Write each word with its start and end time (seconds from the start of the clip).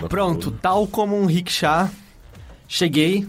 costas. 0.00 0.08
Pronto, 0.08 0.50
tal 0.50 0.86
como 0.86 1.16
um 1.16 1.26
rickshaw, 1.26 1.88
cheguei 2.68 3.26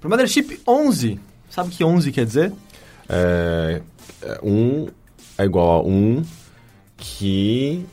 pro 0.00 0.08
Mothership 0.10 0.60
11. 0.66 1.18
Sabe 1.48 1.68
o 1.68 1.72
que 1.72 1.84
11 1.84 2.12
quer 2.12 2.26
dizer? 2.26 2.52
É, 3.08 3.80
é, 4.22 4.38
um 4.42 4.88
é 5.38 5.44
igual 5.44 5.80
a 5.80 5.82
um 5.86 6.22
que 6.96 7.84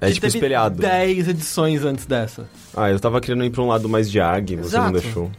é 0.00 0.06
Que 0.08 0.14
tipo 0.14 0.26
teve 0.26 0.38
espelhado. 0.38 0.80
10 0.80 1.28
edições 1.28 1.84
antes 1.84 2.06
dessa. 2.06 2.48
Ah, 2.76 2.90
eu 2.90 2.98
tava 2.98 3.20
querendo 3.20 3.44
ir 3.44 3.50
pra 3.50 3.62
um 3.62 3.68
lado 3.68 3.88
mais 3.88 4.10
de 4.10 4.20
AG, 4.20 4.56
você 4.56 4.76
não 4.76 4.88
Exato. 4.88 5.00
deixou. 5.00 5.30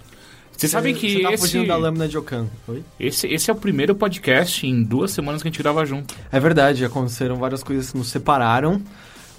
Você 0.55 0.67
sabe 0.67 0.93
que 0.93 1.15
Você 1.15 1.21
tá 1.23 1.33
esse, 1.33 1.41
fugindo 1.41 1.67
da 1.67 1.75
lâmina 1.75 2.07
de 2.07 2.15
Okan, 2.15 2.45
foi? 2.67 2.83
esse, 2.99 3.25
esse 3.25 3.49
é 3.49 3.53
o 3.53 3.55
primeiro 3.55 3.95
podcast 3.95 4.67
em 4.67 4.83
duas 4.83 5.09
semanas 5.09 5.41
que 5.41 5.47
a 5.47 5.51
gente 5.51 5.59
grava 5.63 5.83
junto. 5.87 6.13
É 6.31 6.39
verdade, 6.39 6.85
aconteceram 6.85 7.37
várias 7.37 7.63
coisas 7.63 7.91
que 7.91 7.97
nos 7.97 8.09
separaram, 8.09 8.79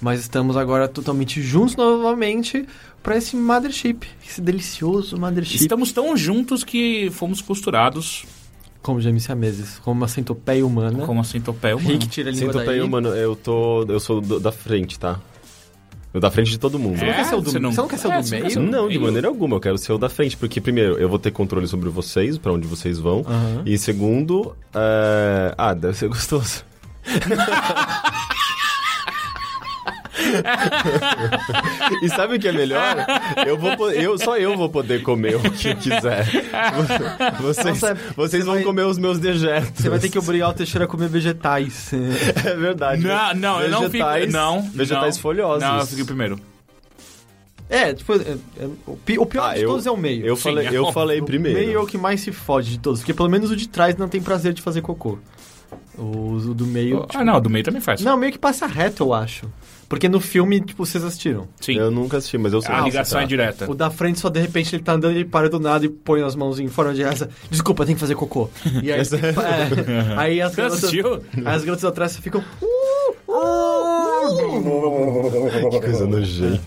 mas 0.03 0.19
estamos 0.19 0.57
agora 0.57 0.87
totalmente 0.87 1.41
juntos 1.41 1.75
novamente 1.77 2.65
pra 3.01 3.17
esse 3.17 3.35
Mothership, 3.35 3.99
esse 4.27 4.41
delicioso 4.41 5.17
Mothership. 5.17 5.55
Estamos 5.61 5.91
tão 5.91 6.15
juntos 6.17 6.63
que 6.63 7.09
fomos 7.11 7.41
costurados 7.41 8.25
Como 8.81 8.99
já 8.99 9.11
me 9.11 9.19
meses, 9.35 9.79
como 9.79 10.01
uma 10.01 10.07
centopeia 10.09 10.65
humana. 10.65 11.05
como 11.05 11.21
a 11.21 11.23
centopeia 11.23 11.75
humana. 11.77 11.91
Rick 11.93 12.07
tira 12.09 12.29
a 12.29 12.33
língua 12.33 12.53
Sinto 12.53 12.65
daí. 12.65 12.89
mano, 12.89 13.09
eu 13.09 13.35
tô. 13.35 13.83
Eu 13.87 13.99
sou 13.99 14.19
do- 14.19 14.39
da 14.41 14.51
frente, 14.51 14.99
tá? 14.99 15.19
Eu 16.13 16.19
da 16.21 16.29
frente 16.29 16.51
de 16.51 16.59
todo 16.59 16.77
mundo. 16.77 16.99
Você 16.99 17.05
não 17.05 17.13
quer 17.13 17.23
ser 17.25 17.35
o 17.35 17.41
do- 17.41 17.49
você 17.49 17.59
você 17.59 17.77
não 17.81 17.87
quer 17.87 17.97
ser 17.97 18.07
o 18.07 18.21
do 18.21 18.29
meio? 18.29 18.59
Não, 18.71 18.87
de 18.89 18.99
maneira 18.99 19.27
alguma, 19.29 19.55
eu 19.55 19.59
quero 19.59 19.77
ser 19.79 19.93
o 19.93 19.97
da 19.97 20.09
frente, 20.09 20.37
porque 20.37 20.61
primeiro, 20.61 20.93
eu 20.99 21.09
vou 21.09 21.17
ter 21.17 21.31
controle 21.31 21.67
sobre 21.67 21.89
vocês, 21.89 22.37
pra 22.37 22.51
onde 22.53 22.67
vocês 22.67 22.99
vão, 22.99 23.21
Aham. 23.27 23.63
e 23.65 23.77
segundo, 23.79 24.55
é... 24.75 25.55
ah, 25.57 25.73
deve 25.73 25.97
ser 25.97 26.07
gostoso. 26.09 26.63
e 32.01 32.09
sabe 32.09 32.35
o 32.35 32.39
que 32.39 32.47
é 32.47 32.51
melhor? 32.51 32.95
Eu 33.45 33.57
vou, 33.57 33.91
eu, 33.91 34.17
só 34.17 34.37
eu 34.37 34.55
vou 34.57 34.69
poder 34.69 35.01
comer 35.03 35.35
o 35.35 35.39
que 35.51 35.69
eu 35.69 35.75
quiser. 35.75 36.25
Vocês, 37.39 37.81
Nossa, 37.81 37.97
vocês 38.15 38.45
vão 38.45 38.55
vai- 38.55 38.63
comer 38.63 38.83
os 38.85 38.97
meus 38.97 39.19
dejetos. 39.19 39.71
Você 39.81 39.89
vai 39.89 39.99
ter 39.99 40.09
que 40.09 40.17
obrigar 40.19 40.49
o 40.49 40.53
Teixeira 40.53 40.85
a 40.85 40.87
comer 40.87 41.09
vegetais. 41.09 41.91
É 42.45 42.55
verdade. 42.55 43.01
Não, 43.03 43.33
não, 43.35 43.61
eu 43.61 43.69
não 43.69 43.81
fico. 43.89 43.91
Vegetais- 44.05 44.33
Não. 44.33 44.61
Vegetais 44.61 45.15
não. 45.15 45.21
folhosos. 45.21 45.61
Não, 45.63 45.79
eu 45.79 45.85
fiquei 45.87 46.03
primeiro. 46.05 46.39
É, 47.69 47.93
tipo, 47.93 48.13
é- 48.13 48.37
é- 48.59 48.67
o 48.85 48.95
pi- 48.97 49.17
o 49.17 49.25
pior 49.25 49.49
Ah, 49.49 49.53
de 49.55 49.61
eu- 49.61 49.69
todos 49.69 49.85
é 49.87 49.91
o 49.91 49.97
meio. 49.97 50.25
Eu 50.25 50.35
Sim, 50.35 50.43
falei, 50.43 50.67
é 50.67 50.73
eu 50.77 50.91
falei 50.91 51.21
O 51.21 51.25
primeiro. 51.25 51.57
meio 51.59 51.77
é 51.77 51.79
o 51.81 51.85
que 51.87 51.97
mais 51.97 52.21
se 52.21 52.31
fode 52.31 52.69
de 52.71 52.79
todos, 52.79 52.99
porque 52.99 53.13
pelo 53.13 53.29
menos 53.29 53.49
o 53.49 53.55
de 53.55 53.67
trás 53.67 53.95
não 53.95 54.07
tem 54.07 54.21
prazer 54.21 54.53
de 54.53 54.61
fazer 54.61 54.81
cocô. 54.81 55.17
O, 55.97 56.33
o 56.35 56.53
do 56.53 56.65
meio. 56.67 57.01
tipo, 57.01 57.17
Ah, 57.17 57.23
não, 57.25 57.39
do 57.41 57.49
meio 57.49 57.63
também 57.65 57.81
faz. 57.81 58.01
Não, 58.01 58.15
meio 58.17 58.31
que 58.31 58.37
passa 58.37 58.67
reto, 58.67 59.03
eu 59.03 59.13
acho. 59.13 59.47
Porque 59.93 60.09
no 60.09 60.19
filme, 60.19 60.59
tipo, 60.59 60.83
vocês 60.83 61.03
assistiram. 61.03 61.47
Sim. 61.61 61.77
Eu 61.77 61.91
nunca 61.91 62.17
assisti, 62.17 62.35
mas 62.35 62.51
eu 62.51 62.63
sei. 62.63 62.73
A 62.73 62.79
que 62.79 62.85
ligação 62.85 63.19
tá. 63.19 63.23
é 63.23 63.27
direta. 63.27 63.69
O 63.69 63.75
da 63.75 63.91
frente 63.91 64.19
só 64.19 64.27
de 64.27 64.39
repente 64.39 64.75
ele 64.75 64.81
tá 64.81 64.93
andando, 64.93 65.13
ele 65.15 65.23
para 65.23 65.47
do 65.47 65.59
nada 65.59 65.85
e 65.85 65.89
põe 65.89 66.23
as 66.23 66.35
mãos 66.35 66.59
em 66.59 66.67
forma 66.67 66.95
de 66.95 67.03
asa. 67.03 67.29
Desculpa, 67.47 67.85
tem 67.85 67.93
que 67.93 68.01
fazer 68.01 68.15
cocô. 68.15 68.49
E 68.81 68.91
aí, 68.91 68.99
Essa- 69.03 69.17
é, 69.17 70.15
aí 70.17 70.41
as 70.41 70.53
Você 70.53 70.57
garotas, 70.61 70.79
assistiu? 70.83 71.21
as 71.45 71.63
garotas 71.63 71.85
atrás 71.85 72.17
ficam. 72.17 72.43
"Uh, 72.59 73.31
uh". 73.31 75.69
Que 75.69 75.79
coisa 75.79 76.07
nojenta. 76.07 76.59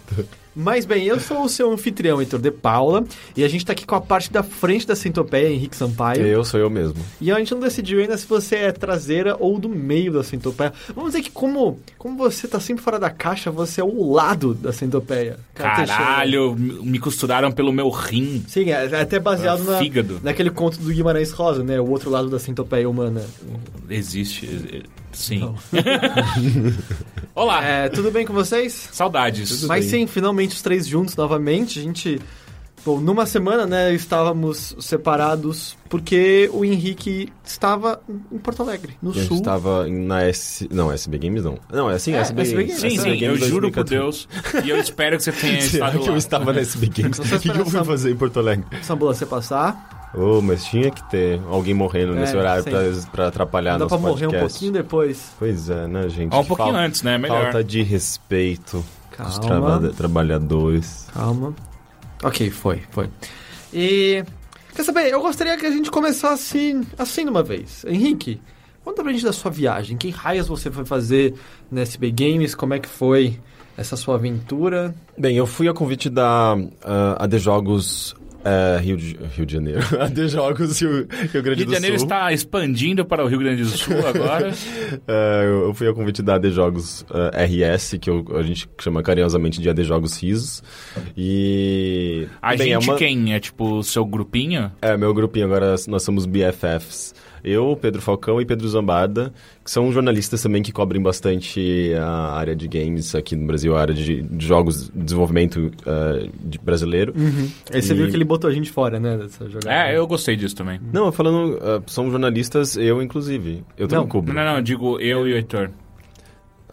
Mas 0.56 0.86
bem, 0.86 1.04
eu 1.04 1.20
sou 1.20 1.44
o 1.44 1.48
seu 1.50 1.70
anfitrião, 1.70 2.18
Heitor 2.18 2.40
de 2.40 2.50
Paula, 2.50 3.04
e 3.36 3.44
a 3.44 3.48
gente 3.48 3.64
tá 3.66 3.72
aqui 3.74 3.84
com 3.84 3.94
a 3.94 4.00
parte 4.00 4.32
da 4.32 4.42
frente 4.42 4.86
da 4.86 4.96
centopeia, 4.96 5.50
Henrique 5.50 5.76
Sampaio. 5.76 6.26
Eu 6.26 6.42
sou 6.44 6.58
eu 6.58 6.70
mesmo. 6.70 6.96
E 7.20 7.30
a 7.30 7.38
gente 7.38 7.52
não 7.52 7.60
decidiu 7.60 8.00
ainda 8.00 8.16
se 8.16 8.26
você 8.26 8.56
é 8.56 8.72
traseira 8.72 9.36
ou 9.38 9.58
do 9.58 9.68
meio 9.68 10.14
da 10.14 10.22
centopeia. 10.24 10.72
Vamos 10.94 11.10
dizer 11.12 11.22
que 11.22 11.30
como, 11.30 11.78
como 11.98 12.16
você 12.16 12.48
tá 12.48 12.58
sempre 12.58 12.82
fora 12.82 12.98
da 12.98 13.10
caixa, 13.10 13.50
você 13.50 13.82
é 13.82 13.84
o 13.84 14.10
lado 14.10 14.54
da 14.54 14.72
centopeia. 14.72 15.38
Caralho, 15.54 16.56
me 16.56 16.98
costuraram 16.98 17.52
pelo 17.52 17.70
meu 17.70 17.90
rim. 17.90 18.42
Sim, 18.48 18.70
é 18.70 18.86
é 18.86 19.00
até 19.02 19.18
baseado 19.18 19.62
na, 19.64 19.78
fígado. 19.78 20.20
naquele 20.22 20.50
conto 20.50 20.78
do 20.78 20.90
Guimarães 20.90 21.32
Rosa, 21.32 21.62
né? 21.62 21.78
O 21.80 21.90
outro 21.90 22.08
lado 22.08 22.30
da 22.30 22.38
centopeia 22.38 22.88
humana. 22.88 23.22
Existe. 23.90 24.48
eh, 24.72 24.82
Sim. 25.12 25.54
Olá. 27.34 27.64
É, 27.64 27.88
tudo 27.88 28.10
bem 28.10 28.26
com 28.26 28.34
vocês? 28.34 28.90
Saudades. 28.92 29.64
Mas 29.64 29.86
bem. 29.90 30.00
sim, 30.02 30.06
finalmente 30.06 30.45
os 30.54 30.62
três 30.62 30.86
juntos 30.86 31.16
novamente. 31.16 31.78
A 31.78 31.82
gente. 31.82 32.20
Bom, 32.84 33.00
numa 33.00 33.26
semana, 33.26 33.66
né, 33.66 33.92
estávamos 33.92 34.76
separados 34.78 35.76
porque 35.88 36.48
o 36.52 36.64
Henrique 36.64 37.32
estava 37.44 38.00
em 38.30 38.38
Porto 38.38 38.62
Alegre, 38.62 38.96
no 39.02 39.10
A 39.10 39.14
gente 39.14 39.26
sul. 39.26 39.38
estava 39.38 39.88
na 39.88 40.22
S... 40.22 40.68
Não, 40.70 40.92
SB 40.92 41.18
Games 41.18 41.42
não. 41.42 41.58
Não, 41.72 41.90
é 41.90 41.94
assim, 41.94 42.12
É, 42.14 42.18
SB, 42.20 42.42
SB 42.42 42.62
Games. 42.64 42.80
Sim, 42.80 42.86
SB 42.86 42.98
sim, 43.00 43.08
eu 43.24 43.32
Games 43.34 43.46
juro 43.48 43.72
por 43.72 43.82
2014. 43.82 44.28
Deus. 44.52 44.64
E 44.64 44.70
eu 44.70 44.78
espero 44.78 45.16
que 45.16 45.24
você 45.24 45.32
tenha 45.32 45.60
Será 45.66 45.86
estado 45.88 45.98
que 46.02 46.08
eu 46.08 46.12
lá. 46.12 46.18
estava 46.18 46.52
na 46.52 46.60
SB 46.60 46.86
Games? 47.02 47.18
Não 47.18 47.24
O 47.36 47.40
que, 47.40 47.50
que 47.50 47.58
eu 47.58 47.66
fui 47.66 47.84
fazer 47.84 48.10
em 48.12 48.16
Porto 48.16 48.38
Alegre? 48.38 48.64
Essa 48.70 48.92
ambulância 48.94 49.26
passar. 49.26 50.10
Oh, 50.14 50.40
mas 50.40 50.64
tinha 50.64 50.88
que 50.88 51.02
ter 51.10 51.40
alguém 51.50 51.74
morrendo 51.74 52.12
É, 52.16 52.20
nesse 52.20 52.36
horário 52.36 52.62
pra, 52.62 52.80
pra 53.10 53.26
atrapalhar 53.26 53.72
Dá 53.72 53.78
nosso 53.80 53.98
pra 53.98 54.08
morrer 54.08 54.28
um 54.28 54.30
pouquinho 54.30 54.70
depois. 54.70 55.32
Pois 55.40 55.68
é, 55.68 55.88
né, 55.88 56.08
gente? 56.08 56.32
Ah, 56.32 56.38
um 56.38 56.44
pouquinho 56.44 56.68
Falta- 56.68 56.86
antes, 56.86 57.02
né? 57.02 57.18
Melhor. 57.18 57.42
Falta 57.42 57.64
de 57.64 57.82
respeito 57.82 58.84
os 59.18 59.38
Calma. 59.38 59.78
traba- 59.78 59.88
trabalhadores. 59.94 61.06
Calma. 61.12 61.54
Ok, 62.22 62.50
foi, 62.50 62.82
foi. 62.90 63.08
E. 63.72 64.24
Quer 64.74 64.82
saber? 64.84 65.10
Eu 65.12 65.20
gostaria 65.22 65.56
que 65.56 65.64
a 65.66 65.70
gente 65.70 65.90
começasse 65.90 66.76
assim 66.98 67.24
de 67.24 67.30
uma 67.30 67.42
vez. 67.42 67.84
Henrique, 67.86 68.40
conta 68.84 69.02
pra 69.02 69.10
gente 69.12 69.24
da 69.24 69.32
sua 69.32 69.50
viagem. 69.50 69.96
Que 69.96 70.10
raios 70.10 70.48
você 70.48 70.70
foi 70.70 70.84
fazer 70.84 71.34
na 71.70 71.80
SB 71.80 72.10
Games? 72.10 72.54
Como 72.54 72.74
é 72.74 72.78
que 72.78 72.88
foi 72.88 73.38
essa 73.76 73.96
sua 73.96 74.16
aventura? 74.16 74.94
Bem, 75.16 75.36
eu 75.36 75.46
fui 75.46 75.66
a 75.68 75.72
convite 75.74 76.10
da 76.10 76.56
ah, 76.84 77.16
AD 77.24 77.38
Jogos 77.38 78.14
ah, 78.46 78.78
Rio, 78.80 78.96
de, 78.96 79.16
Rio 79.36 79.44
de 79.44 79.52
Janeiro. 79.52 79.80
AD 80.00 80.28
Jogos 80.28 80.80
Rio, 80.80 81.06
Rio 81.32 81.42
Grande 81.42 81.58
Rio 81.60 81.66
do 81.66 81.66
de 81.66 81.74
Janeiro 81.74 81.98
Sul. 81.98 82.06
está 82.06 82.32
expandindo 82.32 83.04
para 83.04 83.24
o 83.24 83.26
Rio 83.28 83.38
Grande 83.40 83.62
do 83.62 83.68
Sul 83.68 83.96
agora. 84.06 84.52
Ah, 85.08 85.42
eu 85.42 85.74
fui 85.74 85.88
a 85.88 85.92
convite 85.94 86.22
da 86.22 86.34
AD 86.36 86.50
Jogos 86.50 87.04
ah, 87.10 87.30
RS, 87.44 87.96
que 88.00 88.08
eu- 88.08 88.24
a 88.36 88.42
gente 88.42 88.68
chama 88.80 89.02
carinhosamente 89.02 89.60
de 89.60 89.68
AD 89.68 89.82
Jogos 89.84 90.20
Risos. 90.20 90.62
E. 91.16 92.26
A 92.40 92.50
bem, 92.50 92.58
gente 92.58 92.72
é 92.72 92.78
uma- 92.78 92.96
quem? 92.98 93.34
É 93.34 93.40
tipo 93.40 93.78
o 93.78 93.82
seu 93.82 94.04
grupinho? 94.04 94.70
É, 94.80 94.96
meu 94.96 95.12
grupinho 95.12 95.46
agora, 95.46 95.74
nós 95.88 96.02
somos 96.02 96.26
BFFs. 96.26 97.14
Eu, 97.46 97.78
Pedro 97.80 98.02
Falcão 98.02 98.40
e 98.40 98.44
Pedro 98.44 98.68
Zambarda, 98.68 99.32
que 99.64 99.70
são 99.70 99.92
jornalistas 99.92 100.42
também 100.42 100.62
que 100.62 100.72
cobrem 100.72 101.00
bastante 101.00 101.92
a 101.94 102.32
área 102.32 102.56
de 102.56 102.66
games 102.66 103.14
aqui 103.14 103.36
no 103.36 103.46
Brasil, 103.46 103.76
a 103.76 103.80
área 103.80 103.94
de, 103.94 104.20
de 104.22 104.44
jogos, 104.46 104.90
desenvolvimento 104.92 105.70
ah, 105.86 106.26
de 106.44 106.58
brasileiro. 106.58 107.14
Aí 107.72 107.80
você 107.80 107.92
E- 107.92 107.96
viu 107.96 108.08
que 108.10 108.16
ele 108.16 108.24
botou 108.24 108.50
a 108.50 108.52
gente 108.52 108.70
fora, 108.70 108.98
né? 108.98 109.16
Dessa 109.16 109.48
jogada. 109.48 109.72
É, 109.72 109.96
eu 109.96 110.06
gostei 110.06 110.34
disso 110.34 110.56
também. 110.56 110.80
Não, 110.92 111.12
falando, 111.12 111.58
ah, 111.62 111.80
são 111.86 112.10
jornalistas, 112.10 112.76
eu 112.76 113.00
inclusive. 113.00 113.64
Eu 113.78 113.86
também 113.86 114.04
Não, 114.04 114.08
cubro. 114.10 114.34
Não, 114.34 114.44
não, 114.44 114.54
não, 114.54 114.62
digo 114.62 114.98
eu 115.00 115.26
e 115.28 115.32
o 115.32 115.36
Heitor. 115.36 115.70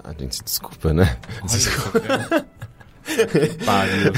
A 0.04 0.12
gente 0.20 0.36
se 0.36 0.44
desculpa, 0.44 0.92
né? 0.92 1.18
Desculpa. 1.46 2.02
Pariu. 3.66 4.14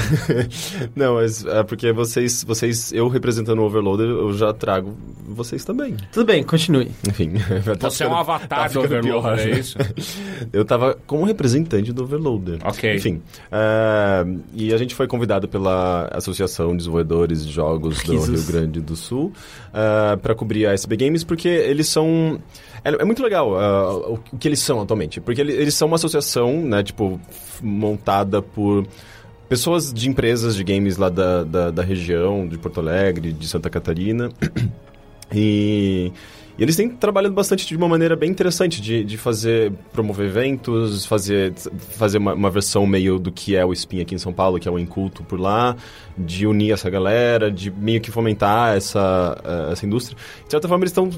Não, 0.94 1.14
mas 1.16 1.44
é 1.44 1.62
porque 1.62 1.92
vocês, 1.92 2.44
vocês, 2.44 2.92
eu 2.92 3.08
representando 3.08 3.58
o 3.60 3.64
Overloader, 3.64 4.06
eu 4.06 4.32
já 4.32 4.52
trago 4.52 4.96
vocês 5.26 5.64
também. 5.64 5.96
Tudo 6.12 6.26
bem, 6.26 6.42
continue. 6.42 6.90
Enfim. 7.08 7.32
tá 7.78 7.90
Você 7.90 8.04
é 8.04 8.06
um 8.06 8.10
ficando- 8.10 8.14
avatar 8.14 8.58
tá 8.58 8.66
do 8.68 8.82
ficando 8.82 9.02
pior, 9.02 9.16
Overloader, 9.18 9.46
é 9.46 9.50
né? 9.54 9.58
isso? 9.60 9.78
Eu 10.52 10.64
tava 10.64 10.96
como 11.06 11.24
representante 11.24 11.92
do 11.92 12.04
Overloader. 12.04 12.58
Ok. 12.64 12.94
Enfim. 12.96 13.20
é, 13.50 14.24
e 14.54 14.72
a 14.72 14.76
gente 14.76 14.94
foi 14.94 15.06
convidado 15.06 15.48
pela 15.48 16.08
Associação 16.12 16.70
de 16.70 16.78
Desenvolvedores 16.78 17.44
de 17.46 17.52
Jogos 17.52 18.02
do 18.02 18.12
Risos. 18.12 18.28
Rio 18.28 18.52
Grande 18.52 18.80
do 18.80 18.94
Sul 18.96 19.32
para 20.22 20.34
cobrir 20.34 20.66
a 20.66 20.72
SB 20.72 20.96
Games, 20.96 21.24
porque 21.24 21.48
eles 21.48 21.88
são. 21.88 22.40
É, 22.86 23.02
é 23.02 23.04
muito 23.04 23.22
legal 23.22 23.58
ah, 23.58 23.96
o, 24.12 24.18
que 24.38 24.46
eles 24.46 24.60
são 24.60 24.80
atualmente. 24.80 25.20
Porque 25.20 25.40
ele- 25.40 25.52
eles 25.52 25.74
são 25.74 25.88
uma 25.88 25.96
associação, 25.96 26.60
né, 26.62 26.82
tipo, 26.82 27.20
montada 27.62 28.40
por 28.40 28.86
pessoas 29.48 29.92
de 29.92 30.08
empresas 30.08 30.54
de 30.56 30.62
games 30.64 30.96
lá 30.96 31.08
da, 31.08 31.42
da, 31.44 31.70
da 31.70 31.82
região, 31.82 32.46
de 32.46 32.56
Porto 32.58 32.80
Alegre, 32.80 33.32
de 33.32 33.46
Santa 33.48 33.68
Catarina. 33.68 34.30
E, 35.34 36.12
e 36.56 36.62
eles 36.62 36.76
têm 36.76 36.88
trabalhado 36.88 37.34
bastante 37.34 37.66
de 37.66 37.76
uma 37.76 37.88
maneira 37.88 38.14
bem 38.14 38.30
interessante 38.30 38.80
de, 38.80 39.02
de 39.02 39.18
fazer, 39.18 39.72
promover 39.92 40.26
eventos, 40.26 41.04
fazer, 41.04 41.52
fazer 41.98 42.18
uma, 42.18 42.32
uma 42.32 42.48
versão 42.48 42.86
meio 42.86 43.18
do 43.18 43.32
que 43.32 43.56
é 43.56 43.64
o 43.64 43.72
Spin 43.72 44.00
aqui 44.00 44.14
em 44.14 44.18
São 44.18 44.32
Paulo, 44.32 44.60
que 44.60 44.68
é 44.68 44.70
o 44.70 44.78
Inculto 44.78 45.24
por 45.24 45.40
lá, 45.40 45.76
de 46.16 46.46
unir 46.46 46.70
essa 46.72 46.88
galera, 46.88 47.50
de 47.50 47.72
meio 47.72 48.00
que 48.00 48.12
fomentar 48.12 48.76
essa, 48.76 49.36
eh, 49.44 49.72
essa 49.72 49.84
indústria. 49.84 50.16
De 50.44 50.50
certa 50.52 50.68
forma, 50.68 50.84
eles 50.84 50.92
estão, 50.92 51.10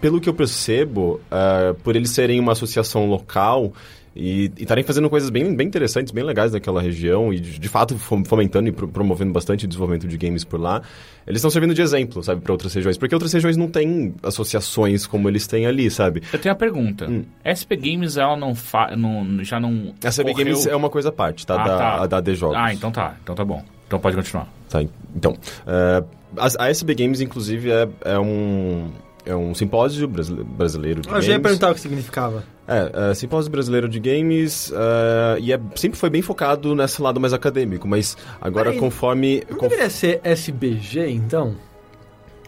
pelo 0.00 0.20
que 0.20 0.28
eu 0.28 0.34
percebo, 0.34 1.20
eh, 1.30 1.74
por 1.82 1.96
eles 1.96 2.10
serem 2.10 2.38
uma 2.40 2.52
associação 2.52 3.06
local, 3.06 3.72
e 4.20 4.50
estarem 4.58 4.82
fazendo 4.82 5.08
coisas 5.08 5.30
bem, 5.30 5.54
bem 5.54 5.68
interessantes, 5.68 6.12
bem 6.12 6.24
legais 6.24 6.50
naquela 6.50 6.82
região 6.82 7.32
e, 7.32 7.38
de, 7.38 7.56
de 7.56 7.68
fato, 7.68 7.96
fom- 7.96 8.24
fomentando 8.24 8.68
e 8.68 8.72
pro- 8.72 8.88
promovendo 8.88 9.32
bastante 9.32 9.64
o 9.64 9.68
desenvolvimento 9.68 10.08
de 10.08 10.16
games 10.18 10.42
por 10.42 10.58
lá. 10.60 10.82
Eles 11.24 11.38
estão 11.38 11.50
servindo 11.50 11.72
de 11.72 11.82
exemplo, 11.82 12.20
sabe, 12.24 12.40
para 12.40 12.50
outras 12.50 12.74
regiões. 12.74 12.98
Porque 12.98 13.14
outras 13.14 13.32
regiões 13.32 13.56
não 13.56 13.68
têm 13.68 14.12
associações 14.24 15.06
como 15.06 15.28
eles 15.28 15.46
têm 15.46 15.66
ali, 15.66 15.88
sabe? 15.88 16.22
Eu 16.32 16.38
tenho 16.40 16.52
uma 16.52 16.58
pergunta. 16.58 17.08
Hum. 17.08 17.22
SP 17.46 17.76
Games, 17.76 18.16
ela 18.16 18.36
não, 18.36 18.56
fa... 18.56 18.96
não 18.96 19.44
já 19.44 19.60
não. 19.60 19.94
A 20.02 20.10
CB 20.10 20.32
correu- 20.32 20.34
Games 20.46 20.66
é 20.66 20.74
uma 20.74 20.90
coisa 20.90 21.10
à 21.10 21.12
parte, 21.12 21.46
tá? 21.46 21.54
Ah, 21.54 21.68
da, 21.68 21.78
tá. 21.78 22.02
a 22.02 22.06
da 22.06 22.20
D 22.20 22.34
Jogos. 22.34 22.56
Ah, 22.58 22.74
então 22.74 22.90
tá. 22.90 23.14
Então 23.22 23.36
tá 23.36 23.44
bom. 23.44 23.62
Então 23.86 24.00
pode 24.00 24.16
continuar. 24.16 24.48
Tá, 24.68 24.82
então, 25.14 25.36
é, 25.64 26.02
a, 26.36 26.64
a 26.64 26.70
SB 26.70 26.94
Games, 26.96 27.20
inclusive, 27.20 27.70
é, 27.70 27.88
é 28.04 28.18
um... 28.18 28.88
É 29.26 29.34
um 29.34 29.54
simpósio 29.54 30.08
brasile- 30.08 30.42
brasileiro 30.44 31.02
de 31.02 31.08
Eu 31.08 31.14
já 31.20 31.20
ia 31.20 31.28
games. 31.34 31.42
perguntar 31.42 31.70
o 31.70 31.74
que 31.74 31.80
significava. 31.80 32.44
É, 32.66 33.10
é, 33.10 33.14
simpósio 33.14 33.50
brasileiro 33.50 33.88
de 33.88 33.98
games 34.00 34.72
é, 34.74 35.38
e 35.40 35.52
é, 35.52 35.60
sempre 35.74 35.98
foi 35.98 36.08
bem 36.10 36.22
focado 36.22 36.74
nesse 36.74 37.00
lado 37.02 37.18
mais 37.20 37.32
acadêmico, 37.32 37.86
mas 37.88 38.16
agora 38.40 38.66
Peraí, 38.66 38.78
conforme... 38.80 39.42
Não 39.50 39.56
conf- 39.58 39.68
deveria 39.70 39.90
ser 39.90 40.20
SBG, 40.24 41.08
então? 41.10 41.54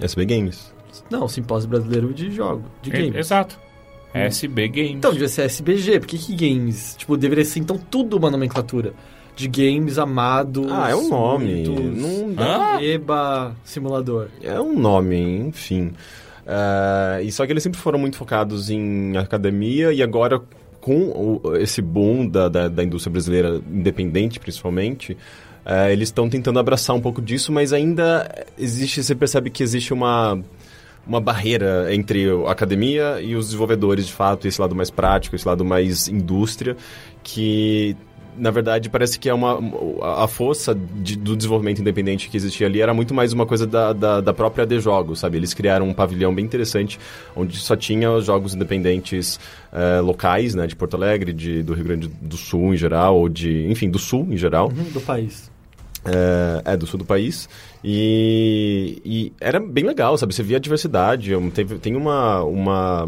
SB 0.00 0.24
Games. 0.24 0.72
Não, 1.10 1.28
Simpósio 1.28 1.68
Brasileiro 1.68 2.12
de 2.14 2.30
Jogo, 2.30 2.62
de 2.82 2.90
É, 2.94 2.96
Games. 2.98 3.16
Exato. 3.16 3.58
SB 4.14 4.68
Games. 4.68 4.90
Então, 4.92 5.12
devia 5.12 5.28
ser 5.28 5.42
SBG. 5.42 6.00
Por 6.00 6.06
que, 6.08 6.34
games? 6.34 6.94
Tipo, 6.96 7.16
deveria 7.16 7.44
ser, 7.44 7.60
então, 7.60 7.78
tudo 7.78 8.16
uma 8.16 8.30
nomenclatura. 8.30 8.92
De 9.36 9.46
games 9.48 9.98
amados... 9.98 10.66
Ah, 10.70 10.90
é 10.90 10.96
um 10.96 11.08
nome. 11.08 11.66
muitos, 11.66 11.96
Não 12.02 12.32
dá- 12.34 12.76
Hã? 12.76 12.82
EBA, 12.82 13.54
simulador. 13.64 14.28
É 14.42 14.60
um 14.60 14.78
nome, 14.78 15.16
enfim. 15.38 15.92
É, 16.46 17.22
e 17.22 17.30
só 17.32 17.44
que 17.46 17.52
eles 17.52 17.62
sempre 17.62 17.78
foram 17.80 17.98
muito 17.98 18.16
focados 18.16 18.70
em 18.70 19.16
academia 19.16 19.92
e 19.92 20.02
agora 20.02 20.40
com 20.80 21.40
o- 21.44 21.56
esse 21.56 21.82
boom 21.82 22.26
da, 22.26 22.48
da, 22.48 22.68
da 22.68 22.82
indústria 22.82 23.12
brasileira 23.12 23.60
independente, 23.70 24.40
principalmente, 24.40 25.16
é, 25.64 25.92
eles 25.92 26.08
estão 26.08 26.28
tentando 26.28 26.58
abraçar 26.58 26.96
um 26.96 27.00
pouco 27.00 27.20
disso, 27.20 27.52
mas 27.52 27.72
ainda 27.72 28.46
existe, 28.58 29.02
você 29.02 29.14
percebe 29.14 29.50
que 29.50 29.62
existe 29.62 29.92
uma 29.92 30.38
uma 31.06 31.20
barreira 31.20 31.92
entre 31.94 32.28
a 32.46 32.50
academia 32.52 33.20
e 33.22 33.34
os 33.34 33.46
desenvolvedores, 33.46 34.06
de 34.06 34.12
fato, 34.12 34.46
esse 34.46 34.60
lado 34.60 34.76
mais 34.76 34.90
prático, 34.90 35.34
esse 35.34 35.48
lado 35.48 35.64
mais 35.64 36.06
indústria, 36.08 36.76
que 37.22 37.96
na 38.36 38.50
verdade 38.50 38.88
parece 38.88 39.18
que 39.18 39.28
é 39.28 39.34
uma 39.34 39.58
a 40.22 40.26
força 40.28 40.74
de- 40.74 41.16
do 41.16 41.36
desenvolvimento 41.36 41.80
independente 41.80 42.28
que 42.28 42.36
existia 42.36 42.66
ali 42.66 42.80
era 42.80 42.92
muito 42.94 43.12
mais 43.14 43.32
uma 43.32 43.44
coisa 43.46 43.66
da, 43.66 43.92
da, 43.92 44.20
da 44.20 44.32
própria 44.32 44.62
AD 44.64 44.80
Jogos, 44.80 45.18
sabe? 45.20 45.36
Eles 45.36 45.52
criaram 45.54 45.88
um 45.88 45.92
pavilhão 45.94 46.34
bem 46.34 46.44
interessante 46.44 46.98
onde 47.36 47.56
só 47.58 47.76
tinha 47.76 48.10
os 48.10 48.24
jogos 48.24 48.54
independentes 48.54 49.38
eh, 49.72 50.00
locais, 50.00 50.54
né, 50.54 50.66
de 50.66 50.74
Porto 50.76 50.94
Alegre, 50.94 51.32
de, 51.32 51.62
do 51.62 51.72
Rio 51.74 51.84
Grande 51.84 52.08
do 52.08 52.36
Sul 52.36 52.74
em 52.74 52.76
geral, 52.76 53.16
ou 53.18 53.28
de, 53.28 53.66
enfim, 53.68 53.90
do 53.90 53.98
Sul 53.98 54.26
em 54.30 54.36
geral. 54.36 54.68
Uhum, 54.68 54.84
do 54.92 55.00
país. 55.00 55.50
É, 56.04 56.72
é, 56.72 56.76
do 56.78 56.86
sul 56.86 56.98
do 56.98 57.04
país. 57.04 57.46
E, 57.84 59.02
e 59.04 59.32
era 59.38 59.60
bem 59.60 59.84
legal, 59.84 60.16
sabe? 60.16 60.34
Você 60.34 60.42
via 60.42 60.56
a 60.56 60.60
diversidade. 60.60 61.34
um, 61.36 61.50
Teve, 61.50 61.76
tem 61.78 61.94
uma, 61.94 62.42
uma, 62.42 63.06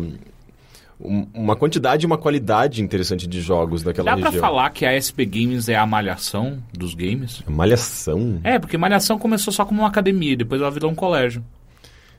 um- 1.04 1.26
uma 1.34 1.56
quantidade 1.56 2.04
e 2.04 2.06
uma 2.06 2.16
qualidade 2.18 2.82
interessante 2.82 3.26
de 3.26 3.40
jogos 3.40 3.82
daquela 3.82 4.10
Dá 4.12 4.16
pra 4.16 4.26
região. 4.30 4.40
falar 4.40 4.70
que 4.70 4.86
a 4.86 4.92
SP 4.92 5.24
Games 5.26 5.68
é 5.68 5.76
a 5.76 5.84
malhação 5.86 6.62
dos 6.72 6.94
games? 6.94 7.42
Malhação? 7.48 8.40
É, 8.44 8.58
porque 8.58 8.78
malhação 8.78 9.18
começou 9.18 9.52
só 9.52 9.64
como 9.64 9.82
uma 9.82 9.88
academia, 9.88 10.36
depois 10.36 10.60
ela 10.60 10.70
virou 10.70 10.90
um 10.90 10.94
colégio. 10.94 11.44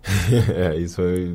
É, 0.53 0.77
isso 0.77 1.01
é... 1.01 1.29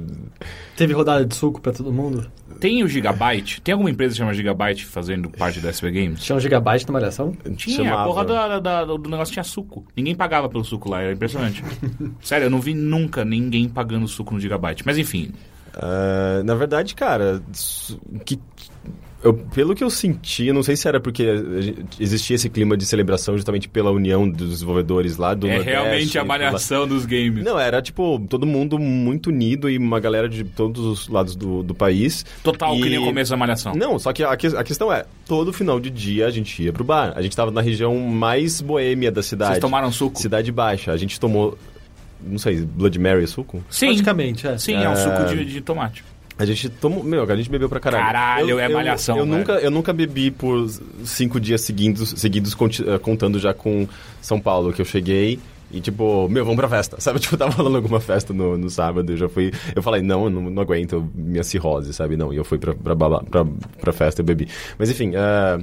Teve 0.77 0.93
rodada 0.93 1.25
de 1.25 1.35
suco 1.35 1.61
pra 1.61 1.73
todo 1.73 1.91
mundo? 1.93 2.31
Tem 2.61 2.83
o 2.85 2.89
Gigabyte? 2.89 3.61
Tem 3.63 3.73
alguma 3.73 3.91
empresa 3.91 4.13
que 4.13 4.19
chama 4.19 4.35
Gigabyte 4.35 4.85
fazendo 4.85 5.31
parte 5.31 5.59
da 5.61 5.73
SP 5.73 5.89
Games? 5.91 6.23
Tinha 6.23 6.37
um 6.37 6.41
gigabyte 6.41 6.87
na 6.87 6.93
malhação? 6.93 7.33
Tinha, 7.57 7.81
a 7.81 7.85
chamava. 7.85 8.05
porra 8.09 8.25
da- 8.25 8.59
da- 8.61 8.85
do 8.85 9.09
negócio 9.09 9.33
tinha 9.33 9.45
suco. 9.45 9.85
Ninguém 9.97 10.15
pagava 10.15 10.49
pelo 10.49 10.65
suco 10.65 10.89
lá, 10.91 11.01
era 11.03 11.13
impressionante. 11.13 11.63
Sério, 12.21 12.47
eu 12.47 12.51
não 12.51 12.61
vi 12.61 12.75
nunca 12.75 13.25
ninguém 13.25 13.69
pagando 13.69 14.07
suco 14.07 14.35
no 14.35 14.41
Gigabyte. 14.41 14.83
Mas 14.85 14.99
enfim, 14.99 15.31
Ah, 15.79 16.43
na 16.45 16.55
verdade, 16.57 16.95
cara, 16.95 17.41
que, 18.25 18.39
eu- 19.23 19.35
pelo 19.35 19.75
que 19.75 19.83
eu 19.85 19.91
senti, 19.91 20.53
não 20.53 20.63
sei 20.63 20.75
se 20.77 20.87
era 20.89 21.01
porque 21.01 21.25
existia 22.01 22.35
esse 22.37 22.49
clima 22.49 22.77
de 22.77 22.85
celebração 22.87 23.37
justamente 23.37 23.69
pela 23.69 23.91
união 23.93 24.29
dos 24.29 24.49
desenvolvedores 24.51 25.17
lá 25.17 25.35
do 25.35 25.47
é 25.47 25.57
Nordeste, 25.57 25.71
realmente 25.71 26.19
a 26.19 26.25
malhação 26.25 26.87
dos 26.87 27.05
games. 27.07 27.45
Não, 27.45 27.59
era 27.59 27.81
tipo 27.81 28.21
todo 28.29 28.45
mundo 28.47 28.79
muito 28.79 29.29
unido 29.29 29.71
e 29.71 29.79
uma 29.79 30.01
galera 30.01 30.29
de 30.29 30.43
todos 30.45 30.85
os 30.85 31.09
lados 31.09 31.37
do, 31.37 31.63
do 31.63 31.75
país. 31.75 32.25
Total, 32.43 32.75
que 32.75 32.87
E- 32.87 32.91
nem 32.91 32.99
o 32.99 33.05
começo 33.05 33.31
da 33.31 33.37
malhação. 33.37 33.73
Não, 33.75 33.99
só 33.99 34.13
que 34.13 34.23
a, 34.25 34.37
que- 34.37 34.47
a 34.57 34.65
questão 34.65 34.93
é, 34.93 35.05
todo 35.27 35.53
final 35.53 35.79
de 35.79 35.91
dia 35.91 36.27
a 36.27 36.31
gente 36.31 36.61
ia 36.63 36.73
pro 36.73 36.83
bar. 36.85 37.13
A 37.15 37.23
gente 37.23 37.37
tava 37.37 37.51
na 37.53 37.61
região 37.61 37.97
mais 37.99 38.61
boêmia 38.61 39.11
da 39.13 39.23
cidade. 39.23 39.53
Vocês 39.53 39.61
tomaram 39.61 39.91
suco? 39.93 40.21
Cidade 40.21 40.51
Baixa. 40.53 40.93
A 40.93 40.97
gente 40.97 41.19
tomou, 41.21 41.57
não 42.23 42.39
sei, 42.39 42.61
Blood 42.61 42.99
Mary 42.99 43.27
suco? 43.27 43.63
Sim, 43.71 43.87
Praticamente, 43.89 44.47
é. 44.47 44.59
sim, 44.59 44.75
é 44.75 44.89
um 44.89 44.97
suco 44.97 45.25
de, 45.35 45.45
de 45.45 45.61
tomate. 45.61 46.05
A 46.39 46.45
gente 46.45 46.69
tomou, 46.69 47.03
meu, 47.03 47.25
a 47.25 47.37
gente 47.37 47.51
bebeu 47.51 47.69
pra 47.69 47.81
caralho. 47.81 48.05
Caralho, 48.05 48.59
é 48.61 48.69
malhação, 48.69 49.19
Eu, 49.19 49.27
velho. 49.27 49.39
nunca, 49.39 49.53
eu 49.55 49.71
nunca 49.73 49.93
bebi 49.93 50.31
por 50.31 50.69
cinco 51.05 51.41
dias 51.41 51.63
seguidos, 51.63 52.15
seguidos 52.17 52.55
eh, 52.87 52.99
contando 52.99 53.41
já 53.41 53.53
com 53.53 53.89
São 54.23 54.39
Paulo, 54.39 54.73
que 54.73 54.81
eu 54.81 54.85
cheguei 54.85 55.41
e 55.71 55.81
tipo, 55.81 56.29
meu, 56.29 56.45
vamos 56.45 56.57
pra 56.57 56.69
festa, 56.69 56.99
sabe? 57.03 57.19
Tipo, 57.19 57.37
tava 57.37 57.51
rolando 57.53 57.77
alguma 57.79 57.99
festa 57.99 58.33
no, 58.33 58.57
no 58.57 58.71
sábado, 58.71 59.13
eu 59.13 59.17
já 59.17 59.29
fui, 59.29 59.53
eu 59.75 59.83
falei, 59.83 60.01
não, 60.01 60.25
eu 60.25 60.31
não, 60.31 60.43
não 60.43 60.63
aguento 60.63 61.11
minha 61.13 61.43
cirrose, 61.43 61.93
sabe? 61.93 62.17
Não, 62.17 62.33
e 62.33 62.37
eu 62.37 62.45
fui 62.45 62.57
pra, 62.57 62.73
pra, 62.73 62.95
pra, 62.97 63.45
pra 63.81 63.93
festa 63.93 64.23
e 64.23 64.25
bebi. 64.25 64.49
Mas 64.79 64.89
enfim, 64.91 65.13
eh, 65.17 65.59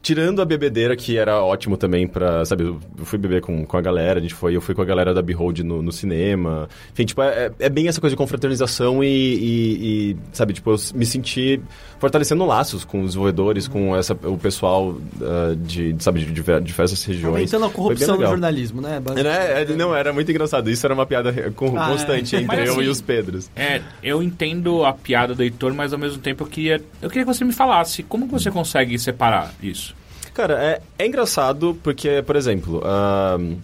Tirando 0.00 0.40
a 0.40 0.44
bebedeira, 0.44 0.96
que 0.96 1.18
era 1.18 1.42
ótimo 1.42 1.76
também 1.76 2.06
pra, 2.06 2.44
sabe, 2.44 2.62
eu 2.64 2.78
fui 3.04 3.18
beber 3.18 3.40
com, 3.42 3.66
com 3.66 3.76
a 3.76 3.80
galera, 3.80 4.18
a 4.20 4.22
gente 4.22 4.32
foi, 4.32 4.54
eu 4.56 4.60
fui 4.60 4.74
com 4.74 4.80
a 4.80 4.84
galera 4.84 5.12
da 5.12 5.20
Behold 5.20 5.58
no, 5.60 5.82
no 5.82 5.90
cinema. 5.92 6.68
Enfim, 6.92 7.04
tipo, 7.04 7.20
é, 7.20 7.50
é 7.58 7.68
bem 7.68 7.88
essa 7.88 8.00
coisa 8.00 8.14
de 8.14 8.16
confraternização 8.16 9.02
e, 9.02 9.06
e- 9.08 10.10
e, 10.12 10.16
sabe, 10.32 10.52
tipo, 10.54 10.70
eu 10.70 10.76
me 10.94 11.04
senti 11.04 11.60
fortalecendo 11.98 12.46
laços 12.46 12.84
com 12.84 13.00
os 13.00 13.06
desenvolvedores, 13.08 13.66
com 13.66 13.94
essa, 13.96 14.14
o 14.22 14.38
pessoal 14.38 14.96
ah, 15.20 15.54
de, 15.56 15.94
sabe, 15.98 16.20
de, 16.20 16.32
diver- 16.32 16.60
diversas 16.62 17.02
regiões. 17.04 17.34
Aumentando 17.34 17.64
a 17.66 17.70
corrupção 17.70 18.16
no 18.16 18.22
jornalismo, 18.24 18.80
né? 18.80 19.02
Né? 19.16 19.62
É, 19.62 19.64
não, 19.74 19.94
era 19.94 20.12
muito 20.12 20.30
engraçado. 20.30 20.70
Isso 20.70 20.86
era 20.86 20.94
uma 20.94 21.04
piada 21.06 21.34
Ah, 21.36 21.40
é. 21.40 21.50
constante 21.50 22.36
entre 22.36 22.46
Mas 22.46 22.66
eu 22.68 22.74
assim, 22.74 22.82
e 22.84 22.88
os 22.88 23.00
Pedros. 23.00 23.50
É, 23.56 23.82
eu 24.02 24.22
entendo 24.22 24.84
a 24.84 24.92
piada 24.92 25.34
do 25.34 25.42
Heitor, 25.42 25.74
mas 25.74 25.92
ao 25.92 25.98
mesmo 25.98 26.18
tempo 26.18 26.44
eu 26.44 26.46
queria, 26.46 26.80
eu 27.02 27.08
queria 27.08 27.24
que 27.26 27.34
você 27.34 27.44
me 27.44 27.52
falasse 27.52 28.02
como 28.04 28.26
que 28.26 28.32
você 28.32 28.50
consegue 28.50 28.96
separar 28.98 29.52
isso. 29.62 29.97
Cara, 30.38 30.54
é, 30.62 30.80
é 30.96 31.04
engraçado 31.04 31.76
porque, 31.82 32.22
por 32.22 32.36
exemplo, 32.36 32.80
ahn, 32.84 33.56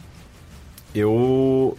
eu. 0.93 1.79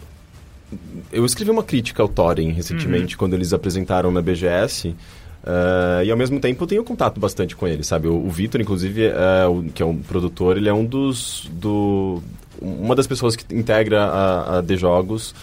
Eu 1.12 1.26
escrevi 1.26 1.50
uma 1.50 1.62
crítica 1.62 2.02
ao 2.02 2.08
Thorin 2.08 2.50
recentemente, 2.52 3.14
quando 3.14 3.34
eles 3.34 3.52
apresentaram 3.52 4.10
na 4.10 4.22
BGS. 4.22 4.96
ah, 5.44 6.02
e 6.02 6.10
ao 6.10 6.16
mesmo 6.16 6.40
tempo 6.40 6.64
eu 6.64 6.66
tenho 6.66 6.82
contato 6.82 7.20
bastante 7.20 7.54
com 7.54 7.68
ele, 7.68 7.84
sabe? 7.84 8.08
O, 8.08 8.14
o 8.14 8.30
Vitor, 8.30 8.58
inclusive, 8.58 9.04
é 9.04 9.44
que 9.74 9.82
é 9.82 9.86
um 9.86 9.98
produtor, 9.98 10.56
ele 10.56 10.70
é 10.70 10.72
um 10.72 10.86
dos. 10.86 11.46
Do, 11.52 12.22
uma 12.58 12.94
das 12.94 13.06
pessoas 13.06 13.36
que 13.36 13.54
integra 13.54 14.02
a, 14.02 14.58
a 14.58 14.62
The 14.62 14.78
Jogos. 14.78 15.34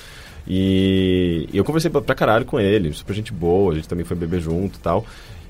E 0.48 1.48
eu 1.54 1.64
conversei 1.64 1.92
pra, 1.92 2.02
pra 2.02 2.16
caralho 2.16 2.44
com 2.44 2.60
ele, 2.60 2.92
super 2.92 3.14
gente 3.14 3.32
boa, 3.32 3.72
a 3.72 3.76
gente 3.76 3.88
também 3.88 4.04
foi 4.04 4.18
beber 4.18 4.42
junto 4.42 4.80
e 4.80 4.82
tal. 4.82 5.06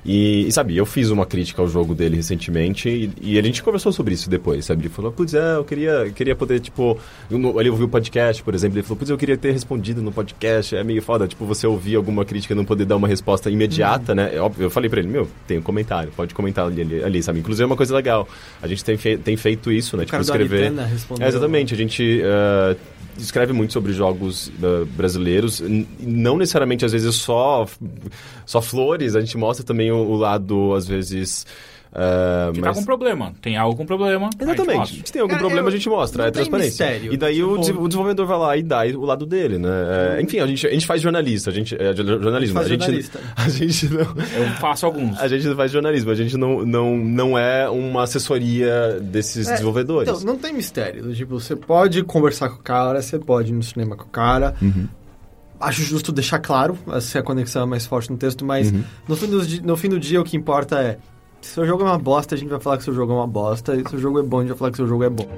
E, 0.06 0.46
e, 0.46 0.52
sabe, 0.52 0.76
eu 0.76 0.84
fiz 0.84 1.08
uma 1.08 1.24
crítica 1.24 1.62
ao 1.62 1.68
jogo 1.68 1.94
dele 1.94 2.16
recentemente 2.16 2.88
e, 2.90 3.10
e 3.22 3.38
a 3.38 3.42
gente 3.42 3.62
conversou 3.62 3.90
sobre 3.90 4.12
isso 4.12 4.28
depois, 4.28 4.66
sabe? 4.66 4.82
Ele 4.82 4.88
falou, 4.90 5.10
putz, 5.10 5.32
é, 5.32 5.56
eu 5.56 5.64
queria, 5.64 6.10
queria 6.14 6.36
poder, 6.36 6.60
tipo... 6.60 6.98
eu 7.30 7.38
no- 7.38 7.58
Ele 7.58 7.70
ouviu 7.70 7.86
o 7.86 7.88
podcast, 7.88 8.42
por 8.42 8.54
exemplo, 8.54 8.76
ele 8.76 8.82
falou, 8.82 8.98
putz, 8.98 9.08
eu 9.10 9.16
queria 9.16 9.36
ter 9.38 9.52
respondido 9.52 10.02
no 10.02 10.12
podcast, 10.12 10.76
é 10.76 10.84
meio 10.84 11.00
foda, 11.00 11.26
tipo, 11.26 11.46
você 11.46 11.66
ouvir 11.66 11.96
alguma 11.96 12.22
crítica 12.24 12.52
e 12.52 12.56
não 12.56 12.66
poder 12.66 12.84
dar 12.84 12.96
uma 12.96 13.08
resposta 13.08 13.48
imediata, 13.50 14.14
né? 14.14 14.30
É 14.34 14.40
óbvio, 14.40 14.64
eu 14.66 14.70
falei 14.70 14.90
pra 14.90 15.00
ele, 15.00 15.08
meu, 15.08 15.26
tem 15.46 15.56
um 15.58 15.62
comentário, 15.62 16.12
pode 16.14 16.34
comentar 16.34 16.66
ali, 16.66 16.82
ali, 16.82 17.02
ali, 17.02 17.22
sabe? 17.22 17.38
Inclusive 17.38 17.62
é 17.62 17.66
uma 17.66 17.76
coisa 17.76 17.94
legal. 17.96 18.28
A 18.60 18.66
gente 18.66 18.84
tem, 18.84 18.98
fei- 18.98 19.16
tem 19.16 19.36
feito 19.38 19.72
isso, 19.72 19.96
né? 19.96 20.02
O 20.02 20.06
tipo, 20.06 20.16
escrever... 20.44 20.66
É, 21.24 21.28
exatamente, 21.28 21.72
a 21.72 21.76
gente... 21.78 22.20
eh, 22.22 22.76
escreve 23.18 23.52
muito 23.52 23.72
sobre 23.72 23.92
jogos 23.92 24.50
eh, 24.62 24.84
brasileiros, 24.96 25.62
não 26.00 26.36
necessariamente 26.36 26.84
às 26.84 26.92
vezes 26.92 27.14
só 27.16 27.66
só 28.46 28.60
flores, 28.60 29.16
a 29.16 29.20
gente 29.20 29.36
mostra 29.36 29.64
também 29.64 29.90
o, 29.90 29.96
o 29.96 30.16
lado 30.16 30.74
às 30.74 30.86
vezes 30.86 31.46
eh, 31.94 32.50
Que 32.52 32.60
mais- 32.60 32.74
tá 32.74 32.80
com 32.80 32.84
problema. 32.84 33.32
Tem 33.40 33.56
algo 33.56 33.76
com 33.76 33.86
problema. 33.86 34.26
a 34.26 34.30
gente 34.30 34.42
Exatamente. 34.42 35.02
Se 35.06 35.12
tem 35.12 35.22
algum 35.22 35.30
Cara, 35.34 35.40
problema, 35.42 35.68
eu- 35.68 35.72
a 35.72 35.76
gente 35.76 35.88
mostra, 35.88 36.22
não 36.22 36.28
é 36.28 36.30
tem 36.30 36.42
transparência. 36.42 36.86
mistério. 36.86 37.12
E 37.12 37.16
daí 37.16 37.42
o, 37.44 37.60
Tipo- 37.60 37.82
o 37.82 37.88
desenvolvedor 37.88 38.26
vai 38.26 38.38
lá 38.38 38.56
e 38.56 38.62
dá 38.62 38.84
o 38.86 39.04
lado 39.04 39.24
dele, 39.24 39.58
né? 39.58 39.68
É, 40.18 40.22
enfim, 40.22 40.40
a 40.40 40.46
gente, 40.46 40.66
a 40.66 40.70
gente 40.70 40.86
faz 40.86 41.00
jornalista, 41.00 41.50
a 41.50 41.52
gente 41.52 41.74
é 41.80 41.92
jo- 41.92 42.04
jornalismo. 42.04 42.54
faz 42.54 42.66
a 42.66 42.68
gente, 42.70 42.80
jornalista. 42.80 43.20
a 43.36 43.48
gente 43.48 43.88
não 43.88 44.00
Eu 44.00 44.50
faço 44.60 44.86
alguns. 44.86 45.20
a 45.20 45.28
gente 45.28 45.54
faz 45.54 45.70
jornalismo, 45.70 46.10
a 46.10 46.14
gente 46.14 46.36
não, 46.36 46.64
não, 46.66 46.96
não 46.96 47.38
é 47.38 47.68
uma 47.68 48.02
assessoria 48.02 48.98
desses 49.00 49.46
É, 49.48 49.52
desenvolvedores. 49.52 50.08
Então, 50.08 50.20
não 50.24 50.36
tem 50.38 50.52
mistério. 50.52 51.14
Tipo, 51.14 51.38
você 51.38 51.54
pode 51.54 52.02
conversar 52.02 52.48
com 52.48 52.56
o 52.56 52.62
cara, 52.62 53.00
você 53.00 53.18
pode 53.18 53.50
ir 53.52 53.54
no 53.54 53.62
cinema 53.62 53.96
com 53.96 54.04
o 54.04 54.08
cara. 54.08 54.54
Uhum. 54.60 54.88
Acho 55.60 55.82
justo 55.82 56.10
deixar 56.12 56.40
claro 56.40 56.76
se 57.00 57.16
a 57.16 57.22
conexão 57.22 57.62
é 57.62 57.66
mais 57.66 57.86
forte 57.86 58.10
no 58.10 58.16
texto, 58.18 58.44
mas 58.44 58.70
Uhum. 58.70 58.82
no, 59.08 59.16
fim 59.16 59.26
do, 59.28 59.62
no 59.62 59.76
fim 59.76 59.88
do 59.88 59.98
dia 60.00 60.20
o 60.20 60.24
que 60.24 60.36
importa 60.36 60.78
é 60.80 60.98
se 61.44 61.50
seu 61.54 61.66
jogo 61.66 61.82
é 61.82 61.86
uma 61.86 61.98
bosta, 61.98 62.34
a 62.34 62.38
gente 62.38 62.48
vai 62.48 62.58
falar 62.58 62.78
que 62.78 62.84
seu 62.84 62.94
jogo 62.94 63.12
é 63.12 63.16
uma 63.16 63.26
bosta, 63.26 63.76
e 63.76 63.80
se 63.80 63.86
o 63.86 63.90
seu 63.90 63.98
jogo 63.98 64.18
é 64.18 64.22
bom, 64.22 64.38
a 64.38 64.40
gente 64.40 64.48
vai 64.48 64.58
falar 64.58 64.70
que 64.70 64.76
seu 64.78 64.86
jogo 64.86 65.04
é 65.04 65.10
bom. 65.10 65.28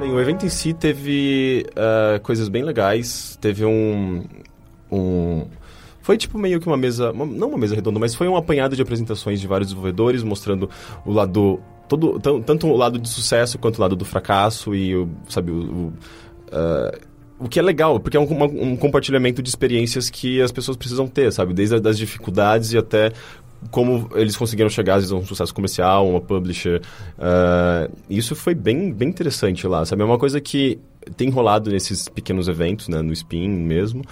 O 0.00 0.20
evento 0.20 0.46
em 0.46 0.48
si 0.48 0.72
teve 0.72 1.66
eh, 1.74 2.20
coisas 2.20 2.48
bem 2.48 2.62
legais. 2.62 3.36
Teve 3.40 3.64
um, 3.64 4.24
um. 4.90 5.44
Foi 6.04 6.18
tipo 6.18 6.36
meio 6.38 6.60
que 6.60 6.66
uma 6.66 6.76
mesa. 6.76 7.12
uma- 7.12 7.24
não 7.24 7.48
uma 7.48 7.56
mesa 7.56 7.74
redonda, 7.74 7.98
mas 7.98 8.14
foi 8.14 8.28
um 8.28 8.36
apanhado 8.36 8.76
de 8.76 8.82
apresentações 8.82 9.40
de 9.40 9.46
vários 9.46 9.68
desenvolvedores 9.68 10.22
mostrando 10.22 10.68
o 11.02 11.10
lado. 11.10 11.58
Todo, 11.88 12.20
tan- 12.20 12.42
tanto 12.42 12.66
o 12.66 12.76
lado 12.76 12.98
de 12.98 13.08
sucesso 13.08 13.58
quanto 13.58 13.78
o 13.78 13.80
lado 13.80 13.96
do 13.96 14.04
fracasso 14.04 14.74
e 14.74 14.94
o. 14.94 15.08
Sabe, 15.30 15.50
o. 15.50 15.54
o, 15.56 15.92
eh, 16.52 16.98
o 17.38 17.48
que 17.48 17.58
é 17.58 17.62
legal, 17.62 17.98
porque 17.98 18.18
é 18.18 18.20
um, 18.20 18.72
um 18.72 18.76
compartilhamento 18.76 19.42
de 19.42 19.48
experiências 19.48 20.10
que 20.10 20.42
as 20.42 20.52
pessoas 20.52 20.76
precisam 20.76 21.06
ter, 21.08 21.32
sabe? 21.32 21.54
Desde 21.54 21.74
as 21.76 21.96
dificuldades 21.98 22.72
e 22.74 22.78
até 22.78 23.10
como 23.70 24.10
eles 24.14 24.36
conseguiram 24.36 24.68
chegar, 24.68 24.96
vezes, 24.96 25.10
a 25.10 25.16
um 25.16 25.24
sucesso 25.24 25.54
comercial, 25.54 26.06
uma 26.06 26.20
publisher. 26.20 26.82
Ah, 27.18 27.88
isso 28.10 28.36
foi 28.36 28.54
bem, 28.54 28.92
bem 28.92 29.08
interessante 29.08 29.66
lá, 29.66 29.84
sabe? 29.86 30.02
É 30.02 30.04
uma 30.04 30.18
coisa 30.18 30.38
que 30.38 30.78
tem 31.16 31.30
rolado 31.30 31.70
nesses 31.70 32.08
pequenos 32.10 32.46
eventos, 32.46 32.88
né? 32.88 33.00
No 33.00 33.12
Spin 33.12 33.48
mesmo. 33.48 34.02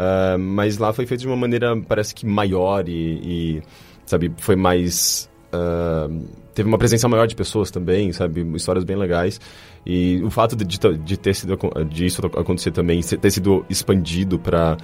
Ah, 0.00 0.36
mas 0.38 0.78
lá 0.78 0.92
foi 0.92 1.04
feito 1.06 1.22
de 1.22 1.26
uma 1.26 1.36
maneira, 1.36 1.76
parece 1.76 2.14
que 2.14 2.24
maior 2.24 2.88
e, 2.88 2.92
e, 2.92 3.62
sabe, 4.06 4.32
foi 4.38 4.54
mais... 4.54 5.28
ah, 5.52 6.08
teve 6.54 6.68
uma 6.68 6.78
presença 6.78 7.08
maior 7.08 7.26
de 7.26 7.34
pessoas 7.34 7.68
também, 7.68 8.12
sabe? 8.12 8.42
Histórias 8.54 8.84
bem 8.84 8.96
legais. 8.96 9.40
E 9.84 10.22
o 10.22 10.30
fato 10.30 10.54
de, 10.54 10.64
de, 10.64 10.78
de 10.98 11.16
ter 11.16 11.34
sido, 11.34 11.58
de 11.90 12.06
isso 12.06 12.24
acontecer 12.26 12.70
também, 12.70 13.00
ter 13.00 13.30
sido 13.30 13.66
expandido 13.68 14.38
para 14.38 14.76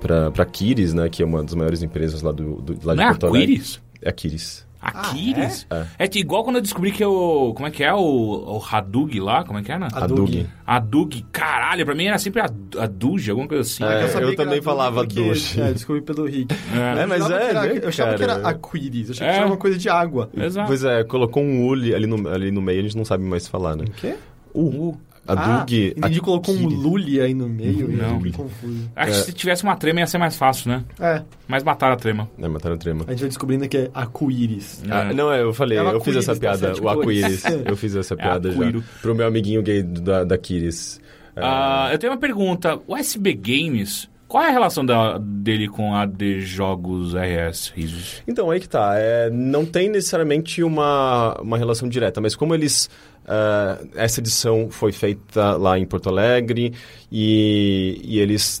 para 0.00 0.46
Kiris, 0.46 0.94
né, 0.94 1.10
que 1.10 1.22
é 1.22 1.26
uma 1.26 1.42
das 1.42 1.54
maiores 1.54 1.82
empresas 1.82 2.22
lá 2.22 2.32
do, 2.32 2.54
do 2.62 2.78
lá 2.82 2.94
Não 2.94 3.04
é 3.04 3.08
Porto 3.08 3.26
Alegre. 3.26 3.52
Aquiles? 3.52 3.82
É 4.00 4.08
a 4.08 4.12
Kiris. 4.12 4.66
Aquiles? 4.80 5.66
é? 5.70 5.86
É. 5.98 6.06
tipo 6.06 6.26
igual 6.26 6.44
quando 6.44 6.56
eu 6.56 6.62
descobri 6.62 6.90
que 6.90 7.04
o... 7.04 7.52
Como 7.54 7.66
é 7.68 7.70
que 7.70 7.84
é? 7.84 7.92
O, 7.92 7.98
o 8.00 8.62
Hadug 8.64 9.20
lá? 9.20 9.44
Como 9.44 9.58
é 9.58 9.62
que 9.62 9.70
é, 9.70 9.78
né? 9.78 9.88
A 9.92 10.06
Dug. 10.06 10.46
Adug. 10.66 11.26
Caralho, 11.30 11.84
pra 11.84 11.94
mim 11.94 12.06
era 12.06 12.18
sempre 12.18 12.40
a, 12.40 12.46
a 12.78 12.86
Duge, 12.86 13.30
alguma 13.30 13.48
coisa 13.48 13.62
assim. 13.62 13.84
É, 13.84 14.08
sabia 14.08 14.28
eu 14.28 14.30
que 14.30 14.36
também 14.36 14.62
falava 14.62 15.04
Duge. 15.04 15.60
É, 15.60 15.72
descobri 15.72 16.00
pelo 16.02 16.24
Rick. 16.26 16.54
É. 16.74 17.02
É, 17.02 17.06
mas 17.06 17.20
eu 17.20 17.26
achava 17.26 17.42
é, 17.42 17.48
que 17.50 17.56
era, 17.56 17.62
né, 17.74 17.80
Eu 17.82 17.88
achava 17.88 18.14
que 18.14 18.22
era 18.22 18.48
Aquiris, 18.48 19.08
eu 19.08 19.12
achei 19.14 19.26
É. 19.26 19.30
que 19.32 19.36
era 19.38 19.46
uma 19.46 19.56
coisa 19.56 19.78
de 19.78 19.88
água. 19.88 20.30
Exato. 20.36 20.66
Pois 20.66 20.84
é, 20.84 21.04
colocou 21.04 21.42
um 21.42 21.66
U 21.66 21.72
ali 21.74 22.06
no, 22.06 22.28
ali 22.28 22.50
no 22.50 22.62
meio, 22.62 22.80
a 22.80 22.82
gente 22.82 22.96
não 22.96 23.04
sabe 23.04 23.24
mais 23.24 23.46
falar, 23.46 23.76
né? 23.76 23.84
O 23.86 23.90
quê? 23.92 24.14
U. 24.54 24.96
A 25.32 25.60
Ah, 26.02 26.06
a 26.06 26.20
colocou 26.20 26.54
um. 26.54 26.66
Lully 26.68 27.20
aí 27.20 27.32
no 27.34 27.48
meio. 27.48 27.88
Não. 27.88 28.24
Eu 28.24 28.32
confuso. 28.32 28.90
Acho 28.96 29.10
que 29.12 29.16
se 29.26 29.32
tivesse 29.32 29.62
uma 29.62 29.76
trema 29.76 30.00
ia 30.00 30.06
ser 30.06 30.18
mais 30.18 30.36
fácil, 30.36 30.70
né? 30.70 30.84
É, 30.98 31.22
Mas 31.46 31.62
mataram 31.62 31.94
a 31.94 31.96
trema. 31.96 32.28
É, 32.38 32.48
mataram 32.48 32.74
a 32.74 32.78
trema. 32.78 33.04
a 33.06 33.10
gente 33.10 33.20
vai 33.20 33.28
descobrindo 33.28 33.68
que 33.68 33.76
é 33.76 33.90
Aquiris. 33.94 34.82
Ah, 34.90 35.12
não, 35.12 35.32
é, 35.32 35.42
eu 35.42 35.52
falei, 35.52 35.78
É 35.78 35.80
eu 35.82 36.00
fiz 36.00 36.16
essa 36.16 36.32
arco-íris, 36.32 36.36
tá 36.38 36.58
piada, 36.58 36.70
o 36.70 36.74
tipo 36.74 36.88
arco-íris. 36.88 37.44
Eu 37.66 37.76
fiz 37.76 37.94
essa 37.96 38.14
É 38.14 38.16
piada 38.16 38.50
já. 38.50 38.56
arco-íris. 38.58 38.84
Pro 39.02 39.14
meu 39.14 39.26
amiguinho 39.26 39.62
gay 39.62 39.82
da, 39.82 40.24
da 40.24 40.36
Kiris. 40.38 41.00
É, 41.36 41.40
Ah, 41.42 41.88
eu 41.92 41.98
tenho 41.98 42.12
uma 42.12 42.18
pergunta. 42.18 42.78
O 42.86 42.96
SB 42.96 43.34
Games, 43.34 44.08
qual 44.26 44.42
é 44.44 44.48
a 44.48 44.52
relação 44.52 44.84
da- 44.84 45.18
dele 45.18 45.68
com 45.68 45.94
a 45.94 46.04
de 46.06 46.40
Jogos 46.40 47.14
RS 47.14 47.72
Risos? 47.74 48.22
Então, 48.26 48.50
aí 48.50 48.60
que 48.60 48.68
tá. 48.68 48.92
É, 48.96 49.30
não 49.30 49.64
tem 49.64 49.88
necessariamente 49.88 50.62
uma, 50.62 51.36
uma 51.40 51.56
relação 51.58 51.88
direta, 51.88 52.20
mas 52.20 52.34
como 52.34 52.54
eles. 52.54 52.90
Ah, 53.32 53.78
essa 53.94 54.18
edição 54.18 54.68
foi 54.70 54.90
feita 54.90 55.52
lá 55.56 55.78
em 55.78 55.86
Porto 55.86 56.08
Alegre 56.08 56.72
e, 57.12 58.00
e 58.02 58.18
eles, 58.18 58.60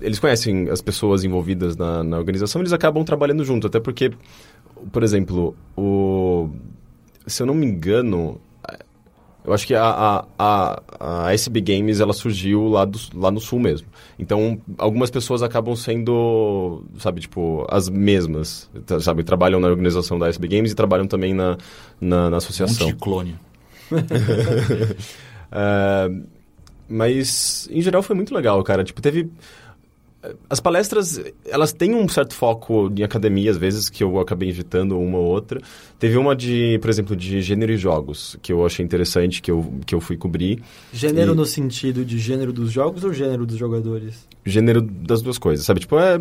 eles 0.00 0.18
conhecem 0.18 0.70
as 0.70 0.80
pessoas 0.80 1.24
envolvidas 1.24 1.76
na, 1.76 2.02
na 2.02 2.16
organização, 2.16 2.62
eles 2.62 2.72
acabam 2.72 3.04
trabalhando 3.04 3.44
junto. 3.44 3.66
Até 3.66 3.78
porque, 3.78 4.10
por 4.90 5.02
exemplo, 5.02 5.54
o, 5.76 6.48
se 7.26 7.42
eu 7.42 7.46
não 7.46 7.52
me 7.54 7.66
engano, 7.66 8.40
eu 9.44 9.52
acho 9.52 9.66
que 9.66 9.74
a, 9.74 9.84
a, 9.84 10.24
a, 10.38 10.82
a 11.26 11.34
SB 11.34 11.60
Games 11.60 12.00
ela 12.00 12.14
surgiu 12.14 12.66
lá, 12.66 12.86
do, 12.86 12.98
lá 13.14 13.30
no 13.30 13.40
sul 13.40 13.58
mesmo. 13.60 13.88
Então, 14.18 14.58
algumas 14.78 15.10
pessoas 15.10 15.42
acabam 15.42 15.76
sendo, 15.76 16.82
sabe, 16.98 17.20
tipo, 17.20 17.66
as 17.70 17.90
mesmas. 17.90 18.70
Sabe, 19.00 19.22
trabalham 19.22 19.60
na 19.60 19.68
organização 19.68 20.18
da 20.18 20.28
SB 20.28 20.48
Games 20.48 20.72
e 20.72 20.74
trabalham 20.74 21.06
também 21.06 21.34
na, 21.34 21.58
na, 22.00 22.30
na 22.30 22.36
Um 22.36 22.38
associação. 22.38 22.86
monte 22.86 22.96
de 22.96 23.02
clone. 23.02 23.47
É, 25.52 26.10
mas, 26.88 27.68
em 27.70 27.80
geral, 27.82 28.02
foi 28.02 28.16
muito 28.16 28.34
legal, 28.34 28.62
cara. 28.62 28.84
Tipo, 28.84 29.00
teve... 29.02 29.30
As 30.50 30.58
palestras, 30.58 31.22
elas 31.46 31.72
têm 31.72 31.94
um 31.94 32.08
certo 32.08 32.34
foco 32.34 32.92
em 32.94 33.04
academia, 33.04 33.52
às 33.52 33.56
vezes, 33.56 33.88
que 33.88 34.02
eu 34.02 34.18
acabei 34.18 34.48
evitando 34.48 34.98
uma 34.98 35.16
ou 35.16 35.24
outra. 35.26 35.60
Teve 35.96 36.16
uma 36.18 36.34
de, 36.34 36.76
por 36.82 36.90
exemplo, 36.90 37.14
de 37.14 37.40
gênero 37.40 37.70
e 37.72 37.76
jogos, 37.76 38.36
que 38.42 38.52
eu 38.52 38.66
achei 38.66 38.84
interessante, 38.84 39.40
que 39.40 39.48
eu, 39.48 39.72
que 39.86 39.94
eu 39.94 40.00
fui 40.00 40.16
cobrir. 40.16 40.60
Gênero 40.92 41.32
E- 41.32 41.36
no 41.36 41.46
sentido 41.46 42.04
de 42.04 42.18
gênero 42.18 42.52
dos 42.52 42.72
jogos 42.72 43.04
ou 43.04 43.12
gênero 43.12 43.46
dos 43.46 43.56
jogadores? 43.56 44.26
Gênero 44.44 44.80
das 44.82 45.22
duas 45.22 45.38
coisas, 45.38 45.64
sabe? 45.64 45.80
Tipo, 45.80 45.96
é... 46.00 46.18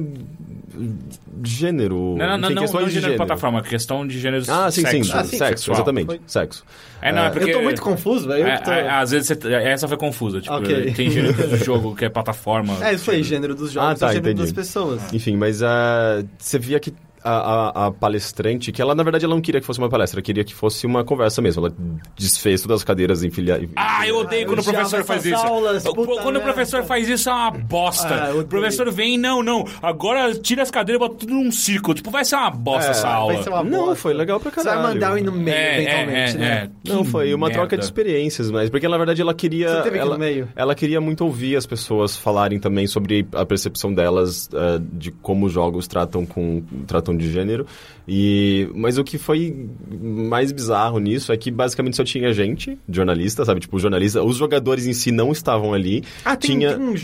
Gênero... 1.44 2.16
Não, 2.18 2.28
não, 2.28 2.38
não, 2.38 2.46
enfim, 2.48 2.54
não, 2.56 2.62
questões 2.64 2.82
não 2.82 2.88
de 2.90 2.94
gênero 2.96 3.12
de 3.12 3.18
plataforma, 3.18 3.60
é 3.60 3.62
questão 3.62 4.08
de 4.08 4.20
gêneros 4.20 4.50
Ah, 4.50 4.70
sim, 4.72 4.82
sexo. 4.82 5.04
sim. 5.12 5.12
Ah, 5.18 5.24
sim, 5.24 5.38
sexo, 5.38 5.48
sexual. 5.48 5.78
exatamente. 5.78 6.06
Foi. 6.08 6.22
Sexo. 6.26 6.64
É, 7.02 7.12
não, 7.12 7.26
é 7.26 7.30
porque... 7.30 7.50
Eu 7.52 7.58
tô 7.58 7.64
muito 7.64 7.82
confuso, 7.82 8.28
velho. 8.28 8.48
É, 8.48 8.58
tô... 8.58 8.72
é, 8.72 8.90
às 8.90 9.12
vezes 9.12 9.28
você, 9.28 9.54
essa 9.54 9.88
foi 9.88 9.98
confusa. 9.98 10.42
Tipo, 10.42 10.56
Ok. 10.56 10.94
tem 10.94 11.10
gênero 11.12 11.34
do 11.34 11.58
jogo 11.64 11.96
que 11.96 12.06
é 12.06 12.10
plataforma. 12.10 12.78
É, 12.86 12.94
isso 12.94 13.12
aí, 13.12 13.22
gênero 13.24 13.54
dos 13.56 13.72
jogos 13.72 13.90
Ah, 13.92 13.96
tá, 13.96 14.08
gênero 14.14 14.32
entendi. 14.32 14.42
das 14.42 14.52
pessoas. 14.52 15.02
Enfim, 15.14 15.36
mas 15.38 15.62
ah, 15.62 16.24
você 16.38 16.58
via 16.58 16.80
que 16.80 16.94
a, 17.28 17.70
a- 17.84 17.86
a 17.88 17.92
palestrante, 17.92 18.72
que 18.72 18.82
ela, 18.82 18.96
na 18.96 19.04
verdade, 19.04 19.26
ela 19.26 19.34
não 19.36 19.42
queria 19.42 19.60
que 19.62 19.68
fosse 19.68 19.80
uma 19.80 19.90
palestra, 19.90 20.20
ela 20.20 20.24
queria 20.24 20.44
que 20.44 20.54
fosse 20.54 20.86
uma 20.86 21.04
conversa 21.04 21.42
mesmo. 21.42 21.66
Ela 21.66 21.76
desfez 22.18 22.62
todas 22.62 22.78
as 22.82 22.84
cadeiras 22.84 23.24
em 23.24 23.30
filha... 23.30 23.68
Ah, 23.76 24.08
eu 24.08 24.18
odeio 24.18 24.44
Ah, 24.44 24.46
quando 24.48 24.58
eu 24.60 24.64
o 24.64 24.74
professor 24.74 25.04
faz 25.04 25.26
isso. 25.26 25.36
aulas, 25.36 25.84
quando 25.84 26.38
o 26.38 26.42
professor 26.42 26.84
faz 26.84 27.08
isso 27.10 27.30
é 27.30 27.34
uma 27.34 27.52
bosta. 27.52 28.30
Ah, 28.30 28.36
o 28.36 28.44
professor 28.46 28.92
vem, 28.92 29.18
não, 29.18 29.42
não, 29.44 29.66
agora 29.82 30.34
tira 30.36 30.64
as 30.64 30.72
cadeiras 30.72 31.02
e 31.04 31.08
bota 31.08 31.20
tudo 31.20 31.34
num 31.34 31.52
círculo. 31.52 31.94
Tipo, 31.94 32.10
vai 32.12 32.24
ser 32.26 32.36
uma 32.36 32.50
bosta 32.52 32.88
É, 32.88 32.92
essa 32.92 33.04
vai 33.08 33.14
aula. 33.16 33.44
ser 33.44 33.50
uma 33.50 33.64
Não, 33.64 33.80
bosta. 33.80 33.96
foi 33.96 34.14
legal 34.14 34.40
pra 34.40 34.52
Você 34.52 34.64
caralho. 34.64 34.82
vai 34.84 34.94
mandar 34.94 35.12
eu 35.12 35.18
ir 35.18 35.24
no 35.24 35.32
meio, 35.32 35.56
É, 35.56 35.82
eventualmente, 35.82 36.32
é, 36.32 36.36
é, 36.36 36.38
né? 36.40 36.70
é. 36.86 36.90
Não, 36.90 37.04
foi 37.04 37.34
uma 37.34 37.48
merda. 37.48 37.62
troca 37.62 37.78
de 37.78 37.84
experiências, 37.84 38.50
mas 38.52 38.70
porque 38.70 38.88
na 38.88 38.98
verdade 38.98 39.22
ela 39.22 39.34
queria. 39.34 39.70
Você 39.78 39.82
teve 39.84 39.98
ela, 39.98 40.14
no 40.14 40.20
meio? 40.20 40.48
ela 40.56 40.76
queria 40.76 41.02
muito 41.02 41.24
ouvir 41.26 41.56
as 41.56 41.66
pessoas 41.66 42.16
falarem 42.16 42.60
também 42.60 42.88
sobre 42.88 43.28
a 43.34 43.46
percepção 43.46 43.94
delas 43.94 44.50
eh, 44.54 44.80
de 44.94 45.12
como 45.12 45.46
os 45.48 45.52
jogos 45.52 45.88
tratam 45.88 46.26
com 46.26 46.64
tratam 46.86 47.16
de 47.18 47.32
gênero. 47.32 47.66
E 48.08 48.70
mas 48.74 48.98
o 48.98 49.04
que 49.04 49.18
foi 49.18 49.70
mais 50.02 50.52
bizarro 50.52 51.00
nisso 51.00 51.32
é 51.32 51.38
que 51.38 51.52
basicamente 51.52 51.98
só 51.98 52.04
tinha 52.04 52.32
gente, 52.34 52.78
jornalista, 52.90 53.44
sabe, 53.44 53.60
tipo 53.60 53.78
jornalista, 53.80 54.24
os 54.24 54.38
jogadores 54.38 54.86
em 54.86 54.94
si 54.94 55.12
não 55.12 55.32
estavam 55.32 55.74
ali. 55.74 56.04
Ah, 56.24 56.36
tem, 56.36 56.52
tinha 56.52 56.78
tem 56.78 56.96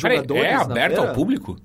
Peraí, 0.00 0.16
jogadores 0.16 0.44
é 0.44 0.54
na 0.54 0.62
aberto 0.62 0.98
ao 0.98 1.12
público? 1.12 1.56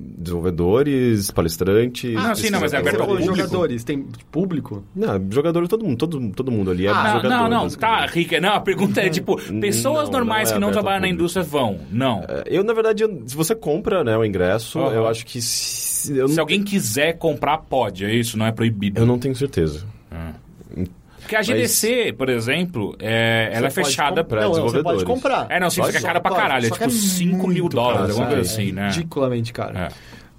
Desenvolvedores, 0.00 1.30
palestrantes. 1.30 2.16
Ah, 2.16 2.34
sim, 2.34 2.50
não, 2.50 2.60
mas 2.60 2.72
é 2.72 2.78
aberto 2.78 3.00
ao 3.00 3.06
público? 3.08 3.36
jogadores, 3.36 3.84
tem 3.84 4.06
público? 4.30 4.84
Não, 4.94 5.20
jogador, 5.30 5.66
todo 5.68 5.84
mundo, 5.84 5.96
todo, 5.98 6.30
todo 6.30 6.50
mundo 6.50 6.70
ali 6.70 6.86
é 6.86 6.90
Ah, 6.90 7.16
jogador. 7.16 7.28
não, 7.28 7.48
não, 7.48 7.68
tá. 7.68 8.06
Rica. 8.06 8.40
Não, 8.40 8.54
a 8.54 8.60
pergunta 8.60 9.00
é 9.00 9.08
tipo, 9.08 9.36
pessoas 9.60 10.08
Não, 10.08 10.18
normais 10.18 10.48
não 10.50 10.56
é 10.56 10.58
que 10.58 10.60
não 10.66 10.72
trabalham 10.72 11.00
na 11.00 11.08
indústria 11.08 11.42
vão. 11.44 11.78
Não. 11.90 12.24
É, 12.28 12.44
Eu, 12.46 12.64
na 12.64 12.72
verdade, 12.72 13.04
se 13.26 13.36
você 13.36 13.54
compra 13.54 14.02
né, 14.04 14.16
o 14.16 14.24
ingresso, 14.24 14.78
Aham. 14.78 14.92
eu 14.94 15.06
acho 15.06 15.24
que. 15.26 15.40
Se, 15.42 16.16
eu, 16.16 16.28
Se 16.28 16.36
não, 16.36 16.42
alguém 16.44 16.62
quiser 16.62 17.18
comprar, 17.18 17.58
pode, 17.58 18.04
é 18.04 18.14
isso, 18.14 18.38
não 18.38 18.46
é 18.46 18.52
proibido. 18.52 18.98
eu 19.00 19.04
não 19.06 19.18
tenho 19.18 19.34
certeza. 19.34 19.84
Porque 21.30 21.36
a 21.36 21.42
GDC, 21.42 22.12
por 22.18 22.28
exemplo, 22.28 22.96
é, 22.98 23.50
ela 23.52 23.68
é 23.68 23.70
fechada 23.70 24.22
comprar- 24.22 24.24
pra 24.24 24.40
não, 24.40 24.48
Você 24.52 24.60
pode 24.60 24.72
desenvolvedores. 24.72 25.04
comprar. 25.04 25.46
É, 25.48 25.60
não, 25.60 25.70
sim, 25.70 25.82
fica 25.84 26.00
cara 26.00 26.20
pra 26.20 26.34
caralho. 26.34 26.66
É 26.66 26.70
que 26.70 26.78
tipo 26.78 26.90
5 26.90 27.46
mil 27.46 27.68
dólares, 27.68 28.10
alguma 28.10 28.26
é 28.32 28.34
coisa 28.34 28.50
assim, 28.52 28.72
né? 28.72 28.88
Ridiculamente 28.88 29.52
caro. 29.52 29.78
É. 29.78 29.88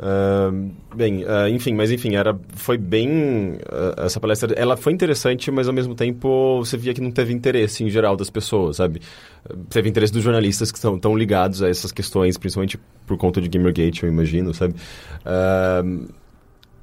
Ah, 0.04 0.52
bem, 0.96 1.24
ah, 1.28 1.48
enfim, 1.50 1.74
mas 1.76 1.92
enfim, 1.92 2.16
era, 2.16 2.36
foi 2.56 2.78
bem. 2.78 3.58
ah, 3.72 4.04
essa 4.06 4.20
palestra, 4.20 4.54
ela 4.58 4.76
foi 4.76 4.92
interessante, 4.92 5.50
mas 5.50 5.68
ao 5.68 5.74
mesmo 5.74 5.96
tempo 5.96 6.58
você 6.60 6.76
via 6.76 6.94
que 6.94 7.00
não 7.00 7.12
teve 7.12 7.32
interesse 7.32 7.84
em 7.84 7.90
geral 7.90 8.18
das 8.18 8.30
pessoas, 8.30 8.78
sabe? 8.78 9.00
Teve 9.70 9.88
interesse 9.90 10.12
dos 10.12 10.24
jornalistas 10.24 10.72
que 10.72 10.78
estão 10.78 10.98
tão 11.00 11.16
ligados 11.16 11.62
a 11.64 11.70
essas 11.70 11.92
questões, 11.92 12.38
principalmente 12.38 12.78
por 13.08 13.16
conta 13.18 13.40
de 13.40 13.48
Gamergate, 13.48 14.04
eu 14.04 14.10
imagino, 14.10 14.54
sabe? 14.54 14.74
Ah, 15.24 15.84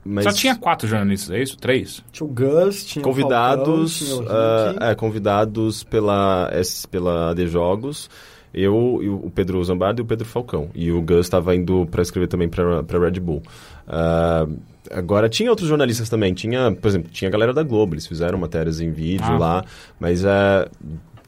mas 0.08 0.24
Só 0.24 0.32
tinha 0.32 0.56
quatro 0.56 0.88
jornalistas, 0.88 1.30
é 1.30 1.42
isso? 1.42 1.56
Três? 1.58 2.02
Tinha 2.10 2.26
o 2.26 2.30
Gus, 2.32 2.84
tinha 2.84 3.02
convidados, 3.02 4.00
o 4.00 4.06
Falcão, 4.06 4.24
tinha 4.24 4.32
o 4.32 4.78
ah, 4.80 4.90
é, 4.90 4.94
convidados 4.94 5.82
pela, 5.84 6.50
pela 6.90 7.30
AD 7.30 7.46
Jogos. 7.46 8.08
Eu, 8.52 9.00
e 9.02 9.08
o 9.08 9.30
Pedro 9.32 9.62
Zambardo 9.62 10.00
e 10.00 10.02
o 10.02 10.06
Pedro 10.06 10.24
Falcão. 10.24 10.70
E 10.74 10.90
o 10.90 11.02
Gus 11.02 11.26
estava 11.26 11.54
indo 11.54 11.86
para 11.90 12.00
escrever 12.00 12.28
também 12.28 12.48
para 12.48 12.98
Red 12.98 13.20
Bull. 13.20 13.42
Ah, 13.86 14.46
agora, 14.90 15.28
tinha 15.28 15.50
outros 15.50 15.68
jornalistas 15.68 16.08
também. 16.08 16.32
Tinha, 16.32 16.72
por 16.72 16.88
exemplo, 16.88 17.10
tinha 17.10 17.28
a 17.28 17.32
galera 17.32 17.52
da 17.52 17.62
Globo. 17.62 17.94
Eles 17.94 18.06
fizeram 18.06 18.38
matérias 18.38 18.80
em 18.80 18.90
vídeo 18.90 19.26
Ah. 19.26 19.38
lá. 19.38 19.64
Mas 20.00 20.24
ah, 20.24 20.66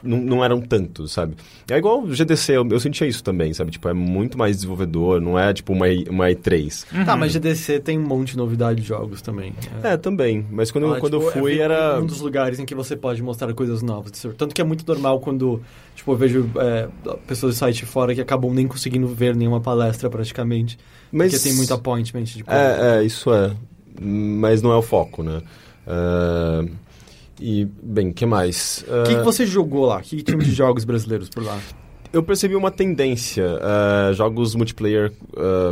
não, 0.03 0.19
não 0.19 0.45
eram 0.45 0.61
tantos, 0.61 1.13
sabe? 1.13 1.35
É 1.71 1.77
igual 1.77 2.03
o 2.03 2.15
GDC. 2.15 2.53
Eu, 2.57 2.69
eu 2.69 2.81
sentia 2.81 3.07
isso 3.07 3.23
também, 3.23 3.53
sabe? 3.55 3.71
Tipo, 3.71 3.89
é 3.89 3.93
muito 3.93 4.37
mais 4.39 4.57
desenvolvedor. 4.57 5.21
Não 5.21 5.39
é 5.39 5.53
tipo 5.53 5.73
uma, 5.73 5.87
uma 6.09 6.27
E3. 6.29 7.05
Tá, 7.05 7.17
mas 7.17 7.33
GDC 7.33 7.81
tem 7.81 7.99
um 7.99 8.03
monte 8.07 8.33
de 8.33 8.37
novidade 8.37 8.81
de 8.83 8.87
jogos 8.87 9.21
também. 9.23 9.53
É, 9.83 9.97
também. 9.97 10.47
Mas 10.51 10.71
quando, 10.71 10.85
eu- 10.85 10.95
Ah, 10.95 11.01
quando 11.01 11.19
tipo, 11.19 11.31
eu 11.31 11.33
fui, 11.43 11.59
é 11.59 11.63
era... 11.63 12.01
um 12.01 12.07
dos 12.07 12.21
lugares 12.21 12.59
em 12.59 12.65
que 12.65 12.75
você 12.75 12.97
pode 12.97 13.23
mostrar 13.23 13.53
coisas 13.55 13.83
novas. 13.83 14.13
Tanto 14.37 14.55
que 14.55 14.61
é 14.61 14.65
muito 14.65 14.85
normal 14.87 15.21
quando, 15.21 15.61
tipo, 15.95 16.13
eu 16.13 16.17
vejo 16.17 16.51
é, 16.57 16.89
pessoas 17.27 17.55
do 17.55 17.59
site 17.59 17.85
fora 17.87 18.15
que 18.15 18.21
acabam 18.21 18.53
nem 18.53 18.67
conseguindo 18.67 19.07
ver 19.09 19.35
nenhuma 19.37 19.61
palestra 19.61 20.09
praticamente. 20.11 20.79
Mas- 21.13 21.33
Porque 21.33 21.49
tem 21.49 21.57
muito 21.57 21.73
appointment 21.75 22.25
de 22.25 22.45
coisa. 22.45 22.61
É, 22.61 22.99
é, 23.01 23.05
isso 23.05 23.33
é. 23.33 23.53
Mas 24.01 24.63
não 24.63 24.73
é 24.73 24.77
o 24.77 24.83
foco, 24.83 25.23
né? 25.23 25.43
Ah, 25.87 26.65
e, 27.41 27.69
bem, 27.83 28.11
o 28.11 28.15
que 28.15 28.27
mais? 28.27 28.85
O 28.89 29.03
que, 29.05 29.15
que 29.15 29.21
Ah, 29.21 29.25
você 29.25 29.47
jogou 29.47 29.87
lá? 29.87 30.01
Que 30.01 30.23
time 30.23 30.45
de 30.45 30.53
jogos 30.53 30.85
brasileiros 30.85 31.29
por 31.29 31.43
lá? 31.45 31.59
Eu 32.13 32.25
percebi 32.25 32.57
uma 32.57 32.73
tendência. 32.73 33.45
ah, 33.63 34.13
jogos 34.13 34.57
multiplayer 34.57 35.13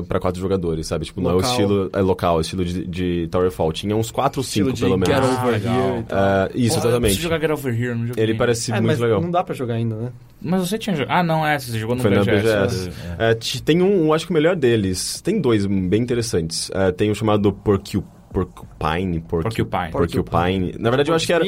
para 0.07 0.21
quatro 0.21 0.41
jogadores, 0.41 0.87
sabe? 0.87 1.05
Tipo, 1.05 1.21
não 1.21 1.31
é 1.31 1.33
o 1.33 1.37
Local. 1.39 1.51
estilo... 1.51 1.91
É 1.93 2.01
local, 2.01 2.41
estilo 2.41 2.65
de, 2.65 2.87
de 2.87 3.29
Towerfall. 3.29 3.73
Tinha 3.73 3.97
uns 3.97 4.13
quatro 4.13 4.39
ou 4.39 4.45
cinco, 4.45 4.73
pelo 4.79 4.97
menos. 4.97 5.09
Get 5.09 5.19
Ah, 5.25 5.43
Over 5.43 5.53
legal. 5.53 5.75
Here. 5.97 6.05
Ah, 6.13 6.49
isso, 6.55 6.75
Porra, 6.77 6.85
Eu 6.85 6.89
exatamente. 6.91 7.01
preciso 7.01 7.23
jogar 7.23 7.41
Get 7.41 7.51
Over 7.51 7.75
Here, 7.83 7.99
não 7.99 8.07
joguei. 8.07 8.23
Ele 8.23 8.35
parece 8.35 8.71
É, 8.71 8.75
muito 8.75 8.87
mas 8.87 9.01
legal. 9.01 9.21
não 9.21 9.31
dá 9.33 9.43
pra 9.43 9.53
jogar 9.53 9.75
ainda, 9.75 9.97
né? 9.97 10.13
Mas 10.41 10.61
você 10.69 10.79
tinha 10.79 10.95
jogado... 10.95 11.17
Ah, 11.19 11.23
não, 11.25 11.45
é, 11.45 11.59
você 11.59 11.77
jogou 11.77 11.97
no 11.97 12.03
Foi 12.03 12.11
na 12.13 12.21
BGS. 12.23 12.43
BGS. 12.87 12.91
É, 13.19 13.35
t- 13.35 13.61
tem 13.63 13.83
um, 13.83 14.05
eu 14.07 14.13
acho 14.15 14.25
que 14.25 14.31
o 14.31 14.35
melhor 14.35 14.55
deles. 14.55 15.21
Tem 15.21 15.41
dois 15.41 15.67
bem 15.67 16.01
interessantes. 16.01 16.71
É, 16.73 16.93
tem 16.93 17.11
o 17.11 17.17
chamado 17.17 17.53
Porcu, 17.53 18.05
Porcupine. 18.33 19.21
Porcu, 19.21 19.49
Porcupine. 19.65 19.91
Porcupine. 19.93 20.75
Na 20.79 20.91
verdade, 20.91 21.11
eu 21.11 21.15
acho 21.15 21.27
que 21.27 21.33
era. 21.33 21.45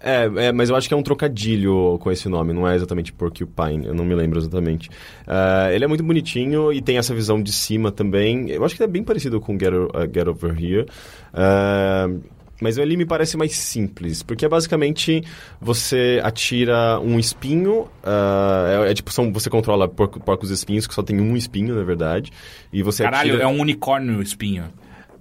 É, 0.00 0.30
é, 0.36 0.52
mas 0.52 0.68
eu 0.68 0.76
acho 0.76 0.86
que 0.86 0.92
é 0.94 0.96
um 0.96 1.02
trocadilho 1.02 1.98
com 2.00 2.10
esse 2.12 2.28
nome, 2.28 2.52
não 2.52 2.68
é 2.68 2.74
exatamente 2.76 3.12
Porcupine, 3.12 3.86
eu 3.86 3.94
não 3.94 4.04
me 4.04 4.14
lembro 4.14 4.38
exatamente. 4.38 4.90
É, 5.26 5.74
ele 5.74 5.84
é 5.84 5.88
muito 5.88 6.04
bonitinho 6.04 6.72
e 6.72 6.82
tem 6.82 6.98
essa 6.98 7.14
visão 7.14 7.42
de 7.42 7.52
cima 7.52 7.90
também. 7.90 8.50
Eu 8.50 8.64
acho 8.64 8.76
que 8.76 8.82
é 8.82 8.86
bem 8.86 9.02
parecido 9.02 9.40
com 9.40 9.58
Get, 9.58 9.72
O- 9.72 9.86
uh, 9.86 10.02
Get 10.12 10.26
Over 10.28 10.52
Here. 10.62 10.86
É, 11.32 12.06
mas 12.60 12.78
ele 12.78 12.96
me 12.96 13.04
parece 13.04 13.36
mais 13.36 13.52
simples, 13.56 14.22
porque 14.22 14.44
é 14.44 14.48
basicamente 14.48 15.22
você 15.60 16.20
atira 16.22 17.00
um 17.00 17.18
espinho, 17.18 17.88
ah, 18.02 18.84
é, 18.86 18.90
é 18.90 18.94
tipo, 18.94 19.10
são, 19.12 19.32
você 19.32 19.50
controla 19.50 19.88
porco- 19.88 20.20
porcos 20.20 20.50
espinhos, 20.50 20.86
que 20.86 20.94
só 20.94 21.02
tem 21.02 21.20
um 21.20 21.36
espinho, 21.36 21.74
na 21.74 21.82
verdade, 21.82 22.30
e 22.72 22.82
você 22.82 23.02
Caralho, 23.02 23.30
atira... 23.34 23.44
é 23.44 23.46
um 23.46 23.58
unicórnio 23.60 24.22
espinho. 24.22 24.64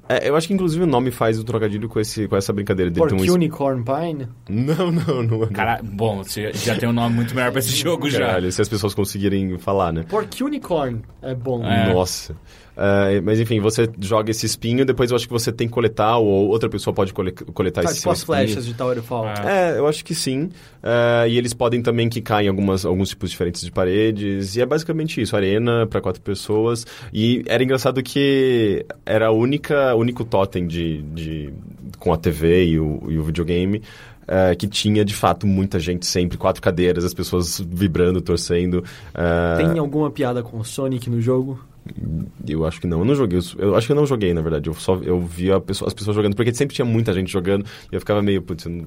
É, 0.08 0.28
eu 0.28 0.36
acho 0.36 0.48
que 0.48 0.54
inclusive 0.54 0.84
o 0.84 0.88
nome 0.88 1.12
faz 1.12 1.40
o 1.40 1.44
trocadilho 1.44 1.88
com, 1.88 2.00
esse, 2.00 2.28
com 2.28 2.36
essa 2.36 2.52
brincadeira 2.52 2.92
dele. 2.92 3.08
ter 3.08 3.32
um. 3.32 3.34
Unicorn 3.34 3.84
Pine? 3.84 4.28
Não, 4.50 4.92
não, 4.92 5.24
não. 5.24 5.44
é. 5.44 5.48
Cara, 5.48 5.82
bom, 5.84 6.24
você 6.24 6.52
já 6.54 6.76
tem 6.76 6.90
um 6.90 6.94
nome 6.94 7.16
muito 7.16 7.34
melhor 7.34 7.52
pra 7.52 7.60
esse 7.60 7.76
jogo 7.76 8.10
já. 8.10 8.20
Caralho, 8.20 8.52
se 8.52 8.62
as 8.62 8.68
pessoas 8.68 8.94
conseguirem 8.94 9.58
falar, 9.58 9.94
né? 9.94 10.04
Porky 10.10 10.44
Unicorn 10.44 11.02
é 11.22 11.34
bom. 11.34 11.64
É. 11.66 11.94
Nossa. 11.94 12.36
É, 12.76 13.22
mas 13.22 13.40
enfim, 13.40 13.60
você 13.60 13.88
joga 14.00 14.32
esse 14.32 14.46
espinho, 14.46 14.84
depois 14.86 15.12
eu 15.12 15.16
acho 15.16 15.28
que 15.28 15.32
você 15.34 15.52
tem 15.52 15.68
que 15.68 15.74
coletar, 15.74 16.18
ou 16.18 16.48
outra 16.50 16.68
pessoa 16.70 16.94
pode 16.94 17.14
cole- 17.14 17.32
coletar 17.32 17.84
Tá, 17.84 17.90
esse 17.92 18.00
tipo 18.00 18.10
as 18.10 18.20
espinho. 18.20 18.38
flechas 18.38 18.66
de 18.66 18.74
Towerfall. 18.74 19.28
É, 19.28 19.78
eu 19.78 19.86
acho 19.88 20.04
que 20.04 20.16
sim. 20.16 20.50
É, 20.82 21.28
e 21.30 21.38
eles 21.38 21.54
podem 21.54 21.82
também 21.82 22.10
quicar 22.10 22.44
em 22.44 22.48
algumas, 22.48 22.84
alguns 22.86 23.10
tipos 23.10 23.30
diferentes 23.30 23.62
de 23.62 23.72
paredes. 23.72 24.56
E 24.56 24.62
é 24.62 24.66
basicamente 24.66 25.22
isso, 25.22 25.36
arena 25.36 25.86
para 25.86 26.02
quatro 26.02 26.22
pessoas. 26.22 26.86
E 27.14 27.44
era 27.48 27.64
engraçado 27.64 28.02
que 28.02 28.86
era 29.06 29.28
a 29.28 29.32
única, 29.32 29.96
único 29.96 30.26
totem 30.26 30.66
de, 30.66 31.02
de, 31.04 31.54
com 32.00 32.12
a 32.12 32.18
TV 32.18 32.66
e 32.66 32.80
o, 32.80 33.04
e 33.08 33.18
o 33.20 33.24
videogame. 33.24 33.82
é, 34.28 34.56
que 34.56 34.68
tinha 34.68 35.04
de 35.06 35.14
fato 35.14 35.46
muita 35.46 35.80
gente 35.80 36.06
sempre, 36.06 36.38
quatro 36.38 36.62
cadeiras, 36.62 37.04
as 37.06 37.14
pessoas 37.14 37.60
vibrando, 37.60 38.22
torcendo. 38.22 38.84
é, 39.14 39.58
Tem 39.58 39.78
alguma 39.78 40.10
piada 40.10 40.42
com 40.42 40.58
o 40.60 40.64
Sonic 40.66 41.10
no 41.10 41.22
jogo? 41.22 41.60
Eu 42.48 42.66
acho 42.66 42.80
que 42.82 42.88
não, 42.88 43.00
eu 43.00 43.06
não 43.06 43.16
joguei. 43.16 43.40
Eu 43.58 43.76
acho 43.76 43.88
que 43.88 43.92
eu 43.92 43.96
não 43.96 44.06
joguei, 44.06 44.34
na 44.34 44.42
verdade. 44.42 44.70
Eu 44.70 44.74
só 44.74 44.96
eu 45.04 45.20
vi 45.20 45.52
a 45.52 45.60
pessoa- 45.60 45.88
as 45.88 45.94
pessoas 45.94 46.16
jogando, 46.16 46.36
porque 46.36 46.54
sempre 46.54 46.76
tinha 46.76 46.86
muita 46.86 47.12
gente 47.14 47.32
jogando 47.32 47.66
e 47.92 47.96
eu 47.96 48.00
ficava 48.00 48.22
meio, 48.22 48.42
putz, 48.42 48.66
eu 48.66 48.72
não- 48.72 48.86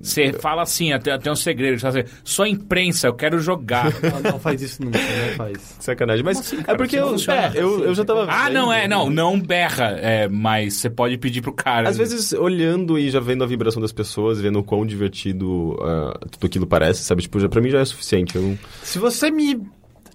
Você 0.00 0.32
fala 0.34 0.62
assim, 0.62 0.92
até, 0.92 1.12
até 1.12 1.30
um 1.30 1.36
segredo, 1.36 1.78
você 1.78 1.86
fala 1.90 2.00
assim, 2.00 2.08
sou 2.22 2.46
imprensa, 2.46 3.06
eu 3.06 3.14
quero 3.14 3.38
jogar. 3.38 3.84
Não, 4.04 4.32
não 4.32 4.38
faz 4.38 4.60
isso 4.60 4.84
nunca, 4.84 4.98
não 4.98 5.34
faz. 5.36 5.76
sacanagem. 5.80 6.22
Mas 6.24 6.38
assim, 6.40 6.58
é 6.58 6.62
cara? 6.62 6.76
porque 6.78 6.96
Assim 6.96 7.24
eu, 7.30 7.34
é, 7.34 7.52
eu, 7.54 7.84
eu 7.84 7.94
já 7.94 8.04
tava 8.04 8.24
ah, 8.30 8.44
vendo. 8.44 8.52
não, 8.54 8.72
é, 8.72 8.86
não, 8.88 9.08
não 9.08 9.40
berra, 9.40 9.96
é, 10.00 10.28
mas 10.28 10.74
você 10.74 10.90
pode 10.90 11.16
pedir 11.16 11.40
pro 11.40 11.52
cara. 11.52 11.88
Às 11.88 11.96
vezes, 11.96 12.32
olhando 12.32 12.98
e 12.98 13.10
já 13.10 13.20
vendo 13.20 13.42
a 13.42 13.46
vibração 13.46 13.80
das 13.80 13.92
pessoas, 13.92 14.40
vendo 14.40 14.58
o 14.58 14.64
quão 14.64 14.84
divertido 14.84 15.76
ah, 15.80 16.18
tudo 16.30 16.46
aquilo 16.46 16.66
parece, 16.66 17.02
sabe? 17.02 17.22
Tipo, 17.22 17.40
já, 17.40 17.48
pra 17.48 17.60
mim 17.60 17.70
já 17.70 17.80
é 17.80 17.84
suficiente. 17.84 18.36
Eu 18.36 18.42
não- 18.42 18.58
Se 18.82 18.98
você 18.98 19.30
me 19.30 19.60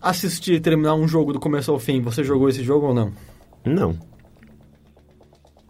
assistir 0.01 0.53
e 0.53 0.59
terminar 0.59 0.95
um 0.95 1.07
jogo 1.07 1.33
do 1.33 1.39
começo 1.39 1.71
ao 1.71 1.79
fim, 1.79 2.01
você 2.01 2.23
jogou 2.23 2.49
esse 2.49 2.63
jogo 2.63 2.87
ou 2.87 2.93
não? 2.93 3.11
Não. 3.65 3.95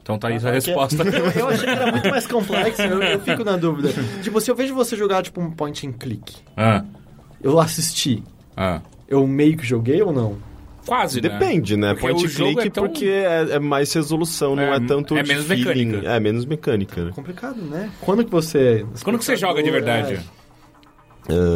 Então 0.01 0.17
tá 0.17 0.29
aí 0.29 0.37
a 0.37 0.39
Porque 0.39 0.51
resposta. 0.53 1.03
Eu, 1.03 1.31
eu 1.41 1.47
achei 1.49 1.65
que 1.65 1.69
era 1.71 1.91
muito 1.91 2.09
mais 2.09 2.25
complexo, 2.25 2.81
eu, 2.81 3.01
eu 3.01 3.19
fico 3.19 3.43
na 3.43 3.57
dúvida. 3.57 3.89
Tipo, 4.23 4.41
se 4.41 4.49
eu 4.49 4.55
vejo 4.55 4.73
você 4.73 4.95
jogar 4.95 5.21
tipo 5.21 5.39
um 5.39 5.51
point 5.51 5.87
and 5.87 5.93
click, 5.93 6.37
ah, 6.57 6.83
eu 7.41 7.59
assisti, 7.59 8.23
ah. 8.57 8.81
eu 9.07 9.25
meio 9.27 9.55
que 9.57 9.65
joguei 9.65 10.01
ou 10.01 10.11
não? 10.11 10.37
Quase, 10.85 11.21
né? 11.21 11.29
Depende, 11.29 11.77
né? 11.77 11.93
Porque 11.93 12.07
Point 12.07 12.25
and 12.25 12.29
click 12.29 12.67
é 12.67 12.69
tão- 12.71 12.83
porque 12.87 13.05
é, 13.05 13.47
é 13.51 13.59
mais 13.59 13.93
resolução, 13.93 14.55
não 14.55 14.63
É, 14.63 14.77
é, 14.77 14.79
tanto 14.79 15.15
é 15.15 15.21
de 15.21 15.29
menos 15.29 15.45
feeling. 15.45 15.85
mecânica. 15.85 16.09
É 16.09 16.19
menos 16.19 16.45
mecânica, 16.45 17.05
né? 17.05 17.11
Complicado, 17.13 17.61
né? 17.61 17.91
Quando 18.01 18.25
que 18.25 18.31
você... 18.31 18.83
Quando 19.03 19.19
que 19.19 19.25
você 19.25 19.35
joga 19.35 19.61
de 19.61 19.69
verdade? 19.69 20.15
É. 20.15 20.38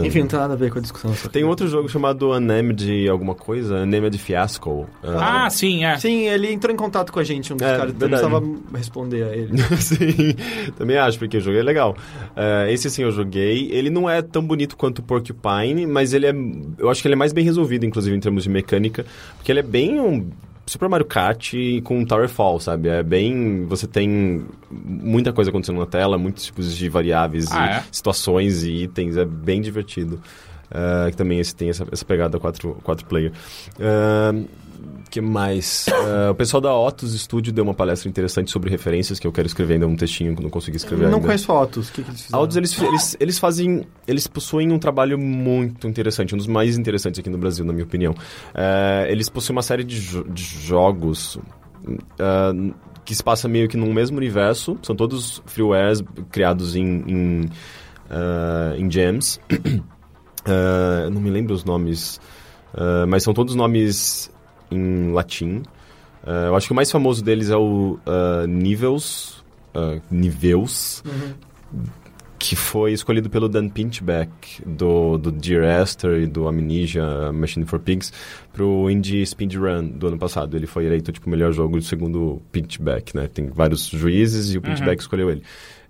Enfim, 0.05 0.19
não 0.21 0.27
tem 0.27 0.39
nada 0.39 0.53
a 0.53 0.57
ver 0.57 0.71
com 0.71 0.79
a 0.79 0.81
discussão. 0.81 1.11
Tem 1.31 1.43
outro 1.43 1.67
jogo 1.67 1.89
chamado 1.89 2.31
Unnamed 2.31 3.07
alguma 3.09 3.35
coisa, 3.35 3.77
Unnamed 3.77 4.17
Fiasco. 4.17 4.87
Ah, 5.03 5.49
sim, 5.49 5.85
é. 5.85 5.97
Sim, 5.97 6.27
ele 6.27 6.51
entrou 6.51 6.73
em 6.73 6.77
contato 6.77 7.11
com 7.11 7.19
a 7.19 7.23
gente, 7.23 7.53
um 7.53 7.57
dos 7.57 7.67
É, 7.67 7.77
caras, 7.77 7.93
então 7.93 8.09
precisava 8.09 8.43
responder 8.73 9.23
a 9.23 9.35
ele. 9.35 9.57
Sim, 9.77 10.35
também 10.77 10.97
acho, 10.97 11.17
porque 11.17 11.37
o 11.37 11.41
jogo 11.41 11.57
é 11.57 11.63
legal. 11.63 11.95
É, 12.35 12.71
esse 12.71 12.89
sim 12.89 13.03
eu 13.03 13.11
joguei. 13.11 13.69
Ele 13.71 13.89
não 13.89 14.09
é 14.09 14.21
tão 14.21 14.43
bonito 14.45 14.75
quanto 14.77 14.99
o 14.99 15.03
Porcupine, 15.03 15.85
mas 15.87 16.13
ele 16.13 16.25
é. 16.27 16.33
Eu 16.77 16.89
acho 16.89 17.01
que 17.01 17.07
ele 17.07 17.15
é 17.15 17.17
mais 17.17 17.33
bem 17.33 17.43
resolvido, 17.43 17.85
inclusive, 17.85 18.15
em 18.15 18.19
termos 18.19 18.43
de 18.43 18.49
mecânica. 18.49 19.05
Porque 19.37 19.51
ele 19.51 19.59
é 19.59 19.63
bem 19.63 19.99
um. 19.99 20.29
Super 20.65 20.87
Mario 20.87 21.05
Kart 21.05 21.53
com 21.83 22.05
Tower 22.05 22.29
Fall, 22.29 22.59
sabe? 22.59 22.87
É 22.89 23.03
bem. 23.03 23.65
Você 23.65 23.85
tem 23.85 24.45
muita 24.71 25.33
coisa 25.33 25.49
acontecendo 25.49 25.79
na 25.79 25.85
tela, 25.85 26.17
muitos 26.17 26.45
tipos 26.45 26.75
de 26.75 26.87
variáveis 26.89 27.51
Ah, 27.51 27.65
e 27.65 27.69
é? 27.71 27.83
situações 27.91 28.63
e 28.63 28.83
itens. 28.83 29.17
É 29.17 29.25
bem 29.25 29.61
divertido. 29.61 30.21
É, 30.71 31.11
que 31.11 31.17
também 31.17 31.39
esse 31.39 31.55
tem 31.55 31.69
essa, 31.69 31.85
essa 31.91 32.03
pegada 32.03 32.39
4 32.39 32.77
quatro 32.83 33.05
player. 33.05 33.31
É, 33.79 34.43
que 35.09 35.21
mais? 35.21 35.85
É, 35.87 36.29
o 36.31 36.35
pessoal 36.35 36.59
da 36.59 36.75
Otus 36.75 37.13
Studio 37.19 37.53
deu 37.53 37.63
uma 37.63 37.73
palestra 37.73 38.09
interessante 38.09 38.49
sobre 38.49 38.69
referências 38.69 39.19
que 39.19 39.27
eu 39.27 39.31
quero 39.31 39.45
escrever 39.47 39.75
ainda 39.75 39.85
um 39.87 39.95
textinho 39.95 40.33
que 40.33 40.39
eu 40.39 40.43
não 40.43 40.49
consegui 40.49 40.77
escrever 40.77 41.03
não 41.07 41.15
ainda. 41.15 41.25
conheço 41.27 41.45
fotos, 41.45 41.89
o 41.89 41.93
que, 41.93 42.01
que 42.03 42.09
eles 42.09 42.21
A 42.21 42.23
fizeram? 42.25 42.43
Otus, 42.43 42.57
eles, 42.57 42.81
eles, 42.81 43.17
eles 43.19 43.39
fazem... 43.39 43.85
Eles 44.07 44.25
possuem 44.25 44.71
um 44.71 44.79
trabalho 44.79 45.17
muito 45.19 45.87
interessante, 45.87 46.33
um 46.33 46.37
dos 46.37 46.47
mais 46.47 46.77
interessantes 46.77 47.19
aqui 47.19 47.29
no 47.29 47.37
Brasil, 47.37 47.63
na 47.63 47.71
minha 47.73 47.85
opinião. 47.85 48.15
É, 48.55 49.07
eles 49.09 49.29
possuem 49.29 49.55
uma 49.57 49.61
série 49.63 49.83
de, 49.83 49.99
jo- 50.01 50.23
de 50.27 50.43
jogos 50.43 51.37
ah, 52.19 52.51
que 53.05 53.13
se 53.13 53.23
passa 53.23 53.47
meio 53.47 53.67
que 53.67 53.77
num 53.77 53.93
mesmo 53.93 54.17
universo. 54.17 54.77
São 54.81 54.95
todos 54.95 55.43
freewares 55.45 56.01
criados 56.31 56.75
em, 56.75 57.03
em, 57.07 57.49
em 58.79 58.89
gems. 58.91 59.39
Eu 61.05 61.09
não 61.11 61.21
me 61.21 61.29
lembro 61.29 61.53
os 61.53 61.63
nomes, 61.63 62.19
ah, 62.73 63.05
mas 63.07 63.23
são 63.23 63.33
todos 63.33 63.53
nomes 63.55 64.32
em 64.73 65.11
latim. 65.11 65.63
Ah, 66.25 66.47
eu 66.47 66.55
acho 66.55 66.67
que 66.67 66.73
o 66.73 66.75
mais 66.75 66.91
famoso 66.91 67.23
deles 67.23 67.49
é 67.49 67.57
o 67.57 67.99
ah, 68.05 68.45
Nivels, 68.47 69.43
ah, 69.73 69.99
Niveus, 70.09 71.03
que 72.39 72.55
foi 72.55 72.91
escolhido 72.91 73.29
pelo 73.29 73.47
Dan 73.47 73.69
Pinchback 73.69 74.61
do, 74.65 75.17
do 75.17 75.31
Dear 75.31 75.81
Esther 75.81 76.23
e 76.23 76.27
do 76.27 76.47
Amnesia 76.47 77.31
Machine 77.31 77.65
for 77.65 77.79
Pigs 77.79 78.11
pro 78.51 78.89
Indie 78.89 79.25
Speedrun 79.25 79.87
do 79.87 80.07
ano 80.07 80.17
passado. 80.17 80.55
Ele 80.57 80.67
foi 80.67 80.85
eleito 80.85 81.11
tipo 81.11 81.27
o 81.27 81.29
melhor 81.29 81.53
jogo 81.53 81.81
segundo 81.81 82.41
Pinchback, 82.51 83.15
né? 83.15 83.27
Tem 83.27 83.47
vários 83.47 83.87
juízes 83.87 84.53
e 84.53 84.57
o 84.57 84.61
Pinchback 84.61 85.01
escolheu 85.01 85.29
ele. 85.29 85.41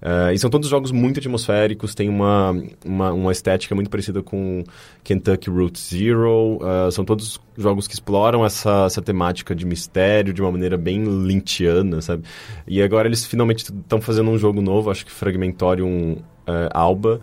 Ah, 0.06 0.34
e 0.34 0.38
são 0.38 0.50
todos 0.50 0.68
jogos 0.68 0.92
muito 0.92 1.20
atmosféricos, 1.20 1.96
tem 1.96 2.10
uma, 2.10 2.52
uma, 2.86 3.14
uma 3.14 3.32
estética 3.32 3.74
muito 3.74 3.90
parecida 3.90 4.22
com 4.22 4.64
Kentucky 5.02 5.50
Route 5.50 5.80
Zero. 5.80 6.60
ah, 6.62 6.92
são 6.92 7.06
todos 7.06 7.40
jogos 7.58 7.88
que 7.88 7.94
exploram 7.94 8.46
essa, 8.46 8.86
essa 8.86 9.02
temática 9.02 9.56
de 9.56 9.66
mistério 9.66 10.34
de 10.34 10.42
uma 10.42 10.52
maneira 10.52 10.78
bem 10.78 11.04
lintiana, 11.04 12.02
sabe? 12.02 12.24
E 12.68 12.82
agora 12.82 13.08
eles 13.08 13.26
finalmente 13.26 13.64
estão 13.64 14.02
fazendo 14.02 14.30
um 14.30 14.38
jogo 14.38 14.62
novo, 14.62 14.90
acho 14.90 15.06
que 15.06 15.12
Fragmentorium 15.12 16.18
ah, 16.48 16.70
Alba, 16.74 17.22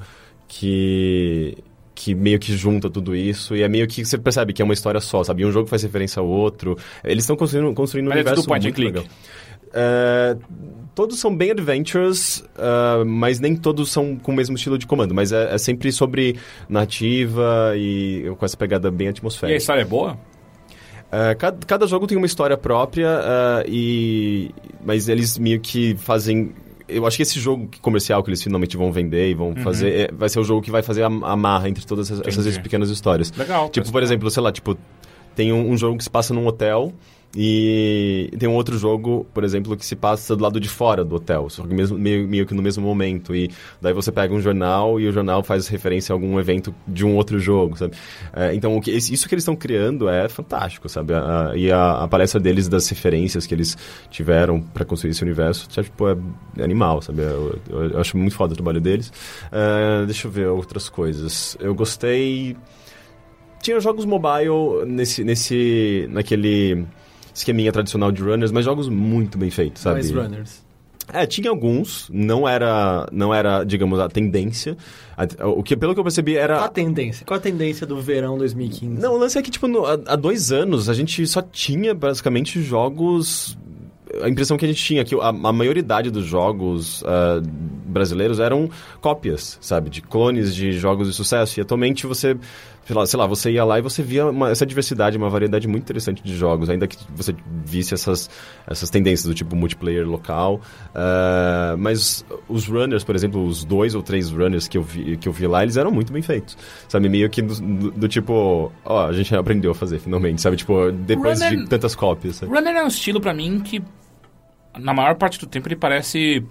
que 0.49 1.57
que 1.93 2.15
meio 2.15 2.39
que 2.39 2.57
junta 2.57 2.89
tudo 2.89 3.15
isso 3.15 3.55
e 3.55 3.63
é 3.63 3.69
meio 3.69 3.87
que 3.87 4.03
você 4.03 4.17
percebe 4.17 4.55
que 4.55 4.63
é 4.63 4.65
uma 4.65 4.73
história 4.73 5.01
só, 5.01 5.23
sabe? 5.23 5.43
E 5.43 5.45
um 5.45 5.53
jogo 5.53 5.69
faz 5.69 5.83
referência 5.83 6.19
ao 6.19 6.27
outro. 6.27 6.79
Eles 7.05 7.25
estão 7.25 7.37
construindo, 7.37 7.75
construindo 7.75 8.09
um 8.09 8.13
é 8.13 8.15
universo 8.15 8.41
tudo 8.41 8.49
point 8.49 8.67
and 8.67 8.71
muito 8.71 8.77
click. 8.77 8.93
legal. 8.93 9.05
É, 9.73 10.37
todos 10.95 11.19
são 11.19 11.35
bem 11.35 11.51
adventures, 11.53 12.45
ah, 12.57 13.03
mas 13.07 13.41
nem 13.41 13.57
todos 13.57 13.91
são 13.91 14.17
com 14.17 14.33
o 14.33 14.35
mesmo 14.35 14.57
estilo 14.57 14.77
de 14.77 14.87
comando. 14.87 15.15
Mas 15.15 15.33
é, 15.33 15.55
é 15.55 15.59
sempre 15.59 15.93
sobre 15.93 16.37
narrativa 16.69 17.73
e 17.77 18.31
com 18.39 18.45
essa 18.45 18.57
pegada 18.57 18.91
bem 18.91 19.07
E 19.07 19.09
a 19.09 19.11
atmosférica. 19.11 19.57
história 19.57 19.83
é 19.83 19.85
boa? 19.85 20.19
É, 21.13 21.35
cada, 21.35 21.67
cada 21.67 21.87
jogo 21.87 22.07
tem 22.07 22.17
uma 22.17 22.27
história 22.27 22.57
própria, 22.57 23.09
ah, 23.09 23.65
e 23.67 24.51
mas 24.85 25.09
eles 25.09 25.39
meio 25.39 25.61
que 25.61 25.97
fazem. 25.97 26.53
Eu 26.89 27.07
acho 27.07 27.17
que 27.17 27.23
esse 27.23 27.39
jogo 27.39 27.69
comercial 27.81 28.21
que 28.23 28.31
eles 28.31 28.43
finalmente 28.43 28.77
vão 28.77 28.91
vender 28.91 29.31
e 29.31 29.35
vão 29.35 29.55
fazer 29.57 29.93
é, 29.93 30.11
vai 30.13 30.29
ser 30.29 30.41
o 30.41 30.45
jogo 30.45 30.61
que 30.61 30.73
vai 30.73 30.83
fazer 30.83 31.05
a, 31.05 31.07
a 31.07 31.37
marra 31.37 31.69
entre 31.69 31.87
todas 31.87 32.11
essas, 32.11 32.27
essas 32.27 32.59
pequenas 32.59 32.91
histórias. 32.91 33.33
Legal. 33.33 33.69
Tipo, 33.69 33.87
por 33.87 33.93
parece 33.93 34.13
exemplo, 34.13 34.29
sei 34.29 34.43
lá, 34.43 34.51
tipo, 34.51 34.77
tem 35.37 35.53
um, 35.53 35.71
um 35.71 35.77
jogo 35.77 35.97
que 35.97 36.03
se 36.05 36.11
passa 36.11 36.35
num 36.35 36.47
hotel 36.47 36.93
e 37.37 38.29
tem 38.39 38.49
um 38.49 38.55
outro 38.55 38.77
jogo, 38.77 39.25
por 39.33 39.45
exemplo, 39.45 39.77
que 39.77 39.87
se 39.87 39.95
passa 39.95 40.35
do 40.35 40.43
lado 40.43 40.59
de 40.59 40.69
fora 40.69 41.05
do 41.05 41.15
hotel, 41.15 41.49
só 41.49 41.63
que 41.65 41.73
mesmo, 41.73 41.97
meio, 41.97 42.27
meio 42.27 42.45
que 42.45 42.53
no 42.55 42.61
mesmo 42.63 42.85
momento. 42.85 43.35
E 43.35 43.49
daí 43.81 43.93
você 43.93 44.11
pega 44.11 44.35
um 44.35 44.41
jornal 44.41 44.99
e 44.99 45.07
o 45.07 45.13
jornal 45.13 45.43
faz 45.45 45.69
referência 45.69 46.13
a 46.13 46.15
algum 46.17 46.41
evento 46.41 46.75
de 46.89 47.07
um 47.07 47.15
outro 47.15 47.39
jogo, 47.39 47.77
sabe? 47.79 47.95
É, 48.33 48.53
então, 48.55 48.81
que, 48.81 48.91
isso 48.91 49.29
que 49.29 49.35
eles 49.35 49.43
estão 49.43 49.55
criando 49.55 50.09
é 50.09 50.29
fantástico, 50.29 50.89
sabe? 50.89 51.15
A- 51.15 51.51
a- 51.51 51.57
e 51.57 51.71
a, 51.71 52.03
a 52.03 52.09
palestra 52.09 52.41
deles 52.41 52.69
das 52.69 52.89
referências 52.89 53.47
que 53.47 53.55
eles 53.55 53.77
tiveram 54.11 54.61
para 54.61 54.85
construir 54.85 55.13
esse 55.13 55.23
universo, 55.23 55.69
já, 55.71 55.85
tipo, 55.85 56.09
é, 56.09 56.17
é 56.59 56.65
animal, 56.65 57.01
sabe? 57.01 57.23
Eu, 57.23 57.59
eu- 57.71 57.83
eu 57.91 58.01
acho 58.01 58.17
muito 58.19 58.35
foda 58.35 58.55
o 58.55 58.57
trabalho 58.57 58.81
deles. 58.81 59.13
É, 59.53 60.05
deixa 60.05 60.27
eu 60.27 60.33
ver 60.33 60.49
outras 60.49 60.89
coisas. 60.89 61.57
Eu 61.61 61.75
gostei 61.77 62.57
tinha 63.63 63.79
jogos 63.79 64.05
mobile 64.07 64.87
nesse, 64.87 65.23
nesse 65.23 66.07
naquele 66.11 66.87
esqueminha 67.41 67.73
tradicional 67.73 68.11
de 68.13 68.23
runners, 68.23 68.53
mas 68.53 68.65
jogos 68.65 68.89
muito 68.89 69.37
bem 69.37 69.51
feitos, 69.51 69.83
sabe? 69.83 69.95
Mais 69.97 70.11
runners. 70.11 70.71
É, 71.13 71.27
tinha 71.27 71.51
alguns, 71.51 72.09
não 72.13 72.49
era, 72.49 73.09
não 73.11 73.35
era, 73.35 73.65
digamos, 73.65 73.99
a 73.99 74.09
tendência. 74.09 74.77
A- 75.17 75.27
o 75.49 75.61
que 75.61 75.77
pelo 75.77 75.93
que 75.93 75.99
eu 75.99 76.05
percebi 76.05 76.35
Qual 76.35 76.41
a 76.41 76.45
era 76.45 76.69
tendência? 76.69 77.27
Qual 77.27 77.37
a 77.37 77.41
tendência 77.43 77.85
do 77.85 78.01
verão 78.01 78.39
2015? 78.39 79.01
não, 79.03 79.15
o 79.15 79.19
lance 79.19 79.37
é 79.37 79.43
que, 79.43 79.51
tipo, 79.51 79.67
no- 79.67 79.85
há, 79.85 80.15
dois 80.15 80.53
anos 80.53 80.89
a 80.89 80.95
gente 80.95 81.27
só 81.27 81.43
tinha 81.43 81.93
basicamente 81.95 82.63
jogos. 82.63 83.59
A 84.23 84.29
impressão 84.29 84.57
que 84.57 84.65
a 84.65 84.69
gente 84.69 84.83
tinha 84.85 85.01
é 85.01 85.05
que 85.05 85.15
a, 85.17 85.29
a 85.29 85.53
maioridade 85.53 86.11
dos 86.13 86.25
jogos 86.27 87.03
ah, 87.07 87.41
brasileiros 87.87 88.39
eram 88.39 88.71
cópias, 89.01 89.59
sabe? 89.61 89.91
De 89.91 90.01
clones 90.03 90.55
de 90.55 90.73
jogos 90.73 91.09
de 91.09 91.15
sucesso. 91.15 91.59
E 91.59 91.61
atualmente 91.61 92.07
você, 92.07 92.37
sei 92.91 92.97
lá, 92.97 93.07
sei 93.07 93.19
lá, 93.21 93.27
você 93.27 93.51
ia 93.53 93.65
lá 93.65 93.79
e 93.79 93.83
você 93.83 94.03
via 94.03 94.27
uma- 94.27 94.51
essa 94.51 94.67
diversidade, 94.67 95.17
uma 95.17 95.29
variedade 95.31 95.69
muito 95.69 95.85
interessante 95.85 96.23
de 96.25 96.37
jogos. 96.37 96.69
Ainda 96.69 96.89
que 96.89 96.97
você 97.15 97.33
visse 97.65 97.95
essas, 97.95 98.29
essas 98.67 98.91
tendências 98.91 99.27
do 99.29 99.33
tipo 99.35 99.55
multiplayer 99.55 100.05
local. 100.09 100.61
Ah, 100.93 101.77
mas 101.79 102.25
os 102.49 102.67
runners, 102.67 103.05
por 103.05 103.15
exemplo, 103.15 103.45
os 103.47 103.63
dois 103.65 103.95
ou 103.95 104.03
três 104.03 104.29
runners 104.31 104.67
que 104.67 104.77
eu 104.77 104.83
vi, 104.83 105.17
que 105.17 105.29
eu 105.29 105.33
vi 105.33 105.47
lá, 105.47 105.63
eles 105.63 105.77
eram 105.77 105.93
muito 105.93 106.13
bem 106.13 106.23
feitos. 106.23 106.59
Sabe? 106.89 107.09
Meio 107.09 107.31
que 107.31 107.41
do, 107.43 107.55
do- 107.55 107.91
do 107.93 108.09
tipo, 108.09 108.73
ó, 108.85 109.07
a 109.07 109.13
gente 109.13 109.35
aprendeu 109.37 109.71
a 109.71 109.75
fazer 109.75 110.01
finalmente, 110.01 110.41
sabe? 110.41 110.57
Tipo, 110.57 110.91
depois 110.91 111.41
Runner- 111.41 111.59
de 111.63 111.69
tantas 111.69 111.95
cópias. 111.95 112.37
Sabe? 112.37 112.53
Runner 112.53 112.75
é 112.75 112.83
um 112.83 112.89
estilo 112.89 113.21
pra 113.21 113.33
mim 113.33 113.61
que, 113.61 113.81
na 114.79 114.93
maior 114.93 115.15
parte 115.15 115.39
do 115.39 115.47
tempo, 115.47 115.69
ele 115.69 115.77
parece 115.77 116.45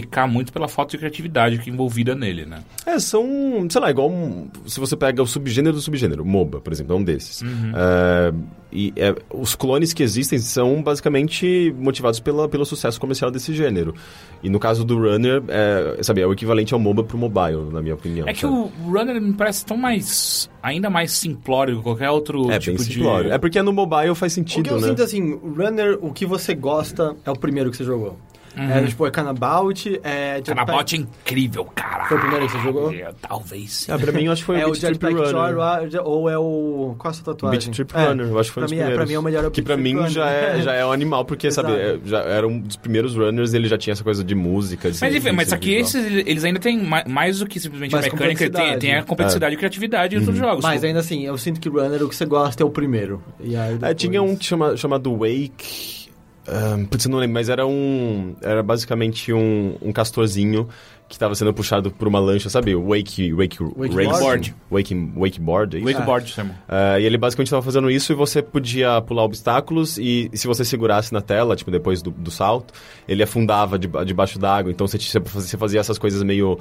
pecar 0.00 0.26
muito 0.28 0.52
pela 0.52 0.66
falta 0.66 0.92
de 0.92 0.98
criatividade 0.98 1.58
que 1.58 1.70
é 1.70 1.72
envolvida 1.72 2.14
nele, 2.16 2.44
né? 2.44 2.58
É, 2.84 2.98
são, 2.98 3.24
sei 3.70 3.80
lá, 3.80 3.90
igual 3.90 4.10
um- 4.10 4.48
se 4.66 4.80
você 4.80 4.96
pega 4.96 5.22
o 5.22 5.26
subgênero 5.26 5.76
do 5.76 5.80
subgênero, 5.80 6.24
MOBA, 6.24 6.60
por 6.60 6.72
exemplo, 6.72 6.94
é 6.96 6.98
um 6.98 7.04
desses. 7.04 7.42
É, 7.42 8.32
e 8.72 8.92
é, 8.96 9.14
os 9.32 9.54
clones 9.54 9.92
que 9.92 10.02
existem 10.02 10.38
são 10.40 10.82
basicamente 10.82 11.72
motivados 11.78 12.18
pela, 12.18 12.48
pelo 12.48 12.64
sucesso 12.64 13.00
comercial 13.00 13.30
desse 13.30 13.54
gênero. 13.54 13.94
E 14.42 14.50
no 14.50 14.58
caso 14.58 14.84
do 14.84 14.98
Runner, 14.98 15.42
é, 15.48 16.02
sabe, 16.02 16.20
é 16.22 16.26
o 16.26 16.32
equivalente 16.32 16.74
ao 16.74 16.80
MOBA 16.80 17.04
pro 17.04 17.16
mobile, 17.16 17.70
na 17.72 17.80
minha 17.80 17.94
opinião. 17.94 18.26
É 18.28 18.32
que 18.32 18.40
sabe? 18.40 18.52
o 18.52 18.70
Runner 18.90 19.20
me 19.20 19.32
parece 19.34 19.64
tão 19.64 19.76
mais. 19.76 20.50
ainda 20.62 20.90
mais 20.90 21.12
simplório 21.12 21.76
que 21.76 21.82
qualquer 21.82 22.10
outro 22.10 22.50
É 22.50 22.58
tipo 22.58 22.76
bem 22.78 22.86
de. 22.88 22.94
simplório. 22.94 23.32
É 23.32 23.38
porque 23.38 23.62
no 23.62 23.72
mobile 23.72 24.14
faz 24.14 24.32
O 24.36 24.42
que 24.42 24.50
sentido, 24.52 24.70
eu 24.70 24.80
né? 24.80 24.88
sinto 24.88 25.02
assim, 25.02 25.34
runner, 25.56 25.98
o 26.02 26.12
que 26.12 26.26
você 26.26 26.52
gosta 26.54 27.14
é 27.24 27.30
o 27.30 27.36
primeiro 27.38 27.70
que 27.70 27.76
você 27.76 27.84
jogou. 27.84 28.18
É, 28.56 28.82
tipo, 28.86 29.06
é 29.06 29.10
Canabout, 29.10 30.00
é... 30.02 30.40
Canabout 30.42 30.94
é 30.94 30.98
incrível, 30.98 31.64
cara. 31.74 32.04
Foi 32.06 32.16
o 32.16 32.20
primeiro 32.20 32.46
que 32.46 32.52
você 32.52 32.58
jogou? 32.60 32.92
Talvez. 33.20 33.86
Ah, 33.90 33.98
pra 33.98 34.12
mim, 34.12 34.24
eu 34.24 34.32
acho 34.32 34.42
que 34.42 34.46
foi 34.46 34.60
É 34.60 34.66
o 34.66 34.70
o 34.70 34.72
Beat 34.72 34.80
Trip 34.98 35.04
Runner. 35.06 35.26
Joyride 35.28 35.98
ou 35.98 36.28
é 36.30 36.38
o... 36.38 36.94
Qual 36.98 37.10
é 37.10 37.12
a 37.12 37.14
sua 37.14 37.24
tatuagem? 37.34 37.58
Beat 37.60 37.74
Trip 37.74 37.94
É, 37.96 38.06
Runner, 38.06 38.26
eu 38.28 38.38
acho 38.38 38.50
que 38.50 38.54
foi 38.54 38.62
um 38.62 38.66
pra 38.66 38.76
dos 38.76 38.84
mim, 38.86 38.92
é, 38.92 38.94
pra 38.94 39.06
mim 39.06 39.12
é 39.14 39.18
o 39.18 39.22
melhor 39.22 39.44
é 39.44 39.46
o 39.48 39.50
Que 39.50 39.62
pra 39.62 39.76
mim 39.76 40.08
já 40.08 40.28
é, 40.30 40.60
já 40.62 40.72
é 40.72 40.84
um 40.86 40.92
animal, 40.92 41.24
porque, 41.24 41.50
sabe, 41.50 41.72
é- 41.72 41.98
já 42.04 42.18
era 42.20 42.46
um 42.46 42.58
dos 42.60 42.76
primeiros 42.76 43.14
runners, 43.16 43.54
ele 43.54 43.68
já 43.68 43.76
tinha 43.78 43.92
essa 43.92 44.04
coisa 44.04 44.22
de 44.22 44.34
música. 44.34 44.90
De 44.90 44.98
Mas 45.00 45.14
enfim, 45.14 45.32
mas 45.32 45.52
aqui 45.52 45.74
esses, 45.74 46.04
eles 46.26 46.44
ainda 46.44 46.60
têm 46.60 46.82
ma- 46.82 47.04
mais 47.08 47.38
do 47.40 47.46
que 47.46 47.58
simplesmente 47.58 47.92
Mais 47.92 48.06
a 48.06 48.10
mecânica, 48.10 48.50
tem, 48.50 48.78
tem 48.78 48.94
a 48.94 49.02
complexidade 49.02 49.54
e 49.54 49.58
criatividade 49.58 50.10
de 50.10 50.18
outros 50.20 50.36
jogos. 50.36 50.62
Mas 50.62 50.74
Tipo, 50.74 50.86
ainda 50.86 51.00
assim, 51.00 51.22
eu 51.26 51.36
sinto 51.38 51.60
que 51.60 51.68
runner, 51.68 52.02
o 52.02 52.08
que 52.08 52.14
você 52.16 52.24
gosta 52.26 52.62
é 52.62 52.66
o 52.66 52.70
primeiro. 52.70 53.22
E 53.40 53.56
aí 53.56 53.72
É, 53.72 53.76
depois- 53.76 53.94
tinha 53.96 54.22
um 54.22 54.36
que 54.36 54.44
chama, 54.44 54.76
chamado 54.76 55.16
Wake. 55.16 56.03
Um, 56.46 56.84
putz, 56.84 57.04
eu 57.06 57.10
não 57.10 57.18
lembro, 57.18 57.34
mas 57.34 57.48
era 57.48 57.66
um. 57.66 58.34
Era 58.42 58.62
basicamente 58.62 59.32
um, 59.32 59.76
um 59.80 59.92
castorzinho 59.92 60.68
que 61.08 61.14
estava 61.14 61.34
sendo 61.34 61.52
puxado 61.54 61.90
por 61.90 62.06
uma 62.08 62.18
lancha, 62.18 62.48
sabe? 62.50 62.74
Wake. 62.74 63.32
Wake 63.32 63.58
Wakeboard? 63.62 64.54
Wake, 64.70 65.12
wakeboard, 65.16 65.76
é 65.76 65.80
isso? 65.80 65.88
Wakeboard, 65.88 66.28
chama. 66.30 66.54
Ah, 66.68 66.98
e 67.00 67.04
ele 67.04 67.16
basicamente 67.18 67.46
estava 67.48 67.62
fazendo 67.62 67.90
isso 67.90 68.12
e 68.12 68.14
você 68.14 68.42
podia 68.42 69.00
pular 69.02 69.22
obstáculos 69.24 69.96
e, 69.98 70.30
se 70.34 70.46
você 70.46 70.64
segurasse 70.64 71.12
na 71.12 71.20
tela, 71.20 71.56
tipo, 71.56 71.70
depois 71.70 72.02
do, 72.02 72.10
do 72.10 72.30
salto, 72.30 72.72
ele 73.08 73.22
afundava 73.22 73.78
deba- 73.78 74.04
debaixo 74.04 74.38
d'água. 74.38 74.70
Então 74.70 74.86
você, 74.86 74.98
tinha- 74.98 75.22
você 75.22 75.56
fazia 75.56 75.80
essas 75.80 75.98
coisas 75.98 76.22
meio. 76.22 76.58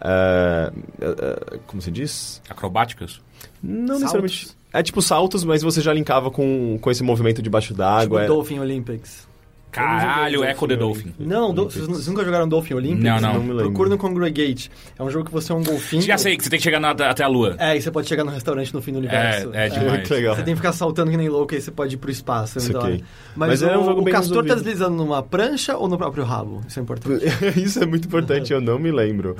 ah, 0.00 0.72
ah, 1.02 1.58
como 1.66 1.80
se 1.82 1.90
diz? 1.90 2.40
Acrobáticas. 2.48 3.20
Não 3.62 3.98
Saltos? 3.98 4.00
necessariamente. 4.02 4.63
É 4.74 4.82
tipo 4.82 5.00
saltos, 5.00 5.44
mas 5.44 5.62
você 5.62 5.80
já 5.80 5.92
linkava 5.94 6.30
com, 6.30 6.76
com 6.80 6.90
esse 6.90 7.02
movimento 7.02 7.40
debaixo 7.40 7.68
Tipo 7.68 7.78
d'água. 7.78 8.24
é- 8.24 8.26
Dolphin 8.26 8.58
Olympics. 8.58 9.32
Caralho, 9.70 10.44
Echo 10.44 10.68
the 10.68 10.76
Dolphin. 10.76 11.12
Não, 11.18 11.52
do- 11.52 11.64
vocês 11.64 11.84
vocês 11.84 12.06
nunca 12.06 12.24
jogaram 12.24 12.46
Dolphin 12.48 12.74
Olympics? 12.74 13.02
Não, 13.04 13.20
não. 13.20 13.34
Não 13.34 13.40
me 13.42 13.48
lembro. 13.48 13.64
Procura 13.64 13.90
no 13.90 13.98
Congregate. 13.98 14.70
É 14.96 15.02
um 15.02 15.10
jogo 15.10 15.24
que 15.24 15.32
você 15.32 15.50
é 15.50 15.54
um 15.56 15.64
golfinho. 15.64 16.00
Já 16.02 16.16
sei 16.16 16.36
que 16.36 16.44
você 16.44 16.50
tem 16.50 16.60
que 16.60 16.62
chegar 16.62 16.78
na- 16.78 16.90
até 16.92 17.24
a 17.24 17.26
lua. 17.26 17.56
É, 17.58 17.76
e 17.76 17.82
você 17.82 17.90
pode 17.90 18.06
chegar 18.08 18.22
no 18.22 18.30
restaurante 18.30 18.72
no 18.72 18.80
fim 18.80 18.92
do 18.92 18.98
universo. 18.98 19.50
É, 19.52 19.66
é 19.66 19.68
demais. 19.68 19.90
Muito 19.92 20.14
legal. 20.14 20.36
Você 20.36 20.42
tem 20.44 20.54
que 20.54 20.58
ficar 20.60 20.72
saltando 20.72 21.10
que 21.10 21.16
nem 21.16 21.28
louco, 21.28 21.52
aí 21.56 21.60
você 21.60 21.72
pode 21.72 21.94
ir 21.96 21.98
pro 21.98 22.08
espaço. 22.08 22.58
é 22.58 22.62
Isso 22.62 22.78
hora. 22.78 23.00
Mas, 23.34 23.48
Mas 23.48 23.62
o, 23.62 23.66
é 23.66 23.76
um 23.78 23.84
jogo 23.84 24.00
o 24.00 24.04
bem 24.04 24.14
castor 24.14 24.36
tá 24.36 24.42
resolvido. 24.42 24.64
deslizando 24.64 24.96
numa 24.96 25.22
prancha 25.24 25.76
ou 25.76 25.88
no 25.88 25.98
próprio 25.98 26.22
rabo? 26.22 26.60
Isso 26.68 26.78
é 26.78 26.82
importante. 26.82 27.24
Isso 27.60 27.82
é 27.82 27.86
muito 27.86 28.06
importante, 28.06 28.52
eu 28.52 28.60
não 28.60 28.78
me 28.78 28.92
lembro. 28.92 29.36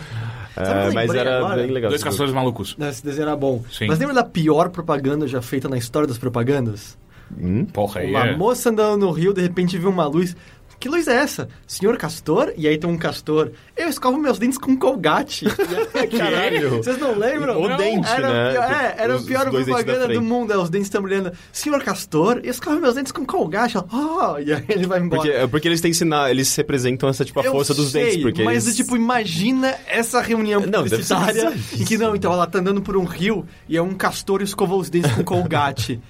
Sabe 0.55 0.91
É, 0.91 0.93
mas 0.93 1.15
era 1.15 1.39
agora? 1.39 1.63
bem 1.63 1.71
legal. 1.71 1.91
Dois 1.91 2.03
castores 2.05 2.33
malucos. 2.33 2.77
Esse 2.79 3.05
desenho 3.05 3.27
era 3.29 3.37
bom. 3.37 3.63
Sim. 3.73 3.87
Mas 3.89 3.99
lembra 3.99 4.15
da 4.15 4.25
pior 4.25 4.69
propaganda 4.71 5.27
já 5.27 5.43
feita 5.43 5.69
na 5.69 5.77
história 5.77 6.07
das 6.07 6.19
propagandas? 6.19 6.97
Hum? 7.37 7.65
Porra, 7.65 8.01
aí 8.03 8.11
Uma 8.11 8.27
é. 8.29 8.37
moça 8.37 8.71
andando 8.71 9.07
no 9.07 9.11
rio, 9.11 9.33
de 9.33 9.41
repente 9.41 9.77
viu 9.79 9.91
uma 9.91 10.07
luz. 10.07 10.37
Que 10.79 10.89
luz 10.89 11.09
é 11.09 11.15
essa? 11.17 11.49
Senhor 11.67 11.97
Castor? 11.97 12.53
E 12.57 12.67
aí 12.69 12.77
tem 12.79 12.89
um 12.91 12.97
castor. 12.99 13.51
Eu 13.77 13.89
escovo 13.89 14.19
meus 14.19 14.39
dentes 14.39 14.59
com 14.59 14.77
colgate. 14.77 15.47
Caralho. 16.17 16.77
Vocês 16.83 16.99
não 16.99 17.17
lembram? 17.19 17.61
O 17.61 17.69
Não. 17.69 17.77
dente, 17.77 18.09
era 18.09 18.33
né? 18.33 18.53
pior- 18.53 18.73
é, 18.73 18.95
era 18.99 19.17
Os- 19.17 19.23
a 19.23 19.27
pior 19.27 19.51
propaganda 19.51 20.09
do 20.09 20.23
mundo. 20.23 20.53
É, 20.53 20.59
os 20.59 20.69
dentes 20.71 20.87
estão 20.87 21.03
brilhando. 21.03 21.33
Senhor 21.53 21.83
Castor, 21.83 22.41
eu 22.45 22.51
escovo 22.51 22.81
meus 22.81 22.95
dentes 22.95 23.13
com 23.13 23.25
colgate. 23.25 23.79
Oh, 23.79 24.39
e 24.39 24.53
aí 24.53 24.65
ele 24.69 24.87
vai 24.87 25.01
embora. 25.01 25.23
Porque, 25.23 25.37
é 25.37 25.47
porque 25.47 25.69
eles 25.69 25.81
têm 25.81 25.93
sinal, 25.93 26.29
eles 26.29 26.55
representam 26.55 27.09
essa, 27.09 27.25
tipo, 27.25 27.41
a 27.41 27.45
Eu 27.45 27.53
força 27.53 27.73
dos 27.75 27.91
sei, 27.93 28.05
dentes. 28.05 28.23
Porque 28.23 28.43
mas, 28.45 28.65
eles... 28.65 28.77
tipo, 28.77 28.97
imagina 28.97 29.75
essa 29.87 30.21
reunião 30.21 30.61
Não, 30.61 30.83
deve 30.85 31.05
ser 31.05 31.15
publicitária 31.15 31.55
em 31.79 31.85
que 31.85 31.97
não, 31.99 32.15
então 32.15 32.33
ela 32.33 32.47
tá 32.47 32.59
andando 32.59 32.83
por 32.83 32.97
um 32.97 33.05
rio 33.05 33.47
e 33.69 33.77
é 33.77 33.83
um 33.83 33.95
castor 33.95 34.41
e 34.41 34.45
escovou 34.45 34.79
os 34.81 34.91
dentes 34.91 35.11
com 35.13 35.25
colgate. 35.25 36.01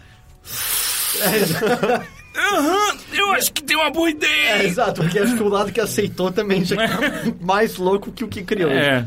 Aham, 2.37 2.88
eu 2.88 2.94
acho 3.35 3.53
que 3.53 3.62
tem 3.62 3.77
uma 3.77 3.90
boa 3.90 4.09
É, 4.09 4.12
ideia. 4.12 4.62
exato, 4.64 5.03
porque 5.03 5.18
acho 5.18 5.37
que 5.37 5.42
o 5.42 5.49
lado 5.49 5.73
que 5.73 5.81
aceitou 5.81 6.31
também 6.33 6.64
já 6.64 6.77
tá 6.88 6.99
mais 7.40 7.77
louco 7.77 8.11
que 8.12 8.25
o 8.25 8.29
que 8.29 8.42
criou. 8.42 8.70
É. 8.70 9.07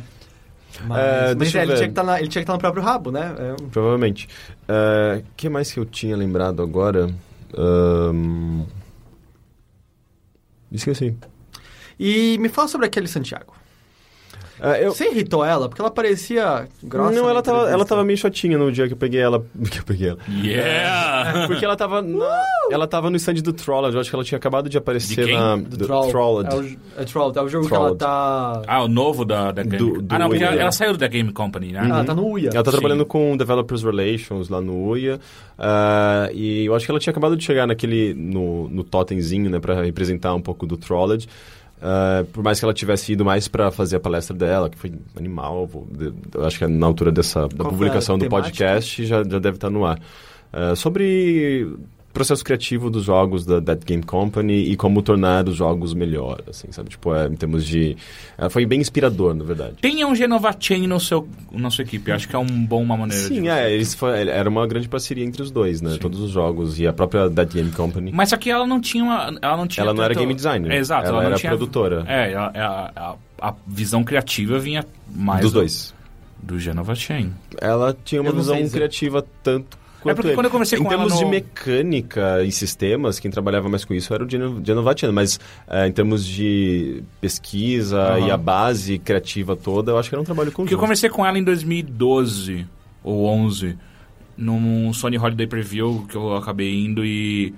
Mas, 0.86 1.00
É, 1.00 1.36
mas 1.36 1.56
é, 1.56 1.63
ele, 1.63 1.76
tinha 1.76 1.88
que 1.88 1.94
tá 1.94 2.04
na- 2.04 2.20
ele 2.20 2.28
tinha 2.28 2.42
que 2.42 2.44
estar 2.44 2.54
no 2.54 2.60
próprio 2.60 2.84
rabo, 2.84 3.12
né? 3.12 3.34
É 3.40 3.54
um- 3.63 3.70
Provavelmente. 3.70 4.28
O 4.70 5.24
que 5.36 5.50
mais 5.50 5.72
que 5.72 5.80
eu 5.80 5.86
tinha 5.86 6.16
lembrado 6.16 6.62
agora? 6.62 7.10
Ahn, 7.58 8.63
Esqueci. 10.72 11.16
E 12.00 12.38
me 12.40 12.50
fala 12.50 12.68
sobre 12.68 12.86
aquele 12.86 13.08
Santiago. 13.08 13.54
Ah, 14.60 14.80
eu... 14.80 14.91
Você 14.93 15.10
irritou 15.10 15.43
ela? 15.46 15.67
Porque 15.70 15.82
ela 15.82 15.91
parecia 15.91 16.67
grossa. 16.84 17.12
Não, 17.12 17.24
na 17.26 17.30
ela 17.30 17.41
tava, 17.41 17.70
ela 17.70 17.86
tava 17.86 18.04
meio 18.04 18.17
chatinha 18.17 18.58
no 18.58 18.72
dia 18.72 18.88
que 18.88 18.93
eu 18.93 18.98
peguei 18.98 19.22
ela. 19.22 19.46
Que 19.70 19.80
eu 19.80 19.84
peguei 19.84 20.10
ela. 20.10 20.17
Yeah! 20.43 21.48
Porque 21.48 21.63
ela 21.63 21.76
tava. 21.76 22.02
na- 22.02 22.43
ela 22.72 22.88
tava 22.88 23.10
no 23.10 23.15
stand 23.17 23.36
do 23.36 23.54
Trolled. 23.54 23.93
Eu 23.93 24.02
acho 24.02 24.10
que 24.10 24.15
ela 24.15 24.24
tinha 24.26 24.38
acabado 24.38 24.70
de 24.70 24.78
aparecer 24.78 25.26
De 25.26 25.34
na. 25.34 25.56
Do 25.58 25.86
Troll. 25.86 26.10
Trolled. 26.10 26.50
É 26.54 26.56
o, 26.58 26.63
é 26.63 27.04
é 27.39 27.41
o 27.41 27.48
jogo 27.50 27.67
Trolled. 27.67 27.67
que 27.67 27.76
ela 27.76 27.96
tá... 27.96 28.62
Ah, 28.67 28.84
o 28.84 28.88
novo 28.88 29.24
da, 29.24 29.52
da 29.52 29.63
Game 29.63 29.78
Do- 29.78 30.02
do 30.02 30.15
Ah, 30.15 30.20
não, 30.20 30.30
porque 30.30 30.43
Uia. 30.43 30.52
ela, 30.54 30.62
ela 30.62 30.72
saiu 30.72 30.96
da 30.98 31.08
Game 31.08 31.32
Company, 31.32 31.72
né? 31.72 31.82
Ela 31.84 32.04
tá 32.04 32.13
no 32.15 32.28
Uia. 32.28 32.50
Ela 32.54 32.63
tá 32.63 32.72
Sim. 32.72 32.78
trabalhando 32.78 33.06
com 33.06 33.38
Developers 33.38 33.84
Relations 33.84 34.50
lá 34.50 34.60
no 34.62 34.88
UIA. 34.89 35.20
ah, 35.58 36.30
e 36.34 36.65
eu 36.65 36.76
acho 36.76 36.86
que 36.86 36.91
ela 36.91 37.00
tinha 37.00 37.12
acabado 37.12 37.36
de 37.38 37.43
chegar 37.43 37.67
naquele. 37.67 38.13
no, 38.13 38.67
no 38.70 38.84
totemzinho, 38.84 39.50
né? 39.50 39.60
Pra 39.60 39.82
representar 39.82 40.34
um 40.34 40.41
pouco 40.41 40.65
do 40.65 40.78
Trolled. 40.78 41.28
Ah, 41.82 42.26
por 42.34 42.44
mais 42.44 42.60
que 42.60 42.66
ela 42.66 42.74
tivesse 42.74 43.12
ido 43.13 43.24
mais 43.24 43.48
pra 43.48 43.70
fazer 43.72 43.98
a 43.98 44.00
palestra 44.00 44.36
dela, 44.36 44.70
que 44.70 44.78
foi 44.78 44.92
animal. 45.16 45.68
vou- 45.68 45.88
de- 45.92 46.13
acho 46.44 46.58
que 46.58 46.63
é 46.63 46.68
na 46.68 46.88
altura 46.88 47.12
dessa, 47.12 47.48
da 47.48 47.56
Qual 47.63 47.70
publicação 47.72 48.18
do 48.18 48.28
podcast 48.28 49.06
já, 49.06 49.18
já 49.18 49.40
deve 49.40 49.58
estar 49.58 49.70
no 49.70 49.86
ar. 49.86 50.00
Ah, 50.52 50.76
sobre 50.76 51.72
processo 52.17 52.43
criativo 52.43 52.89
dos 52.89 53.03
jogos 53.03 53.45
da 53.45 53.60
Dead 53.60 53.84
Game 53.86 54.01
Company 54.03 54.71
e 54.71 54.75
como 54.75 55.01
tornar 55.03 55.47
os 55.47 55.56
jogos 55.56 55.93
melhor, 55.93 56.41
assim, 56.49 56.71
sabe? 56.71 56.89
Tipo, 56.89 57.13
é, 57.13 57.27
em 57.27 57.36
termos 57.36 57.63
de... 57.63 57.95
ah, 58.38 58.49
foi 58.49 58.65
bem 58.65 58.80
inspirador, 58.82 59.36
na 59.36 59.43
verdade. 59.43 59.75
Tenha 59.82 60.08
um 60.08 60.15
Genova 60.15 60.56
Chain 60.60 60.88
no 60.88 60.99
seu, 60.99 61.27
na 61.51 61.69
sua 61.69 61.84
equipe. 61.84 62.12
Acho 62.12 62.27
que 62.27 62.36
é 62.36 62.39
um 62.39 62.65
bom 62.65 62.82
uma 62.82 62.97
maneira 62.97 63.21
de 63.21 63.27
Sim, 63.30 63.41
você- 63.41 63.49
é, 63.49 63.71
eles 63.71 63.93
foi, 63.93 64.27
era 64.27 64.49
uma 64.49 64.65
grande 64.65 64.89
parceria 64.89 65.23
entre 65.23 65.43
os 65.43 65.51
dois, 65.51 65.82
né? 65.82 65.97
Todos 65.99 66.19
os 66.19 66.32
jogos 66.32 66.80
e 66.80 66.88
a 66.88 66.93
própria 66.93 67.30
Dead 67.30 67.53
Game 67.53 67.71
Company. 67.71 68.12
Mas 68.12 68.30
só 68.30 68.38
que 68.38 68.49
ela 68.49 68.65
não 68.65 68.82
tinha 68.82 69.03
uma, 69.03 69.38
ela 69.41 69.56
não 69.58 69.67
tinha 69.67 69.84
Ela 69.84 69.93
não 69.93 70.03
era 70.03 70.13
game 70.15 70.34
designer. 70.34 70.71
É, 70.71 70.77
exato, 70.77 71.06
Ela 71.08 71.10
ela, 71.10 71.19
não 71.21 71.30
era 71.30 71.39
tinha... 71.39 71.51
produtora. 71.51 72.03
É, 72.08 72.34
a, 72.34 72.45
a, 72.45 72.91
a, 73.41 73.49
a 73.49 73.53
visão 73.67 74.03
criativa 74.03 74.58
vinha 74.58 74.84
mais 75.13 75.41
dos 75.41 75.51
do, 75.51 75.60
dois. 75.60 75.93
do 76.41 76.58
Genova 76.60 76.95
Chain. 76.95 77.32
Ela 77.62 77.95
tinha 78.03 78.21
uma 78.21 78.32
visão 78.32 78.67
criativa 78.69 79.23
tanto 79.43 79.77
quanto 80.01 80.15
porque 80.15 80.27
ele. 80.29 80.36
quando 80.36 80.45
eu 80.45 80.51
conversei 80.51 80.79
em 80.79 80.83
com 80.83 80.88
ela 80.91 81.03
termos 81.03 81.17
de 81.17 81.23
no- 81.25 81.29
mecânica 81.31 82.43
e 82.43 82.51
sistemas, 82.51 83.19
quem 83.19 83.29
trabalhava 83.31 83.67
mais 83.69 83.83
com 83.86 83.93
isso 83.93 84.13
era 84.13 84.23
o 84.23 84.29
Genovatian, 84.29 85.12
mas 85.12 85.39
eh, 85.67 85.88
em 85.88 85.91
termos 85.91 86.25
de 86.25 87.03
pesquisa 87.19 87.99
Aham. 87.99 88.19
e 88.27 88.31
a 88.31 88.38
base 88.38 88.97
criativa 88.99 89.55
toda, 89.55 89.91
eu 89.91 89.97
acho 89.97 90.10
que 90.10 90.15
era 90.15 90.21
um 90.21 90.25
trabalho 90.25 90.51
Porque 90.51 90.62
eu 90.62 90.65
conjunto. 90.65 90.79
conversei 90.79 91.10
com 91.10 91.25
ela 91.25 91.38
em 91.38 91.43
2012 91.43 92.65
ou 93.03 93.25
11 93.25 93.77
num 94.38 94.93
Sony 94.93 95.17
Holiday 95.17 95.47
Preview 95.47 96.05
que 96.07 96.15
eu 96.15 96.36
acabei 96.36 96.73
indo 96.73 97.03
e 97.03 97.53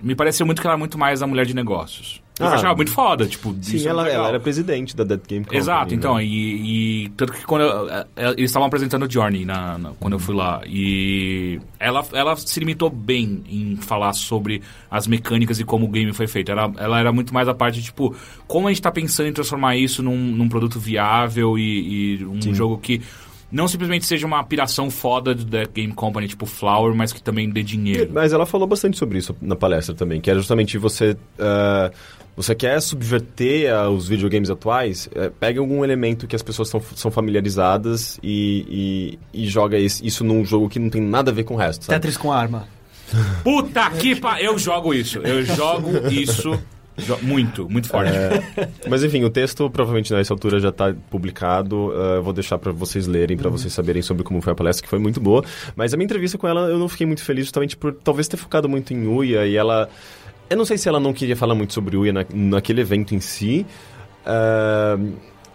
me 0.00 0.14
pareceu 0.14 0.44
muito 0.46 0.60
que 0.60 0.66
ela 0.66 0.74
era 0.74 0.78
muito 0.78 0.98
mais 0.98 1.22
a 1.22 1.26
mulher 1.26 1.46
de 1.46 1.54
negócios. 1.54 2.21
Eu 2.40 2.46
Ah, 2.46 2.54
achava 2.54 2.74
muito 2.74 2.90
foda, 2.90 3.26
tipo, 3.26 3.54
Sim, 3.60 3.84
é 3.84 3.88
ela, 3.90 4.08
ela 4.08 4.28
era 4.28 4.40
presidente 4.40 4.96
da 4.96 5.04
Dead 5.04 5.20
Game 5.28 5.44
Company. 5.44 5.60
Exato, 5.60 5.90
né? 5.90 5.96
então, 5.96 6.20
e, 6.20 7.04
e 7.04 7.08
tanto 7.10 7.32
que 7.34 7.44
quando 7.44 7.60
eu- 7.62 7.88
eh, 7.90 8.06
eh, 8.16 8.30
eles 8.38 8.50
estavam 8.50 8.66
apresentando 8.66 9.04
o 9.06 9.10
Journey 9.10 9.44
na, 9.44 9.76
na- 9.76 9.90
quando 10.00 10.14
eu 10.14 10.18
fui 10.18 10.34
lá, 10.34 10.62
e 10.66 11.60
ela, 11.78 12.02
ela 12.12 12.34
se 12.34 12.58
limitou 12.58 12.88
bem 12.88 13.42
em 13.48 13.76
falar 13.76 14.14
sobre 14.14 14.62
as 14.90 15.06
mecânicas 15.06 15.60
e 15.60 15.64
como 15.64 15.84
o 15.84 15.88
game 15.88 16.12
foi 16.14 16.26
feito. 16.26 16.50
Ela, 16.50 16.72
ela 16.78 16.98
era 16.98 17.12
muito 17.12 17.34
mais 17.34 17.46
a 17.48 17.54
parte, 17.54 17.82
tipo, 17.82 18.16
como 18.48 18.66
a 18.66 18.70
gente 18.72 18.80
tá 18.82 18.90
pensando 18.90 19.28
em 19.28 19.32
transformar 19.32 19.76
isso 19.76 20.02
num, 20.02 20.16
num 20.16 20.48
produto 20.48 20.80
viável 20.80 21.58
e, 21.58 22.16
e 22.20 22.24
um 22.24 22.54
jogo 22.54 22.78
que 22.78 23.02
não 23.52 23.68
simplesmente 23.68 24.06
seja 24.06 24.26
uma 24.26 24.42
piração 24.42 24.90
foda 24.90 25.34
da 25.34 25.64
Game 25.64 25.92
Company, 25.92 26.26
tipo 26.26 26.46
Flower, 26.46 26.94
mas 26.94 27.12
que 27.12 27.22
também 27.22 27.50
dê 27.50 27.62
dinheiro. 27.62 28.10
Mas 28.10 28.32
ela 28.32 28.46
falou 28.46 28.66
bastante 28.66 28.96
sobre 28.96 29.18
isso 29.18 29.36
na 29.42 29.54
palestra 29.54 29.94
também, 29.94 30.22
que 30.22 30.30
era 30.30 30.38
justamente 30.38 30.78
você. 30.78 31.14
ah, 31.38 31.90
você 32.36 32.54
quer 32.54 32.80
subverter 32.80 33.72
ah, 33.72 33.90
os 33.90 34.08
videogames 34.08 34.48
atuais, 34.50 35.08
eh, 35.14 35.30
pega 35.38 35.60
algum 35.60 35.84
elemento 35.84 36.26
que 36.26 36.34
as 36.34 36.42
pessoas 36.42 36.70
tão, 36.70 36.80
são 36.96 37.10
familiarizadas 37.10 38.18
e, 38.22 39.18
e, 39.34 39.42
e 39.44 39.46
joga 39.48 39.78
esse- 39.78 40.06
isso 40.06 40.24
num 40.24 40.44
jogo 40.44 40.68
que 40.68 40.78
não 40.78 40.88
tem 40.88 41.00
nada 41.02 41.30
a 41.30 41.34
ver 41.34 41.44
com 41.44 41.54
o 41.54 41.56
resto, 41.56 41.84
sabe? 41.84 41.96
Tetris 42.00 42.16
com 42.16 42.32
arma. 42.32 42.66
Puta 43.44 43.90
que 43.90 44.16
pa... 44.16 44.40
Eu 44.40 44.58
jogo 44.58 44.94
isso, 44.94 45.18
eu 45.18 45.44
jogo 45.44 45.90
isso 46.10 46.58
muito, 47.22 47.68
muito 47.68 47.88
forte. 47.88 48.10
É, 48.14 48.68
mas 48.88 49.02
enfim, 49.02 49.24
o 49.24 49.30
texto 49.30 49.68
provavelmente 49.70 50.12
nessa 50.12 50.32
altura 50.32 50.60
já 50.60 50.68
está 50.70 50.94
publicado. 51.10 51.90
eu 51.92 52.22
vou 52.22 52.32
deixar 52.32 52.58
para 52.58 52.70
vocês 52.72 53.06
lerem, 53.06 53.36
para 53.36 53.48
vocês 53.50 53.72
saberem 53.72 54.02
sobre 54.02 54.22
como 54.22 54.40
foi 54.40 54.52
a 54.52 54.56
palestra, 54.56 54.82
que 54.82 54.88
foi 54.90 54.98
muito 54.98 55.20
boa. 55.20 55.42
Mas 55.74 55.92
a 55.92 55.96
minha 55.96 56.04
entrevista 56.04 56.36
com 56.38 56.46
ela 56.46 56.68
eu 56.68 56.78
não 56.78 56.88
fiquei 56.88 57.06
muito 57.06 57.22
feliz, 57.24 57.44
justamente 57.46 57.76
por 57.76 57.92
talvez 57.94 58.28
ter 58.28 58.36
focado 58.36 58.68
muito 58.68 58.92
em 58.94 59.06
Uia 59.06 59.46
e 59.46 59.56
ela. 59.56 59.88
Eu 60.52 60.56
não 60.56 60.64
sei 60.64 60.78
se 60.78 60.88
ela 60.88 61.00
não 61.00 61.12
queria 61.12 61.36
falar 61.36 61.54
muito 61.54 61.72
sobre 61.72 61.96
Uia 61.96 62.12
na, 62.12 62.24
naquele 62.32 62.80
evento 62.80 63.14
em 63.14 63.20
si. 63.20 63.66
ah, 64.24 64.98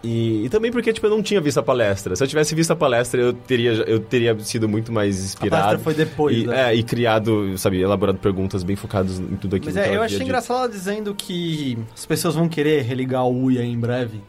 e, 0.04 0.46
e 0.46 0.50
também 0.50 0.72
porque, 0.72 0.94
tipo, 0.94 1.06
eu 1.08 1.10
não 1.10 1.24
tinha 1.24 1.42
visto 1.42 1.58
a 1.58 1.64
palestra. 1.64 2.16
Se 2.16 2.24
eu 2.24 2.28
tivesse 2.28 2.54
visto 2.54 2.72
a 2.72 2.76
palestra, 2.76 3.20
eu 3.20 3.34
teria, 3.34 3.72
eu 3.72 4.00
teria 4.00 4.38
sido 4.40 4.70
muito 4.70 4.92
mais 4.92 5.24
inspirado. 5.24 5.64
palestra 5.64 5.80
foi 5.80 5.94
depois, 5.94 6.38
e, 6.38 6.48
né? 6.48 6.72
é, 6.72 6.76
e 6.76 6.84
criado, 6.84 7.58
sabe, 7.58 7.82
elaborado 7.82 8.20
perguntas 8.20 8.64
bem 8.64 8.76
focadas 8.76 9.20
em 9.20 9.36
tudo 9.36 9.56
aquilo 9.56 9.74
Mas 9.74 9.84
que 9.84 9.90
é, 9.90 9.96
eu 9.96 10.02
achei 10.02 10.22
engraçado 10.22 10.60
ela 10.60 10.70
dizendo 10.70 11.16
que 11.16 11.78
as 11.96 12.06
pessoas 12.06 12.36
vão 12.36 12.48
querer 12.48 12.84
religar 12.84 13.26
o 13.26 13.46
Uia 13.46 13.64
em 13.64 13.78
breve. 13.78 14.22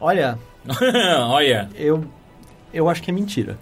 Olha, 0.00 0.38
Olha, 1.28 1.68
eu, 1.74 2.04
eu 2.72 2.88
acho 2.88 3.02
que 3.02 3.10
é 3.10 3.14
mentira. 3.14 3.58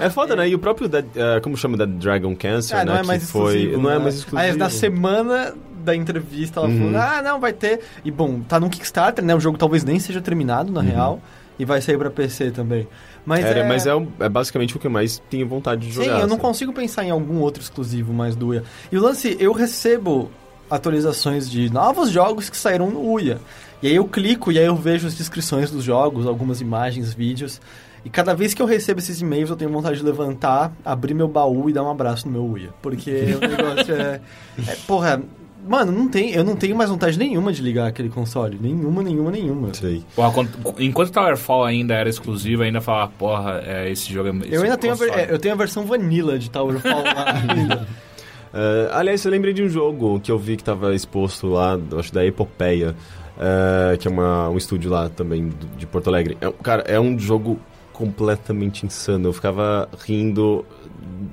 É 0.00 0.10
foda, 0.10 0.34
né? 0.36 0.48
E 0.48 0.54
o 0.54 0.58
próprio, 0.58 0.88
Dead, 0.88 1.04
eh, 1.14 1.40
como 1.40 1.56
chama, 1.56 1.76
Dead 1.76 1.88
Dragon 1.90 2.34
Cancer, 2.36 2.78
Ah, 2.78 2.84
não 2.84 2.94
né? 2.94 3.00
é 3.00 3.02
mais 3.02 3.22
que 3.24 3.28
foi, 3.30 3.54
exclusivo. 3.56 3.82
Não 3.82 3.90
é 3.90 3.94
né? 3.94 3.98
mais 4.02 4.14
exclusivo. 4.16 4.50
Aí, 4.52 4.56
na 4.56 4.70
semana 4.70 5.54
da 5.84 5.94
entrevista, 5.96 6.60
ela 6.60 6.68
Uhum. 6.68 6.78
falou: 6.92 6.96
ah, 7.00 7.22
não, 7.22 7.40
vai 7.40 7.52
ter. 7.52 7.80
E 8.04 8.10
bom, 8.10 8.40
tá 8.40 8.58
no 8.60 8.68
Kickstarter, 8.70 9.24
né? 9.24 9.34
O 9.34 9.40
jogo 9.40 9.58
talvez 9.58 9.84
nem 9.84 9.98
seja 9.98 10.20
terminado, 10.20 10.72
na 10.72 10.80
real. 10.80 11.20
E 11.58 11.64
vai 11.64 11.80
sair 11.80 11.98
pra 11.98 12.10
PC 12.10 12.50
também. 12.50 12.88
Mas 13.26 13.44
Uhum. 13.44 13.50
Era, 13.50 13.60
é... 13.60 13.68
Mas 13.68 13.86
é, 13.86 13.90
é 14.20 14.28
basicamente 14.28 14.74
o 14.76 14.80
que 14.80 14.86
eu 14.86 14.90
mais 14.90 15.22
tenho 15.30 15.46
vontade 15.46 15.86
de 15.86 15.92
Sim, 15.94 16.04
jogar. 16.04 16.20
eu 16.20 16.26
não 16.26 16.34
assim. 16.34 16.42
consigo 16.42 16.72
pensar 16.72 17.04
em 17.04 17.10
algum 17.10 17.38
outro 17.40 17.62
exclusivo 17.62 18.12
mais 18.12 18.34
do 18.34 18.48
Uia. 18.48 18.64
E 18.90 18.96
o 18.96 19.00
lance, 19.02 19.36
eu 19.38 19.52
recebo 19.52 20.30
atualizações 20.70 21.48
de 21.50 21.70
novos 21.70 22.10
jogos 22.10 22.48
que 22.48 22.56
saíram 22.56 22.90
no 22.90 23.00
Uia. 23.12 23.38
E 23.82 23.86
aí 23.88 23.94
eu 23.96 24.04
clico 24.06 24.50
e 24.50 24.58
aí 24.58 24.64
eu 24.64 24.74
vejo 24.76 25.06
as 25.06 25.14
descrições 25.14 25.70
dos 25.70 25.84
jogos, 25.84 26.26
algumas 26.26 26.60
imagens, 26.60 27.12
vídeos. 27.12 27.60
E 28.04 28.10
cada 28.10 28.34
vez 28.34 28.52
que 28.54 28.60
eu 28.60 28.66
recebo 28.66 28.98
esses 29.00 29.20
e-mails, 29.20 29.48
eu 29.50 29.56
tenho 29.56 29.70
vontade 29.70 29.96
de 29.98 30.04
levantar, 30.04 30.72
abrir 30.84 31.14
meu 31.14 31.28
baú 31.28 31.70
e 31.70 31.72
dar 31.72 31.82
um 31.84 31.90
abraço 31.90 32.26
no 32.26 32.32
meu 32.32 32.44
Uia. 32.44 32.70
Porque 32.82 33.10
o 33.10 33.38
negócio 33.46 33.94
é, 33.94 34.20
é. 34.68 34.76
Porra, 34.88 35.22
mano, 35.68 35.92
não 35.92 36.08
tem, 36.08 36.32
eu 36.32 36.42
não 36.42 36.56
tenho 36.56 36.74
mais 36.74 36.90
vontade 36.90 37.16
nenhuma 37.16 37.52
de 37.52 37.62
ligar 37.62 37.86
aquele 37.86 38.08
console. 38.08 38.58
Nenhuma, 38.60 39.02
nenhuma, 39.04 39.30
nenhuma. 39.30 39.72
Sei. 39.72 40.02
Porra, 40.16 40.32
quando- 40.32 40.50
enquanto 40.80 41.12
Towerfall 41.12 41.64
ainda 41.64 41.94
era 41.94 42.08
exclusivo, 42.08 42.62
ainda 42.64 42.80
falava, 42.80 43.12
porra, 43.16 43.62
é, 43.64 43.90
esse 43.90 44.12
jogo 44.12 44.30
é. 44.30 44.36
esse 44.46 44.54
Eu 44.54 44.62
ainda 44.62 44.76
tenho 44.76 44.92
a, 44.94 44.96
ver- 44.96 45.10
é, 45.18 45.32
eu 45.32 45.38
tenho 45.38 45.54
a 45.54 45.56
versão 45.56 45.86
vanilla 45.86 46.36
de 46.38 46.50
Towerfall 46.50 47.04
lá 47.04 47.24
ainda. 47.48 47.86
Eh, 48.54 48.90
aliás, 48.92 49.24
eu 49.24 49.30
lembrei 49.30 49.54
de 49.54 49.62
um 49.62 49.68
jogo 49.70 50.20
que 50.20 50.30
eu 50.30 50.38
vi 50.38 50.58
que 50.58 50.62
tava 50.62 50.94
exposto 50.94 51.46
lá, 51.46 51.78
acho 51.98 52.12
da 52.12 52.22
Epopeia, 52.22 52.94
eh, 53.40 53.96
que 53.96 54.06
é 54.06 54.10
uma, 54.10 54.50
um 54.50 54.58
estúdio 54.58 54.90
lá 54.90 55.08
também 55.08 55.48
do- 55.48 55.66
de 55.78 55.86
Porto 55.86 56.08
Alegre. 56.08 56.36
É, 56.38 56.46
um- 56.50 56.52
cara, 56.52 56.82
é 56.86 57.00
um 57.00 57.18
jogo 57.18 57.58
completamente 58.06 58.84
insano. 58.84 59.28
Eu 59.28 59.32
ficava 59.32 59.88
rindo 60.04 60.64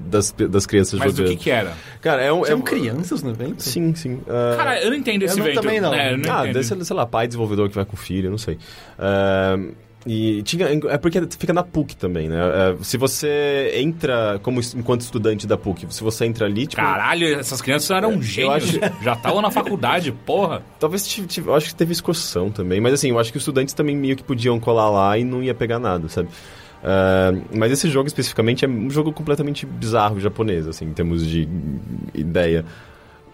das, 0.07 0.31
das 0.31 0.65
crianças 0.65 0.99
Mas 0.99 1.13
do 1.13 1.17
jogando. 1.17 1.37
que 1.37 1.43
que 1.45 1.49
era? 1.49 1.73
Cara, 2.01 2.21
é 2.21 2.31
um... 2.31 2.43
Tinham 2.43 2.57
é 2.57 2.59
um- 2.59 2.63
crianças 2.63 3.23
no 3.23 3.31
evento? 3.31 3.61
Sim, 3.63 3.93
sim. 3.95 4.19
Eh, 4.27 4.55
Cara, 4.55 4.81
eu 4.83 4.89
não 4.91 4.97
entendo 4.97 5.23
esse 5.23 5.33
eu 5.33 5.39
não- 5.39 5.45
evento. 5.47 5.61
também 5.61 5.81
não. 5.81 5.93
É, 5.93 6.13
eu 6.13 6.17
não 6.17 6.31
ah, 6.31 6.39
entendo. 6.41 6.53
deve 6.53 6.65
ser, 6.65 6.85
sei 6.85 6.95
lá, 6.95 7.05
pai 7.05 7.27
desenvolvedor 7.27 7.69
que 7.69 7.75
vai 7.75 7.85
com 7.85 7.93
o 7.95 7.97
filho, 7.97 8.29
não 8.29 8.37
sei. 8.37 8.57
Ah, 8.97 9.57
E 10.07 10.41
tinha. 10.43 10.65
É 10.89 10.97
porque 10.97 11.21
fica 11.37 11.51
na 11.51 11.61
PUC 11.61 11.93
também, 11.97 12.29
né? 12.29 12.37
É, 12.39 12.75
se 12.83 12.95
você 12.97 13.71
entra 13.75 14.39
como 14.41 14.61
enquanto 14.75 15.01
estudante 15.01 15.45
da 15.45 15.57
PUC, 15.57 15.85
se 15.93 16.01
você 16.01 16.25
entra 16.25 16.45
ali, 16.45 16.65
tipo. 16.67 16.81
Caralho, 16.81 17.27
essas 17.37 17.61
crianças 17.61 17.91
eram 17.91 18.19
gênios. 18.21 18.63
acho- 18.63 18.79
Já 19.03 19.13
estavam 19.13 19.41
na 19.41 19.51
faculdade, 19.51 20.11
porra. 20.25 20.61
Talvez 20.79 21.05
tive, 21.05 21.27
tive- 21.27 21.49
eu 21.49 21.53
acho 21.55 21.67
que 21.67 21.75
teve 21.75 21.91
excursão 21.91 22.49
também, 22.49 22.79
mas 22.79 22.93
assim, 22.93 23.09
eu 23.09 23.19
acho 23.19 23.29
que 23.29 23.37
os 23.37 23.41
estudantes 23.41 23.73
também 23.73 23.95
meio 23.95 24.15
que 24.15 24.23
podiam 24.23 24.57
colar 24.57 24.89
lá 24.89 25.17
e 25.17 25.23
não 25.25 25.43
ia 25.43 25.53
pegar 25.53 25.79
nada, 25.79 26.07
sabe? 26.07 26.29
Ah, 26.83 27.31
mas 27.53 27.71
esse 27.71 27.89
jogo 27.89 28.07
especificamente 28.07 28.65
é 28.65 28.67
um 28.67 28.89
jogo 28.89 29.11
completamente 29.11 29.65
bizarro 29.65 30.19
japonês, 30.19 30.67
assim, 30.67 30.85
em 30.85 30.93
termos 30.93 31.25
de 31.25 31.47
ideia. 32.13 32.65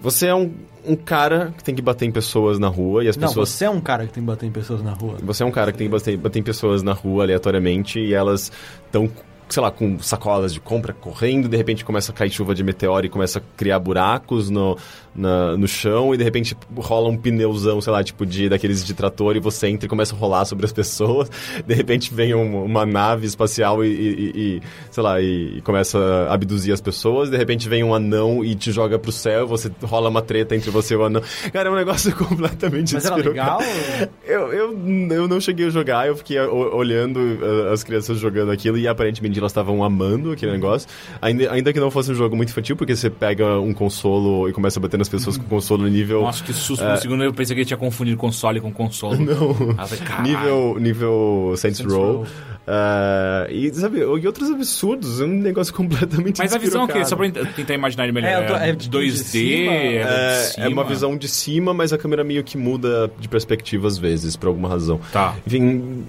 Você 0.01 0.27
é 0.27 0.35
um, 0.35 0.51
um 0.85 0.95
cara 0.95 1.53
que 1.57 1.63
tem 1.63 1.73
que 1.73 1.81
bater 1.81 2.05
em 2.05 2.11
pessoas 2.11 2.59
na 2.59 2.67
rua 2.67 3.03
e 3.03 3.07
as 3.07 3.15
Não, 3.17 3.27
pessoas. 3.27 3.49
você 3.49 3.65
é 3.65 3.69
um 3.69 3.79
cara 3.81 4.05
que 4.05 4.13
tem 4.13 4.21
que 4.23 4.27
bater 4.27 4.45
em 4.45 4.51
pessoas 4.51 4.83
na 4.83 4.91
rua. 4.91 5.17
Você 5.23 5.43
é 5.43 5.45
um 5.45 5.51
cara 5.51 5.71
que 5.71 5.77
tem 5.77 5.87
que 5.87 5.91
bater, 5.91 6.17
bater 6.17 6.39
em 6.39 6.43
pessoas 6.43 6.83
na 6.83 6.93
rua 6.93 7.23
aleatoriamente 7.23 7.99
e 7.99 8.13
elas 8.13 8.51
estão, 8.85 9.09
sei 9.47 9.63
lá, 9.63 9.71
com 9.71 9.97
sacolas 9.99 10.53
de 10.53 10.59
compra 10.59 10.91
correndo, 10.93 11.47
de 11.47 11.55
repente 11.57 11.85
começa 11.85 12.11
a 12.11 12.15
cair 12.15 12.29
chuva 12.29 12.53
de 12.53 12.63
meteoro 12.63 13.05
e 13.05 13.09
começa 13.09 13.39
a 13.39 13.41
criar 13.55 13.79
buracos 13.79 14.49
no, 14.49 14.77
na- 15.15 15.55
no 15.57 15.67
chão 15.67 16.13
e 16.13 16.17
de 16.17 16.23
repente 16.23 16.55
rola 16.75 17.09
um 17.09 17.17
pneuzão, 17.17 17.79
sei 17.81 17.91
lá, 17.93 18.03
tipo 18.03 18.25
de 18.25 18.49
daqueles 18.49 18.83
de 18.85 18.93
trator 18.93 19.35
e 19.35 19.39
você 19.39 19.67
entra 19.67 19.85
e 19.85 19.89
começa 19.89 20.15
a 20.15 20.17
rolar 20.17 20.45
sobre 20.45 20.65
as 20.65 20.73
pessoas. 20.73 21.29
De 21.65 21.73
repente 21.73 22.13
vem 22.13 22.33
um- 22.35 22.63
uma 22.65 22.85
nave 22.85 23.25
espacial 23.25 23.83
e, 23.83 23.87
e- 23.87 24.31
e- 24.57 24.61
sei 24.91 25.03
lá, 25.03 25.21
e, 25.21 25.57
e 25.57 25.61
começa 25.61 25.97
a 26.29 26.33
abduzir 26.33 26.73
as 26.73 26.81
pessoas. 26.81 27.29
De 27.29 27.37
repente 27.37 27.67
vem 27.69 27.83
um 27.83 27.93
anão 27.93 28.43
e 28.43 28.55
te 28.55 28.71
joga 28.71 28.99
pro 28.99 29.11
céu, 29.11 29.47
você 29.47 29.71
rola 29.83 30.09
uma 30.09 30.21
treta 30.21 30.55
entre 30.55 30.69
você 30.69 30.93
e 30.93 30.97
o 30.97 31.03
anão. 31.05 31.21
Cara, 31.53 31.69
é 31.69 31.71
um 31.71 31.75
negócio 31.75 32.13
completamente 32.17 32.93
Mas 32.93 33.05
era 33.05 33.15
legal? 33.15 33.59
Eu, 34.25 34.51
eu, 34.51 34.77
eu 35.11 35.27
não 35.27 35.39
cheguei 35.39 35.67
a 35.67 35.69
jogar, 35.69 36.07
eu 36.07 36.15
fiquei 36.17 36.39
olhando 36.39 37.17
uh, 37.19 37.71
as 37.71 37.83
crianças 37.83 38.17
jogando 38.19 38.51
aquilo 38.51 38.77
e 38.77 38.87
aparentemente 38.87 39.37
elas 39.39 39.51
estavam 39.51 39.83
amando 39.83 40.31
aquele 40.31 40.51
negócio. 40.51 40.89
Ainda, 41.21 41.51
ainda 41.51 41.71
que 41.71 41.79
não 41.79 41.91
fosse 41.91 42.11
um 42.11 42.15
jogo 42.15 42.35
muito 42.35 42.49
infantil, 42.49 42.75
porque 42.75 42.95
você 42.95 43.09
pega 43.09 43.59
um 43.59 43.73
consolo 43.73 44.49
e 44.49 44.53
começa 44.53 44.79
a 44.79 44.81
bater 44.81 44.97
nas 44.97 45.04
pessoas 45.09 45.37
com 45.37 45.43
o 45.43 45.47
consolo 45.47 45.87
nível. 45.87 46.21
Nossa, 46.21 46.43
que 46.43 46.53
susto. 46.53 46.83
Por 46.83 46.93
um 46.93 46.97
segundo 46.97 47.23
eu 47.23 47.33
pensei 47.33 47.55
que 47.55 47.61
ele 47.61 47.65
tinha 47.67 47.77
confundido 47.77 48.17
console 48.17 48.59
com 48.61 48.71
console. 48.71 49.17
Não. 49.25 49.53
Falei. 49.53 50.21
Nível, 50.23 50.77
nível 50.79 51.53
Saints 51.57 51.77
Saints 51.77 51.93
Row. 51.93 52.15
Row. 52.17 52.27
Uh, 52.67 53.45
e, 53.51 53.71
sabe, 53.75 53.99
e 53.99 54.03
outros 54.03 54.49
absurdos, 54.49 55.21
é 55.21 55.23
um 55.23 55.27
negócio 55.27 55.71
completamente 55.75 56.39
Mas 56.39 56.51
a 56.51 56.57
visão 56.57 56.81
é 56.81 56.83
o 56.85 56.87
quê? 56.87 56.99
despirocado. 56.99 57.09
Só 57.09 57.15
pra 57.15 57.27
ent- 57.51 57.55
tentar 57.55 57.73
imaginar 57.75 58.05
ele 58.05 58.11
melhor. 58.11 58.27
É, 58.29 58.41
tô- 58.47 58.55
é 58.55 58.71
de 58.71 58.89
de 58.89 58.97
2D, 58.97 59.23
cima? 59.23 59.71
é, 59.71 59.89
de 59.91 59.97
É, 59.97 60.35
cima. 60.51 60.65
é 60.65 60.69
uma 60.69 60.83
visão 60.83 61.15
de 61.15 61.27
cima, 61.27 61.75
mas 61.75 61.93
a 61.93 61.97
câmera 61.99 62.23
meio 62.23 62.43
que 62.43 62.57
muda 62.57 63.11
de 63.19 63.27
perspectiva 63.29 63.87
às 63.87 63.99
vezes, 63.99 64.35
por 64.35 64.47
alguma 64.47 64.67
razão. 64.67 64.99
Tá. 65.13 65.35
Enfim, 65.45 66.05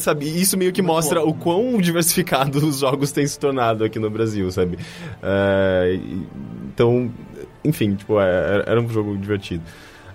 sabe, 0.00 0.24
isso 0.26 0.56
meio 0.56 0.72
que 0.72 0.80
mostra 0.80 1.22
o 1.22 1.34
quão 1.34 1.76
diversificados 1.82 2.62
os 2.62 2.78
jogos 2.78 3.12
têm 3.12 3.26
se 3.26 3.38
tornado 3.38 3.84
aqui 3.84 3.98
no 3.98 4.08
Brasil, 4.08 4.50
sabe? 4.50 4.78
É, 5.22 5.94
e- 6.02 6.22
então, 6.72 7.10
enfim, 7.64 7.94
tipo, 7.94 8.20
é, 8.20 8.64
era 8.66 8.80
um 8.80 8.88
jogo 8.88 9.16
divertido. 9.16 9.62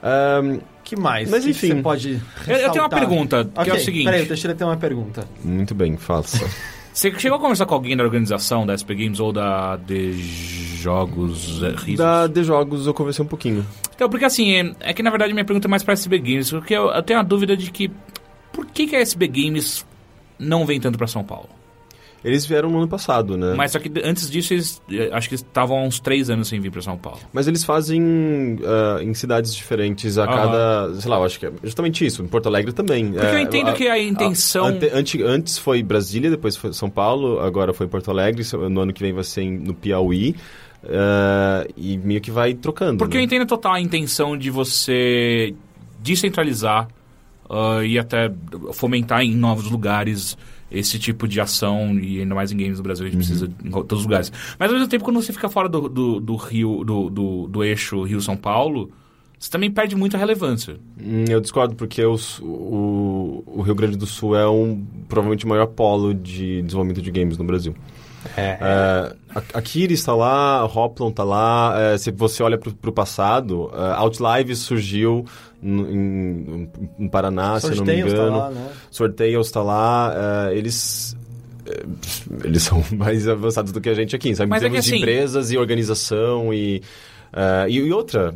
Ahn, 0.03 0.59
que 0.83 0.95
mais? 0.95 1.29
Mas 1.29 1.43
que 1.43 1.51
enfim. 1.51 1.67
você 1.67 1.75
pode 1.81 2.09
Eu- 2.09 2.17
eu 2.17 2.19
tenho 2.45 2.55
uma 2.55 2.57
ressaltar? 2.67 2.99
pergunta, 2.99 3.49
que 3.63 3.69
é 3.69 3.73
o 3.73 3.79
seguinte. 3.79 4.05
Peraí, 4.05 4.23
o 4.23 4.27
Teixeira 4.27 4.55
tem 4.55 4.65
uma 4.67 4.77
pergunta. 4.77 5.27
muito 5.43 5.73
bem, 5.75 5.97
faça. 5.97 6.45
Você 6.97 7.11
chegou 7.19 7.37
a 7.37 7.39
conversar 7.39 7.67
com 7.67 7.75
alguém 7.75 7.95
da 7.95 8.03
organização 8.03 8.65
da 8.65 8.73
SP 8.73 8.95
Games 8.95 9.19
ou 9.19 9.31
da 9.31 9.75
de 9.75 10.13
Jogos 10.81 11.61
é, 11.61 11.69
Risos? 11.69 11.97
da 11.97 12.25
de 12.25 12.43
jogos 12.43 12.87
eu 12.87 12.93
conversei 12.93 13.23
um 13.23 13.27
pouquinho. 13.27 13.63
Então, 13.95 14.09
porque 14.09 14.25
assim, 14.25 14.51
é, 14.55 14.73
é 14.79 14.93
que 14.93 15.03
na 15.03 15.11
verdade 15.11 15.31
minha 15.31 15.45
pergunta 15.45 15.67
é 15.67 15.69
mais 15.69 15.83
pra 15.83 15.93
SB 15.93 16.17
Games, 16.17 16.49
porque 16.49 16.73
eu, 16.73 16.87
eu 16.89 17.03
tenho 17.03 17.19
a 17.19 17.23
dúvida 17.23 17.55
de 17.55 17.69
que 17.69 17.91
por 18.51 18.65
que, 18.65 18.87
que 18.87 18.95
a 18.95 18.99
SB 18.99 19.27
Games 19.27 19.85
não 20.39 20.65
vem 20.65 20.79
tanto 20.79 20.97
pra 20.97 21.05
São 21.05 21.23
Paulo? 21.23 21.49
Eles 22.27 22.45
vieram 22.45 22.69
no 22.69 22.77
ano 22.77 22.87
passado, 22.87 23.37
né? 23.37 23.53
Mas 23.55 23.71
só 23.71 23.79
que 23.79 23.91
antes 24.03 24.29
disso, 24.29 24.53
eles 24.53 24.81
eh, 24.91 25.09
acho 25.13 25.29
que 25.29 25.35
estavam 25.35 25.77
há 25.77 25.83
uns 25.83 25.99
três 25.99 26.29
anos 26.29 26.47
sem 26.47 26.59
vir 26.59 26.71
pra 26.71 26.81
São 26.81 26.97
Paulo. 26.97 27.19
Mas 27.31 27.47
eles 27.47 27.63
fazem 27.63 28.59
ah, 28.65 29.01
em 29.01 29.13
cidades 29.13 29.55
diferentes 29.55 30.17
a 30.17 30.25
Aham. 30.25 30.35
cada. 30.35 30.95
Sei 31.01 31.09
lá, 31.09 31.17
eu 31.17 31.23
acho 31.23 31.39
que 31.39 31.45
é 31.45 31.51
justamente 31.63 32.05
isso. 32.05 32.21
Em 32.21 32.27
Porto 32.27 32.47
Alegre 32.47 32.73
também. 32.73 33.11
Porque 33.11 33.25
eu 33.25 33.39
entendo 33.39 33.73
que 33.73 33.87
a 33.87 33.97
intenção- 33.99 34.65
ante- 34.65 34.89
ante- 34.93 35.23
antes 35.23 35.57
foi 35.57 35.81
Brasília, 35.81 36.29
depois 36.29 36.55
foi 36.55 36.73
São 36.73 36.89
Paulo, 36.89 37.39
agora 37.39 37.73
foi 37.73 37.87
Porto 37.87 38.11
Alegre. 38.11 38.43
No 38.69 38.81
ano 38.81 38.91
que 38.93 39.01
vem 39.01 39.13
vai 39.13 39.23
ser 39.23 39.45
no 39.49 39.73
Piauí. 39.73 40.35
ah, 40.89 41.65
e 41.75 41.97
meio 41.97 42.21
que 42.21 42.31
vai 42.31 42.53
trocando. 42.53 42.97
Porque 42.97 43.17
né? 43.17 43.21
eu 43.21 43.25
entendo 43.25 43.45
total 43.45 43.73
a 43.73 43.81
intenção 43.81 44.37
de 44.37 44.49
você 44.49 45.53
descentralizar 45.99 46.87
ah, 47.49 47.83
e 47.83 47.97
até 47.97 48.31
fomentar 48.73 49.21
em 49.21 49.35
novos 49.35 49.69
lugares 49.69 50.37
esse 50.71 50.99
tipo 50.99 51.27
de 51.27 51.39
ação, 51.39 51.97
e 51.99 52.19
ainda 52.21 52.35
mais 52.35 52.51
em 52.51 52.57
games 52.57 52.77
do 52.77 52.83
Brasil, 52.83 53.05
a 53.05 53.09
gente 53.09 53.17
precisa 53.17 53.49
em 53.63 53.69
todos 53.71 53.99
os 53.99 54.05
lugares. 54.05 54.31
Mas 54.59 54.69
ao 54.69 54.75
mesmo 54.75 54.89
tempo, 54.89 55.03
quando 55.05 55.21
você 55.21 55.31
fica 55.31 55.47
fora 55.49 55.69
do, 55.69 55.87
do, 55.87 56.19
do 56.19 56.35
Rio, 56.35 56.83
do, 56.83 57.09
do, 57.09 57.47
do 57.47 57.63
eixo 57.63 58.03
Rio-São 58.03 58.35
Paulo, 58.35 58.91
você 59.39 59.49
também 59.51 59.69
perde 59.71 59.95
muita 59.95 60.17
relevância. 60.17 60.77
Hum, 61.01 61.25
Eu 61.29 61.39
discordo, 61.39 61.75
porque 61.75 62.03
os- 62.05 62.39
o, 62.41 63.43
o 63.45 63.61
Rio 63.61 63.75
Grande 63.75 63.95
do 63.95 64.05
Sul 64.07 64.35
é 64.35 64.49
um 64.49 64.83
provavelmente 65.07 65.45
o 65.45 65.47
maior 65.47 65.67
polo 65.67 66.13
de 66.13 66.61
desenvolvimento 66.63 67.01
de 67.01 67.11
games 67.11 67.37
no 67.37 67.43
Brasil. 67.45 67.75
É, 68.35 68.57
a, 69.33 69.41
a 69.53 69.61
Kiri 69.61 69.93
está 69.93 70.13
lá, 70.13 70.57
a 70.59 70.65
Hoplon 70.65 71.09
está 71.09 71.23
lá. 71.23 71.73
é, 71.79 71.97
se 71.97 72.11
você 72.11 72.43
olha 72.43 72.57
para 72.57 72.89
o 72.89 72.91
passado, 72.91 73.69
é, 73.73 73.93
Outlives 73.99 74.59
surgiu 74.59 75.23
no- 75.23 75.25
em, 75.63 76.69
em 76.99 77.07
Paraná, 77.07 77.59
se 77.59 77.67
eu 77.67 77.75
não 77.75 77.85
me 77.85 77.85
Sorteios 77.85 78.13
tá 78.13 78.19
engano. 78.19 78.37
lá, 78.37 78.49
né? 78.51 78.69
Sorteios 78.91 79.47
está 79.47 79.61
lá. 79.63 80.49
é, 80.51 80.57
eles. 80.57 81.15
é, 81.65 81.83
Eles 82.47 82.63
são 82.63 82.83
mais 82.95 83.27
avançados 83.27 83.71
do 83.71 83.81
que 83.81 83.89
a 83.89 83.93
gente 83.93 84.15
aqui, 84.15 84.35
sabe? 84.35 84.49
Mas 84.49 84.61
em 84.63 84.65
é 84.65 84.69
que 84.69 84.73
termos 84.73 84.85
de 84.85 84.93
assim- 84.93 85.01
empresas 85.01 85.51
e 85.51 85.57
organização 85.57 86.53
e, 86.53 86.81
é, 87.33 87.65
e. 87.69 87.75
e 87.77 87.91
outra, 87.91 88.33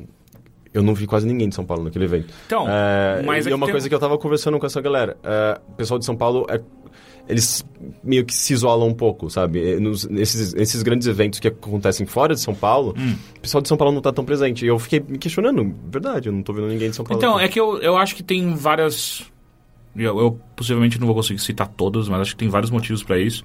eu 0.74 0.82
não 0.84 0.94
vi 0.94 1.06
quase 1.08 1.28
ninguém 1.28 1.50
de 1.50 1.56
São 1.56 1.66
Paulo 1.66 1.84
naquele 1.84 2.06
evento. 2.06 2.34
Então, 2.46 2.66
É, 2.70 3.22
mas 3.26 3.46
e 3.46 3.50
é 3.50 3.52
é 3.52 3.56
uma 3.56 3.66
tem- 3.66 3.74
coisa 3.74 3.88
que 3.90 3.96
eu 3.96 4.00
tava 4.00 4.18
conversando 4.18 4.58
com 4.60 4.66
essa 4.66 4.82
galera. 4.82 5.18
É, 5.24 5.60
o 5.68 5.74
pessoal 5.74 5.98
de 6.00 6.06
São 6.06 6.16
Paulo, 6.16 6.46
é, 6.50 6.60
eles 7.32 7.66
meio 8.04 8.24
que 8.26 8.34
se 8.34 8.54
isolam 8.54 8.88
um 8.90 8.94
pouco, 8.94 9.30
sabe? 9.30 9.80
Nos, 9.80 10.06
nesses, 10.08 10.54
esses 10.54 10.84
grandes 10.84 11.08
eventos 11.08 11.40
que 11.40 11.48
acontecem 11.48 12.06
fora 12.06 12.36
de 12.36 12.42
São 12.42 12.54
Paulo, 12.54 12.94
Hum. 12.98 13.16
o 13.38 13.40
pessoal 13.42 13.62
de 13.62 13.68
São 13.68 13.78
Paulo 13.78 13.94
não 13.94 14.02
tá 14.02 14.12
tão 14.12 14.24
presente. 14.26 14.64
E 14.66 14.68
eu 14.68 14.78
fiquei 14.78 15.00
me 15.00 15.18
questionando, 15.18 15.74
verdade, 15.92 16.30
eu 16.30 16.34
não 16.34 16.44
tô 16.44 16.54
vendo 16.54 16.68
ninguém 16.68 16.90
de 16.90 16.96
São 16.96 17.04
Paulo. 17.06 17.20
Então, 17.20 17.36
aqui. 17.38 17.46
é 17.46 17.48
que 17.48 17.60
eu, 17.60 17.80
eu 17.82 17.98
acho 17.98 18.16
que 18.16 18.22
tem 18.24 18.54
várias. 18.54 19.24
Eu, 19.96 20.20
eu 20.20 20.40
possivelmente 20.56 21.00
não 21.00 21.08
vou 21.08 21.16
conseguir 21.16 21.40
citar 21.40 21.68
todas, 21.68 22.08
mas 22.08 22.22
acho 22.22 22.32
que 22.32 22.38
tem 22.40 22.48
vários 22.50 22.70
motivos 22.72 23.04
pra 23.04 23.18
isso. 23.20 23.44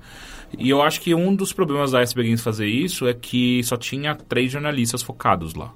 E 0.59 0.69
eu 0.71 0.81
acho 0.83 1.01
que 1.01 1.13
um 1.15 1.35
dos 1.35 1.53
problemas 1.53 1.91
da 1.91 2.03
SB 2.03 2.23
Games 2.23 2.41
fazer 2.41 2.67
isso 2.69 3.07
é 3.09 3.15
que 3.15 3.63
só 3.65 3.77
tinha 3.77 4.15
três 4.15 4.53
jornalistas 4.53 5.03
focados 5.03 5.55
lá. 5.55 5.73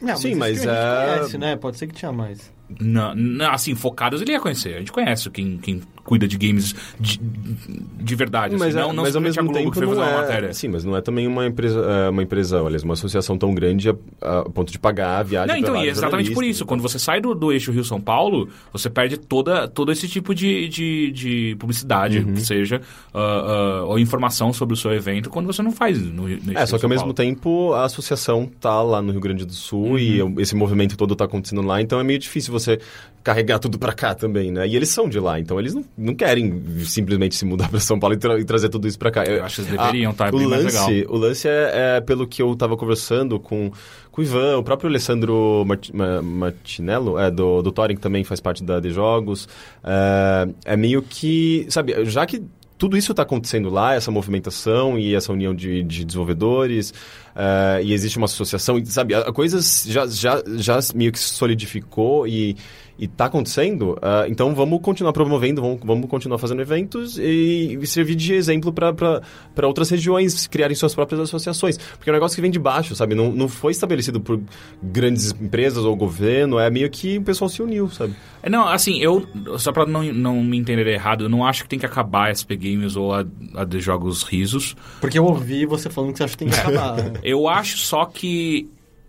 Não, 0.00 0.16
Sim, 0.16 0.34
mas 0.36 0.60
que 0.60 0.68
a 0.68 0.72
gente 0.72 0.80
é- 0.80 1.14
conhece, 1.16 1.38
né? 1.38 1.56
Pode 1.56 1.76
ser 1.76 1.88
que 1.88 1.94
tinha 1.94 2.12
mais. 2.12 2.50
Na, 2.80 3.14
na- 3.14 3.50
assim, 3.52 3.74
focados 3.74 4.22
ele 4.22 4.32
ia 4.32 4.40
conhecer. 4.40 4.76
A 4.76 4.78
gente 4.78 4.92
conhece 4.92 5.28
quem, 5.30 5.58
quem 5.58 5.82
cuida 6.08 6.26
de 6.26 6.38
games 6.38 6.74
de, 6.98 7.20
de 7.20 8.14
verdade. 8.16 8.56
Mas, 8.56 8.74
assim, 8.74 8.78
é- 8.78 8.80
não, 8.80 8.92
não 8.94 9.02
mas 9.04 9.14
ao 9.14 9.20
mesmo 9.20 9.52
tempo 9.52 9.70
que 9.70 9.80
não 9.80 10.02
é, 10.02 10.52
sim, 10.54 10.68
mas 10.68 10.82
não 10.84 10.96
é 10.96 11.02
também 11.02 11.26
uma 11.26 11.46
empresa, 11.46 11.80
é, 11.80 12.08
uma 12.08 12.22
empresa, 12.22 12.62
olha, 12.62 12.78
uma 12.82 12.94
associação 12.94 13.36
tão 13.36 13.52
grande 13.54 13.90
a, 13.90 13.94
a 14.22 14.42
ponto 14.48 14.72
de 14.72 14.78
pagar 14.78 15.18
a 15.18 15.22
viagem 15.22 15.48
Não, 15.52 15.56
então, 15.60 15.76
e 15.76 15.86
é 15.86 15.90
exatamente 15.90 16.30
por 16.32 16.42
isso. 16.42 16.64
Quando 16.64 16.80
você 16.80 16.98
sai 16.98 17.20
do, 17.20 17.34
do 17.34 17.52
eixo 17.52 17.70
Rio-São 17.70 18.00
Paulo, 18.00 18.48
você 18.72 18.88
perde 18.88 19.18
toda, 19.18 19.68
todo 19.68 19.92
esse 19.92 20.08
tipo 20.08 20.34
de, 20.34 20.66
de, 20.68 21.10
de 21.12 21.56
publicidade, 21.58 22.18
Uhum. 22.20 22.32
que 22.34 22.40
seja, 22.40 22.80
ah, 23.12 23.18
ah, 23.20 23.84
ou 23.84 23.98
informação 23.98 24.50
sobre 24.52 24.72
o 24.74 24.76
seu 24.76 24.92
evento, 24.94 25.28
quando 25.28 25.46
você 25.46 25.62
não 25.62 25.72
faz 25.72 26.00
no, 26.00 26.22
no 26.22 26.28
eixo 26.30 26.42
É, 26.56 26.64
só 26.64 26.78
que 26.78 26.84
ao 26.86 26.88
mesmo 26.88 27.02
Paulo. 27.02 27.14
tempo 27.14 27.72
a 27.74 27.84
associação 27.84 28.48
tá 28.60 28.80
lá 28.82 29.02
no 29.02 29.12
Rio 29.12 29.20
Grande 29.20 29.44
do 29.44 29.52
Sul 29.52 29.90
Uhum. 29.92 29.98
e 29.98 30.42
esse 30.42 30.54
movimento 30.56 30.96
todo 30.96 31.14
tá 31.14 31.24
acontecendo 31.24 31.60
lá, 31.62 31.82
então 31.82 32.00
é 32.00 32.04
meio 32.04 32.18
difícil 32.18 32.52
você 32.52 32.78
carregar 33.22 33.58
tudo 33.58 33.78
pra 33.78 33.92
cá 33.92 34.14
também, 34.14 34.50
né? 34.50 34.66
E 34.66 34.74
eles 34.74 34.88
são 34.88 35.08
de 35.08 35.20
lá, 35.20 35.38
então 35.38 35.58
eles 35.58 35.74
não, 35.74 35.84
não 35.96 36.14
querem 36.14 36.62
simplesmente 36.84 37.34
se 37.36 37.44
mudar 37.44 37.68
pra 37.70 37.78
São 37.80 37.98
Paulo 37.98 38.14
e, 38.14 38.18
tra- 38.18 38.38
e 38.40 38.44
trazer 38.44 38.68
tudo 38.68 38.88
isso 38.88 38.98
pra 38.98 39.10
cá. 39.10 39.24
Eu 39.24 39.44
acho 39.44 39.56
que 39.56 39.60
eles 39.68 39.72
deveriam, 39.78 40.14
tá? 40.14 40.26
É 40.26 40.30
o 40.30 40.38
bem 40.38 40.46
mais 40.48 40.64
lance, 40.64 40.90
legal. 40.90 41.14
O 41.14 41.18
lance 41.18 41.48
é, 41.48 41.96
é 41.96 42.00
pelo 42.00 42.26
que 42.26 42.40
eu 42.40 42.54
tava 42.56 42.76
conversando 42.76 43.38
com, 43.38 43.70
com 44.10 44.20
o 44.20 44.24
Ivan, 44.24 44.58
o 44.58 44.62
próprio 44.62 44.88
Alessandro 44.88 45.64
Marti- 45.66 45.94
Ma- 45.94 46.22
Martinello, 46.22 47.18
é, 47.18 47.30
do, 47.30 47.60
do 47.62 47.70
Thorin, 47.72 47.96
que 47.96 48.00
também 48.00 48.24
faz 48.24 48.40
parte 48.40 48.62
da 48.64 48.80
de 48.80 48.90
Jogos. 48.90 49.46
É, 49.84 50.48
é 50.72 50.76
meio 50.76 51.02
que, 51.02 51.66
sabe, 51.68 52.04
já 52.06 52.24
que 52.24 52.42
tudo 52.78 52.96
isso 52.96 53.10
está 53.10 53.24
acontecendo 53.24 53.68
lá, 53.68 53.94
essa 53.96 54.08
movimentação 54.08 54.96
e 54.96 55.12
essa 55.12 55.32
união 55.32 55.52
de, 55.52 55.82
de 55.82 56.04
desenvolvedores, 56.04 56.94
eh, 57.34 57.80
e 57.82 57.92
existe 57.92 58.16
uma 58.18 58.26
associação, 58.26 58.80
sabe, 58.84 59.14
a, 59.14 59.22
a 59.22 59.32
coisa 59.32 59.58
já, 59.90 60.06
já, 60.06 60.40
já 60.56 60.78
meio 60.94 61.10
que 61.10 61.18
se 61.18 61.30
solidificou 61.30 62.24
e, 62.28 62.56
e 62.98 63.06
tá 63.06 63.26
acontecendo, 63.26 63.96
ah, 64.02 64.24
então 64.28 64.54
vamos 64.54 64.80
continuar 64.82 65.12
promovendo, 65.12 65.62
vamos, 65.62 65.80
vamos 65.84 66.10
continuar 66.10 66.38
fazendo 66.38 66.60
eventos 66.60 67.16
e, 67.16 67.78
e 67.80 67.86
servir 67.86 68.16
de 68.16 68.34
exemplo 68.34 68.72
para 68.72 69.66
outras 69.66 69.88
regiões 69.88 70.46
criarem 70.48 70.74
suas 70.74 70.94
próprias 70.94 71.20
associações. 71.20 71.78
Porque 71.78 72.10
é 72.10 72.12
um 72.12 72.16
negócio 72.16 72.34
que 72.34 72.42
vem 72.42 72.50
de 72.50 72.58
baixo, 72.58 72.96
sabe? 72.96 73.14
Não, 73.14 73.30
não 73.30 73.48
foi 73.48 73.70
estabelecido 73.70 74.20
por 74.20 74.40
grandes 74.82 75.30
empresas 75.30 75.84
ou 75.84 75.94
governo, 75.94 76.58
é 76.58 76.68
meio 76.70 76.90
que 76.90 77.18
o 77.18 77.22
pessoal 77.22 77.48
se 77.48 77.62
uniu, 77.62 77.88
sabe? 77.88 78.14
É, 78.42 78.50
Não, 78.50 78.66
assim, 78.66 79.00
eu, 79.00 79.26
só 79.58 79.70
pra 79.70 79.86
não, 79.86 80.02
não 80.02 80.42
me 80.42 80.58
entender 80.58 80.86
errado, 80.88 81.24
eu 81.24 81.28
não 81.28 81.46
acho 81.46 81.62
que 81.62 81.68
tem 81.68 81.78
que 81.78 81.86
acabar 81.86 82.30
a 82.30 82.34
SP 82.34 82.56
Games 82.56 82.96
ou 82.96 83.14
a, 83.14 83.24
a 83.54 83.64
de 83.64 83.78
Jogos 83.78 84.24
Risos. 84.24 84.76
Porque 85.00 85.18
eu 85.18 85.24
ouvi 85.24 85.66
você 85.66 85.88
falando 85.88 86.12
que 86.12 86.18
você 86.18 86.24
acha 86.24 86.32
que 86.32 86.38
tem 86.38 86.48
que 86.48 86.58
acabar. 86.58 87.12
Eu 87.22 87.48
acho 87.48 87.78
só 87.78 88.04
que 88.04 88.68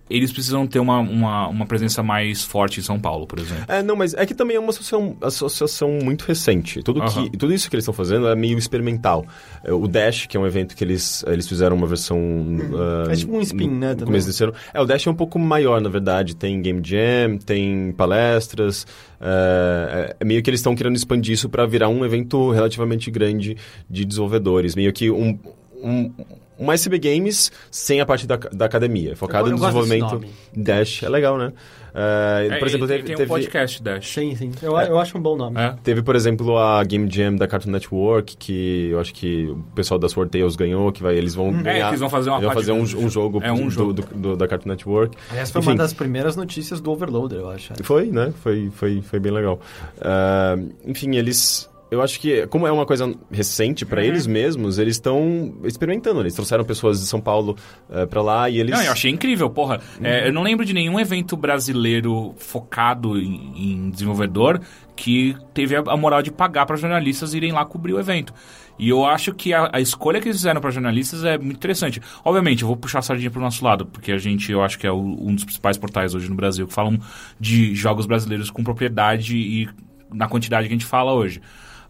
eles 0.10 0.32
precisam 0.32 0.66
ter 0.66 0.80
uma, 0.80 1.00
uma, 1.00 1.48
uma 1.48 1.66
presença 1.66 2.02
mais 2.02 2.44
forte 2.44 2.80
em 2.80 2.84
São 2.84 3.00
Paulo, 3.00 3.28
por 3.28 3.40
exemplo. 3.40 3.66
É, 3.68 3.84
não, 3.84 3.96
mas 3.96 4.14
é 4.14 4.26
que 4.26 4.34
também 4.34 4.58
é 4.58 4.60
uma 4.60 4.70
associação, 4.70 5.16
associação 5.22 5.92
muito 6.04 6.24
recente. 6.24 6.82
Tudo, 6.82 7.02
Aham. 7.02 7.30
que, 7.30 7.38
tudo 7.38 7.54
isso 7.54 7.70
que 7.70 7.76
eles 7.76 7.84
estão 7.84 7.94
fazendo 7.94 8.28
é 8.28 8.36
meio 8.36 8.58
experimental. 8.58 9.26
É, 9.64 9.72
O 9.72 9.88
Dash, 9.88 10.26
que 10.26 10.36
é 10.36 10.40
um 10.40 10.48
evento 10.48 10.76
que 10.76 10.84
eles, 10.84 11.24
eles 11.28 11.48
fizeram 11.48 11.76
uma 11.76 11.86
versão... 11.88 12.18
ah, 13.08 13.12
É 13.12 13.16
tipo 13.16 13.36
um 13.38 13.42
spin, 13.42 13.70
né, 13.70 13.90
No 13.90 13.94
também. 13.94 14.06
começo 14.08 14.28
desse 14.28 14.44
ano. 14.44 14.54
É, 14.74 14.82
o 14.82 14.86
Dash 14.86 15.06
é 15.06 15.10
um 15.12 15.16
pouco 15.16 15.38
maior, 15.38 15.80
na 15.82 15.90
verdade. 15.90 16.36
Tem 16.36 16.62
Game 16.62 16.82
Jam, 16.84 17.38
tem 17.46 17.92
palestras. 17.94 18.88
É, 19.22 20.16
é 20.20 20.26
meio 20.26 20.42
que 20.42 20.50
eles 20.50 20.60
estão 20.60 20.76
querendo 20.76 20.96
expandir 20.96 21.34
isso 21.34 21.50
para 21.50 21.66
virar 21.66 21.90
um 21.90 22.04
evento 22.04 22.52
relativamente 22.52 23.12
grande 23.12 23.56
de 23.90 24.06
desenvolvedores. 24.06 24.76
Meio 24.76 24.92
que 24.92 25.12
um... 25.12 25.38
um 25.84 26.12
um 26.60 26.72
SB 26.72 27.00
Games 27.00 27.52
sem 27.72 28.02
a 28.02 28.06
parte 28.06 28.28
da, 28.28 28.36
da 28.36 28.66
academia, 28.66 29.16
focado 29.16 29.48
Eu- 29.48 29.54
eu 29.54 29.58
no 29.58 29.62
desenvolvimento. 29.66 30.22
Dash 30.56 31.04
é 31.04 31.10
legal, 31.10 31.38
né? 31.38 31.54
É, 31.92 32.50
É, 32.52 32.58
por 32.60 32.68
exemplo, 32.68 32.88
tem, 32.88 32.98
teve, 32.98 33.08
tem 33.08 33.16
um 33.16 33.18
teve- 33.18 33.30
podcast 33.30 33.82
Dash. 33.82 34.08
sim, 34.14 34.36
sim. 34.36 34.52
Eu, 34.62 34.78
eu 34.78 35.00
acho 35.00 35.18
um 35.18 35.22
bom 35.22 35.36
nome. 35.36 35.60
É. 35.60 35.74
Teve, 35.84 36.04
por 36.04 36.16
exemplo, 36.16 36.56
a 36.56 36.84
Game 36.84 37.10
Jam 37.12 37.36
da 37.36 37.48
Cartoon 37.48 37.72
Network, 37.72 38.38
que 38.38 38.90
eu 38.92 39.00
acho 39.00 39.12
que 39.12 39.48
o 39.48 39.58
pessoal 39.74 40.00
da 40.00 40.08
Sword 40.08 40.30
Tales 40.32 40.56
ganhou, 40.56 40.92
que 40.92 41.02
vai, 41.02 41.16
eles 41.16 41.34
vão 41.34 41.48
É, 41.50 41.64
ganhar. 41.64 41.86
que 41.86 41.90
eles 41.92 42.00
vão 42.00 42.10
fazer 42.10 42.30
uma 42.30 42.38
eles 42.38 42.46
vão 42.46 42.54
fazer 42.54 42.72
um, 42.74 42.82
um 43.06 43.10
jogo, 43.10 43.40
É, 43.44 43.52
um 43.52 43.64
do- 43.66 43.70
jogo. 43.72 43.94
do- 43.94 44.02
do- 44.04 44.38
da 44.38 44.48
Cartoon 44.48 44.70
Network. 44.70 45.18
Aliás, 45.32 45.50
foi 45.50 45.62
Enfim. 45.62 45.72
uma 45.72 45.78
das 45.78 45.92
primeiras 45.94 46.36
notícias 46.36 46.80
do 46.80 46.92
Overloader, 46.92 47.40
eu 47.40 47.50
acho. 47.50 47.74
Foi, 47.84 48.06
né? 48.06 48.32
Foi, 48.44 48.70
foi, 48.72 49.02
foi 49.02 49.20
bem 49.20 49.32
legal. 49.32 49.60
Ah, 50.00 50.56
enfim, 50.86 51.16
eles... 51.16 51.68
Eu 51.92 52.02
acho 52.04 52.20
que, 52.20 52.46
como 52.48 52.68
é 52.68 52.72
uma 52.72 52.86
coisa 52.86 53.12
recente 53.32 53.84
Uhum. 53.84 53.90
pra 53.90 54.04
eles 54.04 54.28
mesmos, 54.28 54.78
eles 54.78 54.96
estão 54.96 55.56
experimentando. 55.64 56.20
Eles 56.22 56.34
trouxeram 56.36 56.64
pessoas 56.64 57.00
de 57.00 57.08
São 57.08 57.20
Paulo 57.20 57.56
uh, 57.90 58.06
pra 58.08 58.22
lá 58.22 58.50
e 58.50 58.60
eles... 58.60 58.72
Não, 58.76 58.84
eu 58.84 58.92
achei 58.92 59.10
incrível, 59.10 59.50
porra. 59.50 59.82
É, 60.02 60.28
eu 60.28 60.34
não 60.34 60.44
lembro 60.44 60.64
de 60.64 60.74
nenhum 60.74 61.00
evento 61.00 61.36
brasileiro 61.36 62.36
focado 62.38 63.18
em, 63.18 63.54
em 63.86 63.90
desenvolvedor 63.90 64.62
que 64.96 65.36
teve 65.54 65.76
a, 65.76 65.80
a 65.88 65.98
moral 65.98 66.22
de 66.22 66.32
pagar 66.32 66.66
para 66.66 66.76
jornalistas 66.76 67.34
irem 67.34 67.52
lá 67.52 67.66
cobrir 67.66 67.94
o 67.94 68.00
evento. 68.00 68.34
E 68.78 68.88
eu 68.90 69.04
acho 69.06 69.34
que 69.34 69.54
a, 69.54 69.70
a 69.74 69.82
escolha 69.82 70.22
que 70.22 70.28
eles 70.28 70.38
fizeram 70.38 70.62
para 70.62 70.70
jornalistas 70.72 71.24
é 71.26 71.38
muito 71.38 71.58
interessante. 71.58 72.02
Obviamente, 72.24 72.62
eu 72.62 72.68
vou 72.68 72.78
puxar 72.78 73.00
a 73.00 73.02
sardinha 73.02 73.30
pro 73.32 73.42
nosso 73.42 73.64
lado, 73.66 73.86
porque 73.86 74.12
a 74.12 74.18
gente, 74.18 74.52
eu 74.52 74.62
acho 74.64 74.78
que 74.80 74.86
é 74.88 74.92
o- 74.92 75.18
um 75.20 75.34
dos 75.36 75.44
principais 75.44 75.78
portais 75.78 76.14
hoje 76.16 76.30
no 76.30 76.36
Brasil 76.36 76.66
que 76.68 76.74
falam 76.74 76.98
de 77.40 77.74
jogos 77.76 78.06
brasileiros 78.06 78.50
com 78.50 78.64
propriedade 78.64 79.36
e 79.36 79.68
na 80.14 80.28
quantidade 80.28 80.68
que 80.68 80.74
a 80.74 80.78
gente 80.78 80.86
fala 80.86 81.14
hoje. 81.14 81.42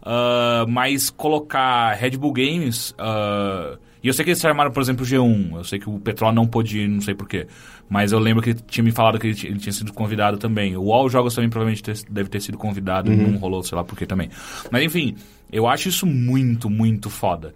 Ah, 0.02 0.64
mas 0.68 1.10
colocar 1.10 1.92
Red 1.94 2.12
Bull 2.16 2.32
Games. 2.32 2.94
ah, 2.98 3.76
e 4.02 4.08
eu 4.08 4.14
sei 4.14 4.24
que 4.24 4.30
eles 4.30 4.40
chamaram, 4.40 4.70
por 4.70 4.82
exemplo, 4.82 5.04
o 5.04 5.06
G1. 5.06 5.56
Eu 5.56 5.64
sei 5.64 5.78
que 5.78 5.88
o 5.90 5.98
Petrol 6.00 6.32
não 6.32 6.46
pôde 6.46 6.78
ir, 6.80 6.88
não 6.88 7.02
sei 7.02 7.14
porquê. 7.14 7.46
Mas 7.88 8.12
eu 8.12 8.18
lembro 8.18 8.42
que 8.42 8.50
ele 8.50 8.60
tinha 8.66 8.82
me 8.82 8.92
falado 8.92 9.18
que 9.18 9.26
ele, 9.26 9.34
tinha- 9.36 9.52
ele 9.52 9.58
tinha 9.60 9.72
sido 9.72 9.92
convidado 9.92 10.38
também. 10.38 10.74
O 10.76 10.90
All 10.92 11.08
Jogos 11.10 11.34
também 11.34 11.50
provavelmente 11.50 11.82
ter- 11.82 12.02
deve 12.10 12.30
ter 12.30 12.40
sido 12.40 12.56
convidado. 12.56 13.10
Não 13.10 13.36
rolou, 13.38 13.62
sei 13.62 13.76
lá 13.76 13.84
porquê 13.84 14.06
também. 14.06 14.30
Mas 14.70 14.82
enfim, 14.84 15.16
eu 15.52 15.66
acho 15.66 15.88
isso 15.90 16.06
muito, 16.06 16.70
muito 16.70 17.10
foda. 17.10 17.54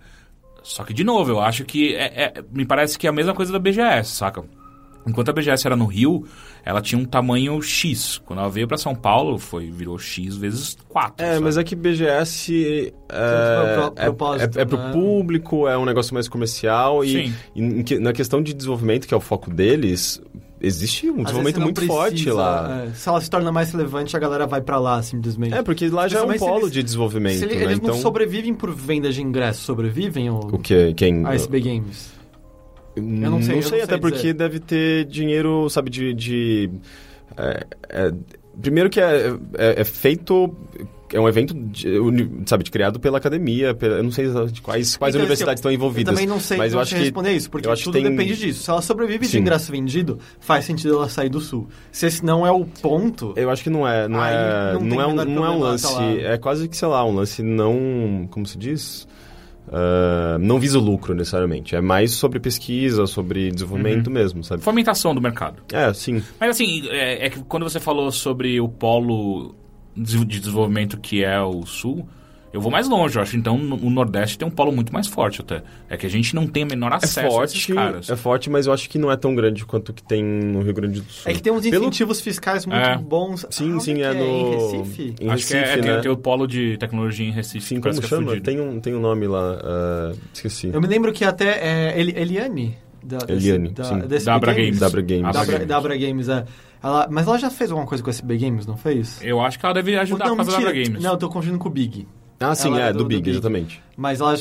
Só 0.62 0.84
que, 0.84 0.92
de 0.92 1.02
novo, 1.04 1.30
eu 1.30 1.40
acho 1.40 1.64
que 1.64 1.94
é- 1.94 2.24
é- 2.36 2.44
me 2.52 2.66
parece 2.66 2.98
que 2.98 3.06
é 3.06 3.10
a 3.10 3.12
mesma 3.12 3.32
coisa 3.32 3.50
da 3.52 3.58
BGS, 3.58 4.10
saca? 4.16 4.44
Enquanto 5.06 5.28
a 5.30 5.32
BGS 5.32 5.66
era 5.66 5.76
no 5.76 5.86
Rio, 5.86 6.26
ela 6.64 6.80
tinha 6.80 6.98
um 7.00 7.04
tamanho 7.04 7.60
X. 7.62 8.20
Quando 8.24 8.38
ela 8.40 8.48
veio 8.50 8.66
pra 8.66 8.76
São 8.78 8.94
Paulo, 8.94 9.38
foi, 9.38 9.70
virou 9.70 9.98
X 9.98 10.36
vezes 10.36 10.76
4. 10.88 11.24
É, 11.24 11.38
mas 11.38 11.56
é 11.58 11.64
que 11.64 11.74
BGS 11.76 12.92
é, 13.10 13.92
é, 13.96 14.04
propósito, 14.06 14.58
é, 14.58 14.62
é 14.62 14.64
pro 14.64 14.78
né? 14.78 14.92
público, 14.92 15.68
é 15.68 15.76
um 15.76 15.84
negócio 15.84 16.14
mais 16.14 16.28
comercial 16.28 17.04
e, 17.04 17.26
Sim. 17.28 17.34
e 17.54 17.98
na 17.98 18.12
questão 18.12 18.42
de 18.42 18.52
desenvolvimento, 18.54 19.06
que 19.06 19.14
é 19.14 19.16
o 19.16 19.20
foco 19.20 19.50
deles, 19.50 20.20
existe 20.60 21.08
um 21.10 21.16
Às 21.20 21.24
desenvolvimento 21.26 21.60
muito 21.60 21.86
forte 21.86 22.10
precisa, 22.12 22.34
lá. 22.34 22.84
é, 22.86 22.94
se 22.94 23.08
ela 23.08 23.20
se 23.20 23.28
torna 23.28 23.52
mais 23.52 23.70
relevante, 23.70 24.16
a 24.16 24.18
galera 24.20 24.46
vai 24.46 24.60
pra 24.62 24.78
lá, 24.78 25.02
simplesmente. 25.02 25.54
É, 25.54 25.62
porque 25.62 25.88
lá 25.88 26.08
já 26.08 26.20
é 26.20 26.22
um 26.22 26.32
polo 26.38 26.60
eles- 26.62 26.72
de 26.72 26.82
desenvolvimento, 26.82 27.38
Se 27.38 27.44
ele- 27.44 27.56
né? 27.56 27.62
eles 27.64 27.76
Então, 27.78 27.94
não 27.94 28.00
sobrevivem 28.00 28.54
por 28.54 28.74
venda 28.74 29.12
de 29.12 29.20
ingressos, 29.22 29.64
sobrevivem 29.64 30.30
ou 30.30 30.46
o 30.54 30.58
que? 30.58 30.94
Quem? 30.94 31.26
a 31.26 31.34
SB 31.34 31.60
Games? 31.60 32.12
Eu 32.96 33.02
não 33.02 33.42
sei, 33.42 33.54
eu 33.56 33.60
não 33.60 33.68
sei 33.68 33.82
até 33.82 33.98
porque 33.98 34.16
dizer. 34.18 34.34
deve 34.34 34.60
ter 34.60 35.04
dinheiro, 35.06 35.68
sabe, 35.70 35.90
de... 35.90 36.14
de 36.14 36.70
é, 37.36 37.66
é, 37.88 38.12
primeiro 38.60 38.88
que 38.88 39.00
é, 39.00 39.28
é, 39.58 39.80
é 39.80 39.84
feito... 39.84 40.54
É 41.12 41.20
um 41.20 41.28
evento, 41.28 41.54
de, 41.54 41.88
sabe, 42.44 42.64
de- 42.64 42.72
criado 42.72 42.98
pela 42.98 43.18
academia, 43.18 43.72
pela- 43.72 43.98
eu 43.98 44.02
não 44.02 44.10
sei 44.10 44.24
exatamente 44.24 44.60
quais, 44.60 44.96
quais 44.96 45.14
Então, 45.14 45.20
universidades 45.22 45.60
assim, 45.60 45.68
estão 45.68 45.70
envolvidas. 45.70 46.10
Eu 46.12 46.16
também 46.16 46.26
não 46.26 46.40
sei 46.40 46.56
mas 46.58 46.72
eu 46.72 46.76
não 46.76 46.82
acho 46.82 46.90
sei 46.90 46.98
que 46.98 47.04
responder 47.04 47.32
isso, 47.32 47.50
porque 47.50 47.68
eu 47.68 47.72
acho 47.72 47.82
que 47.82 47.84
tudo 47.84 48.02
tem- 48.02 48.10
depende 48.10 48.36
disso. 48.36 48.64
Se 48.64 48.70
ela 48.70 48.82
sobrevive 48.82 49.24
de 49.26 49.30
Sim. 49.30 49.38
ingresso 49.38 49.70
vendido, 49.70 50.18
faz 50.40 50.64
sentido 50.64 50.94
ela 50.94 51.08
sair 51.08 51.28
do 51.28 51.40
sul. 51.40 51.68
Se 51.92 52.06
esse 52.06 52.24
não 52.24 52.44
é 52.44 52.50
o 52.50 52.64
ponto, 52.64 53.32
Eu 53.36 53.48
acho 53.48 53.62
que 53.62 53.70
não 53.70 53.86
é, 53.86 54.08
não 54.08 54.24
é, 54.24 54.72
não 54.72 54.80
não, 54.80 55.00
é 55.00 55.06
um, 55.06 55.14
não 55.14 55.44
é 55.46 55.50
um 55.50 55.60
lance, 55.60 55.86
é 56.20 56.36
quase 56.36 56.66
que, 56.68 56.76
sei 56.76 56.88
lá, 56.88 57.04
um 57.04 57.14
lance 57.14 57.42
não, 57.44 58.26
como 58.28 58.44
se 58.44 58.58
diz? 58.58 59.06
Ah, 59.72 60.36
não 60.40 60.58
visa 60.58 60.78
o 60.78 60.82
lucro 60.82 61.14
necessariamente, 61.14 61.74
é 61.74 61.80
mais 61.80 62.12
sobre 62.12 62.38
pesquisa, 62.38 63.06
sobre 63.06 63.50
desenvolvimento 63.50 64.08
Uhum. 64.08 64.12
mesmo, 64.12 64.44
sabe? 64.44 64.62
Fomentação 64.62 65.14
do 65.14 65.20
mercado. 65.20 65.62
É, 65.72 65.92
sim. 65.92 66.22
Mas 66.38 66.50
assim, 66.50 66.86
é, 66.90 67.26
é 67.26 67.30
que 67.30 67.42
quando 67.44 67.62
você 67.62 67.80
falou 67.80 68.10
sobre 68.12 68.60
o 68.60 68.68
polo 68.68 69.54
de 69.96 70.24
desenvolvimento 70.24 70.98
que 70.98 71.24
é 71.24 71.40
o 71.40 71.64
Sul, 71.64 72.06
eu 72.54 72.60
vou 72.60 72.70
mais 72.70 72.88
longe. 72.88 73.16
Eu 73.18 73.22
acho 73.22 73.36
então 73.36 73.58
no- 73.58 73.76
o 73.76 73.90
Nordeste 73.90 74.38
tem 74.38 74.46
um 74.48 74.50
polo 74.50 74.72
muito 74.72 74.92
mais 74.92 75.06
forte 75.06 75.40
até. 75.42 75.62
É 75.90 75.96
que 75.96 76.06
a 76.06 76.08
gente 76.08 76.34
não 76.34 76.46
tem 76.46 76.64
o 76.64 76.66
menor 76.66 76.92
É 76.92 76.96
acesso 76.96 77.20
a 77.40 77.44
esses 77.44 77.64
forte, 77.64 77.74
caras. 77.74 78.08
é 78.10 78.16
forte, 78.16 78.48
mas 78.48 78.66
eu 78.66 78.72
acho 78.72 78.88
que 78.88 78.96
não 78.98 79.10
é 79.10 79.16
tão 79.16 79.34
grande 79.34 79.64
quanto 79.66 79.90
o 79.90 79.92
que 79.92 80.02
tem 80.02 80.22
no 80.24 80.62
Rio 80.62 80.72
Grande 80.72 81.00
do 81.00 81.10
Sul. 81.10 81.30
é 81.30 81.34
que 81.34 81.42
tem 81.42 81.52
uns 81.52 81.62
Pelo- 81.68 81.82
incentivos 81.84 82.20
fiscais 82.20 82.64
muito 82.64 82.78
É. 82.80 82.96
bons. 82.96 83.44
Sim, 83.50 83.74
Ah, 83.76 83.80
sim, 83.80 83.94
que 83.96 84.02
é 84.02 84.14
no... 84.14 84.24
Em 84.24 84.50
Recife? 84.54 85.14
Em 85.20 85.28
Acho 85.30 85.46
que 85.46 85.54
é, 85.54 85.60
Recife, 85.60 85.80
tem, 85.82 85.90
né? 85.90 86.00
tem 86.00 86.10
o 86.10 86.16
polo 86.16 86.46
de 86.46 86.76
tecnologia 86.78 87.26
em 87.26 87.32
Recife. 87.32 87.66
Sim, 87.66 87.80
como 87.80 87.92
é 87.98 88.02
chama? 88.02 88.40
tem, 88.40 88.60
um, 88.60 88.78
tem 88.80 88.94
um 88.94 89.00
nome 89.00 89.26
lá, 89.26 89.58
ah, 89.62 90.12
esqueci. 90.32 90.70
Eu 90.72 90.80
me 90.80 90.86
lembro 90.86 91.12
que 91.12 91.24
até 91.24 91.58
é, 91.92 92.00
Eli- 92.00 92.14
Eliane. 92.16 92.78
Da, 93.02 93.18
desse- 93.18 93.32
Eliane, 93.50 93.68
da, 93.68 93.84
sim. 93.84 93.98
da 94.24 94.34
Abra 94.34 94.54
Games. 94.54 94.78
Da 94.78 94.86
Abra 94.86 95.02
Games. 95.02 95.22
Da 95.22 95.28
Abra 95.28 95.40
Abra, 95.42 95.52
Games. 95.52 95.68
da 95.68 95.76
Abra 95.76 95.96
Games, 95.98 96.28
é. 96.30 96.44
Ela, 96.82 97.06
mas 97.10 97.26
ela 97.26 97.38
já 97.38 97.50
fez 97.50 97.70
alguma 97.70 97.86
coisa 97.86 98.02
com 98.02 98.08
a 98.08 98.12
SB 98.12 98.36
Games, 98.38 98.66
não 98.66 98.76
fez? 98.78 99.20
Eu 99.22 99.40
acho 99.42 99.58
que 99.58 99.64
ela 99.66 99.74
deve 99.74 99.96
ajudar 99.98 100.26
não, 100.26 100.34
a 100.34 100.36
fazer 100.38 100.50
a 100.50 100.58
mentira. 100.58 100.70
Abra 100.70 100.84
Games. 100.84 101.02
Não, 101.02 101.10
eu 101.12 101.16
tô 101.18 101.28
confundindo 101.28 101.58
com 101.58 101.68
o 101.68 101.72
Big. 101.72 102.06
Ah, 102.40 102.54
sim, 102.54 102.68
Ela 102.68 102.80
é, 102.80 102.88
é 102.88 102.92
do, 102.92 102.98
do- 102.98 103.04
do 103.04 103.08
Big, 103.08 103.22
Big. 103.22 103.30
exatamente. 103.30 103.82
Mas 103.96 104.20
ela. 104.20 104.34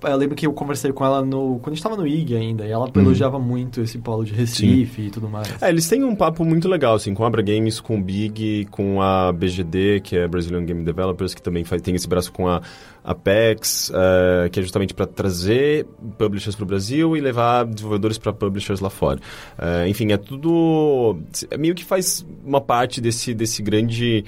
Eu 0.00 0.16
lembro 0.16 0.36
que 0.36 0.46
eu 0.46 0.52
conversei 0.52 0.92
com 0.92 1.04
ela 1.04 1.24
no, 1.24 1.58
quando 1.58 1.72
a 1.72 1.74
gente 1.74 1.82
tava 1.82 1.96
no 1.96 2.06
IG 2.06 2.36
ainda, 2.36 2.64
e 2.64 2.70
ela 2.70 2.84
Uhum. 2.86 3.02
elogiava 3.02 3.36
muito 3.40 3.80
esse 3.80 3.98
polo 3.98 4.24
de 4.24 4.32
Recife 4.32 5.02
e 5.02 5.10
tudo 5.10 5.28
mais. 5.28 5.60
É, 5.60 5.68
eles 5.70 5.88
têm 5.88 6.04
um 6.04 6.14
papo 6.14 6.44
muito 6.44 6.68
legal, 6.68 6.94
assim, 6.94 7.12
com 7.14 7.24
a 7.24 7.26
Abra 7.26 7.42
Games, 7.42 7.80
com 7.80 7.98
o 7.98 8.00
Big, 8.00 8.66
com 8.70 9.02
a 9.02 9.32
BGD, 9.32 9.98
que 10.04 10.16
é 10.16 10.28
Brazilian 10.28 10.64
Game 10.64 10.84
Developers, 10.84 11.34
que 11.34 11.42
também 11.42 11.64
faz, 11.64 11.82
tem 11.82 11.96
esse 11.96 12.06
braço 12.06 12.30
com 12.32 12.46
a 12.46 12.62
Apex, 13.02 13.90
eh, 13.92 14.48
que 14.50 14.60
é 14.60 14.62
justamente 14.62 14.94
para 14.94 15.04
trazer 15.04 15.84
publishers 16.16 16.54
para 16.54 16.62
o 16.62 16.66
Brasil 16.66 17.16
e 17.16 17.20
levar 17.20 17.64
desenvolvedores 17.66 18.18
para 18.18 18.32
publishers 18.32 18.78
lá 18.78 18.90
fora. 18.90 19.18
Eh, 19.58 19.88
enfim, 19.88 20.12
é 20.12 20.16
tudo... 20.16 21.18
É 21.50 21.58
meio 21.58 21.74
que 21.74 21.84
faz 21.84 22.24
uma 22.44 22.60
parte 22.60 23.00
desse, 23.00 23.34
desse 23.34 23.60
grande... 23.64 24.24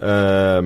eh, 0.00 0.62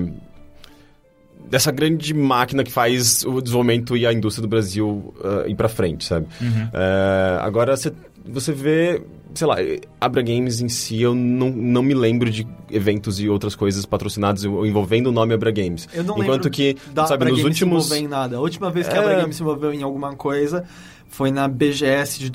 dessa 1.49 1.71
grande 1.71 2.13
máquina 2.13 2.63
que 2.63 2.71
faz 2.71 3.23
o 3.25 3.41
desenvolvimento 3.41 3.95
e 3.95 4.05
a 4.05 4.13
indústria 4.13 4.41
do 4.41 4.49
Brasil 4.49 5.13
eh, 5.23 5.51
ir 5.51 5.55
para 5.55 5.69
frente, 5.69 6.05
sabe? 6.05 6.27
Eh, 6.41 7.37
agora, 7.41 7.75
você 7.75 7.91
você 8.29 8.51
vê, 8.51 9.01
sei 9.33 9.47
lá, 9.47 9.55
Abra 10.01 10.21
Games 10.21 10.59
em 10.59 10.67
si, 10.67 11.01
eu 11.01 11.15
não, 11.15 11.49
não 11.49 11.81
me 11.81 11.93
lembro 11.93 12.29
de 12.29 12.45
eventos 12.69 13.19
e 13.19 13.29
outras 13.29 13.55
coisas 13.55 13.85
patrocinados 13.85 14.43
envolvendo 14.43 15.07
o 15.07 15.11
nome 15.11 15.33
Abra 15.33 15.51
Games. 15.51 15.87
Eu 15.93 16.03
não 16.03 16.15
Enquanto 16.15 16.45
lembro 16.45 16.49
que, 16.51 16.75
da 16.93 17.05
sabe, 17.05 17.23
Abra 17.23 17.29
nos 17.29 17.39
Games 17.39 17.53
últimos... 17.53 17.85
se 17.85 17.93
envolver 17.93 18.05
em 18.05 18.09
nada. 18.09 18.37
A 18.37 18.41
última 18.41 18.69
vez 18.69 18.87
que 18.87 18.93
a 18.93 18.97
É. 18.97 18.99
Abra 18.99 19.21
Games 19.21 19.35
se 19.35 19.41
envolveu 19.41 19.73
em 19.73 19.81
alguma 19.81 20.13
coisa 20.15 20.65
foi 21.09 21.31
na 21.31 21.47
BGS 21.47 22.19
de 22.19 22.29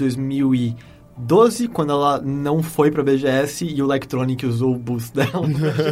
2012, 1.16 1.68
quando 1.68 1.92
ela 1.92 2.20
não 2.20 2.62
foi 2.62 2.90
pra 2.90 3.02
BGS 3.02 3.64
e 3.64 3.82
o 3.82 3.86
Electronic 3.86 4.46
usou 4.46 4.74
o 4.74 4.78
boost 4.78 5.14
dela 5.14 5.46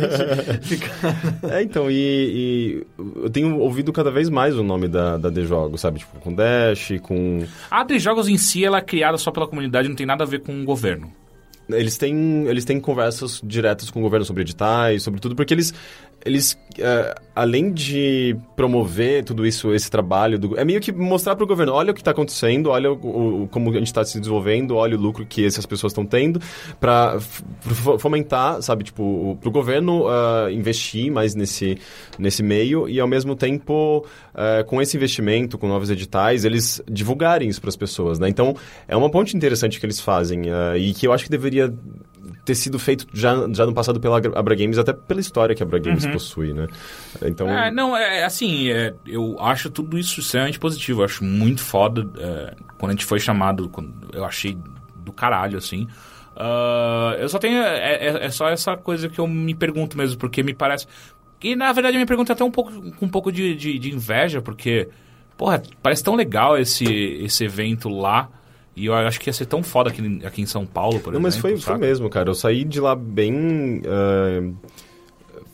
ficar... 0.63 1.15
É, 1.51 1.63
então, 1.63 1.91
e, 1.91 1.95
e 1.95 2.87
eu 3.23 3.31
tenho 3.31 3.59
ouvido 3.59 3.93
cada 3.93 4.11
vez 4.11 4.29
mais 4.29 4.57
o 4.57 4.63
nome 4.63 4.89
da, 4.89 5.17
da 5.17 5.31
The 5.31 5.43
Jogos, 5.43 5.81
sabe? 5.81 5.99
Tipo, 6.01 6.19
com 6.21 6.35
Dash, 6.35 6.93
com... 7.03 7.45
A 7.71 7.85
de 7.85 7.99
jogos 7.99 8.29
em 8.29 8.39
si, 8.39 8.65
ela 8.65 8.79
é 8.79 8.83
criada 8.83 9.19
só 9.19 9.31
pela 9.31 9.47
comunidade, 9.47 9.89
não 9.89 9.97
tem 9.97 10.07
nada 10.07 10.25
a 10.25 10.27
ver 10.27 10.41
com 10.41 10.63
o 10.63 10.65
governo. 10.65 11.13
Eles 11.69 11.97
têm, 11.97 12.47
eles 12.47 12.65
têm 12.65 12.81
conversas 12.81 13.41
diretas 13.45 13.91
com 13.91 14.01
o 14.01 14.03
governo 14.03 14.25
sobre 14.25 14.43
editais, 14.43 15.03
sobre 15.03 15.21
tudo, 15.21 15.37
porque 15.37 15.55
eles, 15.55 15.73
eles 16.25 16.59
é, 16.79 17.15
além 17.35 17.73
de 17.73 18.37
promover 18.55 19.25
tudo 19.25 19.47
isso, 19.47 19.73
esse 19.75 19.91
trabalho, 19.91 20.39
do, 20.39 20.59
é 20.59 20.65
meio 20.65 20.81
que 20.81 20.93
mostrar 20.93 21.35
para 21.35 21.45
o 21.45 21.47
governo, 21.47 21.73
olha 21.73 21.91
o 21.91 21.95
que 21.95 22.01
está 22.01 22.11
acontecendo, 22.11 22.71
olha 22.71 22.93
o, 22.93 23.43
o, 23.45 23.49
como 23.49 23.71
a 23.71 23.75
gente 23.75 23.87
está 23.87 24.05
se 24.05 24.19
desenvolvendo, 24.19 24.77
olha 24.77 24.97
o 24.97 25.01
lucro 25.01 25.27
que 25.27 25.45
essas 25.45 25.67
pessoas 25.67 25.93
estão 25.93 26.05
tendo, 26.05 26.41
para 26.79 27.19
fomentar, 27.99 28.63
sabe, 28.63 28.85
tipo, 28.85 29.37
para 29.41 29.49
o 29.49 29.53
governo 29.53 30.05
uh, 30.05 30.51
investir 30.51 31.11
mais 31.11 31.35
nesse, 31.35 31.79
nesse 32.19 32.43
meio 32.43 32.89
e, 32.89 33.01
ao 33.01 33.09
mesmo 33.09 33.35
tempo, 33.35 34.05
uh, 34.35 34.65
com 34.67 34.81
esse 34.81 34.97
investimento, 34.97 35.59
com 35.59 35.67
novos 35.67 35.91
editais, 35.91 36.45
eles 36.45 36.83
divulgarem 36.91 37.49
isso 37.49 37.61
para 37.61 37.71
as 37.71 37.77
pessoas, 37.77 38.19
né? 38.19 38.29
Então, 38.29 38.55
é 38.87 38.97
uma 38.97 39.11
ponte 39.11 39.37
interessante 39.37 39.81
que 39.81 39.87
eles 39.87 40.01
fazem 40.01 40.43
uh, 40.43 40.77
e 40.77 40.93
que 40.95 41.07
eu 41.07 41.13
acho 41.13 41.25
que 41.25 41.31
deveria 41.31 41.73
ter 42.45 42.55
sido 42.55 42.79
feito 42.79 43.07
já, 43.13 43.35
já 43.53 43.67
no 43.67 43.73
passado 43.73 44.01
pela 44.01 44.17
Abra 44.17 44.55
Games, 44.55 44.79
até 44.79 44.93
pela 44.93 45.21
história 45.21 45.55
que 45.55 45.63
a 45.63 45.67
Abra 45.67 45.79
Games 45.79 46.05
uhum. 46.05 46.13
possui, 46.13 46.53
né? 46.53 46.67
Então... 47.23 47.49
É, 47.49 47.71
não, 47.71 47.97
é 47.97 48.25
assim, 48.25 48.71
é, 48.71 48.95
eu 49.07 49.37
acho 49.41 49.71
tudo 49.71 49.99
isso 49.99 50.21
extremamente 50.21 50.59
positivo, 50.59 51.01
eu 51.01 51.05
acho 51.05 51.25
muito 51.25 51.63
foda. 51.63 52.09
É, 52.19 52.55
quando 52.79 52.91
a 52.91 52.95
gente 52.95 53.05
foi 53.05 53.21
chamado, 53.21 53.71
eu 54.13 54.25
achei 54.25 54.57
do 54.97 55.13
caralho, 55.13 55.59
assim. 55.59 55.87
Uh, 56.37 57.15
eu 57.19 57.29
só 57.29 57.39
tenho. 57.39 57.59
É, 57.59 57.95
é, 57.95 58.27
é, 58.27 58.31
só 58.31 58.49
essa 58.49 58.77
coisa 58.77 59.09
que 59.09 59.19
eu 59.19 59.27
me 59.27 59.55
pergunto 59.55 59.97
mesmo, 59.97 60.19
porque 60.19 60.43
me 60.43 60.55
parece. 60.55 60.87
E 61.43 61.55
na 61.55 61.73
verdade 61.73 61.97
eu 61.97 62.01
me 62.01 62.07
pergunto 62.07 62.33
até 62.33 62.43
um 62.45 62.51
pouco 62.51 62.71
com 62.93 63.07
um 63.07 63.09
pouco 63.09 63.31
de, 63.31 63.55
de, 63.55 63.79
de 63.79 63.95
inveja, 63.95 64.41
porque, 64.41 64.89
porra, 65.37 65.63
parece 65.83 66.03
tão 66.03 66.15
legal 66.15 66.57
esse, 66.57 66.85
esse 66.85 67.45
evento 67.45 67.89
lá. 67.89 68.31
E 68.81 68.87
eu 68.87 68.95
acho 68.95 69.21
que 69.21 69.29
ia 69.29 69.33
ser 69.33 69.47
tão 69.47 69.63
foda 69.63 69.91
aqui, 69.91 70.21
aqui 70.25 70.43
em 70.43 70.47
São 70.47 70.65
Paulo, 70.65 71.01
por 71.01 71.13
Não, 71.13 71.21
exemplo. 71.21 71.23
mas 71.23 71.37
foi, 71.37 71.57
foi 71.57 71.77
mesmo, 71.79 72.09
cara. 72.09 72.31
Eu 72.31 72.35
saí 72.35 72.65
de 72.65 72.81
lá 72.81 72.95
bem. 72.95 73.83
Uh 73.85 74.55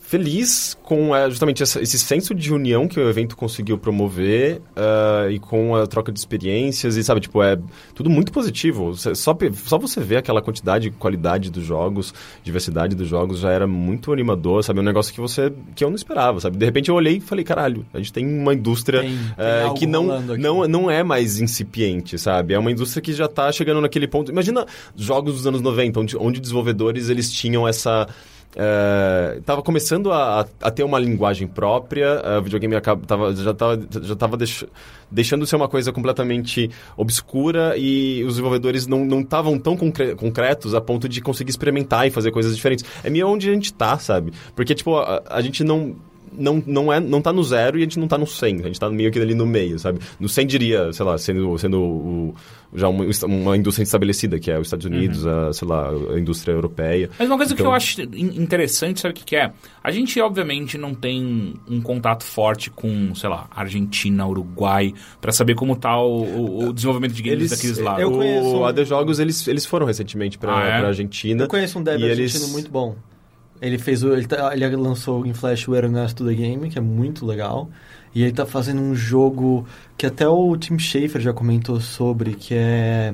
feliz 0.07 0.77
com 0.83 1.11
uh, 1.11 1.29
justamente 1.29 1.61
essa, 1.61 1.81
esse 1.81 1.99
senso 1.99 2.33
de 2.33 2.53
união 2.53 2.87
que 2.87 2.97
o 2.97 3.09
evento 3.09 3.35
conseguiu 3.35 3.77
promover 3.77 4.61
uh, 4.71 5.29
e 5.29 5.37
com 5.37 5.75
a 5.75 5.85
troca 5.85 6.13
de 6.13 6.17
experiências 6.17 6.95
e 6.95 7.03
sabe 7.03 7.19
tipo 7.19 7.43
é 7.43 7.59
tudo 7.93 8.09
muito 8.09 8.31
positivo. 8.31 8.95
Só 8.95 9.37
só 9.65 9.77
você 9.77 9.99
ver 9.99 10.15
aquela 10.15 10.41
quantidade 10.41 10.87
e 10.87 10.91
qualidade 10.91 11.51
dos 11.51 11.65
jogos 11.65 12.13
diversidade 12.41 12.95
dos 12.95 13.05
jogos 13.05 13.39
já 13.39 13.51
era 13.51 13.67
muito 13.67 14.13
animador 14.13 14.63
sabe? 14.63 14.79
Um 14.79 14.83
negócio 14.83 15.13
que 15.13 15.19
você 15.19 15.51
que 15.75 15.83
eu 15.83 15.89
não 15.89 15.97
esperava 15.97 16.39
sabe? 16.39 16.57
De 16.57 16.63
repente 16.63 16.87
eu 16.87 16.95
olhei 16.95 17.17
e 17.17 17.19
falei 17.19 17.43
caralho 17.43 17.85
a 17.93 17.97
gente 17.97 18.13
tem 18.13 18.25
uma 18.25 18.53
indústria 18.53 19.01
tem, 19.01 19.13
uh, 19.13 19.73
que 19.73 19.85
não 19.85 20.21
não 20.21 20.65
não 20.69 20.89
é 20.89 21.03
mais 21.03 21.41
incipiente 21.41 22.17
sabe? 22.17 22.53
É 22.53 22.59
uma 22.59 22.71
indústria 22.71 23.01
que 23.01 23.11
já 23.11 23.25
está 23.25 23.51
chegando 23.51 23.81
naquele 23.81 24.07
ponto. 24.07 24.31
Imagina 24.31 24.65
jogos 24.95 25.33
dos 25.33 25.47
anos 25.47 25.59
90 25.59 25.99
onde, 25.99 26.17
onde 26.17 26.39
desenvolvedores 26.39 27.09
eles 27.09 27.29
tinham 27.29 27.67
essa 27.67 28.07
estava 29.37 29.61
é, 29.61 29.63
começando 29.63 30.11
a, 30.11 30.47
a, 30.61 30.71
ter 30.71 30.83
uma 30.83 30.97
linguagem 30.97 31.47
própria, 31.47 32.21
uh, 32.25 32.39
o 32.39 32.41
videogame 32.41 32.75
acaba, 32.75 33.05
tava, 33.05 33.35
já 33.35 33.51
estava 33.51 33.87
já 34.01 34.15
tava 34.15 34.35
deix, 34.35 34.65
deixando 35.11 35.43
de 35.43 35.49
ser 35.49 35.55
uma 35.55 35.67
coisa 35.67 35.91
completamente 35.91 36.69
obscura 36.95 37.75
e 37.77 38.23
os 38.23 38.33
desenvolvedores 38.33 38.87
não 38.87 39.21
estavam 39.21 39.59
tão 39.59 39.77
concre 39.77 40.15
concretos 40.15 40.73
a 40.73 40.81
ponto 40.81 41.07
de 41.07 41.21
conseguir 41.21 41.51
experimentar 41.51 42.07
e 42.07 42.11
fazer 42.11 42.31
coisas 42.31 42.55
diferentes. 42.55 42.83
É 43.03 43.09
meio 43.09 43.27
onde 43.27 43.47
a 43.49 43.53
gente 43.53 43.65
está, 43.65 43.97
sabe? 43.99 44.33
Porque, 44.55 44.73
tipo, 44.73 44.97
a, 44.97 45.21
a 45.29 45.41
gente 45.41 45.63
não 45.63 45.95
não, 46.37 46.63
não, 46.65 46.93
é, 46.93 46.99
não 46.99 47.21
tá 47.21 47.33
no 47.33 47.43
zero 47.43 47.77
e 47.77 47.81
a 47.81 47.83
gente 47.83 47.99
não 47.99 48.07
tá 48.07 48.17
no 48.17 48.27
100. 48.27 48.59
A 48.61 48.63
gente 48.63 48.79
tá 48.79 48.89
meio 48.89 49.11
que 49.11 49.19
ali 49.19 49.35
no 49.35 49.45
meio, 49.45 49.79
sabe? 49.79 49.99
No 50.19 50.29
100 50.29 50.47
diria, 50.47 50.93
sei 50.93 51.05
lá, 51.05 51.17
sendo, 51.17 51.57
sendo 51.57 51.81
o, 51.81 52.35
já 52.73 52.87
uma, 52.87 53.05
uma 53.25 53.57
indústria 53.57 53.83
estabelecida, 53.83 54.39
que 54.39 54.51
é 54.51 54.59
os 54.59 54.67
Estados 54.67 54.85
Unidos, 54.85 55.25
uhum. 55.25 55.49
a, 55.49 55.53
sei 55.53 55.67
lá, 55.67 55.89
a 55.89 56.19
indústria 56.19 56.53
europeia. 56.53 57.09
Mas 57.17 57.27
uma 57.27 57.37
coisa 57.37 57.53
então... 57.53 57.65
que 57.65 57.69
eu 57.69 57.73
acho 57.73 58.01
interessante, 58.01 58.99
sabe 58.99 59.13
o 59.13 59.15
que, 59.15 59.23
que 59.23 59.35
é? 59.35 59.51
A 59.83 59.91
gente, 59.91 60.19
obviamente, 60.19 60.77
não 60.77 60.93
tem 60.93 61.55
um 61.69 61.81
contato 61.81 62.23
forte 62.23 62.69
com, 62.69 63.15
sei 63.15 63.29
lá, 63.29 63.47
Argentina, 63.51 64.27
Uruguai, 64.27 64.93
para 65.21 65.31
saber 65.31 65.55
como 65.55 65.75
tá 65.75 65.99
o, 65.99 66.67
o, 66.67 66.73
desenvolvimento 66.73 67.13
de 67.13 67.21
games 67.21 67.39
eles, 67.39 67.51
daqueles 67.51 67.77
lados. 67.77 68.01
Eu 68.01 68.11
conheço... 68.11 68.57
O 68.57 68.65
AD 68.65 68.85
Jogos, 68.85 69.19
eles, 69.19 69.47
eles 69.47 69.65
foram 69.65 69.85
recentemente 69.85 70.37
para 70.37 70.57
ah, 70.57 70.67
é? 70.67 70.85
Argentina. 70.85 71.43
Eu 71.43 71.47
conheço 71.47 71.79
um 71.79 71.83
dev 71.83 71.95
argentino 71.95 72.21
eles... 72.21 72.51
muito 72.51 72.69
bom. 72.69 72.95
Ele 73.61 73.77
fez 73.77 74.03
o, 74.03 74.13
ele, 74.13 74.27
tá, 74.27 74.51
ele 74.53 74.75
lançou 74.75 75.25
em 75.25 75.33
Flash 75.33 75.67
o 75.67 75.75
Ernesto 75.75 76.25
The 76.25 76.33
Game, 76.33 76.69
que 76.69 76.77
é 76.77 76.81
muito 76.81 77.25
legal. 77.25 77.69
E 78.13 78.23
ele 78.23 78.31
tá 78.31 78.45
fazendo 78.45 78.81
um 78.81 78.95
jogo 78.95 79.65
que 79.97 80.05
até 80.05 80.27
o 80.27 80.55
Tim 80.57 80.79
Schafer 80.79 81.21
já 81.21 81.33
comentou 81.33 81.79
sobre, 81.79 82.33
que 82.33 82.53
é 82.53 83.13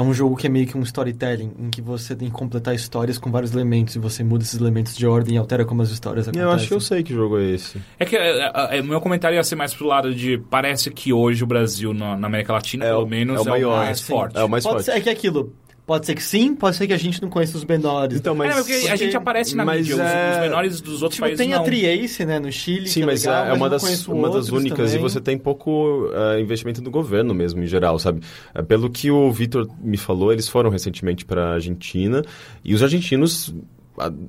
é 0.00 0.02
um 0.02 0.14
jogo 0.14 0.34
que 0.34 0.46
é 0.46 0.50
meio 0.50 0.66
que 0.66 0.78
um 0.78 0.82
storytelling, 0.82 1.52
em 1.58 1.68
que 1.68 1.82
você 1.82 2.16
tem 2.16 2.28
que 2.28 2.34
completar 2.34 2.74
histórias 2.74 3.18
com 3.18 3.30
vários 3.30 3.52
elementos 3.52 3.94
e 3.94 3.98
você 3.98 4.24
muda 4.24 4.42
esses 4.42 4.58
elementos 4.58 4.96
de 4.96 5.06
ordem 5.06 5.34
e 5.34 5.38
altera 5.38 5.64
como 5.64 5.82
as 5.82 5.90
histórias 5.90 6.26
acontecem. 6.26 6.48
Eu 6.48 6.54
acho 6.54 6.68
que 6.68 6.74
eu 6.74 6.80
sei 6.80 7.02
que 7.02 7.12
jogo 7.12 7.38
é 7.38 7.50
esse. 7.50 7.78
É 7.98 8.06
que 8.06 8.16
é, 8.16 8.40
é, 8.40 8.78
é, 8.78 8.82
meu 8.82 9.00
comentário 9.00 9.36
ia 9.36 9.44
ser 9.44 9.56
mais 9.56 9.74
pro 9.74 9.86
lado 9.86 10.14
de 10.14 10.38
parece 10.50 10.90
que 10.90 11.12
hoje 11.12 11.44
o 11.44 11.46
Brasil 11.46 11.92
na, 11.92 12.16
na 12.16 12.28
América 12.28 12.52
Latina, 12.54 12.86
é 12.86 12.88
pelo 12.88 13.06
menos, 13.06 13.36
é 13.36 13.40
o, 13.40 13.44
maior, 13.44 13.72
é 13.72 13.82
o 13.82 13.84
mais 13.84 14.00
forte. 14.00 14.38
É 14.38 14.44
o 14.44 14.48
mais 14.48 14.64
Pode 14.64 14.76
forte. 14.76 14.86
Ser, 14.86 14.92
é 14.92 15.00
que 15.00 15.08
é 15.10 15.12
aquilo, 15.12 15.52
Pode 15.90 16.06
ser 16.06 16.14
que 16.14 16.22
sim, 16.22 16.54
pode 16.54 16.76
ser 16.76 16.86
que 16.86 16.92
a 16.92 16.96
gente 16.96 17.20
não 17.20 17.28
conheça 17.28 17.56
os 17.56 17.64
menores. 17.64 18.16
Então, 18.16 18.32
mas... 18.32 18.52
É, 18.52 18.54
porque, 18.54 18.74
porque 18.74 18.88
a 18.92 18.94
gente 18.94 19.16
aparece 19.16 19.56
na 19.56 19.64
mas 19.64 19.88
mídia, 19.88 20.00
é... 20.00 20.34
os, 20.34 20.40
menores 20.40 20.80
dos 20.80 21.02
outros 21.02 21.16
tipo, 21.16 21.26
países 21.26 21.38
tem 21.44 21.50
não. 21.50 21.62
a 21.62 21.64
Triace, 21.64 22.24
né, 22.24 22.38
no 22.38 22.52
Chile, 22.52 22.86
Sim, 22.86 23.02
é 23.02 23.06
mas 23.06 23.24
legal, 23.24 23.44
é, 23.44 23.48
mas 23.48 23.58
uma 23.58 23.68
das, 23.68 24.06
uma 24.06 24.30
das 24.30 24.50
únicas 24.50 24.92
também. 24.92 24.94
e 24.94 24.98
você 25.02 25.20
tem 25.20 25.36
pouco 25.36 26.04
uh, 26.04 26.38
investimento 26.38 26.80
do 26.80 26.92
governo 26.92 27.34
mesmo, 27.34 27.60
em 27.64 27.66
geral, 27.66 27.98
sabe? 27.98 28.20
Uh, 28.56 28.62
pelo 28.62 28.88
que 28.88 29.10
o 29.10 29.32
Vitor 29.32 29.68
me 29.82 29.96
falou, 29.96 30.32
eles 30.32 30.46
foram 30.46 30.70
recentemente 30.70 31.24
para 31.24 31.46
a 31.46 31.54
Argentina 31.54 32.22
e 32.64 32.72
os 32.72 32.84
argentinos 32.84 33.52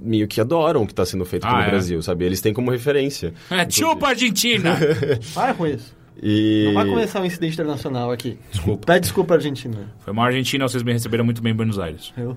meio 0.02 0.28
que 0.28 0.42
adoram 0.42 0.82
o 0.82 0.88
que 0.88 0.94
está 0.94 1.06
sendo 1.06 1.24
feito 1.26 1.46
ah, 1.46 1.58
no 1.58 1.62
é? 1.62 1.70
Brasil, 1.70 2.02
sabe? 2.02 2.26
Eles 2.26 2.42
têm 2.42 2.56
como 2.56 2.72
referência. 2.72 3.36
É, 3.52 3.70
chupa 3.70 4.08
Argentina! 4.08 4.80
Para 5.36 5.54
com 5.54 5.68
isso. 5.68 6.01
E... 6.22 6.66
Não 6.68 6.74
vai 6.74 6.86
começar 6.86 7.22
um 7.22 7.26
incidente 7.26 7.54
internacional 7.54 8.12
aqui. 8.12 8.38
Desculpa. 8.52 8.86
Pede 8.86 9.02
desculpa, 9.02 9.36
Argentina. 9.36 9.94
Foi 10.00 10.14
uma 10.14 10.26
Argentina, 10.26 10.68
vocês 10.68 10.84
me 10.84 10.92
receberam 10.92 11.24
muito 11.24 11.42
bem 11.42 11.54
em 11.54 11.56
Buenos 11.56 11.80
Aires. 11.80 12.14
Eu. 12.18 12.36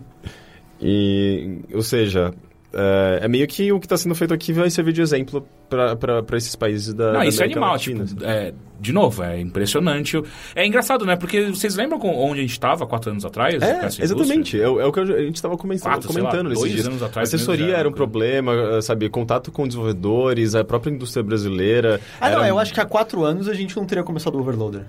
E, 0.81 1.61
ou 1.73 1.83
seja, 1.83 2.35
é, 2.75 3.21
é, 3.23 3.29
meio 3.29 3.47
que 3.47 3.73
o 3.73 3.79
que 3.79 3.87
está 3.87 3.97
sendo 3.97 4.15
feito 4.15 4.35
aqui 4.35 4.53
vai 4.53 4.69
servir 4.69 4.93
de 4.93 5.01
exemplo 5.01 5.47
para 5.69 6.37
esses 6.37 6.57
países 6.57 6.93
da. 6.93 7.13
Não, 7.13 7.21
da 7.21 7.27
isso 7.27 7.41
é 7.43 7.45
animal. 7.45 7.79
Tipo, 7.79 8.03
é, 8.25 8.53
de 8.81 8.93
novo, 8.93 9.23
é 9.23 9.41
impressionante. 9.41 10.21
É 10.55 10.67
engraçado, 10.67 11.07
né? 11.07 11.17
Porque 11.17 11.47
vocês 11.47 11.77
lembram 11.77 12.01
onde 12.01 12.41
a 12.41 12.43
gente 12.43 12.53
estava 12.53 12.87
quatro 12.87 13.11
anos 13.11 13.25
atrás? 13.25 13.63
É, 13.63 13.87
exatamente. 13.87 14.61
É, 14.61 14.65
é, 14.65 14.69
o 14.69 14.93
que 14.93 15.01
a 15.01 15.05
gente 15.05 15.37
estava 15.37 15.57
comentando, 15.57 16.07
comentando 16.07 16.49
nesses 16.49 16.73
dias. 16.73 16.87
Anos 16.87 17.03
atrás 17.03 17.33
a 17.33 17.37
assessoria 17.37 17.77
era 17.77 17.89
um 17.89 17.93
problema, 17.93 18.83
sabe? 18.83 19.09
Contato 19.09 19.53
com 19.53 19.67
desenvolvedores, 19.67 20.55
a 20.55 20.65
própria 20.65 20.91
indústria 20.91 21.23
brasileira. 21.23 22.01
Ah, 22.21 22.31
não, 22.31 22.45
eu 22.45 22.59
acho 22.59 22.75
que 22.75 22.81
há 22.81 22.85
quatro 22.85 23.25
anos 23.25 23.49
a 23.49 23.55
gente 23.55 23.77
não 23.77 23.85
teria 23.85 24.03
começado 24.03 24.35
o 24.35 24.41
Overloader. 24.41 24.85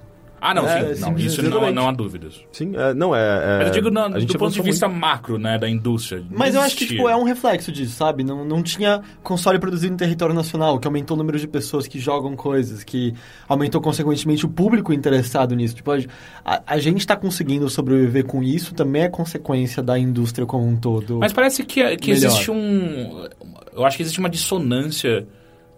Ah, 0.46 0.54
não, 0.54 0.68
é, 0.68 0.94
sim. 0.94 1.02
Não, 1.02 1.18
isso 1.18 1.42
não, 1.42 1.72
não, 1.72 1.90
há 1.90 1.92
dúvidas. 1.92 2.40
Sim, 2.52 2.74
é, 2.76 2.94
não 2.94 3.16
é, 3.16 3.20
é, 3.20 3.58
Mas 3.58 3.68
eu 3.70 3.74
digo 3.74 3.90
na, 3.90 4.08
do 4.10 4.38
ponto 4.38 4.54
de 4.54 4.62
vista 4.62 4.88
muito... 4.88 5.02
macro, 5.02 5.40
né, 5.40 5.58
da 5.58 5.68
indústria. 5.68 6.24
Mas 6.30 6.54
eu 6.54 6.62
acho 6.62 6.76
que 6.78 6.86
tipo, 6.86 7.10
é 7.10 7.16
um 7.16 7.24
reflexo 7.24 7.72
disso, 7.72 7.96
sabe? 7.96 8.24
Não, 8.24 8.46
não 8.46 8.62
tinha 8.62 9.02
console 9.24 9.58
produzido 9.58 9.96
em 9.96 9.98
território 9.98 10.36
nacional, 10.36 10.78
que 10.78 10.86
aumentou 10.86 11.16
o 11.16 11.18
número 11.18 11.40
de 11.40 11.48
pessoas 11.48 11.88
que 11.88 11.98
jogam 11.98 12.36
coisas, 12.36 12.84
que 12.84 13.16
aumentou 13.48 13.82
consequentemente 13.82 14.46
o 14.46 14.50
público 14.50 14.94
interessado 14.94 15.56
nisso. 15.56 15.78
Tipo, 15.78 15.94
a, 15.94 16.62
a 16.68 16.78
gente 16.78 17.00
está 17.00 17.16
conseguindo 17.16 17.68
sobreviver 17.68 18.26
com 18.26 18.44
isso, 18.44 18.76
também 18.76 19.02
é 19.02 19.10
consequência 19.10 19.82
da 19.82 19.98
indústria 19.98 20.46
como 20.46 20.68
um 20.68 20.76
todo. 20.76 21.18
Mas 21.22 21.34
parece 21.34 21.64
que, 21.64 21.98
que 21.98 22.12
existe 22.12 22.52
um. 22.52 23.28
Eu 23.76 23.84
acho 23.84 23.98
que 23.98 24.04
existe 24.04 24.20
uma 24.20 24.30
dissonância 24.30 25.28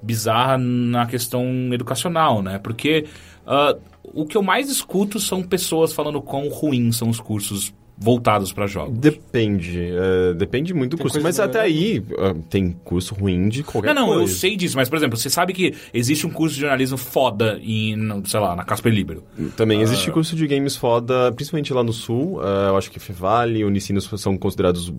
bizarra 0.01 0.57
na 0.57 1.05
questão 1.05 1.45
educacional, 1.71 2.41
né? 2.41 2.59
Porque. 2.59 3.05
Uh, 3.45 3.79
o 4.13 4.25
que 4.25 4.37
eu 4.37 4.43
mais 4.43 4.69
escuto 4.69 5.19
são 5.19 5.43
pessoas 5.43 5.93
falando 5.93 6.21
quão 6.21 6.49
ruins 6.49 6.97
são 6.97 7.09
os 7.09 7.19
cursos 7.19 7.73
voltados 7.97 8.53
para 8.53 8.67
jogos. 8.67 8.97
Depende. 8.97 9.79
Uh, 9.79 10.33
depende 10.35 10.73
muito 10.73 10.91
do 10.91 10.97
tem 10.97 11.03
curso. 11.03 11.21
Mas 11.21 11.39
até 11.39 11.61
aí 11.61 11.99
uh, 11.99 12.33
tem 12.49 12.71
curso 12.83 13.15
ruim 13.15 13.49
de 13.49 13.63
qualquer 13.63 13.87
coisa. 13.87 13.93
Não, 13.93 14.07
não, 14.07 14.15
coisa. 14.17 14.31
eu 14.31 14.35
sei 14.35 14.55
disso. 14.55 14.77
Mas, 14.77 14.87
por 14.87 14.97
exemplo, 14.97 15.17
você 15.17 15.29
sabe 15.29 15.53
que 15.53 15.73
existe 15.93 16.27
um 16.27 16.29
curso 16.29 16.55
de 16.55 16.61
jornalismo 16.61 16.97
foda 16.97 17.59
em, 17.63 17.97
sei 18.25 18.39
lá, 18.39 18.55
na 18.55 18.63
Casper 18.63 18.93
Libero. 18.93 19.23
Também 19.55 19.79
uh... 19.79 19.81
existe 19.81 20.11
curso 20.11 20.35
de 20.35 20.45
games 20.45 20.75
foda, 20.75 21.31
principalmente 21.31 21.73
lá 21.73 21.83
no 21.83 21.93
Sul. 21.93 22.39
eu 22.41 22.77
acho 22.77 22.91
que 22.91 22.99
Fevale 22.99 23.59
e 23.59 23.65
Unicinos 23.65 24.09
são 24.17 24.37
considerados 24.37 24.93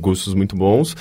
cursos 0.00 0.34
muito 0.34 0.54
bons. 0.54 0.94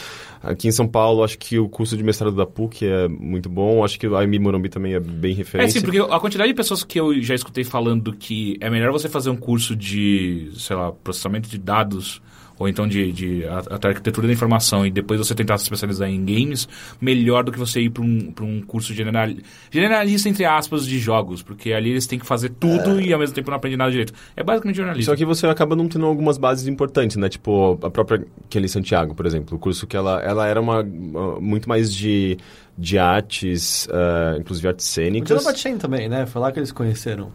Aqui 0.46 0.68
em 0.68 0.72
São 0.72 0.88
Paulo, 0.88 1.24
acho 1.24 1.40
que 1.40 1.58
o 1.58 1.68
curso 1.68 1.98
de 1.98 2.04
mestrado 2.04 2.36
da 2.36 2.46
PUC 2.46 2.86
é 2.86 3.08
muito 3.08 3.50
bom. 3.50 3.84
Acho 3.84 4.00
que 4.00 4.06
a 4.06 4.24
IMI 4.24 4.38
Morumbi 4.38 4.70
também 4.70 4.94
é 4.94 5.00
bem 5.00 5.34
referência. 5.34 5.80
É, 5.80 5.82
sim, 5.82 5.84
porque 5.84 6.00
a 6.00 6.20
quantidade 6.20 6.50
de 6.50 6.56
pessoas 6.56 6.84
que 6.84 7.00
eu 7.00 7.20
já 7.20 7.34
escutei 7.34 7.64
falando 7.64 8.14
que 8.14 8.56
é 8.62 8.70
melhor 8.70 8.92
você 8.92 9.10
fazer 9.10 9.32
um 9.32 9.36
curso 9.36 9.76
de, 9.76 10.52
sei 10.56 10.76
lá, 10.76 10.92
processamento 10.92 11.35
de 11.42 11.58
dados 11.58 12.22
ou 12.58 12.70
então 12.70 12.88
de, 12.88 13.12
de 13.12 13.46
a- 13.46 13.64
até 13.76 13.90
arquitetura 13.90 14.28
da 14.28 14.32
informação, 14.32 14.86
e 14.86 14.90
depois 14.90 15.20
você 15.20 15.36
tentar 15.36 15.58
se 15.58 15.66
especializar 15.66 16.10
em 16.10 16.24
games, 16.24 16.70
melhor 17.02 17.44
do 17.44 17.52
que 17.52 17.60
você 17.60 17.82
ir 17.82 17.90
para 17.90 18.02
um, 18.02 18.32
pra 18.32 18.46
um 18.46 18.62
curso 18.62 18.94
general, 18.94 19.28
generalista, 19.70 20.30
entre 20.30 20.46
aspas, 20.46 20.86
de 20.88 20.98
jogos, 20.98 21.42
porque 21.44 21.74
ali 21.74 21.90
eles 21.90 22.08
têm 22.08 22.18
que 22.18 22.26
fazer 22.26 22.48
tudo 22.52 23.02
e 23.02 23.12
ao 23.12 23.20
mesmo 23.20 23.36
tempo 23.36 23.50
não 23.50 23.58
aprende 23.58 23.76
nada 23.76 23.92
direito. 23.92 24.14
É 24.38 24.42
basicamente 24.42 24.78
jornalismo. 24.78 25.12
Só 25.12 25.18
que 25.18 25.26
você 25.26 25.46
acaba 25.48 25.76
não 25.76 25.90
tendo 25.90 26.06
algumas 26.06 26.38
bases 26.38 26.66
importantes, 26.66 27.18
né? 27.18 27.28
Tipo, 27.28 27.78
a 27.84 27.90
própria 27.92 28.26
Kelly 28.50 28.70
Santiago, 28.70 29.14
por 29.14 29.26
exemplo. 29.26 29.58
O 29.58 29.60
curso 29.60 29.86
que 29.86 29.98
ela, 29.98 30.22
ela 30.22 30.48
era 30.48 30.62
uma, 30.62 30.82
uma- 30.82 31.42
muito 31.42 31.68
mais 31.68 31.94
de, 31.94 32.38
de 32.78 32.98
artes, 32.98 33.86
eh, 33.92 34.38
inclusive 34.40 34.66
artes 34.70 34.86
O 34.90 34.94
cênicas. 34.94 35.44
Jonathan 35.44 35.78
também, 35.78 36.08
né? 36.08 36.26
Foi 36.26 36.42
lá 36.42 36.54
que 36.54 36.60
eles 36.60 36.72
conheceram. 36.72 37.32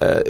É, 0.00 0.24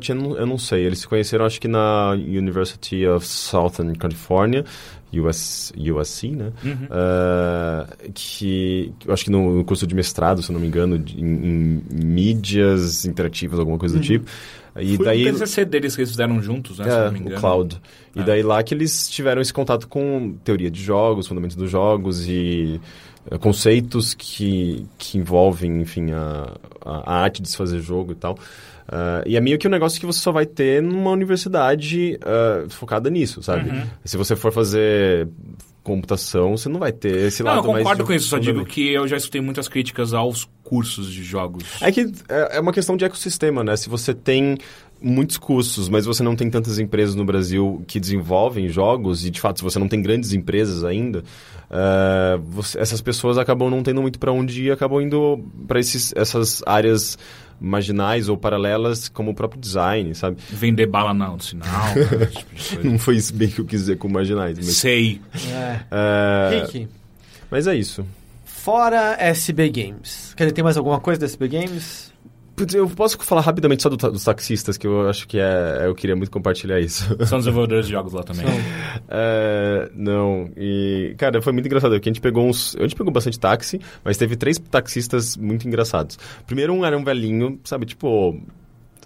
Chen, 0.00 0.34
eu 0.36 0.46
não 0.46 0.58
sei. 0.58 0.84
Eles 0.84 0.98
se 1.00 1.08
conheceram, 1.08 1.44
acho 1.44 1.60
que 1.60 1.68
na 1.68 2.10
University 2.12 3.06
of 3.06 3.26
Southern 3.26 3.94
California, 3.94 4.64
US, 5.12 5.72
USC, 5.76 6.30
né? 6.30 6.52
É, 6.90 7.86
que 8.12 8.92
eu 9.06 9.14
acho 9.14 9.24
que 9.24 9.30
no, 9.30 9.64
curso 9.64 9.86
de 9.86 9.94
mestrado, 9.94 10.42
se 10.42 10.52
não 10.52 10.60
me 10.60 10.66
engano, 10.66 10.98
de- 10.98 11.18
em, 11.20 11.82
em 11.90 12.04
mídias 12.04 13.04
interativas, 13.04 13.58
alguma 13.58 13.78
coisa 13.78 13.96
do 13.98 14.02
tipo. 14.02 14.26
E 14.80 14.96
Foi 14.96 15.06
daí 15.06 15.28
o 15.28 15.32
TCC 15.32 15.64
deles 15.64 15.94
que 15.96 16.02
eles 16.02 16.10
fizeram 16.10 16.40
juntos, 16.42 16.78
né? 16.78 16.84
se 16.84 16.90
é, 16.90 17.04
não 17.06 17.12
me 17.12 17.18
engano. 17.20 17.36
o 17.36 17.40
Cloud. 17.40 17.80
E 18.14 18.20
É. 18.20 18.22
daí 18.24 18.42
lá 18.42 18.62
que 18.62 18.74
eles 18.74 19.08
tiveram 19.08 19.40
esse 19.40 19.52
contato 19.52 19.88
com 19.88 20.34
teoria 20.44 20.70
de 20.70 20.80
jogos, 20.82 21.26
fundamentos 21.26 21.56
dos 21.56 21.70
jogos 21.70 22.28
e 22.28 22.80
eh, 23.30 23.38
conceitos 23.38 24.14
que, 24.14 24.86
que 24.96 25.18
envolvem, 25.18 25.80
enfim, 25.80 26.12
a, 26.12 26.52
a 26.84 27.14
arte 27.22 27.42
de 27.42 27.48
se 27.48 27.56
fazer 27.56 27.80
jogo 27.80 28.12
e 28.12 28.14
tal. 28.14 28.38
Ah, 28.90 29.22
e 29.26 29.36
é 29.36 29.40
meio 29.40 29.58
que 29.58 29.66
um 29.68 29.70
negócio 29.70 30.00
que 30.00 30.06
você 30.06 30.18
só 30.18 30.32
vai 30.32 30.46
ter 30.46 30.82
numa 30.82 31.10
universidade 31.10 32.18
ah, 32.24 32.64
focada 32.70 33.10
nisso, 33.10 33.42
sabe? 33.42 33.68
Uhum. 33.70 33.82
Se 34.04 34.16
você 34.16 34.34
for 34.34 34.50
fazer 34.52 35.28
computação, 35.82 36.56
você 36.56 36.68
não 36.68 36.78
vai 36.78 36.92
ter 36.92 37.16
esse 37.16 37.42
Não, 37.42 37.50
eu 37.50 37.56
lado 37.56 37.68
mais 37.68 37.78
concordo 37.78 38.02
de 38.02 38.06
com 38.06 38.12
isso, 38.12 38.28
só 38.28 38.38
digo 38.38 38.64
que 38.64 38.92
eu 38.92 39.08
já 39.08 39.16
escutei 39.16 39.40
muitas 39.40 39.68
críticas 39.68 40.12
aos 40.12 40.46
cursos 40.62 41.10
de 41.10 41.22
jogos. 41.22 41.64
É 41.80 41.90
que 41.90 42.12
é 42.28 42.56
é 42.56 42.60
uma 42.60 42.72
questão 42.72 42.96
de 42.96 43.04
ecossistema, 43.04 43.64
né? 43.64 43.74
Se 43.76 43.88
você 43.88 44.12
tem 44.12 44.58
muitos 45.00 45.38
cursos, 45.38 45.88
mas 45.88 46.04
você 46.04 46.22
não 46.22 46.34
tem 46.36 46.50
tantas 46.50 46.78
empresas 46.78 47.14
no 47.14 47.24
Brasil 47.24 47.82
que 47.86 47.98
desenvolvem 48.00 48.68
jogos, 48.68 49.24
e 49.24 49.30
de 49.30 49.40
fato, 49.40 49.58
se 49.58 49.64
você 49.64 49.78
não 49.78 49.88
tem 49.88 50.02
grandes 50.02 50.32
empresas 50.32 50.82
ainda, 50.84 51.22
eh, 51.70 52.38
você- 52.44 52.78
essas 52.80 53.00
pessoas 53.00 53.38
acabam 53.38 53.70
não 53.70 53.82
tendo 53.82 54.02
muito 54.02 54.18
para 54.18 54.32
onde 54.32 54.62
ir 54.62 54.66
e 54.66 54.70
acabam 54.70 55.00
indo 55.00 55.38
para 55.66 55.78
essas 55.78 56.62
áreas 56.66 57.16
marginais 57.60 58.28
ou 58.28 58.36
paralelas, 58.36 59.08
como 59.08 59.30
o 59.30 59.34
próprio 59.34 59.60
design, 59.60 60.14
sabe? 60.14 60.38
Vender 60.50 60.86
bala 60.86 61.12
no 61.12 61.40
sinal, 61.40 61.68
né, 61.94 62.26
tipo. 62.26 62.84
Não 62.86 62.98
foi 62.98 63.16
isso 63.16 63.34
bem 63.34 63.48
que 63.48 63.60
eu 63.60 63.64
quis 63.64 63.80
dizer 63.80 63.98
com 63.98 64.08
marginais. 64.08 64.56
Mas, 64.56 64.76
Sei. 64.76 65.20
É. 65.90 66.60
Rick, 66.62 66.88
mas 67.50 67.66
é 67.66 67.74
isso. 67.74 68.06
fora 68.44 69.16
SB 69.18 69.70
Games. 69.70 70.34
Quer 70.36 70.44
dizer, 70.44 70.54
tem 70.54 70.64
mais 70.64 70.76
alguma 70.76 71.00
coisa 71.00 71.20
da 71.20 71.26
SB 71.26 71.48
Games? 71.48 72.07
Putz, 72.58 72.74
eu 72.74 72.88
posso 72.90 73.16
falar 73.24 73.40
rapidamente 73.40 73.82
só 73.82 73.88
do 73.88 73.96
dos 73.96 74.24
taxistas, 74.24 74.76
que 74.76 74.86
eu 74.86 75.08
acho 75.08 75.26
que 75.28 75.38
é. 75.38 75.82
Eu 75.86 75.94
queria 75.94 76.16
muito 76.16 76.30
compartilhar 76.30 76.80
isso. 76.80 77.04
São 77.26 77.38
desenvolvedores 77.38 77.86
de 77.86 77.92
jogos 77.92 78.12
lá 78.12 78.22
também. 78.22 78.44
É, 79.08 79.88
não, 79.94 80.50
e 80.56 81.14
cara, 81.16 81.40
foi 81.40 81.52
muito 81.52 81.66
engraçado, 81.66 81.92
porque 81.92 82.08
a 82.08 82.12
gente 82.12 82.20
pegou 82.20 82.46
uns, 82.48 82.76
a 82.76 82.82
gente 82.82 82.96
pegou 82.96 83.12
bastante 83.12 83.38
táxi, 83.38 83.80
mas 84.04 84.16
teve 84.16 84.36
três 84.36 84.58
taxistas 84.58 85.36
muito 85.36 85.66
engraçados. 85.66 86.18
Primeiro 86.46 86.72
um 86.72 86.84
era 86.84 86.98
um 86.98 87.04
velhinho, 87.04 87.58
sabe, 87.64 87.86
tipo, 87.86 88.38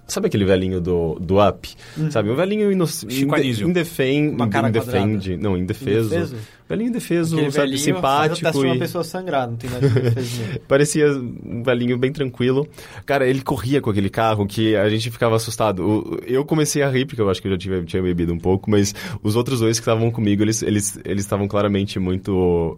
sabe 0.07 0.27
aquele 0.29 0.45
velhinho 0.45 0.81
do, 0.81 1.19
do 1.21 1.47
Up? 1.47 1.69
Sabe, 2.11 2.31
um 2.31 2.35
velhinho 2.35 2.73
ino- 2.73 2.87
Chico 2.87 3.37
inde, 3.37 3.65
indefend, 3.65 4.35
Uma 4.35 4.49
cara 4.49 4.69
indefende, 4.69 5.37
não, 5.37 5.57
indefeso. 5.57 6.15
Indefeso? 6.15 6.37
Velhinho 6.73 6.89
indefeso, 6.89 7.37
Aquele 7.37 7.51
sabe, 7.53 7.67
velhinho 7.67 7.85
simpático 7.85 8.41
teste 8.41 8.61
de 8.61 8.67
uma 8.67 8.77
e... 8.77 8.79
pessoa 8.79 9.05
sangrar, 9.05 9.47
não 9.47 9.57
tem 9.57 9.69
nada 9.69 9.87
mesmo. 9.91 10.45
Parecia 10.67 11.07
um 11.45 11.63
velhinho 11.63 11.99
bem 11.99 12.11
tranquilo. 12.11 12.67
Cara, 13.05 13.27
ele 13.29 13.43
corria 13.43 13.79
com 13.83 13.91
aquele 13.91 14.09
carro 14.09 14.47
que 14.47 14.75
a 14.75 14.89
gente 14.89 15.11
ficava 15.11 15.37
assustado. 15.37 16.19
Eu 16.27 16.47
comecei 16.47 16.83
a 16.83 16.89
rir, 16.89 17.05
porque 17.05 17.21
eu 17.21 17.29
acho 17.29 17.43
que 17.43 17.49
eu 17.49 17.53
já 17.53 17.59
tive, 17.59 17.85
tinha 17.85 18.03
bebido 18.03 18.33
um 18.33 18.39
pouco, 18.39 18.71
mas 18.71 18.95
os 19.23 19.37
outros 19.37 19.61
dois 19.61 19.79
que 19.79 19.83
estavam 19.83 20.11
comigo, 20.11 20.43
eles 20.43 20.63
eles 20.63 20.99
eles 21.05 21.25
estavam 21.25 21.47
claramente 21.47 21.99
muito 21.99 22.77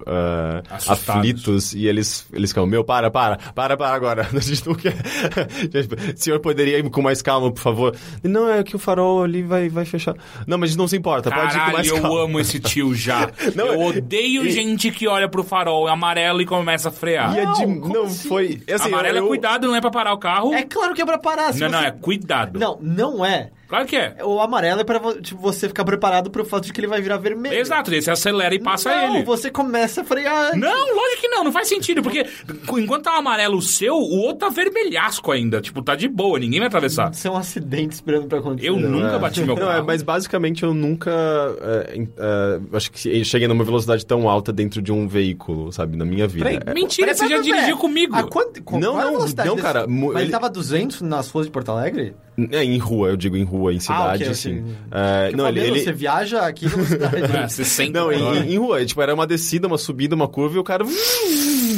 Assustados. 0.70 1.08
aflitos. 1.08 1.74
E 1.74 1.86
eles, 1.86 2.26
eles 2.32 2.50
ficavam, 2.50 2.68
meu, 2.68 2.82
para, 2.82 3.10
para, 3.12 3.36
para, 3.54 3.76
para 3.76 3.94
agora. 3.94 4.28
A 4.34 4.40
gente 4.40 4.66
não 4.66 4.74
quer... 4.74 4.94
Tipo, 5.70 5.94
o 5.94 6.16
senhor 6.16 6.40
poderia 6.40 6.78
ir 6.78 6.90
com 6.90 7.00
mais 7.02 7.22
calma, 7.22 7.52
por 7.52 7.60
favor? 7.60 7.94
Não, 8.22 8.48
é 8.50 8.62
que 8.62 8.74
o 8.74 8.78
farol 8.78 9.22
ali 9.22 9.42
vai, 9.42 9.68
vai 9.68 9.84
fechar. 9.84 10.14
Não, 10.46 10.58
mas 10.58 10.68
a 10.68 10.70
gente 10.72 10.78
não 10.78 10.88
se 10.88 10.96
importa, 10.96 11.30
pode 11.30 11.42
ir 11.42 11.50
com 11.52 11.54
Caralho, 11.54 11.72
mais 11.74 11.88
eu 11.88 12.00
calma. 12.00 12.22
amo 12.24 12.40
esse 12.40 12.58
tio 12.58 12.94
já. 12.94 13.30
Não, 13.54 13.66
eu 13.66 13.82
e- 13.82 13.83
odeio 13.86 14.46
e- 14.46 14.50
gente 14.50 14.90
que 14.90 15.06
olha 15.08 15.28
pro 15.28 15.42
farol 15.44 15.88
amarelo 15.88 16.40
e 16.40 16.46
começa 16.46 16.88
a 16.88 16.92
frear. 16.92 17.34
E 17.34 17.40
é 17.40 17.46
de- 17.52 17.66
Não, 17.66 17.88
não, 17.88 18.02
assim? 18.04 18.28
foi... 18.28 18.62
Assim, 18.72 18.88
amarelo 18.88 19.18
eu- 19.18 19.24
é 19.24 19.28
cuidado, 19.28 19.66
não 19.66 19.76
é 19.76 19.80
pra 19.80 19.90
parar 19.90 20.12
o 20.12 20.18
carro. 20.18 20.52
É 20.54 20.62
claro 20.62 20.94
que 20.94 21.02
é 21.02 21.06
pra 21.06 21.18
parar. 21.18 21.54
não, 21.54 21.68
não, 21.68 21.78
você- 21.80 21.86
é 21.86 21.90
cuidado. 21.90 22.58
Não, 22.58 22.78
não 22.80 23.24
é. 23.24 23.50
Claro 23.74 23.88
que 23.88 23.96
é. 23.96 24.16
O 24.24 24.40
amarelo 24.40 24.82
é 24.82 24.84
pra 24.84 25.00
tipo, 25.20 25.40
você 25.40 25.66
ficar 25.66 25.84
preparado 25.84 26.30
pro 26.30 26.44
fato 26.44 26.64
de 26.66 26.72
que 26.72 26.80
ele 26.80 26.86
vai 26.86 27.02
virar 27.02 27.16
vermelho. 27.16 27.56
Exato, 27.58 27.90
daí 27.90 28.00
você 28.00 28.10
acelera 28.12 28.54
e 28.54 28.60
passa 28.60 28.88
não, 28.94 29.16
ele. 29.16 29.24
você 29.24 29.50
começa 29.50 30.02
a 30.02 30.04
frear 30.04 30.46
antes. 30.48 30.60
Não, 30.60 30.94
lógico 30.94 31.20
que 31.22 31.28
não, 31.28 31.42
não 31.42 31.50
faz 31.52 31.66
sentido, 31.68 32.00
porque 32.00 32.24
enquanto 32.78 33.02
tá 33.04 33.14
o 33.14 33.18
amarelo 33.18 33.60
seu, 33.60 33.94
o 33.96 34.16
outro 34.20 34.38
tá 34.38 34.48
vermelhasco 34.48 35.32
ainda. 35.32 35.60
Tipo, 35.60 35.82
tá 35.82 35.96
de 35.96 36.06
boa, 36.06 36.38
ninguém 36.38 36.60
vai 36.60 36.68
atravessar. 36.68 37.10
Isso 37.10 37.26
é 37.26 37.30
um 37.32 37.36
acidente 37.36 37.94
esperando 37.94 38.28
pra 38.28 38.38
acontecer. 38.38 38.68
Eu 38.68 38.76
nunca 38.76 39.16
É. 39.16 39.18
bati 39.18 39.40
meu 39.42 39.56
Não, 39.56 39.64
é, 39.70 39.74
carro. 39.74 39.86
mas 39.86 40.02
basicamente 40.02 40.62
eu 40.62 40.72
nunca. 40.72 41.10
é, 41.10 41.96
em- 41.96 42.08
é, 42.16 42.60
acho 42.76 42.92
que 42.92 43.24
cheguei 43.24 43.48
numa 43.48 43.64
velocidade 43.64 44.06
tão 44.06 44.28
alta 44.28 44.52
dentro 44.52 44.80
de 44.80 44.92
um 44.92 45.08
veículo, 45.08 45.72
sabe, 45.72 45.96
na 45.96 46.04
minha 46.04 46.28
vida. 46.28 46.44
Peraí, 46.44 46.60
É- 46.64 46.74
Mentira, 46.74 47.08
Peraí, 47.08 47.16
você 47.18 47.24
já 47.24 47.28
peraí, 47.28 47.42
peraí. 47.44 47.54
dirigiu 47.60 47.76
comigo. 47.78 48.14
A 48.14 48.22
quanto, 48.22 48.62
qual 48.62 48.80
Não, 48.80 48.92
qual 48.92 48.98
é 49.00 49.02
a 49.02 49.06
não, 49.06 49.16
velocidade 49.16 49.48
não, 49.48 49.56
desse- 49.56 49.66
cara, 49.66 49.86
mu- 49.88 50.06
Mas 50.08 50.16
ele 50.16 50.24
ele- 50.24 50.30
tava 50.30 50.48
200 50.48 51.02
nas 51.02 51.28
ruas 51.30 51.46
de 51.46 51.52
Porto 51.52 51.70
Alegre? 51.72 52.14
É, 52.50 52.64
em 52.64 52.78
rua, 52.78 53.08
eu 53.10 53.16
digo 53.16 53.36
em 53.36 53.44
rua, 53.44 53.63
em 53.72 53.80
cidade, 53.80 54.22
ok, 54.22 54.26
ok. 54.26 54.34
sim. 54.34 54.62
Porque 54.62 54.74
É, 54.92 55.28
eu 55.32 55.36
não, 55.36 55.44
falei, 55.44 55.62
ele. 55.64 55.70
ele- 55.72 55.80
Você 55.84 55.92
viaja 55.92 56.40
aqui 56.42 56.64
na 56.66 56.84
cidade. 56.84 57.14
É, 57.44 57.48
60 57.48 57.98
Não, 57.98 58.12
em, 58.12 58.52
em 58.52 58.58
rua, 58.58 58.84
tipo, 58.84 59.00
era 59.02 59.14
uma 59.14 59.26
descida, 59.26 59.66
uma 59.66 59.78
subida, 59.78 60.14
uma 60.14 60.28
curva 60.28 60.56
e 60.56 60.58
o 60.58 60.64
cara. 60.64 60.84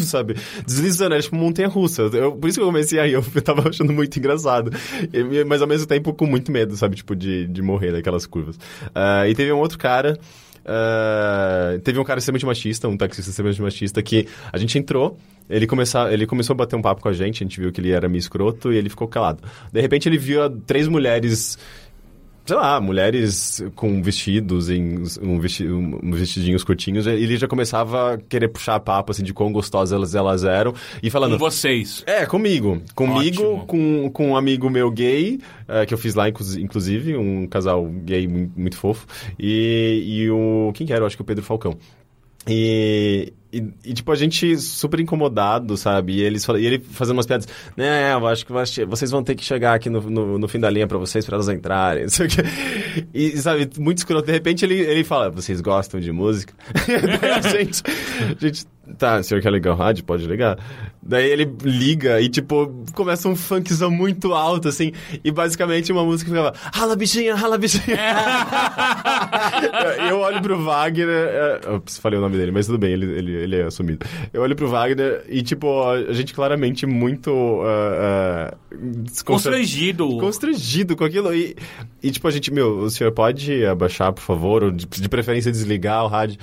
Sabe? 0.04 0.36
Deslizando, 0.66 1.14
era 1.14 1.22
tipo 1.22 1.34
montanha 1.36 1.68
russa. 1.68 2.02
Eu, 2.12 2.32
por 2.32 2.48
isso 2.48 2.58
que 2.58 2.62
eu 2.62 2.66
comecei 2.66 2.98
aí, 2.98 3.12
eu 3.12 3.22
tava 3.42 3.68
achando 3.68 3.92
muito 3.92 4.16
engraçado. 4.18 4.70
E- 5.12 5.44
mas 5.44 5.60
ao 5.62 5.66
mesmo 5.68 5.86
tempo 5.86 6.12
com 6.14 6.26
muito 6.26 6.52
medo, 6.52 6.76
sabe? 6.76 6.96
Tipo, 6.96 7.16
de, 7.16 7.46
de 7.46 7.62
morrer 7.62 7.92
naquelas 7.92 8.26
curvas. 8.26 8.58
Ah, 8.94 9.28
e 9.28 9.34
teve 9.34 9.52
um 9.52 9.58
outro 9.58 9.78
cara. 9.78 10.18
Ah, 10.66 11.78
teve 11.84 11.98
um 11.98 12.04
cara 12.04 12.18
extremamente 12.18 12.44
machista, 12.44 12.88
um 12.88 12.96
taxista 12.96 13.30
extremamente 13.30 13.62
machista, 13.62 14.02
que 14.02 14.26
a 14.52 14.58
gente 14.58 14.76
entrou, 14.76 15.16
ele, 15.48 15.66
começar, 15.66 16.12
ele 16.12 16.26
começou 16.26 16.54
a 16.54 16.56
bater 16.56 16.74
um 16.74 16.82
papo 16.82 17.00
com 17.00 17.08
a 17.08 17.12
gente, 17.12 17.42
a 17.42 17.46
gente 17.46 17.60
viu 17.60 17.70
que 17.70 17.80
ele 17.80 17.92
era 17.92 18.08
meio 18.08 18.18
escroto 18.18 18.72
e 18.72 18.76
ele 18.76 18.88
ficou 18.88 19.06
calado. 19.06 19.42
De 19.72 19.80
repente 19.80 20.08
ele 20.08 20.18
viu 20.18 20.50
três 20.66 20.88
mulheres 20.88 21.56
sei 22.46 22.56
lá, 22.56 22.80
mulheres 22.80 23.62
com 23.74 24.00
vestidos, 24.02 24.70
em 24.70 24.98
um, 25.20 25.38
vesti 25.40 25.66
um 25.66 26.12
vestidinhos 26.12 26.62
curtinhos, 26.62 27.06
ele 27.06 27.36
já 27.36 27.48
começava 27.48 28.14
a 28.14 28.18
querer 28.18 28.48
puxar 28.48 28.78
papo, 28.80 29.10
assim, 29.12 29.24
de 29.24 29.34
quão 29.34 29.52
gostosas 29.52 29.92
elas, 29.92 30.14
elas 30.14 30.44
eram, 30.44 30.72
e 31.02 31.10
falando... 31.10 31.32
Com 31.32 31.38
vocês. 31.38 32.04
É, 32.06 32.24
comigo. 32.24 32.80
Comigo, 32.94 33.42
Ótimo. 33.42 33.66
com, 33.66 34.10
com 34.10 34.30
um 34.30 34.36
amigo 34.36 34.70
meu 34.70 34.90
gay, 34.90 35.40
eh, 35.66 35.84
que 35.84 35.92
eu 35.92 35.98
fiz 35.98 36.14
lá, 36.14 36.28
inclu- 36.28 36.60
inclusive, 36.60 37.16
um 37.16 37.46
casal 37.46 37.84
gay 38.04 38.28
mu- 38.28 38.50
muito 38.56 38.76
fofo, 38.76 39.06
e, 39.38 40.04
e 40.06 40.30
o... 40.30 40.70
Quem 40.74 40.86
que 40.86 40.92
era? 40.92 41.02
Eu 41.02 41.06
acho 41.06 41.16
que 41.16 41.22
o 41.22 41.26
Pedro 41.26 41.44
Falcão. 41.44 41.76
E, 42.48 43.32
e, 43.56 43.90
e, 43.90 43.94
tipo, 43.94 44.10
a 44.12 44.14
gente 44.14 44.56
super 44.58 45.00
incomodado, 45.00 45.76
sabe? 45.76 46.14
E, 46.14 46.22
eles, 46.22 46.46
e 46.46 46.66
ele 46.66 46.78
fazendo 46.78 47.16
umas 47.16 47.26
piadas. 47.26 47.48
Né, 47.76 48.12
eu 48.12 48.26
acho 48.26 48.44
que 48.44 48.52
vocês 48.84 49.10
vão 49.10 49.22
ter 49.22 49.34
que 49.34 49.44
chegar 49.44 49.74
aqui 49.74 49.88
no, 49.88 50.00
no, 50.02 50.38
no 50.38 50.48
fim 50.48 50.60
da 50.60 50.68
linha 50.68 50.86
pra 50.86 50.98
vocês, 50.98 51.24
pra 51.24 51.36
elas 51.36 51.48
entrarem. 51.48 52.02
Não 52.06 52.10
sei 52.10 52.26
o 52.26 52.28
quê. 52.28 52.42
E, 53.12 53.36
sabe, 53.38 53.68
muito 53.78 53.98
escroto. 53.98 54.26
De 54.26 54.32
repente 54.32 54.64
ele, 54.64 54.78
ele 54.78 55.04
fala, 55.04 55.30
vocês 55.30 55.60
gostam 55.60 56.00
de 56.00 56.12
música? 56.12 56.52
A 57.36 57.40
gente, 57.48 57.82
a 57.86 58.46
gente, 58.46 58.66
tá, 58.98 59.18
o 59.18 59.22
senhor 59.22 59.40
quer 59.40 59.52
ligar 59.52 59.72
o 59.72 59.76
rádio? 59.76 60.04
Pode 60.04 60.26
ligar. 60.26 60.58
Daí 61.02 61.30
ele 61.30 61.48
liga 61.62 62.20
e, 62.20 62.28
tipo, 62.28 62.84
começa 62.92 63.28
um 63.28 63.36
funkzão 63.36 63.90
muito 63.90 64.34
alto, 64.34 64.68
assim. 64.68 64.92
E 65.22 65.30
basicamente 65.30 65.92
uma 65.92 66.04
música 66.04 66.28
ficava, 66.30 66.52
rala 66.74 66.96
bichinha, 66.96 67.34
rala 67.36 67.56
bichinha. 67.56 67.96
eu 70.10 70.18
olho 70.18 70.42
pro 70.42 70.62
Wagner. 70.62 71.08
É, 71.08 71.60
falei 72.00 72.18
o 72.18 72.22
nome 72.22 72.36
dele, 72.36 72.50
mas 72.50 72.66
tudo 72.66 72.78
bem, 72.78 72.92
ele, 72.92 73.06
ele, 73.06 73.32
ele 73.32 73.56
é 73.56 73.62
assumido. 73.64 74.04
Eu 74.32 74.42
olho 74.42 74.56
pro 74.56 74.68
Wagner 74.68 75.24
e, 75.28 75.42
tipo, 75.42 75.82
a 75.88 76.12
gente 76.12 76.34
claramente 76.34 76.86
muito. 76.86 77.60
ah, 77.64 78.54
desconcer- 78.72 79.50
Constrangido. 79.50 80.08
Constrangido 80.18 80.96
com 80.96 81.04
aquilo. 81.04 81.34
E, 81.34 81.56
e, 82.02 82.10
tipo, 82.10 82.26
a 82.26 82.30
gente, 82.30 82.52
meu, 82.52 82.78
o 82.78 82.90
senhor 82.90 83.12
pode 83.12 83.64
abaixar, 83.64 84.12
por 84.12 84.22
favor? 84.22 84.64
Ou 84.64 84.70
de, 84.70 84.86
de 84.86 85.08
preferência 85.08 85.52
desligar 85.52 86.04
o 86.04 86.08
rádio? 86.08 86.38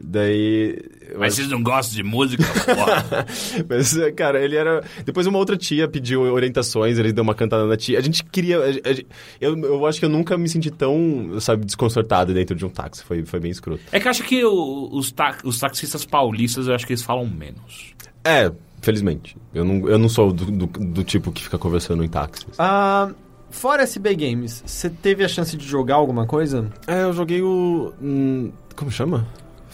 Daí. 0.00 0.78
Mas 1.18 1.34
vocês 1.34 1.48
não 1.48 1.62
gostam 1.62 1.96
de 1.96 2.02
música? 2.02 2.44
Porra. 2.44 3.26
Mas, 3.68 3.96
cara, 4.14 4.40
ele 4.42 4.56
era. 4.56 4.82
Depois 5.04 5.26
uma 5.26 5.38
outra 5.38 5.56
tia 5.56 5.88
pediu 5.88 6.22
orientações, 6.22 6.98
ele 6.98 7.12
deu 7.12 7.24
uma 7.24 7.34
cantada 7.34 7.66
na 7.66 7.76
tia. 7.76 7.98
A 7.98 8.02
gente 8.02 8.22
queria. 8.24 8.58
a- 8.58 8.68
a- 8.90 9.04
eu, 9.40 9.58
eu 9.58 9.86
acho 9.86 9.98
que 9.98 10.04
eu 10.04 10.08
nunca 10.08 10.38
me 10.38 10.48
senti 10.48 10.70
tão, 10.70 11.40
sabe, 11.40 11.64
desconcertado 11.64 12.32
dentro 12.32 12.54
de 12.54 12.64
um 12.64 12.68
táxi. 12.68 13.02
Foi, 13.04 13.24
foi 13.24 13.40
bem 13.40 13.50
escroto. 13.50 13.82
é 13.90 13.98
que 13.98 14.06
eu 14.06 14.10
acho 14.10 14.22
que 14.22 14.44
o- 14.44 14.88
os, 14.92 15.10
ta- 15.10 15.38
os 15.44 15.58
taxistas 15.58 16.04
paulistas, 16.04 16.68
eu 16.68 16.74
acho 16.74 16.86
que 16.86 16.92
eles 16.92 17.02
falam 17.02 17.26
menos. 17.26 17.92
É, 18.24 18.52
felizmente. 18.80 19.36
Eu 19.54 19.64
não, 19.64 19.88
eu 19.88 19.98
não 19.98 20.08
sou 20.08 20.32
do, 20.32 20.44
do, 20.44 20.66
do 20.66 21.04
tipo 21.04 21.32
que 21.32 21.42
fica 21.42 21.58
conversando 21.58 22.04
em 22.04 22.08
táxis. 22.08 22.46
Ah, 22.58 23.10
fora 23.50 23.82
SB 23.82 24.14
Games, 24.14 24.62
você 24.64 24.88
teve 24.90 25.24
a 25.24 25.28
chance 25.28 25.56
de 25.56 25.66
jogar 25.66 25.96
alguma 25.96 26.26
coisa? 26.26 26.70
É, 26.86 27.02
eu 27.02 27.12
joguei 27.12 27.42
o. 27.42 27.92
hum, 28.00 28.52
como 28.76 28.90
chama? 28.92 29.26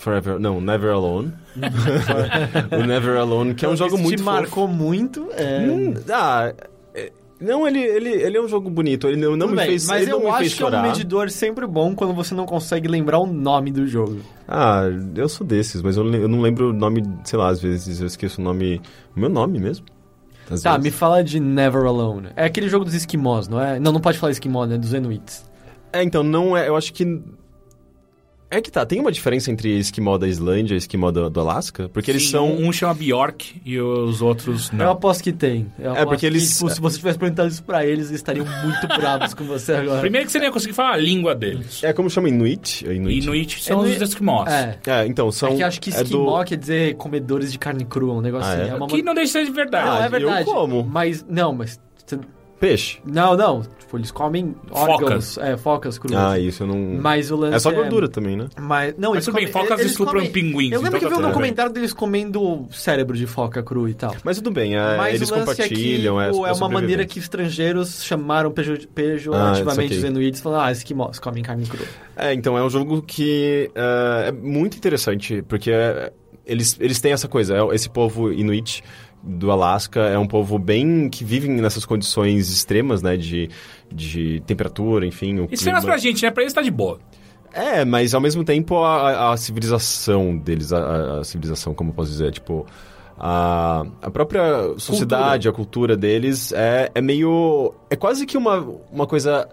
Forever. 0.05 0.39
Não, 0.39 0.61
Never 0.61 0.93
Alone. 0.93 1.33
o 2.71 2.87
Never 2.87 3.17
Alone, 3.19 3.55
que 3.55 3.65
é 3.65 3.69
um 3.69 3.77
jogo 3.77 3.95
Esse 3.95 4.03
muito 4.03 4.17
te 4.19 4.23
fofo. 4.23 4.37
marcou 4.37 4.69
muito. 4.69 5.29
É... 5.33 5.61
Hum, 5.67 5.95
ah, 6.13 6.53
é- 6.95 7.11
não, 7.41 7.67
ele, 7.67 7.81
ele, 7.81 8.09
ele 8.11 8.37
é 8.37 8.41
um 8.41 8.47
jogo 8.49 8.69
bonito. 8.71 9.07
Ele 9.09 9.17
não, 9.17 9.31
não 9.37 9.47
Tudo 9.49 9.51
me 9.51 9.57
bem, 9.57 9.67
fez 9.71 9.87
mas 9.87 10.07
eu 10.07 10.21
me 10.21 10.27
acho 10.29 10.39
que 10.57 10.63
é 10.63 10.67
um 10.67 10.71
chorar. 10.71 10.83
medidor 10.83 11.31
sempre 11.31 11.67
bom 11.67 11.95
quando 11.95 12.15
você 12.15 12.35
não 12.35 12.47
consegue 12.47 12.87
lembrar 12.87 13.19
o 13.19 13.27
nome 13.27 13.71
do 13.73 13.87
jogo. 13.87 14.19
Ah, 14.47 14.83
eu 15.17 15.29
sou 15.29 15.47
desses, 15.47 15.83
mas 15.83 15.97
eu, 15.97 16.07
eu 16.15 16.29
não 16.29 16.41
lembro 16.41 16.71
o 16.71 16.73
nome, 16.73 17.03
sei 17.25 17.39
lá, 17.39 17.49
às 17.49 17.61
vezes 17.61 18.01
eu 18.01 18.07
esqueço 18.07 18.41
o 18.41 18.45
nome. 18.45 18.81
O 19.17 19.21
meu 19.21 19.29
nome 19.29 19.59
mesmo. 19.59 19.85
Às 20.51 20.61
Tá, 20.63 20.77
me 20.77 20.85
vezes. 20.85 20.99
fala 20.99 21.25
de 21.25 21.41
Never 21.41 21.85
Alone. 21.85 22.29
É 22.37 22.45
aquele 22.45 22.69
jogo 22.69 22.85
dos 22.85 22.95
esquimós, 22.95 23.49
não 23.49 23.61
é? 23.61 23.81
Não, 23.81 23.91
não 23.93 24.01
pode 24.01 24.19
falar 24.19 24.31
esquimó, 24.33 24.65
né? 24.67 24.77
Dos 24.79 24.93
Inuits. 24.93 25.45
É, 25.93 26.03
então, 26.03 26.23
não 26.23 26.57
é. 26.57 26.69
Eu 26.69 26.77
acho 26.77 26.93
que. 26.93 27.05
É 28.57 28.61
que 28.61 28.71
tá, 28.71 28.87
tem 28.87 29.01
uma 29.01 29.11
diferença 29.11 29.51
entre 29.51 29.77
esquimó 29.79 30.17
da 30.17 30.29
Islândia 30.29 30.75
e 30.75 30.79
esquimó 30.79 31.11
do, 31.11 31.29
do 31.29 31.41
Alasca? 31.41 31.89
Porque 31.89 32.11
eles 32.11 32.23
Sim, 32.25 32.31
são. 32.31 32.53
Um 32.57 32.73
chama 32.73 32.95
Bjork 32.95 33.61
e 33.65 33.81
os 33.81 34.23
outros 34.23 34.71
Eu 34.71 34.79
não. 34.79 34.91
aposto 34.93 35.23
que 35.25 35.33
tem. 35.33 35.67
Eu 35.79 35.95
É, 35.95 36.05
porque 36.05 36.21
que, 36.21 36.27
eles- 36.27 36.55
tipo, 36.57 36.71
se 36.71 36.81
você 36.81 36.99
tivesse 36.99 37.19
perguntado 37.19 37.49
isso 37.49 37.63
pra 37.65 37.85
eles, 37.85 38.07
eles 38.09 38.21
estariam 38.21 38.47
muito 38.65 38.87
bravos 38.87 39.35
com 39.35 39.45
você 39.45 39.73
agora. 39.77 40.01
Primeiro 40.01 40.27
que 40.27 40.33
você 40.33 40.39
nem 40.39 40.49
ia 40.49 40.53
conseguir 40.53 40.73
falar 40.75 40.93
a 40.93 40.97
língua 40.97 41.35
deles. 41.35 41.83
É 41.83 41.93
como 41.93 42.09
chama 42.09 42.29
Inuit? 42.29 42.87
É 42.89 42.95
Inuit. 42.95 43.25
Inuit 43.25 43.63
são 43.65 43.81
Inuit- 43.85 44.03
os 44.03 44.09
esquimós. 44.11 44.53
É. 44.53 44.79
É, 44.87 45.07
então, 45.07 45.31
são. 45.33 45.49
é 45.51 45.57
que 45.57 45.63
eu 45.63 45.67
acho 45.67 45.81
que 45.81 45.91
é 45.91 45.95
do- 45.95 46.03
esquimó 46.03 46.45
quer 46.45 46.57
dizer 46.57 46.95
comedores 46.95 47.51
de 47.51 47.59
carne 47.59 47.85
crua, 47.85 48.15
um 48.15 48.21
negócio 48.21 48.51
Ah, 48.51 48.55
assim. 48.55 48.63
é? 48.63 48.69
É 48.69 48.75
uma 48.75 48.87
Que 48.87 49.03
não 49.03 49.15
deixa 49.15 49.27
de 49.27 49.33
ser 49.33 49.45
de 49.47 49.51
verdade. 49.51 49.87
Não, 49.89 50.03
é 50.03 50.07
eu 50.07 50.11
verdade. 50.11 50.45
como. 50.45 50.85
Mas, 50.85 51.25
não, 51.29 51.53
mas... 51.53 51.81
Peixe. 52.67 52.99
Não, 53.05 53.37
não. 53.37 53.63
Tipo, 53.79 53.99
eles 53.99 54.11
comem 54.11 54.55
órgãos. 54.71 55.37
É, 55.39 55.57
focas 55.57 55.99
cruas. 55.99 56.17
Ah, 56.19 56.39
isso 56.39 56.63
eu 56.63 56.67
não. 56.67 56.99
Mas 57.01 57.31
o 57.31 57.37
lance 57.37 57.57
É 57.57 57.59
só 57.59 57.71
gordura 57.71 58.09
também, 58.09 58.37
né? 58.37 58.47
Mas, 58.59 58.95
não, 58.97 59.11
Mas 59.11 59.17
eles 59.17 59.25
tudo 59.27 59.35
bem, 59.35 59.47
comem- 59.49 59.53
focas 59.65 59.81
eles 59.81 59.93
estupram 59.93 60.15
comem- 60.21 60.33
pinguins, 60.33 60.73
Eu 60.73 60.81
lembro 60.81 60.97
então 60.97 60.99
que 61.01 61.05
eu 61.05 61.09
vi 61.11 61.15
tá 61.17 61.21
um 61.21 61.29
documentário 61.29 61.73
deles 61.73 61.93
comendo 61.93 62.67
cérebro 62.73 63.15
de 63.17 63.27
foca 63.27 63.63
cru 63.63 63.87
e 63.89 63.93
tal. 63.95 64.17
Mas 64.25 64.39
tudo 64.39 64.51
bem, 64.51 64.75
é, 64.77 64.97
Mas 64.97 65.17
eles 65.17 65.29
lance 65.29 65.45
compartilham. 65.45 66.21
é, 66.21 66.29
é, 66.29 66.31
que, 66.31 66.37
o- 66.39 66.47
é 66.47 66.51
é 66.51 66.53
uma 66.55 66.69
maneira 66.71 67.05
que 67.05 67.19
estrangeiros 67.19 68.03
chamaram 68.03 68.51
pejo- 68.51 68.75
Ah, 68.75 68.87
pejorativamente 68.95 69.95
saquei. 69.95 69.99
os 69.99 70.05
inuits, 70.05 70.41
falando, 70.41 70.63
ah, 70.63 70.73
esquimós 70.73 71.19
comem 71.19 71.43
carne 71.43 71.67
crua. 71.67 71.87
É, 72.17 72.33
então 72.33 72.57
é 72.57 72.63
um 72.65 72.71
jogo 72.71 73.03
que 73.03 73.71
é, 73.75 74.29
é 74.29 74.33
muito 74.33 74.77
interessante, 74.79 75.43
porque 75.47 75.71
é, 75.71 76.11
eles, 76.47 76.77
eles 76.81 77.01
têm 77.01 77.13
essa 77.13 77.29
coisa, 77.29 77.55
é, 77.57 77.75
esse 77.75 77.89
povo 77.91 78.33
inuit 78.33 78.83
do 79.27 79.51
Alasca 79.51 80.01
é 80.01 80.19
um 80.19 80.27
povo 80.27 80.59
bem 80.59 81.09
que 81.09 81.25
vivem 81.25 81.51
nessas 81.53 81.85
condições 81.87 82.51
extremas, 82.51 83.01
né, 83.03 83.17
de, 83.17 83.49
de 83.93 84.41
temperatura, 84.47 85.07
enfim, 85.07 85.39
o 85.41 85.49
Extremas 85.51 85.81
clima. 85.81 85.95
pra 85.95 85.97
gente, 85.97 86.23
né? 86.23 86.31
Pra 86.31 86.43
eles 86.43 86.53
tá 86.53 86.61
de 86.63 86.71
boa. 86.71 86.99
É, 87.53 87.85
mas 87.85 88.15
ao 88.15 88.21
mesmo 88.21 88.45
tempo 88.45 88.77
a, 88.79 89.33
a- 89.33 89.37
civilização 89.37 90.37
deles, 90.37 90.73
a, 90.73 91.21
a- 91.21 91.25
civilização, 91.25 91.73
como 91.75 91.91
eu 91.91 91.95
posso 91.95 92.11
dizer, 92.11 92.31
tipo... 92.33 92.67
A, 93.17 93.87
a 94.03 94.11
própria 94.11 94.75
sociedade, 94.77 95.49
a 95.49 95.53
cultura 95.53 95.97
deles 95.97 96.53
é, 96.53 96.91
é 96.93 97.01
meio... 97.01 97.73
É 97.89 97.95
quase 97.95 98.27
que 98.27 98.37
uma, 98.37 98.59
uma 98.91 99.07
coisa 99.07 99.49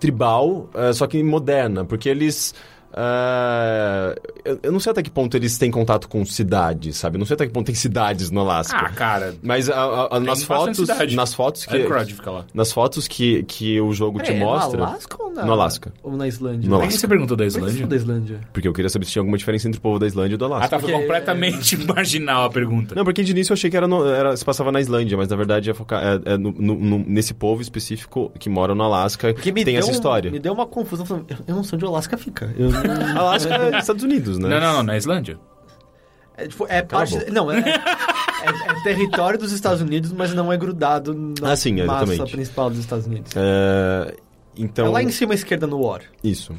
tribal, 0.00 0.68
eh, 0.74 0.92
só 0.92 1.06
que 1.06 1.22
moderna, 1.22 1.84
porque 1.84 2.08
eles... 2.08 2.52
eh, 2.92 4.20
eu, 4.44 4.58
eu 4.64 4.72
não 4.72 4.80
sei 4.80 4.92
até 4.92 5.02
que 5.02 5.10
ponto 5.10 5.36
eles 5.36 5.56
têm 5.58 5.70
contato 5.70 6.08
com 6.08 6.24
cidades, 6.24 6.96
sabe? 6.96 7.16
Eu 7.16 7.18
não 7.20 7.26
sei 7.26 7.34
até 7.34 7.46
que 7.46 7.52
ponto 7.52 7.66
tem 7.66 7.74
cidades 7.74 8.30
no 8.30 8.40
Alasca. 8.40 8.76
Ah, 8.76 8.90
cara. 8.90 9.34
Mas 9.42 9.68
a- 9.68 9.74
a- 9.74 10.16
a- 10.16 10.20
nas 10.20 10.42
fotos, 10.42 10.76
cidade. 10.76 11.16
nas 11.16 11.34
fotos 11.34 11.64
que 11.66 11.76
Anchorage 11.76 12.14
fica 12.14 12.30
lá. 12.30 12.44
nas 12.54 12.72
fotos 12.72 13.06
que, 13.08 13.42
que 13.44 13.80
o 13.80 13.92
jogo 13.92 14.20
te 14.22 14.32
é 14.32 14.38
mostra, 14.38 14.78
no 14.78 14.84
Alasca 14.84 15.22
ou 15.22 15.32
na... 15.32 15.44
No 15.44 15.52
Alasca. 15.52 15.92
Ou 16.02 16.16
na 16.16 16.26
Islândia? 16.28 16.68
No 16.68 16.76
Por 16.76 16.80
que 16.80 16.84
Alasca. 16.86 17.00
você 17.00 17.08
perguntou 17.08 17.36
da 17.36 17.44
Por 17.44 17.46
que 17.46 17.50
você 17.52 17.58
Islândia? 17.58 17.74
falou 17.76 17.88
da 17.90 17.96
Islândia? 17.96 18.40
porque 18.52 18.68
eu 18.68 18.72
queria 18.72 18.88
saber 18.88 19.04
se 19.04 19.12
tinha 19.12 19.20
alguma 19.20 19.38
diferença 19.38 19.68
entre 19.68 19.78
o 19.78 19.82
povo 19.82 19.98
da 19.98 20.06
Islândia 20.06 20.34
e 20.34 20.38
do 20.38 20.44
Alasca. 20.44 20.64
Ah, 20.66 20.68
tá, 20.68 20.78
foi 20.78 20.90
Porque- 20.90 21.02
completamente 21.06 21.76
marginal 21.86 22.44
a 22.44 22.50
pergunta. 22.50 22.94
Não, 22.94 23.04
porque 23.04 23.22
de 23.22 23.30
início 23.32 23.52
eu 23.52 23.54
achei 23.54 23.70
que 23.70 23.76
era, 23.76 23.86
no- 23.88 24.06
era- 24.06 24.36
se 24.36 24.44
passava 24.44 24.70
na 24.72 24.80
Islândia, 24.80 25.16
mas 25.16 25.28
na 25.28 25.36
verdade 25.36 25.70
é, 25.70 25.74
focar, 25.74 26.02
é, 26.02 26.32
é 26.34 26.36
no- 26.38 26.52
no- 26.52 26.74
no- 26.78 27.04
nesse 27.06 27.34
povo 27.34 27.62
específico 27.62 28.32
que 28.38 28.48
mora 28.48 28.74
no 28.74 28.82
Alasca 28.82 29.32
que 29.34 29.52
me 29.52 29.64
tem 29.64 29.74
deu 29.74 29.82
essa 29.82 29.90
história. 29.92 30.30
Me 30.30 30.38
deu 30.38 30.52
uma 30.52 30.66
confusão, 30.66 31.06
eu- 31.28 31.36
eu 31.46 31.54
não 31.54 31.62
sei 31.64 31.76
onde 31.76 31.84
o 31.84 31.88
Alasca 31.88 32.16
fica. 32.16 32.52
Eu 32.58 32.70
não- 32.70 32.79
Alasca 33.16 33.54
é 33.54 33.78
Estados 33.78 34.02
Unidos, 34.04 34.38
né? 34.38 34.48
Não, 34.48 34.60
não, 34.60 34.72
não, 34.74 34.82
na 34.82 34.96
Islândia. 34.96 35.38
É, 36.36 36.46
tipo, 36.46 36.66
é 36.68 36.82
parte. 36.82 37.30
Não, 37.30 37.50
é, 37.50 37.58
é- 37.58 37.62
é 38.70 38.82
território 38.82 39.38
dos 39.38 39.52
Estados 39.52 39.80
Unidos, 39.82 40.12
mas 40.12 40.32
não 40.34 40.52
é 40.52 40.56
grudado 40.56 41.14
na 41.40 41.52
Ah, 41.52 41.56
sim, 41.56 41.72
massa 41.84 42.04
exatamente. 42.04 42.32
principal 42.32 42.70
dos 42.70 42.78
Estados 42.78 43.06
Unidos. 43.06 43.32
É, 43.36 44.14
então, 44.56 44.86
É 44.86 44.88
lá 44.88 45.02
em 45.02 45.10
cima 45.10 45.32
à 45.32 45.34
esquerda 45.34 45.66
no 45.66 45.80
War. 45.84 46.00
Isso. 46.24 46.54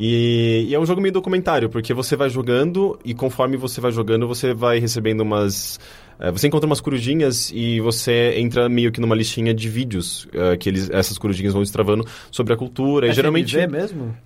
E, 0.00 0.66
e 0.68 0.74
é 0.74 0.80
um 0.80 0.86
jogo 0.86 1.00
meio 1.00 1.12
documentário, 1.12 1.68
porque 1.68 1.92
você 1.94 2.16
vai 2.16 2.28
jogando 2.30 2.98
e 3.04 3.14
conforme 3.14 3.56
você 3.56 3.80
vai 3.80 3.92
jogando, 3.92 4.26
você 4.26 4.52
vai 4.54 4.78
recebendo 4.80 5.20
umas. 5.20 5.78
eh, 6.18 6.30
você 6.32 6.48
encontra 6.48 6.66
umas 6.66 6.80
corujinhas 6.80 7.52
e 7.54 7.78
você 7.80 8.32
entra 8.38 8.68
meio 8.68 8.90
que 8.90 9.00
numa 9.00 9.14
listinha 9.14 9.52
de 9.54 9.68
vídeos 9.68 10.26
eh, 10.32 10.56
que 10.56 10.68
eles, 10.68 10.90
essas 10.90 11.18
corujinhas 11.18 11.52
vão 11.52 11.62
destravando 11.62 12.04
sobre 12.32 12.52
a 12.52 12.56
cultura. 12.56 13.06
e 13.06 13.12
geralmente. 13.12 13.54
Mesmo? 13.68 14.16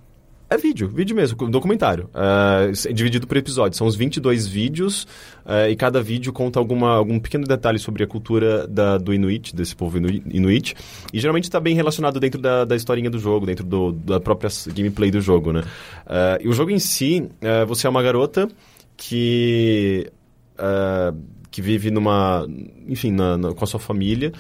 É 0.49 0.57
vídeo, 0.57 0.89
vídeo 0.89 1.17
mesmo, 1.17 1.37
documentário. 1.49 2.09
É, 2.15 2.93
dividido 2.93 3.27
por 3.27 3.37
episódios. 3.37 3.77
São 3.77 3.85
os 3.87 3.97
22 3.97 4.47
vídeos 4.47 5.05
é, 5.45 5.69
e 5.71 5.75
cada 5.75 6.01
vídeo 6.01 6.33
conta 6.33 6.61
alguma, 6.61 6.95
algum 6.95 7.19
pequeno 7.19 7.45
detalhe 7.45 7.81
sobre 7.81 8.05
a 8.05 8.07
cultura 8.07 8.65
da- 8.69 8.97
do 8.97 9.13
Inuit, 9.13 9.55
desse 9.57 9.75
povo 9.75 9.99
Inui- 9.99 10.23
Inuit. 10.31 10.77
E 11.13 11.19
geralmente 11.19 11.45
está 11.45 11.59
bem 11.59 11.75
relacionado 11.75 12.21
dentro 12.21 12.41
da, 12.41 12.65
da 12.65 12.77
historinha 12.77 13.11
do 13.11 13.19
jogo, 13.19 13.45
dentro 13.45 13.65
do- 13.65 13.91
da 13.93 14.21
própria 14.21 14.49
gameplay 14.73 15.11
do 15.11 15.21
jogo, 15.21 15.53
né? 15.53 15.65
É, 16.09 16.39
e 16.41 16.49
o 16.49 16.53
jogo 16.53 16.71
em 16.71 16.79
si, 16.79 17.29
é, 17.41 17.65
você 17.65 17.89
é 17.89 17.91
uma 17.91 18.03
garota 18.03 18.49
que... 18.97 20.09
é, 20.57 21.13
que 21.51 21.61
vive 21.61 21.91
numa... 21.91 22.47
enfim, 22.87 23.11
na- 23.11 23.37
na- 23.37 23.53
com 23.53 23.65
a 23.65 23.67
sua 23.67 23.81
família... 23.81 24.33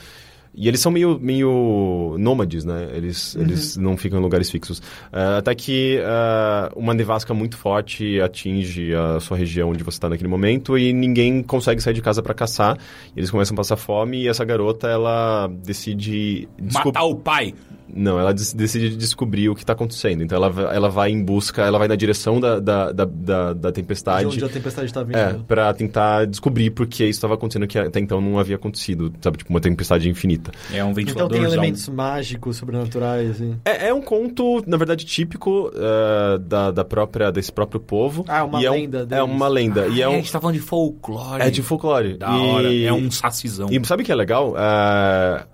E 0.57 0.67
eles 0.69 0.81
são 0.81 0.91
meio, 0.91 1.19
meio 1.21 2.17
nômades, 2.19 2.65
né? 2.65 2.89
Eles, 2.95 3.37
eles 3.37 3.77
não 3.77 3.95
ficam 3.97 4.19
em 4.19 4.23
lugares 4.23 4.51
fixos. 4.51 4.81
Ah, 5.13 5.37
até 5.37 5.55
que 5.55 6.01
ah, 6.03 6.71
uma 6.75 6.95
nevasca 6.95 7.35
muito 7.35 7.59
forte 7.59 8.19
atinge 8.23 8.95
a 8.95 9.21
sua 9.21 9.37
região 9.37 9.69
onde 9.69 9.85
você 9.85 9.97
está 9.99 10.09
naquele 10.09 10.29
momento 10.31 10.79
e 10.79 10.93
ninguém 10.95 11.43
consegue 11.43 11.83
sair 11.83 11.93
de 11.93 12.01
casa 12.01 12.23
para 12.23 12.33
caçar. 12.33 12.79
E 13.15 13.21
eles 13.21 13.31
começam 13.31 13.55
a 13.55 13.57
passar 13.59 13.77
fome 13.77 14.23
e 14.23 14.29
essa 14.29 14.45
garota, 14.47 14.89
ela 14.89 15.47
decide... 15.63 16.49
descob- 16.59 16.87
Matar 16.95 17.05
o 17.05 17.15
pai. 17.17 17.53
Não, 17.93 18.19
ela 18.19 18.33
decide 18.35 18.97
descobrir 18.97 19.49
o 19.49 19.55
que 19.55 19.63
está 19.63 19.73
acontecendo. 19.73 20.23
Então 20.23 20.37
ela, 20.37 20.75
ela 20.75 20.89
vai 20.89 21.11
em 21.11 21.23
busca, 21.23 21.63
ela 21.63 21.79
vai 21.79 21.89
na 21.89 21.95
direção 21.97 22.41
da, 22.41 22.59
da, 22.59 22.93
da, 22.93 23.05
da, 23.05 23.53
da 23.53 23.69
De 23.71 23.75
tempestade. 23.75 24.27
onde 24.27 24.45
a 24.45 24.49
tempestade 24.49 24.93
tá 24.93 25.03
vindo. 25.03 25.17
É, 25.17 25.35
pra 25.47 25.73
tentar 25.73 26.27
descobrir 26.27 26.71
por 26.71 26.87
que 26.87 27.05
isso 27.05 27.19
estava 27.19 27.35
acontecendo, 27.35 27.67
que 27.67 27.79
até 27.79 28.01
então 28.01 28.21
não 28.21 28.39
havia 28.39 28.57
acontecido, 28.57 29.13
sabe? 29.21 29.39
Tipo, 29.39 29.51
uma 29.51 29.61
tempestade 29.61 30.09
infinita. 30.09 30.51
É 30.73 30.83
um 30.85 30.91
Então 30.91 30.95
ventilador. 30.95 31.31
tem 31.31 31.43
elementos 31.45 31.89
mágicos, 31.89 32.57
sobrenaturais, 32.57 33.31
assim. 33.31 33.57
É, 33.65 33.89
é 33.89 33.95
um 33.95 34.03
conto, 34.03 34.63
na 34.67 34.77
verdade, 34.77 35.05
típico 35.05 35.71
eh, 35.75 36.39
da, 36.39 36.71
da 36.71 36.85
própria, 36.85 37.31
desse 37.31 37.53
próprio 37.53 37.81
povo. 37.81 38.25
Ah, 38.29 38.45
uma 38.45 38.61
E 38.61 38.67
é 38.67 38.71
um- 38.71 38.75
lenda 38.75 38.99
É 39.01 39.05
deles. 39.07 39.25
uma 39.25 39.49
lenda. 39.49 39.87
e 39.89 40.01
é 40.03 40.05
a 40.05 40.11
um, 40.11 40.15
gente 40.17 40.33
tá 40.33 40.41
falando 40.41 40.57
de 40.57 40.63
folclore. 40.63 41.43
é 41.43 41.51
de 41.51 41.63
folclore. 41.63 42.17
Da 42.19 42.29
e, 42.31 42.41
hora. 42.41 42.75
É 42.87 42.93
um 42.93 43.11
sacizão. 43.11 43.69
E 43.71 43.87
sabe 43.87 44.03
o 44.03 44.07
que 44.07 44.13
é 44.13 44.15
legal? 44.15 44.55
É, 44.59 45.45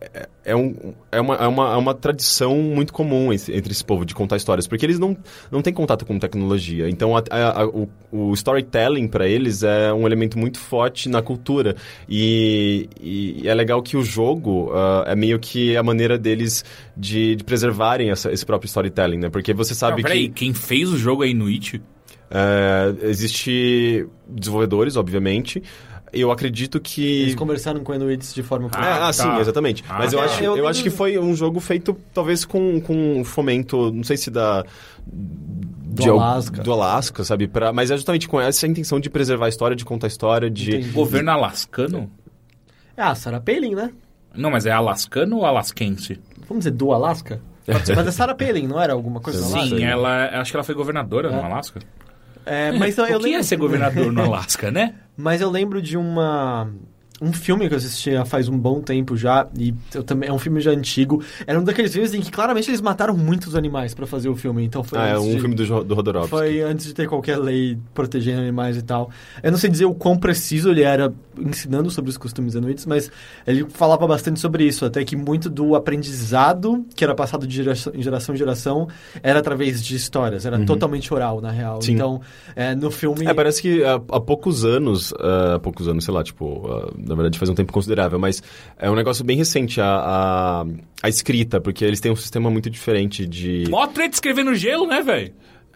é- 0.00 0.28
é, 0.44 0.56
um, 0.56 0.74
é, 1.12 1.20
uma, 1.20 1.34
é, 1.34 1.46
uma, 1.46 1.72
é 1.74 1.76
uma 1.76 1.94
tradição 1.94 2.56
muito 2.56 2.92
comum 2.92 3.32
esse- 3.32 3.52
entre 3.52 3.72
esse 3.72 3.84
povo 3.84 4.04
de 4.06 4.14
contar 4.14 4.36
histórias, 4.36 4.66
porque 4.66 4.86
eles 4.86 4.98
não, 4.98 5.16
não 5.50 5.60
têm 5.60 5.72
contato 5.72 6.06
com 6.06 6.18
tecnologia. 6.18 6.88
Então, 6.88 7.16
a- 7.16 7.22
a- 7.30 7.62
a- 7.62 7.66
o, 7.66 7.88
o 8.10 8.32
storytelling 8.34 9.08
para 9.08 9.26
eles 9.28 9.62
é 9.62 9.92
um 9.92 10.06
elemento 10.06 10.38
muito 10.38 10.58
forte 10.58 11.08
na 11.08 11.20
cultura. 11.20 11.76
E, 12.08 12.88
e 13.00 13.48
é 13.48 13.54
legal 13.54 13.82
que 13.82 13.96
o 13.96 14.02
jogo 14.02 14.70
ah, 14.72 15.04
é 15.06 15.14
meio 15.16 15.38
que 15.38 15.76
a 15.76 15.82
maneira 15.82 16.16
deles 16.18 16.64
de, 16.96 17.36
de 17.36 17.44
preservarem 17.44 18.10
essa- 18.10 18.32
esse 18.32 18.44
próprio 18.46 18.66
storytelling, 18.68 19.18
né? 19.18 19.28
Porque 19.28 19.52
você 19.52 19.74
sabe 19.74 20.00
Ah, 20.00 20.04
peraí, 20.04 20.28
que... 20.28 20.34
quem 20.34 20.54
fez 20.54 20.88
o 20.90 20.96
jogo 20.98 21.24
é 21.24 21.28
Inuit? 21.28 21.82
É, 22.30 22.94
existe 23.08 24.06
desenvolvedores, 24.28 24.96
obviamente. 24.96 25.62
Eu 26.12 26.30
acredito 26.30 26.80
que. 26.80 27.22
Eles 27.22 27.34
conversaram 27.34 27.80
com 27.84 27.94
Inuits 27.94 28.34
de 28.34 28.42
forma... 28.42 28.66
É, 28.68 28.70
Ah, 28.78 28.94
ah, 28.96 28.98
tá. 29.06 29.12
sim, 29.12 29.36
exatamente. 29.40 29.84
Ah, 29.88 29.96
Mas 29.98 30.12
eu, 30.12 30.18
tá. 30.18 30.24
acho, 30.24 30.42
Eu 30.44 30.66
acho 30.68 30.82
que 30.82 30.90
foi 30.90 31.18
um 31.18 31.34
jogo 31.34 31.60
feito, 31.60 31.96
talvez, 32.14 32.44
com, 32.44 32.80
com 32.80 33.22
fomento, 33.24 33.90
não 33.92 34.02
sei 34.04 34.16
se 34.16 34.30
da. 34.30 34.62
do 35.06 36.02
de 36.02 36.08
al- 36.08 36.20
Alasca. 36.20 36.62
do 36.62 36.72
Alasca, 36.72 37.24
sabe? 37.24 37.48
Pra, 37.48 37.72
mas 37.72 37.90
é 37.90 37.96
justamente 37.96 38.28
com 38.28 38.40
essa 38.40 38.66
intenção 38.66 39.00
de 39.00 39.10
preservar 39.10 39.46
a 39.46 39.48
história, 39.48 39.74
de 39.76 39.84
contar 39.84 40.06
a 40.06 40.08
história, 40.08 40.48
de... 40.50 40.70
Entendi. 40.76 40.90
Governo 40.90 41.30
alascano? 41.30 42.10
É 42.96 43.02
a 43.02 43.14
Sarah 43.14 43.40
Palin, 43.40 43.74
né? 43.74 43.90
Não, 44.34 44.50
mas 44.50 44.66
é 44.66 44.70
alascano 44.70 45.36
ou 45.38 45.44
alasquense? 45.46 46.20
Vamos 46.48 46.64
dizer, 46.64 46.70
do 46.76 46.92
Alasca? 46.92 47.40
Mas 47.66 48.06
é 48.06 48.10
Sarah 48.10 48.34
Palin, 48.34 48.66
não 48.66 48.80
era 48.80 48.92
alguma 48.92 49.20
coisa 49.20 49.42
Sim. 49.42 49.82
Ela, 49.84 50.40
acho 50.40 50.50
que 50.50 50.56
ela 50.56 50.64
foi 50.64 50.74
governadora 50.74 51.30
no 51.30 51.42
Alasca. 51.44 51.80
É, 52.48 52.72
mas 52.72 52.96
eu, 52.98 53.06
eu 53.06 53.16
o 53.18 53.20
que 53.20 53.26
é 53.26 53.30
lembro- 53.30 53.44
ser 53.44 53.56
governador 53.56 54.12
no 54.12 54.22
Alasca, 54.22 54.70
né? 54.70 54.94
Mas 55.20 55.40
eu 55.40 55.50
lembro 55.50 55.82
de 55.82 55.96
uma 55.96 56.70
um 57.20 57.32
filme 57.32 57.66
que 57.68 57.74
eu 57.74 57.78
assisti 57.78 58.10
faz 58.26 58.48
um 58.48 58.56
bom 58.58 58.80
tempo 58.80 59.16
já 59.16 59.46
e 59.58 59.74
eu 59.94 60.02
também 60.02 60.28
é 60.28 60.32
um 60.32 60.38
filme 60.38 60.60
já 60.60 60.70
antigo. 60.70 61.22
Era 61.46 61.58
um 61.58 61.64
daqueles 61.64 61.92
filmes 61.92 62.14
em 62.14 62.20
que 62.20 62.30
claramente 62.30 62.70
eles 62.70 62.80
mataram 62.80 63.16
muitos 63.16 63.54
animais 63.56 63.94
pra 63.94 64.06
fazer 64.06 64.28
o 64.28 64.36
filme. 64.36 64.64
Então 64.64 64.84
foi 64.84 64.98
Ah, 64.98 65.06
é 65.08 65.12
antes 65.12 65.24
um 65.26 65.34
de- 65.34 65.40
filme 65.40 65.54
do, 65.54 65.84
do 65.84 65.94
Rodorovsky. 65.94 66.30
Foi 66.30 66.60
antes 66.62 66.86
de 66.86 66.94
ter 66.94 67.08
qualquer 67.08 67.36
lei 67.38 67.76
protegendo 67.92 68.40
animais 68.40 68.76
e 68.76 68.82
tal. 68.82 69.10
Eu 69.42 69.50
não 69.50 69.58
sei 69.58 69.68
dizer 69.70 69.84
o 69.84 69.94
quão 69.94 70.16
preciso 70.16 70.70
ele 70.70 70.82
era 70.82 71.12
ensinando 71.38 71.90
sobre 71.90 72.10
os 72.10 72.16
costumes 72.16 72.54
inuits, 72.54 72.86
mas 72.86 73.10
ele 73.46 73.66
falava 73.70 74.06
bastante 74.06 74.38
sobre 74.40 74.64
isso. 74.64 74.84
Até 74.84 75.04
que 75.04 75.16
muito 75.16 75.48
do 75.50 75.74
aprendizado 75.74 76.84
que 76.94 77.04
era 77.04 77.14
passado 77.14 77.46
de 77.46 77.54
geração 77.56 77.92
em 77.94 78.02
geração, 78.02 78.34
em 78.34 78.38
geração 78.38 78.88
era 79.22 79.38
através 79.40 79.82
de 79.82 79.94
histórias. 79.96 80.46
Era 80.46 80.58
totalmente 80.64 81.12
oral, 81.12 81.40
na 81.40 81.50
real. 81.50 81.76
Uhum. 81.76 81.82
Sim. 81.82 81.92
Então, 81.94 82.20
é, 82.56 82.74
no 82.74 82.90
filme... 82.90 83.26
É, 83.26 83.34
parece 83.34 83.60
que 83.62 83.84
há, 83.84 83.94
há 83.94 84.20
poucos 84.20 84.64
anos, 84.64 85.12
ah, 85.18 85.54
há 85.56 85.58
poucos 85.58 85.88
anos, 85.88 86.04
sei 86.04 86.14
lá, 86.14 86.22
tipo, 86.24 86.66
ah, 86.70 86.92
na 87.08 87.14
verdade 87.14 87.38
faz 87.38 87.48
um 87.48 87.54
tempo 87.54 87.72
considerável, 87.72 88.18
mas 88.18 88.42
é 88.78 88.90
um 88.90 88.94
negócio 88.94 89.24
bem 89.24 89.36
recente 89.36 89.80
a, 89.80 89.86
a, 89.86 90.66
a 91.02 91.08
escrita, 91.08 91.60
porque 91.60 91.84
eles 91.84 92.00
têm 92.00 92.12
um 92.12 92.16
sistema 92.16 92.50
muito 92.50 92.68
diferente 92.70 93.26
de... 93.26 93.64
Mó 93.68 93.86
treta 93.86 94.14
escrever 94.14 94.44
no 94.44 94.54
gelo, 94.54 94.86
né, 94.86 95.00
velho? 95.02 95.32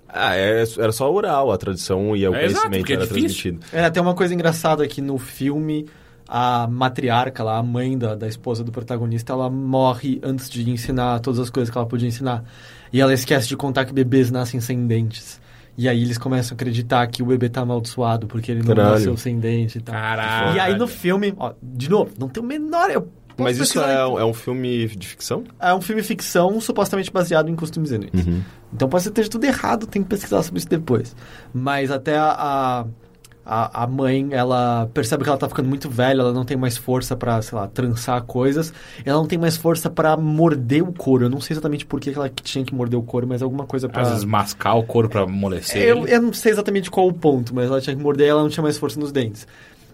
Ah, 0.09 0.37
é- 0.37 0.62
era 0.78 0.93
só 0.93 1.11
oral, 1.12 1.51
a 1.51 1.57
tradição 1.57 2.14
e 2.14 2.26
o 2.28 2.35
É, 2.35 2.45
exato, 2.45 2.68
conhecimento 2.68 2.78
porque 2.80 2.93
é 2.93 2.97
era 2.97 3.07
difícil. 3.07 3.53
transmitido. 3.53 3.61
É, 3.72 3.91
tem 3.91 4.03
uma 4.03 4.14
coisa 4.14 4.35
engraçada 4.35 4.87
que 4.87 5.01
no 5.01 5.16
filme 5.18 5.87
a 6.28 6.66
matriarca 6.66 7.43
lá, 7.43 7.59
a 7.59 7.62
mãe 7.62 7.97
da, 7.99 8.14
da 8.14 8.26
esposa 8.28 8.62
do 8.64 8.70
protagonista, 8.72 9.33
ela 9.33 9.51
morre 9.51 10.18
antes 10.22 10.49
de 10.49 10.68
ensinar 10.70 11.18
todas 11.20 11.41
as 11.41 11.51
coisas 11.51 11.70
que 11.70 11.76
ela 11.76 11.87
podia 11.87 12.09
ensinar. 12.09 12.45
E 12.93 13.01
ela 13.01 13.12
esquece 13.12 13.49
de 13.49 13.57
contar 13.57 13.85
que 13.85 13.93
bebês 13.93 14.30
nascem 14.30 14.61
sem 14.61 14.87
dentes. 14.87 15.41
E 15.77 15.89
aí 15.89 16.03
eles 16.03 16.18
começam 16.18 16.55
a 16.55 16.57
acreditar 16.57 17.07
que 17.07 17.23
o 17.23 17.27
bebê 17.27 17.49
tá 17.49 17.62
amaldiçoado 17.62 18.27
porque 18.27 18.51
ele 18.53 18.61
não 18.61 18.75
Caralho. 18.75 18.91
nasceu 18.95 19.16
sem 19.16 19.39
dente 19.39 19.79
e 19.79 19.81
tal. 19.81 19.95
Caralho. 19.95 20.57
E 20.57 20.61
aí 20.61 20.77
no 20.77 20.87
filme, 20.87 21.33
ó, 21.39 21.53
de 21.62 21.89
novo, 21.89 22.12
não 22.18 22.29
tem 22.29 22.43
o 22.43 22.47
menor... 22.47 22.91
Eu 22.91 23.09
Mas 23.39 23.57
isso 23.59 23.81
é, 23.81 24.07
um- 24.07 24.18
é 24.18 24.25
um 24.25 24.35
filme 24.35 24.87
de 24.89 25.07
ficção? 25.09 25.43
É 25.59 25.73
um 25.75 25.81
filme 25.81 26.03
ficção 26.03 26.61
supostamente 26.61 27.11
baseado 27.11 27.49
em 27.49 27.57
costumes 27.57 27.91
inuits. 27.91 28.27
Então 28.73 28.87
pode 28.89 29.05
ser 29.05 29.09
que 29.11 29.20
esteja 29.20 29.31
tudo 29.31 29.45
errado, 29.45 29.87
tem 29.87 30.03
que 30.03 30.09
pesquisar 30.11 30.43
sobre 30.43 30.59
isso 30.59 30.68
depois. 30.68 31.16
Mas 31.55 31.91
até 31.91 32.18
a, 32.18 32.31
a, 32.39 32.85
a, 33.45 33.82
a 33.82 33.86
mãe, 33.86 34.28
ela 34.30 34.88
percebe 34.95 35.24
que 35.24 35.28
ela 35.28 35.38
tá 35.38 35.49
ficando 35.49 35.68
muito 35.68 35.90
velha, 35.90 36.20
ela 36.20 36.32
não 36.32 36.45
tem 36.45 36.57
mais 36.57 36.76
força 36.76 37.16
pra, 37.16 37.40
sei 37.43 37.59
lá, 37.59 37.66
trançar 37.66 38.22
coisas. 38.22 38.72
Ela 39.05 39.18
não 39.18 39.26
tem 39.26 39.38
mais 39.38 39.57
força 39.57 39.90
pra 39.90 40.16
morder 40.16 40.82
o 40.82 40.93
couro. 40.93 41.24
Eu 41.24 41.30
não 41.30 41.40
sei 41.40 41.55
exatamente 41.55 41.84
por 41.84 42.01
que 42.01 42.11
ela 42.11 42.28
tinha 42.28 42.64
que 42.64 42.74
morder 42.74 42.99
o 42.99 43.03
couro, 43.03 43.26
mas 43.26 43.43
alguma 43.43 43.66
coisa 43.66 43.88
pra... 43.88 44.03
Às 44.03 44.09
vezes 44.11 44.24
mascar 44.24 44.74
o 44.74 44.84
couro 44.84 45.09
pra 45.09 45.22
amolecer. 45.22 45.82
Eu, 45.82 46.07
eu 46.07 46.22
não 46.22 46.32
sei 46.32 46.53
exatamente 46.53 46.90
qual 46.90 47.09
o 47.09 47.12
ponto, 47.12 47.55
mas 47.55 47.66
ela 47.68 47.80
tinha 47.80 47.97
que 47.97 48.03
morder 48.03 48.26
e 48.26 48.30
ela 48.30 48.43
não 48.43 48.49
tinha 48.49 48.62
mais 48.62 48.78
força 48.78 48.99
nos 49.01 49.11
dentes. 49.11 49.47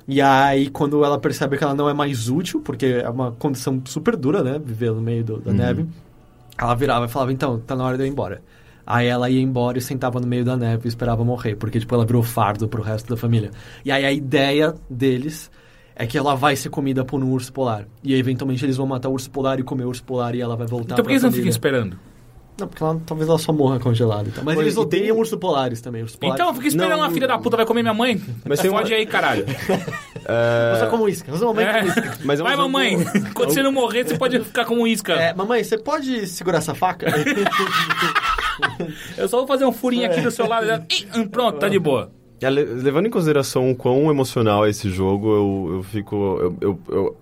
E 0.07 0.21
aí, 0.23 0.71
quando 0.71 1.05
ela 1.05 1.19
percebe 1.19 1.59
que 1.59 1.65
ela 1.65 1.75
não 1.75 1.89
é 1.89 1.93
mais 1.95 2.29
útil, 2.31 2.61
porque 2.61 3.01
é 3.03 3.09
uma 3.11 3.33
condição 3.33 3.81
super 3.85 4.17
dura, 4.17 4.43
né? 4.43 4.59
Viver 4.63 4.91
no 4.93 5.03
meio 5.03 5.23
do- 5.23 5.39
da 5.39 5.53
neve, 5.53 5.87
ela 6.57 6.75
virava 6.75 7.05
e 7.07 7.09
falava, 7.09 7.33
então, 7.33 7.59
tá 7.61 7.77
na 7.77 7.85
hora 7.85 7.97
de 7.97 8.03
eu 8.05 8.07
ir 8.07 8.11
embora. 8.11 8.41
Aí 8.91 9.07
ela 9.07 9.29
ia 9.29 9.43
embora 9.43 9.77
e 9.77 9.83
sentava 9.83 10.19
no 10.19 10.27
meio 10.27 10.47
da 10.47 10.57
neve 10.57 10.87
e 10.87 10.89
esperava 10.89 11.23
morrer, 11.23 11.57
porque, 11.57 11.79
tipo, 11.79 11.95
ela 11.95 12.07
virou 12.07 12.23
fardo 12.23 12.67
pro 12.67 12.81
resto 12.81 13.07
da 13.11 13.19
família. 13.19 13.51
E 13.85 13.93
aí 13.93 14.03
a 14.07 14.11
ideia 14.11 14.75
deles 14.89 15.51
é 15.95 16.07
que 16.07 16.17
ela 16.17 16.35
vai 16.35 16.57
ser 16.57 16.71
comida 16.71 17.05
por 17.05 17.23
um 17.23 17.31
urso 17.31 17.53
polar. 17.53 17.85
E 18.03 18.15
aí, 18.15 18.19
eventualmente, 18.19 18.65
eles 18.65 18.79
vão 18.79 18.87
matar 18.87 19.11
o 19.11 19.13
urso 19.13 19.31
polar 19.31 19.61
e 19.61 19.63
comer 19.63 19.85
o 19.85 19.89
urso 19.89 20.03
polar 20.03 20.35
e 20.35 20.41
ela 20.41 20.57
vai 20.57 20.67
voltar 20.67 20.95
Então 20.95 21.03
por 21.05 21.09
que 21.09 21.13
eles 21.13 21.23
não 21.23 21.31
ficam 21.31 21.51
esperando? 21.51 21.99
Não, 22.59 22.67
porque 22.67 22.83
ela, 22.83 23.01
talvez 23.07 23.29
ela 23.29 23.39
só 23.39 23.53
morra 23.53 23.79
congelada. 23.79 24.29
Então. 24.31 24.43
Mas 24.43 24.55
Pois, 24.57 24.67
eles 24.67 24.73
e 24.75 24.77
tem- 24.89 25.01
odeiam 25.01 25.17
urso 25.19 25.37
polares 25.39 25.81
também. 25.81 26.03
Urso 26.03 26.19
polares. 26.19 26.41
Então 26.41 26.55
fica 26.55 26.67
esperando 26.67 26.91
Não, 26.93 26.99
uma 27.01 27.11
filha 27.11 27.29
da 27.29 27.39
puta 27.39 27.57
vai 27.59 27.67
comer 27.67 27.83
minha 27.83 27.95
mãe. 27.95 28.21
Mas 28.45 28.59
tem 28.59 28.69
uma- 28.71 28.81
Fode 28.81 28.95
aí, 28.95 29.05
caralho. 29.07 29.45
Usa 30.75 30.87
como 30.91 31.09
isca. 31.09 31.33
Usa 31.33 31.45
mamãe 31.47 31.65
É. 31.67 31.73
como 31.79 31.89
isca. 31.89 32.19
Mas 32.25 32.41
é 32.41 32.43
um 32.43 32.47
Vai, 32.47 32.57
jogo- 32.57 32.69
mamãe. 32.69 32.97
Quando 33.35 33.51
você 33.53 33.63
não 33.63 33.71
morrer, 33.71 34.05
você 34.09 34.17
pode 34.19 34.41
ficar 34.41 34.65
como 34.65 34.87
isca. 34.89 35.13
É, 35.13 35.35
mamãe, 35.35 35.63
você 35.63 35.79
pode 35.79 36.27
segurar 36.27 36.59
essa 36.59 36.75
faca? 36.75 37.07
Eu 39.17 39.29
só 39.29 39.39
vou 39.39 39.47
fazer 39.47 39.65
um 39.65 39.73
furinho 39.73 40.07
aqui 40.07 40.21
do 40.21 40.31
seu 40.31 40.47
lado. 40.47 40.67
Ih, 40.91 41.07
hum, 41.19 41.29
pronto, 41.29 41.59
tá 41.59 41.69
de 41.69 41.79
boa. 41.79 42.11
É, 42.41 42.49
le- 42.49 42.65
levando 42.65 43.07
em 43.07 43.11
consideração 43.11 43.71
o 43.71 43.75
quão 43.77 44.11
emocional 44.11 44.65
é 44.65 44.71
esse 44.71 44.89
jogo, 44.91 45.29
eu, 45.35 45.75
eu 45.77 45.83
fico. 45.83 46.17
Eu, 46.41 46.57
eu, 46.61 46.81
eu, 46.89 47.17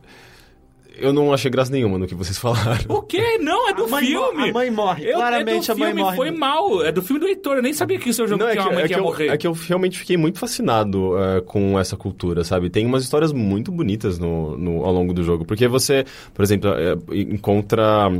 eu 0.98 1.12
não 1.12 1.32
achei 1.32 1.50
graça 1.50 1.70
nenhuma 1.72 1.98
no 1.98 2.06
que 2.06 2.14
vocês 2.14 2.38
falaram. 2.38 2.84
O 2.88 3.02
quê? 3.02 3.38
Não, 3.38 3.68
é 3.68 3.74
do 3.74 3.84
A 3.84 3.88
mo- 3.88 3.96
filme. 3.98 4.48
a 4.48 4.52
mãe 4.52 4.70
morre. 4.70 5.04
Eu, 5.10 5.16
Claramente 5.16 5.70
é 5.70 5.72
a 5.72 5.74
do 5.74 5.78
mãe 5.80 5.88
filme, 5.88 6.02
morre. 6.02 6.16
foi 6.16 6.30
mal. 6.30 6.82
É 6.82 6.90
do 6.92 7.02
filme 7.02 7.20
do 7.20 7.26
Heitor. 7.26 7.56
Eu 7.56 7.62
nem 7.62 7.72
sabia 7.74 7.98
que 7.98 8.08
isso 8.10 8.22
é 8.22 8.24
um 8.24 8.28
jogo 8.28 8.42
Não, 8.42 8.48
é 8.48 8.56
que, 8.56 8.62
que, 8.62 8.66
uma 8.68 8.72
mãe 8.74 8.78
é, 8.78 8.82
que 8.82 8.88
que 8.88 8.94
ia 8.94 8.98
eu, 8.98 9.04
morrer. 9.04 9.28
é 9.28 9.36
que 9.36 9.46
eu 9.46 9.52
realmente 9.52 9.98
fiquei 9.98 10.16
muito 10.16 10.38
fascinado 10.38 11.18
é, 11.18 11.40
com 11.42 11.78
essa 11.78 11.96
cultura, 11.96 12.44
sabe? 12.44 12.68
Tem 12.70 12.84
umas 12.86 13.02
histórias 13.02 13.32
muito 13.32 13.70
bonitas 13.70 14.18
no, 14.18 14.56
no- 14.56 14.84
ao 14.84 14.92
longo 14.92 15.12
do 15.14 15.22
jogo. 15.22 15.44
Porque 15.44 15.68
você, 15.68 16.04
por 16.34 16.42
exemplo, 16.42 16.70
é, 16.74 16.94
encontra. 17.14 18.10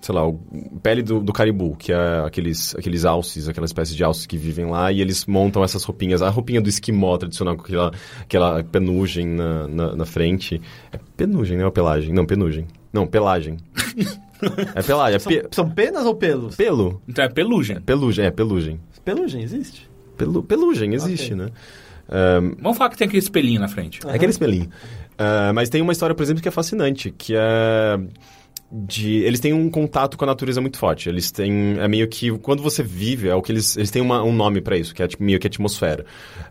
Sei 0.00 0.14
lá, 0.14 0.26
o 0.26 0.34
pele 0.82 1.02
do, 1.02 1.20
do 1.20 1.32
caribu, 1.32 1.76
que 1.76 1.92
é 1.92 2.22
aqueles, 2.26 2.74
aqueles 2.74 3.04
alces, 3.04 3.48
aquela 3.48 3.64
espécie 3.66 3.94
de 3.94 4.02
alces 4.02 4.26
que 4.26 4.36
vivem 4.36 4.66
lá, 4.66 4.90
e 4.90 5.00
eles 5.00 5.24
montam 5.26 5.62
essas 5.62 5.84
roupinhas. 5.84 6.20
A 6.22 6.28
roupinha 6.30 6.60
do 6.60 6.68
esquimó 6.68 7.16
tradicional, 7.16 7.56
com 7.56 7.62
aquela, 7.62 7.92
aquela 8.22 8.64
penugem 8.64 9.26
na, 9.26 9.68
na, 9.68 9.96
na 9.96 10.04
frente. 10.04 10.60
É 10.92 10.98
penugem, 11.16 11.56
não 11.58 11.66
é 11.66 11.70
pelagem? 11.70 12.12
Não, 12.12 12.26
penugem. 12.26 12.66
Não, 12.92 13.06
pelagem. 13.06 13.56
é 14.74 14.82
pelagem, 14.82 15.16
é 15.16 15.18
São, 15.18 15.32
pe- 15.32 15.48
são 15.52 15.70
penas 15.70 16.04
ou 16.06 16.14
pelos? 16.14 16.56
pelo. 16.56 17.00
Então 17.08 17.24
é 17.24 17.28
pelugem. 17.28 17.80
Pelugem, 17.80 18.26
é 18.26 18.30
pelugem. 18.30 18.80
Pelugem 19.04 19.42
existe? 19.42 19.88
Pelu, 20.16 20.42
pelugem, 20.42 20.94
existe, 20.94 21.34
Ok. 21.34 21.36
né? 21.46 21.50
Vamos 22.60 22.78
falar 22.78 22.90
que 22.90 22.96
tem 22.96 23.06
aquele 23.06 23.22
espelhinho 23.22 23.60
na 23.60 23.68
frente. 23.68 24.00
É 24.06 24.14
aquele 24.14 24.30
espelhinho. 24.30 24.68
Ah, 25.18 25.52
mas 25.54 25.68
tem 25.68 25.80
uma 25.82 25.92
história, 25.92 26.14
por 26.14 26.22
exemplo, 26.22 26.42
que 26.42 26.48
é 26.48 26.50
fascinante, 26.52 27.10
que 27.16 27.34
é 27.36 27.98
de 28.72 29.22
eles 29.22 29.38
têm 29.40 29.52
um 29.52 29.70
contato 29.70 30.16
com 30.16 30.24
a 30.24 30.26
natureza 30.26 30.60
muito 30.60 30.78
forte. 30.78 31.08
Eles 31.08 31.30
têm 31.30 31.76
é 31.78 31.86
meio 31.86 32.08
que 32.08 32.30
quando 32.38 32.62
você 32.62 32.82
vive 32.82 33.28
é 33.28 33.34
o 33.34 33.40
que 33.42 33.52
eles 33.52 33.76
eles 33.76 33.90
têm 33.90 34.02
uma- 34.02 34.22
um 34.22 34.32
nome 34.32 34.60
para 34.60 34.76
isso, 34.76 34.94
que 34.94 35.02
é 35.02 35.06
tipo, 35.08 35.22
meio 35.22 35.38
que 35.38 35.46
atmosfera. 35.46 36.04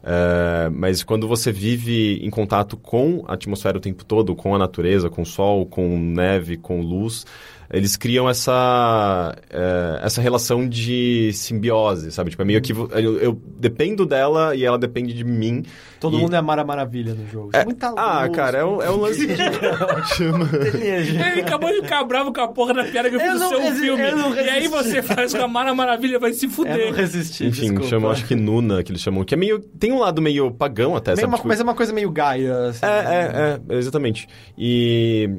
Ah, 0.03 0.69
mas 0.73 1.03
quando 1.03 1.27
você 1.27 1.51
vive 1.51 2.19
em 2.23 2.29
contato 2.29 2.77
com 2.77 3.23
a 3.27 3.33
atmosfera 3.33 3.77
o 3.77 3.81
tempo 3.81 4.05
todo, 4.05 4.35
com 4.35 4.55
a 4.55 4.57
natureza, 4.57 5.09
com 5.09 5.21
o 5.23 5.25
sol, 5.25 5.65
com 5.65 5.97
neve, 5.99 6.55
com 6.57 6.81
luz, 6.81 7.25
eles 7.73 7.97
criam 7.97 8.29
essa 8.29 9.35
eh, 9.49 9.99
essa 10.03 10.21
relação 10.21 10.67
de 10.69 11.31
simbiose, 11.33 12.11
sabe? 12.11 12.29
Tipo, 12.29 12.43
é 12.43 12.45
meio 12.45 12.61
que 12.61 12.71
vo- 12.71 12.87
eu, 12.93 13.17
eu 13.19 13.41
dependo 13.59 14.05
dela 14.05 14.55
e 14.55 14.63
ela 14.63 14.77
depende 14.77 15.11
de 15.13 15.23
mim. 15.23 15.63
Todo 15.99 16.17
E- 16.17 16.21
mundo 16.21 16.35
é 16.35 16.41
Mara 16.41 16.63
Maravilha 16.63 17.13
no 17.13 17.25
jogo. 17.27 17.49
é, 17.53 17.63
Muita 17.65 17.93
ah, 17.97 18.23
luz, 18.25 18.35
cara, 18.35 18.57
é 18.59 18.65
um, 18.65 18.81
é 18.81 18.91
um 18.91 18.97
lance 18.97 19.25
de... 19.25 19.35
chama... 20.15 20.49
Ele 20.53 21.41
acabou 21.41 21.69
de 21.71 21.81
ficar 21.81 22.03
bravo 22.03 22.31
com 22.33 22.41
a 22.41 22.47
porra 22.49 22.73
da 22.73 22.83
piada 22.83 23.09
que 23.09 23.15
eu 23.15 23.19
Eu 23.21 23.31
fiz 23.31 23.33
no 23.35 23.39
não 23.39 23.49
seu 23.49 23.59
resi- 23.61 23.79
filme. 23.81 24.03
E 24.35 24.49
aí 24.49 24.67
você 24.67 25.01
faz 25.01 25.33
com 25.33 25.41
a 25.43 25.47
Mara 25.47 25.73
Maravilha, 25.73 26.19
vai 26.19 26.33
se 26.33 26.45
Eu 26.45 26.49
não 26.49 26.55
fuder. 26.55 26.93
resisti, 26.93 27.45
Enfim, 27.47 27.61
desculpa. 27.61 27.87
chamam, 27.87 28.11
acho 28.11 28.25
que 28.25 28.35
Nuna, 28.35 28.83
que 28.83 28.91
eles 28.91 29.01
chamam, 29.01 29.23
que 29.23 29.33
é 29.33 29.37
meio... 29.37 29.59
Tem 29.59 29.91
um 29.93 29.99
lado 29.99 30.21
meio 30.21 30.51
pagão 30.51 30.95
até, 30.95 31.11
Meio 31.11 31.21
sabe? 31.21 31.29
uma- 31.31 31.37
Tipo, 31.37 31.47
Mas 31.47 31.59
é 31.59 31.63
uma 31.63 31.73
coisa 31.73 31.93
meio 31.93 32.11
Gaia, 32.11 32.67
assim. 32.67 32.85
é, 32.85 32.89
é, 32.89 33.59
é, 33.73 33.77
exatamente. 33.77 34.27
E... 34.57 35.29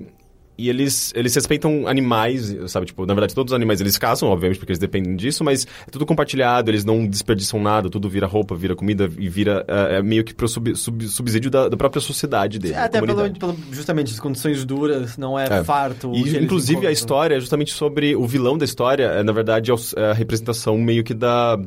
E 0.57 0.69
eles, 0.69 1.13
eles 1.17 1.35
respeitam 1.35 1.89
animais, 1.89 2.55
sabe? 2.69 2.87
Tipo, 2.87 3.05
na 3.07 3.13
verdade, 3.15 3.35
todos 3.35 3.53
os 3.53 3.57
animais 3.57 3.81
eles 3.81 3.99
caçam, 3.99 4.29
obviamente, 4.29 4.59
porque 4.59 4.71
eles 4.71 4.79
dependem 4.79 5.17
disso, 5.17 5.43
mas 5.43 5.67
é 5.87 5.91
tudo 5.91 6.07
compartilhado, 6.07 6.71
eles 6.71 6.85
não 6.85 7.05
desperdiçam 7.07 7.61
nada, 7.61 7.91
tudo 7.91 8.09
vira 8.09 8.27
roupa, 8.27 8.55
vira 8.55 8.77
comida 8.77 9.11
e 9.19 9.29
vira 9.29 9.65
é, 9.67 9.97
é 9.97 10.03
meio 10.03 10.23
que 10.23 10.33
pro 10.33 10.47
sub, 10.47 10.77
sub- 10.77 11.09
subsídio 11.09 11.51
da, 11.51 11.69
da 11.69 11.77
própria 11.77 12.01
sociedade 12.01 12.59
dele. 12.61 12.75
da 12.75 12.85
Até 12.85 13.01
pelo, 13.01 13.31
pelo- 13.33 13.57
justamente 13.73 14.13
as 14.13 14.21
condições 14.21 14.65
duras, 14.65 15.17
não 15.19 15.37
é, 15.37 15.45
É. 15.61 15.65
farto. 15.65 16.13
E, 16.15 16.37
inclusive, 16.39 16.87
a 16.87 16.93
história 16.93 17.35
é 17.37 17.41
justamente 17.41 17.73
sobre 17.73 18.15
o 18.15 18.25
vilão 18.27 18.57
da 18.57 18.65
história, 18.65 19.05
é, 19.07 19.23
na 19.25 19.33
verdade, 19.33 19.73
é, 19.73 19.75
é 19.97 20.11
a 20.11 20.13
representação 20.13 20.79
meio 20.79 21.03
que 21.03 21.15
da, 21.15 21.59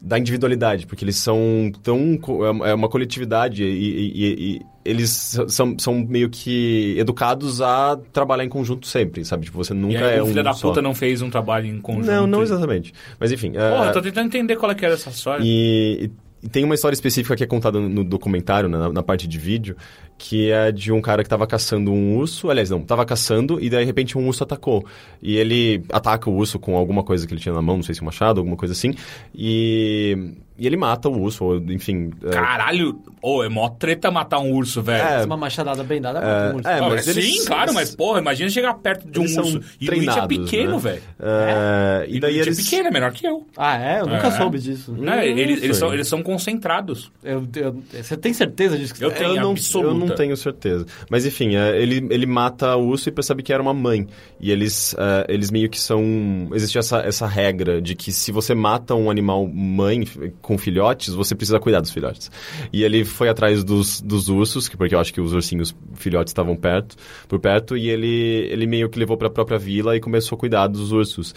da 0.00 0.18
individualidade, 0.18 0.86
porque 0.86 1.04
eles 1.04 1.16
são 1.16 1.70
tão. 1.82 2.18
é 2.44 2.50
uma- 2.50 2.68
É 2.68 2.74
uma 2.74 2.88
coletividade 2.88 3.64
e, 3.64 3.66
e- 3.66 4.54
e- 4.56 4.60
eles 4.84 5.10
são, 5.48 5.76
são 5.78 5.94
meio 6.06 6.30
que 6.30 6.94
educados 6.96 7.60
a 7.60 7.98
trabalhar 8.12 8.44
em 8.44 8.48
conjunto 8.48 8.86
sempre, 8.86 9.24
sabe? 9.24 9.44
Tipo, 9.46 9.58
você 9.58 9.74
nunca 9.74 10.06
aí 10.06 10.16
é 10.18 10.22
o 10.22 10.24
um 10.24 10.28
filho 10.28 10.42
da 10.44 10.52
só. 10.54 10.68
puta 10.68 10.80
não 10.80 10.94
fez 10.94 11.20
um 11.20 11.28
trabalho 11.28 11.66
em 11.66 11.80
conjunto. 11.80 12.06
Não, 12.06 12.26
não 12.26 12.42
exatamente. 12.42 12.94
Mas 13.20 13.32
enfim. 13.32 13.52
é, 13.56 13.70
Porra, 13.70 13.86
eu 13.86 13.92
tô 13.92 14.00
tentando 14.02 14.26
entender 14.26 14.56
qual 14.56 14.70
é 14.72 14.74
que 14.74 14.84
era 14.84 14.94
essa 14.94 15.10
história. 15.10 15.42
e, 15.44 16.10
e 16.42 16.48
tem 16.48 16.64
uma 16.64 16.74
história 16.76 16.94
específica 16.94 17.34
que 17.36 17.42
é 17.42 17.46
contada 17.46 17.80
no 17.80 18.04
documentário, 18.04 18.68
né, 18.68 18.78
na, 18.78 18.92
na 18.92 19.02
parte 19.02 19.26
de 19.26 19.36
vídeo, 19.38 19.76
que 20.18 20.50
é 20.50 20.72
de 20.72 20.90
um 20.92 21.00
cara 21.00 21.22
que 21.22 21.28
tava 21.28 21.46
caçando 21.46 21.92
um 21.92 22.16
urso. 22.16 22.50
Aliás, 22.50 22.68
não, 22.70 22.80
tava 22.82 23.06
caçando 23.06 23.58
e 23.62 23.70
daí 23.70 23.80
de 23.80 23.86
repente 23.86 24.18
um 24.18 24.26
urso 24.26 24.42
atacou. 24.42 24.84
E 25.22 25.36
ele 25.36 25.82
ataca 25.92 26.28
o 26.28 26.34
urso 26.34 26.58
com 26.58 26.76
alguma 26.76 27.04
coisa 27.04 27.26
que 27.26 27.32
ele 27.32 27.40
tinha 27.40 27.54
na 27.54 27.62
mão, 27.62 27.76
não 27.76 27.82
sei 27.84 27.94
se 27.94 28.02
um 28.02 28.06
machado, 28.06 28.40
alguma 28.40 28.56
coisa 28.56 28.72
assim. 28.72 28.94
E, 29.34 30.32
e 30.58 30.66
ele 30.66 30.76
mata 30.76 31.08
o 31.08 31.20
urso, 31.20 31.44
ou 31.44 31.56
enfim. 31.56 32.10
é- 32.24 32.30
Caralho, 32.30 33.00
ô, 33.22 33.44
é 33.44 33.48
mó 33.48 33.68
treta 33.68 34.10
matar 34.10 34.40
um 34.40 34.52
urso, 34.52 34.82
velho. 34.82 35.02
É, 35.02 35.24
Uma 35.24 35.36
machadada 35.36 35.84
bem 35.84 36.00
dada 36.00 36.18
É, 36.18 36.52
um 36.52 36.56
urso. 36.56 36.68
é, 36.68 36.78
Ah, 36.78 36.88
mas 36.88 37.04
sim, 37.04 37.10
eles- 37.10 37.46
claro, 37.46 37.72
mas 37.72 37.94
porra, 37.94 38.18
imagina 38.20 38.50
chegar 38.50 38.74
perto 38.74 39.08
de 39.08 39.20
um 39.20 39.22
urso. 39.22 39.60
E 39.80 39.88
o 39.88 39.92
It 39.92 40.08
é 40.08 40.12
treinados, 40.12 40.36
pequeno, 40.38 40.72
né? 40.72 40.78
velho. 40.78 41.02
É, 41.20 42.06
e 42.08 42.18
daí 42.20 42.34
o 42.34 42.38
It 42.38 42.48
eles... 42.48 42.58
é 42.58 42.62
pequeno, 42.64 42.88
é 42.88 42.90
menor 42.90 43.12
que 43.12 43.26
eu. 43.26 43.46
Ah, 43.56 43.78
é? 43.78 44.00
Eu 44.00 44.06
nunca 44.06 44.26
É. 44.26 44.30
soube 44.32 44.58
disso. 44.58 44.92
Né? 44.92 45.28
Eles, 45.28 45.62
eles, 45.62 45.76
são, 45.76 45.92
eles 45.94 46.08
são 46.08 46.22
concentrados. 46.22 47.10
Eu- 47.22 47.46
eu- 47.56 47.82
você 47.92 48.16
tem 48.16 48.32
certeza 48.32 48.76
disso? 48.76 48.94
Que 48.94 49.04
Eu 49.04 49.10
você- 49.10 49.16
tenho. 49.18 49.36
eu 49.36 49.42
não, 49.42 49.50
absoluta. 49.52 49.88
eu 49.88 49.94
não 49.94 50.07
tenho 50.14 50.36
certeza. 50.36 50.86
Mas 51.10 51.24
enfim, 51.26 51.56
é, 51.56 51.80
ele, 51.80 52.06
ele 52.10 52.26
mata 52.26 52.76
o 52.76 52.86
urso 52.88 53.08
e 53.08 53.12
percebe 53.12 53.42
que 53.42 53.52
era 53.52 53.62
uma 53.62 53.74
mãe. 53.74 54.06
E 54.40 54.50
eles, 54.50 54.94
é, 54.98 55.26
eles 55.32 55.50
meio 55.50 55.68
que 55.68 55.80
são. 55.80 56.48
Existe 56.52 56.78
essa, 56.78 56.98
essa 57.00 57.26
regra 57.26 57.80
de 57.80 57.94
que 57.94 58.12
se 58.12 58.30
você 58.32 58.54
mata 58.54 58.94
um 58.94 59.10
animal 59.10 59.46
mãe 59.46 60.04
com 60.40 60.56
filhotes, 60.58 61.14
você 61.14 61.34
precisa 61.34 61.58
cuidar 61.58 61.80
dos 61.80 61.90
filhotes. 61.90 62.30
E 62.72 62.82
ele 62.82 63.04
foi 63.04 63.28
atrás 63.28 63.64
dos, 63.64 64.00
dos 64.00 64.28
ursos, 64.28 64.68
que- 64.68 64.76
porque 64.76 64.94
eu 64.94 65.00
acho 65.00 65.12
que 65.12 65.20
os 65.20 65.32
ursinhos 65.32 65.74
filhotes 65.94 66.30
estavam 66.30 66.54
perto, 66.56 66.96
por 67.28 67.38
perto, 67.38 67.76
e 67.76 67.88
ele, 67.88 68.48
ele 68.50 68.66
meio 68.66 68.88
que 68.88 68.98
levou 68.98 69.16
para 69.16 69.28
a 69.28 69.30
própria 69.30 69.58
vila 69.58 69.96
e 69.96 70.00
começou 70.00 70.36
a 70.36 70.38
cuidar 70.38 70.66
dos 70.68 70.92
ursos. 70.92 71.34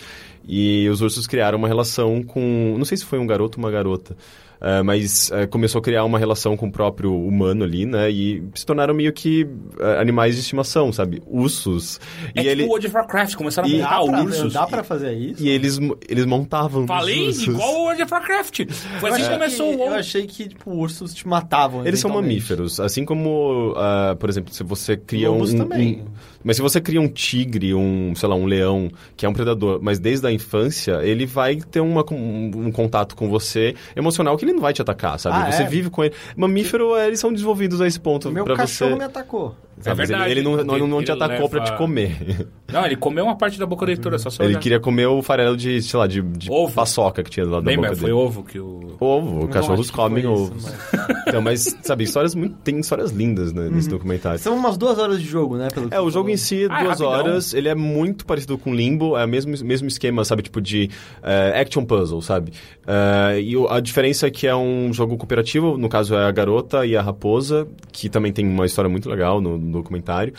E 0.47 0.89
os 0.89 1.01
ursos 1.01 1.27
criaram 1.27 1.57
uma 1.57 1.67
relação 1.67 2.23
com. 2.23 2.75
Não 2.77 2.85
sei 2.85 2.97
se 2.97 3.05
foi 3.05 3.19
um 3.19 3.27
garoto 3.27 3.59
ou 3.59 3.63
uma 3.65 3.71
garota. 3.71 4.15
Uh, 4.61 4.83
mas 4.85 5.31
uh, 5.31 5.47
começou 5.49 5.79
a 5.79 5.81
criar 5.81 6.05
uma 6.05 6.19
relação 6.19 6.55
com 6.55 6.67
o 6.67 6.71
próprio 6.71 7.11
humano 7.15 7.63
ali, 7.63 7.83
né? 7.83 8.11
E 8.11 8.43
se 8.53 8.63
tornaram 8.63 8.93
meio 8.93 9.11
que 9.11 9.43
uh, 9.43 9.99
animais 9.99 10.35
de 10.35 10.41
estimação, 10.41 10.93
sabe? 10.93 11.19
Ursos. 11.25 11.99
É 12.25 12.27
e 12.27 12.31
tipo 12.41 12.47
ele, 12.49 12.63
World 12.65 12.85
of 12.85 12.95
Warcraft, 12.95 13.35
começaram 13.35 13.67
a 13.67 13.71
montar 13.71 14.03
pra, 14.03 14.23
ursos. 14.23 14.53
dá 14.53 14.67
pra 14.67 14.83
fazer 14.83 15.13
isso? 15.13 15.43
e 15.43 15.49
eles, 15.49 15.79
eles 16.07 16.25
montavam. 16.27 16.85
Falei 16.85 17.25
ursos. 17.29 17.47
igual 17.47 17.73
o 17.73 17.83
World 17.85 18.03
of 18.03 18.13
Warcraft. 18.13 18.59
Foi 18.99 19.09
assim 19.09 19.17
que 19.19 19.25
achei 19.25 19.33
começou 19.37 19.69
que- 19.69 19.75
o 19.75 19.79
WoW. 19.79 19.87
Eu 19.87 19.95
achei 19.95 20.27
que, 20.27 20.47
tipo, 20.49 20.71
ursos 20.71 21.13
te 21.15 21.27
matavam. 21.27 21.83
Eles 21.83 21.99
são 21.99 22.11
mamíferos, 22.11 22.79
assim 22.79 23.03
como, 23.03 23.71
uh, 23.71 24.15
por 24.17 24.29
exemplo, 24.29 24.53
se 24.53 24.63
você 24.63 24.95
cria 24.95 25.31
um, 25.31 25.35
Lobos 25.35 25.53
um- 25.53 25.57
também. 25.57 26.01
um- 26.03 26.05
mas 26.43 26.55
se 26.55 26.61
você 26.61 26.79
cria 26.81 27.01
um 27.01 27.07
tigre, 27.07 27.73
um, 27.73 28.13
sei 28.15 28.27
lá, 28.27 28.35
um 28.35 28.45
leão, 28.45 28.89
que 29.15 29.25
é 29.25 29.29
um 29.29 29.33
predador, 29.33 29.79
mas 29.81 29.99
desde 29.99 30.25
a 30.27 30.31
infância, 30.31 30.99
ele 31.03 31.25
vai 31.25 31.55
ter 31.57 31.79
uma, 31.79 32.03
um, 32.11 32.51
um 32.67 32.71
contato 32.71 33.15
com 33.15 33.29
você 33.29 33.75
emocional 33.95 34.37
que 34.37 34.45
ele 34.45 34.53
não 34.53 34.61
vai 34.61 34.73
te 34.73 34.81
atacar, 34.81 35.19
sabe? 35.19 35.37
Ah, 35.37 35.51
você 35.51 35.63
é? 35.63 35.67
vive 35.67 35.89
com 35.89 36.03
ele. 36.03 36.13
Mamífero, 36.35 36.95
é, 36.95 37.07
eles 37.07 37.19
são 37.19 37.31
desenvolvidos 37.31 37.81
a 37.81 37.87
esse 37.87 37.99
ponto 37.99 38.31
Meu 38.31 38.45
cachorro 38.45 38.91
você. 38.91 38.97
me 38.97 39.03
atacou. 39.03 39.55
Sabe, 39.81 39.97
mas 39.97 40.09
ele- 40.09 40.17
verdade, 40.19 40.31
ele, 40.31 40.41
não, 40.41 40.63
não, 40.63 40.75
ele- 40.77 40.87
não 40.87 41.03
te 41.03 41.11
ele 41.11 41.23
atacou 41.23 41.49
pra 41.49 41.59
leva- 41.63 41.71
te 41.73 41.77
comer. 41.77 42.47
Não, 42.71 42.85
ele 42.85 42.95
comeu 42.95 43.25
uma 43.25 43.35
parte 43.35 43.59
da 43.59 43.65
boca 43.65 43.85
dele 43.85 43.99
toda, 43.99 44.17
só 44.17 44.29
se 44.29 44.41
Ele 44.41 44.49
olhar. 44.49 44.59
queria 44.59 44.79
comer 44.79 45.07
o 45.07 45.21
farelo 45.21 45.57
de, 45.57 45.81
sei 45.81 45.99
lá, 45.99 46.07
de, 46.07 46.21
de 46.21 46.49
Ovo. 46.51 46.73
paçoca 46.73 47.21
que 47.23 47.29
tinha 47.29 47.45
do 47.45 47.51
lado 47.51 47.63
da 47.63 47.71
Lembra? 47.71 47.89
boca 47.89 47.99
Foi 47.99 48.09
dele. 48.09 48.21
ovo 48.21 48.43
que 48.43 48.59
o... 48.59 48.95
Ovo, 48.99 49.47
cachorros 49.49 49.89
foi 49.89 49.95
comem 49.95 50.19
isso, 50.23 50.31
ovos. 50.31 50.65
Então, 51.27 51.41
mas, 51.41 51.77
sabe, 51.83 52.03
histórias 52.03 52.33
muito. 52.35 52.55
Tem 52.57 52.77
histórias 52.79 53.11
lindas 53.11 53.53
né, 53.53 53.69
nesse 53.71 53.87
documentário. 53.89 54.37
São 54.39 54.55
umas 54.55 54.75
duas 54.77 54.97
horas 54.99 55.19
de 55.21 55.25
jogo, 55.27 55.55
né? 55.55 55.67
É, 55.89 55.99
o 55.99 56.05
jogo 56.09 56.13
falou. 56.25 56.29
em 56.29 56.37
si, 56.37 56.67
Ah, 56.69 56.79
é 56.81 56.83
duas 56.83 56.99
rapidão. 56.99 57.07
horas, 57.09 57.53
ele 57.53 57.69
é 57.69 57.75
muito 57.75 58.25
parecido 58.25 58.57
com 58.57 58.73
Limbo, 58.73 59.17
é 59.17 59.23
o 59.23 59.27
mesmo, 59.27 59.53
mesmo 59.63 59.87
esquema, 59.87 60.25
sabe, 60.25 60.41
tipo 60.43 60.59
de 60.59 60.89
eh, 61.23 61.61
action 61.61 61.85
puzzle, 61.85 62.21
sabe? 62.21 62.51
Eh, 62.85 63.41
e 63.43 63.53
a 63.69 63.79
diferença 63.79 64.27
é 64.27 64.31
que 64.31 64.45
é 64.47 64.55
um 64.55 64.91
jogo 64.91 65.15
cooperativo, 65.17 65.77
no 65.77 65.87
caso 65.87 66.15
é 66.15 66.25
a 66.25 66.31
garota 66.31 66.85
e 66.85 66.97
a 66.97 67.01
raposa, 67.01 67.67
que 67.91 68.09
também 68.09 68.33
tem 68.33 68.45
uma 68.47 68.65
história 68.65 68.89
muito 68.89 69.09
legal 69.09 69.39
no, 69.39 69.57
no 69.71 69.79
documentário. 69.79 70.33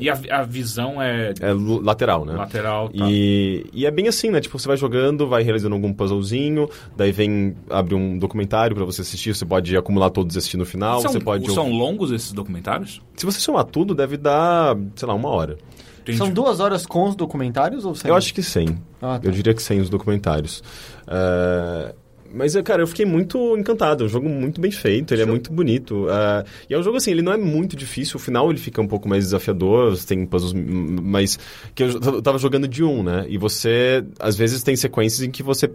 E 0.00 0.08
a, 0.08 0.40
a 0.40 0.42
visão 0.42 1.00
é, 1.00 1.32
é 1.40 1.52
lateral, 1.82 2.24
né? 2.24 2.34
lateral, 2.34 2.88
tá. 2.88 3.06
E, 3.08 3.66
e 3.72 3.86
é 3.86 3.90
bem 3.90 4.08
assim, 4.08 4.30
né? 4.30 4.40
Tipo, 4.40 4.58
você 4.58 4.68
vai 4.68 4.76
jogando, 4.76 5.26
vai 5.26 5.42
realizando 5.42 5.74
algum 5.74 5.92
puzzlezinho, 5.92 6.68
daí 6.96 7.12
vem, 7.12 7.56
abre 7.70 7.94
um 7.94 8.18
documentário 8.18 8.76
pra 8.76 8.84
você 8.84 9.02
assistir, 9.02 9.34
você 9.34 9.44
pode 9.44 9.76
acumular 9.76 10.10
todos 10.10 10.34
e 10.34 10.38
assistir 10.38 10.56
no 10.56 10.66
final, 10.66 11.00
são, 11.00 11.12
você 11.12 11.20
pode... 11.20 11.50
são 11.52 11.70
longos 11.70 12.10
esses 12.10 12.32
documentários? 12.32 13.00
Se 13.16 13.24
você 13.24 13.40
somar 13.40 13.64
tudo, 13.64 13.94
deve 13.94 14.16
dar, 14.16 14.76
sei 14.94 15.08
lá, 15.08 15.14
uma 15.14 15.28
hora. 15.28 15.56
Entendi. 16.02 16.18
São 16.18 16.30
duas 16.30 16.60
horas 16.60 16.86
com 16.86 17.08
os 17.08 17.16
documentários 17.16 17.84
ou 17.84 17.92
sem? 17.94 18.08
Eu 18.08 18.14
acho 18.14 18.32
que 18.32 18.40
100. 18.40 18.78
Ah, 19.02 19.18
tá. 19.18 19.26
Eu 19.26 19.32
diria 19.32 19.52
que 19.52 19.62
100 19.62 19.80
os 19.80 19.90
documentários. 19.90 20.62
É, 21.08 21.94
Mas, 22.36 22.54
é, 22.54 22.62
cara, 22.62 22.82
eu 22.82 22.86
fiquei 22.86 23.06
muito 23.06 23.56
encantado. 23.56 24.04
É 24.04 24.06
um 24.06 24.08
jogo 24.10 24.28
muito 24.28 24.60
bem 24.60 24.70
feito, 24.70 25.14
ele 25.14 25.22
é 25.22 25.26
muito 25.26 25.52
bonito. 25.52 26.06
É, 26.10 26.44
E 26.70 26.74
é 26.74 26.78
um 26.78 26.82
jogo, 26.82 26.96
assim, 26.98 27.10
ele 27.10 27.22
não 27.22 27.32
é 27.32 27.36
muito 27.36 27.74
difícil. 27.76 28.16
O 28.16 28.20
final 28.20 28.50
ele 28.50 28.58
fica 28.58 28.80
um 28.80 28.86
pouco 28.86 29.08
mais 29.08 29.24
desafiador, 29.24 29.96
tem 30.04 30.24
puzzles 30.26 30.52
m- 30.52 31.00
mais... 31.00 31.38
Que 31.74 31.82
eu 31.82 31.88
eu 31.88 32.22
tava 32.22 32.38
jogando 32.38 32.68
de 32.68 32.84
um, 32.84 33.02
né? 33.02 33.24
E 33.28 33.38
você, 33.38 34.04
às 34.20 34.36
vezes, 34.36 34.62
tem 34.62 34.76
sequências 34.76 35.22
em 35.26 35.30
que 35.30 35.42
você 35.42 35.70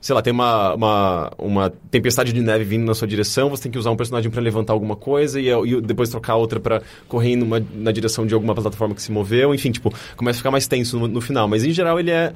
sei 0.00 0.14
lá, 0.14 0.22
tem 0.22 0.32
uma, 0.32 0.74
uma, 0.74 1.32
uma 1.36 1.70
tempestade 1.90 2.32
de 2.32 2.40
neve 2.40 2.62
vindo 2.62 2.84
na 2.84 2.94
sua 2.94 3.08
direção, 3.08 3.50
você 3.50 3.64
tem 3.64 3.72
que 3.72 3.78
usar 3.78 3.90
um 3.90 3.96
personagem 3.96 4.30
para 4.30 4.40
levantar 4.40 4.72
alguma 4.72 4.94
coisa 4.94 5.40
e, 5.40 5.48
e 5.48 5.80
depois 5.80 6.08
trocar 6.08 6.36
outra 6.36 6.60
para 6.60 6.82
correr 7.08 7.34
numa, 7.34 7.60
na 7.74 7.90
direção 7.90 8.24
de 8.24 8.32
alguma 8.32 8.54
plataforma 8.54 8.94
que 8.94 9.02
se 9.02 9.10
moveu, 9.10 9.52
enfim, 9.52 9.72
tipo, 9.72 9.92
começa 10.16 10.36
a 10.36 10.38
ficar 10.38 10.52
mais 10.52 10.68
tenso 10.68 10.96
no, 11.00 11.08
no 11.08 11.20
final. 11.20 11.48
Mas 11.48 11.64
em 11.64 11.72
geral 11.72 11.98
ele 11.98 12.12
é. 12.12 12.32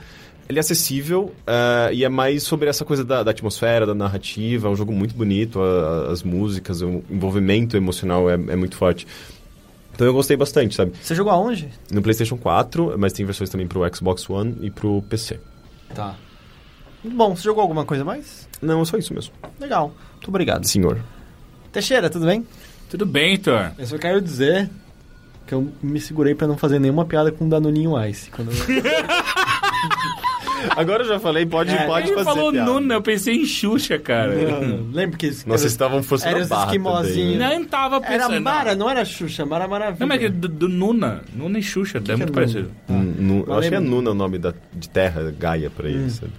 Ele 0.48 0.58
é 0.58 0.60
acessível 0.60 1.32
eh, 1.46 1.90
e 1.94 2.04
é 2.04 2.08
mais 2.08 2.42
sobre 2.42 2.68
essa 2.68 2.84
coisa 2.84 3.04
da, 3.04 3.22
da 3.22 3.30
atmosfera, 3.30 3.86
da 3.86 3.94
narrativa. 3.94 4.68
É 4.68 4.70
um 4.70 4.76
jogo 4.76 4.92
muito 4.92 5.14
bonito, 5.14 5.60
a- 5.60 6.08
a- 6.08 6.12
as 6.12 6.22
músicas, 6.22 6.82
o 6.82 7.02
envolvimento 7.10 7.76
emocional 7.76 8.28
é, 8.28 8.34
é 8.34 8.56
muito 8.56 8.76
forte. 8.76 9.06
Então 9.94 10.06
eu 10.06 10.12
gostei 10.12 10.36
bastante, 10.36 10.74
sabe? 10.74 10.92
Você 11.02 11.14
jogou 11.14 11.32
aonde? 11.32 11.68
No 11.90 12.02
PlayStation 12.02 12.36
4, 12.36 12.94
mas 12.98 13.12
tem 13.12 13.24
versões 13.24 13.50
também 13.50 13.66
pro 13.66 13.82
Xbox 13.94 14.28
One 14.28 14.56
e 14.62 14.70
pro 14.70 15.02
PC. 15.08 15.38
Tá. 15.94 16.14
Muito 17.04 17.16
bom. 17.16 17.34
Você 17.36 17.42
jogou 17.44 17.62
alguma 17.62 17.84
coisa 17.84 18.04
mais? 18.04 18.48
Não, 18.60 18.84
só 18.84 18.96
isso 18.96 19.12
mesmo. 19.14 19.32
Legal. 19.60 19.92
Muito 20.14 20.28
obrigado. 20.28 20.64
Senhor. 20.66 20.98
Teixeira, 21.72 22.08
tudo 22.10 22.26
bem? 22.26 22.46
Tudo 22.90 23.04
bem, 23.06 23.38
Thor. 23.38 23.70
Eu 23.78 23.86
só 23.86 23.98
quero 23.98 24.20
dizer 24.20 24.68
que 25.46 25.54
eu 25.54 25.68
me 25.82 26.00
segurei 26.00 26.34
pra 26.34 26.46
não 26.46 26.56
fazer 26.56 26.78
nenhuma 26.78 27.04
piada 27.04 27.30
com 27.32 27.48
Danoninho 27.48 27.92
Ice. 28.06 28.30
Quando 28.30 28.50
eu... 28.50 28.56
Agora 30.70 31.02
eu 31.02 31.08
já 31.08 31.18
falei, 31.20 31.44
pode, 31.46 31.70
É, 31.72 31.86
pode 31.86 32.06
Ele 32.08 32.14
fazer 32.16 32.30
falou 32.30 32.52
piada. 32.52 32.70
Nuna, 32.70 32.94
eu 32.94 33.02
pensei 33.02 33.34
em 33.36 33.44
Xuxa, 33.44 33.98
cara. 33.98 34.32
Lembra 34.92 35.16
que... 35.18 35.26
Nossa, 35.28 35.44
vocês 35.46 35.72
estavam 35.72 36.02
forçando 36.02 36.30
Era 36.30 36.40
a 36.40 36.42
os 36.44 36.48
barra 36.48 36.64
esquimosinhos. 36.66 37.32
também, 37.34 37.36
né? 37.38 37.58
Não 37.58 37.64
tava 37.66 38.00
pensando. 38.00 38.32
Era 38.32 38.40
Mara, 38.40 38.74
não 38.74 38.88
era 38.90 39.04
Xuxa, 39.04 39.44
Mara 39.44 39.66
Maravilha. 39.68 39.96
Não, 40.00 40.06
mas 40.06 40.18
é 40.18 40.20
que 40.24 40.28
do, 40.30 40.48
do 40.48 40.68
Nuna. 40.68 41.22
Nuna 41.34 41.58
e 41.58 41.62
Xuxa, 41.62 41.98
é 41.98 42.00
que 42.00 42.14
muito 42.16 42.30
é 42.30 42.32
parecido. 42.32 42.70
Nu- 42.88 43.44
eu 43.46 43.54
acho 43.58 43.68
que 43.68 43.74
é. 43.74 43.80
Nuna 43.80 44.10
o 44.10 44.14
nome 44.14 44.38
da, 44.38 44.54
de 44.72 44.88
terra, 44.88 45.32
Gaia, 45.38 45.70
pra 45.70 45.86
Hum. 45.86 45.90
ele, 45.90 46.10
sabe? 46.10 46.32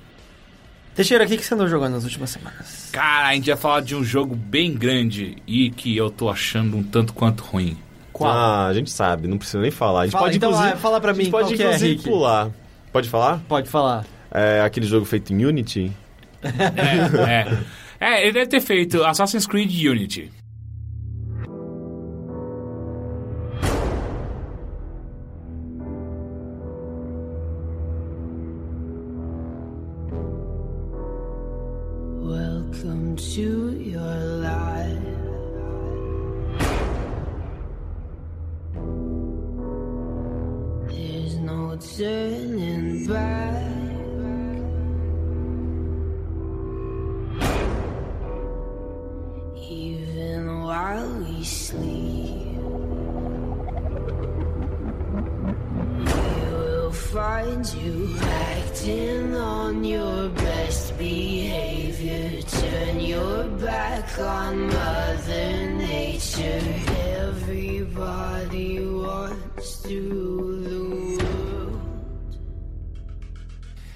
Teixeira, 0.95 1.23
o 1.23 1.27
que, 1.27 1.37
que 1.37 1.43
você 1.45 1.53
andou 1.55 1.67
jogando 1.67 1.93
nas 1.93 2.03
últimas 2.03 2.29
semanas? 2.29 2.89
Cara, 2.91 3.29
a 3.29 3.33
gente 3.33 3.47
ia 3.47 3.57
falar 3.57 3.81
de 3.81 3.95
um 3.95 4.03
jogo 4.03 4.35
bem 4.35 4.73
grande 4.73 5.37
e 5.47 5.71
que 5.71 5.97
eu 5.97 6.11
tô 6.11 6.29
achando 6.29 6.77
um 6.77 6.83
tanto 6.83 7.13
quanto 7.13 7.41
ruim. 7.43 7.75
Qual? 8.11 8.29
Ah, 8.31 8.67
a 8.67 8.73
gente 8.75 8.91
sabe, 8.91 9.27
não 9.27 9.39
precisa 9.39 9.59
nem 9.59 9.71
falar. 9.71 10.01
A 10.01 10.03
gente 10.03 10.11
Fala, 10.11 10.25
pode, 10.25 10.37
então, 10.37 10.51
inclusive... 10.51 10.73
ah, 10.73 10.77
fala 10.77 11.01
pra 11.01 11.09
a 11.09 11.13
gente 11.15 11.25
mim, 11.25 11.31
pode, 11.31 11.45
qual 11.47 11.57
que 11.57 11.63
é, 11.63 11.65
inclusive, 11.65 11.91
Rick? 11.93 12.03
pular. 12.03 12.51
Pode 12.93 13.09
falar? 13.09 13.41
Pode 13.49 13.67
falar. 13.67 14.05
É 14.31 14.61
aquele 14.61 14.85
jogo 14.85 15.03
feito 15.03 15.33
em 15.33 15.43
Unity? 15.43 15.91
É, 16.43 17.49
é. 17.49 17.57
É, 17.99 18.23
ele 18.23 18.33
deve 18.33 18.47
ter 18.47 18.61
feito 18.61 19.03
Assassin's 19.03 19.47
Creed 19.47 19.71
Unity. 19.71 20.31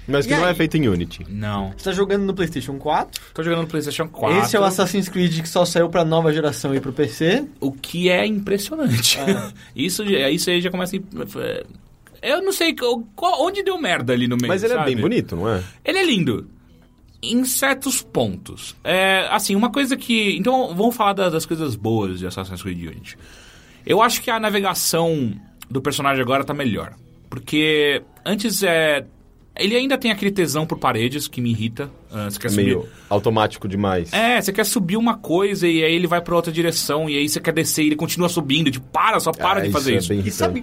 Mas 0.08 0.26
que 0.26 0.32
E 0.32 0.36
não 0.36 0.44
é 0.46 0.48
aí? 0.48 0.54
feito 0.54 0.76
em 0.76 0.88
Unity. 0.88 1.26
Não. 1.28 1.72
Você 1.76 1.84
tá 1.84 1.92
jogando 1.92 2.24
no 2.24 2.32
PlayStation 2.34 2.78
4? 2.78 3.20
Tô 3.34 3.42
jogando 3.42 3.62
no 3.62 3.68
PlayStation 3.68 4.08
4. 4.08 4.38
Esse 4.40 4.56
é 4.56 4.60
o 4.60 4.64
Assassin's 4.64 5.08
Creed 5.08 5.40
que 5.42 5.48
só 5.48 5.64
saiu 5.64 5.88
pra 5.90 6.04
nova 6.04 6.32
geração 6.32 6.74
e 6.74 6.80
pro 6.80 6.92
PC. 6.92 7.44
O 7.60 7.70
que 7.70 8.08
é 8.08 8.24
impressionante. 8.26 9.18
Ah. 9.20 9.52
isso, 9.76 10.02
isso 10.04 10.48
aí 10.50 10.60
já 10.62 10.70
começa. 10.70 10.96
a- 10.96 11.64
Eu 12.22 12.42
não 12.42 12.52
sei 12.52 12.74
qual- 12.74 13.04
onde 13.44 13.62
deu 13.62 13.78
merda 13.80 14.12
ali 14.12 14.26
no 14.26 14.36
meio. 14.36 14.48
Mas 14.48 14.62
ele 14.64 14.72
é 14.72 14.76
sabe? 14.76 14.94
bem 14.94 15.00
bonito, 15.02 15.36
não 15.36 15.48
é? 15.48 15.62
Ele 15.84 15.98
é 15.98 16.04
lindo. 16.06 16.48
Em 17.22 17.44
certos 17.44 18.00
pontos. 18.00 18.76
É, 18.84 19.26
assim, 19.30 19.54
uma 19.56 19.70
coisa 19.70 19.96
que. 19.96 20.36
Então, 20.38 20.74
vamos 20.74 20.96
falar 20.96 21.12
da- 21.12 21.28
das 21.28 21.44
coisas 21.44 21.74
boas 21.76 22.18
de 22.20 22.26
Assassin's 22.26 22.62
Creed 22.62 22.78
Unity. 22.80 23.18
Eu 23.84 24.00
acho 24.00 24.22
que 24.22 24.30
a 24.30 24.38
navegação 24.40 25.32
do 25.70 25.82
personagem 25.82 26.22
agora 26.22 26.44
tá 26.44 26.54
melhor. 26.54 26.94
Porque 27.28 28.02
antes 28.24 28.62
é. 28.62 29.04
Ele 29.58 29.76
ainda 29.76 29.98
tem 29.98 30.10
aquele 30.10 30.30
tesão 30.30 30.64
por 30.66 30.78
paredes 30.78 31.26
que 31.28 31.40
me 31.40 31.50
irrita. 31.50 31.90
Ah, 32.12 32.30
você 32.30 32.38
quer 32.38 32.48
subir. 32.50 32.64
meio 32.64 32.88
automático 33.10 33.66
demais. 33.68 34.12
É, 34.12 34.40
você 34.40 34.52
quer 34.52 34.64
subir 34.64 34.96
uma 34.96 35.16
coisa 35.16 35.66
e 35.66 35.82
aí 35.82 35.92
ele 35.94 36.06
vai 36.06 36.20
pra 36.20 36.34
outra 36.36 36.52
direção, 36.52 37.08
e 37.10 37.16
aí 37.18 37.28
você 37.28 37.40
quer 37.40 37.52
descer 37.52 37.82
e 37.82 37.86
ele 37.88 37.96
continua 37.96 38.28
subindo. 38.28 38.70
Tipo, 38.70 38.86
para, 38.86 39.18
só 39.20 39.32
para 39.32 39.60
Ah, 39.60 39.62
de 39.64 39.70
fazer 39.70 39.94
é 39.94 39.98
isso. 39.98 40.08
bem 40.08 40.20
E 40.24 40.30
sabe-. 40.30 40.62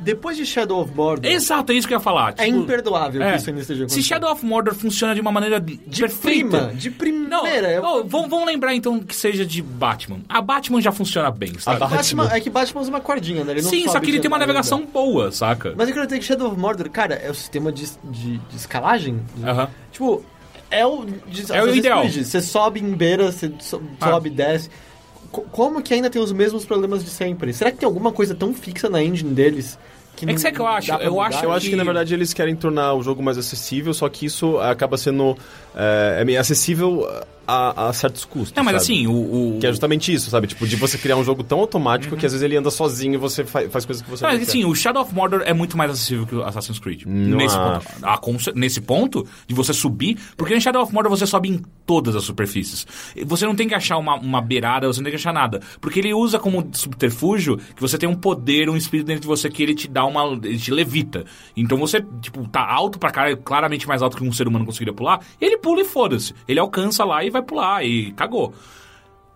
Depois 0.00 0.36
de 0.36 0.46
Shadow 0.46 0.80
of 0.80 0.94
Mordor, 0.94 1.30
Exato, 1.30 1.72
é 1.72 1.74
isso 1.74 1.86
que 1.88 1.92
eu 1.92 1.98
ia 1.98 2.00
falar. 2.02 2.34
é 2.38 2.44
tipo, 2.46 2.58
imperdoável 2.58 3.20
é. 3.22 3.32
que 3.32 3.36
isso 3.38 3.50
ainda 3.50 3.60
esteja 3.62 3.78
Se 3.80 3.84
acontecendo. 3.84 4.04
Shadow 4.08 4.32
of 4.32 4.46
Mordor 4.46 4.74
funciona 4.74 5.14
de 5.14 5.20
uma 5.20 5.32
maneira 5.32 5.58
de 5.60 5.76
perfeita. 5.76 6.18
prima, 6.20 6.72
de 6.74 6.90
primeira. 6.90 7.72
eu- 7.72 7.82
não, 7.82 8.04
vamos, 8.06 8.28
vamos 8.30 8.46
lembrar 8.46 8.74
então 8.74 9.00
que 9.00 9.14
seja 9.14 9.44
de 9.44 9.60
Batman. 9.60 10.20
A 10.28 10.40
Batman 10.40 10.80
já 10.80 10.92
funciona 10.92 11.30
bem, 11.30 11.58
sabe? 11.58 11.82
A 11.82 11.86
Batman, 11.88 12.28
é 12.32 12.40
que 12.40 12.48
Batman 12.48 12.80
usa 12.80 12.90
uma 12.90 13.00
cordinha, 13.00 13.42
né? 13.44 13.52
Ele 13.52 13.62
não 13.62 13.70
Sim, 13.70 13.88
só 13.88 13.98
que 13.98 14.06
ele 14.06 14.18
de 14.18 14.20
tem 14.22 14.28
uma 14.28 14.38
navegação 14.38 14.78
ainda. 14.78 14.90
boa, 14.92 15.32
saca? 15.32 15.74
Mas 15.76 15.88
eu 15.88 15.94
quero 15.94 16.06
dizer 16.06 16.18
que 16.20 16.24
Shadow 16.24 16.48
of 16.52 16.58
Mordor, 16.60 16.88
cara, 16.90 17.14
é 17.16 17.30
o 17.30 17.34
sistema 17.34 17.72
de, 17.72 17.86
de, 18.04 18.38
de 18.38 18.56
escalagem. 18.56 19.20
Aham. 19.44 19.68
Tipo, 19.90 20.24
é 20.70 20.86
o, 20.86 21.04
de, 21.26 21.52
É 21.52 21.62
o 21.62 21.74
ideal. 21.74 22.08
Você 22.08 22.40
sobe 22.40 22.78
em 22.80 22.92
beira, 22.92 23.32
você 23.32 23.50
Ah. 24.00 24.10
sobe 24.10 24.28
e 24.28 24.32
desce. 24.32 24.70
Co- 25.30 25.42
como 25.52 25.82
que 25.82 25.92
ainda 25.94 26.08
tem 26.10 26.20
os 26.22 26.32
mesmos 26.32 26.64
problemas 26.64 27.04
de 27.04 27.10
sempre? 27.10 27.52
Será 27.52 27.70
que 27.70 27.78
tem 27.78 27.86
alguma 27.86 28.12
coisa 28.12 28.34
tão 28.34 28.54
fixa 28.54 28.88
na 28.88 29.02
engine 29.02 29.30
deles 29.34 29.78
que 30.16 30.24
É 30.24 30.28
não 30.28 30.34
que 30.34 30.40
sabe 30.40 30.52
o 30.52 30.56
que 30.56 30.60
eu 30.62 30.66
acho? 30.66 30.90
Eu 30.92 31.20
acho 31.20 31.44
Eu 31.44 31.52
acho 31.52 31.68
que, 31.70 31.76
na 31.76 31.84
verdade, 31.84 32.12
eles 32.14 32.32
querem 32.34 32.56
tornar 32.56 32.94
o 32.94 33.02
jogo 33.02 33.22
mais 33.22 33.38
acessível, 33.38 33.92
só 33.94 34.08
que 34.08 34.26
isso 34.26 34.58
acaba 34.58 34.96
sendo 34.96 35.36
é, 35.74 36.18
é 36.20 36.24
meio 36.24 36.40
acessível 36.40 37.06
a, 37.50 37.88
a 37.88 37.92
certos 37.94 38.26
custos. 38.26 38.52
Não, 38.54 38.62
mas 38.62 38.82
sabe? 38.82 38.92
assim, 38.94 39.06
o. 39.06 39.56
o... 39.56 39.58
Que 39.58 39.66
é 39.66 39.70
justamente 39.70 40.12
isso, 40.12 40.28
sabe? 40.28 40.46
Tipo, 40.46 40.66
de 40.66 40.76
você 40.76 40.98
criar 40.98 41.16
um 41.16 41.24
jogo 41.24 41.42
tão 41.42 41.60
automático 41.60 42.14
que 42.14 42.26
às 42.26 42.32
vezes 42.32 42.44
ele 42.44 42.54
anda 42.56 42.70
sozinho 42.70 43.14
e 43.14 43.16
você 43.16 43.42
fa- 43.42 43.66
faz 43.70 43.86
coisas 43.86 44.02
que 44.02 44.10
você 44.10 44.22
Não, 44.22 44.30
não 44.32 44.38
mas 44.38 44.46
quer. 44.46 44.50
assim, 44.50 44.64
o 44.66 44.74
Shadow 44.74 45.02
of 45.02 45.14
Mordor 45.14 45.40
é 45.46 45.54
muito 45.54 45.74
mais 45.74 45.90
acessível 45.90 46.26
que 46.26 46.34
o 46.34 46.42
Assassin's 46.44 46.78
Creed. 46.78 47.04
Não 47.06 47.38
nesse, 47.38 47.56
acho. 47.56 47.80
ponto, 47.90 48.04
Ah, 48.04 48.20
cer- 48.38 48.54
nesse 48.54 48.80
ponto 48.82 49.26
de 49.46 49.54
você 49.54 49.72
subir, 49.72 50.18
porque 50.36 50.54
em 50.54 50.60
Shadow 50.60 50.82
of 50.82 50.92
Mordor 50.92 51.08
você 51.10 51.26
sobe 51.26 51.48
em 51.48 51.62
todas 51.86 52.14
as 52.14 52.22
superfícies. 52.24 52.86
Você 53.24 53.46
não 53.46 53.54
tem 53.56 53.66
que 53.66 53.74
achar 53.74 53.96
uma, 53.96 54.16
uma 54.16 54.42
beirada, 54.42 54.86
você 54.86 55.00
não 55.00 55.04
tem 55.04 55.12
que 55.12 55.16
achar 55.16 55.32
nada. 55.32 55.60
Porque 55.80 56.00
ele 56.00 56.12
usa 56.12 56.38
como 56.38 56.68
subterfúgio 56.74 57.56
que 57.74 57.80
você 57.80 57.96
tem 57.96 58.06
um 58.06 58.14
poder, 58.14 58.68
um 58.68 58.76
espírito 58.76 59.06
dentro 59.06 59.22
de 59.22 59.26
você 59.26 59.48
que 59.48 59.62
ele 59.62 59.74
te 59.74 59.88
dá 59.88 60.04
uma. 60.04 60.22
ele 60.44 60.58
te 60.58 60.70
levita. 60.70 61.24
Então 61.56 61.78
você, 61.78 62.04
tipo, 62.20 62.46
tá 62.48 62.60
alto 62.70 62.98
pra 62.98 63.10
cara, 63.10 63.34
claramente 63.38 63.88
mais 63.88 64.02
alto 64.02 64.18
que 64.18 64.22
um 64.24 64.32
ser 64.32 64.46
humano 64.46 64.66
conseguiria 64.66 64.92
pular, 64.92 65.20
e 65.40 65.44
ele 65.58 65.60
pula 65.60 65.80
e 65.82 65.84
foda-se. 65.84 66.34
Ele 66.46 66.60
alcança 66.60 67.04
lá 67.04 67.24
e 67.24 67.30
vai 67.30 67.42
pular, 67.42 67.84
e 67.84 68.12
cagou. 68.12 68.54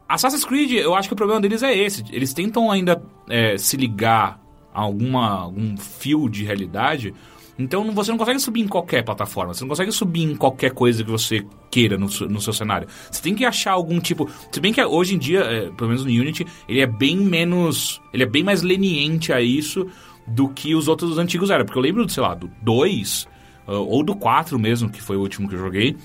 Assassin's 0.08 0.44
Creed, 0.44 0.72
eu 0.72 0.94
acho 0.94 1.08
que 1.08 1.14
o 1.14 1.16
problema 1.16 1.40
deles 1.40 1.62
é 1.62 1.76
esse. 1.76 2.04
Eles 2.10 2.32
tentam 2.32 2.70
ainda 2.70 3.02
é, 3.28 3.56
se 3.56 3.76
ligar 3.76 4.40
a 4.72 4.80
alguma, 4.80 5.40
algum 5.40 5.76
fio 5.76 6.28
de 6.28 6.44
realidade. 6.44 7.14
Então 7.58 7.90
você 7.92 8.10
não 8.10 8.18
consegue 8.18 8.40
subir 8.40 8.60
em 8.60 8.68
qualquer 8.68 9.02
plataforma. 9.04 9.54
Você 9.54 9.62
não 9.62 9.68
consegue 9.68 9.92
subir 9.92 10.22
em 10.22 10.36
qualquer 10.36 10.72
coisa 10.72 11.02
que 11.04 11.10
você 11.10 11.46
queira 11.70 11.96
no, 11.96 12.06
no 12.06 12.40
seu 12.40 12.52
cenário. 12.52 12.88
Você 13.10 13.22
tem 13.22 13.34
que 13.34 13.44
achar 13.44 13.72
algum 13.72 14.00
tipo. 14.00 14.28
Se 14.50 14.60
bem 14.60 14.72
que 14.72 14.82
hoje 14.82 15.14
em 15.14 15.18
dia, 15.18 15.40
é, 15.40 15.70
pelo 15.70 15.88
menos 15.88 16.04
no 16.04 16.10
Unity, 16.10 16.46
ele 16.68 16.80
é 16.80 16.86
bem 16.86 17.16
menos. 17.16 18.00
Ele 18.12 18.22
é 18.22 18.26
bem 18.26 18.42
mais 18.42 18.62
leniente 18.62 19.32
a 19.32 19.40
isso 19.40 19.86
do 20.26 20.48
que 20.48 20.74
os 20.74 20.88
outros 20.88 21.18
antigos 21.18 21.50
eram. 21.50 21.64
Porque 21.64 21.78
eu 21.78 21.82
lembro, 21.82 22.08
sei 22.08 22.22
lá, 22.22 22.34
do 22.34 22.50
2 22.62 23.26
ah, 23.66 23.72
ou 23.72 24.02
do 24.02 24.14
4 24.14 24.58
mesmo, 24.58 24.90
que 24.90 25.02
foi 25.02 25.16
o 25.16 25.20
último 25.20 25.48
que 25.48 25.54
eu 25.54 25.58
joguei. 25.58 25.96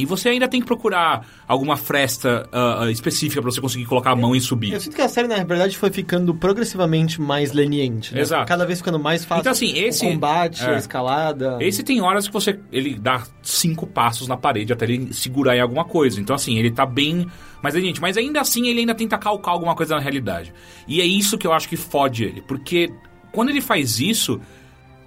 E 0.00 0.06
você 0.06 0.28
ainda 0.30 0.48
tem 0.48 0.60
que 0.60 0.66
procurar 0.66 1.26
alguma 1.46 1.76
fresta 1.76 2.48
ah, 2.52 2.90
específica 2.90 3.40
pra 3.42 3.50
você 3.50 3.60
conseguir 3.60 3.84
colocar 3.86 4.10
a 4.12 4.16
mão 4.16 4.34
e 4.34 4.40
subir. 4.40 4.72
Eu 4.72 4.80
sinto 4.80 4.96
que 4.96 5.02
a 5.02 5.08
série, 5.08 5.28
na 5.28 5.36
verdade, 5.44 5.76
foi 5.76 5.90
ficando 5.90 6.34
progressivamente 6.34 7.20
mais 7.20 7.52
leniente. 7.52 8.14
Né? 8.14 8.20
Exato. 8.20 8.46
Cada 8.46 8.64
vez 8.66 8.78
ficando 8.78 8.98
mais 8.98 9.24
fácil. 9.24 9.40
Então, 9.40 9.52
assim, 9.52 9.72
esse- 9.78 10.06
O 10.06 10.10
combate, 10.10 10.62
é. 10.64 10.74
a 10.74 10.78
escalada. 10.78 11.58
Esse 11.60 11.82
tem 11.82 12.00
horas 12.00 12.26
que 12.26 12.32
você 12.32 12.58
ele 12.72 12.94
dá 12.98 13.22
cinco 13.42 13.86
passos 13.86 14.26
na 14.28 14.36
parede 14.36 14.72
até 14.72 14.84
ele 14.84 15.12
segurar 15.12 15.56
em 15.56 15.60
alguma 15.60 15.84
coisa. 15.84 16.20
Então, 16.20 16.34
assim, 16.34 16.58
ele 16.58 16.70
tá 16.70 16.84
bem 16.86 17.26
mais 17.62 17.74
leniente. 17.74 18.00
Mas 18.00 18.16
ainda 18.16 18.40
assim, 18.40 18.66
ele 18.68 18.80
ainda 18.80 18.94
tenta 18.94 19.18
calcar 19.18 19.52
alguma 19.52 19.74
coisa 19.74 19.94
na 19.94 20.00
realidade. 20.00 20.52
E 20.88 21.00
é 21.00 21.04
isso 21.04 21.36
que 21.36 21.46
eu 21.46 21.52
acho 21.52 21.68
que 21.68 21.76
fode 21.76 22.24
ele. 22.24 22.42
Porque 22.42 22.90
quando 23.32 23.50
ele 23.50 23.60
faz 23.60 24.00
isso, 24.00 24.40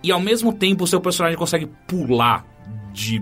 e 0.01 0.11
ao 0.11 0.19
mesmo 0.19 0.53
tempo 0.53 0.83
o 0.83 0.87
seu 0.87 1.01
personagem 1.01 1.37
consegue 1.37 1.67
pular 1.87 2.45
de 2.93 3.21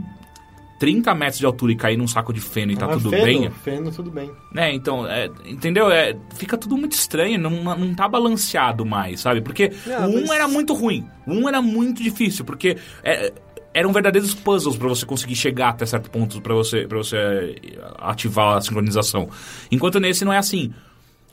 30 0.82 1.14
metros 1.14 1.38
de 1.38 1.46
altura 1.46 1.74
e 1.74 1.76
cair 1.76 1.96
num 1.96 2.08
saco 2.08 2.34
de 2.34 2.42
feno 2.42 2.72
e 2.72 2.76
tá 2.76 2.88
Ah, 2.88 2.94
tudo 2.94 3.12
feno, 3.12 3.24
bem. 3.24 3.52
Feno, 3.52 3.92
tudo 3.92 4.10
bem. 4.10 4.32
né 4.52 4.74
então, 4.74 5.06
é, 5.08 5.30
entendeu? 5.46 5.92
É, 5.92 6.18
fica 6.36 6.58
tudo 6.58 6.76
muito 6.76 6.94
estranho, 6.94 7.38
não, 7.38 7.52
não 7.78 7.94
tá 7.94 8.08
balanceado 8.10 8.84
mais, 8.84 9.20
sabe? 9.20 9.42
Porque 9.42 9.72
Ah, 9.88 10.08
o 10.08 10.10
1 10.10 10.22
mas- 10.22 10.30
era 10.32 10.48
muito 10.48 10.74
ruim, 10.74 11.06
o 11.28 11.34
1 11.36 11.48
era 11.50 11.62
muito 11.62 12.02
difícil, 12.02 12.44
porque 12.44 12.78
é, 13.04 13.32
eram 13.76 13.94
verdadeiros 13.94 14.34
puzzles 14.34 14.76
pra 14.76 14.88
você 14.88 15.06
conseguir 15.06 15.36
chegar 15.36 15.70
até 15.70 15.86
certo 15.86 16.10
ponto 16.10 16.42
pra 16.42 16.56
você, 16.56 16.88
pra 16.88 16.98
você 16.98 17.16
é, 17.16 17.56
ativar 18.00 18.58
a 18.58 18.62
sincronização. 18.62 19.30
Enquanto 19.72 20.00
nesse 20.00 20.26
não 20.26 20.34
é 20.34 20.40
assim. 20.40 20.74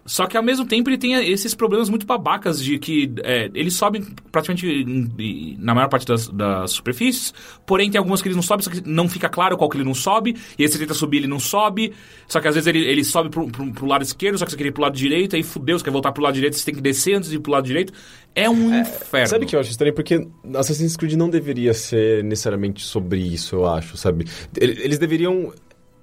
Só 0.08 0.26
que 0.26 0.36
ao 0.36 0.42
mesmo 0.42 0.64
tempo 0.66 0.88
ele 0.90 0.98
tem 0.98 1.12
esses 1.30 1.54
problemas 1.54 1.88
muito 1.88 2.06
babacas 2.06 2.62
de 2.64 2.78
que 2.78 3.12
é, 3.22 3.50
eles 3.54 3.74
sobem 3.74 4.02
praticamente 4.32 5.56
na 5.58 5.74
maior 5.74 5.88
parte 5.88 6.06
das, 6.06 6.28
das 6.28 6.70
superfícies, 6.72 7.32
porém 7.66 7.90
tem 7.90 7.98
algumas 7.98 8.22
que 8.22 8.28
ele 8.28 8.34
não 8.34 8.42
sobe, 8.42 8.64
só 8.64 8.70
que 8.70 8.82
não 8.88 9.08
fica 9.08 9.28
claro 9.28 9.56
qual 9.56 9.68
que 9.68 9.76
ele 9.76 9.84
não 9.84 9.94
sobe, 9.94 10.34
e 10.58 10.62
aí 10.62 10.68
você 10.68 10.78
tenta 10.78 10.94
subir 10.94 11.18
ele 11.18 11.26
não 11.26 11.38
sobe, 11.38 11.92
só 12.26 12.40
que 12.40 12.48
às 12.48 12.54
vezes 12.54 12.66
ele, 12.66 12.80
ele 12.80 13.04
sobe 13.04 13.28
pro, 13.30 13.46
pro, 13.48 13.70
pro 13.72 13.86
lado 13.86 14.02
esquerdo, 14.02 14.38
só 14.38 14.44
que 14.44 14.50
você 14.50 14.56
queria 14.56 14.70
ir 14.70 14.72
pro 14.72 14.82
lado 14.82 14.96
direito, 14.96 15.36
aí 15.36 15.42
fudeu, 15.42 15.78
você 15.78 15.84
quer 15.84 15.90
voltar 15.90 16.10
pro 16.12 16.22
lado 16.22 16.34
direito, 16.34 16.56
você 16.56 16.64
tem 16.64 16.74
que 16.74 16.80
descer 16.80 17.14
antes 17.14 17.28
de 17.30 17.36
ir 17.36 17.40
pro 17.40 17.52
lado 17.52 17.64
direito. 17.66 17.92
É 18.34 18.48
um 18.48 18.78
inferno. 18.80 19.26
Sabe 19.26 19.44
o 19.44 19.48
que 19.48 19.56
eu 19.56 19.60
acho 19.60 19.70
estranho? 19.70 19.92
Porque 19.94 20.26
Assassin's 20.54 20.96
Creed 20.96 21.14
não 21.14 21.28
deveria 21.28 21.74
ser 21.74 22.22
necessariamente 22.24 22.84
sobre 22.84 23.20
isso, 23.20 23.56
eu 23.56 23.66
acho, 23.66 23.96
sabe? 23.96 24.26
Ele- 24.56 24.80
Eles 24.82 24.98
deveriam 24.98 25.52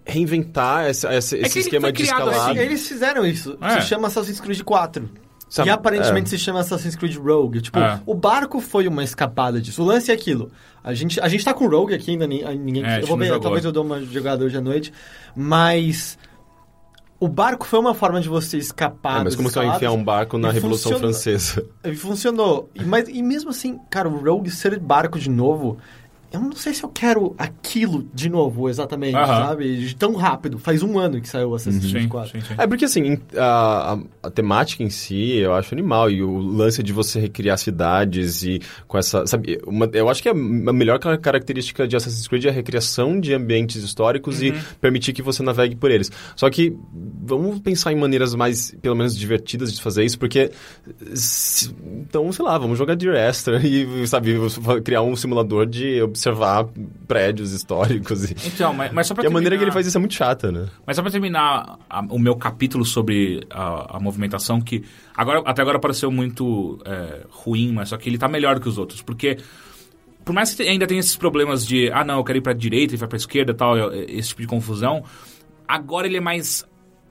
reinventar 0.06 0.86
essa- 0.86 1.14
esse 1.14 1.36
que 1.38 1.44
ele 1.46 1.60
esquema 1.60 1.92
de 1.92 2.04
escalada. 2.04 2.52
assim. 2.52 2.60
Eles 2.60 2.88
fizeram 2.88 3.26
isso. 3.26 3.58
É. 3.62 3.82
Se 3.82 3.88
chama 3.88 4.08
Assassin's 4.08 4.40
Creed 4.40 4.62
4. 4.62 5.10
Sabe, 5.48 5.70
e 5.70 5.72
aparentemente 5.72 6.26
é. 6.28 6.30
se 6.30 6.40
chama 6.40 6.60
Assassin's 6.62 6.96
Creed 6.96 7.16
Rogue. 7.18 7.62
Tipo, 7.62 7.78
É. 7.80 8.02
o 8.06 8.14
barco 8.16 8.60
foi 8.60 8.88
uma 8.88 9.04
escapada 9.04 9.62
disso. 9.62 9.82
O 9.84 9.86
lance 9.86 10.12
é 10.12 10.14
aquilo. 10.14 10.52
A 10.84 10.94
gente, 10.94 11.20
a 11.22 11.28
gente 11.28 11.46
tá 11.46 11.54
com 11.54 11.68
Rogue 11.68 11.94
aqui 11.94 12.12
ainda, 12.12 12.26
ni- 12.28 12.44
ninguém. 12.58 12.84
É, 12.86 13.02
eu 13.02 13.08
vou 13.08 13.18
ver, 13.18 13.40
talvez 13.40 13.64
eu 13.64 13.72
dou 13.72 13.84
uma 13.84 14.02
jogada 14.02 14.44
hoje 14.44 14.58
à 14.58 14.62
noite. 14.62 14.92
Mas. 15.36 16.18
O 17.18 17.30
barco 17.30 17.66
foi 17.66 17.80
uma 17.80 17.94
forma 17.94 18.20
de 18.20 18.28
você 18.28 18.58
escapar. 18.58 19.22
É, 19.22 19.24
mas 19.24 19.36
como 19.36 19.50
você 19.50 19.60
vai 19.60 19.70
enfiar 19.76 19.92
um 19.94 20.04
barco 20.04 20.38
na 20.38 20.52
Revolução 20.52 20.92
funciona- 20.92 21.14
Francesa? 21.14 21.66
Funcionou. 21.96 22.70
E, 22.76 22.84
mas, 22.84 23.08
e 23.08 23.24
mesmo 23.24 23.52
assim, 23.52 23.80
cara, 23.90 24.10
o 24.10 24.18
Rogue 24.24 24.50
ser 24.52 24.78
barco 24.80 25.18
de 25.18 25.30
novo, 25.30 25.78
eu 26.32 26.40
não 26.40 26.52
sei 26.54 26.74
se 26.74 26.84
eu 26.84 26.90
quero 26.90 27.34
aquilo 27.38 28.06
de 28.14 28.30
novo, 28.30 28.70
exatamente, 28.70 29.16
Aham. 29.16 29.48
sabe? 29.48 29.78
De 29.88 29.96
Tão 29.96 30.14
rápido. 30.16 30.58
Faz 30.60 30.84
um 30.84 30.98
ano 31.00 31.22
que 31.22 31.30
saiu 31.30 31.50
o 31.50 31.56
Assassin's 31.56 31.90
Creed 31.92 32.04
Sim, 32.04 32.10
4. 32.10 32.32
sim, 32.32 32.42
sim. 32.48 32.54
É 32.58 32.68
porque 32.68 32.86
assim, 32.86 33.18
a, 33.38 33.94
a- 33.94 34.00
a 34.24 34.30
temática 34.32 34.84
em 34.84 34.90
si 34.90 35.34
eu 35.38 35.54
acho 35.54 35.74
animal. 35.74 36.10
E 36.12 36.22
o 36.22 36.38
lance 36.38 36.82
de 36.84 36.92
você 36.94 37.20
recriar 37.20 37.58
cidades 37.58 38.44
e 38.44 38.60
com 38.88 38.98
essa. 38.98 39.26
Sabe, 39.26 39.60
uma- 39.66 39.90
eu 39.94 40.10
acho 40.10 40.22
que 40.22 40.30
a, 40.30 40.32
a 40.34 40.36
melhor 40.74 41.00
ca- 41.00 41.18
característica 41.18 41.88
de 41.88 41.96
Assassin's 41.96 42.28
Creed 42.28 42.46
é 42.46 42.50
a 42.50 42.52
recriação 42.52 43.20
de 43.20 43.34
ambientes 43.34 43.84
históricos 43.84 44.42
e 44.42 44.54
permitir 44.82 45.14
que 45.14 45.22
você 45.22 45.42
navegue 45.44 45.76
por 45.76 45.90
eles. 45.92 46.12
Só 46.36 46.50
que 46.50 46.76
vamos 47.26 47.60
pensar 47.60 47.92
em 47.94 47.96
maneiras 47.96 48.36
mais, 48.36 48.76
pelo 48.82 48.96
menos, 48.96 49.16
divertidas 49.18 49.74
de 49.74 49.82
fazer 49.82 50.04
isso, 50.04 50.20
porque. 50.20 50.52
se- 51.14 51.74
então, 51.84 52.32
sei 52.32 52.46
lá, 52.46 52.58
vamos 52.58 52.78
jogar 52.78 52.96
Dear 52.96 53.16
Extra 53.16 53.60
e, 53.66 54.08
sabe, 54.08 54.36
criar 54.84 55.02
um 55.02 55.16
simulador 55.16 55.66
de 55.66 56.02
observar 56.16 56.66
prédios 57.08 57.52
históricos. 57.52 58.32
E, 58.32 58.36
Então, 58.48 58.74
mas, 58.74 58.92
mas 58.92 59.08
só 59.08 59.14
pra 59.14 59.24
e 59.24 59.28
a 59.28 59.30
maneira 59.30 59.56
que 59.56 59.64
ele 59.64 59.72
terminar- 59.72 59.74
faz 59.74 59.88
isso 59.88 59.98
é 59.98 60.00
muito 60.00 60.14
chata, 60.16 60.52
né? 60.52 60.68
Mas 60.86 60.96
só 60.96 61.02
pra 61.02 61.12
terminar 61.12 61.78
a- 61.90 62.02
o 62.10 62.18
meu 62.18 62.36
capítulo 62.36 62.86
sobre 62.86 63.46
a, 63.50 63.98
a 63.98 64.00
movimentação, 64.00 64.60
que 64.62 64.84
agora, 65.16 65.42
até 65.46 65.62
agora 65.62 65.80
pareceu 65.80 66.10
muito 66.12 66.80
é, 66.86 67.22
ruim, 67.30 67.72
mas 67.74 67.90
só 67.90 67.98
que 67.98 68.10
ele 68.10 68.18
tá 68.18 68.28
melhor 68.28 68.60
que 68.60 68.68
os 68.70 68.78
outros. 68.78 69.02
Porque, 69.02 69.38
por 70.24 70.34
mais 70.34 70.54
que 70.54 70.64
ainda 70.64 70.88
tenha 70.88 71.00
esses 71.00 71.16
problemas 71.16 71.66
de, 71.66 71.92
ah 71.92 72.04
não, 72.04 72.18
eu 72.18 72.24
quero 72.24 72.38
ir 72.40 72.42
pra 72.42 72.54
direita 72.54 72.94
e 72.94 72.98
vai 72.98 73.08
pra 73.08 73.18
esquerda 73.18 73.52
e 73.52 73.56
tal, 73.56 73.94
esse 73.94 74.30
tipo 74.30 74.42
de 74.42 74.48
confusão, 74.48 75.04
agora 75.68 76.08
ele 76.08 76.18
é 76.18 76.22
mais 76.22 76.66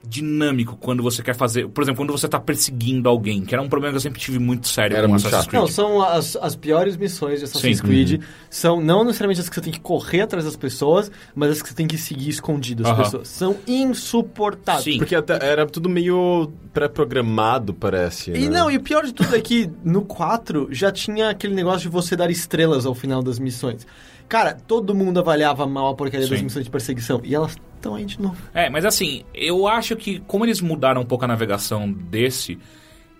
dinâmico 0.07 0.77
quando 0.77 1.01
você 1.01 1.21
quer 1.21 1.35
fazer. 1.35 1.67
Por 1.67 1.83
exemplo, 1.83 1.97
quando 1.97 2.11
você 2.11 2.27
tá 2.27 2.39
perseguindo 2.39 3.09
alguém, 3.09 3.43
que 3.43 3.53
era 3.53 3.61
um 3.61 3.69
problema 3.69 3.93
que 3.93 3.97
eu 3.97 4.01
sempre 4.01 4.19
tive 4.19 4.39
muito 4.39 4.67
sério 4.67 4.95
Era 4.95 5.07
com 5.07 5.13
muito 5.13 5.27
Assassin's 5.27 5.43
chato. 5.43 5.49
Creed. 5.49 5.61
Não, 5.63 5.67
são 5.67 6.01
as, 6.01 6.35
as 6.35 6.55
piores 6.55 6.97
missões 6.97 7.39
de 7.39 7.45
Assassin's 7.45 7.77
Sim. 7.77 7.83
Creed. 7.83 8.21
São 8.49 8.81
não 8.81 9.03
necessariamente 9.03 9.41
as 9.41 9.49
que 9.49 9.55
você 9.55 9.61
tem 9.61 9.73
que 9.73 9.79
correr 9.79 10.21
atrás 10.21 10.45
das 10.45 10.55
pessoas, 10.55 11.11
mas 11.33 11.51
as 11.51 11.61
que 11.61 11.69
você 11.69 11.75
tem 11.75 11.87
que 11.87 11.97
seguir 11.97 12.29
escondido 12.29 12.83
das 12.83 12.91
Aham. 12.91 13.03
pessoas. 13.03 13.27
São 13.27 13.57
insuportáveis. 13.67 14.83
Sim. 14.83 14.97
Porque 14.97 15.15
até 15.15 15.33
era 15.45 15.65
tudo 15.65 15.89
meio 15.89 16.51
pré-programado, 16.73 17.73
parece. 17.73 18.31
E 18.31 18.49
né? 18.49 18.59
não, 18.59 18.69
e 18.69 18.77
o 18.77 18.81
pior 18.81 19.05
de 19.05 19.13
tudo 19.13 19.35
é 19.35 19.41
que 19.41 19.69
no 19.83 20.01
4 20.03 20.69
já 20.71 20.91
tinha 20.91 21.29
aquele 21.29 21.53
negócio 21.53 21.81
de 21.81 21.89
você 21.89 22.15
dar 22.15 22.29
estrelas 22.29 22.85
ao 22.85 22.93
final 22.93 23.23
das 23.23 23.39
missões. 23.39 23.85
Cara, 24.27 24.53
todo 24.53 24.95
mundo 24.95 25.19
avaliava 25.19 25.65
mal 25.67 25.89
a 25.89 25.95
porcaria 25.95 26.27
das 26.27 26.41
missões 26.41 26.65
de 26.65 26.71
perseguição. 26.71 27.21
E 27.23 27.35
elas 27.35 27.55
estão 27.75 27.95
aí 27.95 28.05
de 28.05 28.19
novo. 28.19 28.37
É, 28.53 28.69
mas 28.69 28.85
assim, 28.85 29.23
eu 29.33 29.67
acho 29.67 29.95
que 29.95 30.19
como 30.21 30.45
eles 30.45 30.61
mudaram 30.61 31.01
um 31.01 31.05
pouco 31.05 31.25
a 31.25 31.27
navegação 31.27 31.91
desse, 31.91 32.57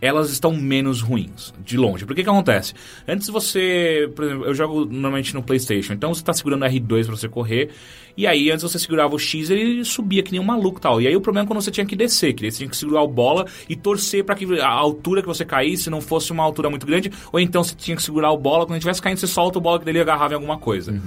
elas 0.01 0.29
estão 0.29 0.53
menos 0.53 1.01
ruins, 1.01 1.53
de 1.63 1.77
longe. 1.77 2.05
Por 2.05 2.15
que 2.15 2.23
que 2.23 2.29
acontece? 2.29 2.73
Antes 3.07 3.27
você, 3.29 4.09
por 4.15 4.25
exemplo, 4.25 4.45
eu 4.45 4.53
jogo 4.53 4.85
normalmente 4.85 5.33
no 5.33 5.41
Playstation, 5.41 5.93
então 5.93 6.13
você 6.13 6.23
tá 6.23 6.33
segurando 6.33 6.65
R2 6.65 7.05
pra 7.07 7.15
você 7.15 7.27
correr, 7.29 7.69
e 8.17 8.27
aí 8.27 8.51
antes 8.51 8.63
você 8.63 8.77
segurava 8.77 9.15
o 9.15 9.19
X 9.19 9.49
ele 9.49 9.83
subia 9.83 10.21
que 10.21 10.31
nem 10.31 10.39
um 10.39 10.43
maluco 10.43 10.77
e 10.79 10.81
tal. 10.81 11.01
E 11.01 11.07
aí 11.07 11.15
o 11.15 11.21
problema 11.21 11.45
é 11.45 11.47
quando 11.47 11.61
você 11.61 11.71
tinha 11.71 11.85
que 11.85 11.95
descer, 11.95 12.33
que 12.33 12.49
você 12.49 12.57
tinha 12.59 12.69
que 12.69 12.77
segurar 12.77 13.01
o 13.01 13.07
bola 13.07 13.45
e 13.67 13.75
torcer 13.75 14.23
pra 14.23 14.35
que 14.35 14.45
a 14.59 14.67
altura 14.69 15.21
que 15.21 15.27
você 15.27 15.43
caísse 15.43 15.89
não 15.89 16.01
fosse 16.01 16.31
uma 16.31 16.43
altura 16.43 16.69
muito 16.69 16.85
grande, 16.85 17.11
ou 17.31 17.39
então 17.39 17.63
você 17.63 17.73
tinha 17.75 17.95
que 17.97 18.03
segurar 18.03 18.31
o 18.31 18.37
bola, 18.37 18.65
quando 18.65 18.77
estivesse 18.77 19.01
caindo 19.01 19.17
você 19.17 19.27
solta 19.27 19.57
o 19.57 19.61
bola 19.61 19.79
que 19.79 19.85
dele 19.85 19.99
agarrava 20.01 20.33
em 20.33 20.35
alguma 20.35 20.57
coisa. 20.57 21.01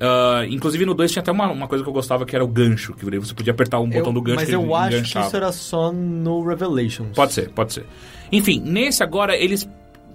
Ah, 0.00 0.44
inclusive 0.48 0.86
no 0.86 0.94
2 0.94 1.10
tinha 1.10 1.20
até 1.22 1.32
uma, 1.32 1.50
uma 1.50 1.66
coisa 1.66 1.82
que 1.82 1.90
eu 1.90 1.92
gostava 1.94 2.24
que 2.24 2.34
era 2.34 2.44
o 2.44 2.48
gancho, 2.48 2.94
que 2.94 3.04
você 3.18 3.34
podia 3.34 3.52
apertar 3.52 3.80
um 3.80 3.88
botão 3.88 4.06
Eu- 4.06 4.12
do 4.12 4.22
gancho 4.22 4.36
mas 4.36 4.48
que 4.48 4.54
eu 4.54 4.74
acho 4.74 4.88
que 4.90 4.94
enganchava. 4.96 5.26
isso 5.26 5.36
era 5.36 5.52
só 5.52 5.92
no 5.92 6.44
Revelations. 6.46 7.10
Pode 7.16 7.32
ser, 7.32 7.50
pode 7.50 7.72
ser. 7.72 7.84
Enfim, 8.30 8.60
nesse 8.64 9.02
agora 9.02 9.36
eles 9.36 9.68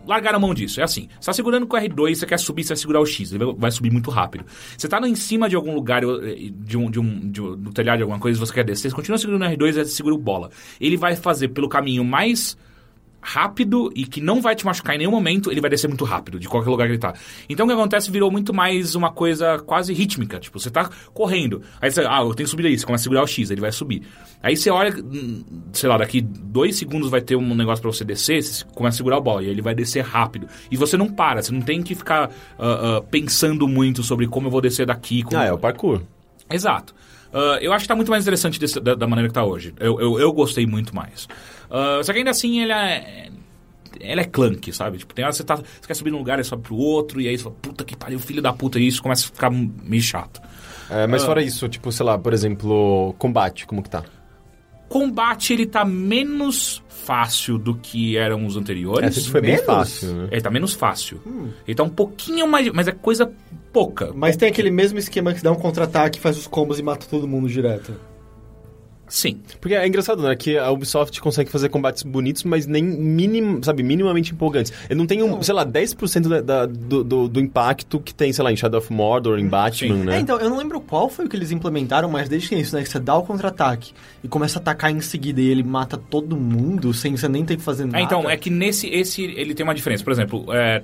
largaram 0.05 0.37
a 0.37 0.39
mão 0.39 0.53
disso. 0.53 0.81
É 0.81 0.83
assim, 0.83 1.07
você 1.19 1.27
tá 1.27 1.33
segurando 1.33 1.65
com 1.65 1.77
o 1.77 1.79
R2, 1.79 2.15
você 2.15 2.25
quer 2.25 2.37
subir, 2.37 2.63
você 2.63 2.69
vai 2.69 2.77
segurar 2.77 2.99
o 2.99 3.05
X, 3.05 3.31
ele 3.31 3.45
vai- 3.55 3.71
subir 3.71 3.91
muito 3.91 4.09
rápido. 4.11 4.45
Você 4.77 4.87
tá 4.87 4.99
em 5.07 5.15
cima 5.15 5.47
de 5.47 5.55
algum 5.55 5.73
lugar, 5.73 6.03
eh, 6.03 6.51
de 6.51 6.77
um, 6.77 6.91
de 6.91 6.99
um, 6.99 7.31
de 7.31 7.41
um- 7.41 7.55
do 7.55 7.71
telhado 7.71 7.97
de 7.97 8.03
alguma 8.03 8.19
coisa, 8.19 8.37
você 8.39 8.53
quer 8.53 8.65
descer, 8.65 8.89
você 8.89 8.95
continua 8.95 9.17
segurando 9.17 9.43
o 9.43 9.45
R2 9.45 9.69
e 9.69 9.85
você 9.85 9.91
segura 9.95 10.13
o 10.13 10.17
bola. 10.17 10.49
Ele 10.79 10.97
vai 10.97 11.15
fazer 11.15 11.49
pelo 11.49 11.69
caminho 11.69 12.03
mais 12.03 12.57
rápido 13.23 13.91
e 13.95 14.05
que 14.05 14.19
não 14.19 14.41
vai 14.41 14.55
te 14.55 14.65
machucar 14.65 14.95
em 14.95 14.99
nenhum 14.99 15.11
momento, 15.11 15.49
ele 15.49 15.61
vai 15.61 15.69
descer 15.69 15.87
muito 15.87 16.03
rápido, 16.03 16.39
de 16.39 16.47
qualquer 16.47 16.69
lugar 16.69 16.85
que 16.87 16.93
ele 16.93 16.99
tá. 16.99 17.13
Então 17.49 17.65
o 17.65 17.69
que 17.69 17.73
acontece 17.73 18.11
virou 18.11 18.29
muito 18.29 18.53
mais 18.53 18.93
uma 18.95 19.11
coisa 19.11 19.57
quase 19.59 19.93
rítmica. 19.93 20.39
Tipo, 20.39 20.59
você 20.59 20.69
tá 20.69 20.89
correndo, 21.13 21.61
aí 21.81 21.89
você, 21.89 22.01
ah, 22.01 22.19
eu 22.21 22.33
tenho 22.33 22.45
que 22.45 22.51
subir 22.51 22.67
aí, 22.67 22.77
você 22.77 22.85
começa 22.85 23.01
a 23.01 23.05
segurar 23.05 23.23
o 23.23 23.27
X, 23.27 23.49
ele 23.49 23.61
vai 23.61 23.71
subir. 23.71 24.03
Aí 24.41 24.57
você 24.57 24.69
olha, 24.69 24.93
hum, 24.93 25.43
sei 25.71 25.87
lá, 25.87 25.97
daqui 25.97 26.21
dois 26.21 26.75
segundos 26.75 27.09
vai 27.09 27.21
ter 27.21 27.35
um 27.37 27.55
negócio 27.55 27.81
pra 27.81 27.91
você 27.91 28.03
descer, 28.03 28.43
você 28.43 28.65
começa 28.75 28.95
a 28.95 28.97
segurar 28.97 29.17
o 29.17 29.21
bola, 29.21 29.43
e 29.43 29.47
ele 29.47 29.61
vai 29.61 29.73
descer 29.73 30.03
rápido. 30.03 30.47
E 30.69 30.75
você 30.75 30.97
não 30.97 31.07
para, 31.07 31.41
você 31.41 31.51
não 31.51 31.61
tem 31.61 31.81
que 31.81 31.95
ficar 31.95 32.29
ah, 32.59 32.97
ah, 32.97 33.01
pensando 33.09 33.67
muito 33.67 34.03
sobre 34.03 34.27
como 34.27 34.47
eu 34.47 34.51
vou 34.51 34.61
descer 34.61 34.85
daqui. 34.85 35.23
Como... 35.23 35.37
Ah, 35.37 35.45
é 35.45 35.53
o 35.53 35.57
parkour. 35.57 36.01
Exato. 36.49 36.93
Ah, 37.33 37.57
eu 37.61 37.73
acho 37.73 37.83
que 37.83 37.87
tá 37.87 37.95
muito 37.95 38.11
mais 38.11 38.23
interessante 38.23 38.59
desse- 38.59 38.79
da, 38.79 38.93
da 38.95 39.07
maneira 39.07 39.27
que 39.27 39.33
tá 39.33 39.43
hoje. 39.43 39.73
Eu, 39.79 39.99
eu, 39.99 40.19
eu 40.19 40.31
gostei 40.31 40.65
muito 40.67 40.95
mais. 40.95 41.27
Ah, 41.69 41.99
só 42.03 42.11
que 42.13 42.19
ainda 42.19 42.29
assim, 42.31 42.61
ele 42.61 42.71
é. 42.71 43.29
Ela 43.99 44.21
é 44.21 44.25
clunk, 44.25 44.71
sabe? 44.73 44.97
Tipo, 44.97 45.13
tem 45.13 45.23
hora 45.23 45.31
que 45.31 45.37
você, 45.37 45.43
tá, 45.43 45.55
você 45.55 45.63
quer 45.87 45.93
subir 45.93 46.11
num 46.11 46.17
lugar 46.17 46.39
e 46.39 46.43
sobe 46.43 46.63
pro 46.63 46.75
outro, 46.75 47.21
e 47.21 47.27
aí 47.27 47.37
você 47.37 47.43
fala, 47.43 47.55
puta 47.61 47.83
que 47.85 47.95
pariu, 47.95 48.19
filho 48.19 48.41
da 48.41 48.51
puta, 48.51 48.79
e 48.79 48.87
isso 48.87 49.01
começa 49.03 49.23
a 49.25 49.27
ficar 49.27 49.49
meio 49.51 50.01
chato. 50.01 50.41
É, 50.89 51.05
mas 51.07 51.23
fora 51.23 51.41
isso, 51.43 51.69
tipo, 51.69 51.91
sei 51.91 52.05
lá, 52.05 52.17
por 52.17 52.33
exemplo, 52.33 53.13
combate, 53.19 53.65
como 53.67 53.81
que 53.83 53.89
tá? 53.89 54.03
Combate, 54.89 55.53
ele 55.53 55.65
tá 55.65 55.83
menos 55.85 56.83
fácil 56.87 57.57
do 57.57 57.75
que 57.75 58.17
eram 58.17 58.45
os 58.45 58.55
anteriores. 58.57 59.07
É, 59.09 59.11
sempre 59.11 59.31
foi 59.31 59.41
bem 59.41 59.51
menos? 59.51 59.65
fácil, 59.65 60.13
né? 60.13 60.27
Ele 60.31 60.41
tá 60.41 60.49
menos 60.51 60.73
fácil. 60.73 61.21
Ele 61.67 61.75
tá 61.75 61.83
um 61.83 61.89
pouquinho 61.89 62.47
mais. 62.47 62.69
Mas 62.71 62.87
é 62.87 62.91
coisa 62.91 63.31
pouca. 63.73 64.11
Mas 64.15 64.37
tem 64.37 64.47
aquele 64.47 64.69
mesmo 64.71 64.99
esquema 64.99 65.33
que 65.33 65.43
dá 65.43 65.51
um 65.51 65.55
contra-ataque, 65.55 66.19
faz 66.19 66.37
os 66.37 66.47
combos 66.47 66.77
e 66.79 66.83
mata 66.83 67.05
todo 67.09 67.27
mundo 67.27 67.49
direto. 67.49 67.93
Sim. 69.05 69.41
Porque 69.61 69.75
é 69.75 69.85
engraçado, 69.85 70.23
né? 70.23 70.35
Que 70.35 70.57
a 70.57 70.71
Ubisoft 70.71 71.21
consegue 71.21 71.51
fazer 71.51 71.69
combates 71.69 72.01
bonitos, 72.01 72.43
mas 72.43 72.65
nem 72.65 72.81
minim, 72.83 73.61
sabe, 73.61 73.83
minimamente 73.83 74.33
empolgantes. 74.33 74.73
Ele 74.89 74.97
não 74.97 75.05
tem, 75.05 75.21
um, 75.21 75.39
sei 75.43 75.53
lá, 75.53 75.63
10% 75.63 76.27
da, 76.27 76.41
da- 76.41 76.65
do, 76.65 77.03
do, 77.03 77.27
do 77.27 77.39
impacto 77.39 77.99
que 77.99 78.11
tem, 78.11 78.33
sei 78.33 78.43
lá, 78.43 78.51
em 78.51 78.55
Shadow 78.55 78.79
of 78.79 78.91
Mordor, 78.91 79.37
em 79.37 79.45
Batman, 79.47 79.97
Sim. 79.97 80.03
né? 80.05 80.15
É, 80.17 80.19
então, 80.19 80.39
eu 80.39 80.49
não 80.49 80.57
lembro 80.57 80.81
qual 80.81 81.09
foi 81.09 81.25
o 81.25 81.29
que 81.29 81.35
eles 81.35 81.51
implementaram, 81.51 82.09
mas 82.09 82.27
desde 82.27 82.49
que 82.49 82.55
é 82.55 82.59
isso, 82.59 82.75
né? 82.75 82.81
Que 82.81 82.89
você 82.89 82.99
dá 82.99 83.15
o 83.15 83.21
contra-ataque 83.23 83.91
e 84.23 84.27
começa 84.27 84.57
a 84.57 84.61
atacar 84.61 84.89
em 84.89 84.99
seguida 85.01 85.39
e 85.41 85.47
ele 85.47 85.63
mata 85.63 85.95
todo 85.95 86.35
mundo 86.35 86.91
sem 86.91 87.15
você 87.15 87.27
nem 87.27 87.45
ter 87.45 87.57
que 87.57 87.61
fazer 87.61 87.85
nada. 87.85 87.99
É, 87.99 88.01
então, 88.01 88.27
é 88.27 88.35
que 88.35 88.49
nesse 88.49 88.87
esse 88.87 89.21
ele 89.21 89.53
tem 89.53 89.63
uma 89.63 89.75
diferença. 89.75 90.03
Por 90.03 90.13
exemplo, 90.13 90.45
é, 90.51 90.81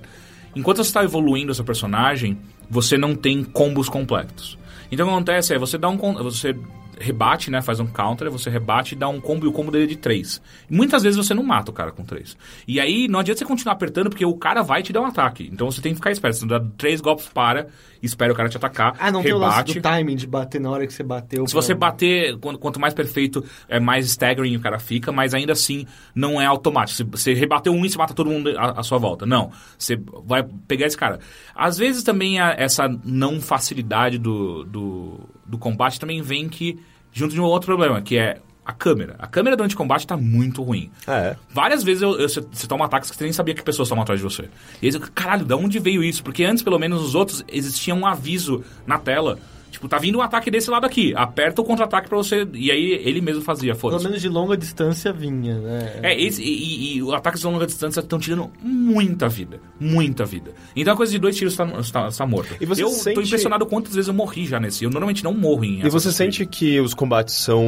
enquanto 0.55 0.77
você 0.77 0.89
está 0.89 1.03
evoluindo 1.03 1.51
o 1.51 1.55
seu 1.55 1.65
personagem, 1.65 2.37
você 2.69 2.97
não 2.97 3.15
tem 3.15 3.43
combos 3.43 3.89
completos. 3.89 4.57
Então 4.91 5.05
o 5.05 5.09
que 5.09 5.15
acontece 5.15 5.53
é, 5.53 5.57
você 5.57 5.77
dá 5.77 5.89
um 5.89 5.97
você 5.97 6.55
rebate, 6.99 7.49
né, 7.49 7.61
faz 7.61 7.79
um 7.79 7.87
counter, 7.87 8.29
você 8.29 8.49
rebate 8.49 8.93
e 8.93 8.97
dá 8.97 9.07
um 9.07 9.21
combo 9.21 9.45
e 9.45 9.49
o 9.49 9.51
combo 9.51 9.71
dele 9.71 9.85
é 9.85 9.87
de 9.87 9.95
3. 9.95 10.41
Muitas 10.69 11.01
vezes 11.01 11.17
você 11.17 11.33
não 11.33 11.43
mata 11.43 11.71
o 11.71 11.73
cara 11.73 11.91
com 11.91 12.03
3. 12.03 12.37
E 12.67 12.79
aí 12.79 13.07
não 13.07 13.19
adianta 13.19 13.39
você 13.39 13.45
continuar 13.45 13.73
apertando 13.73 14.09
porque 14.09 14.25
o 14.25 14.35
cara 14.35 14.61
vai 14.61 14.83
te 14.83 14.91
dar 14.91 15.01
um 15.01 15.05
ataque. 15.05 15.49
Então 15.51 15.71
você 15.71 15.81
tem 15.81 15.93
que 15.93 15.97
ficar 15.97 16.11
esperto. 16.11 16.39
Você 16.39 16.45
dá 16.45 16.59
três 16.77 16.99
golpes 16.99 17.27
para, 17.29 17.67
espera 18.01 18.31
o 18.31 18.35
cara 18.35 18.49
te 18.49 18.57
atacar, 18.57 18.95
Ah, 18.99 19.11
não 19.11 19.21
tem 19.21 19.33
o 19.33 19.39
rebate. 19.39 19.79
timing 19.81 20.15
de 20.15 20.25
bater 20.27 20.59
na 20.61 20.69
hora 20.69 20.85
que 20.87 20.93
você 20.93 21.03
bateu. 21.03 21.45
Se 21.47 21.53
pra- 21.53 21.61
você 21.61 21.73
bater, 21.73 22.37
quanto, 22.37 22.79
mais 22.79 22.93
perfeito, 22.93 23.43
é 23.67 23.79
mais 23.79 24.05
staggering 24.05 24.55
o 24.55 24.59
cara 24.59 24.79
fica, 24.79 25.11
mas 25.11 25.33
ainda 25.33 25.53
assim 25.53 25.85
não 26.15 26.39
é 26.41 26.45
automático. 26.45 26.95
Se 26.97 27.03
você 27.03 27.33
rebateu 27.33 27.73
um 27.73 27.85
e 27.85 27.89
você 27.89 27.97
mata 27.97 28.13
todo 28.13 28.29
mundo 28.29 28.49
à, 28.57 28.79
à 28.79 28.83
sua 28.83 28.97
volta. 28.97 29.25
Não. 29.25 29.51
Você 29.77 29.99
vai 30.25 30.43
pegar 30.67 30.87
esse 30.87 30.97
cara. 30.97 31.19
Às 31.55 31.77
vezes 31.77 32.03
também 32.03 32.39
a- 32.39 32.55
essa 32.57 32.87
não 33.03 33.39
facilidade 33.41 34.17
do, 34.17 34.63
do, 34.65 35.19
do 35.45 35.57
combate 35.57 35.99
também 35.99 36.21
vem 36.21 36.47
que, 36.49 36.79
junto 37.11 37.33
de 37.33 37.41
um 37.41 37.43
outro 37.45 37.65
problema, 37.67 38.01
que 38.01 38.17
é 38.17 38.39
a 38.69 38.71
câmera. 38.71 39.15
A 39.17 39.25
câmera 39.25 39.57
durante 39.57 39.73
o 39.73 39.77
combate 39.77 40.05
tá 40.05 40.15
muito 40.15 40.61
ruim. 40.61 40.91
Ah, 41.07 41.17
é. 41.17 41.35
Várias 41.51 41.83
vezes 41.83 42.03
você 42.03 42.67
toma 42.67 42.85
ataques 42.85 43.09
que 43.09 43.17
você 43.17 43.23
nem 43.23 43.33
sabia 43.33 43.55
que 43.55 43.63
pessoas 43.63 43.87
estavam 43.87 44.03
atrás 44.03 44.19
de 44.19 44.23
você. 44.23 44.43
E 44.79 44.85
aí 44.85 44.91
você, 44.91 44.99
caralho, 45.13 45.43
de 45.43 45.53
onde 45.55 45.79
veio 45.79 46.03
isso? 46.03 46.23
Porque 46.23 46.43
antes, 46.43 46.61
pelo 46.61 46.77
menos, 46.77 47.01
os 47.01 47.15
outros 47.15 47.43
existia 47.47 47.95
um 47.95 48.05
aviso 48.05 48.63
na 48.85 48.99
tela. 48.99 49.39
Tipo, 49.71 49.87
tá 49.87 49.97
vindo 49.97 50.17
um 50.17 50.21
ataque 50.21 50.49
desse 50.51 50.69
lado 50.69 50.85
aqui. 50.85 51.13
Aperta 51.15 51.61
o 51.61 51.65
contra-ataque 51.65 52.09
pra 52.09 52.17
você. 52.17 52.47
E 52.53 52.71
aí 52.71 52.91
ele 53.03 53.21
mesmo 53.21 53.41
fazia, 53.41 53.71
Pelo 53.73 53.79
foda-se. 53.79 54.05
menos 54.05 54.21
de 54.21 54.27
longa 54.29 54.57
distância 54.57 55.11
vinha, 55.13 55.59
né? 55.59 55.99
É, 56.03 56.21
esse, 56.21 56.41
e, 56.41 56.47
e, 56.47 56.97
e 56.97 57.03
os 57.03 57.13
ataques 57.13 57.41
de 57.41 57.47
longa 57.47 57.65
distância 57.65 57.99
estão 57.99 58.19
tirando 58.19 58.49
muita 58.61 59.27
vida. 59.29 59.59
Muita 59.79 60.25
vida. 60.25 60.51
Então 60.75 60.93
a 60.93 60.97
coisa 60.97 61.11
de 61.11 61.19
dois 61.19 61.35
tiros 61.35 61.53
está 61.53 61.65
tá, 61.91 62.09
tá 62.09 62.25
morto. 62.25 62.55
E 62.59 62.65
você 62.65 62.83
eu 62.83 62.89
sente- 62.89 63.15
tô 63.15 63.21
impressionado 63.21 63.65
quantas 63.65 63.93
vezes 63.95 64.07
eu 64.07 64.13
morri 64.13 64.45
já 64.45 64.59
nesse. 64.59 64.83
Eu 64.83 64.89
normalmente 64.89 65.23
não 65.23 65.33
morro 65.33 65.63
em 65.63 65.85
E 65.85 65.89
você 65.89 66.11
sente 66.11 66.45
que 66.45 66.79
os 66.79 66.93
combates 66.93 67.35
são 67.35 67.63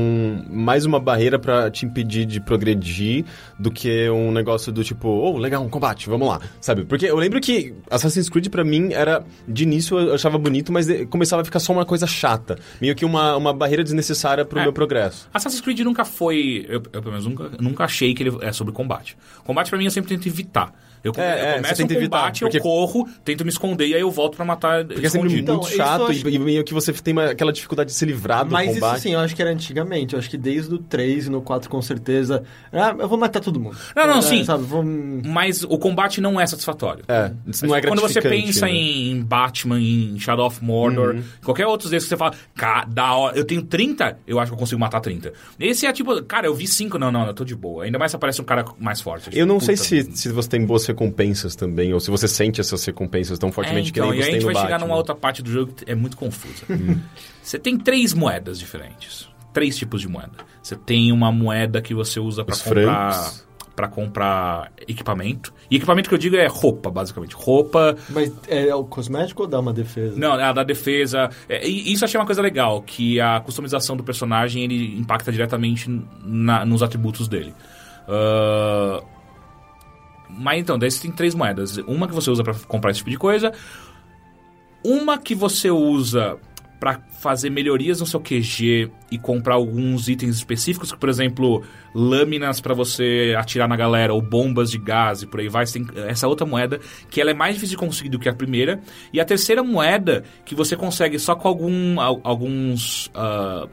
mais 0.50 0.86
uma 0.86 1.00
barreira 1.00 1.38
pra 1.40 1.70
te 1.70 1.86
impedir 1.86 2.26
de 2.26 2.40
progredir 2.42 3.26
do 3.60 3.70
que 3.72 4.10
um 4.10 4.32
negócio 4.32 4.72
do 4.72 4.84
tipo, 4.84 5.08
oh, 5.08 5.38
legal, 5.38 5.64
um 5.64 5.70
combate, 5.70 6.10
vamos 6.10 6.28
lá, 6.28 6.40
sabe? 6.60 6.84
Porque 6.86 7.06
eu 7.06 7.16
lembro 7.18 7.40
que 7.40 7.74
Assassin's 7.90 8.30
Creed 8.30 8.48
pra 8.50 8.64
mim 8.64 8.92
era, 8.94 9.24
de 9.48 9.64
início 9.64 9.98
eu 10.00 10.14
achava 10.14 10.38
bonito, 10.38 10.72
mas 10.72 10.88
começava 11.10 11.42
a 11.42 11.46
ficar 11.46 11.60
só 11.60 11.72
uma 11.74 11.86
coisa 11.92 12.08
chata, 12.08 12.58
meio 12.80 12.96
que 12.96 13.04
uma, 13.04 13.36
uma 13.36 13.54
barreira 13.54 13.84
desnecessária 13.84 14.46
pro 14.46 14.60
É. 14.60 14.64
meu 14.64 14.72
progresso. 14.72 15.28
Assassin's 15.34 15.60
Creed 15.62 15.80
nunca 15.82 16.06
foi. 16.06 16.66
Eu, 16.70 16.76
eu, 16.94 17.02
pelo 17.02 17.10
menos, 17.12 17.26
nunca, 17.26 17.52
nunca 17.60 17.84
achei 17.84 18.14
que 18.14 18.24
ele 18.24 18.38
é 18.42 18.54
sobre 18.54 18.74
combate. 18.74 19.18
Combate 19.44 19.70
pra 19.70 19.78
mim 19.78 19.84
eu 19.86 19.92
sempre 19.92 20.10
tento 20.16 20.26
evitar. 20.26 20.74
Eu, 21.04 21.12
É, 21.18 21.22
eu 21.22 21.26
é, 21.26 21.54
começo 21.56 21.76
você 21.76 21.84
um 21.84 21.88
tenta 21.88 22.00
evitar, 22.00 22.18
combate, 22.20 22.40
porque- 22.42 22.58
eu 22.58 22.62
corro, 22.62 23.10
tento 23.26 23.44
me 23.44 23.50
esconder 23.50 23.88
e 23.88 23.96
aí 23.96 24.02
eu 24.02 24.12
volto 24.12 24.36
pra 24.36 24.46
matar. 24.46 24.86
Porque 24.86 25.06
é 25.06 25.10
sempre 25.10 25.28
escondido. 25.28 25.54
muito 25.54 25.68
Então, 25.74 25.78
chato 25.86 26.02
eu 26.02 26.08
acho- 26.08 26.30
e, 26.30 26.40
meio 26.40 26.64
que 26.64 26.74
você 26.74 26.94
tem 26.94 27.12
uma- 27.12 27.32
aquela 27.32 27.52
dificuldade 27.52 27.90
de 27.90 27.96
se 27.96 28.06
livrar 28.06 28.46
do 28.46 28.52
Mas 28.52 28.74
combate. 28.74 28.94
isso 28.98 29.04
sim, 29.04 29.14
eu 29.14 29.20
acho 29.20 29.36
que 29.36 29.42
era 29.42 29.52
antigamente. 29.52 30.14
Eu 30.14 30.20
acho 30.20 30.30
que 30.30 30.38
desde 30.38 30.76
o 30.76 30.78
3 30.78 31.26
e 31.28 31.30
no 31.30 31.42
4 31.42 31.70
com 31.70 31.82
certeza. 31.82 32.44
Ah, 32.72 32.96
eu 33.00 33.08
vou 33.08 33.18
matar 33.18 33.40
todo 33.40 33.60
mundo. 33.60 33.76
Não, 33.96 34.08
não, 34.08 34.18
É, 34.20 34.22
sim. 34.22 34.44
Sabe, 34.44 34.64
vou... 34.64 34.84
Mas 34.84 35.64
o 35.64 35.78
combate 35.78 36.22
não 36.22 36.40
é 36.40 36.46
satisfatório. 36.46 37.04
É, 37.08 37.32
isso 37.48 37.66
não 37.66 37.76
é 37.76 37.82
Quando 37.82 38.02
você 38.02 38.22
pensa 38.22 38.66
né? 38.66 38.72
Uhum. 38.72 38.78
em 38.78 39.22
Batman, 39.24 39.80
em 39.80 40.20
Shadow 40.20 40.46
of 40.46 40.64
Mordor, 40.64 41.18
qualquer 41.44 41.66
outros 41.68 41.90
desses 41.90 42.08
que 42.08 42.10
você 42.16 42.18
fala, 42.18 42.34
cara, 42.56 42.86
da 42.86 43.14
hora, 43.16 43.38
eu 43.38 43.44
tenho 43.46 43.64
30, 43.64 44.18
eu 44.28 44.40
acho 44.40 44.52
que 44.52 44.56
eu 44.56 44.60
consigo 44.60 44.80
matar 44.80 45.00
30. 45.02 45.34
Esse 45.60 45.86
é 45.86 45.94
tipo, 45.94 46.22
cara, 46.24 46.46
eu 46.48 46.54
vi 46.54 46.68
5, 46.68 46.98
não, 47.00 47.12
não, 47.12 47.26
eu 47.28 47.34
tô 47.34 47.44
de 47.44 47.56
boa. 47.56 47.86
Ainda 47.86 47.98
mais 47.98 48.12
se 48.12 48.16
aparece 48.16 48.42
um 48.42 48.46
cara 48.46 48.64
mais 48.80 49.02
forte. 49.02 49.30
Eu 49.38 49.46
não 49.46 49.60
sei 49.60 49.76
se, 49.76 50.04
se 50.16 50.30
você 50.30 50.48
tem 50.50 50.66
boas 50.66 50.84
recompensas 50.92 51.56
também, 51.56 51.94
ou 51.94 52.00
se 52.00 52.10
você 52.12 52.28
sente 52.28 52.62
essas 52.62 52.84
recompensas 52.86 53.38
tão 53.40 53.50
É, 53.50 53.52
fortemente 53.52 53.90
então, 53.92 54.10
que 54.10 54.12
nem 54.12 54.20
você 54.20 54.24
aí 54.24 54.30
a 54.30 54.32
tem 54.32 54.34
gente 54.42 54.48
no 54.48 54.54
vai 54.54 54.62
chegar 54.64 54.74
Batman. 54.76 54.88
numa 54.88 54.98
outra 54.98 55.16
parte 55.16 55.42
do 55.42 55.52
jogo 55.52 55.74
que 55.74 55.92
é 55.92 55.96
muito 55.96 56.16
confusa. 56.18 56.66
você 57.42 57.58
tem 57.60 57.78
três 57.78 58.14
moedas 58.14 58.60
diferentes. 58.60 59.30
Três 59.54 59.78
tipos 59.78 60.00
de 60.02 60.08
moeda. 60.08 60.32
Você 60.64 60.76
tem 60.78 61.12
uma 61.12 61.32
moeda 61.32 61.82
que 61.82 61.94
você 61.94 62.20
usa 62.22 62.46
pra 62.46 62.56
Os 62.56 62.62
comprar 62.62 63.12
francos. 63.14 63.48
pra 63.76 63.88
comprar 63.90 64.72
equipamento. 64.88 65.54
E 65.70 65.76
equipamento 65.76 66.08
que 66.08 66.16
eu 66.16 66.20
digo 66.20 66.38
é 66.38 66.48
roupa, 66.48 66.90
basicamente. 66.90 67.36
Roupa, 67.36 67.98
Mas 68.10 68.32
é 68.48 68.74
o 68.74 68.86
cosmético 68.86 69.42
ou 69.44 69.48
dá 69.50 69.60
uma 69.60 69.74
defesa? 69.74 70.18
não, 70.18 70.34
a 70.34 70.54
da 70.54 70.64
defesa. 70.64 71.30
É, 71.50 71.68
e 71.68 71.92
isso 71.92 72.04
eu 72.04 72.08
achei 72.08 72.18
uma 72.20 72.26
coisa 72.26 72.42
legal, 72.42 72.82
que 72.82 73.20
a 73.20 73.42
customização 73.42 73.98
do 73.98 74.04
personagem 74.06 74.64
ele 74.64 74.98
impacta 74.98 75.32
diretamente 75.34 75.90
na- 76.24 76.64
nos 76.66 76.82
atributos 76.82 77.28
dele. 77.28 77.54
Ah, 78.08 79.04
mas 80.38 80.60
então, 80.60 80.78
daí 80.80 80.90
você 80.92 81.02
tem 81.02 81.12
três 81.12 81.34
moedas. 81.36 81.78
Uma 81.78 82.08
que 82.08 82.14
você 82.14 82.30
usa 82.30 82.44
pra 82.44 82.54
comprar 82.68 82.92
esse 82.92 83.00
tipo 83.00 83.10
de 83.10 83.18
coisa. 83.18 83.52
Uma 84.84 85.18
que 85.18 85.36
você 85.36 85.70
usa 85.70 86.38
pra 86.80 87.00
fazer 87.20 87.52
melhorias 87.52 88.00
no 88.00 88.08
seu 88.08 88.20
QG 88.20 88.90
e 89.12 89.20
comprar 89.20 89.54
alguns 89.54 90.08
itens 90.08 90.36
específicos, 90.38 90.92
por 90.92 91.08
exemplo, 91.10 91.64
lâminas 91.94 92.60
pra 92.60 92.74
você 92.74 93.36
atirar 93.38 93.68
na 93.70 93.76
galera 93.76 94.12
ou 94.12 94.20
bombas 94.20 94.72
de 94.72 94.80
gás 94.80 95.22
e 95.22 95.28
por 95.28 95.40
aí 95.40 95.48
vai. 95.48 95.64
Tem 95.68 95.86
essa 96.08 96.28
outra 96.28 96.44
moeda 96.48 96.80
que 97.12 97.22
ela 97.22 97.30
é 97.30 97.34
mais 97.36 97.54
difícil 97.54 97.78
de 97.78 97.86
conseguir 97.86 98.10
do 98.10 98.18
que 98.18 98.28
a 98.28 98.34
primeira. 98.34 98.82
E 99.14 99.20
a 99.22 99.26
terceira 99.26 99.62
moeda 99.62 100.24
que 100.44 100.56
você 100.56 100.76
consegue 100.76 101.20
só 101.20 101.36
com 101.36 101.48
algum, 101.48 102.00
al- 102.02 102.20
alguns 102.24 103.12
a- 103.14 103.68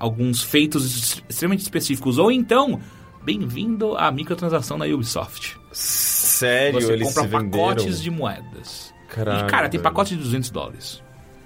alguns 0.00 0.42
feitos 0.42 1.22
extremamente 1.28 1.60
específicos. 1.62 2.18
Ou 2.18 2.32
então, 2.32 2.80
bem-vindo 3.22 3.96
à 3.96 4.10
microtransação 4.10 4.76
da 4.76 4.86
Ubisoft. 4.86 5.56
Sério, 5.72 6.80
Você 6.80 6.92
eles 6.92 7.08
compra 7.08 7.22
se 7.22 7.28
venderam? 7.28 7.50
pacotes 7.68 8.02
de 8.02 8.10
moedas. 8.10 8.94
Caralho, 9.08 9.46
e, 9.46 9.50
cara, 9.50 9.68
tem 9.68 9.80
pacote 9.80 10.16
de 10.16 10.22
200 10.22 10.50
dólares. 10.50 11.02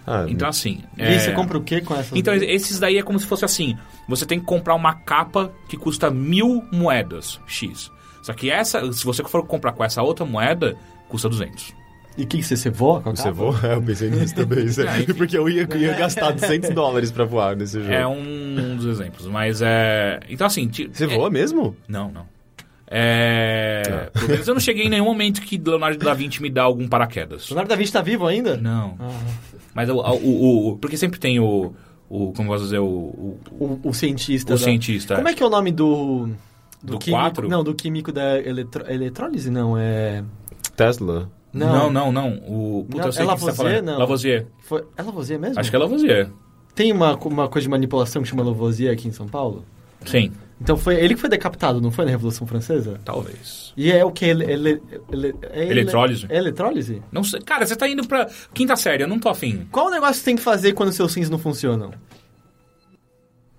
Ah, 0.07 0.25
Então, 0.29 0.49
assim... 0.49 0.83
E 0.97 1.03
é- 1.03 1.09
aí 1.09 1.21
você 1.21 1.33
compra 1.33 1.59
o 1.59 1.63
que 1.63 1.81
com 1.81 1.95
essas 1.95 2.17
Então, 2.17 2.33
esses 2.35 2.79
daí 2.79 2.97
é 2.97 3.03
como 3.03 3.19
se 3.19 3.27
fosse 3.27 3.45
assim. 3.45 3.77
Você 4.09 4.25
tem 4.25 4.39
que 4.39 4.47
comprar 4.47 4.75
uma 4.77 4.95
capa 4.95 5.53
que 5.69 5.77
custa 5.77 6.11
mil 6.11 6.65
moedas, 6.71 7.41
X. 7.47 7.91
Só 8.23 8.33
que 8.33 8.49
essa, 8.51 8.93
se 8.93 9.05
você 9.05 9.25
for 9.25 9.45
comprar 9.45 9.73
com 9.73 9.83
essa 9.85 10.03
outra 10.03 10.25
moeda, 10.25 10.77
custa 11.09 11.29
200. 11.29 11.75
E 12.17 12.23
o 12.23 12.27
que, 12.27 12.39
que 12.39 12.43
você, 12.45 12.57
você 12.57 12.71
voa 12.71 13.01
com 13.03 13.11
a 13.11 13.15
Você 13.17 13.31
voa? 13.31 13.55
É, 13.65 13.75
eu 13.75 13.83
pensei 13.83 14.09
nisso 14.09 14.35
também. 14.35 14.65
É, 15.09 15.13
Porque 15.13 15.37
eu 15.37 15.49
ia, 15.49 15.67
eu 15.69 15.77
ia 15.77 15.93
gastar 15.95 16.31
200 16.31 16.71
dólares 16.71 17.11
pra 17.11 17.25
voar 17.25 17.57
nesse 17.57 17.79
jogo. 17.81 17.93
É 17.93 18.07
um 18.07 18.77
dos 18.77 18.87
exemplos. 18.87 19.27
Mas 19.27 19.61
é... 19.61 20.21
Então, 20.29 20.47
assim... 20.47 20.71
Você 20.93 21.05
é- 21.05 21.09
voa 21.09 21.29
mesmo? 21.31 21.77
Não, 21.89 22.11
não. 22.13 22.27
É... 22.89 24.11
Pelo 24.13 24.29
menos 24.29 24.47
eu 24.49 24.55
não 24.55 24.61
cheguei 24.61 24.85
em 24.87 24.89
nenhum 24.89 25.05
momento 25.05 25.41
que 25.43 25.59
Leonardo 25.59 26.05
da 26.05 26.15
Vinci 26.15 26.41
me 26.41 26.49
dá 26.51 26.63
algum 26.63 26.87
paraquedas. 26.89 27.49
Leonardo 27.51 27.69
da 27.69 27.77
Vinci 27.77 27.93
tá 27.93 28.01
vivo 28.03 28.27
ainda? 28.27 28.57
Não. 28.57 28.97
Ah. 29.01 29.11
Mas 29.75 29.89
o, 29.91 29.97
o, 29.97 30.69
o- 30.73 30.77
Porque 30.79 30.97
sempre 30.97 31.19
tem 31.19 31.39
o... 31.41 31.73
o 32.09 32.33
como 32.33 32.49
eu 32.49 32.53
posso 32.55 32.65
dizer? 32.65 32.79
O, 32.79 32.85
o, 32.87 33.41
O, 33.59 33.81
o 33.91 33.93
cientista. 33.95 34.55
o 34.55 34.59
da- 34.59 34.63
cientista. 34.65 35.17
Como 35.17 35.29
é 35.29 35.35
que 35.35 35.43
é 35.43 35.47
o 35.47 35.51
nome 35.51 35.73
do... 35.73 36.29
Do 36.83 36.99
químico, 36.99 37.21
quatro? 37.23 37.49
Não, 37.49 37.65
do 37.65 37.75
químico 37.75 38.13
da 38.13 38.39
eletro, 38.41 38.85
eletrólise, 38.89 39.51
não, 39.51 39.77
é... 39.77 40.23
Tesla? 40.77 41.29
Não, 41.53 41.91
não, 41.91 42.13
não. 42.13 42.35
O... 42.47 42.85
Puta, 42.89 42.99
Não, 43.01 43.07
eu 43.07 43.13
sei 43.13 43.25
é 43.25 43.27
o 43.27 43.35
que 43.35 43.41
você 43.41 43.47
tá 43.47 43.53
Lavoisier? 43.53 43.55
falando. 43.57 43.85
Não. 43.87 43.99
Lavoisier. 43.99 44.47
Foi, 44.61 44.85
é 44.97 45.03
Lavoisier 45.03 45.41
mesmo? 45.41 45.59
Acho 45.59 45.71
que 45.71 45.77
é 45.77 45.79
Lavoisier. 45.79 46.31
Tem 46.75 46.93
uma, 46.93 47.17
uma 47.17 47.49
coisa 47.49 47.65
de 47.65 47.71
manipulação 47.71 48.23
que 48.23 48.29
chama 48.29 48.45
Lavoisier 48.45 48.93
aqui 48.93 49.09
em 49.09 49.13
São 49.13 49.27
Paulo? 49.27 49.65
Sim. 50.05 50.31
Então 50.61 50.77
foi 50.77 50.95
ele 50.97 51.15
que 51.15 51.21
foi 51.21 51.29
decapitado, 51.29 51.81
não 51.81 51.91
foi 51.91 52.05
na 52.07 52.11
Revolução 52.11 52.47
Francesa? 52.47 52.99
Talvez. 53.05 53.73
E 53.77 53.93
é 53.93 54.05
o 54.05 54.11
que? 54.11 54.25
Ele, 54.25 54.45
ele, 54.51 54.83
ele, 55.13 55.35
é 55.51 55.63
ele- 55.63 55.81
Eletrólise? 55.81 56.27
É 56.31 56.37
eletrólise? 56.39 57.03
Não 57.13 57.23
sei. 57.23 57.41
Cara, 57.43 57.67
você 57.67 57.77
tá 57.77 57.87
indo 57.89 58.07
pra 58.09 58.27
quinta 58.55 58.75
série, 58.75 59.03
eu 59.03 59.09
não 59.09 59.19
tô 59.19 59.29
afim 59.29 59.67
Qual 59.71 59.89
o 59.89 59.91
negócio 59.91 60.15
que 60.15 60.19
você 60.21 60.25
tem 60.25 60.37
que 60.37 60.43
fazer 60.43 60.73
quando 60.73 60.93
seus 60.93 61.15
rins 61.15 61.29
não 61.29 61.39
funcionam? 61.39 61.93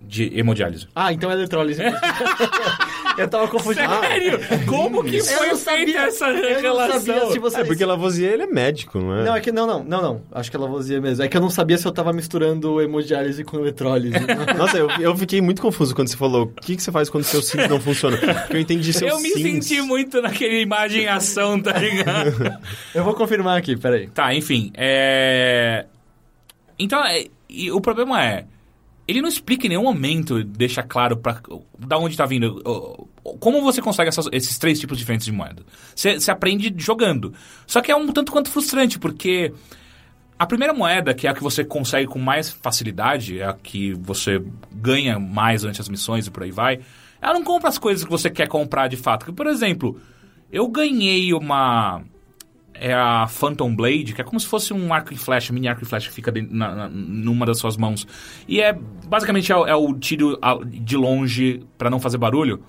De 0.07 0.31
hemodiálise. 0.39 0.87
Ah, 0.95 1.11
então 1.11 1.29
é 1.29 1.33
eletrólise. 1.33 1.81
eu 3.17 3.27
tava 3.27 3.47
confundindo. 3.47 3.87
Sério? 3.99 4.39
Como 4.65 5.03
que 5.03 5.21
foi 5.21 5.55
feita 5.55 5.57
sabia- 5.57 6.01
essa 6.07 6.27
eu 6.29 6.53
não 6.53 6.61
relação? 6.61 7.01
sabia 7.01 7.31
se 7.31 7.39
você... 7.39 7.59
É, 7.61 7.63
porque 7.65 7.83
Lavoisier 7.83 8.31
ele 8.33 8.43
é 8.43 8.47
médico, 8.47 8.99
não 8.99 9.15
é? 9.17 9.23
Não, 9.25 9.35
é 9.35 9.41
que 9.41 9.51
não, 9.51 9.67
não, 9.67 9.83
não, 9.83 10.01
não. 10.01 10.21
Acho 10.31 10.49
que 10.49 10.55
é 10.55 10.59
Lavoisier 10.59 11.01
mesmo. 11.01 11.23
É 11.23 11.27
que 11.27 11.35
eu 11.35 11.41
não 11.41 11.49
sabia 11.49 11.77
se 11.77 11.85
eu 11.85 11.91
tava 11.91 12.13
misturando 12.13 12.81
hemodiálise 12.81 13.43
com 13.43 13.57
eletrólise. 13.59 14.15
Nossa, 14.57 14.77
eu, 14.77 14.89
eu 14.99 15.15
fiquei 15.17 15.41
muito 15.41 15.61
confuso 15.61 15.93
quando 15.93 16.07
você 16.07 16.17
falou 16.17 16.43
o 16.43 16.47
que, 16.61 16.75
que 16.77 16.81
você 16.81 16.91
faz 16.91 17.09
quando 17.09 17.25
seu 17.25 17.41
sims 17.41 17.67
não 17.67 17.81
funciona. 17.81 18.17
Porque 18.17 18.55
eu 18.55 18.61
entendi 18.61 18.93
seu 18.93 19.07
Eu 19.07 19.19
me 19.19 19.29
sims. 19.31 19.65
senti 19.65 19.81
muito 19.81 20.21
naquele 20.21 20.61
imagem 20.61 21.03
em 21.03 21.07
ação, 21.07 21.59
tá 21.61 21.77
ligado? 21.77 22.33
eu 22.95 23.03
vou 23.03 23.13
confirmar 23.13 23.57
aqui, 23.57 23.75
peraí. 23.75 24.07
tá, 24.07 24.33
enfim. 24.33 24.71
É... 24.75 25.85
Então, 26.79 27.03
é... 27.05 27.25
e 27.49 27.69
o 27.71 27.81
problema 27.81 28.23
é... 28.23 28.45
Ele 29.07 29.21
não 29.21 29.29
explica 29.29 29.65
em 29.65 29.69
nenhum 29.69 29.83
momento, 29.83 30.43
deixa 30.43 30.83
claro 30.83 31.15
pra, 31.17 31.41
da 31.79 31.97
onde 31.97 32.17
tá 32.17 32.25
vindo. 32.25 32.61
Como 33.39 33.61
você 33.61 33.81
consegue 33.81 34.09
essas- 34.09 34.27
esses 34.33 34.57
três 34.57 34.79
tipos 34.79 34.97
diferentes 34.97 35.25
de 35.25 35.31
moeda? 35.31 35.63
Você 35.95 36.29
aprende 36.29 36.73
jogando. 36.77 37.33
Só 37.65 37.79
que 37.81 37.89
é 37.91 37.95
um 37.95 38.07
tanto 38.11 38.31
quanto 38.33 38.49
frustrante, 38.49 38.99
porque 38.99 39.53
a 40.37 40.45
primeira 40.45 40.73
moeda, 40.73 41.13
que 41.13 41.25
é 41.25 41.29
a 41.29 41.33
que 41.33 41.41
você 41.41 41.63
consegue 41.63 42.07
com 42.07 42.19
mais 42.19 42.49
facilidade, 42.51 43.39
é 43.39 43.45
a 43.45 43.53
que 43.53 43.93
você 43.93 44.43
ganha 44.73 45.17
mais 45.17 45.61
durante 45.61 45.79
as 45.79 45.87
missões 45.87 46.27
e 46.27 46.31
por 46.31 46.43
aí 46.43 46.51
vai, 46.51 46.79
ela 47.21 47.33
não 47.33 47.43
compra 47.43 47.69
as 47.69 47.77
coisas 47.77 48.03
que 48.03 48.11
você 48.11 48.29
quer 48.29 48.47
comprar 48.49 48.87
de 48.89 48.97
fato. 48.97 49.31
Por 49.33 49.47
exemplo, 49.47 49.99
eu 50.51 50.67
ganhei 50.67 51.33
uma. 51.33 52.03
É 52.79 52.93
a 52.93 53.25
Phantom 53.27 53.75
Blade, 53.75 54.13
que 54.13 54.21
é 54.21 54.23
como 54.23 54.39
se 54.39 54.45
fosse 54.47 54.73
um 54.73 54.93
arco 54.93 55.13
e 55.13 55.17
flecha, 55.17 55.51
mini 55.51 55.67
arco 55.67 55.83
e 55.83 55.85
flecha 55.85 56.09
que 56.09 56.13
fica 56.15 56.31
dentro- 56.31 56.55
na- 56.55 56.87
numa 56.89 57.45
das 57.45 57.57
suas 57.57 57.75
mãos. 57.75 58.05
E 58.47 58.61
é 58.61 58.71
basicamente 59.07 59.51
é, 59.51 59.55
é 59.55 59.75
o 59.75 59.93
tiro 59.93 60.39
de 60.65 60.95
longe 60.95 61.63
pra 61.77 61.89
não 61.89 61.99
fazer 61.99 62.17
barulho. 62.17 62.61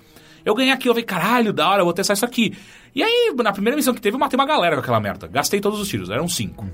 Eu 0.43 0.55
ganhei 0.55 0.71
aqui, 0.71 0.87
eu 0.89 0.93
falei, 0.93 1.03
caralho, 1.05 1.53
da 1.53 1.69
hora, 1.69 1.81
eu 1.81 1.85
vou 1.85 1.93
testar 1.93 2.13
isso 2.13 2.25
aqui. 2.25 2.57
E 2.95 3.03
aí, 3.03 3.33
na 3.37 3.51
primeira 3.51 3.75
missão 3.75 3.93
que 3.93 4.01
teve, 4.01 4.15
eu 4.15 4.19
matei 4.19 4.37
uma 4.39 4.45
galera 4.47 4.75
com 4.75 4.81
aquela 4.81 4.99
merda. 4.99 5.27
Gastei 5.27 5.59
todos 5.59 5.79
os 5.79 5.87
tiros, 5.87 6.09
eram 6.09 6.27
cinco. 6.27 6.65
Aí 6.65 6.71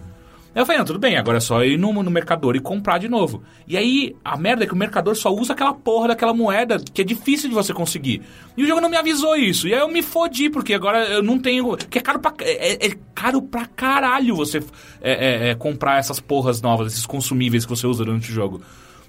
eu 0.61 0.65
falei, 0.65 0.79
não, 0.79 0.85
tudo 0.85 0.99
bem, 0.99 1.17
agora 1.17 1.37
é 1.37 1.41
só 1.41 1.65
ir 1.65 1.77
no, 1.77 1.91
no 1.91 2.09
mercador 2.09 2.55
e 2.55 2.61
comprar 2.61 2.97
de 2.97 3.09
novo. 3.09 3.43
E 3.67 3.75
aí, 3.75 4.15
a 4.23 4.37
merda 4.37 4.63
é 4.63 4.67
que 4.67 4.73
o 4.73 4.77
mercador 4.77 5.13
só 5.13 5.29
usa 5.29 5.51
aquela 5.51 5.73
porra 5.73 6.07
daquela 6.07 6.33
moeda 6.33 6.79
que 6.93 7.01
é 7.01 7.03
difícil 7.05 7.49
de 7.49 7.55
você 7.55 7.73
conseguir. 7.73 8.21
E 8.55 8.63
o 8.63 8.67
jogo 8.67 8.79
não 8.79 8.89
me 8.89 8.95
avisou 8.95 9.35
isso. 9.35 9.67
E 9.67 9.73
aí 9.73 9.81
eu 9.81 9.89
me 9.89 10.01
fodi, 10.01 10.49
porque 10.49 10.73
agora 10.73 11.05
eu 11.09 11.21
não 11.21 11.37
tenho. 11.37 11.75
Que 11.75 11.97
é 11.97 12.01
caro 12.01 12.19
pra. 12.19 12.33
É, 12.39 12.87
é 12.87 12.91
caro 13.13 13.41
pra 13.41 13.65
caralho 13.65 14.33
você 14.33 14.59
é, 15.01 15.11
é, 15.11 15.49
é, 15.49 15.55
comprar 15.55 15.99
essas 15.99 16.21
porras 16.21 16.61
novas, 16.61 16.93
esses 16.93 17.05
consumíveis 17.05 17.65
que 17.65 17.69
você 17.69 17.85
usa 17.85 18.05
durante 18.05 18.31
o 18.31 18.33
jogo. 18.33 18.61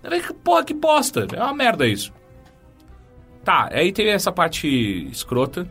Eu 0.03 0.11
falei, 0.11 0.23
porra, 0.43 0.65
que 0.65 0.75
bosta. 0.75 1.29
É 1.33 1.41
uma 1.41 1.55
merda 1.55 1.87
isso. 1.87 2.13
Tá, 3.45 3.69
aí 3.71 3.93
teve 3.93 4.11
essa 4.11 4.33
parte 4.33 4.67
escrota. 5.13 5.69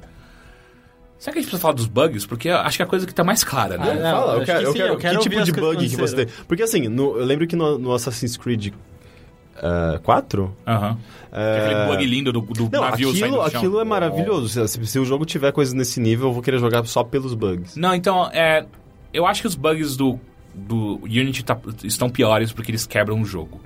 Será 1.18 1.34
que 1.34 1.40
a 1.40 1.42
gente 1.42 1.50
precisa 1.50 1.62
falar 1.62 1.74
dos 1.74 1.88
bugs? 1.88 2.26
Porque 2.26 2.50
eu 2.50 2.58
acho 2.58 2.78
que 2.78 2.84
é 2.84 2.86
a 2.86 2.90
coisa 2.90 3.06
que 3.08 3.14
tá 3.14 3.24
mais 3.24 3.44
clara, 3.44 3.78
né? 3.78 3.92
Ah, 3.92 3.94
não, 3.96 4.02
Fala, 4.20 4.34
eu 4.40 4.46
quero, 4.46 4.60
que 4.60 4.66
eu 4.66 4.72
sim, 4.72 4.78
quero- 4.78 4.94
eu 4.94 4.98
quero 4.98 5.18
que 5.20 5.30
tipo 5.30 5.44
de 5.44 5.52
bug 5.54 5.90
que 5.90 5.96
você 5.96 6.16
tem? 6.16 6.28
Porque 6.48 6.64
assim, 6.64 6.88
no- 6.88 7.18
eu 7.18 7.26
lembro 7.26 7.48
que 7.48 7.56
no, 7.56 7.78
no 7.80 7.94
Assassin's 7.94 8.38
Creed 8.38 8.74
eh, 9.62 10.00
4... 10.04 10.56
Aham. 10.68 10.98
eh, 11.32 11.58
Aquele 11.66 11.86
bug 11.86 12.06
lindo 12.06 12.32
do, 12.34 12.42
do 12.42 12.70
Não, 12.72 12.82
navio 12.82 13.12
saindo 13.12 13.26
aquilo, 13.26 13.44
do 13.46 13.50
chão. 13.52 13.60
aquilo 13.62 13.80
é 13.80 13.84
maravilhoso. 13.86 14.68
Se, 14.68 14.86
se 14.86 15.00
o 15.00 15.06
jogo 15.06 15.26
tiver 15.26 15.52
coisas 15.52 15.74
nesse 15.74 16.00
nível, 16.00 16.28
eu 16.28 16.34
vou 16.34 16.42
querer 16.44 16.60
jogar 16.60 16.86
só 16.86 17.04
pelos 17.04 17.34
bugs. 17.34 17.76
Não, 17.78 17.96
então, 17.96 18.30
é, 18.34 18.66
eu 19.14 19.26
acho 19.26 19.42
que 19.42 19.48
os 19.48 19.56
bugs 19.56 19.96
do, 19.96 20.20
do 20.54 21.00
Unity 21.06 21.44
tá- 21.46 21.58
estão 21.84 22.10
piores 22.10 22.52
porque 22.52 22.72
eles 22.72 22.86
quebram 22.86 23.22
o 23.22 23.26
jogo. 23.26 23.62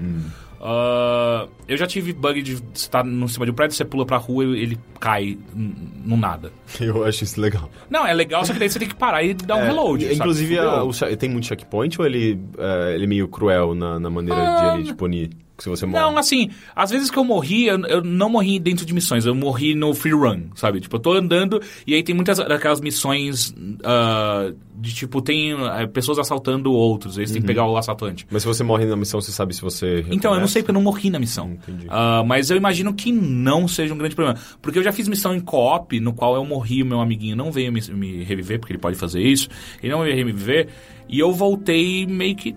Ah, 0.61 1.47
eu 1.67 1.77
já 1.77 1.87
tive 1.87 2.11
bug 2.13 2.41
de 2.41 2.61
estar 2.73 3.03
no 3.03 3.27
cima 3.29 3.45
de 3.45 3.51
um 3.51 3.55
prédio, 3.55 3.75
você 3.77 3.85
pula 3.85 4.05
pra 4.05 4.17
rua 4.17 4.43
e 4.43 4.61
ele 4.61 4.77
cai 4.99 5.37
no 5.53 6.17
nada. 6.17 6.51
Eu 6.79 7.03
acho 7.05 7.23
isso 7.23 7.39
legal. 7.39 7.69
Não, 7.89 8.05
é 8.05 8.13
legal, 8.13 8.45
só 8.45 8.53
que 8.53 8.59
daí 8.59 8.69
você 8.69 8.79
tem 8.79 8.87
que 8.87 8.95
parar 8.95 9.23
e 9.23 9.33
dar 9.33 9.55
um 9.55 9.59
É, 9.59 9.67
reload. 9.67 10.13
Inclusive, 10.13 10.59
a- 10.59 10.83
o 10.83 10.91
che- 10.93 11.15
tem 11.15 11.29
muito 11.29 11.47
checkpoint 11.47 11.99
ou 11.99 12.05
ele, 12.05 12.39
eh, 12.57 12.91
ele 12.95 13.03
é 13.05 13.07
meio 13.07 13.27
cruel 13.27 13.73
na, 13.73 13.99
na 13.99 14.09
maneira 14.09 14.41
Ah, 14.41 14.55
de 14.73 14.77
ele 14.79 14.83
te 14.87 14.93
punir? 14.93 15.29
Se 15.59 15.69
você 15.69 15.85
morre. 15.85 16.03
Não, 16.03 16.17
assim, 16.17 16.49
às 16.75 16.89
vezes 16.89 17.11
que 17.11 17.17
eu 17.17 17.23
morri, 17.23 17.67
eu, 17.67 17.79
eu 17.85 18.03
não 18.03 18.29
morri 18.29 18.59
dentro 18.59 18.85
de 18.85 18.93
missões, 18.93 19.25
eu 19.25 19.35
morri 19.35 19.75
no 19.75 19.93
free 19.93 20.13
run, 20.13 20.47
sabe? 20.55 20.79
Tipo, 20.79 20.95
eu 20.95 20.99
tô 20.99 21.13
andando 21.13 21.61
e 21.85 21.93
aí 21.93 22.01
tem 22.01 22.15
muitas 22.15 22.37
daquelas 22.37 22.79
missões 22.81 23.53
ah, 23.83 24.51
de 24.75 24.93
tipo, 24.93 25.21
tem 25.21 25.53
ah, 25.53 25.87
pessoas 25.87 26.19
assaltando 26.19 26.71
outros, 26.71 27.17
aí 27.19 27.27
você 27.27 27.33
tem 27.33 27.41
que 27.41 27.47
pegar 27.47 27.65
o 27.65 27.77
assaltante. 27.77 28.25
Mas 28.31 28.43
se 28.43 28.47
você 28.47 28.63
morre 28.63 28.85
na 28.85 28.95
missão, 28.95 29.19
você 29.19 29.31
sabe 29.31 29.53
se 29.53 29.61
você. 29.61 30.05
Então, 30.09 30.33
eu 30.33 30.39
não 30.39 30.47
sei 30.47 30.61
porque 30.61 30.71
eu 30.71 30.75
não 30.75 30.81
morri 30.81 31.09
na 31.09 31.19
missão. 31.19 31.51
Entendi. 31.51 31.87
Ah, 31.89 32.23
mas 32.25 32.49
eu 32.49 32.57
imagino 32.57 32.93
que 32.93 33.11
não 33.11 33.67
seja 33.67 33.93
um 33.93 33.97
grande 33.97 34.15
problema. 34.15 34.39
Porque 34.61 34.79
eu 34.79 34.83
já 34.83 34.91
fiz 34.91 35.07
missão 35.07 35.35
em 35.35 35.39
co-op, 35.39 35.99
no 35.99 36.13
qual 36.13 36.35
eu 36.35 36.45
morri 36.45 36.81
o 36.81 36.85
meu 36.85 37.01
amiguinho 37.01 37.35
não 37.35 37.51
veio 37.51 37.71
me, 37.71 37.81
me 37.91 38.23
reviver, 38.23 38.59
porque 38.59 38.73
ele 38.73 38.79
pode 38.79 38.97
fazer 38.97 39.21
isso. 39.21 39.49
Ele 39.81 39.91
não 39.91 40.01
veio 40.01 40.15
me 40.15 40.23
reviver. 40.23 40.69
E 41.07 41.19
eu 41.19 41.31
voltei 41.31 42.05
meio 42.05 42.35
que 42.35 42.55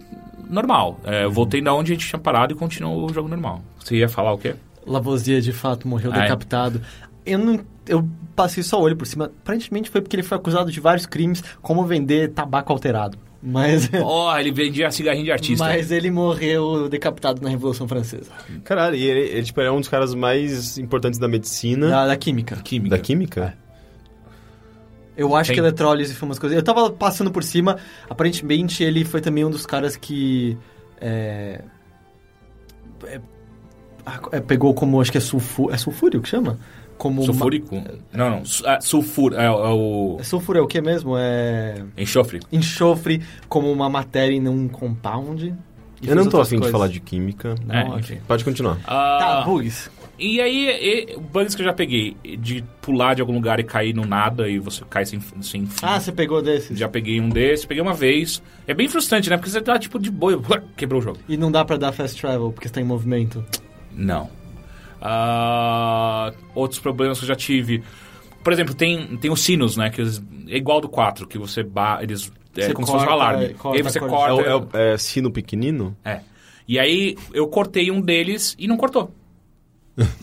normal. 0.53 1.01
É, 1.05 1.25
eu 1.25 1.31
voltei 1.31 1.61
da 1.61 1.73
onde 1.75 1.93
a 1.93 1.95
gente 1.95 2.07
tinha 2.09 2.19
parado 2.19 2.53
e 2.53 2.57
continuou 2.57 3.11
o 3.11 3.13
jogo 3.13 3.29
normal. 3.29 3.63
Você 3.79 3.97
ia 3.97 4.09
falar 4.09 4.33
o 4.33 4.39
quê? 4.39 4.55
Lavoisier 4.87 5.41
de 5.41 5.53
fato 5.53 5.87
morreu 5.89 6.11
Ah, 6.13 6.19
é? 6.19 6.23
decapitado. 6.23 6.81
Eu 7.25 7.39
não. 7.39 7.61
Eu 7.89 8.09
passei 8.35 8.63
só 8.63 8.79
o 8.79 8.83
olho 8.83 8.97
por 8.97 9.07
cima. 9.07 9.27
Aparentemente 9.27 9.91
foi 9.91 10.01
porque 10.01 10.17
ele 10.17 10.23
foi 10.23 10.37
acusado 10.37 10.71
de 10.71 10.81
vários 10.81 11.07
crimes, 11.07 11.43
como 11.61 11.85
vender 11.85 12.31
tabaco 12.31 12.73
alterado. 12.73 13.17
Mas. 13.43 13.89
Oh, 14.05 14.37
ele 14.37 14.53
vendia 14.53 14.91
cigarrinho 14.91 15.25
de 15.25 15.33
artista. 15.33 15.65
Mas 15.65 15.91
ele 15.91 16.11
morreu 16.11 16.89
decapitado 16.89 17.43
na 17.43 17.49
Revolução 17.49 17.89
Francesa. 17.89 18.31
Caralho, 18.65 18.95
e 18.97 19.03
ele, 19.05 19.21
ele, 19.21 19.43
tipo, 19.43 19.61
é 19.61 19.71
um 19.71 19.81
dos 19.81 19.89
caras 19.89 20.15
mais 20.15 20.79
importantes 20.79 21.19
da 21.19 21.27
medicina. 21.29 21.89
Da, 21.89 22.07
da 22.09 22.17
química. 22.17 22.57
Química. 22.63 22.97
Da 22.97 23.03
química? 23.03 23.55
Eu 25.17 25.37
acho 25.37 25.49
Tem. 25.49 25.55
que 25.57 25.61
eletrólise 25.61 26.15
foi 26.15 26.27
umas 26.29 26.39
coisas. 26.39 26.57
Eu 26.57 26.63
tava 26.65 26.91
passando 26.91 27.31
por 27.31 27.43
cima, 27.45 27.77
aparentemente 28.09 28.83
ele 28.83 29.05
foi 29.05 29.21
também 29.21 29.45
um 29.45 29.51
dos 29.51 29.67
caras 29.67 29.95
que. 29.97 30.57
É, 31.01 31.61
é, 33.07 33.21
ah, 34.07 34.21
é, 34.33 34.41
pegou 34.41 34.73
como, 34.75 35.01
acho 35.01 35.13
que 35.13 35.19
é 35.19 35.21
sulfúrio. 35.21 35.75
É 35.75 35.79
sulfúrio 35.79 36.21
que 36.23 36.29
chama? 36.29 36.59
Como 36.97 37.21
uma- 37.23 37.27
Sulfúrico? 37.27 37.83
Não, 38.13 38.31
não. 38.31 38.45
su- 38.45 38.65
ah, 38.67 38.81
sulfur 38.81 39.35
é, 39.35 39.45
é 39.47 39.51
o 39.51 40.17
É 40.21 40.23
sulfuro 40.23 40.59
é 40.59 40.63
o 40.63 40.67
que 40.67 40.81
mesmo? 40.81 41.15
É. 41.19 41.83
enxofre. 41.99 42.41
Enxofre 42.53 43.23
como 43.49 43.71
uma 43.73 43.89
matéria 43.91 44.35
e 44.35 44.41
não 44.41 44.55
um 44.55 44.69
compound. 44.69 45.55
Eu 46.03 46.17
não 46.17 46.29
tô 46.29 46.41
afim 46.41 46.59
de 46.61 46.71
falar 46.71 46.89
de 46.89 47.01
química. 47.01 47.55
Não, 47.65 47.99
É. 47.99 48.03
Pode 48.27 48.45
continuar. 48.45 48.79
Ah, 48.87 49.19
Tá, 49.21 49.41
bugs. 49.43 49.91
E 50.25 50.41
aí, 50.41 50.69
e, 50.69 51.19
bugs 51.19 51.55
que 51.57 51.63
eu 51.63 51.67
já 51.67 51.73
peguei, 51.73 52.17
de 52.39 52.63
pular 52.81 53.15
de 53.15 53.21
algum 53.21 53.35
lugar 53.35 53.59
e 53.59 53.65
cair 53.65 53.93
no 53.93 54.07
nada 54.07 54.49
e 54.49 54.59
você 54.61 54.85
cai 54.89 55.05
sem, 55.05 55.19
sem 55.41 55.67
fim. 55.67 55.77
Ah, 55.83 55.99
você 55.99 56.13
pegou 56.13 56.41
desses. 56.41 56.79
Já 56.79 56.89
peguei 56.89 57.21
um 57.21 57.29
desses, 57.29 57.67
peguei 57.67 57.83
uma 57.83 57.93
vez. 57.95 58.41
É 58.67 58.73
bem 58.73 58.87
frustrante, 58.89 59.29
né? 59.29 59.37
Porque 59.37 59.51
você 59.51 59.61
tá 59.61 59.77
tipo 59.79 59.99
de 59.99 60.11
boa, 60.13 60.41
quebrou 60.77 61.01
o 61.01 61.03
jogo. 61.03 61.19
E 61.29 61.37
não 61.37 61.51
dá 61.51 61.65
pra 61.65 61.77
dar 61.77 61.91
fast 61.91 62.21
travel 62.21 62.53
porque 62.53 62.69
você 62.69 62.75
tá 62.75 62.81
em 62.81 62.85
movimento. 62.85 63.45
Não. 63.93 64.31
Ah, 65.01 66.33
outros 66.55 66.79
problemas 66.81 67.19
que 67.19 67.25
eu 67.25 67.29
já 67.29 67.35
tive. 67.35 67.83
Por 68.45 68.53
exemplo, 68.53 68.75
tem, 68.75 69.17
tem 69.17 69.31
os 69.31 69.41
sinos, 69.41 69.77
né? 69.77 69.91
Que 69.91 70.01
eles- 70.01 70.23
é 70.49 70.57
igual 70.57 70.81
do 70.81 70.89
4, 70.89 71.27
que 71.27 71.37
você 71.39 71.63
ba 71.63 71.99
eles. 72.03 72.33
É 72.57 72.67
Você 72.67 72.75
como 72.75 72.87
se 72.87 72.93
fosse 72.93 73.05
um 73.05 73.09
corta, 73.09 73.25
alarme. 73.25 73.55
corta 73.55 73.77
e 73.77 73.81
aí 73.81 73.83
você 73.83 73.99
a 73.99 74.01
cor- 74.01 74.11
corta. 74.11 74.43
É, 74.49 74.55
o- 74.55 74.69
é, 74.75 74.95
é 74.95 74.99
sino 74.99 75.31
pequenino? 75.33 75.97
É. 76.05 76.21
E 76.69 76.79
aí 76.79 77.17
eu 77.33 77.47
cortei 77.49 77.91
um 77.91 78.01
deles 78.01 78.55
e 78.59 78.69
não 78.69 78.77
cortou. 78.77 79.13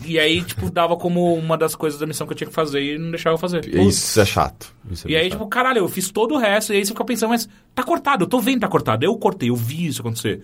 E 0.04 0.18
aí, 0.18 0.42
tipo, 0.42 0.70
dava 0.70 0.96
como 0.96 1.32
uma 1.34 1.56
das 1.56 1.74
coisas 1.76 1.98
da 2.00 2.06
missão 2.06 2.26
que 2.26 2.32
eu 2.32 2.36
tinha 2.36 2.48
que 2.48 2.54
fazer 2.54 2.82
e 2.82 2.98
não 2.98 3.10
deixava 3.10 3.34
eu 3.34 3.38
fazer. 3.38 3.64
Isso 3.66 4.20
é 4.20 4.24
chato. 4.24 4.74
Isso 4.90 5.06
é 5.06 5.10
E 5.10 5.14
aí, 5.16 5.22
bem 5.22 5.30
tipo, 5.30 5.42
chato. 5.44 5.50
caralho, 5.50 5.78
eu 5.78 5.88
fiz 5.88 6.10
todo 6.10 6.34
o 6.34 6.38
resto, 6.38 6.72
e 6.72 6.76
aí 6.76 6.84
você 6.84 6.92
fica 6.92 7.04
pensando, 7.04 7.30
mas 7.30 7.48
tá 7.74 7.82
cortado, 7.82 8.24
eu 8.24 8.28
tô 8.28 8.40
vendo 8.40 8.54
que 8.54 8.60
tá 8.60 8.68
cortado. 8.68 9.04
Eu 9.04 9.16
cortei, 9.16 9.50
eu 9.50 9.56
vi 9.56 9.86
isso 9.86 10.00
acontecer. 10.00 10.42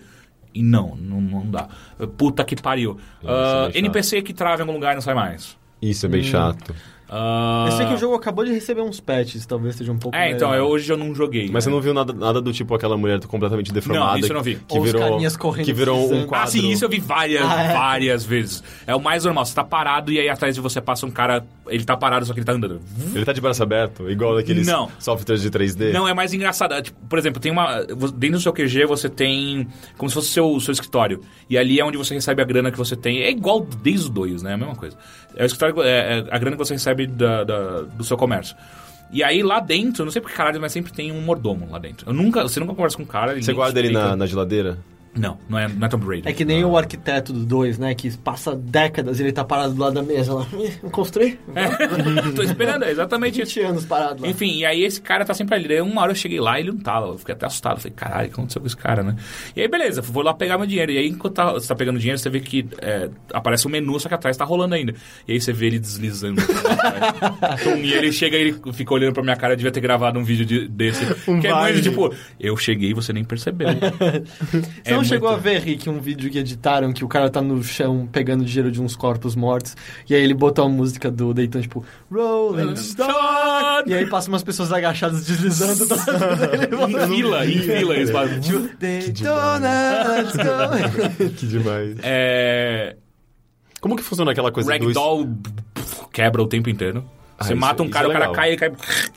E 0.53 0.63
não, 0.63 0.95
não, 0.95 1.19
não 1.21 1.45
dá. 1.51 1.67
Puta 2.17 2.43
que 2.43 2.55
pariu. 2.55 2.97
Ah, 3.23 3.65
é 3.69 3.73
chato. 3.73 3.75
NPC 3.77 4.21
que 4.21 4.33
trava 4.33 4.59
em 4.59 4.61
algum 4.61 4.73
lugar 4.73 4.93
e 4.93 4.95
não 4.95 5.01
sai 5.01 5.13
mais. 5.13 5.57
Isso 5.81 6.05
é 6.05 6.09
bem 6.09 6.23
chato. 6.23 6.73
Ah, 7.09 7.65
Eu 7.67 7.71
sei 7.77 7.85
que 7.85 7.93
o 7.93 7.97
jogo 7.97 8.15
acabou 8.15 8.43
de 8.43 8.51
receber 8.51 8.81
uns 8.81 8.99
patches, 8.99 9.45
talvez 9.45 9.75
seja 9.75 9.91
um 9.91 9.97
pouco 9.97 10.15
É, 10.17 10.31
então, 10.31 10.49
melhor. 10.49 10.65
eu- 10.65 10.69
hoje 10.71 10.91
eu 10.91 10.97
não 10.97 11.15
joguei. 11.15 11.49
Mas 11.51 11.63
você 11.63 11.69
né? 11.69 11.75
não 11.75 11.81
viu 11.81 11.93
nada, 11.93 12.11
nada 12.13 12.41
do 12.41 12.51
tipo 12.51 12.75
aquela 12.75 12.97
mulher 12.97 13.19
completamente 13.27 13.71
deformada? 13.71 14.11
Não, 14.11 14.17
isso 14.19 14.31
eu 14.31 14.35
não 14.35 14.43
vi. 14.43 14.55
Que 14.55 14.77
Ou 14.77 14.83
os 14.83 14.91
virou, 14.91 15.19
que 15.63 15.73
virou 15.73 16.13
um 16.13 16.25
quadro. 16.25 16.47
Ah, 16.47 16.51
sim, 16.51 16.69
isso 16.69 16.83
eu 16.83 16.89
vi 16.89 16.99
várias, 16.99 17.41
Ah, 17.45 17.61
é? 17.63 17.73
várias 17.73 18.25
vezes. 18.25 18.63
É 18.85 18.93
o 18.95 18.99
mais 19.01 19.23
normal. 19.23 19.45
Você 19.45 19.55
tá 19.55 19.63
parado 19.63 20.11
e 20.11 20.19
aí 20.19 20.27
atrás 20.29 20.53
de 20.55 20.61
você 20.61 20.81
passa 20.81 21.05
um 21.05 21.11
cara. 21.11 21.45
Ele 21.69 21.83
tá 21.83 21.95
parado, 21.97 22.25
só 22.25 22.33
que 22.33 22.39
ele 22.39 22.45
tá 22.45 22.53
andando. 22.53 22.79
Ele 23.13 23.25
tá 23.25 23.33
de 23.33 23.41
braço 23.41 23.61
aberto? 23.63 24.09
Igual 24.09 24.35
daqueles 24.35 24.65
Não. 24.67 24.89
softwares 24.99 25.41
de 25.41 25.49
3D? 25.49 25.91
Não, 25.91 26.07
é 26.07 26.13
mais 26.13 26.33
engraçado. 26.33 26.73
É, 26.73 26.81
tipo, 26.81 26.99
por 27.07 27.17
exemplo, 27.19 27.41
tem 27.41 27.51
uma. 27.51 27.83
Dentro 28.15 28.37
do 28.37 28.41
seu 28.41 28.51
QG 28.53 28.85
você 28.85 29.07
tem. 29.09 29.67
Como 29.97 30.09
se 30.09 30.13
fosse 30.13 30.29
o 30.29 30.31
seu, 30.33 30.59
seu 30.59 30.71
escritório. 30.73 31.21
E 31.49 31.57
ali 31.57 31.79
é 31.79 31.85
onde 31.85 31.97
você 31.97 32.13
recebe 32.13 32.41
a 32.41 32.45
grana 32.45 32.71
que 32.71 32.77
você 32.77 32.95
tem. 32.95 33.19
É 33.21 33.29
igual 33.31 33.61
desde 33.81 34.07
o 34.07 34.09
2, 34.09 34.43
né? 34.43 34.51
É 34.51 34.53
a 34.53 34.57
mesma 34.57 34.75
coisa. 34.75 34.97
É 35.37 35.43
o 35.43 35.45
escritório, 35.45 35.81
é, 35.83 36.19
é 36.19 36.25
a 36.29 36.37
grana 36.37 36.55
que 36.57 36.63
você 36.63 36.73
recebe 36.73 37.07
da, 37.07 37.43
da- 37.43 37.81
do 37.81 38.03
seu 38.03 38.17
comércio. 38.17 38.55
E 39.11 39.23
aí 39.23 39.41
lá 39.41 39.59
dentro, 39.61 40.01
eu 40.01 40.05
não 40.05 40.11
sei 40.11 40.21
por 40.21 40.29
que 40.29 40.35
caralho, 40.35 40.59
mas 40.59 40.71
sempre 40.73 40.91
tem 40.91 41.11
um 41.13 41.21
mordomo 41.21 41.67
lá 41.71 41.79
dentro. 41.79 42.09
Eu 42.09 42.13
nunca, 42.13 42.41
você 42.43 42.59
nunca 42.59 42.73
conversa 42.73 42.97
com 42.97 43.03
o 43.03 43.07
cara. 43.07 43.41
Você 43.41 43.53
guarda 43.53 43.79
ele 43.79 43.89
na, 43.93 44.15
na 44.17 44.25
geladeira? 44.25 44.77
Não, 45.17 45.37
não 45.49 45.57
é, 45.59 45.67
não 45.67 45.85
é 45.85 45.89
Tomb 45.89 46.05
Raider. 46.05 46.31
É 46.31 46.33
que 46.33 46.45
nem 46.45 46.63
o 46.63 46.77
arquiteto 46.77 47.33
do 47.33 47.45
2, 47.45 47.77
né? 47.79 47.93
Que 47.95 48.15
passa 48.17 48.55
décadas 48.55 49.19
e 49.19 49.23
ele 49.23 49.31
tá 49.31 49.43
parado 49.43 49.73
do 49.73 49.81
lado 49.81 49.93
da 49.93 50.03
mesa 50.03 50.33
lá. 50.33 50.47
Ih, 50.53 50.73
Não 50.83 50.89
construí? 50.89 51.39
Tô 52.35 52.43
esperando, 52.43 52.83
é 52.85 52.91
exatamente 52.91 53.41
isso. 53.41 53.55
20 53.55 53.65
anos 53.69 53.85
parado 53.85 54.23
lá. 54.23 54.29
Enfim, 54.29 54.57
e 54.59 54.65
aí 54.65 54.83
esse 54.83 55.01
cara 55.01 55.25
tá 55.25 55.33
sempre 55.33 55.55
ali. 55.55 55.67
Daí 55.67 55.81
uma 55.81 56.01
hora 56.01 56.11
eu 56.11 56.15
cheguei 56.15 56.39
lá 56.39 56.57
e 56.59 56.63
ele 56.63 56.71
não 56.71 56.79
tava. 56.79 57.07
Eu 57.07 57.17
fiquei 57.17 57.33
até 57.33 57.45
assustado. 57.45 57.77
Falei, 57.79 57.93
caralho, 57.95 58.25
o 58.25 58.29
que 58.29 58.33
aconteceu 58.35 58.61
com 58.61 58.67
esse 58.67 58.77
cara, 58.77 59.01
né? 59.03 59.15
E 59.55 59.61
aí, 59.61 59.67
beleza, 59.67 60.01
vou 60.01 60.21
lá 60.23 60.33
pegar 60.33 60.57
meu 60.57 60.67
dinheiro. 60.67 60.91
E 60.91 60.97
aí, 60.97 61.07
enquanto 61.07 61.33
tá- 61.35 61.53
você 61.53 61.67
tá 61.67 61.75
pegando 61.75 61.97
dinheiro, 61.99 62.19
você 62.19 62.29
vê 62.29 62.39
que 62.39 62.65
é, 62.81 63.09
aparece 63.33 63.67
um 63.67 63.71
menu, 63.71 63.99
só 63.99 64.07
que 64.07 64.15
atrás 64.15 64.35
tá 64.37 64.45
rolando 64.45 64.75
ainda. 64.75 64.93
E 65.27 65.33
aí 65.33 65.41
você 65.41 65.51
vê 65.53 65.67
ele 65.67 65.79
deslizando. 65.79 66.41
E 67.81 67.93
ele 67.93 68.11
chega 68.11 68.37
e 68.37 68.41
ele 68.41 68.59
fica 68.73 68.93
olhando 68.93 69.13
pra 69.13 69.23
minha 69.23 69.35
cara. 69.35 69.53
Eu 69.53 69.57
devia 69.57 69.71
ter 69.71 69.79
gravado 69.81 70.19
um 70.19 70.23
vídeo 70.23 70.45
de- 70.45 70.67
desse. 70.67 71.05
que 71.39 71.47
é 71.47 71.53
muito 71.53 71.81
tipo, 71.81 72.13
eu 72.39 72.55
cheguei 72.57 72.91
e 72.91 72.93
você 72.93 73.13
nem 73.13 73.23
percebeu. 73.23 73.67
Não 73.73 73.81
É 74.85 74.97
chegou 75.07 75.29
a 75.29 75.37
ver, 75.37 75.59
Rick, 75.61 75.89
um 75.89 75.99
vídeo 75.99 76.29
que 76.29 76.37
editaram 76.39 76.91
que 76.93 77.03
o 77.03 77.07
cara 77.07 77.29
tá 77.29 77.41
no 77.41 77.63
chão 77.63 78.07
pegando 78.11 78.43
dinheiro 78.45 78.71
de 78.71 78.81
uns 78.81 78.95
corpos 78.95 79.35
mortos 79.35 79.75
e 80.09 80.13
aí 80.15 80.21
ele 80.21 80.33
botou 80.33 80.65
a 80.65 80.69
música 80.69 81.09
do 81.09 81.33
Dayton, 81.33 81.61
tipo, 81.61 81.85
Rolling 82.11 82.75
Stone. 82.75 83.13
E 83.87 83.93
aí 83.93 84.05
passa 84.07 84.29
umas 84.29 84.43
pessoas 84.43 84.71
agachadas 84.71 85.25
deslizando. 85.25 85.85
em 86.87 87.15
fila, 87.15 87.45
em 87.45 87.59
fila. 87.59 87.95
Eles 87.95 88.11
falam, 88.11 88.39
tipo, 88.41 88.69
Daytona, 88.79 90.03
let's 90.09 90.35
go. 90.35 91.29
que 91.37 91.47
demais. 91.47 91.95
é... 92.03 92.95
Como 93.79 93.95
que 93.95 94.03
funciona 94.03 94.31
aquela 94.31 94.51
coisa 94.51 94.67
do... 94.77 94.85
Ragdoll 94.85 95.29
quebra 96.11 96.41
o 96.41 96.47
tempo 96.47 96.69
inteiro. 96.69 97.01
Você 97.39 97.51
Ah, 97.51 97.53
isso- 97.53 97.55
mata 97.57 97.83
um 97.83 97.85
isso 97.85 97.93
cara, 97.93 98.07
é 98.07 98.09
o 98.09 98.13
cara 98.13 98.31
cai 98.31 98.53
e 98.53 98.57
cai. 98.57 98.71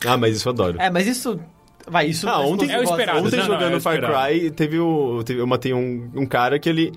Ah, 0.05 0.17
mas 0.17 0.35
isso 0.37 0.47
eu 0.47 0.53
adoro. 0.53 0.77
É, 0.79 0.89
mas 0.89 1.07
isso... 1.07 1.39
Vai, 1.87 2.07
isso... 2.07 2.27
Ah, 2.29 2.39
ontem- 2.41 2.71
É 2.71 2.79
o 2.79 2.83
esperado. 2.83 3.19
Ontem 3.19 3.37
Não, 3.37 3.47
não, 3.47 3.53
jogando 3.55 3.77
é 3.77 3.79
Far. 3.79 3.99
Cry, 3.99 4.51
teve 4.51 4.79
o, 4.79 5.23
teve, 5.23 5.39
eu 5.39 5.47
matei 5.47 5.73
um, 5.73 6.09
um 6.15 6.25
cara 6.25 6.57
que 6.59 6.69
ele, 6.69 6.91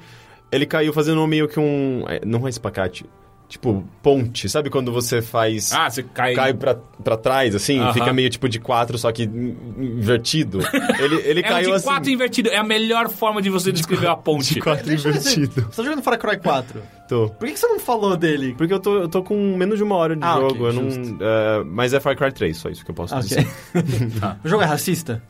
ele 0.52 0.66
caiu 0.66 0.92
fazendo 0.92 1.26
meio 1.26 1.48
que 1.48 1.58
um... 1.58 2.04
é, 2.08 2.20
Não 2.24 2.46
é 2.46 2.50
espacate. 2.50 3.04
Tipo, 3.46 3.84
ponte. 4.02 4.48
Sabe 4.48 4.68
quando 4.68 4.90
você 4.90 5.22
faz... 5.22 5.72
Ah, 5.72 5.88
você 5.88 6.02
cai. 6.02 6.34
Cai 6.34 6.54
pra, 6.54 6.74
pra 6.74 7.16
trás, 7.16 7.54
assim, 7.54 7.78
Aham. 7.78 7.92
fica 7.92 8.12
meio 8.12 8.28
tipo 8.28 8.48
de 8.48 8.58
quatro, 8.58 8.98
só 8.98 9.12
que 9.12 9.24
in- 9.24 9.56
invertido. 9.78 10.58
Ele, 10.98 11.16
ele 11.24 11.40
É 11.44 11.48
caiu 11.48 11.68
de 11.70 11.76
assim. 11.76 11.86
quatro 11.86 12.10
invertido. 12.10 12.48
É 12.48 12.56
a 12.56 12.64
melhor 12.64 13.08
forma 13.08 13.40
de 13.40 13.50
você 13.50 13.70
descrever 13.70 14.08
a 14.08 14.16
ponte. 14.16 14.54
De 14.54 14.60
quatro 14.60 14.84
Deixa 14.86 15.08
invertido. 15.08 15.60
Você 15.70 15.76
tá 15.76 15.82
jogando 15.84 16.02
Far 16.02 16.18
Cry 16.18 16.38
4? 16.38 16.82
Tô. 17.08 17.28
Por 17.28 17.46
que 17.46 17.56
você 17.56 17.66
não 17.68 17.78
falou 17.78 18.16
dele? 18.16 18.54
Porque 18.58 18.72
eu 18.72 18.80
tô, 18.80 18.96
eu 19.02 19.08
tô 19.08 19.22
com 19.22 19.36
menos 19.56 19.76
de 19.78 19.84
uma 19.84 19.94
hora 19.96 20.16
de 20.16 20.24
Ah, 20.24 20.34
jogo. 20.40 20.66
eu 20.66 20.72
não, 20.72 20.88
é, 21.20 21.62
mas 21.64 21.92
é 21.94 22.00
Far 22.00 22.16
Cry 22.16 22.32
3, 22.32 22.56
só 22.56 22.68
isso 22.70 22.84
que 22.84 22.90
eu 22.90 22.94
posso 22.94 23.14
dizer. 23.20 23.46
o 24.42 24.48
jogo 24.48 24.62
é 24.62 24.66
racista? 24.66 25.22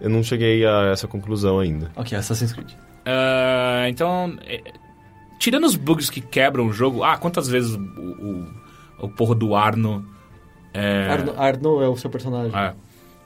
Eu 0.00 0.08
não 0.08 0.22
cheguei 0.22 0.64
a 0.64 0.90
essa 0.92 1.06
conclusão 1.08 1.58
ainda. 1.58 1.90
Ok, 1.96 2.16
Assassin's 2.16 2.52
Creed. 2.52 2.70
Ah, 3.04 3.86
então, 3.88 4.36
é, 4.46 4.60
tirando 5.38 5.64
os 5.64 5.76
bugs 5.76 6.08
que 6.10 6.20
quebram 6.20 6.66
o 6.66 6.72
jogo. 6.72 7.02
Ah, 7.04 7.16
quantas 7.16 7.48
vezes 7.48 7.74
o, 7.74 7.78
o, 7.80 8.46
o 9.00 9.08
porra 9.08 9.34
do 9.34 9.54
Arno. 9.54 10.04
É, 10.74 11.08
Arno, 11.10 11.34
Arno 11.36 11.82
é 11.82 11.88
o 11.88 11.96
seu 11.96 12.10
personagem. 12.10 12.56
é. 12.58 12.74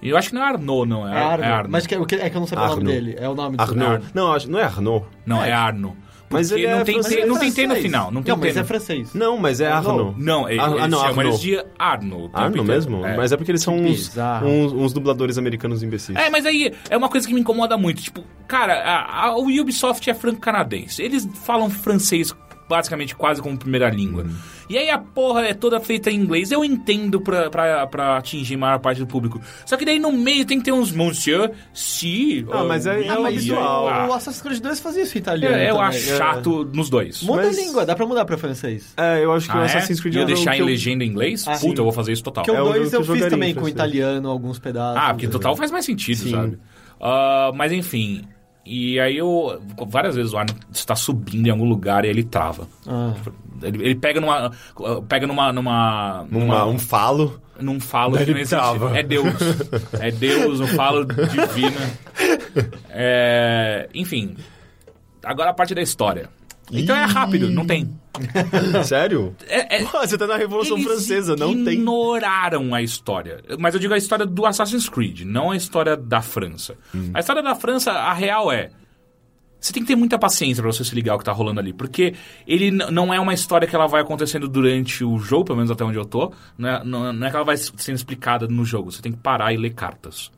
Eu 0.03 0.17
acho 0.17 0.31
que 0.31 0.35
não 0.35 0.43
é 0.43 0.47
Arno, 0.49 0.87
não. 0.87 1.07
É, 1.07 1.13
É 1.13 1.23
Arno. 1.23 1.45
é 1.45 1.49
Arno. 1.49 1.69
Mas 1.71 1.87
que, 1.87 1.95
o 1.95 2.07
que- 2.07 2.15
é 2.15 2.31
que 2.31 2.35
eu 2.37 2.41
não 2.41 2.47
sei 2.47 2.57
o 2.57 2.61
nome 2.63 2.73
Arno. 2.73 2.85
dele. 2.91 3.17
É 3.19 3.29
o 3.29 3.35
nome 3.35 3.57
do. 3.59 3.61
Arno. 3.63 4.01
Não, 4.15 4.33
acho- 4.33 4.51
não 4.51 4.59
é 4.59 4.63
Arnaud. 4.65 5.05
Não, 5.27 5.45
é, 5.45 5.53
Arno. 5.53 5.95
Mas 6.33 6.49
Porque 6.49 6.63
ele 6.63 6.71
é 6.73 6.77
não 6.77 6.85
tem, 6.85 6.95
francês. 6.95 7.29
não 7.29 7.39
tem 7.41 7.53
T 7.53 7.67
no 7.67 7.75
final. 7.75 8.11
Não 8.13 8.23
tem 8.23 8.33
Não, 8.33 8.41
mas 8.41 8.57
é 8.57 8.63
francês. 8.63 9.13
Não, 9.15 9.37
mas 9.37 9.61
é 9.61 9.67
Arnaud. 9.67 9.99
Arnaud. 10.01 10.25
Não, 10.25 10.49
ele, 10.49 10.61
Ah, 10.61 10.67
eles 10.71 10.83
ah, 10.83 10.89
não, 10.89 10.99
chamam 11.01 11.23
eles 11.23 11.35
Arnaud. 11.35 11.41
de 11.41 11.57
tempo 11.57 12.31
Arno 12.37 12.49
inteiro. 12.51 12.65
mesmo? 12.65 13.05
É. 13.07 13.17
Mas 13.17 13.33
é 13.33 13.37
porque 13.37 13.51
eles 13.51 13.63
são 13.63 13.77
uns, 13.77 14.17
uns, 14.17 14.73
uns 14.73 14.93
dubladores 14.93 15.39
americanos 15.39 15.83
imbecis. 15.83 16.15
É, 16.15 16.31
mas 16.31 16.47
aí 16.47 16.73
é 16.89 16.97
uma 16.97 17.09
coisa 17.09 17.27
que 17.27 17.35
me 17.35 17.41
incomoda 17.41 17.77
muito. 17.77 18.01
Tipo, 18.01 18.23
cara, 18.47 18.75
a, 18.75 19.27
a- 19.27 19.37
o 19.37 19.49
Ubisoft 19.61 20.09
é 20.09 20.15
franco-canadense. 20.15 21.03
Eles 21.03 21.29
falam 21.45 21.69
francês 21.69 22.33
basicamente 22.69 23.17
quase 23.17 23.43
como 23.43 23.59
primeira 23.59 23.91
língua. 23.91 24.23
Uhum. 24.23 24.35
E 24.71 24.79
aí 24.79 24.89
a 24.89 24.99
porra 24.99 25.43
é 25.47 25.53
toda 25.53 25.81
feita 25.81 26.11
em 26.13 26.15
inglês. 26.15 26.53
Eu 26.53 26.65
entendo 26.65 27.21
pra, 27.21 27.51
pra, 27.51 27.87
pra 27.89 28.17
atingir 28.17 28.55
a 28.55 28.59
maior 28.59 28.79
parte 28.79 28.99
do 29.01 29.07
público. 29.07 29.41
Só 29.67 29.77
que 29.77 29.85
daí 29.85 29.99
no 29.99 30.13
meio 30.13 30.45
tem 30.45 30.59
que 30.59 30.65
ter 30.67 30.71
uns 30.73 30.93
monsieur, 30.93 31.51
si... 31.75 32.47
Ah, 32.53 32.63
mas 32.63 32.87
é- 32.87 33.05
é 33.05 33.19
o 33.19 33.23
o, 33.23 33.59
ah. 33.59 34.07
o 34.09 34.13
Assassin's 34.13 34.41
Creed 34.41 34.61
2 34.63 34.79
fazia 34.79 35.03
isso 35.03 35.19
em 35.19 35.21
italiano. 35.21 35.57
É, 35.57 35.71
eu 35.71 35.81
acho 35.81 35.99
chato 36.17 36.65
nos 36.73 36.89
dois. 36.89 37.21
Muda 37.23 37.43
Mas- 37.47 37.59
a 37.59 37.61
língua, 37.61 37.85
dá 37.85 37.97
pra 37.97 38.07
mudar 38.07 38.25
pra 38.25 38.39
francês. 38.39 38.95
É, 38.97 39.25
eu 39.25 39.33
acho 39.33 39.51
que 39.51 39.57
o 39.57 39.59
Ah, 39.59 39.63
é? 39.63 39.67
Assassin's 39.67 39.99
Creed 40.01 40.15
Ia 40.15 40.21
é 40.21 40.23
jogo 40.23 40.35
deixar 40.37 40.55
em 40.57 40.61
eu- 40.61 40.67
legenda 40.67 41.05
em 41.05 41.09
inglês? 41.09 41.45
Ah, 41.49 41.53
Puta, 41.55 41.61
sim. 41.67 41.75
eu 41.77 41.83
vou 41.85 41.93
fazer 41.93 42.13
isso 42.13 42.23
total. 42.23 42.45
Porque 42.45 42.57
É 42.57 42.63
o 42.63 42.67
um 42.67 42.73
2 42.73 42.91
jogo 42.93 43.05
que 43.05 43.11
eu 43.11 43.15
eu 43.17 43.21
fiz 43.23 43.31
também 43.31 43.53
com 43.55 43.69
italiano, 43.69 44.29
alguns 44.31 44.61
pedaços. 44.61 45.03
Ah, 45.03 45.13
porque 45.13 45.27
total 45.27 45.57
faz 45.57 45.73
mais 45.73 45.85
sentido, 45.85 46.19
Sim. 46.19 46.31
sabe? 46.31 46.59
Ah, 47.01 47.51
mas 47.57 47.73
enfim. 47.73 48.23
E 48.65 49.01
aí 49.01 49.17
eu. 49.17 49.61
Várias 49.89 50.15
vezes 50.15 50.33
o 50.33 50.37
Arno 50.39 50.55
está 50.73 50.95
subindo 50.95 51.47
em 51.47 51.51
algum 51.51 51.65
lugar 51.65 52.05
e 52.05 52.09
ele 52.09 52.23
trava. 52.23 52.69
Ah. 52.87 53.15
Ele, 53.63 53.85
ele 53.85 53.95
pega 53.95 54.21
numa. 54.21 54.51
Pega 55.09 55.27
numa. 55.27 55.53
numa, 55.53 56.27
Numa, 56.31 56.67
um 56.67 56.79
falo. 56.79 57.41
num 57.61 57.79
falo 57.81 58.17
que 58.19 58.31
não 58.33 58.39
existe. 58.39 58.55
É 58.95 59.03
Deus. 59.03 59.27
É 60.01 60.11
Deus, 60.11 60.61
um 60.61 60.67
falo 60.69 61.05
divino. 61.05 61.77
É, 62.89 63.89
enfim. 63.95 64.37
Agora 65.23 65.51
a 65.51 65.55
parte 65.55 65.75
da 65.75 65.83
história. 65.83 66.29
Então 66.73 66.95
é 66.97 67.05
rápido, 67.05 67.51
não 67.51 67.67
tem. 67.67 67.91
Sério? 68.85 69.35
É- 69.49 69.77
é- 69.79 69.85
Pô, 69.85 69.99
você 69.99 70.17
tá 70.17 70.27
na 70.27 70.37
Revolução 70.37 70.79
Francesa, 70.81 71.35
não 71.35 71.53
tem. 71.65 71.75
ignoraram 71.75 72.73
a 72.75 72.81
história. 72.81 73.43
Mas 73.59 73.75
eu 73.75 73.81
digo 73.81 73.93
a 73.93 73.99
história 73.99 74.25
do 74.25 74.47
Assassin's 74.47 74.89
Creed, 74.89 75.23
não 75.23 75.51
a 75.51 75.57
história 75.57 75.97
da 75.97 76.23
França. 76.23 76.77
Hum. 76.95 77.11
A 77.13 77.19
história 77.21 77.43
da 77.43 77.55
França, 77.57 77.91
a 77.93 78.13
real 78.13 78.53
é... 78.53 78.71
Você 79.61 79.73
tem 79.73 79.83
que 79.83 79.89
ter 79.89 79.97
muita 79.97 80.19
paciência 80.19 80.63
pra 80.63 80.73
você 80.73 80.83
se 80.85 80.95
ligar 80.95 81.13
ao 81.13 81.19
que 81.19 81.25
tá 81.25 81.33
rolando 81.33 81.61
ali. 81.61 81.73
Porque 81.73 82.15
ele 82.47 82.71
não 82.71 83.13
é 83.13 83.21
uma 83.21 83.35
história 83.35 83.69
que 83.69 83.75
ela 83.77 83.87
vai 83.87 84.01
acontecendo 84.01 84.49
durante 84.49 85.05
o 85.05 85.19
jogo, 85.19 85.45
pelo 85.45 85.57
menos 85.59 85.71
até 85.71 85.85
onde 85.85 85.99
eu 85.99 86.05
tô. 86.05 86.33
Não 86.57 86.69
é, 86.69 86.85
não, 86.85 87.13
não 87.13 87.27
é 87.27 87.31
que 87.31 87.37
ela 87.37 87.45
vai 87.45 87.57
sendo 87.57 87.97
explicada 87.97 88.49
no 88.49 88.65
jogo. 88.65 88.91
Você 88.91 89.03
tem 89.03 89.13
que 89.13 89.19
parar 89.19 89.53
e 89.53 89.57
ler 89.57 89.71
cartas. 89.75 90.31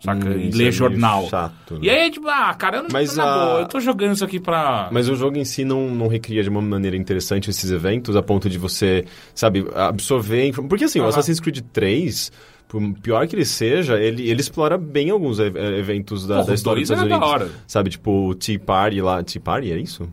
Saca? 0.00 0.28
Hum, 0.28 0.32
e 0.32 0.34
é 0.46 0.50
ler 0.50 0.56
meio 0.56 0.72
jornal. 0.72 1.26
chato, 1.28 1.74
né? 1.74 1.80
E 1.82 1.90
aí, 1.90 2.08
tipo, 2.08 2.28
ah, 2.28 2.54
cara, 2.54 2.76
eu 2.76 2.82
não 2.84 2.90
Mas 2.92 3.16
na 3.16 3.24
a- 3.24 3.46
boa, 3.46 3.60
eu 3.62 3.66
tô 3.66 3.80
jogando 3.80 4.12
isso 4.14 4.24
aqui 4.24 4.38
pra. 4.38 4.88
Mas 4.92 5.08
o 5.08 5.16
jogo 5.16 5.36
em 5.36 5.44
si 5.44 5.64
não, 5.64 5.90
não 5.90 6.06
recria 6.06 6.40
de 6.40 6.48
uma 6.48 6.60
maneira 6.62 6.96
interessante 6.96 7.50
esses 7.50 7.68
eventos, 7.72 8.14
a 8.14 8.22
ponto 8.22 8.48
de 8.48 8.58
você, 8.58 9.04
sabe, 9.34 9.66
absorver... 9.74 10.52
Porque 10.68 10.84
assim, 10.84 11.00
o. 11.00 11.06
Assassin's 11.06 11.40
Creed 11.40 11.62
3, 11.72 12.30
por 12.68 12.80
pior 13.02 13.26
que 13.26 13.34
ele 13.34 13.44
seja, 13.46 13.98
ele, 13.98 14.28
ele 14.28 14.40
explora 14.40 14.76
bem 14.76 15.08
alguns 15.10 15.38
e- 15.38 15.44
e- 15.44 15.78
eventos 15.78 16.26
da, 16.26 16.36
Porra, 16.36 16.46
da 16.48 16.54
história 16.54 16.80
dos 16.82 16.88
dois 16.88 17.00
Estados 17.00 17.22
Unidos. 17.28 17.34
hora. 17.46 17.50
Sabe, 17.66 17.90
tipo, 17.90 18.28
o 18.28 18.34
Tea 18.34 18.58
Party 18.60 19.00
lá... 19.00 19.22
Tea 19.22 19.40
Party, 19.40 19.72
é 19.72 19.78
isso? 19.78 20.08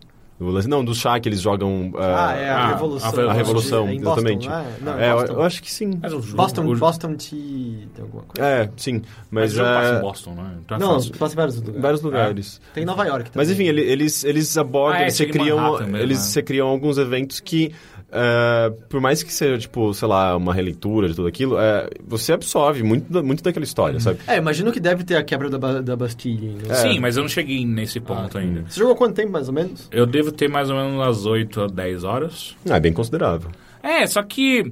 Não, 0.68 0.84
do 0.84 0.94
chá 0.94 1.18
que 1.18 1.30
eles 1.30 1.40
jogam... 1.40 1.94
Ah, 1.98 2.34
é 2.36 2.50
a 2.50 2.58
Ah, 2.58 2.68
Revolução. 2.74 3.30
a 3.30 3.32
A 3.32 3.34
Revolução, 3.34 3.88
É 3.88 3.94
em 3.94 4.02
Boston, 4.02 4.20
exatamente. 4.20 4.50
não 4.50 4.56
é? 4.58 4.66
Não, 4.82 5.00
É, 5.00 5.12
eu, 5.12 5.16
Boston. 5.16 5.34
eu 5.34 5.42
acho 5.44 5.64
que 5.64 5.72
sim. 5.72 5.92
Boston, 6.36 6.66
o, 6.66 6.76
Boston 6.76 7.14
Tea... 7.16 7.88
Tem 7.96 8.04
alguma 8.04 8.24
coisa? 8.24 8.46
É, 8.46 8.70
sim. 8.76 9.02
Mas 9.32 9.32
Mas, 9.32 9.54
o 9.54 9.56
jogo 9.56 9.70
passa 9.70 9.94
é, 9.94 9.98
em 9.98 10.02
Boston, 10.02 10.32
né? 10.36 10.52
Então 10.66 10.78
é 10.78 10.80
Não, 10.82 10.94
fácil. 10.96 11.12
passa 11.18 11.34
em 11.34 11.38
vários 11.38 11.56
lugares. 11.56 11.82
vários 11.82 12.02
lugares. 12.02 12.62
Tem 12.74 12.84
Nova 12.86 13.06
York 13.06 13.32
também. 13.32 13.48
Mas 13.48 13.50
enfim, 13.50 13.64
ele- 13.64 13.82
eles, 13.82 14.26
eles 14.26 14.58
abordam, 14.58 14.98
Ah, 15.00 15.04
é, 15.04 15.06
eles, 15.06 15.20
em 15.22 15.30
criam, 15.30 15.78
mesmo, 15.80 15.98
eles 15.98 16.18
né? 16.18 16.24
se 16.26 16.44
criam 16.44 16.68
alguns 16.68 16.98
eventos 16.98 17.40
que, 17.40 17.72
é, 18.16 18.70
por 18.90 19.02
mais 19.02 19.22
que 19.22 19.34
seja, 19.34 19.58
tipo, 19.58 19.94
sei 19.94 20.08
lá, 20.08 20.36
uma 20.38 20.54
releitura 20.54 21.10
de 21.10 21.16
tudo 21.16 21.28
aquilo, 21.28 21.60
é, 21.60 21.90
você 22.08 22.32
absorve 22.32 22.82
muito, 22.82 23.24
muito 23.24 23.44
daquela 23.44 23.66
história, 23.66 24.00
sabe? 24.00 24.20
É, 24.26 24.38
imagino 24.38 24.72
que 24.72 24.80
deve 24.80 25.04
ter 25.04 25.18
a 25.18 25.24
quebra 25.24 25.50
da, 25.50 25.58
ba- 25.58 25.82
da 25.82 25.96
Bastille. 25.96 26.56
Né? 26.66 26.74
Sim, 26.76 27.00
mas 27.00 27.18
eu 27.18 27.24
não 27.24 27.30
cheguei 27.30 27.66
nesse 27.66 28.00
ponto 28.00 28.38
ainda. 28.38 28.64
Você 28.70 28.80
jogou 28.80 28.96
quanto 28.96 29.16
tempo, 29.16 29.32
mais 29.34 29.48
ou 29.50 29.54
menos? 29.54 29.90
Eu 29.92 30.06
devo 30.06 30.32
ter 30.32 30.48
mais 30.50 30.70
ou 30.70 30.76
menos 30.78 30.94
umas 30.94 31.26
8 31.26 31.62
a 31.62 31.68
10 31.68 32.04
horas. 32.06 32.56
Ah, 32.70 32.78
é 32.78 32.80
bem 32.80 32.94
considerável. 32.94 33.52
É, 33.84 34.08
só 34.08 34.24
que. 34.24 34.72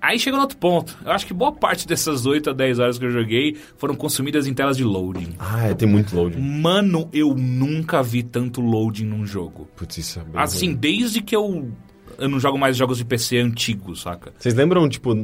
Aí 0.00 0.18
chega 0.20 0.36
no 0.36 0.42
outro 0.42 0.58
ponto. 0.58 0.96
Eu 1.04 1.10
acho 1.10 1.26
que 1.26 1.34
boa 1.34 1.50
parte 1.50 1.86
dessas 1.88 2.26
8 2.26 2.50
a 2.50 2.52
10 2.52 2.78
horas 2.78 2.98
que 2.98 3.04
eu 3.04 3.10
joguei 3.10 3.56
foram 3.76 3.94
consumidas 3.96 4.46
em 4.46 4.54
telas 4.54 4.76
de 4.76 4.84
loading. 4.84 5.34
Ah, 5.38 5.68
é, 5.68 5.74
tem 5.74 5.88
muito 5.88 6.14
loading. 6.14 6.38
Mano, 6.38 7.08
eu 7.12 7.34
nunca 7.34 8.02
vi 8.02 8.22
tanto 8.22 8.60
loading 8.60 9.04
num 9.06 9.26
jogo. 9.26 9.68
Putz, 9.74 9.98
isso 9.98 10.20
é 10.20 10.22
bem 10.22 10.32
Assim, 10.36 10.66
ruim. 10.66 10.76
desde 10.76 11.20
que 11.22 11.34
eu. 11.34 11.70
Eu 12.18 12.28
não 12.28 12.40
jogo 12.40 12.56
mais 12.58 12.76
jogos 12.76 12.98
de 12.98 13.04
PC 13.04 13.38
antigos, 13.38 14.02
saca? 14.02 14.32
Vocês 14.38 14.54
lembram, 14.54 14.88
tipo, 14.88 15.14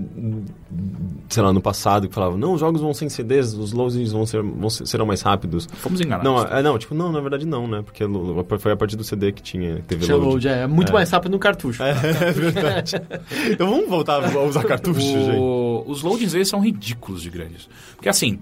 sei 1.29 1.43
lá, 1.43 1.53
no 1.53 1.61
passado, 1.61 2.09
que 2.09 2.15
falavam, 2.15 2.37
não, 2.39 2.53
os 2.55 2.61
jogos 2.61 2.81
vão 2.81 2.93
sem 2.93 3.09
CDs, 3.09 3.55
os 3.55 3.73
loadings 3.73 4.13
vão 4.13 4.27
ser, 4.27 4.43
vão 4.43 4.69
ser- 4.69 4.87
serão 4.87 5.07
mais 5.07 5.23
rápidos. 5.23 5.67
Fomos 5.75 6.01
enganados. 6.01 6.25
Não, 6.31 6.43
é, 6.59 6.63
não, 6.63 6.79
tipo, 6.79 6.95
não, 6.95 7.11
na 7.11 7.21
verdade 7.21 7.47
não, 7.47 7.67
né? 7.67 7.83
Porque 7.83 8.05
foi 8.59 8.73
a 8.73 8.77
partir 8.77 8.97
do 8.97 9.05
CD 9.05 9.33
que 9.33 9.43
tinha, 9.43 9.77
que 9.77 9.83
teve 9.83 10.05
Tinha 10.05 10.17
load. 10.17 10.31
load, 10.33 10.49
é 10.49 10.67
muito 10.67 10.93
mais 10.93 11.11
rápido 11.11 11.33
no 11.33 11.39
cartucho. 11.39 11.83
É 12.23 12.31
verdade. 12.33 12.97
então 13.51 13.69
vamos 13.71 13.89
voltar 13.89 14.23
a 14.25 14.41
usar 14.43 14.65
cartucho, 14.65 15.01
gente. 15.01 15.37
O- 15.37 15.85
Os 15.87 16.03
loadings 16.03 16.35
eles 16.35 16.49
são 16.49 16.61
ridículos 16.61 17.23
de 17.23 17.31
grandes. 17.31 17.69
Porque 17.97 18.09
assim, 18.09 18.39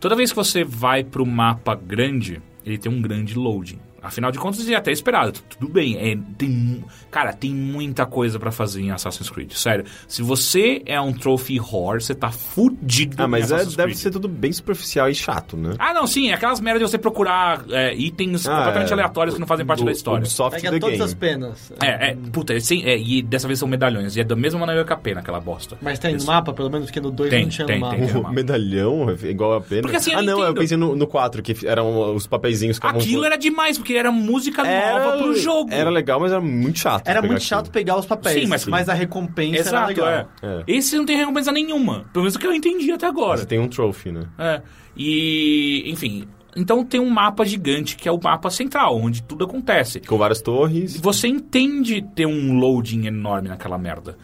toda 0.00 0.14
vez 0.14 0.30
que 0.30 0.36
você 0.36 0.62
vai 0.64 1.02
pro 1.02 1.24
mapa 1.26 1.74
grande, 1.74 2.40
ele 2.64 2.78
tem 2.78 2.90
um 2.92 3.00
grande 3.00 3.34
loading. 3.38 3.78
Afinal 4.06 4.30
de 4.32 4.38
contas, 4.38 4.68
é 4.68 4.74
até 4.74 4.90
esperado. 4.92 5.32
Tu- 5.32 5.42
Tudo 5.58 5.72
bem. 5.72 5.96
É, 5.96 6.16
tem, 6.38 6.84
cara, 7.10 7.32
tem 7.32 7.52
muita 7.54 8.06
coisa 8.06 8.38
pra 8.38 8.50
fazer 8.52 8.80
em 8.82 8.90
Assassin's 8.90 9.30
Creed. 9.30 9.52
Sério. 9.52 9.84
Se 10.08 10.22
você 10.22 10.82
é 10.86 11.00
um 11.00 11.12
trophy 11.12 11.58
whore, 11.60 12.02
você 12.02 12.14
tá 12.14 12.30
fudido 12.30 13.22
Ah, 13.22 13.28
mas 13.28 13.50
em 13.50 13.54
é, 13.54 13.64
deve 13.64 13.94
ser 13.94 14.10
tudo 14.10 14.28
bem 14.28 14.52
superficial 14.52 15.08
e 15.08 15.14
chato, 15.14 15.56
né? 15.56 15.74
Ah, 15.78 15.92
não, 15.94 16.06
sim. 16.06 16.30
É 16.30 16.34
aquelas 16.34 16.60
merdas 16.60 16.82
de 16.82 16.90
você 16.90 16.98
procurar 16.98 17.64
é, 17.70 17.94
itens 17.94 18.46
Ah, 18.46 18.56
completamente 18.56 18.90
é. 18.90 18.92
aleatórios 18.92 19.34
que 19.34 19.40
não 19.40 19.46
fazem 19.46 19.64
parte 19.66 19.82
O- 19.82 19.86
da 19.86 19.92
história. 19.92 20.20
Ubisoft 20.20 20.60
Pega 20.60 20.72
the 20.72 20.78
todas 20.80 20.96
game. 20.98 21.04
as 21.04 21.14
penas. 21.14 21.72
É, 21.82 22.10
é, 22.10 22.16
puta, 22.32 22.52
é, 22.54 22.56
é, 22.84 22.98
e 22.98 23.22
dessa 23.22 23.46
vez 23.46 23.58
são 23.58 23.68
medalhões. 23.68 24.16
E 24.16 24.20
é 24.20 24.24
da 24.24 24.36
mesma 24.36 24.60
maneira 24.60 24.84
que 24.84 24.92
a 24.92 24.96
pena, 24.96 25.20
aquela 25.20 25.40
bosta. 25.40 25.76
Mas 25.82 25.98
tem 25.98 26.12
no 26.12 26.16
Isso. 26.18 26.26
mapa, 26.26 26.52
pelo 26.52 26.70
menos, 26.70 26.90
que 26.90 27.00
no 27.00 27.10
2 27.10 27.30
Tem, 27.30 27.42
não 27.42 27.48
tinha 27.50 27.66
tem, 27.66 27.80
no 27.80 27.86
mapa. 27.86 27.96
tem. 27.96 28.16
O 28.16 28.28
medalhão 28.30 29.10
é 29.10 29.26
igual 29.28 29.54
a 29.54 29.60
pena. 29.60 29.82
Porque 29.82 29.96
assim, 29.96 30.12
eu 30.12 30.18
ah, 30.18 30.22
não, 30.22 30.38
eu 30.38 30.44
entendo. 30.50 30.58
pensei 30.60 30.76
no, 30.76 30.94
no 30.96 31.06
4, 31.06 31.42
que 31.42 31.66
eram 31.66 32.14
os 32.14 32.26
papeizinhos 32.26 32.78
que 32.78 32.86
Aquilo 32.86 33.24
era 33.24 33.36
demais, 33.36 33.76
porque 33.78 33.94
era 33.96 34.12
música 34.12 34.62
nova 34.62 35.18
pro 35.18 35.34
jogo. 35.36 35.72
Era 35.72 35.90
legal, 35.90 36.20
mas 36.20 36.32
era 36.32 36.40
muito 36.40 36.78
chato. 36.78 37.06
Era 37.08 37.20
muito 37.20 37.32
aquilo. 37.34 37.48
chato 37.48 37.70
pegar 37.70 37.96
os 37.96 38.06
papéis, 38.06 38.42
Sim, 38.42 38.46
mas- 38.48 38.66
mas, 38.66 38.88
a 38.88 38.94
recompensa 38.94 39.60
era 39.60 39.68
Exato, 39.68 39.88
legal. 39.88 40.08
é. 40.08 40.26
É. 40.42 40.62
Esse 40.66 40.96
não 40.96 41.04
tem 41.06 41.16
recompensa 41.16 41.50
nenhuma. 41.52 42.04
Pelo 42.12 42.24
menos 42.24 42.34
o 42.34 42.38
que 42.38 42.46
eu 42.46 42.52
entendi 42.54 42.90
até 42.92 43.06
agora. 43.06 43.38
Você 43.38 43.46
tem 43.46 43.58
um 43.58 43.68
trophy, 43.68 44.12
né? 44.12 44.22
É. 44.38 44.62
E, 44.96 45.82
enfim. 45.86 46.26
Então 46.58 46.82
tem 46.82 46.98
um 46.98 47.10
mapa 47.10 47.44
gigante 47.44 47.96
que 47.96 48.08
é 48.08 48.12
o 48.12 48.18
mapa 48.22 48.48
central, 48.48 48.96
onde 48.96 49.22
tudo 49.22 49.44
acontece. 49.44 50.00
Com 50.00 50.16
várias 50.16 50.40
torres. 50.40 50.96
Você 50.98 51.28
entende 51.28 52.00
ter 52.14 52.26
um 52.26 52.54
loading 52.58 53.06
enorme 53.06 53.48
naquela 53.48 53.76
merda. 53.76 54.16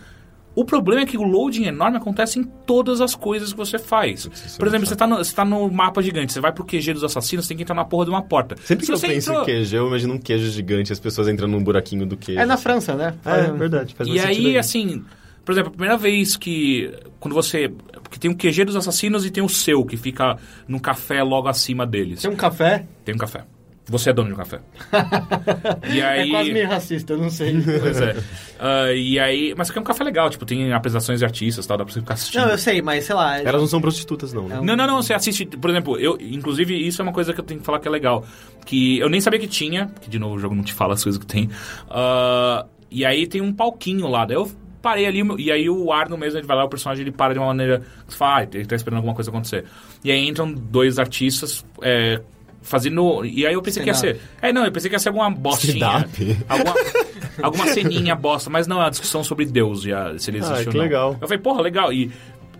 O 0.54 0.64
problema 0.64 1.02
é 1.02 1.06
que 1.06 1.16
o 1.16 1.22
loading 1.22 1.64
enorme 1.64 1.96
acontece 1.96 2.38
em 2.38 2.44
todas 2.44 3.00
as 3.00 3.14
coisas 3.14 3.52
que 3.52 3.56
você 3.56 3.78
faz. 3.78 4.28
isso 4.44 4.58
Por 4.58 4.66
é 4.66 4.70
exemplo, 4.70 4.86
você 4.86 4.94
tá, 4.96 5.06
no, 5.06 5.16
você 5.16 5.34
tá 5.34 5.44
no 5.44 5.70
mapa 5.70 6.02
gigante, 6.02 6.32
você 6.32 6.40
vai 6.40 6.52
pro 6.52 6.64
QG 6.64 6.92
dos 6.92 7.04
assassinos, 7.04 7.46
tem 7.48 7.56
que 7.56 7.62
entrar 7.62 7.74
na 7.74 7.84
porra 7.84 8.04
de 8.04 8.10
uma 8.10 8.22
porta. 8.22 8.56
Sempre 8.62 8.84
Se 8.84 8.90
que 8.90 8.94
eu 8.94 8.98
você 8.98 9.06
penso 9.08 9.30
entrou- 9.30 9.42
em 9.42 9.46
queijo, 9.46 9.76
eu 9.76 9.86
imagino 9.88 10.14
um 10.14 10.18
queijo 10.18 10.50
gigante, 10.50 10.92
as 10.92 11.00
pessoas 11.00 11.28
entram 11.28 11.48
num 11.48 11.62
buraquinho 11.64 12.04
do 12.04 12.16
queijo. 12.16 12.40
É 12.40 12.44
na 12.44 12.56
França, 12.56 12.94
né? 12.94 13.14
É, 13.24 13.50
verdade. 13.52 13.94
Faz 13.94 14.08
E 14.08 14.18
sentido 14.18 14.46
aí, 14.48 14.58
assim, 14.58 15.02
por 15.44 15.52
exemplo, 15.52 15.68
a 15.70 15.72
primeira 15.72 15.96
vez 15.96 16.36
que. 16.36 16.92
Quando 17.18 17.34
você. 17.34 17.72
Porque 18.02 18.18
tem 18.18 18.30
o 18.30 18.36
QG 18.36 18.64
dos 18.66 18.76
assassinos 18.76 19.24
e 19.24 19.30
tem 19.30 19.42
o 19.42 19.48
seu, 19.48 19.84
que 19.86 19.96
fica 19.96 20.36
no 20.68 20.78
café 20.78 21.22
logo 21.22 21.48
acima 21.48 21.86
deles. 21.86 22.20
Tem 22.20 22.30
um 22.30 22.36
café, 22.36 22.84
Tem 23.04 23.14
um 23.14 23.18
café. 23.18 23.44
Você 23.86 24.10
é 24.10 24.12
dono 24.12 24.28
de 24.28 24.34
um 24.34 24.36
café. 24.36 24.60
e 25.92 26.00
aí. 26.00 26.28
é 26.28 26.30
quase 26.30 26.52
meio 26.52 26.68
racista, 26.68 27.12
eu 27.14 27.18
não 27.18 27.28
sei. 27.30 27.60
Pois 27.80 28.00
é. 28.00 28.16
Ah, 28.60 28.92
e 28.92 29.18
aí. 29.18 29.54
Mas 29.56 29.70
que 29.70 29.78
é 29.78 29.80
um 29.80 29.84
café 29.84 30.04
legal, 30.04 30.30
tipo, 30.30 30.46
tem 30.46 30.72
apresentações 30.72 31.18
de 31.18 31.24
artistas 31.24 31.64
e 31.64 31.68
tal, 31.68 31.76
dá 31.76 31.84
pra 31.84 31.92
você 31.92 32.00
ficar 32.00 32.14
assistindo. 32.14 32.42
não, 32.42 32.50
eu 32.50 32.58
sei, 32.58 32.80
mas 32.80 33.04
sei 33.04 33.14
lá. 33.14 33.38
Elas 33.40 33.60
não 33.60 33.66
são 33.66 33.80
prostitutas, 33.80 34.32
não, 34.32 34.46
né? 34.48 34.56
É 34.56 34.60
um- 34.60 34.64
Não, 34.64 34.76
não, 34.76 34.86
não, 34.86 35.02
você 35.02 35.12
assiste, 35.14 35.44
por 35.46 35.68
exemplo, 35.70 35.98
eu, 35.98 36.16
inclusive, 36.20 36.74
isso 36.86 37.02
é 37.02 37.04
uma 37.04 37.12
coisa 37.12 37.32
que 37.34 37.40
eu 37.40 37.44
tenho 37.44 37.58
que 37.60 37.66
falar 37.66 37.80
que 37.80 37.88
é 37.88 37.90
legal. 37.90 38.24
Que 38.64 38.98
eu 39.00 39.08
nem 39.08 39.20
sabia 39.20 39.40
que 39.40 39.48
tinha, 39.48 39.90
que 40.00 40.08
de 40.08 40.18
novo 40.18 40.36
o 40.36 40.38
jogo 40.38 40.54
não 40.54 40.62
te 40.62 40.72
fala 40.72 40.94
as 40.94 41.02
coisas 41.02 41.18
que 41.18 41.26
tem. 41.26 41.50
Ah, 41.90 42.64
e 42.90 43.04
aí 43.04 43.26
tem 43.26 43.40
um 43.40 43.52
palquinho 43.52 44.06
lá, 44.06 44.24
daí 44.24 44.36
eu 44.36 44.50
parei 44.80 45.06
ali, 45.06 45.22
e 45.38 45.50
aí 45.50 45.70
o 45.70 45.92
Arno 45.92 46.18
mesmo, 46.18 46.38
ele 46.40 46.46
vai 46.46 46.56
lá, 46.56 46.64
o 46.64 46.68
personagem, 46.68 47.02
ele 47.02 47.12
para 47.12 47.32
de 47.32 47.38
uma 47.38 47.46
maneira 47.46 47.78
que 48.06 48.12
você 48.12 48.16
fala, 48.18 48.40
ah, 48.40 48.48
ele 48.52 48.66
tá 48.66 48.74
esperando 48.74 48.96
alguma 48.98 49.14
coisa 49.14 49.30
acontecer. 49.30 49.64
E 50.04 50.10
aí 50.10 50.26
entram 50.28 50.52
dois 50.52 50.98
artistas, 50.98 51.64
é, 51.82 52.20
fazendo, 52.62 53.24
e 53.24 53.46
aí 53.46 53.52
eu 53.54 53.60
pensei 53.62 53.82
que 53.82 53.88
ia 53.90 53.94
ser, 53.94 54.20
é, 54.40 54.52
não, 54.52 54.64
eu 54.64 54.72
pensei 54.72 54.88
que 54.88 54.94
ia 54.94 54.98
ser 55.00 55.08
alguma 55.10 55.28
bostinha. 55.30 55.74
Stand-up? 56.06 56.36
Alguma, 56.48 56.74
alguma 57.42 57.66
ceninha 57.68 58.14
bosta, 58.14 58.48
mas 58.48 58.66
não, 58.66 58.78
é 58.80 58.84
uma 58.84 58.90
discussão 58.90 59.22
sobre 59.24 59.44
Deus, 59.44 59.84
e 59.84 59.92
a- 59.92 60.18
se 60.18 60.30
ele 60.30 60.38
Ah, 60.38 60.40
existe 60.42 60.66
ou 60.66 60.72
que 60.72 60.78
não. 60.78 60.84
legal. 60.84 61.12
Eu 61.20 61.26
falei, 61.28 61.38
porra, 61.42 61.60
legal, 61.62 61.92
e... 61.92 62.10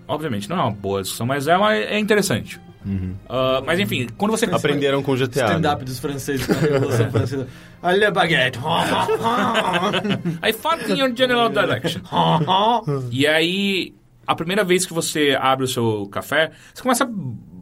Obviamente, 0.08 0.50
não 0.50 0.56
é 0.58 0.62
uma 0.62 0.70
boa 0.72 1.00
discussão, 1.00 1.24
mas 1.26 1.46
é, 1.46 1.56
uma, 1.56 1.74
é 1.74 1.98
interessante. 1.98 2.60
Ah, 3.28 3.62
mas 3.64 3.78
enfim, 3.78 4.08
quando 4.18 4.32
você... 4.32 4.44
Aprenderam 4.46 5.02
com 5.02 5.14
GTA. 5.14 5.42
né? 5.42 5.46
Stand-up 5.52 5.84
dos 5.84 5.98
franceses 6.00 6.46
na 6.48 6.54
Revolução 6.56 7.08
Francesa. 7.12 7.48
Olha 7.80 8.08
a 8.08 8.10
baguete. 8.10 8.58
I 10.42 10.52
fuck 10.60 10.90
in 10.90 10.96
your 10.98 11.14
general 11.16 11.48
direction. 11.48 12.00
e 13.10 13.26
aí, 13.26 13.94
a 14.26 14.34
primeira 14.34 14.64
vez 14.64 14.84
que 14.84 14.92
você 14.92 15.36
abre 15.40 15.64
o 15.64 15.68
seu 15.68 16.06
café, 16.10 16.50
você 16.74 16.82
começa 16.82 17.04
a 17.04 17.08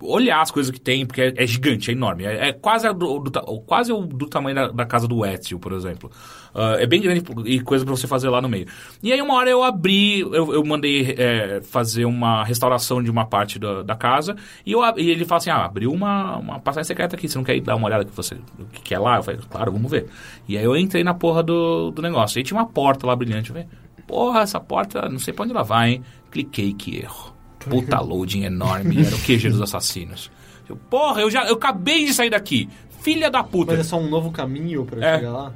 olhar 0.00 0.40
as 0.40 0.50
coisas 0.50 0.70
que 0.70 0.80
tem, 0.80 1.06
porque 1.06 1.20
é, 1.20 1.34
é 1.36 1.46
gigante, 1.46 1.90
é 1.90 1.94
enorme. 1.94 2.24
É, 2.24 2.48
é 2.48 2.52
quase, 2.52 2.92
do, 2.92 3.18
do 3.18 3.60
quase 3.60 3.92
do 3.92 4.26
tamanho 4.26 4.54
da, 4.54 4.68
da 4.68 4.86
casa 4.86 5.06
do 5.06 5.24
Ezio, 5.24 5.58
por 5.58 5.72
exemplo. 5.72 6.10
Ah, 6.54 6.76
é 6.78 6.86
bem 6.86 7.00
grande 7.00 7.22
e 7.46 7.60
coisa 7.60 7.84
pra 7.84 7.94
você 7.94 8.06
fazer 8.06 8.28
lá 8.28 8.40
no 8.40 8.48
meio. 8.48 8.66
E 9.02 9.12
aí, 9.12 9.20
uma 9.22 9.34
hora 9.34 9.50
eu 9.50 9.62
abri, 9.62 10.20
eu, 10.20 10.52
eu 10.52 10.64
mandei 10.64 11.14
é, 11.16 11.60
fazer 11.62 12.04
uma 12.04 12.44
restauração 12.44 13.02
de 13.02 13.10
uma 13.10 13.26
parte 13.26 13.58
da, 13.58 13.82
da 13.82 13.94
casa, 13.94 14.36
e, 14.64 14.72
eu, 14.72 14.80
e 14.96 15.10
ele 15.10 15.24
fala 15.24 15.38
assim: 15.38 15.50
ah, 15.50 15.64
abriu 15.64 15.92
uma, 15.92 16.36
uma 16.36 16.60
passagem 16.60 16.86
secreta 16.86 17.16
aqui, 17.16 17.28
você 17.28 17.38
não 17.38 17.44
quer 17.44 17.56
ir 17.56 17.60
dar 17.60 17.76
uma 17.76 17.86
olhada 17.86 18.04
que 18.04 18.14
você, 18.14 18.36
que, 18.72 18.82
que 18.82 18.94
é 18.94 18.98
lá? 18.98 19.16
Eu 19.16 19.22
falei, 19.22 19.40
claro, 19.48 19.72
vamos 19.72 19.90
ver. 19.90 20.06
E 20.48 20.56
aí 20.58 20.64
eu 20.64 20.76
entrei 20.76 21.04
na 21.04 21.14
porra 21.14 21.42
do, 21.42 21.90
do 21.90 22.02
negócio. 22.02 22.38
E 22.40 22.42
tinha 22.42 22.58
uma 22.58 22.66
porta 22.66 23.06
lá 23.06 23.14
brilhante. 23.14 23.50
Eu 23.50 23.56
falei, 23.56 23.68
porra, 24.06 24.40
essa 24.40 24.60
porta, 24.60 25.08
não 25.08 25.18
sei 25.18 25.32
pra 25.32 25.44
onde 25.44 25.52
ela 25.52 25.62
vai, 25.62 25.90
hein? 25.92 26.02
Cliquei, 26.30 26.72
que 26.72 26.98
erro. 26.98 27.29
Puta 27.68 28.00
loading 28.00 28.42
enorme, 28.44 29.04
era 29.04 29.14
o 29.14 29.18
QG 29.18 29.50
dos 29.50 29.60
assassinos. 29.62 30.30
Eu, 30.68 30.76
porra, 30.76 31.20
eu 31.20 31.30
já 31.30 31.46
eu 31.46 31.54
acabei 31.54 32.06
de 32.06 32.14
sair 32.14 32.30
daqui. 32.30 32.68
Filha 33.02 33.30
da 33.30 33.42
puta. 33.42 33.72
Mas 33.72 33.80
é 33.80 33.84
só 33.84 33.98
um 33.98 34.08
novo 34.08 34.30
caminho 34.30 34.84
pra 34.84 34.98
eu 34.98 35.02
É. 35.02 35.16
chegar 35.18 35.32
lá? 35.32 35.52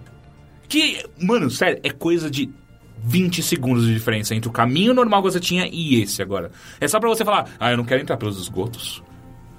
Que, 0.68 1.04
mano, 1.20 1.50
sério, 1.50 1.78
é 1.82 1.90
coisa 1.90 2.30
de 2.30 2.50
20 3.02 3.42
segundos 3.42 3.86
de 3.86 3.92
diferença 3.92 4.34
entre 4.34 4.48
o 4.48 4.52
caminho 4.52 4.94
normal 4.94 5.22
que 5.22 5.30
você 5.30 5.40
tinha 5.40 5.68
e 5.70 6.00
esse 6.02 6.22
agora. 6.22 6.50
É 6.80 6.88
só 6.88 6.98
pra 6.98 7.08
você 7.08 7.24
falar, 7.24 7.48
ah, 7.60 7.70
eu 7.70 7.76
não 7.76 7.84
quero 7.84 8.00
entrar 8.02 8.16
pelos 8.16 8.38
esgotos. 8.40 9.02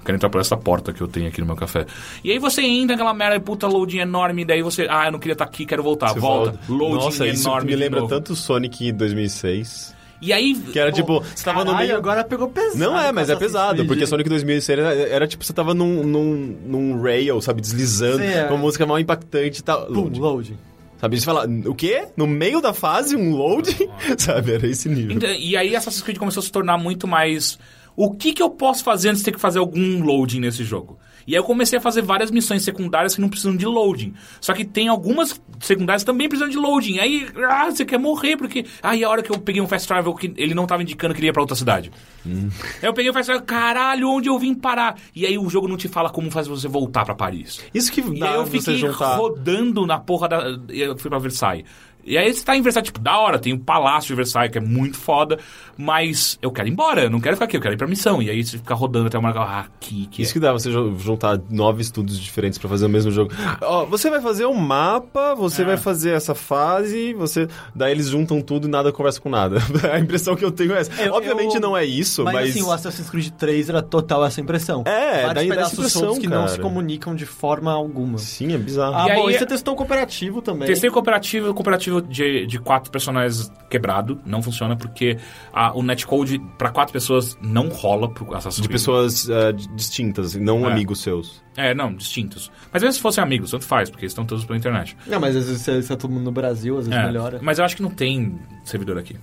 Quero 0.04 0.16
entrar 0.16 0.30
por 0.30 0.40
essa 0.40 0.56
porta 0.56 0.92
que 0.92 1.00
eu 1.00 1.08
tenho 1.08 1.26
aqui 1.28 1.40
no 1.40 1.46
meu 1.46 1.56
café. 1.56 1.84
E 2.22 2.30
aí 2.30 2.38
você 2.38 2.62
entra 2.62 2.96
naquela 2.96 3.14
merda, 3.14 3.40
puta 3.40 3.66
loading 3.66 3.98
enorme, 3.98 4.44
daí 4.44 4.62
você, 4.62 4.86
ah, 4.90 5.06
eu 5.06 5.12
não 5.12 5.18
queria 5.18 5.32
estar 5.32 5.44
aqui, 5.44 5.64
quero 5.66 5.82
voltar. 5.82 6.08
Você 6.12 6.20
Volta. 6.20 6.58
Loading 6.68 6.94
Nossa, 6.94 7.26
isso 7.26 7.48
enorme 7.48 7.66
me 7.70 7.72
de 7.72 7.76
lembra 7.76 8.06
tanto 8.06 8.34
Sonic 8.36 8.92
2006. 8.92 9.94
E 10.20 10.32
aí. 10.32 10.54
Que 10.54 10.78
era 10.78 10.90
tipo, 10.90 11.20
você 11.22 11.44
tava 11.44 11.60
no 11.60 11.66
Caralho, 11.72 11.86
meio. 11.86 11.98
agora 11.98 12.24
pegou 12.24 12.48
pesado. 12.48 12.78
Não 12.78 12.98
é, 12.98 13.12
mas 13.12 13.28
é 13.28 13.36
pesado, 13.36 13.74
Creed. 13.76 13.86
porque 13.88 14.06
Sonic 14.06 14.28
2006 14.28 14.78
era, 14.78 14.92
era 14.94 15.26
tipo, 15.26 15.44
você 15.44 15.52
tava 15.52 15.74
num, 15.74 16.02
num, 16.02 16.56
num 16.66 17.02
rail, 17.02 17.40
sabe, 17.40 17.60
deslizando, 17.60 18.18
Sim, 18.18 18.24
é. 18.28 18.44
com 18.44 18.54
uma 18.54 18.60
música 18.60 18.86
mal 18.86 18.98
impactante 18.98 19.60
e 19.60 19.62
tal. 19.62 19.86
Pum, 19.86 20.02
Load. 20.02 20.20
load. 20.20 20.58
Sabe, 20.98 21.20
você 21.20 21.26
fala, 21.26 21.46
o 21.66 21.74
quê? 21.74 22.06
No 22.16 22.26
meio 22.26 22.62
da 22.62 22.72
fase, 22.72 23.14
um 23.16 23.36
load? 23.36 23.76
sabe, 24.16 24.54
era 24.54 24.66
esse 24.66 24.88
nível. 24.88 25.16
Então, 25.16 25.30
E 25.30 25.54
aí 25.56 25.76
Assassin's 25.76 26.02
Creed 26.02 26.16
começou 26.18 26.40
a 26.40 26.44
se 26.44 26.50
tornar 26.50 26.78
muito 26.78 27.06
mais. 27.06 27.58
O 27.94 28.10
que, 28.14 28.32
que 28.32 28.42
eu 28.42 28.48
posso 28.48 28.82
fazer 28.82 29.10
antes 29.10 29.18
de 29.20 29.26
ter 29.26 29.32
que 29.32 29.40
fazer 29.40 29.58
algum 29.58 30.02
loading 30.02 30.40
nesse 30.40 30.64
jogo? 30.64 30.98
E 31.26 31.34
aí 31.34 31.38
eu 31.38 31.44
comecei 31.44 31.78
a 31.78 31.82
fazer 31.82 32.02
várias 32.02 32.30
missões 32.30 32.62
secundárias 32.62 33.14
que 33.14 33.20
não 33.20 33.28
precisam 33.28 33.56
de 33.56 33.66
loading. 33.66 34.14
Só 34.40 34.52
que 34.52 34.64
tem 34.64 34.88
algumas 34.88 35.40
secundárias 35.60 36.02
que 36.02 36.06
também 36.06 36.28
precisam 36.28 36.48
de 36.48 36.56
loading. 36.56 36.98
Aí 36.98 37.26
ah, 37.48 37.70
você 37.70 37.84
quer 37.84 37.98
morrer, 37.98 38.36
porque. 38.36 38.64
Aí 38.82 39.02
a 39.02 39.10
hora 39.10 39.22
que 39.22 39.30
eu 39.30 39.38
peguei 39.38 39.60
um 39.60 39.66
fast 39.66 39.88
travel 39.88 40.14
que 40.14 40.32
ele 40.36 40.54
não 40.54 40.66
tava 40.66 40.82
indicando 40.82 41.14
que 41.14 41.20
ele 41.20 41.26
ia 41.26 41.32
pra 41.32 41.42
outra 41.42 41.56
cidade. 41.56 41.90
Hum. 42.24 42.48
Aí 42.82 42.88
eu 42.88 42.94
peguei 42.94 43.10
o 43.10 43.14
fast 43.14 43.26
travel, 43.26 43.44
caralho, 43.44 44.08
onde 44.08 44.28
eu 44.28 44.38
vim 44.38 44.54
parar? 44.54 44.96
E 45.14 45.26
aí 45.26 45.36
o 45.36 45.48
jogo 45.48 45.66
não 45.66 45.76
te 45.76 45.88
fala 45.88 46.10
como 46.10 46.30
faz 46.30 46.46
você 46.46 46.68
voltar 46.68 47.04
pra 47.04 47.14
Paris. 47.14 47.60
Isso 47.74 47.90
que 47.90 48.00
E 48.00 48.20
dá 48.20 48.30
aí 48.30 48.34
eu 48.36 48.46
fiquei 48.46 48.80
rodando 48.88 49.86
na 49.86 49.98
porra 49.98 50.28
da. 50.28 50.58
Eu 50.68 50.96
fui 50.96 51.10
pra 51.10 51.18
Versailles. 51.18 51.64
E 52.06 52.16
aí 52.16 52.32
você 52.32 52.44
tá 52.44 52.56
em 52.56 52.62
Versailles, 52.62 52.86
tipo, 52.86 53.00
da 53.00 53.18
hora, 53.18 53.38
tem 53.38 53.52
o 53.52 53.58
Palácio 53.58 54.08
de 54.08 54.14
Versailles, 54.14 54.52
que 54.52 54.58
é 54.58 54.60
muito 54.60 54.96
foda, 54.96 55.38
mas 55.76 56.38
eu 56.40 56.50
quero 56.50 56.68
ir 56.68 56.70
embora, 56.72 57.02
eu 57.04 57.10
não 57.10 57.20
quero 57.20 57.36
ficar 57.36 57.46
aqui, 57.46 57.56
eu 57.56 57.60
quero 57.60 57.74
ir 57.74 57.76
pra 57.76 57.86
missão. 57.86 58.22
E 58.22 58.30
aí 58.30 58.44
você 58.44 58.56
fica 58.58 58.74
rodando 58.74 59.06
até 59.08 59.18
uma 59.18 59.28
hora, 59.30 59.40
ah, 59.40 59.60
aqui, 59.60 60.06
que 60.10 60.22
Isso 60.22 60.30
é. 60.30 60.34
que 60.34 60.40
dá 60.40 60.52
você 60.52 60.70
ju- 60.70 60.96
juntar 60.98 61.38
nove 61.50 61.82
estudos 61.82 62.18
diferentes 62.18 62.58
pra 62.58 62.68
fazer 62.68 62.86
o 62.86 62.88
mesmo 62.88 63.10
jogo. 63.10 63.32
Ó, 63.60 63.84
você 63.86 64.08
vai 64.08 64.20
fazer 64.20 64.46
um 64.46 64.54
mapa, 64.54 65.34
você 65.34 65.64
vai 65.64 65.76
fazer 65.76 66.10
essa 66.10 66.34
fase, 66.34 67.12
você. 67.14 67.48
Daí 67.74 67.92
eles 67.92 68.06
juntam 68.08 68.40
tudo 68.40 68.66
e 68.66 68.70
nada 68.70 68.92
conversa 68.92 69.20
com 69.20 69.28
nada. 69.28 69.58
A 69.92 69.98
impressão 69.98 70.34
que 70.36 70.44
eu 70.44 70.50
tenho 70.50 70.74
é 70.74 70.80
essa. 70.80 71.02
Eu- 71.02 71.12
Obviamente 71.14 71.56
eu- 71.56 71.60
não 71.60 71.76
é 71.76 71.84
isso, 71.84 72.22
mas. 72.24 72.34
Mas, 72.34 72.50
assim, 72.50 72.62
o 72.62 72.70
Assassin's 72.70 73.08
Creed 73.10 73.30
3 73.30 73.68
era 73.68 73.82
total 73.82 74.24
essa 74.24 74.40
impressão. 74.40 74.82
É, 74.86 75.22
Vários 75.22 75.34
daí 75.34 75.48
pedaços 75.48 75.72
impressão, 75.78 76.02
soltos 76.02 76.18
que 76.20 76.26
não 76.28 76.36
cara. 76.42 76.48
se 76.48 76.60
comunicam 76.60 77.14
de 77.14 77.26
forma 77.26 77.72
alguma. 77.72 78.18
Sim, 78.18 78.52
é 78.54 78.58
bizarro. 78.58 78.94
Ah, 78.94 79.08
E 79.10 79.14
bom, 79.14 79.26
aí- 79.28 79.34
e 79.34 79.38
você 79.38 79.46
testou 79.46 79.74
um 79.74 79.76
cooperativo 79.76 80.40
também. 80.42 80.66
Testei 80.68 80.88
o 80.88 80.92
cooperativo, 80.92 81.50
o 81.50 81.54
cooperativo 81.54 81.95
de, 82.00 82.46
de 82.46 82.58
quatro 82.58 82.90
personagens 82.90 83.50
quebrado, 83.70 84.20
não 84.24 84.42
funciona 84.42 84.76
porque 84.76 85.18
a- 85.52 85.72
o 85.76 85.82
netcode 85.82 86.38
pra 86.58 86.70
quatro 86.70 86.92
pessoas 86.92 87.36
não 87.42 87.68
rola 87.68 88.08
pro 88.08 88.34
Assassin's 88.34 88.62
De 88.62 88.68
pessoas 88.68 89.26
d- 89.26 89.52
distintas, 89.74 90.34
não 90.34 90.68
É. 90.68 90.72
amigos 90.72 91.00
seus. 91.00 91.42
É, 91.56 91.74
não, 91.74 91.94
distintos. 91.94 92.50
Mas 92.72 92.82
mesmo 92.82 92.94
se 92.94 93.00
fossem 93.00 93.22
amigos, 93.24 93.50
tanto 93.50 93.64
faz, 93.64 93.88
porque 93.90 94.04
eles 94.04 94.12
estão 94.12 94.24
todos 94.24 94.44
pela 94.44 94.58
internet. 94.58 94.96
Não, 95.06 95.18
mas 95.20 95.34
às 95.36 95.46
vezes 95.46 95.62
você 95.62 95.72
está 95.78 95.96
todo 95.96 96.10
mundo 96.10 96.24
no 96.24 96.32
Brasil, 96.32 96.78
às 96.78 96.86
vezes 96.86 97.00
É, 97.00 97.06
melhora. 97.06 97.38
Mas 97.42 97.58
eu 97.58 97.64
acho 97.64 97.74
que 97.76 97.82
não 97.82 97.90
tem 97.90 98.38
servidor 98.64 98.98
aqui. 98.98 99.16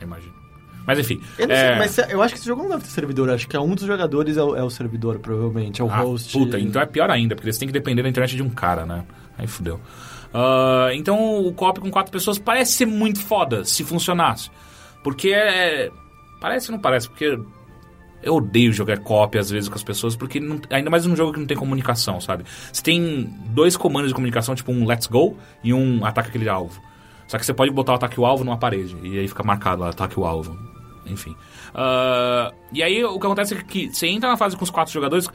Eu 0.00 0.06
imagino. 0.06 0.34
Mas 0.86 1.00
enfim. 1.00 1.20
Eu, 1.36 1.48
não 1.48 1.54
é... 1.54 1.88
sei, 1.88 2.04
mas 2.04 2.12
eu 2.12 2.22
acho 2.22 2.34
que 2.34 2.38
esse 2.38 2.46
jogo 2.46 2.62
não 2.62 2.70
deve 2.70 2.82
ter 2.84 2.90
servidor. 2.90 3.28
Acho 3.30 3.48
que 3.48 3.56
é 3.56 3.60
um 3.60 3.74
dos 3.74 3.84
jogadores 3.84 4.36
é 4.36 4.42
o, 4.42 4.54
é 4.54 4.62
o 4.62 4.70
servidor, 4.70 5.18
provavelmente. 5.18 5.80
É 5.80 5.84
o 5.84 5.90
Ah, 5.90 5.96
host. 6.02 6.32
Puta, 6.32 6.60
então 6.60 6.80
é 6.80 6.86
pior 6.86 7.10
ainda, 7.10 7.34
porque 7.34 7.48
eles 7.48 7.58
têm 7.58 7.66
que 7.66 7.72
depender 7.72 8.04
da 8.04 8.08
internet 8.08 8.36
de 8.36 8.42
um 8.42 8.48
cara, 8.50 8.86
né? 8.86 9.04
Aí 9.36 9.48
fudeu. 9.48 9.80
Ah, 10.38 10.90
então 10.92 11.46
o 11.46 11.52
co-op 11.54 11.80
com 11.80 11.90
quatro 11.90 12.12
pessoas 12.12 12.38
parece 12.38 12.72
ser 12.72 12.86
muito 12.86 13.20
foda 13.22 13.64
se 13.64 13.82
funcionasse. 13.82 14.50
Porque 15.02 15.30
é. 15.30 15.90
Parece 16.40 16.70
ou 16.70 16.76
não 16.76 16.82
parece? 16.82 17.08
Porque 17.08 17.38
eu 18.22 18.34
odeio 18.34 18.70
jogar 18.72 18.98
co-op 18.98 19.38
às 19.38 19.48
vezes 19.48 19.68
com 19.68 19.76
as 19.76 19.82
pessoas, 19.82 20.14
porque 20.14 20.38
não- 20.38 20.60
ainda 20.68 20.90
mais 20.90 21.06
num 21.06 21.16
jogo 21.16 21.32
que 21.32 21.38
não 21.40 21.46
tem 21.46 21.56
comunicação, 21.56 22.20
sabe? 22.20 22.44
Você 22.70 22.82
tem 22.82 23.30
dois 23.46 23.76
comandos 23.78 24.08
de 24.10 24.14
comunicação, 24.14 24.54
tipo 24.54 24.72
um 24.72 24.84
let's 24.86 25.06
go 25.06 25.38
e 25.64 25.72
um 25.72 26.04
ataque 26.04 26.28
aquele 26.28 26.48
alvo. 26.48 26.78
Só 27.28 27.38
que 27.38 27.46
você 27.46 27.54
pode 27.54 27.70
botar 27.70 27.92
o 27.92 27.94
ataque 27.94 28.20
o 28.20 28.26
alvo 28.26 28.44
numa 28.44 28.58
parede, 28.58 28.94
e 29.02 29.18
aí 29.18 29.26
fica 29.28 29.42
marcado 29.42 29.80
lá, 29.82 29.88
ataque 29.88 30.20
o 30.20 30.24
alvo. 30.26 30.56
Enfim. 31.06 31.34
Ah, 31.74 32.52
e 32.72 32.82
aí 32.82 33.02
o 33.04 33.18
que 33.18 33.26
acontece 33.26 33.54
é 33.54 33.62
que 33.62 33.88
você 33.92 34.06
entra 34.08 34.28
na 34.28 34.36
fase 34.36 34.56
com 34.56 34.64
os 34.64 34.70
quatro 34.70 34.92
jogadores, 34.92 35.28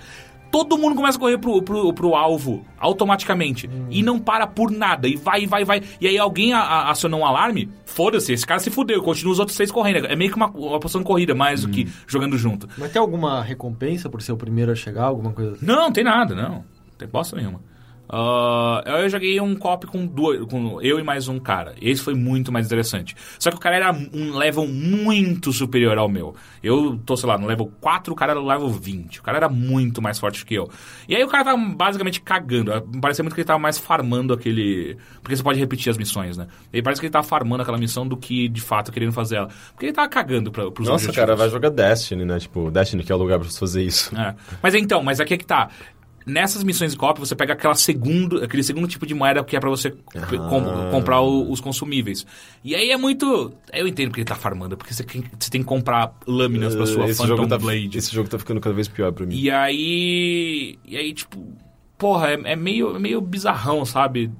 todo 0.52 0.78
mundo 0.78 0.96
começa 0.96 1.18
a 1.18 1.20
correr 1.22 1.38
pro, 1.38 1.62
pro, 1.62 1.94
pro 1.94 2.14
alvo 2.16 2.66
automaticamente. 2.78 3.70
E 3.90 4.04
não 4.04 4.20
para 4.20 4.46
por 4.46 4.70
nada. 4.70 5.08
E 5.08 5.16
vai, 5.16 5.46
vai, 5.48 5.64
vai. 5.64 5.82
E 6.00 6.08
aí 6.08 6.18
alguém 6.18 6.54
a- 6.54 6.60
a- 6.60 6.92
acionou 6.92 7.22
um 7.22 7.26
alarme, 7.26 7.70
foda-se, 7.86 8.34
esse 8.34 8.46
cara 8.46 8.60
se 8.60 8.70
fudeu, 8.70 9.02
continua 9.02 9.34
os 9.34 9.40
outros 9.40 9.56
seis 9.58 9.72
correndo. 9.72 10.06
É 10.08 10.16
meio 10.16 10.30
que 10.32 10.38
uma, 10.38 10.48
uma 10.52 10.80
posição 10.80 11.02
de 11.02 11.08
corrida, 11.08 11.34
mais 11.34 11.62
do 11.64 11.70
que 11.70 11.88
jogando 12.08 12.38
junto. 12.38 12.68
Mas 12.78 12.92
tem 12.92 13.02
alguma 13.02 13.42
recompensa 13.42 14.10
por 14.10 14.22
ser 14.22 14.32
o 14.34 14.38
primeiro 14.38 14.72
a 14.72 14.76
chegar? 14.76 15.06
Alguma 15.06 15.32
coisa 15.32 15.54
assim? 15.54 15.66
Não, 15.66 15.76
não 15.76 15.92
tem 15.92 16.04
nada, 16.04 16.36
não. 16.36 16.50
Não 16.56 16.64
tem 16.98 17.08
bosta 17.08 17.36
nenhuma. 17.36 17.60
Ah, 18.14 18.84
eu 18.86 19.08
joguei 19.08 19.40
um 19.40 19.56
cop 19.56 19.88
com, 19.88 20.06
dois, 20.06 20.44
com 20.46 20.82
eu 20.82 21.00
e 21.00 21.04
mais 21.04 21.30
um 21.30 21.40
cara. 21.40 21.74
Esse 21.82 22.02
foi 22.02 22.14
muito 22.14 22.52
mais 22.52 22.66
interessante. 22.66 23.16
Só 23.40 23.50
que 23.50 23.56
o 23.56 23.60
cara 23.60 23.78
era 23.78 23.94
um 24.14 24.36
level 24.38 24.68
muito 24.68 25.54
superior 25.54 25.98
ao 25.98 26.10
meu. 26.10 26.36
Eu 26.62 27.00
tô, 27.06 27.16
sei 27.16 27.30
lá, 27.30 27.38
no 27.38 27.48
level 27.48 27.72
4, 27.80 28.12
o 28.12 28.16
cara 28.16 28.34
era 28.34 28.42
no 28.42 28.48
level 28.48 28.68
20. 28.68 29.22
O 29.22 29.24
cara 29.24 29.38
era 29.38 29.48
muito 29.48 30.02
mais 30.02 30.20
forte 30.20 30.46
que 30.46 30.54
eu. 30.54 30.70
E 31.08 31.16
aí 31.16 31.24
o 31.24 31.28
cara 31.30 31.46
tava 31.46 31.58
basicamente 31.58 32.20
cagando. 32.20 32.72
Parecia 33.00 33.24
muito 33.24 33.34
que 33.34 33.40
ele 33.40 33.48
tava 33.48 33.60
mais 33.60 33.78
farmando 33.78 34.34
aquele. 34.34 34.98
Porque 35.22 35.34
você 35.36 35.42
pode 35.44 35.58
repetir 35.58 35.90
as 35.90 35.98
missões, 35.98 36.36
né? 36.36 36.48
E 36.74 36.82
parece 36.82 37.00
que 37.00 37.08
ele 37.08 37.14
tava 37.14 37.26
farmando 37.26 37.62
aquela 37.62 37.78
missão 37.78 38.06
do 38.06 38.18
que 38.18 38.50
de 38.50 38.60
fato 38.60 38.92
querendo 38.92 39.14
fazer 39.14 39.38
ela. 39.38 39.48
Porque 39.72 39.86
ele 39.86 39.94
tava 39.94 40.10
cagando 40.10 40.52
pra, 40.52 40.70
pros 40.70 40.86
Nossa, 40.86 41.06
objetivos. 41.06 41.16
cara, 41.16 41.36
vai 41.36 41.50
jogar 41.50 41.70
Destiny, 41.70 42.26
né? 42.26 42.40
Tipo, 42.40 42.70
Destiny 42.70 43.04
que 43.04 43.12
é 43.12 43.16
o 43.16 43.18
lugar 43.18 43.40
pra 43.40 43.50
você 43.50 43.58
fazer 43.58 43.84
isso. 43.84 44.14
É. 44.20 44.36
Mas 44.62 44.76
então, 44.76 45.02
mas 45.02 45.22
aqui 45.22 45.36
é 45.36 45.38
que 45.38 45.46
tá. 45.46 45.70
Nessas 46.26 46.64
missões 46.64 46.92
de 46.92 46.98
co 46.98 47.14
você 47.16 47.36
pega 47.36 47.54
aquela 47.54 47.74
segundo, 47.74 48.44
aquele 48.44 48.62
segundo 48.64 48.88
tipo 48.88 49.06
de 49.08 49.14
moeda 49.14 49.44
que 49.44 49.56
é 49.56 49.60
pra 49.60 49.70
você 49.70 49.90
p- 49.90 50.38
com- 50.50 50.90
comprar 50.92 51.20
o- 51.22 51.52
os 51.52 51.60
consumíveis. 51.60 52.26
E 52.64 52.76
aí 52.76 52.92
é 52.92 52.98
muito. 52.98 53.52
Eu 53.74 53.88
entendo 53.88 54.10
porque 54.10 54.22
ele 54.22 54.28
tá 54.28 54.36
farmando, 54.36 54.78
porque 54.78 54.94
você, 54.94 55.04
tem- 55.04 55.24
você 55.40 55.50
tem 55.50 55.62
que 55.62 55.68
comprar 55.68 56.16
lâminas 56.28 56.76
pra 56.76 56.86
sua 56.86 57.06
esse, 57.10 57.18
Phantom 57.18 57.36
jogo 57.38 57.48
tá, 57.48 57.58
Blade. 57.58 57.98
esse 57.98 58.14
jogo 58.14 58.30
tá 58.30 58.38
ficando 58.38 58.62
cada 58.62 58.76
vez 58.76 58.88
pior 58.88 59.12
pra 59.12 59.26
mim. 59.26 59.36
E 59.36 59.50
aí. 59.50 60.78
E 60.86 60.98
aí, 60.98 61.14
tipo. 61.14 61.44
Porra, 61.98 62.30
é, 62.30 62.54
é 62.54 62.56
meio, 62.56 62.96
é 62.96 63.00
meio 63.00 63.22
bizarrão, 63.22 63.86
sabe? 63.86 64.32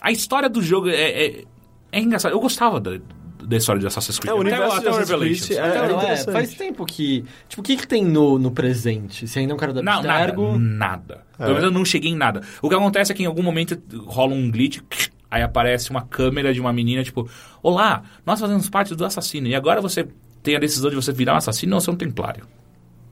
A 0.00 0.10
história 0.10 0.48
do 0.48 0.62
jogo 0.62 0.88
é, 0.88 0.94
é, 1.26 1.44
é 1.92 2.00
engraçada. 2.00 2.34
Eu 2.34 2.40
gostava 2.40 2.80
da, 2.80 2.98
da 3.46 3.56
história 3.56 3.80
de 3.80 3.86
Assassin's 3.86 4.18
Creed. 4.18 4.30
É, 4.30 4.34
o 4.34 4.40
universo 4.40 4.64
de 4.64 4.70
até 4.78 4.86
o 4.86 4.90
Assassin's 4.90 5.10
Revelations. 5.10 5.46
Creed 5.46 5.58
é- 5.60 5.68
Até 5.68 5.88
Não, 5.92 6.00
é, 6.00 6.16
faz 6.16 6.54
tempo 6.54 6.84
que. 6.86 7.24
Tipo, 7.48 7.60
o 7.60 7.64
que, 7.64 7.76
que 7.76 7.86
tem 7.86 8.04
no, 8.04 8.38
no 8.38 8.50
presente? 8.50 9.26
Se 9.28 9.38
ainda 9.38 9.52
é 9.52 9.54
um 9.54 9.58
cara 9.58 9.72
da 9.72 9.82
Não, 9.82 10.02
nada. 10.02 10.12
Abstergo. 10.14 10.58
Nada. 10.58 11.24
Pelo 11.36 11.50
menos 11.50 11.64
eu 11.64 11.70
não 11.70 11.84
cheguei 11.84 12.10
em 12.10 12.16
nada. 12.16 12.40
O 12.60 12.68
que 12.68 12.74
acontece 12.74 13.12
é 13.12 13.14
que 13.14 13.22
em 13.22 13.26
algum 13.26 13.42
momento 13.42 13.80
rola 14.06 14.34
um 14.34 14.50
glitch, 14.50 14.80
aí 15.30 15.42
aparece 15.42 15.90
uma 15.90 16.02
câmera 16.02 16.52
de 16.54 16.60
uma 16.60 16.72
menina, 16.72 17.02
tipo, 17.02 17.28
Olá, 17.62 18.02
nós 18.24 18.40
fazemos 18.40 18.68
parte 18.70 18.94
do 18.94 19.04
assassino. 19.04 19.46
E 19.48 19.54
agora 19.54 19.80
você 19.80 20.06
tem 20.42 20.56
a 20.56 20.58
decisão 20.58 20.90
de 20.90 20.96
você 20.96 21.12
virar 21.12 21.34
um 21.34 21.36
assassino 21.36 21.74
ou 21.74 21.80
ser 21.80 21.90
um 21.90 21.96
templário. 21.96 22.46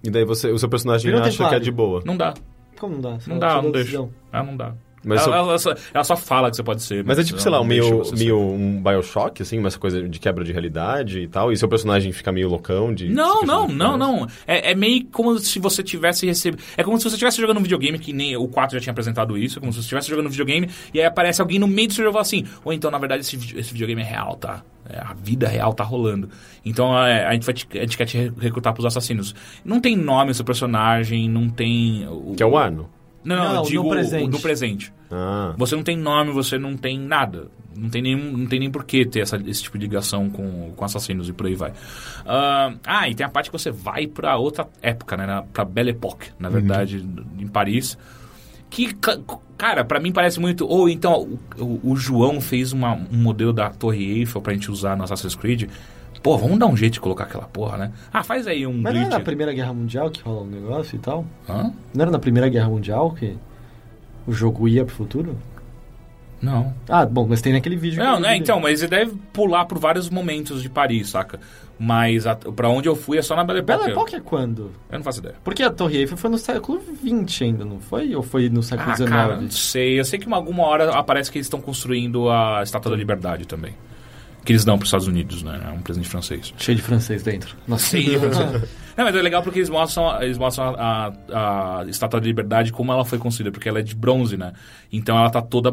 E 0.03 0.11
daí 0.11 0.25
você, 0.25 0.51
o 0.51 0.59
seu 0.59 0.69
personagem 0.69 1.13
acha 1.13 1.23
que 1.23 1.29
é 1.29 1.31
templário. 1.33 1.61
de 1.61 1.71
boa. 1.71 2.03
Não 2.05 2.17
dá. 2.17 2.35
Como 2.79 2.95
não 2.95 3.01
dá? 3.03 3.21
Só- 3.21 3.31
Não 3.31 3.39
dá, 3.39 3.61
não 3.63 3.71
deixa. 3.71 4.09
Ah, 4.33 4.43
não 4.43 4.57
dá. 4.57 4.73
Mas 5.03 5.27
ela, 5.27 5.31
só- 5.33 5.35
ela 5.35 5.59
só, 5.59 5.75
ela 5.95 6.05
só 6.05 6.17
fala 6.17 6.51
que 6.51 6.57
você 6.57 6.63
pode 6.63 6.83
ser. 6.83 7.03
Mas 7.05 7.19
é 7.19 7.25
tipo, 7.25 7.41
sei 7.41 7.51
lá, 7.51 7.61
um 7.61 7.65
meio, 7.65 8.03
meio 8.17 8.39
um 8.39 8.83
Bioshock, 8.83 9.41
assim, 9.43 9.59
uma 9.59 9.69
essa 9.69 9.79
coisa 9.79 10.07
de 10.09 10.19
quebra 10.19 10.45
de 10.45 10.53
realidade 10.53 11.21
e 11.21 11.27
tal, 11.29 11.51
e 11.53 11.57
seu 11.57 11.69
personagem 11.69 12.13
fica 12.13 12.31
meio 12.31 12.49
loucão 12.49 12.93
de... 12.93 13.09
Não, 13.09 13.43
não, 13.43 13.67
não, 13.69 13.93
demais. 13.93 13.99
não. 13.99 14.27
É, 14.47 14.73
é 14.73 14.75
meio 14.75 15.07
como 15.07 15.39
se 15.39 15.59
você 15.59 15.83
tivesse 15.83 16.27
recebido. 16.27 16.63
É 16.77 16.83
como 16.85 16.99
se 16.99 17.05
você 17.05 17.15
estivesse 17.15 17.41
jogando 17.41 17.59
um 17.59 17.63
videogame, 17.63 17.99
que 17.99 18.13
nem 18.13 18.37
o 18.37 18.47
4 18.49 18.77
já 18.77 18.81
tinha 18.83 18.91
apresentado 18.93 19.39
isso, 19.39 19.59
é 19.59 19.61
como 19.61 19.73
se 19.73 19.79
você 19.79 19.85
estivesse 19.85 20.09
jogando 20.11 20.27
um 20.27 20.31
videogame 20.31 20.69
e 20.93 21.01
aí 21.01 21.07
aparece 21.07 21.41
alguém 21.41 21.59
no 21.59 21.67
meio 21.67 21.89
do 21.89 21.95
seu 21.95 22.05
jogo 22.05 22.13
e 22.13 22.15
fala 22.15 22.23
assim: 22.23 22.45
ou 22.65 22.73
então, 22.73 22.91
na 22.91 22.99
verdade, 22.99 23.23
esse, 23.23 23.37
esse 23.59 23.73
videogame 23.73 24.03
é 24.03 24.05
real, 24.05 24.37
tá? 24.37 24.63
É, 24.89 24.99
a 24.99 25.15
vida 25.15 25.47
real 25.49 25.73
tá 25.73 25.85
rolando. 25.85 26.29
Então 26.65 26.97
é, 26.99 27.25
a, 27.27 27.33
gente 27.33 27.45
vai 27.47 27.55
te, 27.55 27.67
a 27.73 27.81
gente 27.81 27.97
quer 27.97 28.07
te 28.07 28.19
re- 28.19 28.33
recrutar 28.41 28.73
pros 28.75 28.85
assassinos. 28.87 29.35
Não 29.65 29.81
tem 29.81 29.97
nome 29.97 30.33
o 30.33 30.35
seu 30.35 30.45
personagem, 30.45 31.29
não 31.29 31.49
tem. 31.49 32.07
O, 32.09 32.35
Que 32.37 32.43
é 32.43 32.47
o 32.47 32.57
ano. 32.57 32.89
Não, 33.23 33.37
não, 33.37 33.45
Não, 33.45 33.55
eu 33.57 33.61
no 33.63 33.67
digo 33.69 33.87
o- 33.87 33.91
presente. 33.91 34.31
do 34.31 34.41
presente. 34.41 34.93
Ah, 35.11 35.55
Você 35.59 35.77
não 35.77 35.83
tem 35.83 35.97
nome, 35.97 36.33
você 36.33 36.59
não 36.59 36.77
tem 36.77 36.99
nada. 36.99 37.49
Não 37.77 37.89
tem, 37.89 38.03
nenhum, 38.03 38.37
não 38.37 38.47
tem 38.47 38.59
nem 38.59 38.71
por 38.71 38.85
que 38.85 39.05
ter 39.07 39.21
essa, 39.21 39.37
esse 39.47 39.63
tipo 39.63 39.79
de 39.79 39.87
ligação 39.87 40.29
com, 40.29 40.73
com 40.75 40.85
assassinos 40.85 41.29
e 41.29 41.33
por 41.33 41.47
aí 41.47 41.55
vai. 41.55 41.73
Ah, 42.27 42.73
ah, 42.85 43.09
e 43.09 43.15
tem 43.15 43.25
a 43.25 43.29
parte 43.29 43.51
que 43.51 43.57
você 43.59 43.71
vai 43.71 44.07
pra 44.07 44.37
outra 44.37 44.67
época, 44.83 45.17
né? 45.17 45.27
na- 45.27 45.43
Pra 45.43 45.65
Belle 45.65 45.91
Époque, 45.91 46.31
na 46.39 46.49
verdade, 46.49 47.05
em 47.39 47.47
Paris. 47.47 47.97
Que, 48.69 48.93
ca- 48.95 49.19
cara, 49.59 49.85
pra 49.85 50.01
mim 50.01 50.13
parece 50.13 50.39
muito. 50.41 50.67
Ou 50.67 50.89
então, 50.89 51.39
o, 51.59 51.65
o- 51.65 51.81
o 51.93 51.97
João 51.97 52.41
fez 52.41 52.73
uma- 52.73 52.95
um 52.95 53.17
modelo 53.17 53.53
da 53.53 53.71
Torre 53.71 54.19
Eiffel 54.19 54.41
pra 54.41 54.53
gente 54.53 54.71
usar 54.71 54.97
no 54.97 55.05
Assassin's 55.05 55.35
Creed. 55.35 55.69
Pô, 56.23 56.37
vamos 56.37 56.59
dar 56.59 56.67
um 56.67 56.77
jeito 56.77 56.95
de 56.95 57.01
colocar 57.01 57.25
aquela 57.25 57.45
porra, 57.47 57.79
né? 57.79 57.93
Ah, 58.13 58.23
faz 58.23 58.47
aí 58.47 58.67
um 58.67 58.73
Mas 58.75 58.83
não 58.83 58.91
glitch. 58.93 59.07
era 59.07 59.19
na 59.19 59.25
Primeira 59.25 59.53
Guerra 59.55 59.73
Mundial 59.73 60.11
que 60.11 60.23
rola 60.23 60.43
um 60.43 60.47
negócio 60.47 60.97
e 60.97 60.99
tal? 60.99 61.25
Hã? 61.49 61.73
Não 61.95 62.03
era 62.03 62.11
na 62.11 62.19
Primeira 62.19 62.49
Guerra 62.49 62.69
Mundial 62.69 63.11
que 63.13 63.37
o 64.27 64.33
jogo 64.33 64.69
ia 64.69 64.85
pro 64.85 64.95
futuro? 64.95 65.37
Não. 66.43 66.73
Ah, 66.89 67.05
bom, 67.05 67.27
mas 67.29 67.43
tem 67.43 67.53
naquele 67.53 67.77
vídeo. 67.77 68.03
Não, 68.03 68.19
né? 68.19 68.35
Então, 68.37 68.59
mas 68.61 68.81
ele 68.81 68.89
deve 68.91 69.13
pular 69.33 69.67
por 69.67 69.79
vários 69.79 70.09
momentos 70.09 70.63
de 70.63 70.71
Paris, 70.71 71.11
saca? 71.11 71.39
Mas 71.79 72.27
a, 72.27 72.35
pra 72.35 72.69
onde 72.69 72.89
eu 72.89 72.97
fui 72.97 73.19
é 73.19 73.23
só 73.23 73.35
na 73.37 73.45
Belle 73.45 73.61
Époque. 73.61 73.79
Belle 73.79 73.93
Époque 73.93 74.17
é 74.17 74.21
quando? 74.21 74.71
Eu 74.91 74.99
não 74.99 75.05
faço 75.05 75.21
ideia. 75.21 75.35
Porque 75.45 75.63
a 75.63 75.71
Torre 75.71 75.99
Eiffel 75.99 76.17
foi 76.17 76.31
no 76.31 76.39
século 76.39 76.81
XX 76.81 77.43
ainda, 77.43 77.65
não 77.65 77.79
foi? 77.81 78.15
Ou 78.15 78.23
foi 78.23 78.49
no 78.49 78.63
século 78.63 78.91
Ah, 78.91 78.95
XIX? 78.97 79.11
cara, 79.11 79.37
não 79.41 79.51
sei. 79.51 79.99
Eu 80.01 80.05
sei 80.05 80.19
que 80.19 80.29
em 80.29 80.33
alguma 80.33 80.65
hora 80.65 80.91
aparece 80.95 81.31
que 81.31 81.37
eles 81.39 81.47
estão 81.47 81.61
construindo 81.61 82.31
a 82.31 82.61
Estátua 82.63 82.91
da 82.91 82.97
Liberdade 82.97 83.47
também. 83.47 83.75
Que 84.51 84.53
eles 84.53 84.65
dão 84.65 84.77
para 84.77 84.83
os 84.83 84.89
Estados 84.89 85.07
Unidos, 85.07 85.45
né? 85.45 85.61
É 85.65 85.71
um 85.71 85.81
presente 85.81 86.09
francês. 86.09 86.53
Cheio 86.59 86.77
de 86.77 86.83
francês 86.83 87.23
dentro. 87.23 87.57
Nossa. 87.69 87.87
Sim, 87.87 88.17
Não, 88.97 89.05
mas 89.05 89.15
é 89.15 89.23
legal 89.23 89.45
porque 89.45 89.61
eles 89.61 89.71
mostram, 89.71 90.21
eles 90.21 90.37
mostram 90.37 90.75
a, 90.77 91.13
a, 91.33 91.81
a 91.83 91.85
Estátua 91.87 92.21
de 92.21 92.27
Liberdade 92.27 92.73
como 92.73 92.93
ela 92.93 93.05
foi 93.05 93.17
construída, 93.17 93.53
porque 93.53 93.69
ela 93.69 93.79
é 93.79 93.83
de 93.83 93.95
bronze, 93.95 94.37
né? 94.37 94.53
Então 94.93 95.17
ela 95.17 95.31
tá 95.31 95.41
toda 95.41 95.73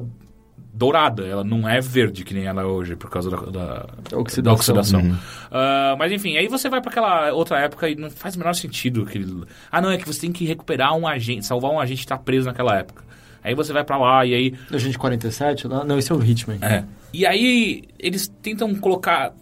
dourada, 0.72 1.26
ela 1.26 1.44
não 1.44 1.68
é 1.68 1.82
verde 1.82 2.24
que 2.24 2.36
nem 2.36 2.46
ela 2.46 2.62
é 2.62 2.66
hoje 2.66 2.96
por 2.96 3.10
causa 3.10 3.32
da, 3.32 3.38
da, 3.38 3.86
Oxidação. 4.16 4.44
da 4.44 4.54
oxidação. 4.54 5.20
Ah, 5.52 5.96
mas 5.98 6.12
enfim, 6.12 6.38
aí 6.38 6.48
você 6.48 6.70
vai 6.70 6.80
para 6.80 6.92
aquela 6.92 7.32
outra 7.34 7.60
época 7.60 7.90
e 7.90 7.96
não 7.96 8.12
faz 8.12 8.36
o 8.36 8.38
menor 8.40 8.54
sentido 8.54 9.02
aquele... 9.02 9.44
Ah, 9.72 9.82
não, 9.82 9.90
é 9.90 9.98
que 9.98 10.06
você 10.06 10.22
tem 10.22 10.32
que 10.32 10.46
recuperar 10.46 10.96
um 10.96 11.08
agente, 11.08 11.48
salvar 11.48 11.72
um 11.72 11.80
agente 11.80 12.02
que 12.02 12.08
tá 12.08 12.18
preso 12.18 12.46
naquela 12.46 12.78
época. 12.78 13.04
Aí 13.44 13.56
você 13.56 13.74
vai 13.74 13.84
para 13.84 13.98
lá 13.98 14.24
e 14.26 14.36
aí 14.36 14.54
A 14.72 14.78
gente 14.78 15.00
47? 15.00 15.68
Não, 15.68 15.84
não, 15.84 15.98
esse 15.98 16.12
é 16.12 16.16
o 16.16 16.24
Hitman. 16.24 16.60
é. 16.62 16.84
E 17.14 17.26
aí 17.26 17.84
eles 18.00 18.28
tentam 18.42 18.74
colocar. 18.76 19.34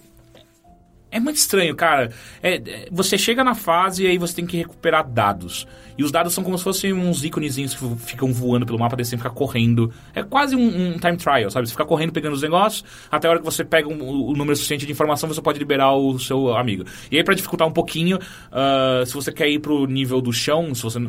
É 1.12 1.20
muito 1.20 1.38
estranho, 1.38 1.74
cara. 1.76 2.12
É, 2.44 2.56
é, 2.56 2.88
você 2.92 3.18
chega 3.18 3.42
na 3.42 3.56
fase 3.56 4.04
e 4.04 4.08
aí 4.08 4.18
você 4.18 4.36
tem 4.36 4.46
que 4.46 4.58
recuperar 4.58 5.08
dados. 5.08 5.66
E 5.98 6.04
os 6.04 6.12
dados 6.12 6.34
são 6.34 6.44
como 6.44 6.58
se 6.58 6.64
fossem 6.66 6.92
uns 6.92 7.24
íconezinhos 7.24 7.74
que 7.74 7.96
ficam- 8.00 8.34
voando 8.34 8.66
pelo 8.66 8.78
mapa, 8.78 8.98
tem 8.98 9.06
que 9.06 9.16
ficar 9.16 9.30
correndo. 9.30 9.94
É 10.14 10.22
quase 10.24 10.58
um, 10.58 10.90
um 10.96 10.98
time 11.00 11.16
trial, 11.16 11.50
sabe? 11.50 11.68
Você 11.68 11.72
fica 11.72 11.86
correndo 11.86 12.12
pegando 12.12 12.34
os 12.34 12.42
negócios, 12.42 12.84
até 13.10 13.28
a 13.28 13.32
hora 13.32 13.40
que 13.40 13.46
você 13.46 13.64
pega 13.64 13.88
um- 13.88 14.02
o 14.28 14.34
número 14.34 14.58
suficiente 14.58 14.86
de 14.86 14.92
informação, 14.92 15.30
você 15.30 15.42
pode 15.42 15.58
liberar 15.58 15.94
o 15.96 16.20
seu 16.20 16.54
amigo. 16.54 16.84
E 17.10 17.16
aí, 17.18 17.24
pra 17.24 17.34
dificultar 17.34 17.66
um 17.66 17.72
pouquinho, 17.72 18.20
ah, 18.52 19.04
se 19.06 19.14
você 19.14 19.32
quer 19.32 19.48
ir 19.48 19.60
pro 19.60 19.86
nível 19.86 20.20
do 20.20 20.34
chão, 20.34 20.76
se 20.76 20.84
você 20.84 21.00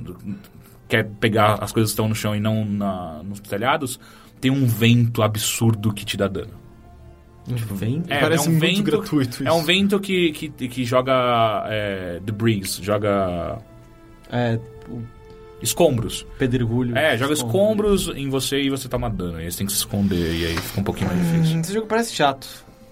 quer 0.88 1.04
pegar 1.18 1.54
as 1.60 1.72
coisas 1.72 1.90
que 1.90 1.94
estão 1.94 2.08
no 2.08 2.14
chão 2.14 2.36
e 2.36 2.38
não 2.38 2.64
na- 2.64 3.22
nos 3.24 3.40
telhados, 3.40 3.98
tem 4.46 4.50
um 4.50 4.66
vento 4.66 5.22
absurdo 5.22 5.92
que 5.92 6.04
te 6.04 6.16
dá 6.16 6.28
dano. 6.28 6.52
Vem. 7.46 8.02
É, 8.08 8.18
Parece 8.20 8.46
é 8.48 8.50
um 8.50 8.54
muito 8.54 8.60
vento, 8.66 8.82
gratuito 8.82 9.46
É 9.46 9.52
um 9.52 9.58
isso. 9.58 9.66
vento 9.66 10.00
que, 10.00 10.32
que, 10.32 10.48
que 10.68 10.84
joga 10.84 11.64
é, 11.68 12.20
debris, 12.24 12.80
joga 12.82 13.58
É, 14.32 14.58
escombros. 15.62 16.26
pedregulho. 16.38 16.96
É, 16.96 17.16
joga 17.16 17.32
escombros 17.34 18.08
em 18.14 18.28
você 18.28 18.60
e 18.62 18.70
você 18.70 18.88
toma 18.88 19.08
dano. 19.08 19.40
E 19.40 19.44
aí 19.44 19.52
você 19.52 19.58
tem 19.58 19.66
que 19.66 19.72
se 19.72 19.78
esconder 19.78 20.34
e 20.34 20.46
aí 20.46 20.56
fica 20.56 20.80
um 20.80 20.84
pouquinho 20.84 21.08
mais 21.08 21.20
difícil. 21.20 21.56
Hum, 21.56 21.60
Esse 21.60 21.72
jogo 21.74 21.86
parece 21.86 22.14
chato. 22.14 22.48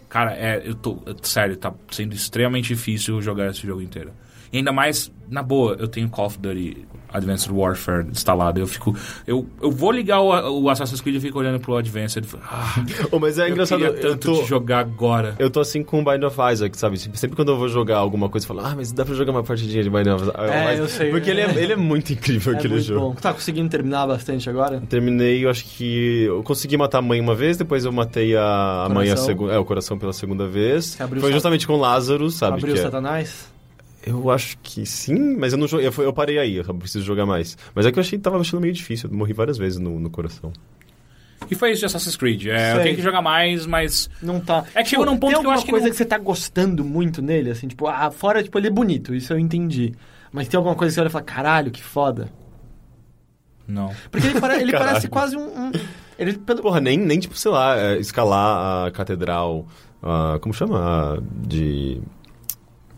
Cara, 0.08 0.32
é, 0.34 0.62
eu 0.64 0.74
tô. 0.76 0.98
Sério, 1.22 1.56
tá 1.56 1.72
sendo 1.90 2.14
extremamente 2.14 2.68
difícil 2.68 3.20
jogar 3.20 3.50
esse 3.50 3.66
jogo 3.66 3.82
inteiro. 3.82 4.12
E 4.54 4.58
ainda 4.58 4.72
mais, 4.72 5.10
na 5.28 5.42
boa, 5.42 5.74
eu 5.80 5.88
tenho 5.88 6.08
Call 6.08 6.26
of 6.26 6.38
Duty 6.38 6.86
Advanced 7.12 7.50
Warfare 7.52 8.06
instalado. 8.08 8.60
Eu 8.60 8.66
fico. 8.68 8.96
Eu, 9.26 9.46
eu 9.60 9.68
vou 9.70 9.90
ligar 9.90 10.20
o, 10.20 10.62
o 10.62 10.70
Assassin's 10.70 11.00
Creed 11.00 11.16
e 11.16 11.20
fico 11.20 11.40
olhando 11.40 11.58
pro 11.58 11.76
Advanced. 11.76 12.24
Ah, 12.44 12.84
Oh, 13.10 13.18
mas 13.18 13.36
é 13.38 13.42
eu 13.44 13.48
engraçado, 13.50 13.84
eu 13.84 14.00
tanto 14.00 14.32
tô, 14.32 14.42
te 14.42 14.48
jogar 14.48 14.78
agora. 14.78 15.34
eu 15.40 15.50
tô 15.50 15.58
assim 15.58 15.82
com 15.82 16.00
o 16.00 16.04
Bind 16.04 16.22
of 16.22 16.36
Isaac, 16.52 16.76
sabe? 16.78 16.96
Sempre 16.98 17.34
quando 17.34 17.48
eu 17.50 17.56
vou 17.58 17.68
jogar 17.68 17.96
alguma 17.98 18.28
coisa, 18.28 18.44
eu 18.44 18.48
falo, 18.48 18.60
ah, 18.64 18.74
mas 18.76 18.92
dá 18.92 19.04
pra 19.04 19.14
jogar 19.14 19.32
uma 19.32 19.42
partidinha 19.42 19.82
de 19.82 19.90
Bind 19.90 20.06
of 20.06 20.22
Isaac. 20.22 20.40
É, 20.40 20.78
eu 20.78 20.88
sei. 20.88 21.10
Porque 21.10 21.30
ele 21.30 21.40
é, 21.40 21.50
ele 21.56 21.72
é 21.72 21.76
muito 21.76 22.12
incrível, 22.12 22.52
É 22.54 22.56
aquele 22.56 22.74
muito 22.74 22.86
jogo. 22.86 23.00
bom. 23.08 23.14
Tá 23.14 23.32
conseguindo 23.32 23.68
terminar 23.68 24.06
bastante 24.06 24.48
agora? 24.48 24.80
Terminei, 24.88 25.44
eu 25.44 25.50
acho 25.50 25.64
que. 25.64 26.24
Eu 26.26 26.44
consegui 26.44 26.76
matar 26.76 26.98
a 26.98 27.02
mãe 27.02 27.20
uma 27.20 27.34
vez, 27.34 27.56
depois 27.56 27.84
eu 27.84 27.90
matei 27.92 28.36
a, 28.36 28.84
a 28.86 28.88
mãe 28.88 29.10
a 29.10 29.16
segunda. 29.16 29.52
É, 29.52 29.58
o 29.58 29.64
coração 29.64 29.98
pela 29.98 30.12
segunda 30.12 30.46
vez. 30.46 30.96
Foi 31.20 31.32
justamente 31.32 31.66
com 31.66 31.76
Lázaro, 31.76 32.30
sabe? 32.30 32.58
Abriu 32.58 32.74
que 32.74 32.80
o 32.80 32.82
é- 32.82 32.84
Satanás? 32.84 33.53
Eu 34.06 34.30
acho 34.30 34.58
que 34.62 34.84
sim, 34.84 35.34
mas 35.36 35.52
eu 35.52 35.58
não 35.58 35.66
joguei. 35.66 35.86
Eu, 35.88 35.92
eu 36.04 36.12
parei 36.12 36.38
aí, 36.38 36.56
eu 36.56 36.74
preciso 36.74 37.04
jogar 37.04 37.24
mais. 37.24 37.56
Mas 37.74 37.86
é 37.86 37.92
que 37.92 37.98
eu 37.98 38.02
achei 38.02 38.18
que 38.18 38.22
tava 38.22 38.38
achando 38.38 38.60
meio 38.60 38.72
difícil. 38.74 39.08
Eu 39.10 39.16
morri 39.16 39.32
várias 39.32 39.56
vezes 39.56 39.78
no, 39.78 39.98
no 39.98 40.10
coração. 40.10 40.52
E 41.50 41.54
foi 41.54 41.70
isso 41.72 41.80
de 41.80 41.86
Assassin's 41.86 42.16
Creed. 42.16 42.46
É, 42.46 42.72
eu 42.76 42.82
tenho 42.82 42.96
que 42.96 43.02
jogar 43.02 43.22
mais, 43.22 43.66
mas. 43.66 44.08
Não 44.22 44.40
tá. 44.40 44.64
É 44.74 44.82
que 44.82 44.90
chegou 44.90 45.06
num 45.06 45.16
ponto 45.16 45.20
tem 45.20 45.28
que 45.30 45.34
eu 45.34 45.38
alguma 45.38 45.54
acho 45.54 45.64
que 45.64 45.70
coisa 45.70 45.86
não- 45.86 45.90
que 45.90 45.96
você 45.96 46.04
tá 46.04 46.18
gostando 46.18 46.84
muito 46.84 47.20
nele, 47.22 47.50
assim, 47.50 47.66
tipo, 47.68 47.86
ah, 47.86 48.10
fora, 48.10 48.42
tipo, 48.42 48.58
ele 48.58 48.66
é 48.66 48.70
bonito, 48.70 49.14
isso 49.14 49.32
eu 49.32 49.38
entendi. 49.38 49.92
Mas 50.32 50.48
tem 50.48 50.56
alguma 50.58 50.74
coisa 50.74 50.90
que 50.90 50.94
você 50.94 51.00
olha 51.00 51.08
e 51.08 51.12
fala, 51.12 51.24
caralho, 51.24 51.70
que 51.70 51.82
foda. 51.82 52.28
Não. 53.66 53.90
Porque 54.10 54.26
ele, 54.26 54.40
pare- 54.40 54.60
ele 54.60 54.72
parece 54.72 55.08
quase 55.08 55.36
um. 55.36 55.40
um- 55.68 55.72
ele, 56.18 56.34
pelo, 56.34 56.60
Porra, 56.62 56.80
nem, 56.80 56.96
nem 56.98 57.18
tipo, 57.18 57.36
sei 57.36 57.50
lá, 57.50 57.76
é, 57.78 57.98
escalar 57.98 58.86
a 58.86 58.90
catedral. 58.90 59.66
ah, 60.02 60.38
como 60.40 60.52
chama? 60.54 60.78
Ah, 60.80 61.18
de. 61.46 62.00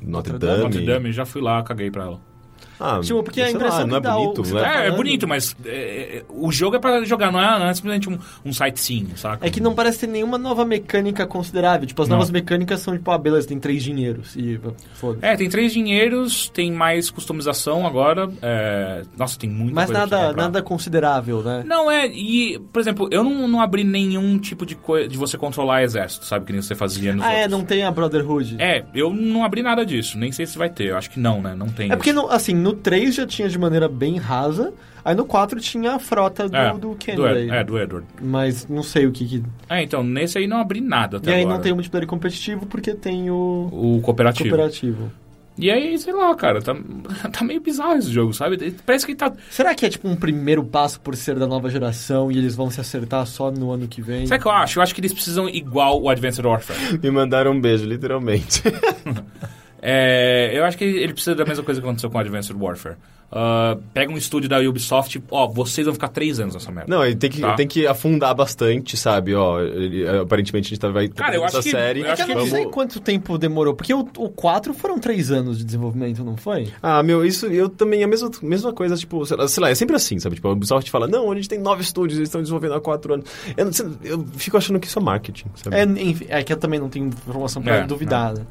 Notre, 0.07 0.33
Notre 0.33 0.47
Dame. 0.47 0.63
Notre 0.63 0.81
Dame, 0.81 1.13
já 1.13 1.27
fui 1.27 1.43
lá, 1.43 1.63
caguei 1.63 1.91
pra 1.91 2.05
ela. 2.05 2.36
Ah, 2.79 3.01
Tipo, 3.03 3.23
porque 3.23 3.41
a 3.41 3.47
sei 3.47 3.55
impressão 3.55 3.81
lá, 3.81 3.87
não 3.87 3.97
é 3.97 4.01
dá 4.01 4.17
o- 4.17 4.21
bonito, 4.23 4.45
você 4.45 4.55
né? 4.55 4.61
tá 4.61 4.85
é, 4.85 4.89
é 4.89 4.91
bonito, 4.91 5.27
mas 5.29 5.57
é, 5.65 5.71
é, 6.19 6.25
o 6.29 6.51
jogo 6.53 6.77
é 6.77 6.79
pra 6.79 7.05
jogar, 7.05 7.33
não 7.33 7.41
é, 7.41 7.59
não 7.59 7.67
é 7.67 7.75
simplesmente 7.75 8.09
um, 8.09 8.19
um 8.45 8.53
sightseeing, 8.53 9.09
saca? 9.17 9.47
É 9.47 9.51
que 9.51 9.61
não 9.61 9.75
parece 9.75 10.01
ter 10.01 10.07
nenhuma 10.07 10.37
nova 10.39 10.65
mecânica 10.65 11.27
considerável. 11.27 11.87
Tipo, 11.87 12.03
as 12.03 12.09
Não. 12.09 12.17
novas 12.17 12.31
mecânicas 12.31 12.81
são, 12.81 12.95
tipo, 12.97 13.11
ah, 13.11 13.19
beleza, 13.19 13.49
tem 13.49 13.59
três 13.59 13.83
dinheiros. 13.83 14.35
E 14.37 14.61
foda 14.95 15.19
É, 15.23 15.37
tem 15.37 15.49
três 15.49 15.73
dinheiros, 15.73 16.49
tem 16.51 16.71
mais 16.73 17.11
customização 17.11 17.87
agora. 17.87 18.29
é, 18.43 19.03
Nossa, 19.17 19.39
tem 19.39 19.49
muita 19.49 19.75
Mas 19.75 19.91
nada, 19.91 20.33
nada 20.33 20.63
considerável, 20.63 21.43
né? 21.43 21.63
Não, 21.67 21.91
é, 21.91 22.07
e, 22.07 22.59
por 22.73 22.81
exemplo, 22.81 23.09
eu 23.11 23.25
não, 23.25 23.49
não 23.49 23.61
abri 23.61 23.85
nenhum 23.85 24.39
tipo 24.39 24.67
de 24.67 24.75
coisa 24.75 25.09
de 25.09 25.17
você 25.17 25.39
controlar 25.39 25.83
exército, 25.83 26.25
sabe? 26.27 26.45
Que 26.45 26.53
nem 26.53 26.61
você 26.63 26.75
fazia 26.75 27.15
nos 27.15 27.25
Ah, 27.25 27.33
é, 27.33 27.43
outros. 27.43 27.53
não 27.59 27.65
tem 27.65 27.85
a 27.85 27.91
Brotherhood. 27.91 28.57
É, 28.59 28.85
eu 28.95 29.13
não 29.13 29.45
abri 29.45 29.63
nada 29.63 29.85
disso, 29.85 30.19
nem 30.19 30.31
sei 30.33 30.47
se 30.47 30.59
vai 30.59 30.69
ter, 30.69 30.89
eu 30.91 30.97
acho 30.97 31.11
que 31.11 31.19
não, 31.21 31.41
né? 31.41 31.55
Não 31.55 31.69
tem. 31.69 31.91
É 31.91 31.97
porque, 31.97 32.11
isso. 32.11 32.21
no, 32.23 32.29
assim, 32.31 32.55
no 32.67 32.73
3 32.75 33.15
já 33.15 33.27
tinha 33.27 33.49
de 33.49 33.59
maneira 33.59 33.89
bem 33.89 34.17
rasa, 34.19 34.73
aí 35.05 35.15
no 35.15 35.25
4 35.25 35.61
tinha 35.61 35.93
a 35.95 35.99
frota 35.99 36.49
do, 36.49 36.57
é, 36.57 36.73
do 36.73 36.79
do, 36.79 36.95
Kennedy. 36.97 37.45
Ed- 37.45 37.51
é, 37.51 37.65
do 37.65 37.79
Edward. 37.79 38.07
Mas 38.21 38.67
não 38.69 38.83
sei 38.83 39.07
o 39.07 39.13
que 39.13 39.25
que... 39.27 39.43
É, 39.69 39.83
então, 39.83 40.03
nesse 40.03 40.37
aí 40.39 40.47
não 40.47 40.59
abri 40.59 40.81
nada 40.81 41.19
até 41.19 41.31
e 41.31 41.35
aí 41.35 41.41
agora. 41.43 41.55
não 41.57 41.63
tem 41.63 41.73
o 41.73 41.77
multiplayer 41.77 42.07
competitivo 42.09 42.67
porque 42.67 42.93
tem 42.95 43.31
o 43.31 43.69
O 43.73 44.01
cooperativo. 44.03 44.49
cooperativo. 44.49 45.11
E 45.59 45.71
aí, 45.71 45.97
sei 45.99 46.13
lá, 46.13 46.35
cara, 46.35 46.61
tá, 46.61 46.77
tá 47.33 47.43
meio 47.43 47.63
bizarro 47.63 47.95
esse 47.97 48.11
jogo, 48.11 48.35
sabe? 48.35 48.73
Parece 48.85 49.07
que 49.07 49.15
tá. 49.15 49.33
Será 49.49 49.75
que 49.75 49.87
é 49.87 49.89
tipo 49.89 50.07
um 50.07 50.15
primeiro 50.15 50.63
passo 50.63 51.01
por 51.01 51.17
ser 51.17 51.37
da 51.39 51.47
nova 51.47 51.71
geração 51.71 52.31
e 52.31 52.37
eles 52.37 52.55
vão 52.55 52.71
se 52.71 52.79
acertar 52.79 53.25
só 53.27 53.51
no 53.51 53.71
ano 53.73 53.89
que 53.89 54.03
vem? 54.03 54.27
Sabe 54.27 54.39
o 54.39 54.43
que 54.43 54.49
eu 54.49 54.53
acho? 54.53 54.79
Eu 54.79 54.83
acho 54.83 54.95
que 54.95 55.01
eles 55.01 55.15
precisam 55.15 55.49
igual 55.49 56.03
o 56.03 56.11
Advanced 56.11 56.45
Warfare. 56.45 56.79
Me 57.03 57.11
mandaram 57.11 57.53
um 57.53 57.61
beijo, 57.61 57.87
literalmente. 57.87 58.63
É, 59.89 60.51
eu 60.53 60.65
acho 60.65 60.77
que 60.77 60.85
ele 60.85 61.13
precisa 61.13 61.37
da 61.37 61.45
mesma 61.45 61.63
coisa 61.63 61.81
que 61.81 61.87
aconteceu 61.87 62.11
com 62.11 62.19
o 62.19 62.21
Advanced 62.21 62.57
Warfare. 62.59 62.97
Ah, 63.31 63.77
pega 63.93 64.13
um 64.13 64.17
estúdio 64.17 64.49
da 64.49 64.59
Ubisoft, 64.61 65.21
ó, 65.31 65.47
vocês 65.49 65.85
vão 65.85 65.93
ficar 65.95 66.09
três 66.09 66.39
anos 66.41 66.55
nessa 66.55 66.71
merda. 66.73 66.93
Não, 66.95 67.05
ele 67.05 67.17
tem 67.17 67.29
que, 67.31 67.41
Tá. 67.41 67.55
tem 67.55 67.67
que 67.67 67.85
afundar 67.87 68.33
bastante, 68.35 68.97
sabe? 68.97 69.35
Ó, 69.35 69.61
ele- 69.61 70.09
aparentemente 70.09 70.67
a 70.67 70.71
gente 70.71 70.79
tá, 70.81 70.89
vai 70.89 71.09
ter 71.09 71.15
Cara, 71.15 71.35
eu 71.37 71.45
essa 71.45 71.59
acho 71.59 71.65
que- 71.65 71.71
série. 71.73 72.01
eu 72.01 72.11
acho 72.13 72.23
Eu 72.23 72.29
não 72.29 72.35
Vamos- 72.37 72.51
sei 72.51 72.67
quanto 72.67 73.01
tempo 73.01 73.37
demorou, 73.39 73.75
porque 73.75 73.93
o, 73.95 74.01
o 74.17 74.29
4 74.29 74.73
foram 74.75 74.99
3 74.99 75.31
anos 75.33 75.59
de 75.59 75.65
desenvolvimento, 75.65 76.23
não 76.25 76.37
foi? 76.37 76.69
Ah, 76.83 77.03
meu, 77.03 77.25
isso 77.25 77.47
eu 77.47 77.69
também, 77.69 78.03
a 78.05 78.07
mesma, 78.09 78.31
mesma 78.43 78.73
coisa, 78.73 78.97
tipo, 78.97 79.25
sei 79.27 79.37
lá, 79.37 79.49
sei 79.49 79.61
lá, 79.61 79.71
é 79.71 79.75
sempre 79.75 79.95
assim, 79.97 80.19
sabe? 80.21 80.37
Tipo, 80.37 80.49
a 80.49 80.53
Ubisoft 80.53 80.89
fala, 80.91 81.07
não, 81.09 81.31
a 81.31 81.35
gente 81.35 81.49
tem 81.49 81.59
nove 81.59 81.83
estúdios, 81.83 82.19
eles 82.19 82.29
estão 82.29 82.41
desenvolvendo 82.41 82.75
há 82.75 82.81
quatro 82.81 83.15
anos. 83.15 83.27
Eu, 83.57 83.71
eu 84.05 84.27
fico 84.37 84.57
achando 84.57 84.79
que 84.79 84.87
isso 84.87 84.99
é 84.99 85.03
marketing, 85.03 85.47
sabe? 85.57 85.77
É, 85.77 85.83
enfim, 85.83 86.27
é 86.29 86.43
que 86.45 86.53
eu 86.53 86.57
também 86.57 86.79
não 86.79 86.89
tenho 86.89 87.07
informação 87.07 87.61
pra 87.63 87.77
É, 87.79 87.85
duvidar, 87.87 88.35
né? 88.35 88.43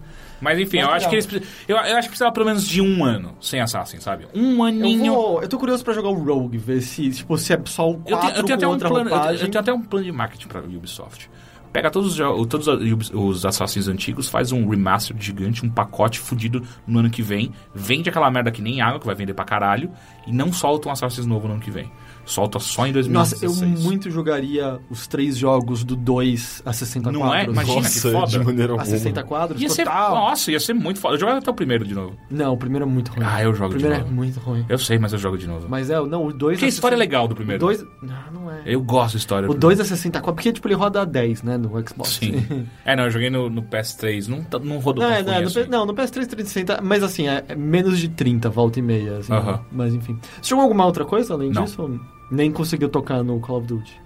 Mas 0.42 0.60
enfim, 0.60 0.78
Mas 0.78 0.88
eu 0.88 0.94
acho 0.94 1.10
que 1.10 1.16
eles. 1.16 1.30
Eu, 1.68 1.78
eu 1.78 1.98
acho 1.98 2.04
que 2.04 2.10
precisava 2.10 2.32
pelo 2.32 2.46
menos 2.46 2.68
de 2.68 2.82
um 2.82 3.04
ano 3.04 3.36
sem 3.42 3.60
Assassin, 3.62 4.00
sabe? 4.00 4.28
Um 4.34 4.58
Eu, 4.58 4.64
aninho. 4.64 5.14
vou, 5.14 5.42
eu 5.42 5.48
tô 5.48 5.58
curioso 5.58 5.84
pra 5.84 5.94
jogar 5.94 6.10
o 6.10 6.14
Rogue, 6.24 6.58
ver 6.58 6.82
se, 6.82 7.10
tipo, 7.10 7.38
se 7.38 7.54
é 7.54 7.62
só 7.66 7.90
o 7.90 7.98
4 8.00 8.12
Eu 8.12 8.20
tenho, 8.20 8.36
eu 8.36 8.44
tenho 8.44 8.56
até 8.56 8.68
um 8.68 8.90
plano, 8.90 9.10
eu 9.10 9.32
eu 9.34 9.50
tenho 9.50 9.60
até 9.60 9.74
um 9.74 9.82
plano 9.82 10.06
de 10.06 10.12
marketing 10.12 10.48
pra 10.48 10.60
Ubisoft. 10.62 11.30
Pega 11.72 11.92
todos 11.92 12.18
os, 12.18 12.48
todos 12.48 12.68
os 13.14 13.46
Assassins 13.46 13.90
antigos, 13.90 14.30
faz 14.30 14.54
um 14.54 14.66
remaster 14.70 15.14
gigante, 15.20 15.66
um 15.66 15.70
pacote 15.70 16.22
fudido 16.22 16.64
no 16.88 17.00
ano 17.00 17.10
que 17.10 17.22
vem, 17.22 17.52
vende 17.74 18.10
aquela 18.10 18.32
merda 18.32 18.50
que 18.50 18.62
nem 18.62 18.80
água, 18.80 18.98
que 18.98 19.06
vai 19.06 19.14
vender 19.14 19.34
pra 19.34 19.44
caralho, 19.44 19.92
e 20.26 20.32
não 20.32 20.54
solta 20.54 20.88
um 20.88 20.92
Assassin's 20.94 21.26
novo 21.26 21.48
no 21.50 21.56
ano 21.56 21.62
que 21.62 21.70
vem. 21.70 21.92
Solta 22.26 22.60
só 22.60 22.88
em 22.88 22.92
Nossa, 23.10 23.36
2016. 23.40 23.62
eu 23.62 23.68
muito 23.84 24.10
jogaria 24.10 24.80
os 24.90 25.06
três 25.08 25.38
jogos 25.38 25.84
do 25.84 25.96
2 25.96 26.64
a 26.66 26.74
60 26.74 27.12
Não 27.12 27.20
quadros. 27.22 27.40
é? 27.48 27.52
Imagina 27.52 27.76
Nossa, 27.76 27.90
que 28.08 28.12
foda. 28.14 28.28
de 28.28 28.40
maneira 28.40 28.74
A 28.74 28.76
alguma. 28.80 28.86
60 28.98 29.24
quadros, 29.24 29.62
Ia 29.62 29.70
ser, 29.70 29.84
total. 29.86 30.16
nossa, 30.16 30.52
ia 30.52 30.60
ser 30.60 30.74
muito 30.74 31.00
foda. 31.00 31.16
Eu 31.16 31.20
jogava 31.20 31.38
até 31.40 31.52
o 31.52 31.54
primeiro 31.54 31.86
de 31.86 31.94
novo. 31.94 32.18
Não, 32.30 32.54
o 32.54 32.58
primeiro 32.58 32.86
é 32.86 32.88
muito 32.88 33.12
ruim. 33.12 33.24
Ah, 33.26 33.44
eu 33.44 33.54
jogo 33.54 33.74
O 33.74 33.78
de 33.78 33.84
primeiro 33.84 34.04
novo. 34.04 34.12
é 34.12 34.16
muito 34.16 34.40
ruim. 34.40 34.66
Eu 34.68 34.78
sei, 34.78 34.98
mas 34.98 35.14
eu 35.14 35.20
jogo 35.20 35.38
de 35.38 35.48
novo. 35.48 35.68
Mas 35.70 35.90
é, 35.90 36.02
não, 36.02 36.26
o 36.26 36.34
2 36.34 36.60
Que 36.60 36.66
história 36.66 36.98
legal 36.98 37.28
do 37.28 37.36
primeiro. 37.36 37.64
O 37.64 37.68
2... 37.68 37.84
Não, 38.02 38.16
não 38.42 38.52
é. 38.52 38.62
Eu 38.66 38.82
gosto 38.82 39.14
da 39.14 39.18
história. 39.20 39.50
O 39.50 39.54
do 39.54 39.60
2 39.60 39.80
é 39.80 39.84
64, 39.84 40.34
porque 40.36 40.52
tipo, 40.52 40.68
ele 40.68 40.76
roda 40.76 41.02
a 41.02 41.06
10, 41.06 41.44
né, 41.44 41.58
no 41.58 41.70
Xbox. 41.88 42.10
Sim. 42.10 42.44
é, 42.84 42.96
não, 42.96 43.04
eu 43.06 43.12
joguei 43.12 43.30
no, 43.30 43.50
no 43.50 43.62
PS3. 43.62 44.28
Não, 44.28 44.44
tá- 44.44 44.58
não 44.60 44.80
rodou 44.80 45.04
Não, 45.04 45.12
tão 45.12 45.20
é, 45.20 45.24
não, 45.24 45.42
no, 45.42 45.48
assim. 45.48 45.66
Não, 45.70 45.86
no 45.86 45.94
PS3 45.94 46.26
360, 46.26 46.82
mas 46.82 47.04
assim, 47.04 47.28
é, 47.28 47.44
é 47.50 47.56
menos 47.56 48.00
de 48.00 48.10
30, 48.10 48.50
volta 48.50 48.80
e 48.80 48.82
meia. 48.82 49.18
Assim, 49.20 49.32
Aham. 49.34 49.62
Mas 49.72 49.94
enfim. 49.94 50.18
Você 50.42 50.50
jogou 50.50 50.64
alguma 50.64 50.86
outra 50.86 51.06
coisa 51.06 51.34
além 51.34 51.52
Não. 51.52 51.64
disso? 51.66 52.00
Nem 52.32 52.52
conseguiu 52.52 52.90
tocar 52.90 53.24
no 53.24 53.40
Call 53.40 53.58
of 53.58 53.68
Duty. 53.68 54.02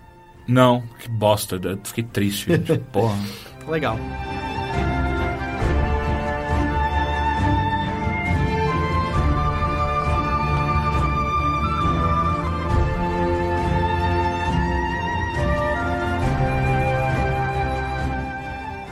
Não, 0.48 0.84
que 1.00 1.10
bosta. 1.10 1.60
eu 1.62 1.80
Fiquei 1.84 2.04
triste, 2.04 2.48
gente. 2.52 2.78
Porra. 2.91 3.18
Legal. 3.68 3.98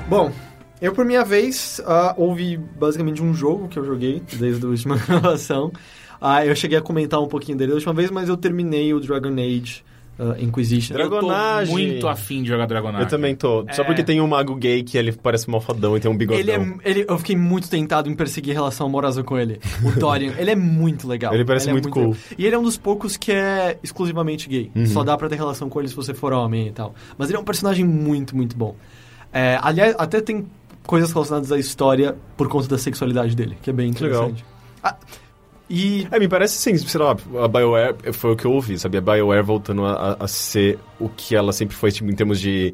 Bom, 0.09 0.31
Eu, 0.79 0.93
por 0.93 1.03
minha 1.03 1.25
vez, 1.25 1.81
ah, 1.85 2.13
houve 2.15 2.55
basicamente 2.55 3.21
um 3.21 3.33
jogo 3.33 3.67
que 3.67 3.77
eu 3.77 3.83
joguei 3.83 4.21
desde 4.39 4.63
a 4.63 4.69
última 4.69 4.95
gravação. 5.05 5.71
Ah, 6.19 6.45
eu 6.45 6.55
cheguei 6.55 6.77
a 6.77 6.81
comentar 6.81 7.21
um 7.21 7.27
pouquinho 7.27 7.57
dele 7.57 7.69
da 7.71 7.75
última 7.75 7.93
vez, 7.93 8.09
mas 8.11 8.27
eu 8.29 8.37
terminei 8.37 8.93
o 8.93 8.99
Dragon 8.99 9.33
Age 9.33 9.83
ah, 10.19 10.35
Inquisition. 10.39 10.95
Dragon 10.95 11.15
Eu 11.15 11.21
tô 11.21 11.27
Dragonage. 11.27 11.71
muito 11.71 12.07
afim 12.07 12.41
de 12.41 12.49
jogar 12.49 12.65
Dragonage. 12.65 13.03
Eu 13.03 13.07
também 13.07 13.35
tô. 13.35 13.65
Só 13.71 13.83
É. 13.83 13.85
porque 13.85 14.03
tem 14.03 14.19
um 14.19 14.27
mago 14.27 14.55
gay 14.55 14.81
que 14.81 14.97
ele 14.97 15.11
parece 15.11 15.47
malfadão 15.47 15.95
e 15.95 15.99
tem 15.99 16.09
um 16.09 16.17
bigodão. 16.17 16.39
Ele 16.39 16.51
é, 16.51 16.75
ele, 16.83 17.05
eu 17.07 17.17
fiquei 17.19 17.35
muito 17.35 17.69
tentado 17.69 18.09
em 18.09 18.15
perseguir 18.15 18.53
relação 18.55 18.87
amorosa 18.87 19.23
com 19.23 19.37
ele. 19.37 19.59
O 19.83 19.91
Dorian, 19.99 20.33
ele 20.39 20.49
é 20.49 20.55
muito 20.55 21.07
legal. 21.07 21.33
Ele 21.35 21.45
parece 21.45 21.69
é 21.69 21.71
muito 21.71 21.89
cool. 21.89 22.01
legal. 22.07 22.17
E 22.35 22.45
ele 22.47 22.55
é 22.55 22.57
um 22.57 22.63
dos 22.63 22.77
poucos 22.77 23.15
que 23.15 23.31
é 23.31 23.77
exclusivamente 23.83 24.49
gay. 24.49 24.71
Uhum. 24.75 24.87
Só 24.87 25.03
dá 25.03 25.15
pra 25.15 25.29
ter 25.29 25.35
relação 25.35 25.69
com 25.69 25.79
ele 25.79 25.87
se 25.87 25.95
você 25.95 26.15
for 26.15 26.33
homem 26.33 26.67
e 26.67 26.71
tal. 26.71 26.95
Mas 27.15 27.29
ele 27.29 27.37
é 27.37 27.39
um 27.39 27.45
personagem 27.45 27.85
muito, 27.85 28.35
muito 28.35 28.57
bom. 28.57 28.75
É, 29.31 29.59
aliás, 29.61 29.93
até 29.99 30.19
tem 30.19 30.47
coisas 30.83 31.11
relacionadas 31.11 31.51
à 31.51 31.59
história 31.59 32.15
por 32.35 32.47
conta 32.47 32.67
da 32.69 32.77
sexualidade 32.79 33.35
dele, 33.35 33.55
que 33.61 33.69
é 33.69 33.73
bem 33.73 33.91
Legal. 33.91 34.29
interessante. 34.29 34.45
Ah, 34.81 34.95
e 35.69 36.07
É, 36.11 36.19
me 36.19 36.27
parece 36.27 36.57
assim, 36.57 36.77
sei 36.87 36.99
lá, 37.01 37.11
a 37.43 37.47
BioWare, 37.47 37.95
foi 38.13 38.31
o 38.31 38.35
que 38.35 38.45
eu 38.45 38.51
ouvi, 38.51 38.77
sabe? 38.79 38.97
A 38.97 39.01
BioWare 39.01 39.43
voltando 39.43 39.85
a, 39.85 39.91
a- 39.93 40.17
a 40.21 40.27
ser 40.27 40.79
o 40.99 41.09
que 41.09 41.35
ela 41.35 41.51
sempre 41.53 41.75
foi, 41.75 41.91
tipo, 41.91 42.09
em 42.09 42.15
termos 42.15 42.39
de... 42.39 42.73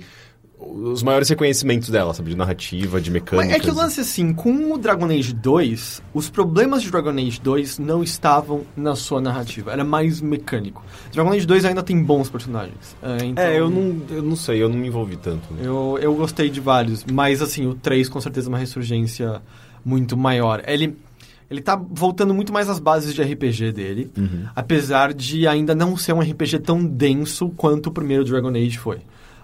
Os 0.65 1.03
maiores 1.03 1.28
reconhecimentos 1.28 1.90
dela, 1.90 2.14
sabe? 2.14 2.30
De 2.30 2.38
narrativa, 2.38 3.02
de 3.02 3.11
mecânica. 3.11 3.45
Mas 3.49 3.53
é 3.53 3.60
que 3.60 3.70
o 3.70 3.74
lance 3.76 3.99
assim, 3.99 4.34
com 4.34 4.72
o 4.74 4.78
Dragon 4.78 5.07
Age 5.07 5.34
2, 5.34 6.02
os 6.14 6.30
problemas 6.30 6.82
de 6.82 6.90
Dragon 6.90 7.10
Age 7.10 7.41
2 7.41 7.80
não 7.80 8.02
estavam 8.02 8.61
na 8.78 8.95
sua 8.95 9.20
narrativa, 9.20 9.74
era 9.74 9.84
mais 9.84 10.22
mecânico. 10.22 10.82
Dragon 11.11 11.32
Age 11.34 11.45
2 11.45 11.65
ainda 11.65 11.84
tem 11.84 12.02
bons 12.02 12.30
personagens. 12.30 12.95
É, 13.03 13.26
então, 13.26 13.44
É, 13.44 13.60
eu 13.60 13.70
não, 13.70 14.02
eu 14.10 14.24
não 14.24 14.38
sei, 14.38 14.64
eu 14.64 14.70
não 14.70 14.78
me 14.78 14.88
envolvi 14.88 15.18
tanto. 15.18 15.53
né? 15.53 15.64
Eu, 15.68 15.99
eu 16.02 16.15
gostei 16.15 16.49
de 16.49 16.61
vários, 16.61 17.03
mas 17.11 17.41
assim, 17.41 17.68
o 17.68 17.74
3 17.76 18.07
com 18.07 18.22
certeza 18.22 18.48
é 18.48 18.49
uma 18.49 18.57
ressurgência 18.57 19.41
muito 19.84 20.15
maior. 20.15 20.64
Ele, 20.65 20.95
ele 21.49 21.61
tá 21.61 21.76
voltando 21.76 22.34
muito 22.34 22.52
mais 22.53 22.70
às 22.70 22.80
bases 22.80 23.14
de 23.14 23.22
RPG 23.22 23.72
dele, 23.72 24.11
Uhum. 24.18 24.45
apesar 24.56 25.14
de 25.14 25.48
ainda 25.48 25.74
não 25.76 25.95
ser 25.98 26.14
um 26.14 26.20
RPG 26.20 26.60
tão 26.60 26.84
denso 26.86 27.49
quanto 27.57 27.88
o 27.88 27.91
primeiro 27.91 28.24
Dragon 28.24 28.49
Age 28.49 28.78
foi. 28.78 28.99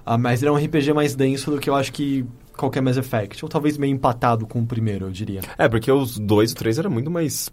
Ah, 0.05 0.17
mas 0.17 0.41
ele 0.41 0.49
é 0.49 0.51
um 0.51 0.57
RPG 0.57 0.91
mais 0.93 1.13
denso 1.15 1.51
do 1.51 1.59
que 1.59 1.69
eu 1.69 1.75
acho 1.75 1.91
que 1.93 2.25
qualquer 2.57 2.81
Mass 2.81 2.97
Effect, 2.97 3.45
ou 3.45 3.47
talvez 3.49 3.77
meio 3.77 3.93
empatado 3.93 4.45
com 4.45 4.59
o 4.59 4.65
primeiro, 4.65 5.05
eu 5.05 5.11
diria. 5.11 5.39
É, 5.57 5.69
porque 5.69 5.89
os 5.89 6.17
dois 6.19 6.51
e 6.51 6.55
três 6.55 6.77
era 6.77 6.89
muito 6.89 7.09
mais 7.09 7.49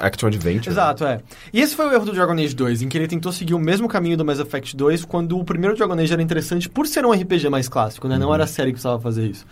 action 0.00 0.26
adventure. 0.28 0.68
Exato, 0.68 1.04
é. 1.06 1.20
E 1.52 1.60
esse 1.60 1.74
foi 1.74 1.86
o 1.86 1.92
erro 1.92 2.04
do 2.04 2.12
Dragon 2.12 2.32
Age 2.34 2.54
2, 2.54 2.82
em 2.82 2.88
que 2.88 2.98
ele 2.98 3.06
tentou 3.08 3.32
seguir 3.32 3.54
o 3.54 3.58
mesmo 3.58 3.88
caminho 3.88 4.16
do 4.16 4.24
Mass 4.24 4.38
Effect 4.38 4.76
2, 4.76 5.04
quando 5.06 5.38
o 5.38 5.44
primeiro 5.44 5.74
Dragon 5.76 5.94
Age 5.94 6.12
era 6.12 6.22
interessante 6.22 6.68
por 6.68 6.86
ser 6.86 7.06
um 7.06 7.12
RPG 7.12 7.48
mais 7.48 7.68
clássico, 7.68 8.08
né? 8.08 8.18
Não 8.18 8.34
era 8.34 8.44
a 8.44 8.46
série 8.46 8.68
que 8.70 8.74
precisava 8.74 9.00
fazer 9.00 9.26
isso. 9.28 9.46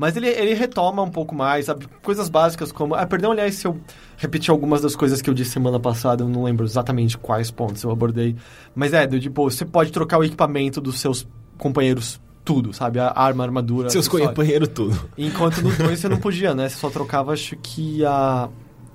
Mas 0.00 0.16
ele, 0.16 0.28
ele 0.28 0.54
retoma 0.54 1.02
um 1.02 1.10
pouco 1.10 1.34
mais, 1.34 1.66
sabe? 1.66 1.86
Coisas 2.02 2.30
básicas 2.30 2.72
como... 2.72 2.94
Ah, 2.94 3.04
perdão, 3.04 3.32
aliás, 3.32 3.56
se 3.56 3.66
eu 3.66 3.78
repetir 4.16 4.50
algumas 4.50 4.80
das 4.80 4.96
coisas 4.96 5.20
que 5.20 5.28
eu 5.28 5.34
disse 5.34 5.50
semana 5.50 5.78
passada, 5.78 6.24
eu 6.24 6.28
não 6.28 6.44
lembro 6.44 6.64
exatamente 6.64 7.18
quais 7.18 7.50
pontos 7.50 7.82
eu 7.82 7.90
abordei. 7.90 8.34
Mas 8.74 8.94
é, 8.94 9.06
do 9.06 9.20
tipo, 9.20 9.50
você 9.50 9.62
pode 9.62 9.92
trocar 9.92 10.16
o 10.16 10.24
equipamento 10.24 10.80
dos 10.80 10.98
seus 11.00 11.28
companheiros 11.58 12.18
tudo, 12.42 12.72
sabe? 12.72 12.98
A 12.98 13.12
arma, 13.14 13.44
a 13.44 13.46
armadura... 13.46 13.90
Seus 13.90 14.08
companheiros 14.08 14.68
tudo. 14.68 14.98
Enquanto 15.18 15.60
no 15.60 15.70
2 15.70 16.00
você 16.00 16.08
não 16.08 16.16
podia, 16.16 16.54
né? 16.54 16.70
Você 16.70 16.76
só 16.76 16.88
trocava, 16.88 17.34
acho 17.34 17.54
que 17.56 18.02
a, 18.02 18.48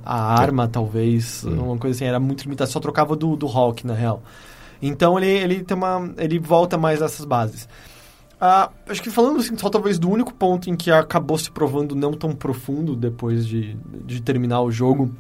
a 0.04 0.42
arma, 0.42 0.68
talvez, 0.68 1.44
uma 1.44 1.78
coisa 1.78 1.96
assim, 1.96 2.06
era 2.06 2.20
muito 2.20 2.46
limitada. 2.46 2.68
Só 2.68 2.80
trocava 2.80 3.16
do, 3.16 3.36
do 3.36 3.46
Hulk, 3.46 3.86
na 3.86 3.94
real. 3.94 4.24
Então 4.82 5.20
ele, 5.20 5.28
ele 5.28 5.64
tem 5.64 5.78
uma. 5.78 6.12
ele 6.18 6.40
volta 6.40 6.80
mais 6.80 7.00
a 7.04 7.06
essas 7.06 7.26
bases. 7.26 7.70
Ah, 8.48 8.70
acho 8.88 9.02
que 9.02 9.10
falando 9.10 9.40
assim, 9.40 9.58
só 9.58 9.70
talvez 9.72 9.98
do 9.98 10.08
único 10.08 10.32
ponto 10.32 10.70
em 10.70 10.76
que 10.76 10.92
acabou 10.92 11.36
se 11.36 11.50
provando 11.50 11.96
não 11.96 12.14
tão 12.14 12.32
profundo 12.36 12.96
depois 12.96 13.48
de, 13.48 13.76
de 14.06 14.22
terminar 14.22 14.62
o 14.62 14.70
jogo, 14.72 15.12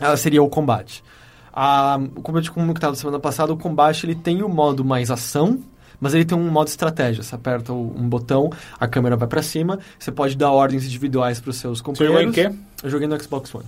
ah, 0.00 0.16
seria 0.16 0.42
o 0.42 0.48
combate. 0.48 1.04
Ah, 1.54 1.96
como 2.24 2.38
eu 2.38 2.42
tinha 2.42 2.52
comentado 2.52 2.96
semana 2.96 3.20
passada, 3.20 3.52
o 3.52 3.56
combate 3.56 4.04
ele 4.04 4.16
tem 4.16 4.42
o 4.42 4.48
modo 4.48 4.84
mais 4.84 5.12
ação, 5.12 5.60
mas 6.00 6.12
ele 6.12 6.24
tem 6.24 6.36
um 6.36 6.50
modo 6.50 6.66
estratégia. 6.66 7.22
Você 7.22 7.36
aperta 7.36 7.72
um 7.72 8.08
botão, 8.08 8.50
a 8.80 8.88
câmera 8.88 9.16
vai 9.16 9.28
pra 9.28 9.42
cima, 9.42 9.78
você 9.96 10.10
pode 10.10 10.36
dar 10.36 10.50
ordens 10.50 10.84
individuais 10.84 11.38
para 11.40 11.50
os 11.50 11.56
seus 11.58 11.78
Você 11.78 11.84
companheiros. 11.84 12.34
jogou 12.34 12.50
em 12.50 12.50
quê? 12.52 12.58
Eu 12.82 12.90
joguei 12.90 13.06
no 13.06 13.22
Xbox 13.22 13.54
One. 13.54 13.66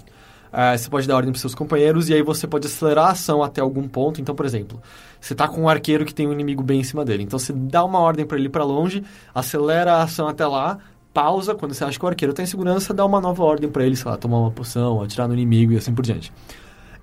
Ah, 0.52 0.76
você 0.76 0.88
pode 0.88 1.06
dar 1.06 1.16
ordem 1.16 1.32
para 1.32 1.40
seus 1.40 1.54
companheiros 1.54 2.08
e 2.08 2.14
aí 2.14 2.22
você 2.22 2.46
pode 2.46 2.66
acelerar 2.66 3.06
a 3.06 3.10
ação 3.10 3.42
até 3.42 3.60
algum 3.60 3.86
ponto. 3.86 4.20
Então, 4.20 4.34
por 4.34 4.46
exemplo, 4.46 4.80
você 5.20 5.34
tá 5.34 5.48
com 5.48 5.62
um 5.62 5.68
arqueiro 5.68 6.04
que 6.04 6.14
tem 6.14 6.26
um 6.26 6.32
inimigo 6.32 6.62
bem 6.62 6.80
em 6.80 6.84
cima 6.84 7.04
dele. 7.04 7.22
Então 7.22 7.38
você 7.38 7.52
dá 7.52 7.84
uma 7.84 7.98
ordem 7.98 8.24
para 8.26 8.36
ele 8.36 8.46
ir 8.46 8.50
para 8.50 8.64
longe, 8.64 9.04
acelera 9.34 9.94
a 9.94 10.02
ação 10.02 10.28
até 10.28 10.46
lá, 10.46 10.78
pausa 11.12 11.54
quando 11.54 11.74
você 11.74 11.84
acha 11.84 11.98
que 11.98 12.04
o 12.04 12.08
arqueiro 12.08 12.32
tá 12.32 12.42
em 12.42 12.46
segurança, 12.46 12.94
dá 12.94 13.04
uma 13.04 13.20
nova 13.20 13.42
ordem 13.42 13.68
para 13.68 13.84
ele, 13.84 13.96
sei 13.96 14.10
lá, 14.10 14.16
tomar 14.16 14.38
uma 14.38 14.50
poção, 14.50 15.02
atirar 15.02 15.28
no 15.28 15.34
inimigo 15.34 15.72
e 15.72 15.76
assim 15.76 15.94
por 15.94 16.02
diante. 16.02 16.32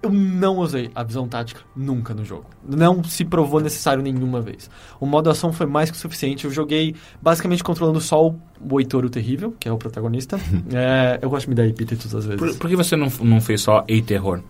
Eu 0.05 0.11
não 0.11 0.57
usei 0.59 0.91
a 0.93 1.03
visão 1.03 1.27
tática 1.27 1.61
nunca 1.75 2.13
no 2.13 2.23
jogo. 2.23 2.45
Não 2.67 3.03
se 3.03 3.25
provou 3.25 3.59
necessário 3.59 4.03
nenhuma 4.03 4.39
vez. 4.41 4.69
O 4.99 5.05
modo 5.05 5.29
ação 5.29 5.51
foi 5.51 5.65
mais 5.65 5.89
que 5.89 5.97
o 5.97 5.99
suficiente. 5.99 6.45
Eu 6.45 6.51
joguei 6.51 6.95
basicamente 7.21 7.63
controlando 7.63 7.99
só 7.99 8.27
o 8.27 8.35
o 8.67 8.79
Heitor 8.79 9.05
o 9.05 9.09
Terrível, 9.09 9.53
que 9.59 9.67
é 9.67 9.71
o 9.71 9.77
protagonista. 9.77 10.39
É, 10.73 11.19
eu 11.21 11.29
gosto 11.29 11.45
de 11.45 11.49
me 11.49 11.55
dar 11.55 11.67
epítetos 11.67 12.13
às 12.15 12.25
vezes. 12.25 12.39
Por, 12.39 12.55
por 12.57 12.69
que 12.69 12.75
você 12.75 12.95
não, 12.95 13.07
não 13.21 13.39
fez 13.39 13.61
só 13.61 13.83
Ei 13.87 14.01
Terror? 14.01 14.41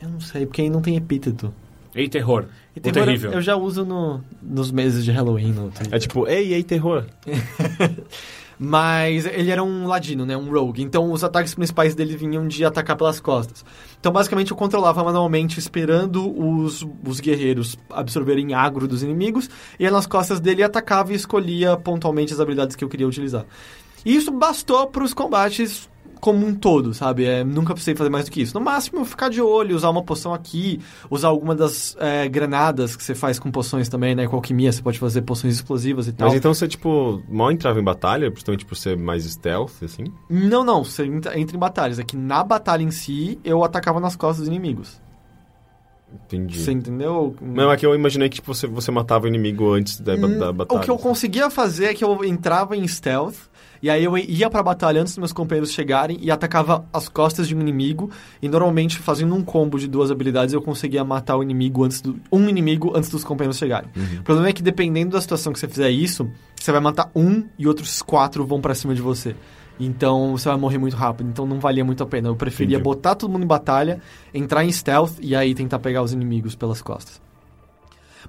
Eu 0.00 0.08
não 0.08 0.20
sei, 0.20 0.46
porque 0.46 0.62
aí 0.62 0.70
não 0.70 0.80
tem 0.80 0.96
epíteto. 0.96 1.52
Ei 1.94 2.08
Terror. 2.08 2.46
E 2.76 2.78
o 2.78 2.82
terror 2.82 2.98
eu- 3.00 3.04
terrível. 3.06 3.32
eu 3.32 3.42
já 3.42 3.56
uso 3.56 3.84
no, 3.84 4.20
nos 4.42 4.70
meses 4.70 5.04
de 5.04 5.10
Halloween. 5.10 5.52
No 5.52 5.70
Twitter. 5.70 5.94
É 5.94 5.98
tipo, 5.98 6.26
ei, 6.28 6.54
ei, 6.54 6.62
terror. 6.62 7.04
Mas 8.58 9.24
ele 9.24 9.50
era 9.50 9.62
um 9.62 9.86
ladino, 9.86 10.26
né? 10.26 10.36
Um 10.36 10.50
rogue. 10.50 10.82
Então 10.82 11.12
os 11.12 11.22
ataques 11.22 11.54
principais 11.54 11.94
dele 11.94 12.16
vinham 12.16 12.48
de 12.48 12.64
atacar 12.64 12.96
pelas 12.96 13.20
costas. 13.20 13.64
Então 14.00 14.10
basicamente 14.10 14.50
eu 14.50 14.56
controlava 14.56 15.04
manualmente 15.04 15.58
esperando 15.58 16.28
os, 16.36 16.84
os 17.06 17.20
guerreiros 17.20 17.78
absorverem 17.88 18.54
agro 18.54 18.88
dos 18.88 19.02
inimigos. 19.02 19.48
E 19.78 19.86
aí 19.86 19.92
nas 19.92 20.06
costas 20.06 20.40
dele 20.40 20.62
atacava 20.62 21.12
e 21.12 21.16
escolhia 21.16 21.76
pontualmente 21.76 22.32
as 22.32 22.40
habilidades 22.40 22.74
que 22.74 22.82
eu 22.82 22.88
queria 22.88 23.06
utilizar. 23.06 23.46
E 24.04 24.14
isso 24.14 24.30
bastou 24.32 24.86
para 24.88 25.04
os 25.04 25.14
combates 25.14 25.88
como 26.18 26.46
um 26.46 26.54
todo, 26.54 26.92
sabe? 26.92 27.24
É, 27.24 27.44
nunca 27.44 27.72
precisei 27.72 27.94
fazer 27.94 28.10
mais 28.10 28.24
do 28.24 28.30
que 28.30 28.42
isso. 28.42 28.58
No 28.58 28.64
máximo, 28.64 29.04
ficar 29.04 29.28
de 29.28 29.40
olho, 29.40 29.74
usar 29.76 29.90
uma 29.90 30.02
poção 30.02 30.34
aqui, 30.34 30.80
usar 31.10 31.28
alguma 31.28 31.54
das 31.54 31.96
é, 31.98 32.28
granadas 32.28 32.96
que 32.96 33.02
você 33.02 33.14
faz 33.14 33.38
com 33.38 33.50
poções 33.50 33.88
também, 33.88 34.14
né? 34.14 34.26
Com 34.26 34.36
alquimia, 34.36 34.70
você 34.72 34.82
pode 34.82 34.98
fazer 34.98 35.22
poções 35.22 35.54
explosivas 35.54 36.06
e 36.08 36.12
tal. 36.12 36.28
Mas 36.28 36.36
então 36.36 36.52
você, 36.52 36.66
tipo, 36.68 37.22
mal 37.28 37.50
entrava 37.50 37.80
em 37.80 37.84
batalha, 37.84 38.30
justamente 38.34 38.64
por 38.64 38.76
ser 38.76 38.96
mais 38.96 39.24
stealth, 39.24 39.82
assim? 39.82 40.04
Não, 40.28 40.64
não, 40.64 40.84
você 40.84 41.04
entra, 41.04 41.38
entra 41.38 41.56
em 41.56 41.58
batalhas. 41.58 41.98
É 41.98 42.02
que 42.04 42.16
na 42.16 42.42
batalha 42.42 42.82
em 42.82 42.90
si, 42.90 43.38
eu 43.44 43.64
atacava 43.64 44.00
nas 44.00 44.16
costas 44.16 44.46
dos 44.46 44.48
inimigos. 44.48 45.00
Entendi. 46.24 46.58
Você 46.58 46.72
entendeu? 46.72 47.36
Não, 47.40 47.70
é 47.70 47.76
que 47.76 47.84
eu 47.84 47.94
imaginei 47.94 48.28
que 48.28 48.36
tipo, 48.36 48.54
você, 48.54 48.66
você 48.66 48.90
matava 48.90 49.26
o 49.26 49.28
inimigo 49.28 49.72
antes 49.72 50.00
da, 50.00 50.16
da 50.16 50.52
batalha. 50.52 50.78
Hum, 50.78 50.82
O 50.82 50.84
que 50.84 50.90
eu 50.90 50.96
conseguia 50.96 51.50
fazer 51.50 51.86
é 51.86 51.94
que 51.94 52.02
eu 52.02 52.24
entrava 52.24 52.76
em 52.76 52.86
stealth, 52.88 53.36
e 53.82 53.90
aí 53.90 54.04
eu 54.04 54.16
ia 54.16 54.50
pra 54.50 54.62
batalha 54.62 55.00
antes 55.00 55.12
dos 55.12 55.18
meus 55.18 55.32
companheiros 55.32 55.72
chegarem 55.72 56.18
e 56.20 56.30
atacava 56.30 56.84
as 56.92 57.08
costas 57.08 57.48
de 57.48 57.54
um 57.54 57.60
inimigo, 57.60 58.10
e 58.42 58.48
normalmente 58.48 58.98
fazendo 58.98 59.34
um 59.34 59.42
combo 59.42 59.78
de 59.78 59.86
duas 59.86 60.10
habilidades 60.10 60.54
eu 60.54 60.62
conseguia 60.62 61.04
matar 61.04 61.36
o 61.36 61.42
inimigo 61.42 61.84
antes 61.84 62.00
do, 62.00 62.18
um 62.32 62.48
inimigo 62.48 62.92
antes 62.96 63.10
dos 63.10 63.24
companheiros 63.24 63.58
chegarem. 63.58 63.90
O 64.20 64.22
problema 64.22 64.48
é 64.48 64.52
que 64.52 64.62
dependendo 64.62 65.12
da 65.12 65.20
situação 65.20 65.52
que 65.52 65.58
você 65.58 65.68
fizer 65.68 65.90
isso, 65.90 66.30
você 66.56 66.72
vai 66.72 66.80
matar 66.80 67.10
um 67.14 67.44
e 67.58 67.66
outros 67.66 68.02
quatro 68.02 68.44
vão 68.44 68.60
pra 68.60 68.74
cima 68.74 68.94
de 68.94 69.02
você. 69.02 69.34
Então 69.80 70.32
você 70.36 70.48
vai 70.48 70.58
morrer 70.58 70.78
muito 70.78 70.96
rápido, 70.96 71.28
então 71.28 71.46
não 71.46 71.60
valia 71.60 71.84
muito 71.84 72.02
a 72.02 72.06
pena. 72.06 72.28
Eu 72.28 72.36
preferia 72.36 72.76
Entendi. 72.76 72.82
botar 72.82 73.14
todo 73.14 73.30
mundo 73.30 73.44
em 73.44 73.46
batalha, 73.46 74.00
entrar 74.34 74.64
em 74.64 74.72
stealth 74.72 75.12
e 75.20 75.36
aí 75.36 75.54
tentar 75.54 75.78
pegar 75.78 76.02
os 76.02 76.12
inimigos 76.12 76.56
pelas 76.56 76.82
costas. 76.82 77.20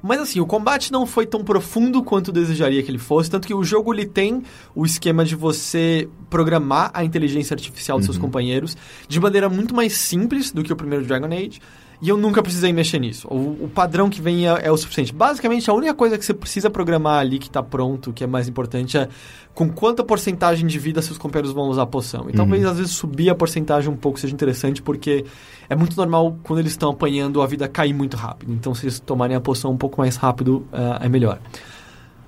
Mas 0.01 0.19
assim, 0.21 0.39
o 0.39 0.45
combate 0.45 0.91
não 0.91 1.05
foi 1.05 1.25
tão 1.25 1.43
profundo 1.43 2.01
quanto 2.03 2.29
eu 2.29 2.33
desejaria 2.33 2.81
que 2.81 2.89
ele 2.89 2.97
fosse, 2.97 3.29
tanto 3.29 3.47
que 3.47 3.53
o 3.53 3.63
jogo 3.63 3.93
ele 3.93 4.05
tem 4.05 4.43
o 4.73 4.85
esquema 4.85 5.25
de 5.25 5.35
você 5.35 6.07
programar 6.29 6.89
a 6.93 7.03
inteligência 7.03 7.53
artificial 7.53 7.97
dos 7.97 8.05
seus 8.05 8.17
companheiros 8.17 8.77
de 9.07 9.19
maneira 9.19 9.49
muito 9.49 9.75
mais 9.75 9.93
simples 9.93 10.51
do 10.51 10.63
que 10.63 10.71
o 10.71 10.75
primeiro 10.75 11.05
Dragon 11.05 11.27
Age. 11.27 11.59
E 12.01 12.07
eu 12.07 12.15
nunca 12.15 12.41
precisei 12.41 12.71
mexer 12.71 12.99
nisso. 12.99 13.27
O, 13.27 13.65
o 13.65 13.69
padrão 13.73 14.09
que 14.09 14.21
vem 14.21 14.47
é, 14.47 14.67
é 14.67 14.71
o 14.71 14.77
suficiente. 14.77 15.13
Basicamente, 15.13 15.69
a 15.69 15.73
única 15.73 15.93
coisa 15.93 16.17
que 16.17 16.23
você 16.23 16.33
precisa 16.33 16.69
programar 16.69 17.19
ali 17.19 17.37
que 17.37 17.47
está 17.47 17.61
pronto, 17.61 18.13
que 18.13 18.23
é 18.23 18.27
mais 18.27 18.47
importante, 18.47 18.97
é 18.97 19.09
com 19.53 19.69
quanta 19.69 20.01
porcentagem 20.01 20.65
de 20.65 20.79
vida 20.79 21.01
seus 21.01 21.17
companheiros 21.17 21.51
vão 21.51 21.65
usar 21.65 21.81
a 21.81 21.85
poção. 21.85 22.29
E 22.29 22.33
talvez, 22.33 22.63
às 22.65 22.77
vezes, 22.77 22.93
subir 22.93 23.29
a 23.29 23.35
porcentagem 23.35 23.91
um 23.91 23.97
pouco 23.97 24.17
seja 24.17 24.33
interessante, 24.33 24.81
porque 24.81 25.25
é 25.69 25.75
muito 25.75 25.97
normal, 25.97 26.37
quando 26.43 26.59
eles 26.59 26.71
estão 26.71 26.91
apanhando, 26.91 27.41
a 27.41 27.47
vida 27.47 27.67
cair 27.67 27.93
muito 27.93 28.15
rápido. 28.15 28.53
Então, 28.53 28.73
se 28.73 28.85
eles 28.85 28.99
tomarem 29.01 29.35
a 29.35 29.41
poção 29.41 29.71
um 29.71 29.77
pouco 29.77 29.99
mais 29.99 30.15
rápido, 30.15 30.65
eh, 30.71 31.05
é 31.05 31.09
melhor. 31.09 31.39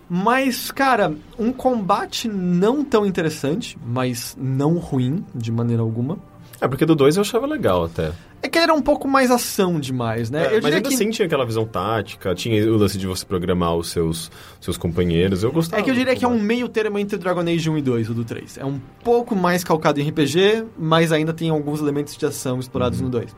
Mas, 0.09 0.71
cara, 0.71 1.15
um 1.39 1.53
combate 1.53 2.27
não 2.27 2.83
tão 2.83 3.05
interessante, 3.05 3.77
mas 3.87 4.35
não 4.37 4.77
ruim, 4.77 5.23
de 5.33 5.53
maneira 5.53 5.81
alguma. 5.81 6.17
É, 6.61 6.67
porque 6.67 6.85
do 6.85 6.95
2 6.95 7.15
eu 7.15 7.21
achava 7.21 7.47
legal 7.47 7.85
até. 7.85 8.11
É 8.43 8.47
que 8.47 8.59
era 8.59 8.71
um 8.71 8.83
pouco 8.83 9.07
mais 9.07 9.31
ação 9.31 9.79
demais, 9.79 10.29
né? 10.29 10.45
É, 10.45 10.57
eu 10.57 10.61
mas 10.61 10.75
ainda 10.75 10.87
que... 10.87 10.93
assim 10.93 11.09
tinha 11.09 11.25
aquela 11.25 11.43
visão 11.43 11.65
tática, 11.65 12.35
tinha 12.35 12.71
o 12.71 12.77
lance 12.77 12.99
de 12.99 13.07
você 13.07 13.25
programar 13.25 13.75
os 13.75 13.89
seus, 13.89 14.29
seus 14.59 14.77
companheiros. 14.77 15.43
Eu 15.43 15.51
gostava. 15.51 15.81
É 15.81 15.83
que 15.83 15.89
eu 15.89 15.95
diria 15.95 16.15
que 16.15 16.23
é 16.23 16.27
um 16.27 16.39
meio 16.39 16.69
termo 16.69 16.99
entre 16.99 17.17
Dragon 17.17 17.41
Age 17.41 17.67
1 17.67 17.77
e 17.79 17.81
2, 17.81 18.09
o 18.11 18.13
do 18.13 18.23
3. 18.23 18.59
É 18.59 18.65
um 18.65 18.79
pouco 19.03 19.35
mais 19.35 19.63
calcado 19.63 19.99
em 19.99 20.07
RPG, 20.07 20.65
mas 20.77 21.11
ainda 21.11 21.33
tem 21.33 21.49
alguns 21.49 21.81
elementos 21.81 22.15
de 22.15 22.23
ação 22.27 22.59
explorados 22.59 23.01
no 23.01 23.09
2. 23.09 23.35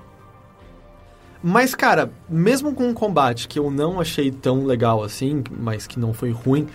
Mas, 1.41 1.73
cara, 1.73 2.11
mesmo 2.29 2.73
com 2.73 2.87
um 2.87 2.93
combate 2.93 3.47
que 3.47 3.57
eu 3.57 3.71
não 3.71 4.01
achei 4.01 4.31
tão 4.31 4.65
legal 4.65 5.01
assim, 5.01 5.43
mas 5.49 5.87
que 5.87 5.97
não 5.97 6.13
foi 6.13 6.31
ruim, 6.31 6.67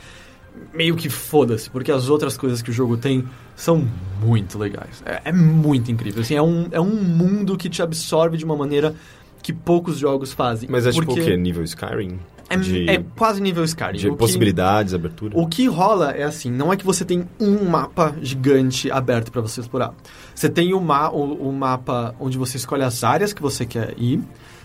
meio 0.73 0.97
que 0.97 1.09
foda-se, 1.09 1.69
porque 1.71 1.93
as 1.93 2.09
outras 2.09 2.37
coisas 2.37 2.63
que 2.63 2.71
o 2.71 2.73
jogo 2.73 2.97
tem 2.97 3.27
são 3.59 3.85
muito 4.25 4.57
legais. 4.57 5.03
É, 5.05 5.21
é 5.27 5.33
muito 5.33 5.91
incrível. 5.91 6.23
Assim, 6.23 6.37
é, 6.37 6.43
um, 6.43 6.69
é 6.71 6.81
um 6.81 6.95
mundo 7.03 7.57
que 7.57 7.69
te 7.69 7.83
absorve 7.83 8.37
de 8.37 8.45
uma 8.45 8.57
maneira 8.57 8.95
que 9.43 9.53
poucos 9.53 9.99
jogos 9.99 10.33
fazem. 10.33 10.69
Mas 10.71 10.87
é 10.87 10.93
tipo 10.93 11.07
Porque 11.07 11.21
o 11.21 11.25
quê? 11.25 11.37
Nível 11.37 11.65
Skyrim? 11.65 12.21
É, 12.51 12.57
de, 12.57 12.89
é 12.89 13.03
quase 13.17 13.43
nível 13.43 13.63
Skyrim. 13.65 13.99
de 13.99 14.09
O 14.09 14.13
que- 14.13 14.19
possibilidades, 14.19 14.95
abertura? 14.95 15.37
o 15.37 15.47
que 15.47 15.67
rola 15.67 16.13
é 16.13 16.23
assim, 16.23 16.51
não 16.51 16.73
é 16.73 16.77
que 16.77 16.85
você 16.85 17.05
tem 17.05 17.29
um 17.39 17.65
mapa 17.69 18.15
gigante 18.23 18.91
aberto 18.91 19.31
para 19.33 19.43
você 19.43 19.61
explorar. 19.61 19.93
Você 20.35 20.49
tem 20.49 20.73
o, 20.73 20.81
ma 20.81 21.11
o, 21.11 21.49
o 21.49 21.53
mapa 21.53 22.15
onde 22.21 22.39
você 22.39 22.57
escolhe 22.57 22.83
as 22.85 23.03
áreas 23.05 23.33
que 23.33 23.43
você 23.43 23.67
quer 23.67 23.93
ir, 23.99 24.21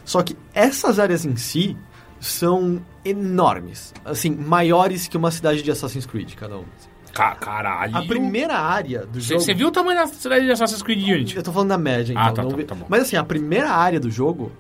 só 0.06 0.22
que 0.22 0.38
essas 0.54 0.98
áreas 1.00 1.26
em 1.26 1.36
si 1.36 1.76
são 2.22 2.80
enormes. 3.04 3.94
Assim, 4.06 4.30
maiores 4.32 5.08
que 5.08 5.18
uma 5.18 5.32
cidade 5.32 5.62
de 5.62 5.70
Assassin's 5.72 6.06
Creed, 6.06 6.36
cada 6.36 6.56
uma. 6.58 6.66
Ca- 7.14 7.36
Caralho. 7.36 7.96
A 7.96 8.02
primeira 8.04 8.56
área 8.58 9.06
do 9.06 9.20
jogo... 9.22 9.40
você 9.42 9.54
viu 9.54 9.68
o 9.68 9.72
tamanho 9.72 10.00
da 10.00 10.08
cidade 10.08 10.46
de 10.46 10.52
Assassin's 10.52 10.82
Creed 10.82 11.02
Unity? 11.08 11.38
Eu 11.38 11.44
tô 11.44 11.54
falando 11.54 11.70
da 11.70 11.78
média, 11.78 12.12
então. 12.12 12.24
Ah, 12.26 12.32
tá, 12.32 12.42
não 12.42 12.50
tá, 12.50 12.58
vi- 12.58 12.64
tá 12.64 12.74
bom. 12.76 12.86
Mas 12.90 13.04
assim, 13.04 13.16
a 13.16 13.24
primeira 13.24 13.70
área 13.70 14.00
do 14.00 14.10
jogo, 14.10 14.52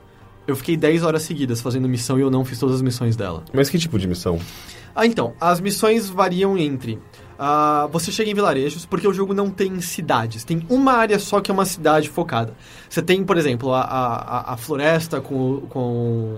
eu 0.46 0.56
fiquei 0.56 0.78
10 0.78 1.04
horas 1.04 1.24
seguidas 1.24 1.60
fazendo 1.62 1.90
missão 1.90 2.18
e 2.18 2.22
eu 2.22 2.30
não 2.30 2.46
fiz 2.46 2.60
todas 2.60 2.76
as 2.76 2.82
missões 2.82 3.16
dela. 3.16 3.44
Mas 3.52 3.70
que 3.70 3.78
tipo 3.80 3.98
de 3.98 4.08
missão? 4.08 4.40
Ah, 4.96 5.06
então, 5.08 5.34
as 5.42 5.60
missões 5.60 6.08
variam 6.08 6.56
entre. 6.56 7.00
ah, 7.40 7.90
você 7.92 8.12
chega 8.12 8.30
em 8.30 8.36
vilarejos, 8.36 8.86
porque 8.86 9.08
o 9.08 9.14
jogo 9.14 9.34
não 9.34 9.50
tem 9.50 9.82
cidades. 9.82 10.44
Tem 10.44 10.64
uma 10.70 10.94
área 10.94 11.18
só 11.18 11.42
que 11.42 11.50
é 11.50 11.54
uma 11.54 11.66
cidade 11.66 12.08
focada. 12.08 12.54
Você 12.88 13.02
tem, 13.02 13.24
por 13.24 13.36
exemplo, 13.38 13.74
a, 13.74 13.82
a, 13.82 14.16
a- 14.16 14.54
a 14.54 14.58
floresta 14.58 15.20
com, 15.20 15.62
com, 15.70 16.38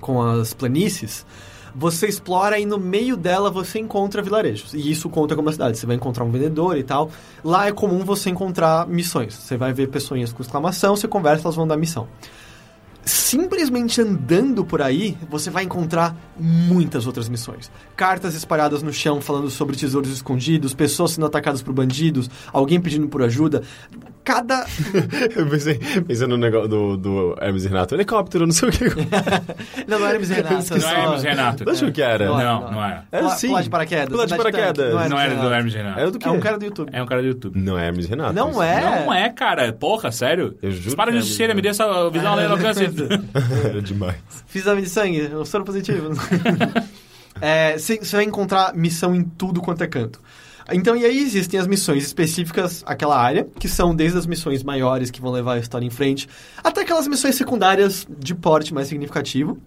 com 0.00 0.22
as 0.22 0.54
planícies. 0.54 1.26
Você 1.74 2.06
explora 2.06 2.58
e 2.58 2.66
no 2.66 2.78
meio 2.78 3.16
dela 3.16 3.50
você 3.50 3.78
encontra 3.78 4.22
vilarejos. 4.22 4.74
E 4.74 4.90
isso 4.90 5.08
conta 5.08 5.34
como 5.34 5.48
uma 5.48 5.52
cidade. 5.52 5.78
Você 5.78 5.86
vai 5.86 5.96
encontrar 5.96 6.24
um 6.24 6.30
vendedor 6.30 6.76
e 6.76 6.82
tal. 6.82 7.10
Lá 7.44 7.66
é 7.66 7.72
comum 7.72 8.04
você 8.04 8.30
encontrar 8.30 8.86
missões. 8.86 9.34
Você 9.34 9.56
vai 9.56 9.72
ver 9.72 9.88
pessoinhas 9.88 10.32
com 10.32 10.42
exclamação, 10.42 10.96
você 10.96 11.08
conversa, 11.08 11.44
elas 11.44 11.56
vão 11.56 11.66
dar 11.66 11.76
missão 11.76 12.08
simplesmente 13.08 14.00
andando 14.00 14.64
por 14.64 14.82
aí, 14.82 15.16
você 15.30 15.50
vai 15.50 15.64
encontrar 15.64 16.14
muitas 16.38 17.06
outras 17.06 17.28
missões. 17.28 17.70
Cartas 17.96 18.34
espalhadas 18.34 18.82
no 18.82 18.92
chão 18.92 19.20
falando 19.20 19.50
sobre 19.50 19.76
tesouros 19.76 20.10
escondidos, 20.10 20.74
pessoas 20.74 21.12
sendo 21.12 21.26
atacadas 21.26 21.62
por 21.62 21.72
bandidos, 21.72 22.28
alguém 22.52 22.80
pedindo 22.80 23.08
por 23.08 23.22
ajuda. 23.22 23.62
Cada. 24.24 24.66
Eu 25.34 25.46
pensei, 25.48 25.78
pensando 26.06 26.30
no 26.30 26.36
negócio 26.36 26.68
do, 26.68 26.96
do 26.96 27.36
Hermes 27.40 27.64
Renato. 27.64 27.94
Helicóptero, 27.94 28.46
não 28.46 28.52
sei 28.52 28.68
o 28.68 28.72
que. 28.72 28.84
Não, 29.88 29.98
não 29.98 30.06
era 30.06 30.14
Hermes 30.16 30.28
Renato. 30.28 30.78
Não 30.78 30.88
é 30.88 31.02
Hermes 31.02 31.22
e 31.22 31.26
Renato. 31.28 31.64
Não 31.64 31.72
achou 31.72 31.90
que 31.92 32.02
era? 32.02 32.26
Não, 32.26 32.36
Não, 32.38 32.72
não 32.72 32.84
é. 32.84 33.02
Era 33.10 33.22
Pula- 33.22 33.36
sim. 33.36 33.48
pular 33.48 33.62
de 33.62 33.70
paraquedas. 33.70 34.08
Pular 34.08 34.26
de 34.26 34.36
paraquedas. 34.36 34.94
Não, 34.94 35.08
Não 35.08 35.18
era 35.18 35.32
era 35.32 35.42
do 35.42 35.54
Hermes 35.54 35.74
Renato. 35.74 36.00
Era 36.00 36.10
do 36.10 36.18
quê? 36.18 36.28
É 36.28 36.30
um 36.30 36.40
cara 36.40 36.58
do 36.58 36.64
YouTube. 36.64 36.90
É 36.92 37.02
um 37.02 37.06
cara 37.06 37.22
do 37.22 37.28
YouTube. 37.28 37.58
Não 37.58 37.78
é 37.78 37.86
Hermes 37.86 38.06
Renato. 38.06 38.34
Não 38.34 38.62
é? 38.62 38.80
Não 39.04 39.14
é, 39.14 39.30
cara. 39.30 39.72
Porra, 39.72 40.12
sério? 40.12 40.56
Eu 40.62 40.70
juro 40.72 40.96
Para 40.96 41.10
de 41.10 41.18
é 41.18 41.22
ser, 41.22 41.54
me 41.54 41.62
dê 41.62 41.68
essa 41.68 41.84
visão 42.10 42.32
além 42.32 42.48
do. 42.48 42.58
Era 43.64 43.80
demais. 43.80 44.16
Fiz 44.46 44.62
exame 44.62 44.82
de 44.82 44.88
sangue, 44.90 45.34
um 45.34 45.44
soro 45.44 45.64
positivo. 45.64 46.10
É, 47.40 47.78
Você 47.78 47.98
vai 48.12 48.24
encontrar 48.24 48.74
missão 48.74 49.14
em 49.14 49.22
tudo 49.22 49.60
quanto 49.60 49.82
é 49.82 49.86
canto. 49.86 50.20
Então, 50.70 50.94
e 50.96 51.04
aí 51.04 51.18
existem 51.22 51.58
as 51.58 51.66
missões 51.66 52.04
específicas 52.04 52.82
àquela 52.86 53.18
área, 53.18 53.48
que 53.58 53.68
são 53.68 53.94
desde 53.94 54.18
as 54.18 54.26
missões 54.26 54.62
maiores 54.62 55.10
que 55.10 55.20
vão 55.20 55.32
levar 55.32 55.54
a 55.54 55.58
história 55.58 55.86
em 55.86 55.90
frente, 55.90 56.28
até 56.62 56.82
aquelas 56.82 57.08
missões 57.08 57.36
secundárias 57.36 58.06
de 58.18 58.34
porte 58.34 58.74
mais 58.74 58.88
significativo, 58.88 59.58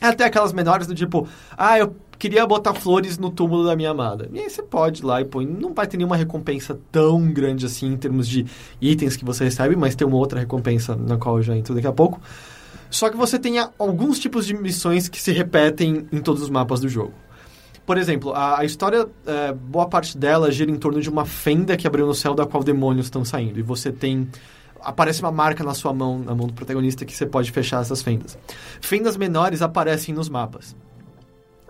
até 0.00 0.24
aquelas 0.24 0.52
menores 0.52 0.86
do 0.86 0.94
tipo, 0.94 1.28
ah, 1.56 1.78
eu 1.78 1.94
queria 2.18 2.44
botar 2.46 2.74
flores 2.74 3.18
no 3.18 3.30
túmulo 3.30 3.64
da 3.64 3.76
minha 3.76 3.90
amada. 3.90 4.28
E 4.32 4.40
aí 4.40 4.50
você 4.50 4.62
pode 4.62 5.02
ir 5.02 5.04
lá 5.04 5.20
e 5.20 5.24
põe. 5.24 5.46
Não 5.46 5.72
vai 5.72 5.86
ter 5.86 5.96
nenhuma 5.96 6.16
recompensa 6.16 6.78
tão 6.90 7.32
grande 7.32 7.66
assim 7.66 7.92
em 7.92 7.96
termos 7.96 8.26
de 8.26 8.46
itens 8.80 9.16
que 9.16 9.24
você 9.24 9.44
recebe, 9.44 9.76
mas 9.76 9.94
tem 9.94 10.06
uma 10.06 10.16
outra 10.16 10.40
recompensa 10.40 10.96
na 10.96 11.16
qual 11.16 11.36
eu 11.36 11.42
já 11.42 11.56
entro 11.56 11.74
daqui 11.74 11.86
a 11.86 11.92
pouco. 11.92 12.20
Só 12.90 13.08
que 13.08 13.16
você 13.16 13.38
tem 13.38 13.54
alguns 13.78 14.18
tipos 14.18 14.46
de 14.46 14.54
missões 14.54 15.08
que 15.08 15.20
se 15.20 15.32
repetem 15.32 16.06
em 16.12 16.20
todos 16.20 16.42
os 16.42 16.50
mapas 16.50 16.80
do 16.80 16.88
jogo. 16.88 17.12
Por 17.84 17.98
exemplo, 17.98 18.32
a, 18.32 18.60
a 18.60 18.64
história, 18.64 19.08
é, 19.26 19.52
boa 19.52 19.88
parte 19.88 20.16
dela 20.16 20.50
gira 20.52 20.70
em 20.70 20.76
torno 20.76 21.00
de 21.00 21.10
uma 21.10 21.24
fenda 21.24 21.76
que 21.76 21.86
abriu 21.86 22.06
no 22.06 22.14
céu 22.14 22.34
da 22.34 22.46
qual 22.46 22.62
demônios 22.62 23.06
estão 23.06 23.24
saindo. 23.24 23.58
E 23.58 23.62
você 23.62 23.90
tem. 23.90 24.28
Aparece 24.80 25.20
uma 25.20 25.32
marca 25.32 25.62
na 25.62 25.74
sua 25.74 25.92
mão, 25.92 26.18
na 26.18 26.34
mão 26.34 26.46
do 26.46 26.52
protagonista, 26.52 27.04
que 27.04 27.14
você 27.16 27.26
pode 27.26 27.50
fechar 27.52 27.80
essas 27.80 28.02
fendas. 28.02 28.36
Fendas 28.80 29.16
menores 29.16 29.62
aparecem 29.62 30.14
nos 30.14 30.28
mapas. 30.28 30.74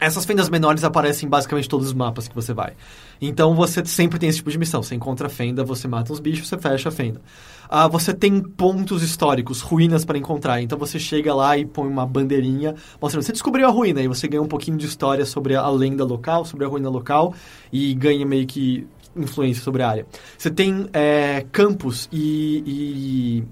Essas 0.02 0.24
fendas 0.24 0.48
menores 0.48 0.82
aparecem 0.82 1.26
em 1.26 1.30
basicamente 1.30 1.68
todos 1.68 1.86
os 1.86 1.92
mapas 1.92 2.26
que 2.26 2.34
você 2.34 2.52
vai. 2.52 2.72
Então 3.20 3.54
você 3.54 3.84
sempre 3.84 4.18
tem 4.18 4.28
esse 4.28 4.38
tipo 4.38 4.50
de 4.50 4.58
missão. 4.58 4.82
Você 4.82 4.96
encontra 4.96 5.28
a 5.28 5.30
fenda, 5.30 5.62
você 5.62 5.86
mata 5.86 6.12
os 6.12 6.18
bichos, 6.18 6.48
você 6.48 6.58
fecha 6.58 6.88
a 6.88 6.92
fenda. 6.92 7.20
Ah, 7.68 7.86
você 7.86 8.12
tem 8.12 8.42
pontos 8.42 9.02
históricos, 9.02 9.60
ruínas 9.60 10.04
para 10.04 10.18
encontrar. 10.18 10.60
Então 10.60 10.76
você 10.76 10.98
chega 10.98 11.32
lá 11.32 11.56
e 11.56 11.64
põe 11.64 11.86
uma 11.86 12.04
bandeirinha 12.04 12.74
mostrando. 13.00 13.22
Você 13.22 13.32
descobriu 13.32 13.66
a 13.68 13.70
ruína 13.70 14.02
e 14.02 14.08
você 14.08 14.26
ganha 14.26 14.42
um 14.42 14.48
pouquinho 14.48 14.76
de 14.76 14.86
história 14.86 15.24
sobre 15.24 15.54
a 15.54 15.68
lenda 15.70 16.04
local, 16.04 16.44
sobre 16.44 16.64
a 16.64 16.68
ruína 16.68 16.90
local 16.90 17.32
e 17.72 17.94
ganha 17.94 18.26
meio 18.26 18.46
que 18.46 18.86
influência 19.16 19.62
sobre 19.62 19.82
a 19.82 19.88
área. 19.88 20.06
Você 20.36 20.50
tem 20.50 20.88
é, 20.92 21.46
campos 21.52 22.08
e, 22.10 22.62
e, 22.66 23.44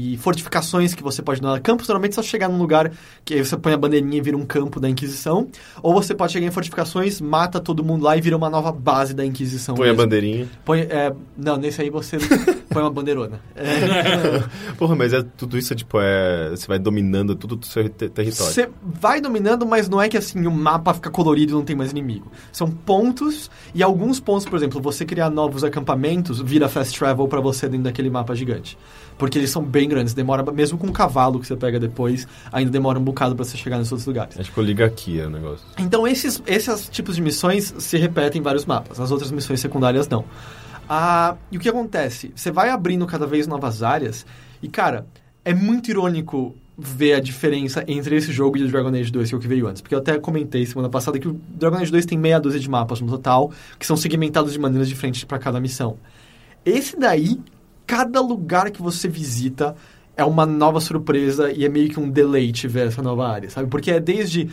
e 0.00 0.16
fortificações 0.18 0.94
que 0.94 1.02
você 1.02 1.20
pode 1.22 1.40
dar. 1.40 1.58
Campos 1.60 1.88
normalmente 1.88 2.12
é 2.12 2.14
só 2.14 2.22
chegar 2.22 2.48
num 2.48 2.58
lugar 2.58 2.92
que 3.24 3.42
você 3.42 3.56
põe 3.56 3.72
a 3.72 3.76
bandeirinha 3.76 4.16
e 4.16 4.20
vira 4.20 4.36
um 4.36 4.46
campo 4.46 4.78
da 4.78 4.88
Inquisição. 4.88 5.48
Ou 5.82 5.92
você 5.92 6.14
pode 6.14 6.32
chegar 6.32 6.46
em 6.46 6.50
fortificações, 6.52 7.20
mata 7.20 7.58
todo 7.58 7.82
mundo 7.82 8.04
lá 8.04 8.16
e 8.16 8.20
vira 8.20 8.36
uma 8.36 8.48
nova 8.48 8.70
base 8.70 9.12
da 9.12 9.24
Inquisição. 9.26 9.74
Põe 9.74 9.88
a 9.88 9.90
mesmo. 9.90 10.04
bandeirinha. 10.04 10.48
Põe, 10.64 10.80
é, 10.82 11.12
não, 11.36 11.56
nesse 11.56 11.82
aí 11.82 11.90
você 11.90 12.16
põe 12.70 12.82
uma 12.82 12.90
bandeirona. 12.92 13.40
É, 13.56 14.44
Porra, 14.78 14.94
mas 14.94 15.12
é, 15.12 15.22
tudo 15.36 15.58
isso 15.58 15.72
é 15.72 15.76
tipo, 15.76 15.98
é, 16.00 16.50
você 16.50 16.66
vai 16.68 16.78
dominando 16.78 17.34
tudo 17.34 17.56
do 17.56 17.66
seu 17.66 17.88
te- 17.88 18.08
território. 18.08 18.52
Você 18.52 18.68
vai 18.82 19.20
dominando, 19.20 19.66
mas 19.66 19.88
não 19.88 20.00
é 20.00 20.08
que 20.08 20.16
assim 20.16 20.46
o 20.46 20.50
mapa 20.52 20.94
fica 20.94 21.10
colorido 21.10 21.52
e 21.52 21.54
não 21.54 21.64
tem 21.64 21.74
mais 21.74 21.90
inimigo. 21.90 22.30
São 22.52 22.70
pontos 22.70 23.50
e 23.74 23.82
alguns 23.82 24.20
pontos, 24.20 24.46
por 24.46 24.56
exemplo, 24.56 24.80
você 24.80 25.04
criar 25.04 25.30
novos 25.30 25.64
acampamentos 25.64 26.40
vira 26.40 26.68
fast 26.68 26.96
travel 26.98 27.26
pra 27.26 27.40
você 27.40 27.68
dentro 27.68 27.84
daquele 27.84 28.10
mapa 28.10 28.34
gigante. 28.34 28.78
Porque 29.18 29.36
eles 29.36 29.50
são 29.50 29.62
bem 29.62 29.88
grandes, 29.88 30.14
demora 30.14 30.48
mesmo 30.52 30.78
com 30.78 30.86
um 30.86 30.92
cavalo 30.92 31.40
que 31.40 31.46
você 31.46 31.56
pega 31.56 31.80
depois, 31.80 32.26
ainda 32.52 32.70
demora 32.70 32.98
um 32.98 33.02
bocado 33.02 33.34
pra 33.34 33.44
você 33.44 33.56
chegar 33.56 33.76
nesses 33.76 33.92
outros 33.92 34.06
lugares. 34.06 34.38
É 34.38 34.42
tipo 34.42 34.62
liga 34.62 34.86
aqui 34.86 35.20
é 35.20 35.26
o 35.26 35.30
negócio. 35.30 35.66
Então 35.76 36.06
esses, 36.06 36.42
esses 36.46 36.88
tipos 36.88 37.16
de 37.16 37.22
missões 37.22 37.74
se 37.78 37.98
repetem 37.98 38.40
em 38.40 38.42
vários 38.42 38.64
mapas, 38.64 39.00
as 39.00 39.10
outras 39.10 39.30
missões 39.32 39.60
secundárias 39.60 40.08
não. 40.08 40.24
Ah, 40.88 41.36
e 41.52 41.58
o 41.58 41.60
que 41.60 41.68
acontece? 41.68 42.32
Você 42.34 42.50
vai 42.50 42.70
abrindo 42.70 43.06
cada 43.06 43.26
vez 43.26 43.46
novas 43.46 43.82
áreas 43.82 44.24
e, 44.62 44.68
cara, 44.68 45.06
é 45.44 45.52
muito 45.52 45.90
irônico 45.90 46.56
ver 46.76 47.14
a 47.14 47.20
diferença 47.20 47.84
entre 47.88 48.16
esse 48.16 48.30
jogo 48.30 48.56
e 48.56 48.62
o 48.62 48.68
Dragon 48.68 48.88
Age 48.90 49.10
2, 49.10 49.28
que 49.28 49.34
é 49.34 49.38
o 49.38 49.40
que 49.40 49.48
veio 49.48 49.66
antes. 49.66 49.82
Porque 49.82 49.94
eu 49.94 49.98
até 49.98 50.16
comentei 50.18 50.64
semana 50.64 50.88
passada 50.88 51.18
que 51.18 51.26
o 51.26 51.38
Dragon 51.48 51.76
Age 51.76 51.90
2 51.90 52.06
tem 52.06 52.16
meia 52.16 52.38
dúzia 52.38 52.60
de 52.60 52.70
mapas 52.70 53.00
no 53.00 53.08
total, 53.08 53.50
que 53.78 53.84
são 53.84 53.96
segmentados 53.96 54.52
de 54.52 54.58
maneiras 54.58 54.88
diferentes 54.88 55.24
para 55.24 55.38
cada 55.38 55.60
missão. 55.60 55.98
Esse 56.64 56.96
daí, 56.96 57.40
cada 57.88 58.20
lugar 58.20 58.70
que 58.70 58.82
você 58.82 59.08
visita 59.08 59.74
é 60.14 60.22
uma 60.22 60.44
nova 60.44 60.78
surpresa 60.78 61.50
e 61.50 61.64
é 61.64 61.68
meio 61.70 61.88
que 61.88 61.98
um 61.98 62.10
deleite 62.10 62.68
ver 62.68 62.88
essa 62.88 63.00
nova 63.00 63.26
área, 63.26 63.48
sabe? 63.48 63.68
Porque 63.68 63.90
é 63.90 63.98
desde 63.98 64.50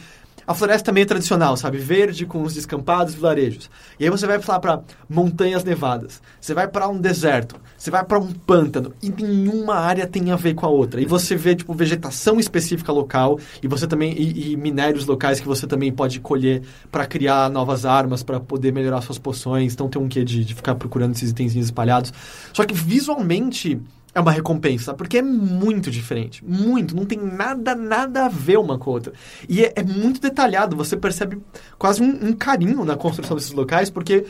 a 0.48 0.54
floresta 0.54 0.92
meio 0.92 1.06
tradicional, 1.06 1.58
sabe? 1.58 1.78
Verde 1.78 2.26
com 2.26 2.42
os 2.44 2.54
descampados 2.54 3.16
vilarejos. 3.16 3.70
E 4.00 4.04
aí 4.04 4.10
você 4.10 4.28
vai 4.28 4.40
lá 4.48 4.60
para 4.60 4.82
montanhas 5.10 5.64
nevadas. 5.64 6.22
Você 6.40 6.54
vai 6.54 6.68
para 6.68 6.88
um 6.88 7.00
deserto. 7.00 7.56
Você 7.78 7.90
vai 7.90 8.04
para 8.04 8.20
um 8.20 8.32
pântano. 8.32 8.94
E 9.02 9.10
nenhuma 9.10 9.76
área 9.76 10.06
tem 10.06 10.32
a 10.32 10.36
ver 10.36 10.54
com 10.54 10.66
a 10.66 10.70
outra. 10.70 11.02
E 11.02 11.06
você 11.06 11.36
vê, 11.36 11.56
tipo, 11.56 11.74
vegetação 11.74 12.40
específica 12.40 12.92
local. 12.92 13.40
E 13.62 13.68
você 13.68 13.88
também... 13.88 14.14
E, 14.14 14.52
e 14.52 14.58
minérios 14.58 15.06
locais 15.06 15.40
que 15.40 15.48
você 15.48 15.66
também 15.66 15.92
pode 15.92 16.20
colher 16.20 16.62
para 16.92 17.06
criar 17.06 17.50
novas 17.50 17.86
armas, 17.86 18.24
para 18.24 18.40
poder 18.40 18.72
melhorar 18.72 19.02
suas 19.02 19.18
poções. 19.18 19.74
Então 19.74 19.90
tem 19.90 20.02
um 20.02 20.08
quê 20.08 20.24
de, 20.24 20.46
de 20.46 20.54
ficar 20.54 20.76
procurando 20.76 21.16
esses 21.16 21.32
itenzinhos 21.32 21.68
espalhados. 21.68 22.14
Só 22.54 22.64
que 22.66 22.74
visualmente 22.74 23.82
é 24.16 24.20
uma 24.20 24.32
recompensa, 24.32 24.94
porque 24.94 25.18
é 25.18 25.22
muito 25.22 25.92
diferente. 25.92 26.44
Muito. 26.44 26.96
Não 26.96 27.06
tem 27.06 27.20
nada, 27.20 27.76
nada 27.76 28.26
a 28.26 28.30
ver 28.30 28.58
uma 28.58 28.80
com 28.80 28.90
a 28.90 28.94
outra. 28.94 29.14
E 29.48 29.64
é, 29.64 29.74
é 29.76 29.84
muito 29.84 30.22
detalhado. 30.22 30.76
Você 30.78 30.96
percebe 30.96 31.38
quase 31.78 32.02
um, 32.02 32.30
um 32.30 32.34
carinho 32.34 32.84
na 32.86 32.96
construção 32.96 33.36
desses 33.36 33.52
locais, 33.52 33.90
porque 33.90 34.26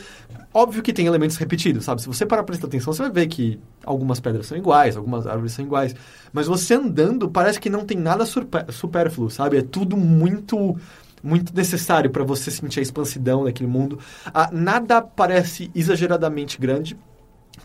Óbvio 0.56 0.82
que 0.82 0.94
tem 0.94 1.06
elementos 1.06 1.36
repetidos, 1.36 1.84
sabe? 1.84 2.02
Se 2.02 2.08
você 2.08 2.26
parar 2.26 2.42
pra 2.42 2.54
prestar 2.54 2.68
atenção, 2.68 2.94
você 2.94 3.02
vai 3.02 3.12
ver 3.12 3.28
que 3.28 3.60
algumas 3.84 4.22
pedras 4.22 4.46
são 4.46 4.58
iguais, 4.58 4.96
algumas 4.96 5.28
árvores 5.28 5.52
são 5.52 5.66
iguais. 5.66 5.94
Mas 6.32 6.48
você 6.48 6.76
andando, 6.76 7.30
parece 7.30 7.60
que 7.60 7.70
não 7.70 7.84
tem 7.84 7.98
nada 7.98 8.26
supérfluo, 8.26 9.30
sabe? 9.30 9.58
É 9.58 9.62
tudo 9.62 9.98
muito 9.98 10.78
muito 11.22 11.54
necessário 11.54 12.10
para 12.10 12.24
você 12.24 12.50
sentir 12.50 12.80
a 12.80 12.84
expansidão 12.84 13.44
daquele 13.44 13.70
mundo. 13.70 14.00
Ah, 14.34 14.50
nada 14.50 15.02
parece 15.02 15.70
exageradamente 15.76 16.58
grande, 16.58 16.98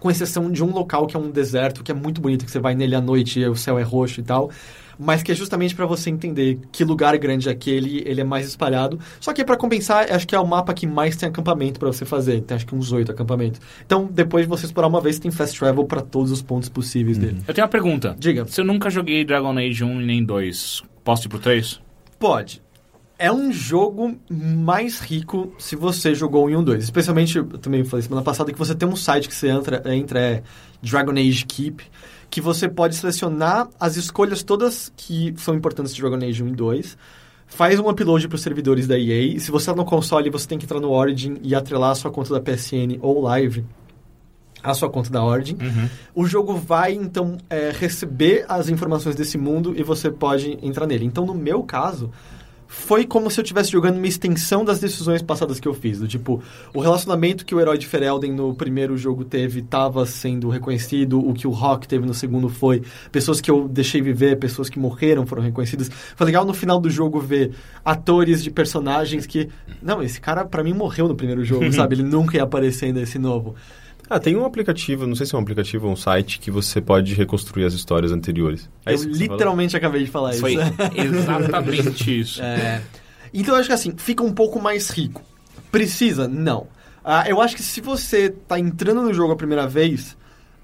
com 0.00 0.10
exceção 0.10 0.50
de 0.50 0.64
um 0.64 0.72
local 0.72 1.06
que 1.06 1.16
é 1.16 1.20
um 1.20 1.30
deserto, 1.30 1.84
que 1.84 1.92
é 1.92 1.94
muito 1.94 2.20
bonito, 2.20 2.44
que 2.44 2.50
você 2.50 2.58
vai 2.58 2.74
nele 2.74 2.96
à 2.96 3.00
noite 3.00 3.38
e 3.38 3.46
o 3.46 3.54
céu 3.54 3.78
é 3.78 3.82
roxo 3.82 4.20
e 4.20 4.22
tal. 4.24 4.50
Mas 4.98 5.22
que 5.22 5.32
é 5.32 5.34
justamente 5.34 5.74
para 5.74 5.86
você 5.86 6.10
entender 6.10 6.58
que 6.70 6.84
lugar 6.84 7.16
grande 7.16 7.48
é 7.48 7.52
aquele, 7.52 8.02
ele 8.04 8.20
é 8.20 8.24
mais 8.24 8.46
espalhado. 8.46 8.98
Só 9.18 9.32
que 9.32 9.42
para 9.42 9.56
compensar, 9.56 10.10
acho 10.12 10.26
que 10.26 10.34
é 10.34 10.40
o 10.40 10.46
mapa 10.46 10.74
que 10.74 10.86
mais 10.86 11.16
tem 11.16 11.26
acampamento 11.26 11.80
para 11.80 11.88
você 11.90 12.04
fazer. 12.04 12.42
Tem 12.42 12.54
acho 12.54 12.66
que 12.66 12.74
uns 12.74 12.92
oito 12.92 13.10
acampamentos. 13.10 13.60
Então, 13.86 14.06
depois 14.10 14.44
de 14.44 14.48
você 14.48 14.66
explorar 14.66 14.88
uma 14.88 15.00
vez, 15.00 15.18
tem 15.18 15.30
fast 15.30 15.58
travel 15.58 15.84
para 15.84 16.02
todos 16.02 16.30
os 16.30 16.42
pontos 16.42 16.68
possíveis 16.68 17.16
dele. 17.16 17.38
Eu 17.48 17.54
tenho 17.54 17.64
uma 17.64 17.70
pergunta. 17.70 18.14
Diga. 18.18 18.44
Se 18.46 18.60
eu 18.60 18.64
nunca 18.64 18.90
joguei 18.90 19.24
Dragon 19.24 19.56
Age 19.56 19.82
1 19.82 20.02
e 20.02 20.04
nem 20.04 20.22
2, 20.22 20.82
posso 21.02 21.26
ir 21.26 21.30
pro 21.30 21.38
3? 21.38 21.80
Pode. 22.18 22.60
É 23.22 23.30
um 23.30 23.52
jogo 23.52 24.18
mais 24.30 24.98
rico 24.98 25.52
se 25.58 25.76
você 25.76 26.14
jogou 26.14 26.48
em 26.48 26.56
um 26.56 26.64
2. 26.64 26.82
Especialmente, 26.82 27.36
eu 27.36 27.44
também 27.44 27.84
falei 27.84 28.02
semana 28.02 28.22
passada 28.22 28.50
que 28.50 28.58
você 28.58 28.74
tem 28.74 28.88
um 28.88 28.96
site 28.96 29.28
que 29.28 29.34
você 29.34 29.48
entra, 29.48 29.82
entra 29.94 30.18
é 30.18 30.42
Dragon 30.80 31.12
Age 31.12 31.44
Keep, 31.44 31.84
que 32.30 32.40
você 32.40 32.66
pode 32.66 32.96
selecionar 32.96 33.68
as 33.78 33.98
escolhas 33.98 34.42
todas 34.42 34.90
que 34.96 35.34
são 35.36 35.54
importantes 35.54 35.94
de 35.94 36.00
Dragon 36.00 36.16
Age 36.16 36.42
1 36.42 36.48
e 36.48 36.52
2. 36.52 36.98
Faz 37.46 37.78
um 37.78 37.90
upload 37.90 38.26
para 38.26 38.36
os 38.36 38.40
servidores 38.40 38.86
da 38.86 38.98
EA. 38.98 39.34
E 39.34 39.38
se 39.38 39.50
você 39.50 39.70
está 39.70 39.76
no 39.76 39.84
console, 39.84 40.30
você 40.30 40.48
tem 40.48 40.56
que 40.56 40.64
entrar 40.64 40.80
no 40.80 40.90
Origin 40.90 41.36
e 41.42 41.54
atrelar 41.54 41.90
a 41.90 41.94
sua 41.96 42.10
conta 42.10 42.32
da 42.32 42.40
PSN 42.40 43.00
ou 43.02 43.20
Live 43.20 43.66
a 44.62 44.72
sua 44.72 44.88
conta 44.88 45.10
da 45.10 45.22
Origin. 45.22 45.58
O 46.14 46.26
jogo 46.26 46.54
vai, 46.54 46.94
então, 46.94 47.36
é, 47.50 47.70
receber 47.70 48.46
as 48.48 48.70
informações 48.70 49.14
desse 49.14 49.36
mundo 49.36 49.74
e 49.76 49.82
você 49.82 50.10
pode 50.10 50.58
entrar 50.62 50.86
nele. 50.86 51.04
Então, 51.04 51.26
no 51.26 51.34
meu 51.34 51.62
caso, 51.62 52.10
foi 52.72 53.04
como 53.04 53.28
se 53.28 53.40
eu 53.40 53.42
estivesse 53.42 53.72
jogando 53.72 53.96
uma 53.96 54.06
extensão 54.06 54.64
das 54.64 54.78
decisões 54.78 55.20
passadas 55.20 55.58
que 55.58 55.66
eu 55.66 55.74
fiz. 55.74 55.98
Do 55.98 56.06
tipo, 56.06 56.40
o 56.72 56.78
relacionamento 56.78 57.44
que 57.44 57.52
o 57.52 57.60
herói 57.60 57.76
de 57.76 57.84
Ferelden 57.84 58.32
no 58.32 58.54
primeiro 58.54 58.96
jogo 58.96 59.24
teve 59.24 59.58
estava 59.58 60.06
sendo 60.06 60.48
reconhecido, 60.48 61.18
o 61.18 61.34
que 61.34 61.48
o 61.48 61.50
Rock 61.50 61.88
teve 61.88 62.06
no 62.06 62.14
segundo 62.14 62.48
foi. 62.48 62.80
Pessoas 63.10 63.40
que 63.40 63.50
eu 63.50 63.66
deixei 63.66 64.00
viver, 64.00 64.38
pessoas 64.38 64.68
que 64.68 64.78
morreram 64.78 65.26
foram 65.26 65.42
reconhecidas. 65.42 65.90
Foi 66.14 66.24
legal 66.24 66.44
no 66.44 66.54
final 66.54 66.80
do 66.80 66.88
jogo 66.88 67.18
ver 67.18 67.50
atores 67.84 68.40
de 68.40 68.52
personagens 68.52 69.26
que. 69.26 69.48
Não, 69.82 70.00
esse 70.00 70.20
cara 70.20 70.44
pra 70.44 70.62
mim 70.62 70.72
morreu 70.72 71.08
no 71.08 71.16
primeiro 71.16 71.44
jogo, 71.44 71.70
sabe? 71.74 71.96
Ele 71.96 72.04
nunca 72.04 72.36
ia 72.36 72.44
aparecer 72.44 72.94
nesse 72.94 73.18
novo. 73.18 73.56
Ah, 74.10 74.18
tem 74.18 74.34
um 74.34 74.44
aplicativo, 74.44 75.06
não 75.06 75.14
sei 75.14 75.24
se 75.24 75.36
é 75.36 75.38
um 75.38 75.40
aplicativo 75.40 75.86
ou 75.86 75.92
um 75.92 75.96
site, 75.96 76.40
que 76.40 76.50
você 76.50 76.80
pode 76.80 77.14
reconstruir 77.14 77.64
as 77.64 77.74
histórias 77.74 78.10
anteriores. 78.10 78.68
É 78.84 78.92
eu 78.92 79.04
literalmente 79.04 79.76
acabei 79.76 80.02
de 80.02 80.10
falar 80.10 80.32
Foi 80.32 80.54
isso. 80.54 80.62
exatamente 80.98 82.20
isso. 82.20 82.42
É. 82.42 82.82
Então 83.32 83.54
eu 83.54 83.60
acho 83.60 83.68
que 83.68 83.72
assim, 83.72 83.94
fica 83.96 84.24
um 84.24 84.32
pouco 84.32 84.60
mais 84.60 84.90
rico. 84.90 85.22
Precisa? 85.70 86.26
Não. 86.26 86.66
Ah, 87.04 87.24
eu 87.28 87.40
acho 87.40 87.54
que 87.54 87.62
se 87.62 87.80
você 87.80 88.30
tá 88.30 88.58
entrando 88.58 89.00
no 89.00 89.14
jogo 89.14 89.32
a 89.32 89.36
primeira 89.36 89.68
vez, 89.68 90.16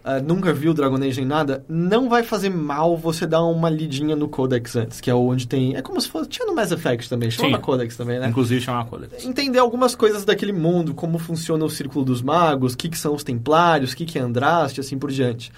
ah, 0.09 0.21
nunca 0.21 0.53
viu 0.53 0.73
Dragon 0.73 0.95
Age 0.97 1.17
nem 1.21 1.27
nada, 1.27 1.65
não 1.69 2.09
vai 2.09 2.23
fazer 2.23 2.49
mal 2.49 2.97
você 2.97 3.27
dar 3.27 3.43
uma 3.43 3.69
lidinha 3.69 4.15
no 4.15 4.29
Codex 4.29 4.77
antes, 4.77 5.01
que 5.01 5.11
é 5.11 5.15
onde 5.15 5.49
tem. 5.49 5.75
É 5.75 5.83
como 5.83 6.01
se 6.01 6.09
fosse. 6.09 6.29
Tinha 6.29 6.47
no 6.47 6.55
Mass 6.55 6.71
Effect 6.71 7.09
também, 7.11 7.29
chama. 7.31 7.59
Codex 7.59 7.97
também, 7.97 8.21
né? 8.21 8.29
Inclusive 8.29 8.61
chama 8.61 8.85
Codex. 8.85 9.25
entender 9.25 9.59
algumas 9.59 9.97
coisas 9.97 10.25
daquele 10.25 10.53
mundo, 10.53 10.95
como 10.95 11.19
funciona 11.19 11.65
o 11.65 11.69
Círculo 11.69 12.05
dos 12.05 12.23
Magos, 12.23 12.75
o 12.75 12.77
que, 12.77 12.89
que 12.89 12.97
são 12.99 13.15
os 13.15 13.25
Templários, 13.25 13.93
o 13.93 13.97
que, 13.97 14.05
que 14.05 14.17
é 14.19 14.23
Andraste, 14.23 14.81
assim 14.81 14.97
por 14.97 15.11
diante. 15.11 15.51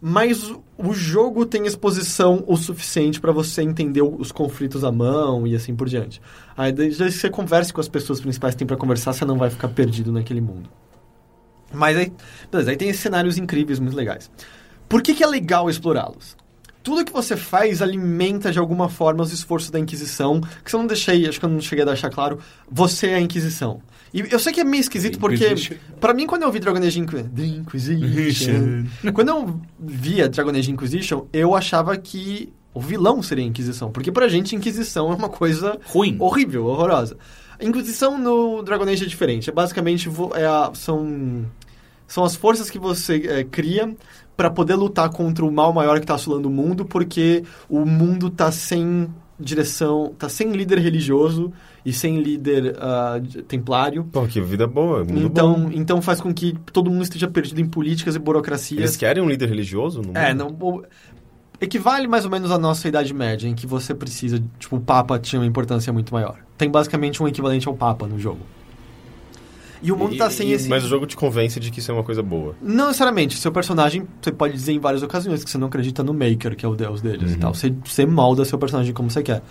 Mas 0.00 0.50
o- 0.76 0.92
jogo 0.92 1.46
tem 1.46 1.64
exposição 1.66 2.44
o 2.46 2.56
suficiente 2.56 3.20
para 3.20 3.32
você 3.32 3.62
entender 3.62 4.02
os 4.02 4.30
conflitos 4.32 4.84
à 4.84 4.92
mão 4.92 5.46
e 5.46 5.54
assim 5.54 5.74
por 5.74 5.88
diante. 5.88 6.20
Aí 6.56 6.72
desde 6.72 7.02
que 7.04 7.10
você 7.12 7.30
converse 7.30 7.72
com 7.72 7.80
as 7.80 7.88
pessoas 7.88 8.20
principais 8.20 8.54
que 8.54 8.58
tem 8.58 8.66
para 8.66 8.76
conversar, 8.76 9.12
você 9.14 9.24
não 9.24 9.38
vai 9.38 9.48
ficar 9.50 9.68
perdido 9.68 10.12
naquele 10.12 10.40
mundo. 10.42 10.68
Mas 11.74 11.96
aí, 11.96 12.12
beleza, 12.50 12.70
aí 12.70 12.76
tem 12.76 12.88
esses 12.88 13.02
cenários 13.02 13.36
incríveis, 13.38 13.78
muito 13.78 13.96
legais. 13.96 14.30
Por 14.88 15.02
que, 15.02 15.14
que 15.14 15.22
é 15.24 15.26
legal 15.26 15.68
explorá-los? 15.68 16.36
Tudo 16.82 17.04
que 17.04 17.12
você 17.12 17.34
faz 17.36 17.80
alimenta 17.80 18.52
de 18.52 18.58
alguma 18.58 18.90
forma 18.90 19.22
os 19.22 19.32
esforços 19.32 19.70
da 19.70 19.78
Inquisição, 19.80 20.40
que 20.62 20.70
se 20.70 20.76
eu 20.76 20.80
não 20.80 20.86
deixei, 20.86 21.26
acho 21.26 21.38
que 21.40 21.44
eu 21.46 21.48
não 21.48 21.60
cheguei 21.60 21.82
a 21.82 21.86
deixar 21.86 22.10
claro, 22.10 22.38
você 22.70 23.06
é 23.08 23.14
a 23.14 23.20
Inquisição. 23.20 23.80
E 24.12 24.20
eu 24.30 24.38
sei 24.38 24.52
que 24.52 24.60
é 24.60 24.64
meio 24.64 24.82
esquisito 24.82 25.18
porque, 25.18 25.54
pra 25.98 26.12
mim, 26.14 26.26
quando 26.26 26.42
eu 26.42 26.52
vi 26.52 26.60
Dragon 26.60 26.78
Age 26.78 27.00
Inquisition, 27.00 28.84
quando 29.12 29.28
eu 29.28 29.60
via 29.80 30.28
Dragon 30.28 30.50
Age 30.50 30.70
Inquisition, 30.70 31.26
eu 31.32 31.54
achava 31.54 31.96
que 31.96 32.52
o 32.72 32.80
vilão 32.80 33.22
seria 33.22 33.44
a 33.44 33.48
Inquisição, 33.48 33.90
porque 33.90 34.12
pra 34.12 34.28
gente 34.28 34.54
Inquisição 34.54 35.10
é 35.10 35.14
uma 35.14 35.28
coisa 35.28 35.78
Ruim. 35.86 36.16
horrível, 36.20 36.66
horrorosa. 36.66 37.16
A 37.58 37.64
Inquisição 37.64 38.18
no 38.18 38.62
Dragon 38.62 38.84
Age 38.84 39.04
é 39.04 39.06
diferente. 39.08 39.48
É 39.48 39.52
basicamente 39.52 40.08
é 40.34 40.44
a- 40.44 40.70
são 40.74 41.46
são 42.14 42.22
as 42.22 42.36
forças 42.36 42.70
que 42.70 42.78
você 42.78 43.16
é, 43.26 43.42
cria 43.42 43.92
para 44.36 44.48
poder 44.48 44.76
lutar 44.76 45.10
contra 45.10 45.44
o 45.44 45.50
mal 45.50 45.72
maior 45.72 45.96
que 45.98 46.04
está 46.04 46.14
assolando 46.14 46.48
o 46.48 46.50
mundo, 46.50 46.84
porque 46.84 47.42
o 47.68 47.84
mundo 47.84 48.30
tá 48.30 48.52
sem 48.52 49.08
direção, 49.38 50.14
tá 50.16 50.28
sem 50.28 50.52
líder 50.52 50.78
religioso 50.78 51.52
e 51.84 51.92
sem 51.92 52.20
líder 52.22 52.76
de- 53.20 53.42
templário. 53.42 54.04
Pô, 54.04 54.24
que 54.28 54.40
vida 54.40 54.64
boa. 54.64 55.04
Então, 55.08 55.54
bom. 55.64 55.70
então 55.74 56.00
faz 56.00 56.20
com 56.20 56.32
que 56.32 56.54
todo 56.72 56.88
mundo 56.88 57.02
esteja 57.02 57.26
perdido 57.26 57.60
em 57.60 57.66
políticas 57.66 58.14
e 58.14 58.18
burocracias. 58.20 58.78
Eles 58.78 58.96
querem 58.96 59.20
um 59.20 59.28
líder 59.28 59.48
religioso? 59.48 60.00
No 60.00 60.16
É, 60.16 60.32
não. 60.32 60.56
o- 60.60 60.84
Equivale 61.60 62.06
mais 62.06 62.24
ou 62.24 62.30
menos 62.30 62.50
à 62.52 62.58
nossa 62.58 62.86
Idade 62.88 63.12
Média, 63.14 63.48
em 63.48 63.54
que 63.54 63.66
você 63.66 63.92
precisa. 63.94 64.40
Tipo, 64.58 64.76
o 64.76 64.80
Papa 64.80 65.18
tinha 65.18 65.40
uma 65.40 65.46
importância 65.46 65.92
muito 65.92 66.12
maior. 66.12 66.36
Tem 66.58 66.68
basicamente 66.70 67.22
um 67.22 67.26
equivalente 67.28 67.66
ao 67.68 67.74
Papa 67.74 68.06
no 68.06 68.18
jogo. 68.18 68.40
E 69.84 69.92
o 69.92 69.96
mundo 69.96 70.14
E- 70.14 70.18
tá 70.18 70.30
sem 70.30 70.48
e- 70.48 70.52
esse. 70.52 70.68
Mas 70.68 70.82
o 70.84 70.88
jogo 70.88 71.04
te 71.06 71.14
convence 71.16 71.60
de 71.60 71.70
que 71.70 71.78
isso 71.78 71.90
é 71.90 71.94
uma 71.94 72.02
coisa 72.02 72.22
boa. 72.22 72.56
Não 72.62 72.86
necessariamente. 72.86 73.36
Seu 73.38 73.52
personagem, 73.52 74.08
você 74.20 74.32
pode 74.32 74.54
dizer 74.54 74.72
em 74.72 74.78
várias 74.78 75.02
ocasiões 75.02 75.44
que 75.44 75.50
você 75.50 75.58
não 75.58 75.66
acredita 75.68 76.02
no 76.02 76.14
Maker, 76.14 76.56
que 76.56 76.64
é 76.64 76.68
o 76.68 76.74
deus 76.74 77.02
deles 77.02 77.32
e 77.32 77.36
tal. 77.36 77.54
Você, 77.54 77.72
você 77.84 78.06
molda 78.06 78.44
seu 78.44 78.58
personagem 78.58 78.94
como 78.94 79.10
você 79.10 79.22
quer. 79.22 79.42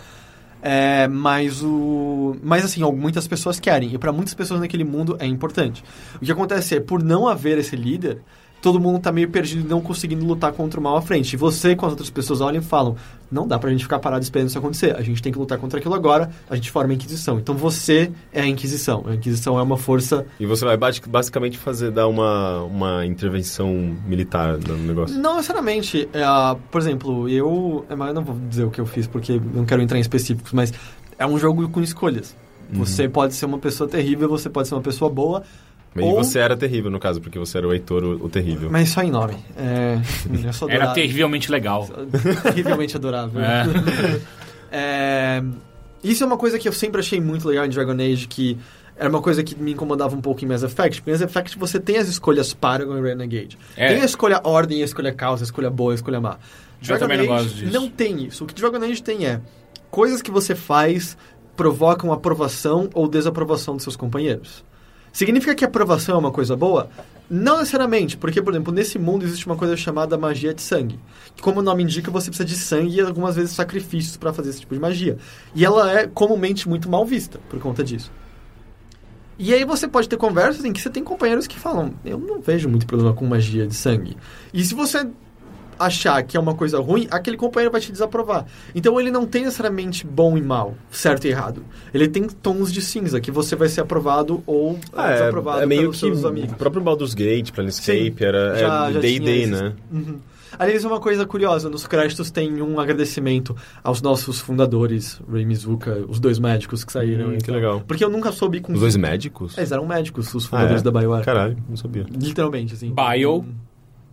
É, 0.61 1.07
mas 1.09 1.61
o. 1.61 2.35
Mas 2.41 2.63
assim, 2.65 2.81
muitas 2.93 3.27
pessoas 3.27 3.59
querem. 3.59 3.93
E 3.93 3.97
para 3.97 4.11
muitas 4.11 4.33
pessoas 4.33 4.59
naquele 4.61 4.83
mundo 4.85 5.15
é 5.19 5.25
importante. 5.27 5.83
O 6.15 6.25
que 6.25 6.31
acontece 6.31 6.75
é, 6.75 6.79
por 6.79 7.03
não 7.03 7.27
haver 7.27 7.57
esse 7.57 7.75
líder, 7.75 8.19
todo 8.63 8.79
mundo 8.79 8.97
tá 8.97 9.11
meio 9.11 9.29
perdido 9.29 9.65
e 9.65 9.69
não 9.69 9.81
conseguindo 9.81 10.25
lutar 10.25 10.53
contra 10.53 10.79
o 10.79 10.83
mal 10.83 10.95
à 10.95 11.01
frente. 11.01 11.33
E 11.33 11.37
você 11.37 11.75
com 11.75 11.85
as 11.85 11.91
outras 11.91 12.09
pessoas 12.09 12.39
olham 12.39 12.61
e 12.61 12.63
falam: 12.63 12.95
não 13.29 13.45
dá 13.45 13.59
pra 13.59 13.69
gente 13.69 13.83
ficar 13.83 13.99
parado 13.99 14.23
esperando 14.23 14.47
isso 14.47 14.57
acontecer. 14.57 14.95
A 14.95 15.01
gente 15.01 15.21
tem 15.21 15.33
que 15.33 15.37
lutar 15.37 15.57
contra 15.59 15.79
aquilo 15.79 15.93
agora, 15.93 16.31
a 16.49 16.55
gente 16.55 16.71
forma 16.71 16.93
a 16.93 16.95
Inquisição. 16.95 17.37
Então 17.37 17.55
você 17.55 18.09
é 18.31 18.41
a 18.41 18.47
Inquisição. 18.47 19.03
A 19.05 19.15
Inquisição 19.15 19.59
é 19.59 19.61
uma 19.61 19.77
força 19.77 20.25
E 20.39 20.45
você 20.45 20.63
vai 20.63 20.77
basi- 20.77 21.01
basicamente 21.05 21.57
fazer, 21.57 21.91
dar 21.91 22.07
uma, 22.07 22.61
uma 22.63 23.05
intervenção 23.05 23.67
militar 24.07 24.57
no 24.57 24.77
negócio. 24.77 25.19
Não 25.19 25.35
necessariamente. 25.35 26.07
É, 26.13 26.23
ah, 26.23 26.55
por 26.71 26.79
exemplo, 26.79 27.27
eu. 27.27 27.85
é, 27.89 27.93
eu 27.93 28.13
não 28.13 28.23
vou 28.23 28.37
dizer 28.49 28.63
o 28.63 28.71
que 28.71 28.79
eu 28.79 28.85
fiz 28.85 29.05
porque 29.05 29.41
não 29.53 29.65
quero 29.65 29.81
entrar 29.81 29.97
em 29.97 30.01
específicos, 30.01 30.53
mas 30.53 30.73
é 31.19 31.25
um 31.27 31.37
jogo 31.37 31.67
com 31.67 31.81
escolhas. 31.81 32.33
Você 32.71 33.07
pode 33.07 33.35
ser 33.35 33.45
uma 33.45 33.59
pessoa 33.59 33.87
terrível, 33.87 34.27
você 34.27 34.49
pode 34.49 34.67
ser 34.67 34.73
uma 34.73 34.81
pessoa 34.81 35.11
boa. 35.11 35.43
E 35.95 36.01
ou- 36.01 36.15
você 36.23 36.39
era 36.39 36.55
terrível, 36.57 36.89
no 36.89 36.99
caso, 36.99 37.21
porque 37.21 37.37
você 37.37 37.57
era 37.57 37.67
o 37.67 37.73
Heitor, 37.73 38.03
o, 38.03 38.25
o 38.25 38.29
terrível. 38.29 38.69
Mas 38.71 38.89
só 38.89 39.01
em 39.03 39.11
nome. 39.11 39.35
É, 39.57 39.99
eu 40.45 40.53
sou 40.53 40.69
Era 40.69 40.91
terrivelmente 40.93 41.51
legal. 41.51 41.87
terrivelmente 42.43 42.95
adorável. 42.97 43.41
É. 43.41 43.63
É, 44.75 45.43
Isso 46.03 46.23
é 46.23 46.27
uma 46.27 46.35
coisa 46.37 46.57
que 46.57 46.67
eu 46.67 46.73
sempre 46.73 46.99
achei 46.99 47.21
muito 47.21 47.47
legal 47.47 47.63
em 47.65 47.69
Dragon 47.69 47.93
Age, 47.93 48.27
que 48.27 48.57
era 48.97 49.07
uma 49.07 49.21
coisa 49.21 49.43
que 49.43 49.55
me 49.55 49.73
incomodava 49.73 50.15
um 50.15 50.21
pouco 50.21 50.43
em 50.43 50.47
Mass 50.47 50.63
Effect. 50.63 50.99
Porque 50.99 51.11
em 51.11 51.13
Mass 51.13 51.21
Effect 51.21 51.57
você 51.59 51.79
tem 51.79 51.97
as 51.97 52.07
escolhas 52.07 52.53
Paragon 52.53 52.97
e 52.97 53.01
Renegade. 53.01 53.57
É. 53.77 53.89
Tem 53.89 54.01
a 54.01 54.05
escolha 54.05 54.41
ordem, 54.43 54.81
a 54.81 54.85
escolha 54.85 55.13
caos, 55.13 55.41
a 55.41 55.43
escolha 55.43 55.69
boa, 55.69 55.91
a 55.91 55.95
escolha 55.95 56.19
má. 56.19 56.37
Eu 56.87 56.97
também 56.99 57.17
não 57.19 57.33
Age 57.35 57.43
gosto 57.45 57.55
disso. 57.55 57.71
não 57.73 57.87
tem 57.87 58.25
isso. 58.25 58.43
O 58.43 58.47
que 58.47 58.53
Dragon 58.55 58.83
Age 58.83 59.01
tem 59.01 59.25
é 59.27 59.39
coisas 59.91 60.21
que 60.23 60.31
você 60.31 60.55
faz 60.55 61.15
provocam 61.55 62.11
aprovação 62.11 62.89
ou 62.95 63.07
desaprovação 63.07 63.75
dos 63.75 63.83
seus 63.83 63.95
companheiros. 63.95 64.65
Significa 65.13 65.53
que 65.53 65.63
a 65.63 65.67
aprovação 65.67 66.15
é 66.15 66.17
uma 66.17 66.31
coisa 66.31 66.55
boa? 66.55 66.89
Não 67.29 67.59
necessariamente, 67.59 68.17
porque, 68.17 68.41
por 68.41 68.51
exemplo, 68.51 68.73
nesse 68.73 68.97
mundo 68.97 69.23
existe 69.23 69.45
uma 69.45 69.55
coisa 69.55 69.77
chamada 69.77 70.17
magia 70.17 70.55
de 70.55 70.61
sangue. 70.61 70.99
Que, 71.35 71.41
como 71.41 71.59
o 71.59 71.63
nome 71.63 71.83
indica, 71.83 72.09
você 72.09 72.31
precisa 72.31 72.45
de 72.45 72.55
sangue 72.55 72.97
e 72.97 73.01
algumas 73.01 73.35
vezes 73.35 73.51
sacrifícios 73.51 74.17
para 74.17 74.33
fazer 74.33 74.49
esse 74.49 74.61
tipo 74.61 74.73
de 74.73 74.81
magia. 74.81 75.17
E 75.53 75.63
ela 75.63 75.99
é 75.99 76.07
comumente 76.07 76.67
muito 76.67 76.89
mal 76.89 77.05
vista 77.05 77.39
por 77.47 77.59
conta 77.59 77.83
disso. 77.83 78.11
E 79.37 79.53
aí 79.53 79.63
você 79.63 79.87
pode 79.87 80.09
ter 80.09 80.17
conversas 80.17 80.65
em 80.65 80.73
que 80.73 80.81
você 80.81 80.89
tem 80.89 81.03
companheiros 81.03 81.45
que 81.45 81.59
falam: 81.59 81.93
Eu 82.03 82.17
não 82.17 82.41
vejo 82.41 82.67
muito 82.67 82.87
problema 82.87 83.13
com 83.13 83.25
magia 83.25 83.67
de 83.67 83.75
sangue. 83.75 84.17
E 84.51 84.63
se 84.63 84.73
você 84.73 85.07
achar 85.85 86.21
que 86.23 86.35
é 86.37 86.39
uma 86.39 86.53
coisa 86.55 86.79
ruim, 86.79 87.07
aquele 87.11 87.37
companheiro 87.37 87.71
vai 87.71 87.81
te 87.81 87.91
desaprovar. 87.91 88.45
Então 88.73 88.99
ele 88.99 89.11
não 89.11 89.25
tem 89.25 89.43
necessariamente 89.43 90.05
bom 90.05 90.37
e 90.37 90.41
mal, 90.41 90.75
certo 90.91 91.25
e 91.25 91.29
errado. 91.29 91.63
Ele 91.93 92.07
tem 92.07 92.23
tons 92.27 92.71
de 92.71 92.81
cinza, 92.81 93.19
que 93.21 93.31
você 93.31 93.55
vai 93.55 93.67
ser 93.69 93.81
aprovado 93.81 94.43
ou 94.45 94.79
Ah, 94.93 95.09
é, 95.09 95.13
desaprovado 95.13 95.61
é 95.61 95.65
meio 95.65 95.81
pelos 95.81 95.95
que 95.95 95.99
seus 96.07 96.23
o 96.23 96.27
amigos. 96.27 96.53
próprio 96.55 96.81
Baldur's 96.83 97.13
Gate, 97.13 97.51
Planescape, 97.51 98.15
Sim, 98.17 98.25
era 98.25 98.55
já- 98.57 98.89
é 98.91 99.19
né? 99.47 99.73
Uhum. 99.91 100.19
Aliás, 100.59 100.85
uma 100.85 100.99
coisa 100.99 101.25
curiosa, 101.25 101.67
nos 101.67 101.87
créditos 101.87 102.29
tem 102.29 102.61
um 102.61 102.79
agradecimento 102.79 103.55
aos 103.83 104.03
nossos 104.03 104.39
fundadores, 104.39 105.19
Ray 105.27 105.45
Mizuka, 105.45 106.05
os 106.07 106.19
dois 106.19 106.37
médicos 106.37 106.83
que 106.83 106.91
saíram. 106.91 107.29
Hum, 107.29 107.37
que 107.43 107.49
legal. 107.49 107.81
Porque 107.87 108.05
eu 108.05 108.09
nunca 108.09 108.31
soube 108.31 108.59
com... 108.61 108.71
Os 108.71 108.79
dois 108.79 108.95
médicos? 108.95 109.57
Eles 109.57 109.71
eram 109.71 109.87
médicos, 109.87 110.31
os 110.35 110.45
Ah, 110.45 110.49
fundadores 110.49 110.81
é? 110.81 110.83
da 110.83 110.91
BioWare. 110.91 111.25
Caralho, 111.25 111.57
não 111.67 111.75
sabia. 111.75 112.05
Literalmente, 112.07 112.75
assim. 112.75 112.93
Bio. 112.93 113.43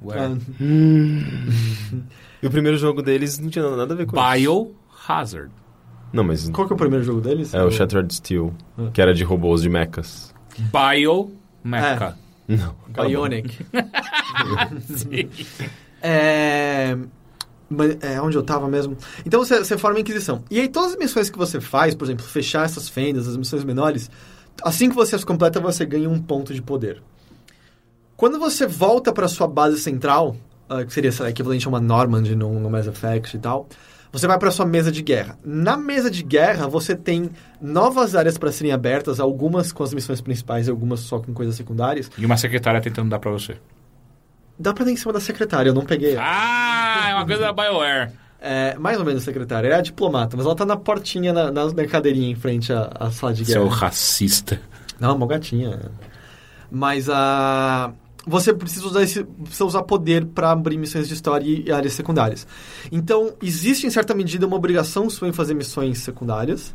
Ah, 0.09 0.31
E 2.43 2.47
o 2.47 2.51
primeiro 2.51 2.78
jogo 2.78 3.02
deles 3.02 3.39
não 3.39 3.51
tinha 3.51 3.68
nada 3.77 3.93
a 3.93 3.97
ver 3.97 4.06
com 4.06 4.16
isso. 4.16 4.74
Biohazard. 5.06 5.51
Não, 6.12 6.24
mas 6.24 6.48
Qual 6.48 6.66
que 6.66 6.72
é 6.72 6.74
o 6.74 6.78
primeiro 6.78 7.05
jogo 7.05 7.20
deles? 7.20 7.52
é 7.55 7.62
o 7.62 7.70
Shattered 7.70 8.12
Steel, 8.14 8.52
que 8.93 9.01
era 9.01 9.12
de 9.14 9.22
robôs 9.22 9.62
de 9.62 9.68
mechas. 9.68 10.35
Bio 10.59 11.32
Mecha. 11.62 12.16
Não. 12.48 12.74
Bionic. 12.89 13.59
É... 16.02 16.97
É 18.01 18.20
onde 18.20 18.36
eu 18.36 18.43
tava 18.43 18.66
mesmo. 18.68 18.97
Então 19.24 19.39
você, 19.44 19.59
você 19.59 19.77
forma 19.78 19.98
a 19.98 20.01
Inquisição. 20.01 20.43
E 20.51 20.59
aí 20.59 20.68
todas 20.68 20.93
as 20.93 20.98
missões 20.98 21.31
que 21.31 21.39
você 21.39 21.60
faz, 21.60 21.94
por 21.94 22.05
exemplo, 22.06 22.24
fechar 22.24 22.64
essas 22.64 22.89
fendas, 22.89 23.28
as 23.28 23.36
missões 23.36 23.62
menores, 23.62 24.10
assim 24.64 24.89
que 24.89 24.97
você 24.97 25.14
as 25.14 25.22
completa, 25.22 25.60
você 25.60 25.85
ganha 25.86 26.09
um 26.10 26.18
ponto 26.18 26.52
de 26.52 26.60
poder. 26.62 27.01
Quando 28.20 28.38
você 28.38 28.66
volta 28.66 29.14
para 29.14 29.26
sua 29.28 29.48
base 29.48 29.80
central, 29.80 30.36
ah, 30.68 30.84
que 30.84 30.92
seria 30.92 31.10
sei 31.10 31.24
lá, 31.24 31.30
equivalente 31.30 31.64
a 31.64 31.70
uma 31.70 31.80
Normandy 31.80 32.36
no, 32.36 32.60
no 32.60 32.68
Mass 32.68 32.86
Effect 32.86 33.34
e 33.34 33.40
tal, 33.40 33.66
você 34.12 34.26
vai 34.26 34.38
para 34.38 34.51
sua 34.51 34.66
mesa 34.66 34.92
de 34.92 35.01
guerra. 35.01 35.38
Na 35.42 35.74
mesa 35.74 36.10
de 36.10 36.22
guerra, 36.22 36.68
você 36.68 36.94
tem 36.94 37.30
novas 37.59 38.14
áreas 38.14 38.36
para 38.36 38.52
serem 38.52 38.72
abertas, 38.72 39.20
algumas 39.20 39.72
com 39.72 39.82
as 39.82 39.94
missões 39.94 40.20
principais 40.20 40.66
e 40.66 40.70
algumas 40.70 41.01
só 41.01 41.18
com 41.18 41.32
coisas 41.32 41.55
secundárias. 41.55 42.10
E 42.18 42.26
uma 42.26 42.36
secretária 42.36 42.78
tentando 42.82 43.09
dar 43.09 43.18
pra 43.18 43.30
você. 43.30 43.56
Dá 44.59 44.74
pra 44.74 44.84
ir 44.84 44.92
em 44.92 44.97
cima 44.97 45.14
da 45.14 45.20
secretária, 45.20 45.70
eu 45.70 45.74
não 45.74 45.86
peguei. 45.86 46.14
Ah, 46.18 47.06
é 47.09 47.14
uma 47.14 47.24
coisa 47.24 47.40
da 47.40 47.52
BioWare. 47.55 48.12
É, 48.38 48.76
mais 48.78 48.98
ou 48.98 49.05
menos 49.06 49.22
secretária. 49.22 49.66
É 49.68 49.74
a 49.76 49.80
diplomata, 49.80 50.36
mas 50.36 50.44
ela 50.44 50.55
tá 50.55 50.66
na 50.66 50.76
portinha, 50.76 51.32
na, 51.32 51.51
na, 51.51 51.86
cadeirinha 51.88 52.30
em 52.30 52.36
frente 52.36 52.70
à, 52.70 52.90
à 53.01 53.10
sala 53.10 53.32
de 53.32 53.47
Seu 53.47 53.64
guerra. 53.64 53.76
racista. 53.76 54.60
Não, 55.01 55.16
uma 55.16 55.26
gatinha. 55.26 55.80
Mas 56.70 57.09
a. 57.09 57.94
Você 58.26 58.52
precisa 58.52 58.86
usar, 58.86 59.02
esse, 59.02 59.24
precisa 59.24 59.64
usar 59.64 59.82
poder 59.82 60.26
para 60.26 60.51
abrir 60.51 60.76
missões 60.76 61.09
de 61.09 61.14
história 61.14 61.47
e 61.47 61.72
áreas 61.72 61.94
secundárias. 61.94 62.47
Então, 62.92 63.34
existe 63.42 63.86
em 63.86 63.90
certa 63.90 64.14
medida 64.14 64.47
uma 64.47 64.56
obrigação 64.56 65.09
sua 65.09 65.28
em 65.28 65.32
fazer 65.32 65.55
missões 65.55 65.98
secundárias. 65.98 66.74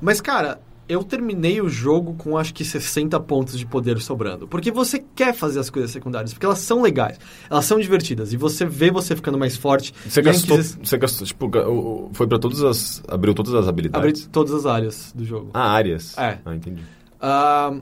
Mas, 0.00 0.20
cara, 0.20 0.60
eu 0.88 1.04
terminei 1.04 1.60
o 1.60 1.68
jogo 1.68 2.14
com 2.14 2.38
acho 2.38 2.54
que 2.54 2.64
60 2.64 3.20
pontos 3.20 3.58
de 3.58 3.66
poder 3.66 4.00
sobrando. 4.00 4.48
Porque 4.48 4.70
você 4.70 5.04
quer 5.14 5.34
fazer 5.34 5.60
as 5.60 5.68
coisas 5.68 5.90
secundárias, 5.90 6.32
porque 6.32 6.46
elas 6.46 6.60
são 6.60 6.80
legais, 6.80 7.18
elas 7.50 7.66
são 7.66 7.78
divertidas. 7.78 8.32
E 8.32 8.36
você 8.36 8.64
vê 8.64 8.90
você 8.90 9.14
ficando 9.14 9.36
mais 9.36 9.56
forte. 9.56 9.92
Você 10.08 10.22
gastou, 10.22 10.56
você 10.56 10.96
gastou, 10.96 11.26
tipo, 11.26 12.10
foi 12.12 12.26
pra 12.26 12.38
todas 12.38 12.62
as, 12.64 13.02
abriu 13.06 13.34
todas 13.34 13.52
as 13.54 13.68
habilidades? 13.68 14.28
todas 14.32 14.54
as 14.54 14.64
áreas 14.64 15.12
do 15.14 15.24
jogo. 15.24 15.50
Ah, 15.52 15.72
áreas. 15.72 16.16
É. 16.16 16.38
Ah, 16.44 16.54
entendi. 16.54 16.82
Ah, 17.20 17.74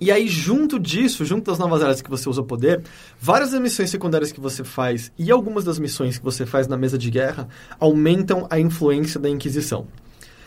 e 0.00 0.12
aí, 0.12 0.28
junto 0.28 0.78
disso, 0.78 1.24
junto 1.24 1.50
das 1.50 1.58
novas 1.58 1.82
áreas 1.82 2.00
que 2.00 2.08
você 2.08 2.28
usa 2.28 2.42
poder, 2.42 2.82
várias 3.20 3.50
das 3.50 3.60
missões 3.60 3.90
secundárias 3.90 4.30
que 4.30 4.40
você 4.40 4.62
faz 4.62 5.10
e 5.18 5.30
algumas 5.30 5.64
das 5.64 5.78
missões 5.78 6.18
que 6.18 6.24
você 6.24 6.46
faz 6.46 6.68
na 6.68 6.76
mesa 6.76 6.96
de 6.96 7.10
guerra 7.10 7.48
aumentam 7.80 8.46
a 8.48 8.60
influência 8.60 9.18
da 9.18 9.28
Inquisição. 9.28 9.86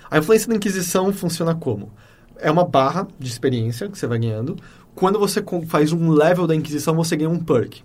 A 0.10 0.18
influência 0.18 0.48
da 0.48 0.56
Inquisição 0.56 1.12
funciona 1.12 1.54
como? 1.54 1.92
É 2.38 2.50
uma 2.50 2.64
barra 2.64 3.08
de 3.20 3.28
experiência 3.30 3.90
que 3.90 3.98
você 3.98 4.08
vai 4.08 4.20
ganhando. 4.20 4.56
Quando 4.96 5.20
você 5.20 5.44
faz 5.68 5.92
um 5.92 6.12
level 6.12 6.48
da 6.48 6.56
Inquisição, 6.56 6.96
você 6.96 7.18
ganha 7.18 7.30
um 7.30 7.40
perk. 7.40 7.84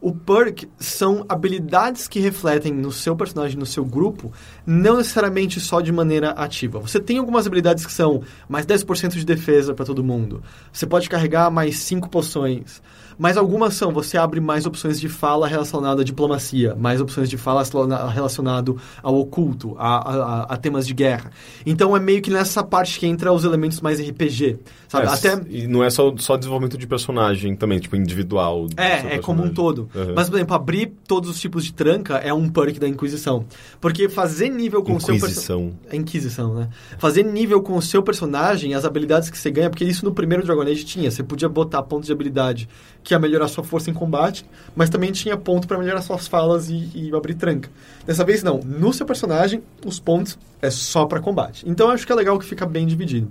O 0.00 0.12
perk 0.14 0.66
são 0.78 1.24
habilidades 1.28 2.08
que 2.08 2.20
refletem 2.20 2.72
no 2.72 2.90
seu 2.90 3.14
personagem, 3.14 3.58
no 3.58 3.66
seu 3.66 3.84
grupo, 3.84 4.32
não 4.66 4.96
necessariamente 4.96 5.60
só 5.60 5.80
de 5.80 5.92
maneira 5.92 6.30
ativa. 6.30 6.78
Você 6.78 6.98
tem 6.98 7.18
algumas 7.18 7.46
habilidades 7.46 7.84
que 7.84 7.92
são 7.92 8.22
mais 8.48 8.64
10% 8.64 9.10
de 9.10 9.24
defesa 9.26 9.74
para 9.74 9.84
todo 9.84 10.02
mundo. 10.02 10.42
Você 10.72 10.86
pode 10.86 11.08
carregar 11.08 11.50
mais 11.50 11.78
5 11.80 12.08
poções. 12.08 12.80
Mas 13.18 13.36
algumas 13.36 13.74
são, 13.74 13.92
você 13.92 14.16
abre 14.16 14.40
mais 14.40 14.64
opções 14.64 14.98
de 14.98 15.06
fala 15.06 15.46
relacionada 15.46 16.00
à 16.00 16.04
diplomacia, 16.04 16.74
mais 16.74 17.02
opções 17.02 17.28
de 17.28 17.36
fala 17.36 17.62
relacionado 18.08 18.78
ao 19.02 19.14
oculto, 19.18 19.76
a, 19.78 19.96
a- 19.98 20.42
a 20.44 20.56
temas 20.56 20.86
de 20.86 20.94
guerra. 20.94 21.30
Então 21.66 21.94
é 21.94 22.00
meio 22.00 22.22
que 22.22 22.30
nessa 22.30 22.62
parte 22.64 22.98
que 22.98 23.06
entra 23.06 23.30
os 23.30 23.44
elementos 23.44 23.82
mais 23.82 24.00
RPG. 24.00 24.58
Sabe? 24.88 25.06
É, 25.06 25.10
Até 25.10 25.42
E 25.50 25.66
não 25.66 25.84
é 25.84 25.90
só, 25.90 26.14
só 26.16 26.34
desenvolvimento 26.38 26.78
de 26.78 26.86
personagem 26.86 27.54
também, 27.54 27.78
tipo, 27.78 27.94
individual. 27.94 28.66
É, 28.78 29.16
é 29.16 29.18
como 29.18 29.44
um 29.44 29.52
todo. 29.52 29.89
Uhum. 29.94 30.14
Mas, 30.14 30.28
por 30.28 30.36
exemplo, 30.36 30.54
abrir 30.54 30.92
todos 31.06 31.28
os 31.28 31.40
tipos 31.40 31.64
de 31.64 31.72
tranca 31.72 32.16
é 32.16 32.32
um 32.32 32.48
perk 32.48 32.78
da 32.78 32.88
Inquisição. 32.88 33.44
Porque 33.80 34.08
fazer 34.08 34.48
nível 34.48 34.82
com 34.82 34.96
o 34.96 35.00
seu 35.00 35.14
Inquisição. 35.14 35.70
personagem. 35.70 35.78
É 35.90 35.96
Inquisição, 35.96 36.54
né? 36.54 36.68
Fazer 36.98 37.24
nível 37.24 37.62
com 37.62 37.76
o 37.76 37.82
seu 37.82 38.02
personagem, 38.02 38.74
as 38.74 38.84
habilidades 38.84 39.30
que 39.30 39.38
você 39.38 39.50
ganha, 39.50 39.70
porque 39.70 39.84
isso 39.84 40.04
no 40.04 40.12
primeiro 40.12 40.44
Dragon 40.44 40.62
Age 40.62 40.84
tinha. 40.84 41.10
Você 41.10 41.22
podia 41.22 41.48
botar 41.48 41.82
pontos 41.82 42.06
de 42.06 42.12
habilidade 42.12 42.68
que 43.02 43.14
ia 43.14 43.18
melhorar 43.18 43.48
sua 43.48 43.64
força 43.64 43.90
em 43.90 43.94
combate, 43.94 44.44
mas 44.76 44.90
também 44.90 45.10
tinha 45.12 45.36
ponto 45.36 45.66
para 45.66 45.78
melhorar 45.78 46.02
suas 46.02 46.28
falas 46.28 46.68
e, 46.68 46.90
e 46.94 47.10
abrir 47.14 47.34
tranca. 47.34 47.70
Dessa 48.06 48.24
vez 48.24 48.42
não. 48.42 48.58
No 48.58 48.92
seu 48.92 49.06
personagem, 49.06 49.62
os 49.84 49.98
pontos 49.98 50.38
é 50.62 50.70
só 50.70 51.06
para 51.06 51.20
combate. 51.20 51.64
Então 51.66 51.88
eu 51.88 51.94
acho 51.94 52.06
que 52.06 52.12
é 52.12 52.14
legal 52.14 52.38
que 52.38 52.44
fica 52.44 52.66
bem 52.66 52.86
dividido. 52.86 53.30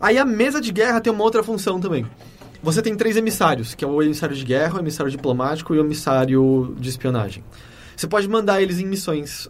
Aí 0.00 0.16
a 0.16 0.24
mesa 0.24 0.60
de 0.60 0.72
guerra 0.72 1.00
tem 1.00 1.12
uma 1.12 1.22
outra 1.22 1.42
função 1.42 1.78
também. 1.78 2.06
Você 2.62 2.82
tem 2.82 2.94
três 2.94 3.16
emissários, 3.16 3.74
que 3.74 3.84
é 3.84 3.88
o 3.88 4.02
emissário 4.02 4.36
de 4.36 4.44
guerra, 4.44 4.76
o 4.76 4.78
emissário 4.80 5.10
diplomático 5.10 5.74
e 5.74 5.78
o 5.78 5.80
emissário 5.80 6.74
de 6.78 6.88
espionagem. 6.88 7.42
Você 7.96 8.06
pode 8.06 8.28
mandar 8.28 8.60
eles 8.62 8.78
em 8.78 8.86
missões 8.86 9.48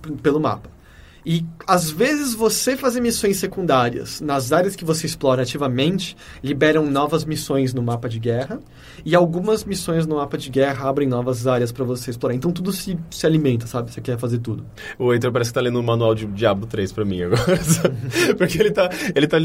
p- 0.00 0.12
pelo 0.22 0.40
mapa. 0.40 0.68
E 1.24 1.44
às 1.66 1.88
vezes 1.90 2.34
você 2.34 2.76
fazer 2.76 3.00
missões 3.00 3.36
secundárias 3.36 4.20
nas 4.20 4.52
áreas 4.52 4.74
que 4.74 4.84
você 4.84 5.06
explora 5.06 5.42
ativamente 5.42 6.16
liberam 6.42 6.84
novas 6.90 7.24
missões 7.24 7.72
no 7.72 7.80
mapa 7.82 8.08
de 8.08 8.18
guerra 8.18 8.58
e 9.04 9.14
algumas 9.14 9.64
missões 9.64 10.04
no 10.06 10.16
mapa 10.16 10.36
de 10.36 10.50
guerra 10.50 10.88
abrem 10.88 11.06
novas 11.08 11.46
áreas 11.46 11.70
para 11.70 11.84
você 11.84 12.10
explorar. 12.10 12.34
Então 12.34 12.50
tudo 12.50 12.72
se, 12.72 12.98
se 13.10 13.24
alimenta, 13.24 13.66
sabe? 13.68 13.92
Você 13.92 14.00
quer 14.00 14.18
fazer 14.18 14.38
tudo. 14.38 14.64
O 14.98 15.12
Heitor 15.12 15.30
parece 15.30 15.50
que 15.50 15.54
tá 15.54 15.60
lendo 15.60 15.78
o 15.78 15.82
manual 15.82 16.14
de 16.14 16.26
Diablo 16.26 16.66
3 16.66 16.92
pra 16.92 17.04
mim 17.04 17.22
agora. 17.22 17.42
Porque 18.36 18.58
ele 18.60 18.70
tá, 18.72 18.90
ele 19.14 19.26
tá 19.28 19.36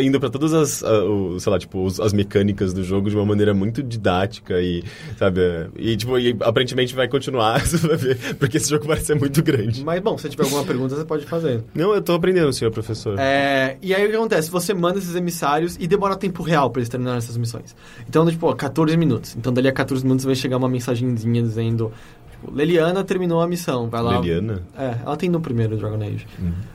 indo 0.00 0.18
pra 0.18 0.30
todas 0.30 0.52
as, 0.54 0.82
o- 0.82 1.38
sei 1.38 1.52
lá, 1.52 1.58
tipo, 1.58 1.86
as 2.02 2.12
mecânicas 2.12 2.72
do 2.72 2.82
jogo 2.82 3.10
de 3.10 3.16
uma 3.16 3.26
maneira 3.26 3.52
muito 3.52 3.82
didática 3.82 4.60
e, 4.60 4.82
sabe, 5.18 5.40
é, 5.40 5.68
e 5.76 5.96
tipo, 5.96 6.18
e 6.18 6.36
aparentemente 6.40 6.94
vai 6.94 7.08
continuar, 7.08 7.60
você 7.66 7.76
vai 7.86 7.96
ver, 7.96 8.36
porque 8.36 8.56
esse 8.56 8.70
jogo 8.70 8.86
parece 8.86 9.06
ser 9.06 9.14
muito 9.16 9.42
grande. 9.42 9.84
Mas 9.84 10.00
bom, 10.00 10.16
se 10.16 10.28
tiver 10.28 10.44
alguma 10.44 10.64
pergunta 10.64 10.93
você 10.94 11.04
pode 11.04 11.26
fazer. 11.26 11.62
Não, 11.74 11.94
eu 11.94 12.00
tô 12.02 12.12
aprendendo, 12.14 12.52
senhor 12.52 12.70
professor. 12.70 13.18
É, 13.18 13.76
e 13.82 13.94
aí 13.94 14.06
o 14.06 14.10
que 14.10 14.16
acontece? 14.16 14.50
Você 14.50 14.72
manda 14.74 14.98
esses 14.98 15.14
emissários 15.14 15.76
e 15.80 15.86
demora 15.86 16.16
tempo 16.16 16.42
real 16.42 16.70
pra 16.70 16.80
eles 16.80 16.88
terminarem 16.88 17.18
essas 17.18 17.36
missões. 17.36 17.74
Então, 18.08 18.28
tipo, 18.30 18.46
ó, 18.46 18.54
14 18.54 18.96
minutos. 18.96 19.36
Então, 19.36 19.52
dali 19.52 19.68
a 19.68 19.72
14 19.72 20.02
minutos 20.04 20.24
vai 20.24 20.34
chegar 20.34 20.56
uma 20.56 20.68
mensagenzinha 20.68 21.42
dizendo: 21.42 21.92
tipo, 22.30 22.52
Leliana 22.54 23.02
terminou 23.04 23.40
a 23.40 23.46
missão. 23.46 23.88
Vai 23.88 24.02
lá. 24.02 24.18
Leliana? 24.20 24.62
É, 24.78 24.96
ela 25.04 25.16
tem 25.16 25.28
no 25.28 25.40
primeiro 25.40 25.76
Dragon 25.76 26.02
Age. 26.02 26.26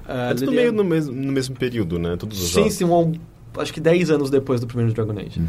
É, 0.07 0.31
É 0.31 0.33
tudo 0.33 0.51
Leliana- 0.51 0.55
meio 0.55 0.71
no 0.73 0.83
mesmo, 0.83 1.13
no 1.13 1.31
mesmo 1.31 1.55
período, 1.55 1.97
né? 1.99 2.15
Todos 2.17 2.41
os 2.41 2.49
Sim, 2.49 2.55
jogos. 2.61 2.73
sim, 2.73 2.85
um, 2.85 3.13
acho 3.57 3.73
que 3.73 3.79
10 3.79 4.11
anos 4.11 4.29
depois 4.29 4.59
do 4.61 4.67
primeiro 4.67 4.93
Dragon 4.93 5.17
Age. 5.19 5.41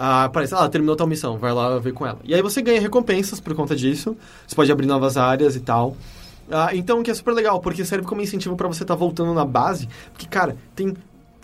Ah, 0.00 0.24
aparece, 0.26 0.54
ah, 0.54 0.68
terminou 0.68 0.94
tal 0.94 1.08
missão, 1.08 1.38
vai 1.38 1.52
lá 1.52 1.76
ver 1.80 1.92
com 1.92 2.06
ela. 2.06 2.20
E 2.22 2.32
aí 2.32 2.40
você 2.40 2.62
ganha 2.62 2.80
recompensas 2.80 3.40
por 3.40 3.52
conta 3.56 3.74
disso, 3.74 4.16
você 4.46 4.54
pode 4.54 4.70
abrir 4.70 4.86
novas 4.86 5.16
áreas 5.16 5.56
e 5.56 5.60
tal. 5.60 5.96
Ah, 6.50 6.74
então, 6.74 7.02
que 7.02 7.10
é 7.10 7.14
super 7.14 7.32
legal, 7.32 7.60
porque 7.60 7.84
serve 7.84 8.06
como 8.06 8.20
incentivo 8.20 8.56
pra 8.56 8.68
você 8.68 8.82
estar 8.82 8.94
voltando 8.94 9.34
na 9.34 9.44
base, 9.44 9.88
porque, 10.12 10.26
cara, 10.26 10.56
tem 10.74 10.94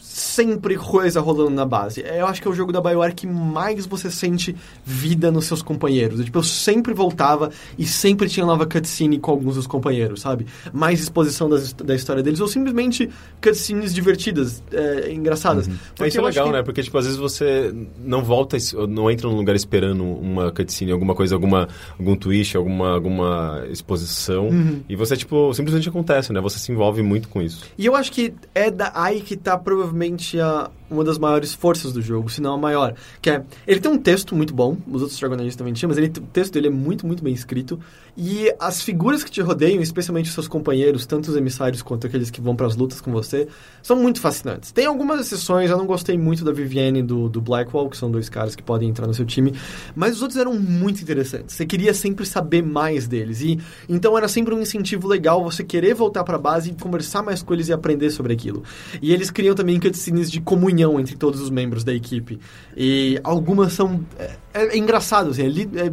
sempre 0.06 0.76
coisa 0.76 1.18
rolando 1.20 1.50
na 1.50 1.64
base. 1.64 2.02
É, 2.02 2.20
Eu 2.20 2.26
acho 2.26 2.40
que 2.42 2.46
é 2.46 2.50
o 2.50 2.54
jogo 2.54 2.70
da 2.70 2.80
BioWare 2.80 3.14
que 3.14 3.26
mais 3.26 3.86
você 3.86 4.10
sente 4.10 4.54
vida 4.84 5.32
nos 5.32 5.46
seus 5.46 5.62
companheiros. 5.62 6.18
Eu, 6.18 6.24
tipo, 6.26 6.38
eu 6.38 6.42
sempre 6.42 6.92
voltava 6.92 7.50
e 7.78 7.86
sempre 7.86 8.28
tinha 8.28 8.44
nova 8.44 8.66
cutscene 8.66 9.18
com 9.18 9.30
alguns 9.30 9.54
dos 9.54 9.66
companheiros, 9.66 10.20
sabe? 10.20 10.46
Mais 10.74 11.00
exposição 11.00 11.48
das, 11.48 11.72
da 11.72 11.94
história 11.94 12.22
deles, 12.22 12.38
ou 12.40 12.46
simplesmente 12.46 13.08
cutscenes 13.42 13.94
divertidas, 13.94 14.62
é, 14.70 15.10
engraçadas. 15.10 15.66
Porque 15.96 16.08
Isso 16.08 16.20
é 16.20 16.22
legal, 16.22 16.46
que- 16.48 16.52
né? 16.52 16.62
Porque, 16.62 16.82
tipo, 16.82 16.98
às 16.98 17.06
vezes 17.06 17.18
você 17.18 17.74
não 17.98 18.22
volta, 18.22 18.58
não 18.88 19.10
entra 19.10 19.26
num 19.28 19.36
lugar 19.36 19.56
esperando 19.56 20.04
uma 20.04 20.52
cutscene, 20.52 20.92
alguma 20.92 21.14
coisa, 21.14 21.34
alguma, 21.34 21.66
algum 21.98 22.14
twist, 22.14 22.56
alguma, 22.56 22.92
alguma 22.94 23.64
exposição. 23.70 24.48
Uhum. 24.48 24.82
E 24.86 24.94
você, 24.94 25.16
tipo, 25.16 25.52
simplesmente 25.54 25.88
acontece, 25.88 26.30
né? 26.30 26.40
Você 26.42 26.58
se 26.58 26.70
envolve 26.70 27.02
muito 27.02 27.26
com 27.28 27.40
isso. 27.40 27.64
E 27.78 27.86
eu 27.86 27.96
acho 27.96 28.12
que 28.12 28.34
é 28.54 28.70
da 28.70 28.92
aí 28.94 29.22
que 29.22 29.34
tá 29.34 29.56
provavelmente 29.56 29.93
a, 29.94 30.70
uma 30.94 31.04
das 31.04 31.18
maiores 31.18 31.52
forças 31.52 31.92
do 31.92 32.00
jogo, 32.00 32.30
se 32.30 32.40
não 32.40 32.54
a 32.54 32.58
maior. 32.58 32.94
Que 33.20 33.30
é, 33.30 33.42
ele 33.66 33.80
tem 33.80 33.90
um 33.90 33.98
texto 33.98 34.34
muito 34.34 34.54
bom, 34.54 34.76
os 34.90 35.02
outros 35.02 35.18
Dragon 35.18 35.34
Age 35.42 35.56
também 35.56 35.72
tinham, 35.72 35.88
mas 35.88 35.98
ele, 35.98 36.08
o 36.08 36.22
texto 36.22 36.52
dele 36.52 36.68
é 36.68 36.70
muito, 36.70 37.06
muito 37.06 37.22
bem 37.22 37.34
escrito. 37.34 37.78
E 38.16 38.54
as 38.60 38.80
figuras 38.80 39.24
que 39.24 39.30
te 39.30 39.40
rodeiam, 39.40 39.82
especialmente 39.82 40.28
os 40.28 40.34
seus 40.34 40.46
companheiros, 40.46 41.04
tanto 41.04 41.30
os 41.30 41.36
emissários 41.36 41.82
quanto 41.82 42.06
aqueles 42.06 42.30
que 42.30 42.40
vão 42.40 42.54
para 42.54 42.66
as 42.66 42.76
lutas 42.76 43.00
com 43.00 43.10
você, 43.10 43.48
são 43.82 43.96
muito 43.96 44.20
fascinantes. 44.20 44.70
Tem 44.70 44.86
algumas 44.86 45.20
exceções, 45.20 45.68
eu 45.70 45.76
não 45.76 45.86
gostei 45.86 46.16
muito 46.16 46.44
da 46.44 46.52
Vivienne 46.52 47.00
e 47.00 47.02
do, 47.02 47.28
do 47.28 47.40
Blackwall, 47.40 47.90
que 47.90 47.96
são 47.96 48.10
dois 48.10 48.28
caras 48.28 48.54
que 48.54 48.62
podem 48.62 48.88
entrar 48.88 49.06
no 49.06 49.14
seu 49.14 49.24
time, 49.24 49.52
mas 49.96 50.16
os 50.16 50.22
outros 50.22 50.38
eram 50.38 50.54
muito 50.54 51.02
interessantes. 51.02 51.56
Você 51.56 51.66
queria 51.66 51.92
sempre 51.92 52.24
saber 52.24 52.62
mais 52.62 53.08
deles. 53.08 53.40
E 53.40 53.58
então 53.88 54.16
era 54.16 54.28
sempre 54.28 54.54
um 54.54 54.60
incentivo 54.60 55.08
legal 55.08 55.42
você 55.42 55.64
querer 55.64 55.94
voltar 55.94 56.22
para 56.22 56.36
a 56.36 56.38
base 56.38 56.70
e 56.70 56.74
conversar 56.74 57.22
mais 57.22 57.42
com 57.42 57.52
eles 57.52 57.68
e 57.68 57.72
aprender 57.72 58.10
sobre 58.10 58.32
aquilo. 58.32 58.62
E 59.02 59.12
eles 59.12 59.30
criam 59.30 59.54
também 59.54 59.80
cutscenes 59.80 60.30
de 60.30 60.40
comunhão 60.40 60.83
entre 60.98 61.16
todos 61.16 61.40
os 61.40 61.50
membros 61.50 61.84
da 61.84 61.92
equipe. 61.92 62.38
E 62.76 63.20
algumas 63.24 63.72
são. 63.72 64.04
É, 64.18 64.36
é 64.54 64.76
engraçado, 64.76 65.30
assim, 65.30 65.42
é, 65.42 65.86
é 65.86 65.92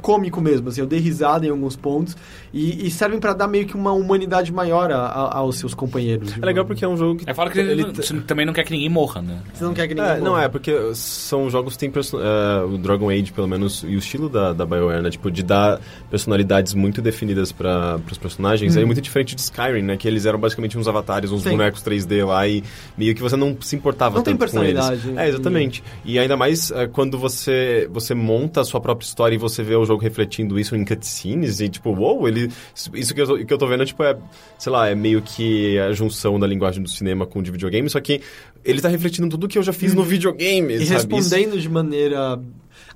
cômico 0.00 0.40
mesmo, 0.40 0.68
assim, 0.68 0.80
eu 0.80 0.86
dei 0.86 0.98
risada 1.00 1.46
em 1.46 1.50
alguns 1.50 1.76
pontos 1.76 2.16
e, 2.52 2.86
e 2.86 2.90
servem 2.90 3.18
para 3.18 3.32
dar 3.32 3.46
meio 3.48 3.66
que 3.66 3.74
uma 3.74 3.92
humanidade 3.92 4.52
maior 4.52 4.90
a- 4.92 4.96
a- 5.06 5.38
aos 5.38 5.56
seus 5.58 5.74
companheiros. 5.74 6.32
É 6.40 6.44
legal 6.46 6.64
porque 6.64 6.84
é 6.84 6.88
um 6.88 6.96
jogo 6.96 7.16
que. 7.20 7.28
É 7.30 7.34
fala 7.34 7.50
que 7.50 7.58
ele 7.58 7.72
ele 7.72 7.84
você 7.92 8.14
também 8.20 8.44
não 8.46 8.52
quer 8.52 8.64
que 8.64 8.72
ninguém 8.72 8.88
morra, 8.88 9.20
né? 9.22 9.38
Você 9.52 9.64
não 9.64 9.74
quer 9.74 9.86
que 9.88 9.94
ninguém 9.94 10.10
É, 10.12 10.18
não 10.20 10.32
morra. 10.32 10.44
é, 10.44 10.48
porque 10.48 10.72
são 10.94 11.48
jogos 11.50 11.74
que 11.74 11.78
tem 11.80 11.90
perso- 11.90 12.18
é, 12.20 12.64
o 12.64 12.78
Dragon 12.78 13.10
Age, 13.10 13.32
pelo 13.32 13.46
menos, 13.48 13.82
e 13.82 13.94
o 13.94 13.98
estilo 13.98 14.28
da, 14.28 14.52
da 14.52 14.64
BioWare, 14.66 15.02
né? 15.02 15.10
Tipo, 15.10 15.30
de 15.30 15.42
dar 15.42 15.80
personalidades 16.10 16.74
muito 16.74 17.00
definidas 17.00 17.52
para 17.52 18.00
os 18.10 18.18
personagens. 18.18 18.76
É 18.76 18.84
muito 18.84 19.00
diferente 19.00 19.34
de 19.34 19.40
Skyrim, 19.40 19.82
né? 19.82 19.96
Que 19.96 20.06
eles 20.08 20.26
eram 20.26 20.38
basicamente 20.38 20.76
uns 20.78 20.88
avatares, 20.88 21.30
uns 21.32 21.42
Sim. 21.42 21.50
bonecos 21.50 21.82
3D 21.82 22.24
lá 22.26 22.46
e 22.46 22.62
meio 22.96 23.14
que 23.14 23.22
você 23.22 23.36
não 23.36 23.56
se 23.60 23.76
importava 23.76 24.16
Não 24.16 24.22
tem 24.22 24.36
tanto 24.36 24.50
com 24.52 24.62
eles. 24.62 24.74
personalidade. 24.74 25.18
É, 25.18 25.28
exatamente. 25.28 25.82
E 26.04 26.18
ainda 26.18 26.36
mais 26.36 26.70
é, 26.70 26.86
quando 26.86 27.18
você, 27.18 27.88
você 27.92 28.14
monta 28.14 28.60
a 28.60 28.64
sua 28.64 28.80
própria 28.80 29.06
história 29.06 29.34
e 29.34 29.38
você 29.38 29.62
vê 29.62 29.76
o 29.82 29.86
jogo 29.86 30.02
refletindo 30.02 30.58
isso 30.58 30.74
em 30.76 30.84
cutscenes 30.84 31.60
e 31.60 31.68
tipo, 31.68 31.90
uou, 31.90 32.26
ele... 32.28 32.48
Isso 32.94 33.14
que 33.14 33.20
eu, 33.20 33.26
tô- 33.26 33.44
que 33.44 33.52
eu 33.52 33.58
tô 33.58 33.66
vendo, 33.66 33.84
tipo, 33.84 34.02
é, 34.02 34.16
sei 34.58 34.70
lá, 34.72 34.88
é 34.88 34.94
meio 34.94 35.20
que 35.22 35.78
a 35.78 35.92
junção 35.92 36.38
da 36.38 36.46
linguagem 36.46 36.82
do 36.82 36.88
cinema 36.88 37.26
com 37.26 37.38
o 37.40 37.42
de 37.42 37.50
videogame, 37.50 37.88
só 37.90 38.00
que 38.00 38.20
ele 38.64 38.80
tá 38.80 38.88
refletindo 38.88 39.28
tudo 39.28 39.48
que 39.48 39.58
eu 39.58 39.62
já 39.62 39.72
fiz 39.72 39.94
no 39.94 40.02
videogame, 40.04 40.74
E 40.74 40.86
sabe? 40.86 41.14
respondendo 41.14 41.58
de 41.58 41.68
maneira. 41.68 42.40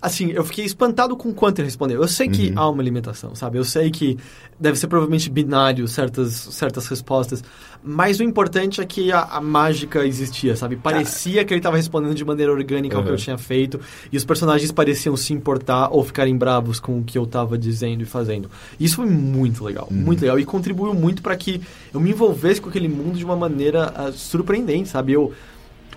Assim, 0.05 0.31
eu 0.33 0.45
fiquei 0.45 0.65
espantado 0.67 1.17
com 1.17 1.31
o 1.31 1.35
quanto 1.35 1.61
ele 1.61 1.67
respondeu. 1.67 2.03
Eu 2.03 2.07
sei 2.09 2.29
que 2.29 2.53
há 2.55 2.69
uma 2.69 2.83
limitação, 2.83 3.35
sabe? 3.35 3.57
Eu 3.57 3.65
sei 3.65 3.91
que 3.91 4.19
deve 4.61 4.79
ser 4.79 4.87
provavelmente 4.87 5.31
binário 5.31 5.89
certas, 5.89 6.33
certas 6.33 6.87
respostas. 6.87 7.43
Mas 7.83 8.21
o 8.21 8.23
importante 8.23 8.81
é 8.83 8.85
que 8.85 9.11
a, 9.11 9.21
a 9.23 9.41
mágica 9.41 10.05
existia, 10.07 10.57
sabe? 10.57 10.77
Parecia 10.77 11.45
que 11.45 11.55
ele 11.55 11.61
estava 11.61 11.77
respondendo 11.77 12.15
de 12.15 12.25
maneira 12.25 12.53
orgânica 12.53 12.97
ao 12.97 13.03
que 13.03 13.09
Uhum. 13.09 13.15
eu 13.15 13.19
tinha 13.19 13.39
feito. 13.39 13.81
E 14.13 14.17
os 14.17 14.25
personagens 14.27 14.71
pareciam 14.71 15.17
se 15.17 15.33
importar 15.33 15.89
ou 15.91 16.05
ficarem 16.05 16.37
bravos 16.37 16.79
com 16.79 16.99
o 16.99 17.03
que 17.05 17.17
eu 17.17 17.25
estava 17.25 17.57
dizendo 17.57 18.03
e 18.03 18.07
fazendo. 18.07 18.51
Isso 18.79 18.97
foi 18.97 19.07
muito 19.07 19.65
legal, 19.65 19.89
muito 19.91 20.21
legal. 20.21 20.39
E 20.39 20.45
contribuiu 20.45 20.93
muito 20.93 21.23
para 21.23 21.35
que 21.37 21.63
eu 21.93 21.99
me 22.01 22.11
envolvesse 22.11 22.61
com 22.61 22.69
aquele 22.69 22.89
mundo 22.89 23.17
de 23.17 23.25
uma 23.25 23.37
maneira 23.37 23.93
ah, 23.97 24.13
surpreendente, 24.13 24.89
sabe? 24.91 25.13
Eu, 25.13 25.33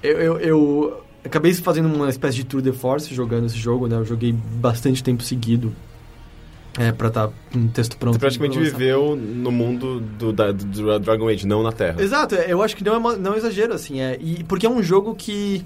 eu, 0.03 0.17
eu, 0.19 0.39
eu 0.39 1.03
acabei 1.27 1.53
fazendo 1.53 1.93
uma 1.93 2.09
espécie 2.09 2.37
de 2.37 2.43
tour 2.45 2.61
de 2.61 2.71
force 2.71 3.13
jogando 3.13 3.45
esse 3.45 3.57
jogo, 3.57 3.87
né? 3.87 3.95
Eu 3.95 4.05
joguei 4.05 4.31
bastante 4.33 5.03
tempo 5.03 5.21
seguido 5.23 5.71
é, 6.77 6.91
pra 6.91 7.07
estar 7.07 7.29
com 7.51 7.59
um 7.59 7.67
texto 7.67 7.97
pronto. 7.97 8.15
Você 8.15 8.19
praticamente 8.19 8.59
viveu 8.59 9.15
no 9.15 9.51
mundo 9.51 9.99
do, 9.99 10.31
da- 10.33 10.51
do 10.51 10.99
Dragon 10.99 11.27
Age, 11.27 11.47
não 11.47 11.63
na 11.63 11.71
Terra. 11.71 12.01
Exato, 12.01 12.35
é, 12.35 12.51
eu 12.51 12.61
acho 12.61 12.75
que 12.75 12.83
não 12.83 13.11
é, 13.11 13.17
não 13.17 13.33
é 13.33 13.37
exagero, 13.37 13.73
assim. 13.73 13.99
É, 13.99 14.17
e 14.21 14.43
porque 14.43 14.65
é 14.65 14.69
um 14.69 14.81
jogo 14.83 15.15
que, 15.15 15.63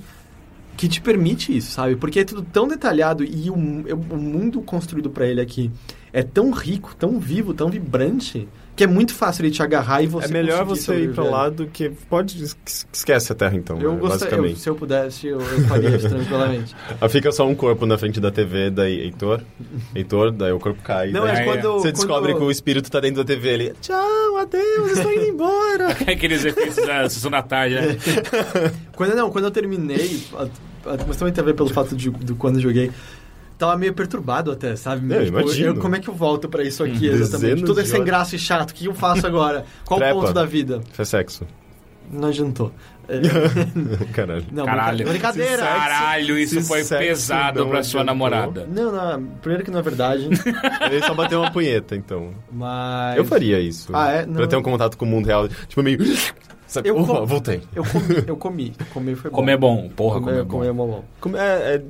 que 0.78 0.88
te 0.88 1.02
permite 1.02 1.56
isso, 1.56 1.72
sabe? 1.72 1.96
Porque 1.98 2.20
é 2.22 2.24
tudo 2.24 2.42
tão 2.42 2.68
detalhado 2.68 3.24
e 3.26 3.50
o, 3.50 3.54
o 3.54 4.18
mundo 4.18 4.62
construído 4.62 5.10
pra 5.10 5.28
ele 5.28 5.42
aqui 5.42 5.70
é 6.14 6.24
tão 6.24 6.52
rico, 6.52 6.96
tão 6.98 7.20
vivo, 7.20 7.54
tão 7.54 7.70
vibrante, 7.70 8.48
que 8.82 8.86
é 8.86 8.88
muito 8.88 9.14
fácil 9.14 9.44
ele 9.46 9.52
te 9.52 9.62
agarrar 9.62 10.02
e 10.02 10.08
você 10.08 10.26
É 10.26 10.32
melhor 10.34 10.66
você 10.66 11.04
ir 11.04 11.14
pra 11.14 11.24
lá 11.24 11.50
do 11.50 11.68
que... 11.68 11.90
Pode... 12.10 12.44
es- 12.44 12.58
Esquece 12.92 13.32
a 13.32 13.36
Terra, 13.36 13.56
então, 13.56 13.80
Eu 13.80 13.94
né, 13.94 14.00
gostaria, 14.00 14.56
se 14.56 14.68
eu 14.68 14.74
pudesse, 14.74 15.28
eu, 15.28 15.40
eu 15.40 15.62
faria 15.68 15.96
isso 15.96 16.10
tranquilamente. 16.10 16.76
Aí 17.00 17.08
fica 17.10 17.32
só 17.32 17.48
um 17.48 17.54
corpo 17.54 17.86
na 17.86 17.96
frente 17.96 18.20
da 18.20 18.32
TV, 18.32 18.72
daí 18.72 19.02
Heitor, 19.02 19.42
Heitor, 19.94 20.32
daí 20.32 20.52
o 20.52 20.58
corpo 20.58 20.82
cai. 20.82 21.12
Não, 21.12 21.28
daí 21.28 21.38
é 21.38 21.44
quando... 21.44 21.74
Você 21.74 21.90
quando- 21.90 21.94
descobre 21.94 22.34
que 22.34 22.42
o 22.42 22.50
espírito 22.50 22.90
tá 22.90 23.00
dentro 23.00 23.24
da 23.24 23.24
TV, 23.24 23.50
ele... 23.50 23.74
Tchau, 23.82 24.38
adeus, 24.38 24.92
estou 24.94 25.12
indo 25.14 25.26
embora. 25.26 25.90
Aqueles 26.12 26.44
efeitos 26.44 26.78
da 26.78 27.08
sessão 27.08 27.30
da 27.30 27.44
tarde, 27.44 27.76
né? 27.76 27.98
Quando, 28.96 29.16
não, 29.16 29.30
quando 29.30 29.46
eu 29.46 29.52
terminei, 29.52 30.22
mas 31.08 31.18
também 31.18 31.32
tem 31.34 31.44
a 31.44 31.46
ver 31.46 31.54
pelo 31.54 31.70
fato 31.70 31.96
de, 31.96 32.10
do 32.10 32.36
quando 32.36 32.56
eu 32.56 32.62
joguei, 32.62 32.92
tava 33.62 33.78
meio 33.78 33.94
perturbado 33.94 34.52
até, 34.52 34.76
sabe? 34.76 35.14
Eu 35.14 35.26
Tipo, 35.26 35.40
imagino. 35.40 35.80
como 35.80 35.96
é 35.96 36.00
que 36.00 36.10
eu 36.10 36.14
volto 36.14 36.50
pra 36.50 36.64
isso 36.64 36.84
aqui 36.84 37.00
Dezenas 37.00 37.30
exatamente? 37.30 37.64
Tudo 37.64 37.80
é 37.82 37.86
sem 37.86 38.04
graça 38.04 38.36
e 38.36 38.40
chato, 38.40 38.72
o 38.72 38.74
que 38.74 38.86
eu 38.86 38.94
faço 38.94 39.26
agora? 39.26 39.66
Qual 39.86 40.00
o 40.00 40.14
ponto 40.22 40.34
da 40.34 40.44
vida? 40.46 40.82
Faz 40.94 41.10
sexo. 41.10 41.46
Não 42.12 42.28
adiantou. 42.28 42.72
É, 43.08 43.20
Caralho. 44.14 44.46
não, 44.52 44.66
Caralho. 44.66 45.06
brincadeira. 45.08 45.58
Caralho, 45.64 46.38
isso 46.38 46.62
foi 46.62 46.84
sexo 46.84 47.08
pesado 47.08 47.68
pra 47.68 47.84
sua 47.84 48.04
namorada. 48.04 48.68
Não, 48.72 48.92
não, 48.92 49.24
primeiro 49.42 49.64
que 49.64 49.72
não 49.72 49.80
é 49.80 49.82
verdade, 49.82 50.28
Ele 50.90 51.02
só 51.06 51.14
bateu 51.14 51.40
uma 51.42 51.52
punheta, 51.52 51.96
então. 51.96 52.32
mas... 52.52 53.18
Eu 53.18 53.26
faria 53.26 53.60
isso. 53.60 53.92
Ah, 53.96 54.10
é? 54.12 54.24
Pra 54.24 54.42
Não. 54.42 54.48
ter 54.48 54.56
um 54.56 54.62
contato 54.62 54.98
com 54.98 55.06
o 55.06 55.08
mundo 55.08 55.26
real. 55.28 55.48
Tipo, 55.68 55.84
meio... 55.84 56.00
Sabe? 56.68 56.88
Eu 56.90 56.98
Opa, 56.98 57.20
com- 57.20 57.26
voltei. 57.26 57.62
Eu 57.76 57.84
comi, 57.84 58.24
eu 58.28 58.38
comi. 58.38 58.74
Comer 58.94 59.16
foi 59.18 59.30
bom. 59.30 59.36
Comer 59.36 59.52
é 59.52 59.58
bom, 59.58 59.90
porra, 59.94 60.20
comer 60.22 60.32
é 60.32 60.36
Comer, 60.38 60.48
comer 60.50 60.68
é 60.70 60.74
bom. 60.74 60.88
bom. 60.88 61.04
Como 61.20 61.36
é, 61.38 61.76
é 61.76 61.82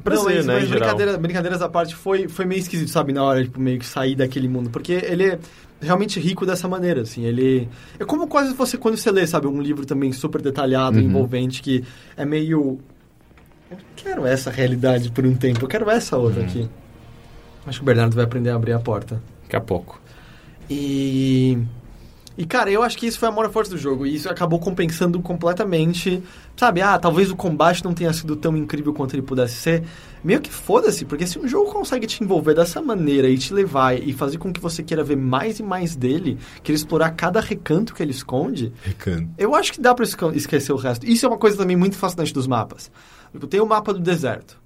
prazer, 0.00 0.24
não, 0.24 0.34
mas, 0.34 0.46
né, 0.46 0.54
mas 0.60 0.68
brincadeira- 0.70 1.18
brincadeiras 1.18 1.62
à 1.62 1.68
parte, 1.68 1.94
foi, 1.94 2.28
foi 2.28 2.44
meio 2.44 2.60
esquisito, 2.60 2.88
sabe, 2.90 3.12
na 3.12 3.22
hora, 3.22 3.42
tipo, 3.44 3.60
meio 3.60 3.78
que 3.78 3.86
sair 3.86 4.14
daquele 4.14 4.48
mundo. 4.48 4.70
Porque 4.70 4.92
ele 4.92 5.24
é 5.24 5.38
realmente 5.80 6.18
rico 6.20 6.44
dessa 6.44 6.66
maneira, 6.68 7.02
assim, 7.02 7.24
ele... 7.24 7.68
É 7.98 8.04
como 8.04 8.26
quase 8.26 8.52
você, 8.54 8.76
quando 8.76 8.96
você 8.96 9.10
lê, 9.10 9.26
sabe, 9.26 9.46
um 9.46 9.60
livro 9.60 9.86
também 9.86 10.12
super 10.12 10.42
detalhado, 10.42 10.98
Uhum. 10.98 11.04
envolvente, 11.04 11.62
que 11.62 11.84
é 12.16 12.24
meio... 12.24 12.78
Eu 13.70 13.78
quero 13.96 14.26
essa 14.26 14.50
realidade 14.50 15.10
por 15.12 15.24
um 15.24 15.34
tempo, 15.34 15.64
eu 15.64 15.68
quero 15.68 15.88
essa 15.88 16.16
Uhum. 16.18 16.24
outra 16.24 16.42
aqui. 16.42 16.68
Acho 17.66 17.78
que 17.78 17.82
o 17.82 17.86
Bernardo 17.86 18.14
vai 18.16 18.24
aprender 18.24 18.50
a 18.50 18.56
abrir 18.56 18.72
a 18.72 18.78
porta. 18.80 19.22
Daqui 19.42 19.54
a 19.56 19.60
pouco. 19.60 20.00
E. 20.68 21.58
E, 22.40 22.46
cara, 22.46 22.70
eu 22.70 22.82
acho 22.82 22.96
que 22.96 23.06
isso 23.06 23.18
foi 23.18 23.28
a 23.28 23.30
maior 23.30 23.50
força 23.50 23.70
do 23.70 23.76
jogo. 23.76 24.06
E 24.06 24.14
isso 24.14 24.26
acabou 24.26 24.58
compensando 24.58 25.20
completamente. 25.20 26.22
Sabe, 26.56 26.80
ah, 26.80 26.98
talvez 26.98 27.30
o 27.30 27.36
combate 27.36 27.84
não 27.84 27.92
tenha 27.92 28.10
sido 28.14 28.34
tão 28.34 28.56
incrível 28.56 28.94
quanto 28.94 29.14
ele 29.14 29.20
pudesse 29.20 29.56
ser. 29.56 29.82
Meio 30.24 30.40
que 30.40 30.50
foda-se, 30.50 31.04
porque 31.04 31.26
se 31.26 31.38
um 31.38 31.46
jogo 31.46 31.70
consegue 31.70 32.06
te 32.06 32.24
envolver 32.24 32.54
dessa 32.54 32.80
maneira 32.80 33.28
e 33.28 33.36
te 33.36 33.52
levar 33.52 33.94
e 33.94 34.14
fazer 34.14 34.38
com 34.38 34.50
que 34.50 34.58
você 34.58 34.82
queira 34.82 35.04
ver 35.04 35.18
mais 35.18 35.58
e 35.58 35.62
mais 35.62 35.94
dele, 35.94 36.38
queira 36.62 36.78
explorar 36.78 37.10
cada 37.10 37.40
recanto 37.40 37.94
que 37.94 38.02
ele 38.02 38.12
esconde, 38.12 38.72
Recanto. 38.82 39.28
eu 39.36 39.54
acho 39.54 39.74
que 39.74 39.80
dá 39.80 39.94
pra 39.94 40.06
esquecer 40.34 40.72
o 40.72 40.76
resto. 40.76 41.06
Isso 41.06 41.26
é 41.26 41.28
uma 41.28 41.36
coisa 41.36 41.58
também 41.58 41.76
muito 41.76 41.96
fascinante 41.96 42.32
dos 42.32 42.46
mapas. 42.46 42.90
Tipo, 43.32 43.46
tem 43.46 43.60
o 43.60 43.66
mapa 43.66 43.92
do 43.92 44.00
deserto. 44.00 44.59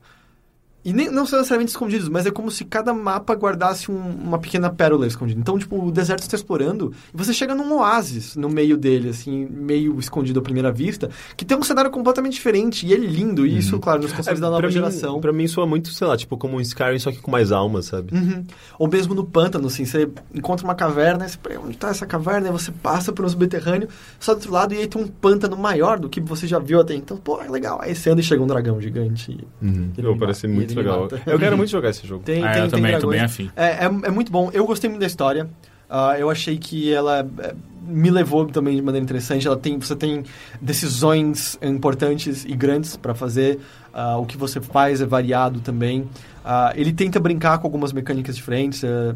E 0.85 0.93
nem, 0.93 1.11
não 1.11 1.25
são 1.25 1.39
necessariamente 1.39 1.71
escondidos, 1.71 2.09
mas 2.09 2.27
é 2.27 2.31
como 2.31 2.51
se 2.51 2.65
cada 2.65 2.93
mapa 2.93 3.35
guardasse 3.35 3.91
um- 3.91 3.97
uma 3.97 4.39
pequena 4.39 4.69
pérola 4.69 5.07
escondida. 5.07 5.41
Então, 5.41 5.59
tipo, 5.59 5.83
o 5.83 5.91
deserto 5.91 6.21
você 6.21 6.27
está 6.27 6.37
explorando 6.37 6.93
e 7.13 7.17
você 7.17 7.33
chega 7.33 7.55
num 7.55 7.73
oásis 7.79 8.37
no 8.37 8.49
meio 8.51 8.77
dele, 8.77 9.09
assim, 9.09 9.47
meio 9.51 9.99
escondido 9.99 10.41
à 10.41 10.43
primeira 10.43 10.71
vista, 10.71 11.09
que 11.37 11.45
tem 11.45 11.57
um 11.57 11.63
cenário 11.63 11.91
completamente 11.91 12.35
diferente 12.35 12.87
e 12.87 12.93
é 12.93 12.97
lindo. 12.97 13.47
E 13.47 13.57
isso, 13.59 13.79
claro, 13.79 14.03
nos 14.03 14.13
consoles 14.13 14.41
da 14.41 14.49
nova 14.49 14.61
pra, 14.61 14.69
geração. 14.71 15.15
mim, 15.15 15.21
pra 15.21 15.33
mim 15.33 15.47
soa 15.47 15.67
muito, 15.67 15.89
sei 15.89 16.07
lá, 16.07 16.17
tipo 16.17 16.37
como 16.37 16.57
um 16.57 16.61
Skyrim, 16.61 16.99
só 16.99 17.11
que 17.11 17.19
com 17.19 17.31
mais 17.31 17.51
alma, 17.51 17.81
sabe? 17.81 18.15
Uhum. 18.15 18.45
Ou 18.79 18.87
mesmo 18.89 19.15
no 19.15 19.25
pântano, 19.25 19.69
assim, 19.69 19.85
você 19.87 20.09
encontra 20.35 20.67
uma 20.67 20.75
caverna, 20.75 21.27
você 21.29 21.39
onde 21.63 21.77
está 21.77 21.89
essa 21.89 22.05
caverna, 22.05 22.49
aí 22.49 22.53
você 22.53 22.71
passa 22.71 23.11
por 23.13 23.25
um 23.25 23.29
subterrâneo, 23.29 23.89
só 24.21 24.33
do 24.35 24.37
outro 24.37 24.53
lado, 24.53 24.75
e 24.75 24.79
aí 24.79 24.87
tem 24.87 25.01
um 25.03 25.07
pântano 25.09 25.57
maior 25.57 25.99
do 25.99 26.09
que 26.11 26.21
você 26.21 26.47
já 26.47 26.59
viu 26.59 26.81
até 26.81 26.95
então. 26.95 27.17
Pô, 27.17 27.41
é 27.41 27.49
legal. 27.49 27.79
Aí 27.81 27.95
você 27.95 28.11
anda 28.11 28.21
e 28.21 28.25
chega 28.25 28.43
um 28.43 28.47
dragão 28.47 28.81
gigante. 28.81 29.33
e- 29.33 29.65
Uhum. 29.65 29.91
Pô, 29.97 30.17
parece 30.19 30.47
mata, 30.47 30.74
muito 30.75 30.87
legal. 30.87 31.03
mata. 31.03 31.23
Eu 31.27 31.39
quero 31.39 31.57
muito 31.57 31.71
jogar 31.71 31.91
esse 31.91 32.07
jogo. 32.07 32.23
Tem, 32.25 32.45
Ah, 32.45 32.53
tem, 32.53 32.63
eu 32.65 32.69
tem 32.71 32.83
também, 32.83 32.99
tô 32.99 33.09
bem 33.09 33.21
afim. 33.21 33.51
É, 33.57 33.65
é, 33.67 33.85
é 33.85 34.11
muito 34.11 34.31
bom. 34.33 34.51
Eu 34.53 34.67
gostei 34.67 34.89
muito 34.91 35.01
da 35.01 35.07
história. 35.07 35.49
Ah, 35.89 36.17
eu 36.19 36.31
achei 36.31 36.57
que 36.59 36.93
ela 36.93 37.21
é, 37.39 37.55
me 37.87 38.11
levou 38.11 38.47
também 38.47 38.75
de 38.75 38.83
maneira 38.83 39.05
interessante. 39.05 39.47
Ela 39.47 39.57
tem, 39.57 39.79
você 39.79 39.95
tem 39.95 40.25
decisões 40.61 41.59
importantes 41.63 42.45
e 42.45 42.55
grandes 42.57 42.97
para 42.97 43.15
fazer. 43.15 43.61
Ah, 43.93 44.17
o 44.19 44.27
que 44.27 44.37
você 44.37 44.61
faz 44.61 45.01
é 45.01 45.07
variado 45.07 45.61
também. 45.61 46.09
Ah, 46.45 46.73
ele 46.75 46.93
tenta 46.93 47.21
brincar 47.21 47.59
com 47.59 47.67
algumas 47.67 47.93
mecânicas 47.93 48.35
diferentes. 48.37 48.83
eh, 48.83 49.15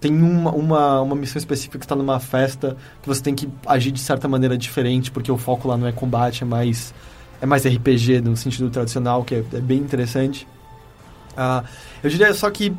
tem 0.00 0.12
uma, 0.22 0.52
uma, 0.52 1.00
uma 1.02 1.16
missão 1.16 1.38
específica 1.38 1.76
que 1.76 1.84
está 1.84 1.96
numa 1.96 2.20
festa 2.20 2.76
que 3.02 3.08
você 3.08 3.20
tem 3.20 3.34
que 3.34 3.48
agir 3.66 3.90
de 3.90 3.98
certa 4.00 4.28
maneira 4.28 4.56
diferente, 4.56 5.10
porque 5.10 5.30
o 5.30 5.36
foco 5.36 5.66
lá 5.66 5.76
não 5.76 5.88
é 5.88 5.92
combate, 5.92 6.44
é 6.44 6.46
mais, 6.46 6.94
é 7.42 7.46
mais 7.46 7.66
RPG 7.66 8.20
no 8.20 8.36
sentido 8.36 8.70
tradicional, 8.70 9.24
que 9.24 9.34
é, 9.34 9.44
é 9.52 9.60
bem 9.60 9.78
interessante. 9.78 10.46
Ah, 11.40 11.62
eu 12.02 12.10
diria 12.10 12.34
só 12.34 12.50
que 12.50 12.74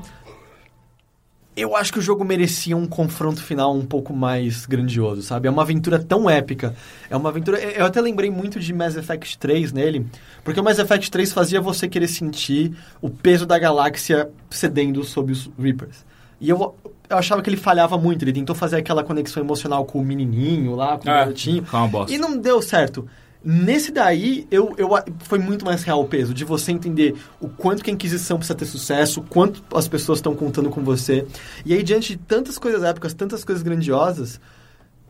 eu 1.55 1.75
acho 1.75 1.91
que 1.91 1.99
o 1.99 2.01
jogo 2.01 2.23
merecia 2.23 2.75
um 2.77 2.85
confronto 2.85 3.43
final 3.43 3.73
um 3.75 3.85
pouco 3.85 4.13
mais 4.13 4.65
grandioso, 4.65 5.21
sabe? 5.23 5.47
É 5.47 5.51
uma 5.51 5.61
aventura 5.63 5.99
tão 5.99 6.29
épica. 6.29 6.73
É 7.09 7.17
uma 7.17 7.29
aventura. 7.29 7.57
Eu 7.59 7.85
até 7.85 7.99
lembrei 7.99 8.29
muito 8.29 8.59
de 8.59 8.73
Mass 8.73 8.95
Effect 8.95 9.37
3 9.37 9.71
nele, 9.73 10.05
porque 10.43 10.59
o 10.59 10.63
Mass 10.63 10.79
Effect 10.79 11.09
3 11.11 11.33
fazia 11.33 11.59
você 11.59 11.87
querer 11.87 12.07
sentir 12.07 12.77
o 13.01 13.09
peso 13.09 13.45
da 13.45 13.57
galáxia 13.59 14.29
cedendo 14.49 15.03
sob 15.03 15.31
os 15.33 15.49
Reapers. 15.59 16.05
E 16.39 16.49
eu, 16.49 16.75
eu 17.09 17.17
achava 17.17 17.41
que 17.41 17.49
ele 17.49 17.57
falhava 17.57 17.97
muito. 17.97 18.23
Ele 18.23 18.31
tentou 18.33 18.55
fazer 18.55 18.77
aquela 18.77 19.03
conexão 19.03 19.43
emocional 19.43 19.83
com 19.85 19.99
o 19.99 20.05
menininho 20.05 20.75
lá, 20.75 20.97
com 20.97 21.07
o 21.07 21.11
É, 21.11 21.13
garotinho. 21.19 21.65
uma 21.73 21.87
bosta. 21.87 22.13
E 22.13 22.17
não 22.17 22.37
deu 22.37 22.61
certo. 22.61 23.05
Nesse 23.43 23.91
daí, 23.91 24.45
eu, 24.51 24.73
eu, 24.77 24.89
foi 25.19 25.39
muito 25.39 25.63
mais 25.63 25.83
real 25.83 26.01
o 26.01 26.05
peso, 26.05 26.33
de 26.33 26.43
você 26.43 26.73
entender 26.73 27.15
o 27.39 27.47
quanto 27.47 27.81
que 27.81 27.89
a 27.89 27.93
Inquisição 27.93 28.37
precisa 28.37 28.57
ter 28.57 28.65
sucesso, 28.65 29.21
o 29.21 29.23
quanto 29.23 29.63
as 29.73 29.87
pessoas 29.87 30.19
estão 30.19 30.35
contando 30.35 30.69
com 30.69 30.83
você. 30.83 31.25
E 31.65 31.73
aí, 31.73 31.81
diante 31.81 32.17
de 32.17 32.17
tantas 32.17 32.57
coisas 32.57 32.83
épicas, 32.83 33.13
tantas 33.13 33.45
coisas 33.45 33.63
grandiosas, 33.63 34.41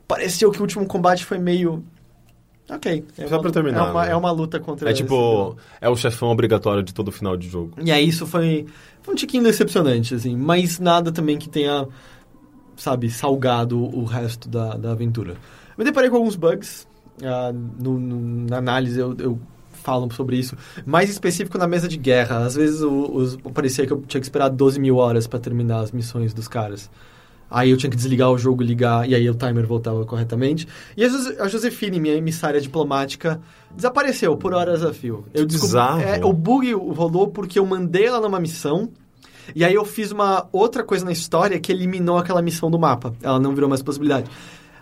pareceu 0.07 0.51
que 0.51 0.59
o 0.59 0.61
último 0.61 0.85
combate 0.85 1.25
foi 1.25 1.39
meio... 1.39 1.83
Ok. 2.69 3.03
É 3.17 3.27
Só 3.27 3.35
uma, 3.35 3.41
pra 3.41 3.49
terminar, 3.51 3.87
É 3.87 3.91
uma, 3.91 4.05
né? 4.05 4.11
é 4.11 4.15
uma 4.15 4.29
luta 4.31 4.59
contra 4.59 4.87
É 4.89 4.91
esse 4.91 5.01
tipo, 5.01 5.57
é 5.81 5.89
o 5.89 5.95
chefão 5.95 6.29
obrigatório 6.29 6.83
de 6.83 6.93
todo 6.93 7.11
final 7.11 7.35
de 7.35 7.49
jogo. 7.49 7.73
e 7.83 7.91
aí 7.91 8.07
isso 8.07 8.27
foi, 8.27 8.67
foi 9.01 9.15
um 9.15 9.17
tiquinho 9.17 9.41
decepcionante, 9.41 10.13
assim. 10.13 10.37
Mas 10.37 10.77
nada 10.79 11.11
também 11.11 11.35
que 11.35 11.49
tenha, 11.49 11.87
sabe, 12.77 13.09
salgado 13.09 13.79
o 13.79 14.03
resto 14.03 14.47
da, 14.47 14.75
da 14.75 14.91
aventura. 14.91 15.35
Me 15.75 15.83
deparei 15.83 16.11
com 16.11 16.17
alguns 16.17 16.35
bugs. 16.35 16.87
Ah, 17.23 17.51
no- 17.53 17.99
no- 17.99 18.47
na 18.49 18.57
análise 18.57 18.99
eu, 18.99 19.15
eu 19.19 19.39
falo 19.71 20.11
sobre 20.13 20.37
isso. 20.37 20.55
Mais 20.85 21.09
específico 21.09 21.57
na 21.57 21.67
mesa 21.67 21.87
de 21.87 21.97
guerra. 21.97 22.39
Às 22.45 22.55
vezes 22.55 22.81
os- 22.81 23.37
parecia 23.53 23.85
que 23.87 23.93
eu 23.93 24.01
tinha 24.07 24.19
que 24.19 24.25
esperar 24.25 24.49
12 24.49 24.79
mil 24.79 24.97
horas 24.97 25.25
para 25.27 25.39
terminar 25.39 25.79
as 25.79 25.91
missões 25.91 26.33
dos 26.33 26.47
caras. 26.47 26.89
Aí 27.51 27.71
eu 27.71 27.77
tinha 27.77 27.89
que 27.89 27.95
desligar 27.95 28.29
o 28.29 28.37
jogo, 28.37 28.61
ligar, 28.61 29.09
e 29.09 29.15
aí 29.15 29.27
o 29.27 29.33
timer 29.33 29.65
voltava 29.65 30.05
corretamente. 30.05 30.67
E 30.95 31.03
a, 31.03 31.09
Jose- 31.09 31.35
a 31.39 31.47
Josefine, 31.47 31.99
minha 31.99 32.13
emissária 32.13 32.61
diplomática, 32.61 33.41
desapareceu 33.75 34.37
por 34.37 34.53
horas 34.53 34.83
a 34.83 34.93
fio. 34.93 35.25
Eu 35.33 35.47
descobri- 35.47 35.71
é, 36.03 36.23
o 36.25 36.31
bug 36.31 36.71
rolou 36.73 37.27
porque 37.29 37.57
eu 37.57 37.65
mandei 37.65 38.05
ela 38.05 38.19
numa 38.21 38.39
missão, 38.39 38.89
e 39.55 39.65
aí 39.65 39.73
eu 39.73 39.83
fiz 39.83 40.11
uma 40.11 40.47
outra 40.51 40.83
coisa 40.83 41.03
na 41.03 41.11
história 41.11 41.59
que 41.59 41.71
eliminou 41.71 42.19
aquela 42.19 42.39
missão 42.39 42.69
do 42.69 42.77
mapa. 42.77 43.13
Ela 43.23 43.39
não 43.39 43.55
virou 43.55 43.67
mais 43.67 43.81
possibilidade. 43.81 44.29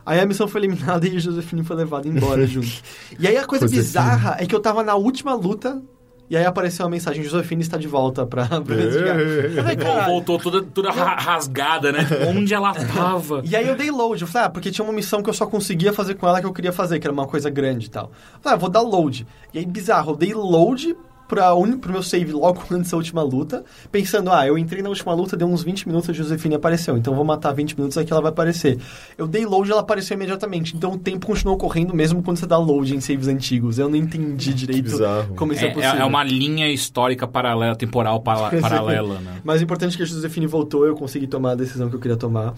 Aí 0.07 0.19
a 0.21 0.25
missão 0.25 0.47
foi 0.47 0.61
eliminada 0.61 1.05
e 1.05 1.17
a 1.17 1.19
Josefine 1.19 1.63
foi 1.63 1.75
levada 1.75 2.07
embora 2.07 2.47
junto. 2.47 2.71
E 3.19 3.27
aí 3.27 3.35
a 3.37 3.45
coisa 3.45 3.65
Josefine. 3.65 3.85
bizarra 3.85 4.37
é 4.39 4.45
que 4.45 4.55
eu 4.55 4.59
tava 4.61 4.81
na 4.81 4.95
última 4.95 5.35
luta, 5.35 5.81
e 6.29 6.35
aí 6.37 6.45
apareceu 6.45 6.85
uma 6.85 6.91
mensagem, 6.91 7.23
Josefine 7.23 7.61
está 7.61 7.77
de 7.77 7.87
volta 7.87 8.25
pra, 8.25 8.45
pra 8.61 9.75
"Caralho." 9.75 10.05
voltou 10.05 10.37
toda, 10.39 10.61
toda 10.63 10.91
ra- 10.91 11.15
rasgada, 11.15 11.91
né? 11.91 11.99
Onde 12.27 12.53
ela 12.53 12.73
tava? 12.73 13.41
E 13.45 13.55
aí 13.55 13.67
eu 13.67 13.75
dei 13.75 13.91
load, 13.91 14.21
eu 14.21 14.27
falei, 14.27 14.47
ah, 14.47 14.49
porque 14.49 14.71
tinha 14.71 14.83
uma 14.85 14.93
missão 14.93 15.21
que 15.21 15.29
eu 15.29 15.33
só 15.33 15.45
conseguia 15.45 15.93
fazer 15.93 16.15
com 16.15 16.27
ela 16.27 16.39
que 16.39 16.45
eu 16.47 16.53
queria 16.53 16.71
fazer, 16.71 16.99
que 16.99 17.07
era 17.07 17.13
uma 17.13 17.27
coisa 17.27 17.49
grande 17.49 17.87
e 17.87 17.89
tal. 17.89 18.05
Eu 18.35 18.41
falei, 18.41 18.55
ah, 18.55 18.59
vou 18.59 18.69
dar 18.69 18.81
load. 18.81 19.27
E 19.53 19.59
aí, 19.59 19.65
bizarro, 19.65 20.11
eu 20.11 20.15
dei 20.15 20.33
load 20.33 20.95
pra 21.27 21.53
un... 21.55 21.77
pro 21.77 21.91
meu 21.91 22.01
save 22.03 22.31
logo 22.31 22.63
antes 22.71 22.91
da 22.91 22.97
última 22.97 23.21
luta, 23.23 23.63
pensando, 23.91 24.31
ah, 24.31 24.45
eu 24.47 24.57
entrei 24.57 24.81
na 24.81 24.89
última 24.89 25.13
luta, 25.13 25.35
deu 25.35 25.47
uns 25.47 25.63
20 25.63 25.87
minutos, 25.87 26.09
a 26.09 26.13
Josefine 26.13 26.55
apareceu, 26.55 26.97
então 26.97 27.13
eu 27.13 27.15
vou 27.17 27.25
matar 27.25 27.51
20 27.53 27.75
minutos 27.75 27.97
aqui 27.97 28.11
ela 28.11 28.21
vai 28.21 28.31
aparecer. 28.31 28.77
Eu 29.17 29.27
dei 29.27 29.45
load 29.45 29.71
ela 29.71 29.81
apareceu 29.81 30.15
imediatamente, 30.15 30.75
então 30.75 30.93
o 30.93 30.97
tempo 30.97 31.27
continuou 31.27 31.57
correndo 31.57 31.93
mesmo 31.93 32.23
quando 32.23 32.37
você 32.37 32.45
dá 32.45 32.57
load 32.57 32.95
em 32.95 33.01
saves 33.01 33.27
antigos. 33.27 33.77
Eu 33.77 33.89
não 33.89 33.95
entendi 33.95 34.53
direito 34.53 34.97
como 35.35 35.53
isso 35.53 35.65
é, 35.65 35.67
É, 35.67 35.73
possível. 35.73 35.99
é 35.99 36.05
uma 36.05 36.23
linha 36.23 36.71
histórica 36.71 37.27
paralela, 37.27 37.75
temporal 37.75 38.21
para- 38.21 38.49
paralela, 38.61 39.19
né? 39.19 39.41
Mas 39.43 39.61
o 39.61 39.63
importante 39.63 39.93
é 39.93 39.97
que 39.97 40.03
a 40.03 40.05
Josefine 40.05 40.47
voltou, 40.47 40.85
eu 40.85 40.95
consegui 40.95 41.27
tomar 41.27 41.51
a 41.51 41.55
decisão 41.55 41.89
que 41.89 41.95
eu 41.95 41.99
queria 41.99 42.17
tomar. 42.17 42.53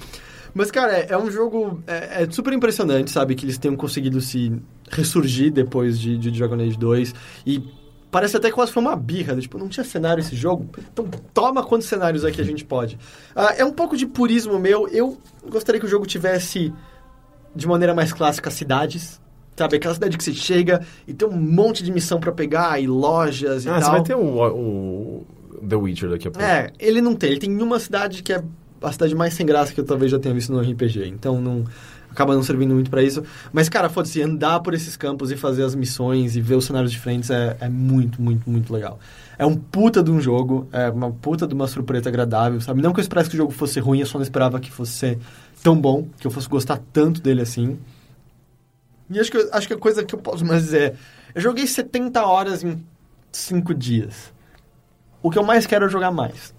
Mas, 0.53 0.71
cara, 0.71 0.93
é, 0.93 1.07
é 1.09 1.17
um 1.17 1.29
jogo 1.29 1.79
é, 1.85 2.23
é 2.23 2.27
super 2.31 2.53
impressionante, 2.53 3.11
sabe? 3.11 3.35
Que 3.35 3.45
eles 3.45 3.57
tenham 3.57 3.75
conseguido 3.75 4.19
se 4.19 4.51
ressurgir 4.89 5.51
depois 5.51 5.99
de, 5.99 6.17
de 6.17 6.31
Dragon 6.31 6.55
Age 6.55 6.77
2. 6.77 7.13
E 7.45 7.63
parece 8.11 8.35
até 8.37 8.49
que 8.49 8.55
quase 8.55 8.71
foi 8.71 8.81
uma 8.81 8.95
birra. 8.95 9.35
Tipo, 9.37 9.57
não 9.57 9.67
tinha 9.67 9.83
cenário 9.83 10.21
esse 10.21 10.35
jogo? 10.35 10.67
Então 10.91 11.07
toma 11.33 11.63
quantos 11.63 11.87
cenários 11.87 12.23
aqui 12.25 12.41
a 12.41 12.45
gente 12.45 12.65
pode. 12.65 12.97
Ah, 13.35 13.53
é 13.57 13.63
um 13.65 13.71
pouco 13.71 13.95
de 13.97 14.05
purismo 14.05 14.59
meu. 14.59 14.87
Eu 14.87 15.17
gostaria 15.49 15.79
que 15.79 15.85
o 15.85 15.89
jogo 15.89 16.05
tivesse, 16.05 16.73
de 17.55 17.67
maneira 17.67 17.93
mais 17.93 18.11
clássica, 18.13 18.49
cidades. 18.51 19.19
Sabe, 19.55 19.75
aquela 19.75 19.93
cidade 19.93 20.17
que 20.17 20.23
você 20.23 20.31
chega 20.33 20.85
e 21.05 21.13
tem 21.13 21.27
um 21.27 21.31
monte 21.37 21.83
de 21.83 21.91
missão 21.91 22.17
pra 22.17 22.31
pegar 22.31 22.81
e 22.81 22.87
lojas 22.87 23.65
e 23.65 23.69
Ah, 23.69 23.73
tal. 23.73 23.81
você 23.81 23.89
vai 23.91 24.03
ter 24.03 24.15
o, 24.15 24.21
o 24.55 25.25
The 25.67 25.75
Witcher 25.75 26.09
daqui 26.09 26.29
a 26.29 26.31
pouco. 26.31 26.47
É, 26.47 26.71
ele 26.79 27.01
não 27.01 27.13
tem. 27.13 27.31
Ele 27.31 27.39
tem 27.41 27.61
uma 27.61 27.77
cidade 27.77 28.23
que 28.23 28.31
é 28.31 28.41
a 28.81 28.91
cidade 28.91 29.15
mais 29.15 29.33
sem 29.33 29.45
graça 29.45 29.73
que 29.73 29.79
eu 29.79 29.85
talvez 29.85 30.11
já 30.11 30.19
tenha 30.19 30.33
visto 30.33 30.51
no 30.51 30.59
RPG. 30.59 31.07
Então 31.07 31.41
não 31.41 31.65
acaba 32.09 32.33
não 32.33 32.43
servindo 32.43 32.73
muito 32.73 32.89
pra 32.89 33.03
isso. 33.03 33.23
Mas, 33.53 33.69
cara, 33.69 33.89
foda-se, 33.89 34.21
andar 34.21 34.59
por 34.61 34.73
esses 34.73 34.97
campos 34.97 35.31
e 35.31 35.37
fazer 35.37 35.63
as 35.63 35.75
missões 35.75 36.35
e 36.35 36.41
ver 36.41 36.55
os 36.55 36.65
cenários 36.65 36.91
diferentes 36.91 37.29
é, 37.29 37.55
é 37.59 37.69
muito, 37.69 38.21
muito, 38.21 38.49
muito 38.49 38.73
legal. 38.73 38.99
É 39.37 39.45
um 39.45 39.55
puta 39.55 40.03
de 40.03 40.11
um 40.11 40.19
jogo, 40.19 40.67
é 40.71 40.89
uma 40.89 41.11
puta 41.11 41.47
de 41.47 41.53
uma 41.53 41.67
surpresa 41.67 42.09
agradável, 42.09 42.59
sabe? 42.59 42.81
Não 42.81 42.91
que 42.91 42.99
eu 42.99 43.03
esperasse 43.03 43.29
que 43.29 43.35
o 43.35 43.37
jogo 43.37 43.51
fosse 43.51 43.79
ruim, 43.79 43.99
eu 43.99 44.05
só 44.05 44.17
não 44.17 44.23
esperava 44.23 44.59
que 44.59 44.71
fosse 44.71 44.91
ser 44.91 45.19
tão 45.63 45.79
bom, 45.79 46.07
que 46.19 46.27
eu 46.27 46.31
fosse 46.31 46.49
gostar 46.49 46.79
tanto 46.91 47.21
dele 47.21 47.41
assim. 47.41 47.77
E 49.09 49.19
acho 49.19 49.31
que, 49.31 49.49
acho 49.51 49.67
que 49.67 49.73
a 49.73 49.77
coisa 49.77 50.03
que 50.03 50.13
eu 50.13 50.19
posso 50.19 50.45
mais 50.45 50.63
dizer 50.63 50.81
é... 50.81 50.95
Eu 51.33 51.41
joguei 51.41 51.65
70 51.67 52.25
horas 52.25 52.63
em 52.63 52.83
5 53.31 53.73
dias. 53.73 54.33
O 55.21 55.29
que 55.29 55.37
eu 55.37 55.43
mais 55.43 55.65
quero 55.67 55.85
é 55.85 55.89
jogar 55.89 56.11
mais. 56.11 56.53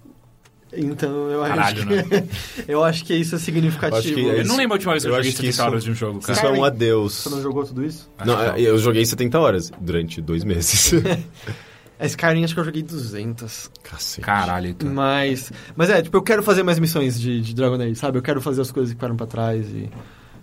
Então 0.73 1.29
eu 1.29 1.43
acho 1.43 1.55
Caralho, 1.55 1.87
que... 1.87 2.15
né? 2.15 2.27
eu 2.67 2.83
acho 2.83 3.03
que 3.05 3.13
isso 3.13 3.35
é 3.35 3.37
significativo. 3.39 3.95
Eu 3.95 3.99
acho 3.99 4.13
que 4.13 4.29
é 4.29 4.39
Eu 4.41 4.45
não 4.45 4.55
lembro 4.55 4.73
a 4.73 4.77
última 4.77 4.93
vez 4.93 5.03
que 5.03 5.09
eu, 5.09 5.13
Eu 5.13 5.17
joguei 5.17 5.29
acho 5.31 5.37
que 5.41 5.47
70 5.47 5.49
isso- 5.53 5.61
horas 5.63 5.83
de 5.83 5.91
um 5.91 5.95
jogo, 5.95 6.19
cara. 6.21 6.33
Isso 6.33 6.45
é 6.45 6.51
um 6.51 6.63
adeus. 6.63 7.13
Você 7.13 7.29
não 7.29 7.41
jogou 7.41 7.65
tudo 7.65 7.83
isso? 7.85 8.09
Não, 8.25 8.35
Acho 8.39 8.53
que 8.55 8.63
eu 8.63 8.77
joguei 8.77 9.05
70 9.05 9.39
horas 9.39 9.71
durante 9.81 10.21
dois 10.21 10.43
meses. 10.43 10.93
A 11.99 12.05
Skyrim 12.07 12.43
acho 12.43 12.53
que 12.55 12.59
eu 12.59 12.63
joguei 12.63 12.81
200. 12.81 13.69
Cacete. 13.83 14.21
Caralho, 14.21 14.67
então. 14.69 14.89
Mas, 14.91 15.51
mas 15.75 15.89
é, 15.89 16.01
tipo, 16.01 16.17
eu 16.17 16.21
quero 16.23 16.41
fazer 16.41 16.63
mais 16.63 16.79
missões 16.79 17.19
de, 17.19 17.41
de 17.41 17.53
Dragon 17.53 17.75
Age, 17.75 17.95
sabe? 17.95 18.17
Eu 18.17 18.23
quero 18.23 18.41
fazer 18.41 18.61
as 18.61 18.71
coisas 18.71 18.91
que 18.91 18.95
ficaram 18.95 19.15
pra 19.15 19.27
trás 19.27 19.67
e 19.67 19.87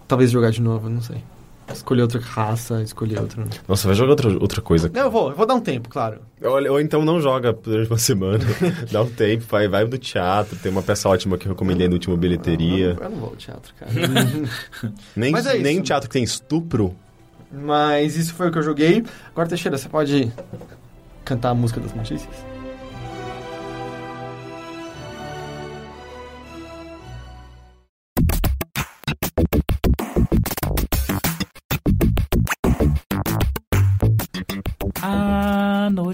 talvez 0.07 0.31
jogar 0.31 0.51
de 0.51 0.63
novo, 0.63 0.89
não 0.89 1.03
sei. 1.03 1.17
Escolher 1.73 2.03
outra 2.03 2.21
raça, 2.21 2.83
escolher 2.83 3.21
outra... 3.21 3.45
Nossa, 3.67 3.87
vai 3.87 3.95
jogar 3.95 4.11
outra, 4.11 4.29
outra 4.39 4.61
coisa. 4.61 4.91
Não, 4.93 5.03
eu 5.03 5.11
vou, 5.11 5.31
eu 5.31 5.37
vou 5.37 5.47
dar 5.47 5.55
um 5.55 5.61
tempo, 5.61 5.89
claro. 5.89 6.21
Ou, 6.43 6.73
ou 6.73 6.81
então 6.81 7.05
não 7.05 7.21
joga 7.21 7.53
durante 7.53 7.91
uma 7.91 7.99
semana. 7.99 8.45
Dá 8.91 9.03
um 9.03 9.11
tempo, 9.11 9.45
vai, 9.49 9.69
vai 9.69 9.87
do 9.87 9.99
teatro. 9.99 10.57
Tem 10.57 10.73
uma 10.73 10.83
peça 10.83 11.09
ótima 11.09 11.37
que 11.37 11.47
eu 11.47 11.53
recomendei 11.53 11.87
no 11.87 11.95
último 11.95 12.17
bilheteria. 12.17 12.97
Eu 13.01 13.11
não 13.11 13.19
vou 13.19 13.31
ao 13.31 13.37
teatro, 13.37 13.75
cara. 13.79 13.93
Nem, 15.15 15.33
Mas 15.33 15.47
é 15.47 15.59
nem 15.59 15.83
teatro 15.83 16.09
que 16.09 16.13
tem 16.13 16.23
estupro. 16.23 16.95
Mas 17.51 18.17
isso 18.17 18.35
foi 18.35 18.49
o 18.49 18.53
que 18.53 18.59
eu 18.59 18.63
joguei. 18.63 19.05
Agora, 19.31 19.49
Teixeira, 19.49 19.77
você 19.79 19.89
pode 19.89 20.31
cantar 21.25 21.51
a 21.51 21.55
música 21.55 21.81
das 21.81 21.95
notícias? 21.95 22.48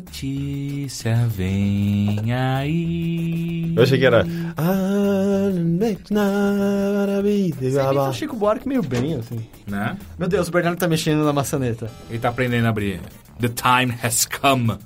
Notícia 0.05 1.27
vem 1.29 2.33
aí. 2.33 3.73
Eu 3.75 3.83
achei 3.83 3.99
que 3.99 4.05
era. 4.05 4.27
Ah, 4.57 5.49
baba. 7.95 8.11
o 8.11 8.13
Chico 8.13 8.37
Buarque 8.37 8.69
meio 8.69 8.83
bem, 8.83 9.15
assim. 9.15 9.47
Né? 9.67 9.97
Meu 10.19 10.29
Deus, 10.29 10.49
o 10.49 10.51
Bernardo 10.51 10.79
tá 10.79 10.87
mexendo 10.87 11.25
na 11.25 11.33
maçaneta. 11.33 11.91
Ele 12.11 12.19
tá 12.19 12.29
aprendendo 12.29 12.67
a 12.67 12.69
abrir. 12.69 13.01
The 13.41 13.49
time 13.49 13.95
has 14.03 14.27
come. 14.27 14.77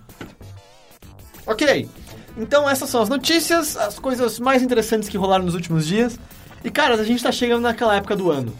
Ok, 1.47 1.89
então 2.37 2.69
essas 2.69 2.89
são 2.89 3.03
as 3.03 3.09
notícias, 3.09 3.77
as 3.77 3.99
coisas 3.99 4.39
mais 4.39 4.63
interessantes 4.63 5.09
que 5.09 5.17
rolaram 5.17 5.45
nos 5.45 5.55
últimos 5.55 5.87
dias. 5.87 6.19
E, 6.63 6.71
cara, 6.71 6.95
a 6.95 7.05
gente 7.05 7.23
tá 7.23 7.33
chegando 7.33 7.63
naquela 7.63 7.97
época 7.97 8.15
do 8.15 8.31
ano. 8.31 8.55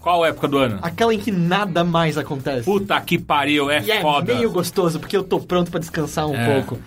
Qual 0.00 0.24
época 0.24 0.48
do 0.48 0.58
ano? 0.58 0.78
Aquela 0.82 1.12
em 1.14 1.18
que 1.18 1.30
nada 1.30 1.84
mais 1.84 2.16
acontece. 2.16 2.64
Puta 2.64 2.98
que 3.00 3.18
pariu, 3.18 3.70
é 3.70 3.82
E 3.82 3.90
é 3.90 4.00
foda. 4.00 4.34
meio 4.34 4.50
gostoso, 4.50 4.98
porque 4.98 5.16
eu 5.16 5.22
tô 5.22 5.38
pronto 5.40 5.70
pra 5.70 5.78
descansar 5.80 6.26
um 6.26 6.34
É. 6.34 6.54
pouco. 6.54 6.78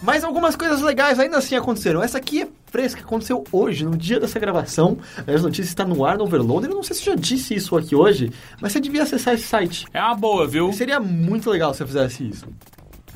Mas 0.00 0.22
algumas 0.22 0.54
coisas 0.54 0.80
legais 0.80 1.18
ainda 1.18 1.38
assim 1.38 1.56
aconteceram. 1.56 2.00
Essa 2.02 2.18
aqui 2.18 2.42
é 2.42 2.48
fresca, 2.70 3.00
aconteceu 3.00 3.42
hoje, 3.50 3.84
no 3.84 3.96
dia 3.96 4.20
dessa 4.20 4.38
gravação. 4.38 4.98
As 5.26 5.42
notícias 5.42 5.68
está 5.68 5.84
no 5.84 6.04
ar 6.04 6.16
no 6.18 6.24
Overloader. 6.24 6.70
Eu 6.70 6.76
não 6.76 6.82
sei 6.84 6.94
se 6.94 7.08
eu 7.08 7.14
já 7.14 7.20
disse 7.20 7.54
isso 7.54 7.76
aqui 7.76 7.96
hoje, 7.96 8.30
mas 8.60 8.70
você 8.72 8.78
devia 8.80 9.02
acessar 9.02 9.34
esse 9.34 9.42
site. 9.44 9.86
É 9.92 10.00
uma 10.00 10.14
boa, 10.14 10.46
viu? 10.46 10.72
Seria 10.72 11.00
muito 11.00 11.50
legal 11.50 11.74
se 11.74 11.82
eu 11.82 11.86
fizesse 11.86 12.28
isso. 12.28 12.46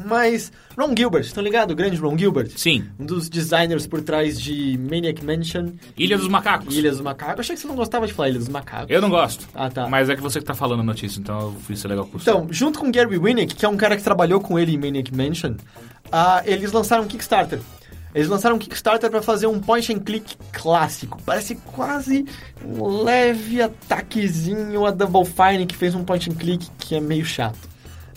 Mas, 0.05 0.51
Ron 0.77 0.94
Gilbert, 0.97 1.23
estão 1.23 1.43
ligado? 1.43 1.73
O 1.73 1.74
grande 1.77 1.97
Ron 1.97 2.16
Gilbert? 2.19 2.51
Sim. 2.56 2.85
Um 2.98 3.05
dos 3.05 3.28
designers 3.28 3.86
por 3.86 4.01
trás 4.02 4.40
de 4.40 4.78
Maniac 4.78 5.24
Mansion 5.24 5.69
Ilha 5.97 6.16
dos 6.19 6.28
Macacos. 6.28 6.74
e 6.74 6.78
Ilhas 6.78 6.98
do 6.98 7.05
Macaco. 7.05 7.36
Eu 7.36 7.40
achei 7.40 7.55
que 7.55 7.60
você 7.62 7.69
não 7.69 7.77
gostava 7.77 8.06
de 8.06 8.12
falar 8.12 8.31
Ilhas 8.31 8.44
dos 8.44 8.52
Macacos. 8.52 8.90
Eu 8.90 9.01
não 9.01 9.10
gosto. 9.10 9.47
Ah, 9.55 9.70
tá. 9.70 9.86
Mas 9.89 10.09
é 10.09 10.16
que 10.16 10.23
você 10.23 10.39
que 10.40 10.44
tá 10.44 10.55
falando 10.55 10.81
a 10.81 10.85
notícia, 10.85 11.20
então 11.20 11.40
eu 11.40 11.52
fiz 11.66 11.78
isso 11.78 11.89
legal 11.89 12.06
por. 12.06 12.20
Então, 12.20 12.47
junto 12.51 12.78
com 12.78 12.90
Gary 12.90 13.19
Winnick, 13.19 13.55
que 13.55 13.64
é 13.64 13.69
um 13.69 13.77
cara 13.77 13.97
que 13.97 14.02
trabalhou 14.02 14.40
com 14.40 14.59
ele 14.59 14.74
em 14.74 14.78
Maniac 14.78 15.14
Mansion, 15.14 15.55
ah, 16.10 16.43
eles 16.44 16.73
lançaram 16.73 17.05
um 17.05 17.06
Kickstarter. 17.06 17.60
Eles 18.14 18.28
lançaram 18.28 18.56
um 18.56 18.59
Kickstarter 18.59 19.10
pra 19.10 19.23
fazer 19.23 19.47
um 19.47 19.59
point 19.59 19.90
and 19.93 20.01
click 20.01 20.36
clássico. 20.52 21.19
Parece 21.24 21.55
quase 21.55 22.27
um 22.62 23.02
leve 23.02 23.62
ataquezinho 23.62 24.85
a 24.85 24.90
Double 24.90 25.24
Fine 25.24 25.64
que 25.66 25.74
fez 25.74 25.94
um 25.94 26.05
point 26.05 26.31
and 26.31 26.35
click 26.35 26.69
que 26.78 26.94
é 26.94 27.01
meio 27.01 27.24
chato. 27.24 27.59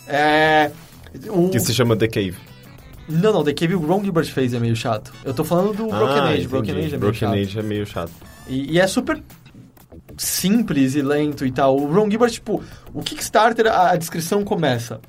É. 0.08 0.72
O... 1.30 1.50
Que 1.50 1.60
se 1.60 1.74
chama 1.74 1.96
The 1.96 2.08
Cave. 2.08 2.36
Não, 3.08 3.32
não, 3.32 3.44
The 3.44 3.54
Cave 3.54 3.76
o 3.76 3.80
Ron 3.80 4.04
Gilbert 4.04 4.26
fez 4.26 4.54
é 4.54 4.60
meio 4.60 4.76
chato. 4.76 5.14
Eu 5.24 5.34
tô 5.34 5.44
falando 5.44 5.76
do 5.76 5.88
Broken 5.88 6.18
Ah, 6.20 6.30
Age. 6.30 6.48
Broken 6.48 6.72
entendi. 6.72 6.88
Age 6.88 6.96
é 6.96 6.98
meio 6.98 7.00
Broken 7.00 7.20
chato. 7.20 7.34
Age 7.34 7.60
é 7.60 7.64
meio 7.64 7.86
chato. 7.86 8.12
E, 8.48 8.74
e 8.74 8.80
é 8.80 8.88
super 8.88 9.22
simples 10.18 10.96
e 10.96 11.02
lento 11.02 11.46
e 11.46 11.52
tal. 11.52 11.78
O 11.78 11.92
Ron 11.94 12.10
Gilbert, 12.10 12.32
tipo, 12.32 12.64
o 12.94 13.02
Kickstarter, 13.02 13.68
a, 13.68 13.92
a 13.92 13.96
descrição 13.96 14.44
começa. 14.44 15.00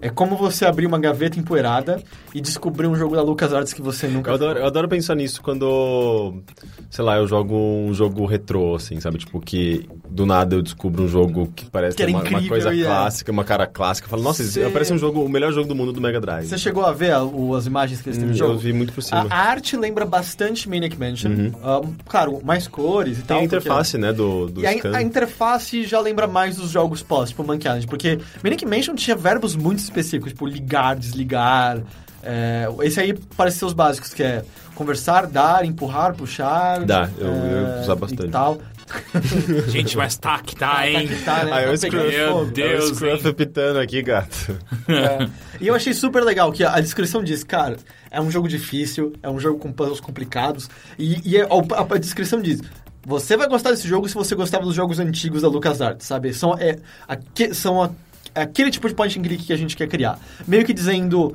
É 0.00 0.10
como 0.10 0.36
você 0.36 0.66
abrir 0.66 0.86
uma 0.86 0.98
gaveta 0.98 1.38
empoeirada 1.38 2.02
e 2.34 2.40
descobrir 2.40 2.86
um 2.86 2.94
jogo 2.94 3.16
da 3.16 3.22
LucasArts 3.22 3.72
que 3.72 3.80
você 3.80 4.06
nunca 4.06 4.30
Eu 4.30 4.34
adoro, 4.34 4.58
eu 4.58 4.66
adoro 4.66 4.88
pensar 4.88 5.14
nisso 5.14 5.40
quando, 5.40 6.42
sei 6.90 7.02
lá, 7.02 7.16
eu 7.16 7.26
jogo 7.26 7.56
um 7.56 7.94
jogo 7.94 8.26
retrô, 8.26 8.74
assim, 8.74 9.00
sabe? 9.00 9.18
Tipo, 9.18 9.40
que 9.40 9.88
do 10.14 10.24
nada 10.24 10.54
eu 10.54 10.62
descubro 10.62 11.02
um 11.02 11.08
jogo 11.08 11.50
que 11.56 11.68
parece 11.68 11.96
Que 11.96 12.04
uma, 12.04 12.20
uma 12.20 12.20
incrível 12.20 12.48
coisa 12.48 12.72
e 12.72 12.82
é. 12.82 12.84
clássica, 12.86 13.32
uma 13.32 13.42
cara 13.42 13.66
clássica. 13.66 14.06
Eu 14.06 14.10
falo, 14.10 14.22
nossa, 14.22 14.44
Você- 14.44 14.70
parece 14.70 14.92
um 14.92 14.98
jogo, 14.98 15.24
o 15.24 15.28
melhor 15.28 15.52
jogo 15.52 15.66
do 15.66 15.74
mundo 15.74 15.92
do 15.92 16.00
Mega 16.00 16.20
Drive. 16.20 16.46
Você 16.46 16.56
chegou 16.56 16.84
a 16.86 16.92
ver 16.92 17.10
a- 17.12 17.24
o- 17.24 17.54
as 17.56 17.66
imagens 17.66 18.00
que 18.00 18.08
eles 18.08 18.18
têm 18.18 18.26
Hum, 18.28 18.30
no 18.30 18.36
jogo? 18.36 18.52
eu 18.52 18.58
vi 18.58 18.72
muito 18.72 18.92
por 18.92 19.02
cima. 19.02 19.26
A, 19.28 19.34
a 19.34 19.38
arte 19.50 19.76
lembra 19.76 20.04
bastante 20.06 20.68
Maniac 20.68 20.96
Mansion. 20.96 21.32
Ah, 21.62 21.80
claro, 22.06 22.40
mais 22.44 22.68
cores 22.68 23.18
e 23.18 23.22
Tem 23.22 23.26
tal. 23.26 23.36
a 23.38 23.40
porque- 23.40 23.56
interface, 23.56 23.98
né, 23.98 24.12
do, 24.12 24.46
do 24.46 24.60
E 24.60 24.66
a, 24.66 24.70
a 24.96 25.02
interface 25.02 25.84
já 25.84 25.98
lembra 26.00 26.28
mais 26.28 26.56
dos 26.56 26.70
jogos 26.70 27.02
pós, 27.02 27.30
tipo 27.30 27.42
Monkey 27.42 27.66
Island, 27.66 27.86
porque 27.88 28.18
Maniac 28.42 28.64
Mansion 28.64 28.94
tinha 28.94 29.16
verbos 29.16 29.56
muito 29.56 29.80
específicos, 29.80 30.30
tipo 30.32 30.46
ligar, 30.46 30.94
desligar. 30.94 31.80
é, 32.22 32.66
esse 32.82 32.98
aí 33.00 33.12
parece 33.36 33.58
ser 33.58 33.64
os 33.66 33.72
básicos, 33.74 34.14
que 34.14 34.22
é 34.22 34.42
conversar, 34.74 35.26
dar, 35.26 35.64
empurrar, 35.64 36.14
puxar. 36.14 36.84
Dá, 36.84 37.08
eu- 37.18 37.26
eu 37.26 37.32
é, 37.34 37.74
ia 37.76 37.80
usar 37.82 37.94
bastante. 37.96 38.26
E 38.26 38.30
tal. 38.30 38.58
Gente, 39.68 39.96
mas 39.96 40.16
tá 40.16 40.38
que 40.40 40.54
tá, 40.56 40.88
hein? 40.88 41.06
que 41.08 41.16
tá, 41.24 41.44
né? 41.44 41.50
Ah, 41.52 41.60
é 41.62 41.70
o 41.70 41.78
Tá 41.78 41.88
pegando 41.88 42.10
Scruff. 42.10 42.16
Meu 42.16 42.46
Deus, 42.46 42.84
É 42.84 42.92
o 42.92 42.94
Scruff 42.94 43.32
pitando 43.34 43.78
aqui, 43.78 44.02
gato. 44.02 44.58
É. 44.88 45.28
E 45.60 45.66
eu 45.68 45.74
achei 45.74 45.94
super 45.94 46.22
legal 46.22 46.52
que 46.52 46.62
a, 46.62 46.74
a 46.74 46.80
descrição 46.80 47.22
diz, 47.24 47.42
cara, 47.42 47.76
é 48.10 48.20
um 48.20 48.30
jogo 48.30 48.46
difícil, 48.48 49.12
é 49.22 49.30
um 49.30 49.40
jogo 49.40 49.58
com 49.58 49.72
puzzles 49.72 50.00
complicados, 50.00 50.68
e, 50.98 51.20
e 51.24 51.36
é- 51.36 51.42
a, 51.42 51.94
a 51.94 51.98
descrição 51.98 52.40
diz, 52.40 52.60
você 53.06 53.36
vai 53.36 53.48
gostar 53.48 53.70
desse 53.70 53.88
jogo 53.88 54.08
se 54.08 54.14
você 54.14 54.34
gostava 54.34 54.64
dos 54.64 54.74
jogos 54.74 54.98
antigos 54.98 55.42
da 55.42 55.48
LucasArts, 55.48 56.06
sabe? 56.06 56.32
São, 56.34 56.54
é, 56.58 56.76
aque- 57.08 57.54
são 57.54 57.82
a- 57.82 57.90
aquele 58.34 58.70
tipo 58.70 58.88
de 58.88 58.94
point 58.94 59.18
and 59.18 59.22
click 59.22 59.44
que 59.44 59.52
a 59.52 59.56
gente 59.56 59.76
quer 59.76 59.86
criar. 59.88 60.18
Meio 60.46 60.64
que 60.64 60.72
dizendo, 60.74 61.34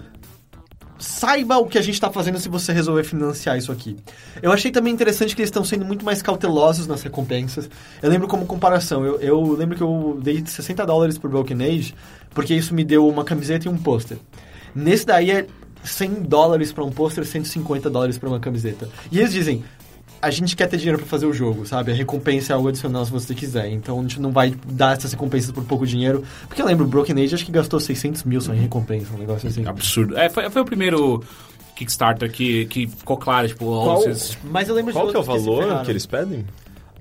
saiba 0.99 1.57
o 1.57 1.65
que 1.65 1.77
a 1.77 1.81
gente 1.81 1.93
está 1.93 2.11
fazendo 2.11 2.37
se 2.37 2.49
você 2.49 2.73
resolver 2.73 3.03
financiar 3.03 3.57
isso 3.57 3.71
aqui. 3.71 3.95
Eu 4.41 4.51
achei 4.51 4.69
também 4.69 4.93
interessante 4.93 5.35
que 5.35 5.41
eles 5.41 5.47
estão 5.47 5.63
sendo 5.63 5.85
muito 5.85 6.05
mais 6.05 6.21
cautelosos 6.21 6.85
nas 6.85 7.01
recompensas. 7.01 7.69
Eu 8.01 8.09
lembro 8.09 8.27
como 8.27 8.45
comparação, 8.45 9.05
eu, 9.05 9.19
eu 9.21 9.53
lembro 9.53 9.77
que 9.77 9.83
eu 9.83 10.19
dei 10.21 10.43
60 10.45 10.85
dólares 10.85 11.17
por 11.17 11.29
Broken 11.29 11.63
Age, 11.63 11.95
porque 12.31 12.53
isso 12.53 12.75
me 12.75 12.83
deu 12.83 13.07
uma 13.07 13.23
camiseta 13.23 13.67
e 13.67 13.71
um 13.71 13.77
pôster. 13.77 14.17
Nesse 14.75 15.05
daí 15.05 15.31
é 15.31 15.47
100 15.83 16.23
dólares 16.23 16.73
para 16.73 16.83
um 16.83 16.91
pôster, 16.91 17.25
150 17.25 17.89
dólares 17.89 18.17
para 18.17 18.29
uma 18.29 18.39
camiseta. 18.39 18.89
E 19.11 19.19
eles 19.19 19.31
dizem, 19.31 19.63
a 20.21 20.29
gente 20.29 20.55
quer 20.55 20.67
ter 20.67 20.77
dinheiro 20.77 20.97
para 20.97 21.07
fazer 21.07 21.25
o 21.25 21.33
jogo, 21.33 21.65
sabe? 21.65 21.91
A 21.91 21.95
recompensa 21.95 22.53
é 22.53 22.55
algo 22.55 22.67
adicional 22.67 23.05
se 23.05 23.11
você 23.11 23.33
quiser. 23.33 23.69
Então 23.69 23.97
a 23.99 24.01
gente 24.01 24.19
não 24.19 24.31
vai 24.31 24.53
dar 24.65 24.95
essas 24.97 25.11
recompensas 25.11 25.51
por 25.51 25.63
pouco 25.63 25.85
dinheiro. 25.87 26.23
Porque 26.47 26.61
eu 26.61 26.65
lembro, 26.65 26.85
Broken 26.87 27.21
Age 27.23 27.35
acho 27.35 27.45
que 27.45 27.51
gastou 27.51 27.79
600 27.79 28.23
mil 28.23 28.41
só 28.41 28.53
em 28.53 28.59
recompensa, 28.59 29.13
um 29.13 29.17
negócio 29.17 29.47
assim. 29.47 29.65
Absurdo. 29.65 30.17
É, 30.17 30.29
foi, 30.29 30.49
foi 30.49 30.61
o 30.61 30.65
primeiro 30.65 31.23
Kickstarter 31.75 32.29
que, 32.31 32.65
que 32.65 32.87
ficou 32.87 33.17
claro, 33.17 33.47
tipo, 33.47 33.65
Qual- 33.65 34.01
vocês- 34.01 34.37
Mas 34.43 34.67
eu 34.67 34.75
lembro 34.75 34.91
Qual 34.93 35.05
de 35.05 35.11
que 35.11 35.17
é 35.17 35.19
o 35.19 35.23
valor 35.23 35.63
ferraram. 35.63 35.85
que 35.85 35.91
eles 35.91 36.05
pedem? 36.05 36.45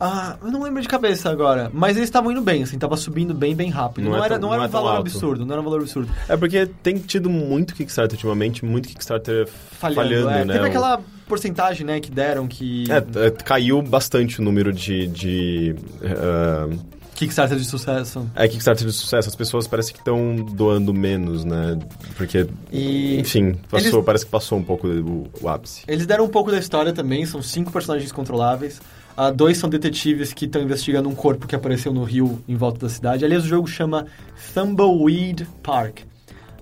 Ah, 0.00 0.36
eu 0.42 0.50
não 0.50 0.62
lembro 0.62 0.80
de 0.80 0.86
cabeça 0.88 1.28
agora. 1.30 1.70
Mas 1.72 1.96
eles 1.96 2.08
estavam 2.08 2.30
indo 2.30 2.40
bem, 2.40 2.62
assim, 2.62 2.78
tava 2.78 2.96
subindo 2.96 3.34
bem, 3.34 3.54
bem 3.54 3.68
rápido. 3.68 4.04
Não 4.04 4.12
Não, 4.12 4.22
é 4.22 4.26
era, 4.26 4.38
não 4.38 4.48
não 4.48 4.54
era 4.54 4.64
é 4.64 4.66
um 4.66 4.70
tão 4.70 4.80
valor 4.82 4.96
alto. 4.96 5.00
absurdo, 5.08 5.44
não 5.44 5.52
era 5.52 5.60
um 5.60 5.64
valor 5.64 5.80
absurdo. 5.80 6.08
É 6.28 6.36
porque 6.36 6.66
tem 6.82 6.98
tido 6.98 7.28
muito 7.28 7.74
Kickstarter 7.74 8.16
ultimamente, 8.16 8.64
muito 8.64 8.88
Kickstarter 8.88 9.48
Falhando, 9.48 10.00
falhando, 10.00 10.30
é. 10.30 10.44
né? 10.44 10.54
Teve 10.54 10.66
aquela 10.68 11.00
porcentagem, 11.26 11.84
né, 11.86 12.00
que 12.00 12.10
deram 12.10 12.46
que... 12.46 12.84
É, 12.90 13.26
é, 13.26 13.30
caiu 13.30 13.82
bastante 13.82 14.40
o 14.40 14.44
número 14.44 14.72
de. 14.72 15.06
de 15.08 15.74
ah, 16.04 16.68
Kickstarter 17.14 17.58
de 17.58 17.64
sucesso. 17.64 18.30
é 18.36 18.46
Kickstarter 18.46 18.86
de 18.86 18.92
sucesso. 18.92 19.28
As 19.28 19.34
pessoas 19.34 19.66
parece 19.66 19.92
que 19.92 19.98
estão 19.98 20.36
doando 20.36 20.94
menos, 20.94 21.44
né? 21.44 21.76
Porque. 22.16 22.46
E... 22.70 23.18
Enfim, 23.18 23.54
passou, 23.68 23.90
Eles- 23.94 24.04
parece 24.06 24.24
que 24.24 24.30
passou 24.30 24.56
um 24.56 24.62
pouco 24.62 24.86
o, 24.86 25.28
o 25.40 25.48
ápice. 25.48 25.82
Eles 25.88 26.06
deram 26.06 26.24
um 26.24 26.28
pouco 26.28 26.52
da 26.52 26.58
história 26.58 26.92
também, 26.92 27.26
são 27.26 27.42
cinco 27.42 27.72
personagens 27.72 28.12
controláveis. 28.12 28.80
Ah, 29.20 29.32
dois 29.32 29.58
são 29.58 29.68
detetives 29.68 30.32
que 30.32 30.44
estão 30.44 30.62
investigando 30.62 31.08
um 31.08 31.14
corpo 31.14 31.48
que 31.48 31.56
apareceu 31.56 31.92
no 31.92 32.04
rio 32.04 32.40
em 32.46 32.54
volta 32.54 32.86
da 32.86 32.88
cidade. 32.88 33.24
Aliás, 33.24 33.44
o 33.44 33.48
jogo 33.48 33.66
chama 33.66 34.06
Thumbleweed 34.54 35.44
Park. 35.60 36.02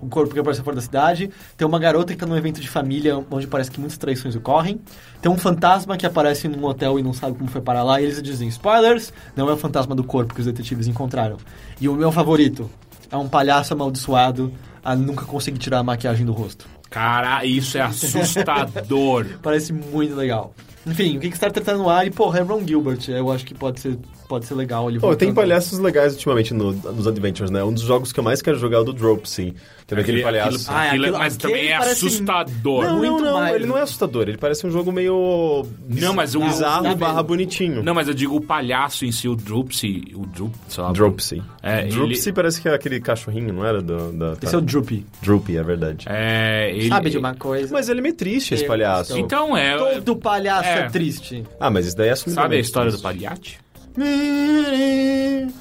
Um 0.01 0.09
corpo 0.09 0.33
que 0.33 0.41
apareceu 0.41 0.65
fora 0.65 0.77
da 0.77 0.81
cidade. 0.81 1.28
Tem 1.55 1.69
uma 1.69 1.78
garota 1.78 2.07
que 2.07 2.15
está 2.15 2.24
num 2.24 2.35
evento 2.35 2.59
de 2.59 2.66
família 2.66 3.23
onde 3.31 3.47
parece 3.47 3.70
que 3.70 3.78
muitas 3.78 3.99
traições 3.99 4.35
ocorrem. 4.35 4.81
Tem 5.20 5.31
um 5.31 5.37
fantasma 5.37 5.99
que 5.99 6.07
aparece 6.07 6.49
num 6.49 6.65
hotel 6.65 6.99
e 6.99 7.03
não 7.03 7.12
sabe 7.12 7.37
como 7.37 7.51
foi 7.51 7.61
parar 7.61 7.83
lá. 7.83 8.01
E 8.01 8.05
eles 8.05 8.23
dizem, 8.23 8.49
spoilers, 8.49 9.12
não 9.37 9.51
é 9.51 9.53
o 9.53 9.57
fantasma 9.59 9.95
do 9.95 10.03
corpo 10.03 10.33
que 10.33 10.41
os 10.41 10.47
detetives 10.47 10.87
encontraram. 10.87 11.37
E 11.78 11.91
o 11.91 11.95
meu 11.95 12.11
favorito 12.11 12.70
é 13.11 13.19
um 13.19 13.28
palhaço 13.28 13.74
amaldiçoado 13.74 14.51
a 14.83 14.97
nunca 14.97 15.27
conseguir 15.27 15.59
tirar 15.59 15.81
a 15.81 15.83
maquiagem 15.83 16.24
do 16.24 16.33
rosto. 16.33 16.66
Cara, 16.89 17.45
isso 17.45 17.77
é 17.77 17.83
assustador. 17.83 19.27
Parece 19.43 19.74
muito 19.74 20.15
legal. 20.15 20.55
Enfim, 20.86 21.16
o 21.16 21.20
Kickstarter 21.20 21.62
tá 21.64 21.74
no 21.74 21.88
ar 21.90 22.06
e, 22.06 22.10
porra, 22.10 22.38
é 22.38 22.42
Ron 22.42 22.66
Gilbert. 22.66 23.00
Eu 23.08 23.30
acho 23.32 23.44
que 23.44 23.52
pode 23.54 23.80
ser, 23.80 23.98
pode 24.28 24.46
ser 24.46 24.54
legal 24.54 24.88
ele 24.88 25.00
Pô, 25.00 25.14
tem 25.16 25.34
palhaços 25.34 25.78
legais 25.78 26.12
ultimamente 26.14 26.54
no, 26.54 26.72
nos 26.72 27.06
Adventures, 27.08 27.50
né? 27.50 27.64
Um 27.64 27.72
dos 27.72 27.82
jogos 27.82 28.12
que 28.12 28.20
eu 28.20 28.24
mais 28.24 28.40
quero 28.40 28.58
jogar 28.58 28.78
é 28.78 28.80
o 28.80 28.84
do 28.84 28.92
Dropsy. 28.92 29.54
Teve 29.86 30.00
aquele, 30.00 30.22
palhaço. 30.22 30.48
aquilo- 30.70 30.78
aquilo- 30.78 31.04
aquilo- 31.04 31.18
mas 31.18 31.34
aquele 31.36 31.52
também 31.52 31.68
é 31.72 31.78
parece- 31.78 32.06
assustador. 32.06 32.84
Não, 32.84 32.96
muito 32.98 33.10
não, 33.22 33.24
não, 33.24 33.32
mais. 33.40 33.54
ele 33.54 33.66
não 33.66 33.78
é 33.78 33.82
assustador, 33.82 34.28
ele 34.28 34.36
parece 34.38 34.66
um 34.66 34.70
jogo 34.70 34.90
meio 34.92 35.64
Não, 35.88 36.12
mas 36.14 36.34
o- 36.34 36.40
bizarro 36.40 36.84
Não, 36.84 36.96
barra 36.96 37.22
bonitinho. 37.22 37.82
Não, 37.82 37.94
mas 37.94 38.08
eu 38.08 38.14
digo 38.14 38.36
o 38.36 38.40
palhaço 38.40 39.04
em 39.04 39.12
si, 39.12 39.28
o 39.28 39.34
Dropsy. 39.36 40.12
O 40.14 40.26
Droop, 40.26 40.54
sei 40.68 40.82
lá. 40.84 40.92
Dropsy. 40.92 41.42
É, 41.62 41.84
Dropsy 41.86 42.28
ele- 42.28 42.32
parece 42.34 42.60
que 42.60 42.68
é 42.68 42.74
aquele 42.74 43.00
cachorrinho, 43.00 43.52
não 43.52 43.64
era? 43.64 43.80
Do, 43.82 44.12
da, 44.12 44.36
Esse 44.42 44.54
é 44.54 44.58
o 44.58 44.60
Droopy. 44.60 45.04
Droopy, 45.22 45.56
é 45.56 45.62
verdade. 45.62 46.06
É, 46.08 46.70
ele, 46.74 46.88
Sabe 46.88 47.10
de 47.10 47.18
uma 47.18 47.34
coisa? 47.34 47.72
Mas 47.72 47.88
ele 47.88 48.00
é 48.00 48.02
meio 48.02 48.14
triste, 48.14 48.54
esse 48.54 48.64
palhaço. 48.66 49.16
Então 49.18 49.56
é. 49.56 49.76
Todo 50.00 50.16
palhaço 50.16 50.68
é, 50.77 50.86
É. 50.86 50.89
triste. 50.89 51.44
Ah, 51.61 51.70
mas 51.70 51.86
isso 51.86 51.97
daí 51.97 52.09
é 52.09 52.16
Sabe 52.16 52.57
a 52.57 52.61
história 52.61 52.90
do 52.93 52.98
palhate? 53.01 53.59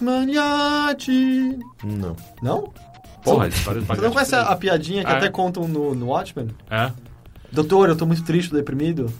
Maniachi. 0.01 1.57
Não. 1.83 2.15
Não? 2.41 2.73
Porra, 3.23 3.45
a 3.45 3.47
história 3.47 3.81
do 3.81 3.87
Você 3.87 4.01
não 4.01 4.11
conhece 4.11 4.35
a, 4.35 4.41
a 4.43 4.55
piadinha 4.55 5.03
que 5.03 5.11
Ah, 5.11 5.17
até 5.17 5.27
é? 5.27 5.29
contam 5.29 5.67
no, 5.67 5.95
no 5.95 6.07
Watchmen? 6.07 6.49
É. 6.69 6.91
Doutor, 7.51 7.89
eu 7.89 7.95
tô 7.95 8.05
muito 8.05 8.23
triste, 8.23 8.49
tô 8.49 8.55
deprimido. 8.57 9.11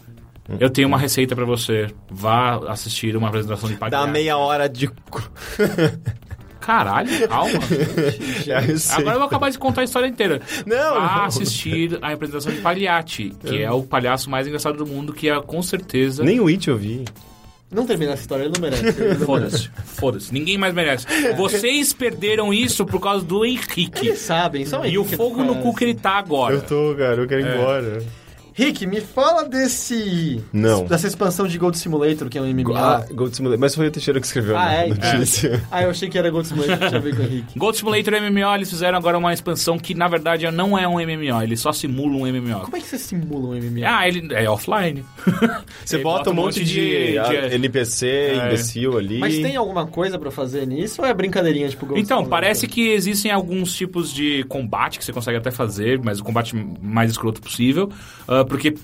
Eu 0.60 0.70
tenho 0.70 0.88
uma 0.88 0.98
receita 0.98 1.36
pra 1.36 1.46
você. 1.46 1.88
Vá 2.10 2.58
assistir 2.72 3.16
uma 3.18 3.30
apresentação 3.30 3.68
de. 3.68 3.76
Dá 3.90 4.06
meia 4.06 4.38
hora 4.38 4.70
de. 4.70 4.88
Caralho, 6.66 7.10
calma. 7.30 7.52
É 8.48 8.60
receita. 8.60 9.00
Agora 9.02 9.16
eu 9.16 9.20
vou 9.20 9.28
acabar 9.28 9.52
de 9.52 9.58
contar 9.60 9.82
a 9.82 9.84
história 9.84 10.08
inteira. 10.08 10.42
Não, 10.66 10.96
Vá 10.96 11.18
não. 11.18 11.24
assistir 11.26 12.00
a 12.02 12.12
apresentação 12.12 12.52
de 12.52 12.60
Palhate, 12.62 13.32
que 13.46 13.62
é 13.62 13.72
o 13.72 13.84
palhaço 13.84 14.30
mais 14.30 14.48
engraçado 14.48 14.78
do 14.78 14.86
mundo, 14.88 15.14
que 15.14 15.30
é 15.30 15.40
com 15.42 15.62
certeza. 15.62 16.24
Nem 16.24 16.40
o 16.40 16.48
It 16.48 16.68
eu 16.68 16.78
vi. 16.78 17.06
Não 17.72 17.86
termina 17.86 18.14
essa 18.14 18.22
história, 18.22 18.44
ele 18.44 18.54
não 18.56 18.62
merece. 18.62 19.26
Foda-se, 19.26 19.70
foda-se. 19.86 20.34
Ninguém 20.34 20.58
mais 20.58 20.74
merece. 20.74 21.06
Vocês 21.36 21.94
perderam 21.94 22.54
isso 22.54 22.86
por 22.86 23.00
causa 23.02 23.24
do 23.26 23.44
Henrique. 23.46 24.08
Eles 24.08 24.20
sabem, 24.20 24.66
só 24.66 24.86
E 24.86 24.98
o 24.98 25.04
fogo 25.04 25.44
no 25.44 25.58
cu 25.58 25.76
que 25.76 25.84
ele 25.84 25.96
tá 25.96 26.12
agora. 26.14 26.56
Eu 26.56 26.62
tô, 26.62 26.96
cara, 26.98 27.22
eu 27.22 27.28
quero 27.28 27.42
ir 27.42 27.54
embora. 27.56 28.04
Rick, 28.58 28.88
me 28.88 29.02
fala 29.02 29.44
desse... 29.50 30.42
Não. 30.54 30.86
Dessa 30.86 31.08
expansão 31.08 31.46
de 31.46 31.58
Gold 31.58 31.78
Simulator, 31.78 32.30
que 32.30 32.38
é 32.38 32.42
um 32.42 32.48
MMA. 32.54 32.80
Ah, 32.80 33.06
Gold 33.14 33.36
Simulator. 33.36 33.60
Mas 33.60 33.76
foi 33.76 33.88
o 33.88 33.92
Teixeira 33.92 34.18
que 34.20 34.26
escreveu 34.26 34.56
Ah, 34.58 34.66
na 34.66 34.74
é? 34.74 34.88
notícia. 34.88 35.62
Ah, 35.70 35.84
eu 35.84 35.90
achei 35.90 36.08
que 36.10 36.18
era 36.18 36.30
Gold 36.30 36.48
Simulator, 36.48 36.78
que 36.80 36.88
tinha 36.88 36.98
a 36.98 37.04
ver 37.04 37.16
com 37.18 37.22
o 37.22 37.26
Henrique. 37.26 37.60
Gold 37.60 37.78
Simulator 37.78 38.14
MMO, 38.22 38.56
eles 38.56 38.70
fizeram 38.70 38.98
agora 38.98 39.18
uma 39.18 39.34
expansão 39.34 39.78
que 39.78 39.94
na 39.94 40.08
verdade 40.08 40.50
não 40.52 40.78
é 40.80 40.88
um 40.88 40.94
MMO, 41.00 41.42
ele 41.44 41.58
só 41.58 41.74
simula 41.74 42.16
um 42.16 42.26
MMO. 42.26 42.62
Como 42.62 42.78
é 42.78 42.80
que 42.80 42.88
você 42.88 42.98
simula 42.98 43.48
um 43.50 43.60
MMA? 43.62 43.86
Ah, 43.86 44.08
ele 44.08 44.34
é 44.34 44.50
offline. 44.50 45.04
Você 45.86 45.98
Ele 45.98 46.04
bota 46.04 46.30
um 46.30 46.34
monte 46.34 46.64
de, 46.64 47.18
ah, 47.20 47.54
NPC, 47.54 48.08
É. 48.08 48.36
imbecil 48.48 48.98
ali. 48.98 49.20
Mas 49.20 49.36
tem 49.38 49.56
alguma 49.56 49.86
coisa 49.86 50.18
pra 50.18 50.32
fazer 50.32 50.66
nisso 50.66 51.02
ou 51.02 51.08
é 51.08 51.14
brincadeirinha 51.14 51.68
tipo 51.70 51.86
Gold 51.86 52.02
Então, 52.02 52.20
Simulator? 52.20 52.30
parece 52.42 52.68
que 52.68 52.90
existem 52.90 53.32
alguns 53.32 53.74
tipos 53.74 54.12
de 54.14 54.44
combate 54.46 54.98
que 54.98 55.06
você 55.06 55.12
consegue 55.14 55.38
até 55.38 55.52
fazer, 55.52 56.00
mas 56.02 56.20
o 56.20 56.24
combate 56.24 56.56
mais 56.82 57.12
escroto 57.12 57.42
possível. 57.42 57.90
Ah, 58.46 58.48
porque, 58.48 58.76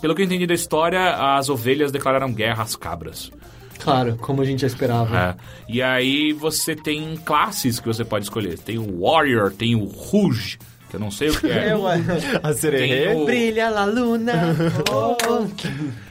pelo 0.00 0.14
que 0.14 0.22
eu 0.22 0.26
entendi 0.26 0.46
da 0.46 0.54
história, 0.54 1.36
as 1.36 1.48
ovelhas 1.48 1.90
declararam 1.92 2.32
guerra 2.32 2.62
às 2.62 2.76
cabras. 2.76 3.30
Claro, 3.78 4.16
como 4.16 4.42
a 4.42 4.44
gente 4.44 4.60
já 4.62 4.66
esperava. 4.66 5.16
É. 5.16 5.34
E 5.72 5.80
aí 5.80 6.32
você 6.32 6.74
tem 6.74 7.16
classes 7.18 7.78
que 7.78 7.86
você 7.86 8.04
pode 8.04 8.24
escolher. 8.24 8.58
Tem 8.58 8.76
o 8.76 9.02
Warrior, 9.02 9.52
tem 9.52 9.74
o 9.76 9.84
Rouge, 9.84 10.58
que 10.90 10.96
eu 10.96 11.00
não 11.00 11.10
sei 11.12 11.30
o 11.30 11.38
que 11.40 11.46
é. 11.46 11.68
É. 11.78 12.40
A 12.42 12.52
sererê. 12.52 13.14
O- 13.14 13.24
Brilha 13.24 13.70
la 13.70 13.84
luna. 13.84 14.32
Oh. 14.90 15.46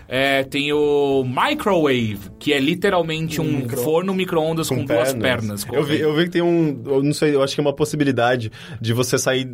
É, 0.09 0.43
tem 0.43 0.71
o 0.71 1.23
Microwave, 1.25 2.19
que 2.39 2.53
é 2.53 2.59
literalmente 2.59 3.41
um 3.41 3.67
forno 3.69 4.13
micro-ondas 4.13 4.69
com, 4.69 4.85
duas 4.85 5.13
pernas. 5.13 5.65
Eu 5.71 5.83
vi, 5.83 5.99
eu 5.99 6.15
vi 6.15 6.23
que 6.25 6.29
tem 6.31 6.41
um. 6.41 6.81
Eu 6.85 7.03
não 7.03 7.13
sei, 7.13 7.35
eu 7.35 7.43
acho 7.43 7.53
que 7.53 7.59
é 7.59 7.63
uma 7.63 7.73
possibilidade 7.73 8.51
de 8.79 8.93
você 8.93 9.17
sair 9.17 9.45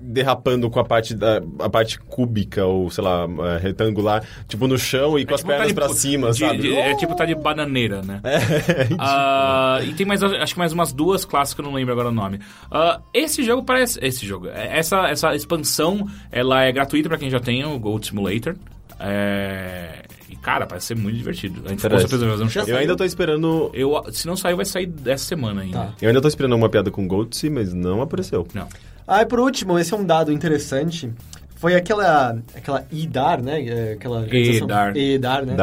derrapando 0.00 0.68
com 0.70 0.80
a 0.80 0.84
parte 0.84 1.14
da 1.14 1.40
a 1.60 1.68
parte 1.70 1.98
cúbica 2.00 2.64
ou, 2.64 2.90
sei 2.90 3.04
lá, 3.04 3.26
eh, 3.26 3.58
retangular, 3.62 4.24
tipo 4.48 4.66
no 4.66 4.76
chão 4.78 5.18
e 5.18 5.24
com 5.24 5.32
É 5.32 5.34
as 5.34 5.40
tipo 5.40 5.50
tá 5.52 5.56
pernas 5.56 5.68
de- 5.68 5.74
pra 5.74 5.88
cima, 5.90 6.30
de- 6.32 6.38
sabe? 6.38 6.58
de- 6.58 6.74
é 6.74 6.94
tipo 6.96 7.14
tá 7.14 7.24
de 7.24 7.34
bananeira, 7.34 8.02
né? 8.02 8.20
É, 8.24 8.88
Ah, 8.98 9.80
e 9.84 9.92
tem 9.94 10.04
mais, 10.06 10.22
acho 10.22 10.52
que 10.54 10.58
mais 10.58 10.72
umas 10.72 10.92
duas 10.92 11.24
classes 11.24 11.54
que 11.54 11.60
eu 11.60 11.64
não 11.64 11.72
lembro 11.74 11.92
agora 11.92 12.08
o 12.08 12.12
nome. 12.12 12.40
Ah, 12.70 13.00
esse 13.14 13.42
jogo 13.42 13.62
parece. 13.62 13.98
Esse 14.02 14.26
jogo. 14.26 14.48
é- 14.48 14.78
Essa, 14.78 15.08
essa 15.08 15.34
expansão, 15.34 16.08
ela 16.30 16.62
é 16.64 16.72
gratuita 16.72 17.08
pra 17.08 17.18
quem 17.18 17.30
já 17.30 17.38
tem 17.40 17.64
o 17.64 17.78
Gold 17.78 18.06
Simulator. 18.06 18.56
É, 19.04 20.02
e, 20.30 20.36
cara, 20.36 20.66
parece 20.66 20.86
ser 20.88 20.96
muito 20.96 21.16
divertido. 21.16 21.62
A 21.66 21.68
gente 21.70 21.80
certeza 21.80 22.24
vai 22.26 22.38
fazer 22.38 22.60
um. 22.60 22.70
Eu 22.70 22.76
ainda 22.78 22.96
tô 22.96 23.04
esperando. 23.04 23.70
Eu, 23.74 24.02
se 24.12 24.26
não 24.26 24.36
sair, 24.36 24.54
vai 24.54 24.64
sair 24.64 24.92
essa 25.04 25.24
semana 25.24 25.62
ainda. 25.62 25.78
Tá. 25.78 25.94
Eu 26.00 26.08
ainda 26.08 26.20
tô 26.20 26.28
esperando 26.28 26.54
uma 26.54 26.68
piada 26.68 26.90
com 26.90 27.06
Goatsy, 27.06 27.50
mas 27.50 27.74
não 27.74 28.00
apareceu. 28.00 28.46
Não. 28.54 28.68
Ah, 29.06 29.22
e 29.22 29.26
por 29.26 29.40
último, 29.40 29.78
esse 29.78 29.92
é 29.92 29.96
um 29.96 30.04
dado 30.04 30.32
interessante. 30.32 31.12
Foi 31.56 31.74
aquela, 31.74 32.38
aquela 32.54 32.84
IDAR, 32.90 33.42
né? 33.42 33.64
É, 33.64 33.92
Aquela 33.92 34.20
organização- 34.20 34.66
EDAR. 34.66 34.96
EDAR, 34.96 35.46
né? 35.46 35.54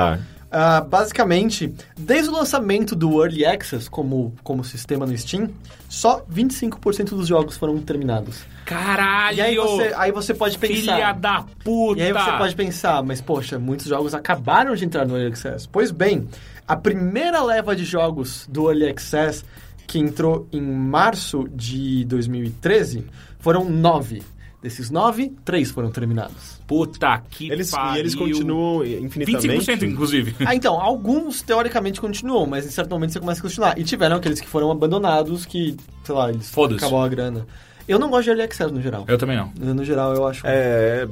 Ah, 0.52 0.82
basicamente, 0.82 1.74
desde 1.96 2.30
o 2.30 2.34
lançamento 2.34 2.96
do 2.96 3.22
Early 3.24 3.46
Access 3.46 3.88
como, 3.88 4.34
como 4.44 4.64
sistema 4.64 5.06
no 5.06 5.16
Steam, 5.16 5.50
só 5.88 6.26
25% 6.32 7.10
dos 7.10 7.28
jogos 7.28 7.56
foram 7.56 7.78
terminados. 7.80 8.46
Caralho! 8.66 9.38
E 9.38 9.42
aí 9.42 9.56
você, 9.56 9.94
aí 9.96 10.12
você 10.12 10.34
pode 10.34 10.58
pensar... 10.58 10.96
Filha 10.96 11.14
da 11.14 11.46
puta! 11.64 12.02
E 12.02 12.04
aí 12.04 12.14
você 12.14 12.32
pode 12.32 12.56
pensar, 12.56 13.04
mas 13.04 13.22
poxa, 13.22 13.60
muitos 13.60 13.86
jogos 13.86 14.16
acabaram 14.16 14.76
de 14.76 14.86
entrar 14.86 15.06
no 15.06 15.16
Early 15.16 15.32
Access. 15.32 15.68
Pois 15.72 15.92
bem, 15.92 16.28
a 16.68 16.76
primeira 16.76 17.44
leva 17.44 17.76
de 17.76 17.86
jogos 17.86 18.48
do 18.50 18.70
Early 18.70 18.90
Access, 18.90 19.46
que 19.86 20.00
entrou 20.00 20.48
em 20.52 20.62
março 20.62 21.48
de 21.52 22.06
2013, 22.06 23.06
foram 23.40 23.70
nove. 23.70 24.24
Desses 24.62 24.90
nove, 24.90 25.34
três 25.46 25.72
foram 25.72 25.90
terminados. 25.90 26.60
Puta 26.68 27.24
que 27.30 27.50
Eles, 27.50 27.72
pariu. 27.72 27.96
e 27.96 28.00
eles 28.00 28.14
continuam 28.14 28.84
infinitamente. 28.86 29.48
25%, 29.48 29.84
inclusive. 29.84 30.36
Ah, 30.46 30.54
então, 30.54 30.80
alguns 30.82 31.42
teoricamente 31.42 32.02
continuam, 32.02 32.46
mas 32.46 32.66
em 32.66 32.70
certo 32.70 32.90
momento 32.90 33.14
você 33.14 33.20
começa 33.22 33.40
a 33.40 33.44
continuar. 33.44 33.80
E 33.80 33.86
tiveram 33.86 34.18
aqueles 34.18 34.42
que 34.42 34.48
foram 34.48 34.70
abandonados, 34.70 35.46
que, 35.46 35.78
sei 36.04 36.14
lá, 36.14 36.30
eles 36.30 36.54
acabou 36.76 37.02
a 37.02 37.08
grana. 37.08 37.48
Eu 37.88 37.98
não 37.98 38.10
gosto 38.10 38.26
de 38.26 38.30
Early 38.32 38.44
Access 38.44 38.72
no 38.72 38.82
geral. 38.82 39.06
Eu 39.08 39.18
também 39.18 39.38
não. 39.38 39.52
No 39.74 39.84
geral, 39.84 40.14
eu 40.14 40.28
acho. 40.28 40.46
É. 40.46 41.08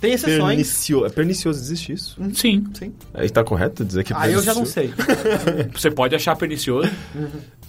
Tem 0.00 0.12
exceções. 0.12 0.48
Pernicio... 0.48 1.04
É 1.06 1.08
pernicioso, 1.10 1.60
existe 1.60 1.92
isso? 1.92 2.16
Sim. 2.34 2.64
Sim. 2.74 2.92
É, 3.14 3.28
tá 3.28 3.42
correto 3.42 3.84
dizer 3.84 4.04
que 4.04 4.12
é 4.12 4.16
Ah, 4.18 4.28
eu 4.30 4.40
já 4.42 4.54
não 4.54 4.62
pernicioso? 4.64 4.94
sei. 4.96 5.68
Você 5.74 5.90
pode 5.90 6.14
achar 6.14 6.36
pernicioso. 6.36 6.88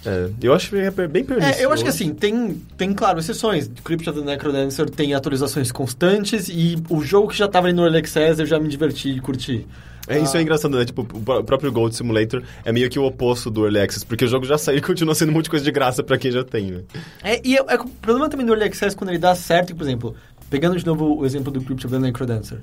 É, 0.04 0.30
eu 0.42 0.54
acho 0.54 0.70
que 0.70 0.76
é 0.76 0.90
bem 0.90 1.24
pernicioso. 1.24 1.58
É, 1.60 1.64
eu 1.64 1.72
acho 1.72 1.82
que 1.82 1.90
assim, 1.90 2.14
tem, 2.14 2.54
tem 2.76 2.92
claro, 2.94 3.18
exceções. 3.18 3.70
Crypt 3.84 4.08
of 4.08 4.18
the 4.20 4.24
Necrodancer 4.24 4.88
tem 4.88 5.12
atualizações 5.14 5.70
constantes 5.72 6.48
e 6.48 6.76
o 6.88 7.02
jogo 7.02 7.28
que 7.28 7.36
já 7.36 7.48
tava 7.48 7.66
ali 7.66 7.74
no 7.74 7.82
Early 7.82 7.98
Access 7.98 8.40
eu 8.40 8.46
já 8.46 8.58
me 8.58 8.68
diverti 8.68 9.10
e 9.10 9.20
curti. 9.20 9.66
É, 10.08 10.18
isso 10.18 10.36
é 10.36 10.42
engraçado, 10.42 10.76
né? 10.76 10.84
Tipo, 10.84 11.02
o 11.02 11.20
pró- 11.20 11.42
próprio 11.42 11.70
Gold 11.70 11.94
Simulator 11.94 12.42
é 12.64 12.72
meio 12.72 12.90
que 12.90 12.98
o 12.98 13.04
oposto 13.04 13.48
do 13.48 13.64
Early 13.64 13.80
Access, 13.80 14.04
porque 14.04 14.24
o 14.24 14.28
jogo 14.28 14.44
já 14.44 14.58
saiu 14.58 14.78
e 14.78 14.80
continua 14.80 15.14
sendo 15.14 15.28
um 15.28 15.32
monte 15.34 15.44
de 15.44 15.50
coisa 15.50 15.64
de 15.64 15.70
graça 15.70 16.02
pra 16.02 16.18
quem 16.18 16.32
já 16.32 16.42
tem, 16.42 16.72
né? 16.72 16.80
É, 17.22 17.40
e 17.46 17.56
é, 17.56 17.60
é, 17.68 17.74
o 17.76 17.84
problema 17.86 18.28
também 18.28 18.44
do 18.44 18.52
Early 18.52 18.64
Access 18.66 18.96
quando 18.96 19.10
ele 19.10 19.18
dá 19.18 19.34
certo, 19.36 19.72
por 19.76 19.84
exemplo, 19.84 20.16
pegando 20.50 20.76
de 20.76 20.84
novo 20.84 21.16
o 21.18 21.24
exemplo 21.24 21.50
do 21.50 21.60
Crypt 21.62 21.86
of 21.86 21.94
the 21.94 22.00
Necrodancer. 22.00 22.58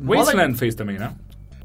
Le- 0.00 0.16
Wasteland 0.16 0.58
fez 0.58 0.74
também, 0.74 0.98
né? 0.98 1.12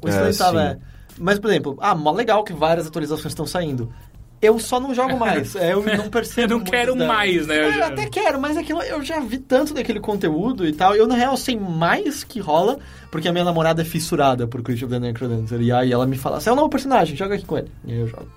Wasteland 0.02 0.34
É, 0.34 0.38
tava, 0.38 0.62
é. 0.62 0.78
Mas, 1.18 1.38
por 1.38 1.50
exemplo, 1.50 1.76
ah, 1.80 1.94
mó 1.94 2.12
legal 2.12 2.44
que 2.44 2.52
várias 2.52 2.86
atualizações 2.86 3.32
estão 3.32 3.44
saindo. 3.46 3.92
Eu 4.40 4.56
só 4.60 4.78
não 4.78 4.94
jogo 4.94 5.18
mais. 5.18 5.56
É, 5.56 5.72
eu 5.72 5.82
não 5.82 6.06
percebo. 6.10 6.52
Eu 6.52 6.58
não 6.58 6.64
quero 6.64 6.94
mais, 6.94 7.48
né? 7.48 7.56
É, 7.56 7.58
Eu 7.58 7.64
Eu, 7.64 7.72
já- 7.72 7.86
até 7.88 8.06
quero, 8.08 8.40
mas 8.40 8.56
aquilo 8.56 8.80
eu 8.82 9.02
já 9.02 9.18
vi 9.18 9.38
tanto 9.38 9.74
daquele 9.74 9.98
conteúdo 9.98 10.64
e 10.64 10.72
tal. 10.72 10.94
Eu, 10.94 11.08
na 11.08 11.16
real, 11.16 11.36
sei 11.36 11.58
mais 11.58 12.22
que 12.22 12.38
rola, 12.38 12.78
porque 13.10 13.26
a 13.26 13.32
minha 13.32 13.44
namorada 13.44 13.82
é 13.82 13.84
fissurada 13.84 14.46
por 14.46 14.62
Crypt 14.62 14.84
of 14.84 14.94
the 14.94 15.00
Necrodancer. 15.00 15.60
E 15.60 15.72
aí 15.72 15.90
ela 15.90 16.06
me 16.06 16.16
fala, 16.16 16.38
você 16.40 16.48
é 16.48 16.52
um 16.52 16.56
novo 16.56 16.68
personagem, 16.68 17.16
joga 17.16 17.34
aqui 17.34 17.44
com 17.44 17.58
ele. 17.58 17.72
E 17.84 17.92
aí 17.92 17.98
eu 17.98 18.06
jogo. 18.06 18.28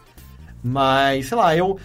Mas, 0.64 1.28
sei 1.28 1.38
lá, 1.38 1.56
eu. 1.56 1.78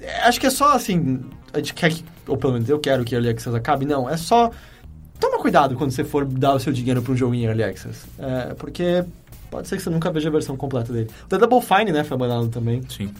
é, 0.00 0.20
Acho 0.22 0.38
que 0.38 0.46
é 0.46 0.50
só 0.50 0.72
assim. 0.74 1.20
A 1.52 1.58
gente 1.58 1.72
quer 1.72 1.90
que, 1.90 2.04
ou 2.26 2.36
pelo 2.36 2.52
menos 2.54 2.68
eu 2.68 2.78
quero 2.78 3.02
que 3.04 3.14
Early 3.14 3.30
Access 3.30 3.56
acabe. 3.56 3.86
Não, 3.86 4.08
é 4.10 4.16
só. 4.18 4.50
Cuidado 5.44 5.76
quando 5.76 5.90
você 5.90 6.02
for 6.02 6.24
dar 6.24 6.54
o 6.54 6.58
seu 6.58 6.72
dinheiro 6.72 7.02
pra 7.02 7.12
um 7.12 7.16
jogo 7.18 7.34
em 7.34 7.44
Early 7.44 7.64
Access. 7.64 8.06
É, 8.18 8.54
porque 8.54 9.04
pode 9.50 9.68
ser 9.68 9.76
que 9.76 9.82
você 9.82 9.90
nunca 9.90 10.10
veja 10.10 10.30
a 10.30 10.32
versão 10.32 10.56
completa 10.56 10.90
dele. 10.90 11.10
O 11.26 11.28
The 11.28 11.36
Double 11.36 11.60
Fine, 11.60 11.92
né, 11.92 12.02
foi 12.02 12.14
abandonado 12.14 12.48
também. 12.48 12.80
Sim. 12.88 13.12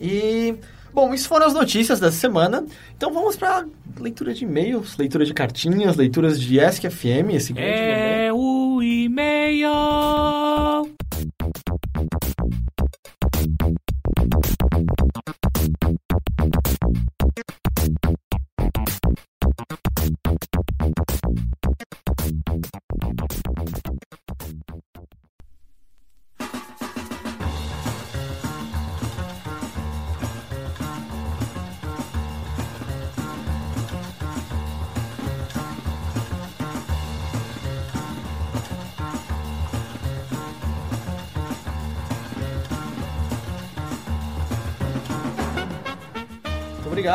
E, 0.00 0.54
bom, 0.94 1.12
isso 1.12 1.26
foram 1.26 1.44
as 1.44 1.52
notícias 1.52 1.98
dessa 1.98 2.16
semana. 2.16 2.64
Então 2.96 3.12
vamos 3.12 3.34
pra 3.34 3.66
leitura 3.98 4.32
de 4.32 4.44
e-mails, 4.44 4.96
leitura 4.96 5.24
de 5.24 5.34
cartinhas, 5.34 5.96
leituras 5.96 6.40
de 6.40 6.60
Ask 6.60 6.84
FM, 6.84 7.34
esse 7.34 7.52
grande 7.52 7.72
momento. 7.72 7.90
É 7.90 8.32
o 8.32 8.80
e-mail. 8.80 9.72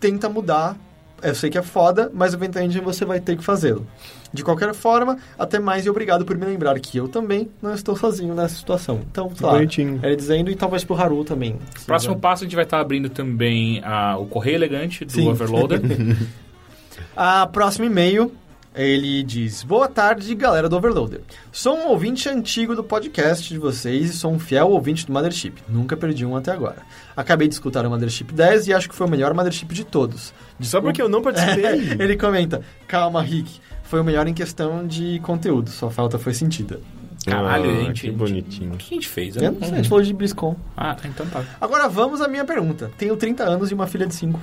tenta 0.00 0.28
mudar 0.28 0.76
eu 1.22 1.34
sei 1.34 1.50
que 1.50 1.58
é 1.58 1.62
foda, 1.62 2.10
mas 2.12 2.34
eventualmente 2.34 2.80
você 2.80 3.04
vai 3.04 3.20
ter 3.20 3.36
que 3.36 3.44
fazê-lo. 3.44 3.86
De 4.32 4.44
qualquer 4.44 4.72
forma, 4.74 5.18
até 5.38 5.58
mais 5.58 5.84
e 5.84 5.90
obrigado 5.90 6.24
por 6.24 6.36
me 6.36 6.46
lembrar 6.46 6.78
que 6.78 6.96
eu 6.96 7.08
também 7.08 7.50
não 7.60 7.74
estou 7.74 7.96
sozinho 7.96 8.34
nessa 8.34 8.54
situação. 8.54 9.00
Então, 9.10 9.30
claro, 9.36 9.56
Bonitinho. 9.56 10.00
ele 10.02 10.16
dizendo 10.16 10.50
e 10.50 10.54
talvez 10.54 10.84
pro 10.84 10.94
Haru 10.94 11.24
também. 11.24 11.56
Próximo 11.84 12.18
passo, 12.18 12.44
a 12.44 12.46
gente 12.46 12.54
vai 12.54 12.64
estar 12.64 12.80
abrindo 12.80 13.08
também 13.08 13.82
o 14.18 14.26
Correio 14.26 14.56
Elegante 14.56 15.04
do 15.04 15.12
Sim. 15.12 15.28
Overloader. 15.28 15.80
A 17.16 17.46
próximo 17.46 17.84
e-mail, 17.86 18.32
ele 18.74 19.22
diz: 19.22 19.62
Boa 19.62 19.88
tarde, 19.88 20.34
galera 20.34 20.68
do 20.68 20.76
Overloader. 20.76 21.20
Sou 21.50 21.76
um 21.76 21.88
ouvinte 21.88 22.28
antigo 22.28 22.74
do 22.76 22.84
podcast 22.84 23.48
de 23.48 23.58
vocês 23.58 24.10
e 24.10 24.12
sou 24.12 24.32
um 24.32 24.38
fiel 24.38 24.68
ouvinte 24.68 25.06
do 25.06 25.12
Mothership. 25.12 25.54
Nunca 25.68 25.96
perdi 25.96 26.24
um 26.24 26.36
até 26.36 26.52
agora. 26.52 26.78
Acabei 27.16 27.48
de 27.48 27.54
escutar 27.54 27.84
o 27.84 27.90
Mothership 27.90 28.32
10 28.32 28.68
e 28.68 28.74
acho 28.74 28.88
que 28.88 28.94
foi 28.94 29.06
o 29.06 29.10
melhor 29.10 29.34
Mothership 29.34 29.72
de 29.74 29.84
todos. 29.84 30.32
Só 30.60 30.80
porque 30.80 31.02
eu 31.02 31.08
não 31.08 31.20
participei. 31.22 31.96
ele 31.98 32.16
comenta: 32.16 32.62
Calma, 32.86 33.22
Rick. 33.22 33.60
Foi 33.82 34.00
o 34.00 34.04
melhor 34.04 34.28
em 34.28 34.34
questão 34.34 34.86
de 34.86 35.18
conteúdo, 35.20 35.68
sua 35.68 35.90
falta 35.90 36.16
foi 36.16 36.32
sentida. 36.32 36.78
Caralho, 37.26 37.68
Ah, 37.70 37.84
gente. 37.84 38.02
que 38.02 38.10
bonitinho. 38.12 38.72
O 38.74 38.76
que 38.76 38.94
a 38.94 38.94
gente 38.94 39.08
fez? 39.08 39.36
Eu 39.36 39.50
não 39.52 39.58
sei, 39.60 39.72
a 39.72 39.76
gente 39.76 39.88
falou 39.88 40.02
de 40.04 40.12
BlizzCon. 40.14 40.56
Ah, 40.76 40.96
então 41.04 41.26
tá. 41.26 41.44
Agora 41.60 41.88
vamos 41.88 42.20
à 42.20 42.28
minha 42.28 42.44
pergunta. 42.44 42.90
Tenho 42.96 43.16
30 43.16 43.42
anos 43.44 43.70
e 43.70 43.74
uma 43.74 43.86
filha 43.88 44.06
de 44.06 44.14
5. 44.14 44.40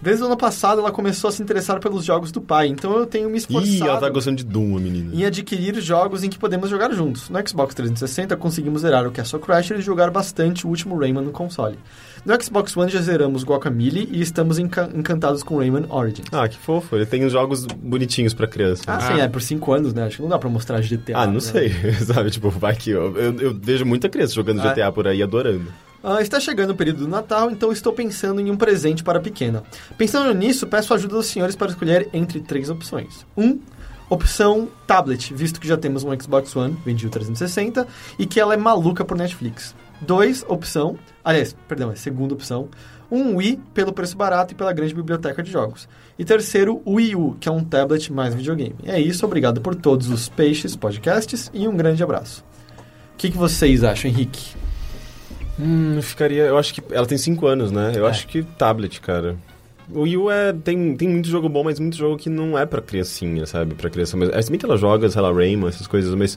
Desde 0.00 0.22
o 0.22 0.26
ano 0.26 0.36
passado 0.36 0.80
ela 0.80 0.92
começou 0.92 1.28
a 1.28 1.32
se 1.32 1.42
interessar 1.42 1.80
pelos 1.80 2.04
jogos 2.04 2.30
do 2.30 2.40
pai, 2.40 2.68
então 2.68 2.96
eu 2.96 3.06
tenho 3.06 3.28
me 3.30 3.38
esforçado 3.38 3.66
Ih, 3.74 3.80
ela 3.82 3.98
tá 3.98 4.08
gostando 4.08 4.36
de 4.36 4.44
Doom, 4.44 4.76
a 4.76 4.80
menina. 4.80 5.14
em 5.14 5.24
adquirir 5.24 5.74
jogos 5.80 6.22
em 6.22 6.28
que 6.28 6.38
podemos 6.38 6.68
jogar 6.70 6.92
juntos. 6.92 7.28
No 7.30 7.48
Xbox 7.48 7.74
360 7.74 8.36
conseguimos 8.36 8.82
zerar 8.82 9.06
o 9.06 9.10
Castle 9.10 9.40
Crasher 9.40 9.78
e 9.78 9.82
jogar 9.82 10.10
bastante 10.10 10.66
o 10.66 10.68
último 10.68 10.98
Rayman 10.98 11.24
no 11.24 11.30
console. 11.32 11.78
No 12.24 12.40
Xbox 12.42 12.76
One 12.76 12.90
já 12.90 13.00
zeramos 13.00 13.44
Guacamelee 13.44 14.08
e 14.12 14.20
estamos 14.20 14.58
enca- 14.58 14.90
encantados 14.94 15.42
com 15.42 15.58
Rayman 15.58 15.86
Origins. 15.88 16.26
Ah, 16.32 16.48
que 16.48 16.58
fofo. 16.58 16.96
Ele 16.96 17.06
tem 17.06 17.24
uns 17.24 17.32
jogos 17.32 17.64
bonitinhos 17.66 18.34
pra 18.34 18.46
criança. 18.48 18.82
Ah, 18.86 19.00
sim, 19.00 19.20
é 19.20 19.28
por 19.28 19.40
5 19.40 19.72
anos, 19.72 19.94
né? 19.94 20.04
Acho 20.04 20.16
que 20.16 20.22
não 20.22 20.28
dá 20.28 20.38
pra 20.38 20.48
mostrar 20.50 20.80
GTA. 20.82 21.16
Ah, 21.18 21.26
não 21.26 21.34
né? 21.34 21.40
sei, 21.40 21.70
sabe? 22.04 22.30
Tipo, 22.30 22.50
vai 22.50 22.74
que 22.74 22.90
eu, 22.90 23.16
eu, 23.16 23.40
eu 23.40 23.54
vejo 23.54 23.84
muita 23.86 24.08
criança 24.08 24.34
jogando 24.34 24.60
Ah. 24.60 24.72
GTA 24.74 24.90
por 24.92 25.06
aí, 25.06 25.22
adorando. 25.22 25.66
Ah, 26.08 26.22
está 26.22 26.38
chegando 26.38 26.70
o 26.70 26.76
período 26.76 26.98
do 26.98 27.08
Natal, 27.08 27.50
então 27.50 27.72
estou 27.72 27.92
pensando 27.92 28.40
em 28.40 28.48
um 28.48 28.56
presente 28.56 29.02
para 29.02 29.18
a 29.18 29.20
pequena. 29.20 29.64
Pensando 29.98 30.32
nisso, 30.32 30.64
peço 30.64 30.92
a 30.92 30.96
ajuda 30.96 31.16
dos 31.16 31.26
senhores 31.26 31.56
para 31.56 31.66
escolher 31.66 32.08
entre 32.12 32.38
três 32.38 32.70
opções. 32.70 33.26
Um, 33.36 33.58
opção 34.08 34.68
tablet, 34.86 35.34
visto 35.34 35.60
que 35.60 35.66
já 35.66 35.76
temos 35.76 36.04
um 36.04 36.20
Xbox 36.20 36.54
One, 36.54 36.78
vendi 36.84 37.08
o 37.08 37.10
360, 37.10 37.88
e 38.20 38.24
que 38.24 38.38
ela 38.38 38.54
é 38.54 38.56
maluca 38.56 39.04
por 39.04 39.18
Netflix. 39.18 39.74
Dois, 40.00 40.44
opção, 40.46 40.96
aliás, 41.24 41.56
perdão, 41.66 41.90
é 41.90 41.96
segunda 41.96 42.34
opção, 42.34 42.68
um 43.10 43.34
Wii 43.34 43.60
pelo 43.74 43.92
preço 43.92 44.16
barato 44.16 44.54
e 44.54 44.56
pela 44.56 44.72
grande 44.72 44.94
biblioteca 44.94 45.42
de 45.42 45.50
jogos. 45.50 45.88
E 46.16 46.24
terceiro, 46.24 46.80
o 46.84 46.92
Wii 46.94 47.16
U, 47.16 47.36
que 47.40 47.48
é 47.48 47.52
um 47.52 47.64
tablet 47.64 48.12
mais 48.12 48.32
videogame. 48.32 48.76
É 48.84 49.00
isso, 49.00 49.26
obrigado 49.26 49.60
por 49.60 49.74
todos 49.74 50.08
os 50.08 50.28
peixes, 50.28 50.76
podcasts 50.76 51.50
e 51.52 51.66
um 51.66 51.76
grande 51.76 52.00
abraço. 52.04 52.44
O 53.12 53.16
que, 53.16 53.28
que 53.28 53.36
vocês 53.36 53.82
acham, 53.82 54.08
Henrique? 54.08 54.65
Hum, 55.58 55.94
eu 55.96 56.02
ficaria. 56.02 56.42
Eu 56.44 56.58
acho 56.58 56.74
que. 56.74 56.82
Ela 56.90 57.06
tem 57.06 57.16
5 57.18 57.46
anos, 57.46 57.70
né? 57.72 57.92
Eu 57.94 58.06
É. 58.06 58.10
acho 58.10 58.26
que 58.26 58.42
tablet, 58.42 59.00
cara. 59.00 59.36
O 59.90 60.00
Wii 60.02 60.16
U 60.16 60.30
é, 60.30 60.52
tem, 60.52 60.96
tem 60.96 61.08
muito 61.08 61.28
jogo 61.28 61.48
bom, 61.48 61.62
mas 61.62 61.78
muito 61.78 61.96
jogo 61.96 62.16
que 62.16 62.28
não 62.28 62.58
é 62.58 62.66
pra 62.66 62.82
criancinha, 62.82 63.46
sabe? 63.46 63.74
Pra 63.74 63.88
criança. 63.88 64.16
Mas, 64.16 64.30
é, 64.30 64.42
se 64.42 64.50
bem 64.50 64.58
que 64.58 64.66
ela 64.66 64.76
joga, 64.76 65.08
sei 65.08 65.22
lá, 65.22 65.32
Rayman, 65.32 65.68
essas 65.68 65.86
coisas, 65.86 66.12
mas. 66.14 66.36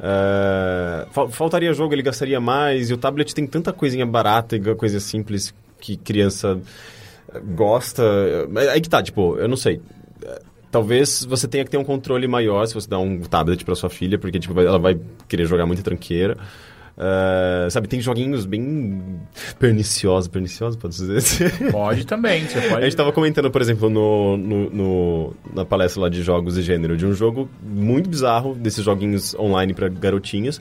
é, 0.00 1.06
fal- 1.12 1.28
faltaria 1.30 1.72
jogo, 1.72 1.94
ele 1.94 2.02
gastaria 2.02 2.40
mais. 2.40 2.90
E 2.90 2.94
o 2.94 2.96
tablet 2.96 3.32
tem 3.34 3.46
tanta 3.46 3.72
coisinha 3.72 4.04
barata 4.04 4.56
e 4.56 4.74
coisa 4.74 4.98
simples 5.00 5.54
que 5.80 5.96
criança 5.96 6.58
eh, 7.32 7.40
gosta. 7.54 8.02
Aí 8.72 8.80
que 8.80 8.88
tá, 8.88 9.02
tipo, 9.02 9.36
eu 9.38 9.48
não 9.48 9.56
sei. 9.56 9.80
Talvez 10.70 11.24
você 11.24 11.46
tenha 11.46 11.64
que 11.64 11.70
ter 11.70 11.76
um 11.76 11.84
controle 11.84 12.26
maior 12.26 12.66
se 12.66 12.74
você 12.74 12.88
dá 12.88 12.98
um 12.98 13.20
tablet 13.20 13.64
pra 13.64 13.76
sua 13.76 13.88
filha, 13.88 14.18
porque 14.18 14.40
tipo, 14.40 14.60
ela 14.60 14.78
vai 14.80 14.98
querer 15.28 15.46
jogar 15.46 15.64
muita 15.66 15.82
tranqueira. 15.84 16.36
É, 16.96 17.68
sabe, 17.70 17.88
tem 17.88 18.00
joguinhos 18.00 18.46
bem 18.46 19.20
perniciosos, 19.58 20.28
perniciosos, 20.28 20.76
pode 20.76 20.94
dizer? 20.94 21.72
Pode 21.72 22.06
também, 22.06 22.46
você 22.46 22.60
pode. 22.70 22.74
A 22.74 22.80
gente 22.84 22.96
tava 22.96 23.10
comentando, 23.12 23.50
por 23.50 23.60
exemplo, 23.60 23.90
no, 23.90 24.36
no- 24.36 24.70
no- 24.70 25.34
na 25.52 25.64
palestra 25.64 26.02
lá 26.02 26.08
de 26.08 26.22
jogos 26.22 26.56
e 26.56 26.62
gênero, 26.62 26.96
de 26.96 27.04
um 27.04 27.12
jogo 27.12 27.48
muito 27.62 28.08
bizarro, 28.08 28.54
desses 28.54 28.84
joguinhos 28.84 29.34
online 29.34 29.74
pra 29.74 29.88
garotinhas, 29.88 30.60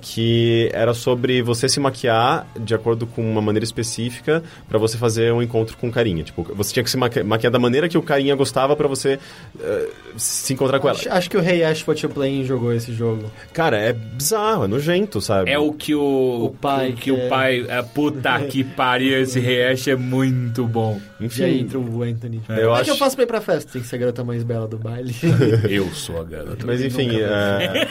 que 0.00 0.70
era 0.72 0.94
sobre 0.94 1.42
você 1.42 1.68
se 1.68 1.78
maquiar 1.80 2.46
de 2.58 2.74
acordo 2.74 3.06
com 3.06 3.22
uma 3.30 3.40
maneira 3.42 3.64
específica 3.64 4.42
pra 4.68 4.78
você 4.78 4.96
fazer 4.96 5.32
um 5.32 5.42
encontro 5.42 5.76
com 5.76 5.90
carinha. 5.90 6.22
Tipo, 6.22 6.42
você 6.54 6.72
tinha 6.72 6.82
que 6.82 6.90
se 6.90 6.96
maqui- 6.96 7.22
maquiar 7.22 7.52
da 7.52 7.58
maneira 7.58 7.88
que 7.88 7.98
o 7.98 8.02
carinha 8.02 8.34
gostava 8.34 8.74
pra 8.74 8.88
você 8.88 9.18
eh, 9.60 9.88
se 10.16 10.52
encontrar 10.54 10.80
com 10.80 10.88
ela. 10.88 10.98
Acho, 11.10 11.28
que 11.30 11.36
o 11.36 11.40
Rei 11.40 11.62
Ash 11.62 11.86
What 11.86 12.02
You 12.04 12.10
Playing 12.10 12.44
jogou 12.44 12.72
esse 12.72 12.92
jogo. 12.92 13.30
Cara, 13.52 13.76
é 13.78 13.92
bizarro, 13.92 14.64
é 14.64 14.68
nojento, 14.68 15.20
sabe? 15.20 15.50
É 15.50 15.58
o 15.58 15.72
que 15.72 15.94
o, 15.94 16.44
O 16.46 16.56
pai 16.60 16.92
que, 16.92 17.12
o 17.12 17.16
quer. 17.16 17.28
pai. 17.28 17.64
É, 17.68 17.82
puta 17.82 18.38
que 18.40 18.64
pariu, 18.64 19.20
esse 19.20 19.38
reash 19.38 19.88
é 19.88 19.96
muito 19.96 20.66
bom. 20.66 21.00
E 21.20 21.24
aí 21.24 21.26
Enfim, 21.26 21.60
entra 21.64 21.78
o 21.78 22.02
Anthony. 22.02 22.40
Eu 22.48 22.56
Como 22.56 22.60
é 22.60 22.72
acho- 22.72 22.84
que 22.84 22.90
eu 22.90 22.96
faço 22.96 23.14
pra 23.16 23.22
ir 23.24 23.26
pra 23.26 23.40
festa? 23.40 23.72
Tem 23.72 23.82
que 23.82 23.86
ser 23.88 23.96
a 23.96 23.98
garota 23.98 24.24
mais 24.24 24.42
bela 24.42 24.66
do 24.66 24.78
baile. 24.78 25.14
Eu 25.68 25.86
sou 25.90 26.20
a 26.20 26.24
garota. 26.24 26.64
mas 26.66 26.82
enfim, 26.82 27.10
é, 27.20 27.86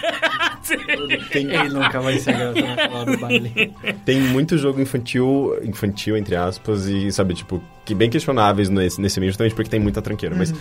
tem, 1.32 1.49
Ele 1.51 1.69
nunca 1.69 1.99
vai 2.01 2.17
ser 2.17 2.32
a 2.32 2.38
garota 2.38 2.61
mais 2.61 2.75
bela 2.90 3.06
do 3.06 3.17
baile. 3.19 3.74
tem 4.06 4.19
muito 4.19 4.58
jogo 4.58 4.82
infantil, 4.82 5.58
infantil, 5.64 6.17
entre 6.17 6.35
aspas, 6.35 6.88
e, 6.88 7.11
sabe, 7.11 7.33
tipo, 7.33 7.61
que 7.85 7.93
bem 7.95 8.09
questionáveis 8.09 8.69
nesse, 8.69 8.99
nesse 9.01 9.19
meio, 9.19 9.32
justamente 9.32 9.56
porque 9.56 9.69
tem 9.69 9.80
muita 9.80 10.01
tranqueira. 10.01 10.35
Mas 10.35 10.53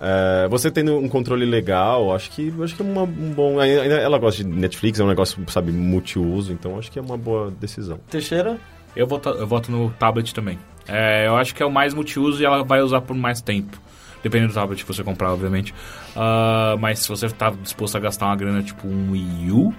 é, 0.00 0.48
você 0.48 0.70
tendo 0.70 0.96
um 0.96 1.08
controle 1.08 1.44
legal, 1.44 2.14
acho 2.14 2.30
que, 2.30 2.52
acho 2.62 2.74
que 2.74 2.82
é 2.82 2.84
uma, 2.84 3.02
um 3.02 3.32
bom... 3.34 3.58
ainda 3.60 3.94
Ela 3.96 4.18
gosta 4.18 4.42
de 4.42 4.48
Netflix, 4.48 4.98
é 5.00 5.04
um 5.04 5.08
negócio, 5.08 5.42
sabe, 5.48 5.72
multiuso, 5.72 6.52
então 6.52 6.78
acho 6.78 6.90
que 6.90 6.98
é 6.98 7.02
uma 7.02 7.16
boa 7.16 7.50
decisão. 7.60 7.98
Teixeira? 8.10 8.58
Eu 8.96 9.06
voto, 9.06 9.28
eu 9.30 9.46
voto 9.46 9.70
no 9.72 9.90
tablet 9.98 10.32
também. 10.34 10.58
É, 10.86 11.26
eu 11.26 11.36
acho 11.36 11.54
que 11.54 11.62
é 11.62 11.66
o 11.66 11.70
mais 11.70 11.94
multiuso 11.94 12.42
e 12.42 12.44
ela 12.44 12.62
vai 12.62 12.80
usar 12.82 13.00
por 13.00 13.16
mais 13.16 13.40
tempo. 13.40 13.78
Dependendo 14.22 14.52
do 14.52 14.54
tablet 14.54 14.82
que 14.82 14.88
você 14.88 15.02
comprar, 15.04 15.32
obviamente. 15.32 15.74
Ah, 16.16 16.76
mas 16.78 17.00
se 17.00 17.08
você 17.08 17.28
tá 17.28 17.50
disposto 17.62 17.96
a 17.96 18.00
gastar 18.00 18.26
uma 18.26 18.36
grana 18.36 18.62
tipo 18.62 18.86
um 18.86 19.12
Wii 19.12 19.50
U, 19.50 19.74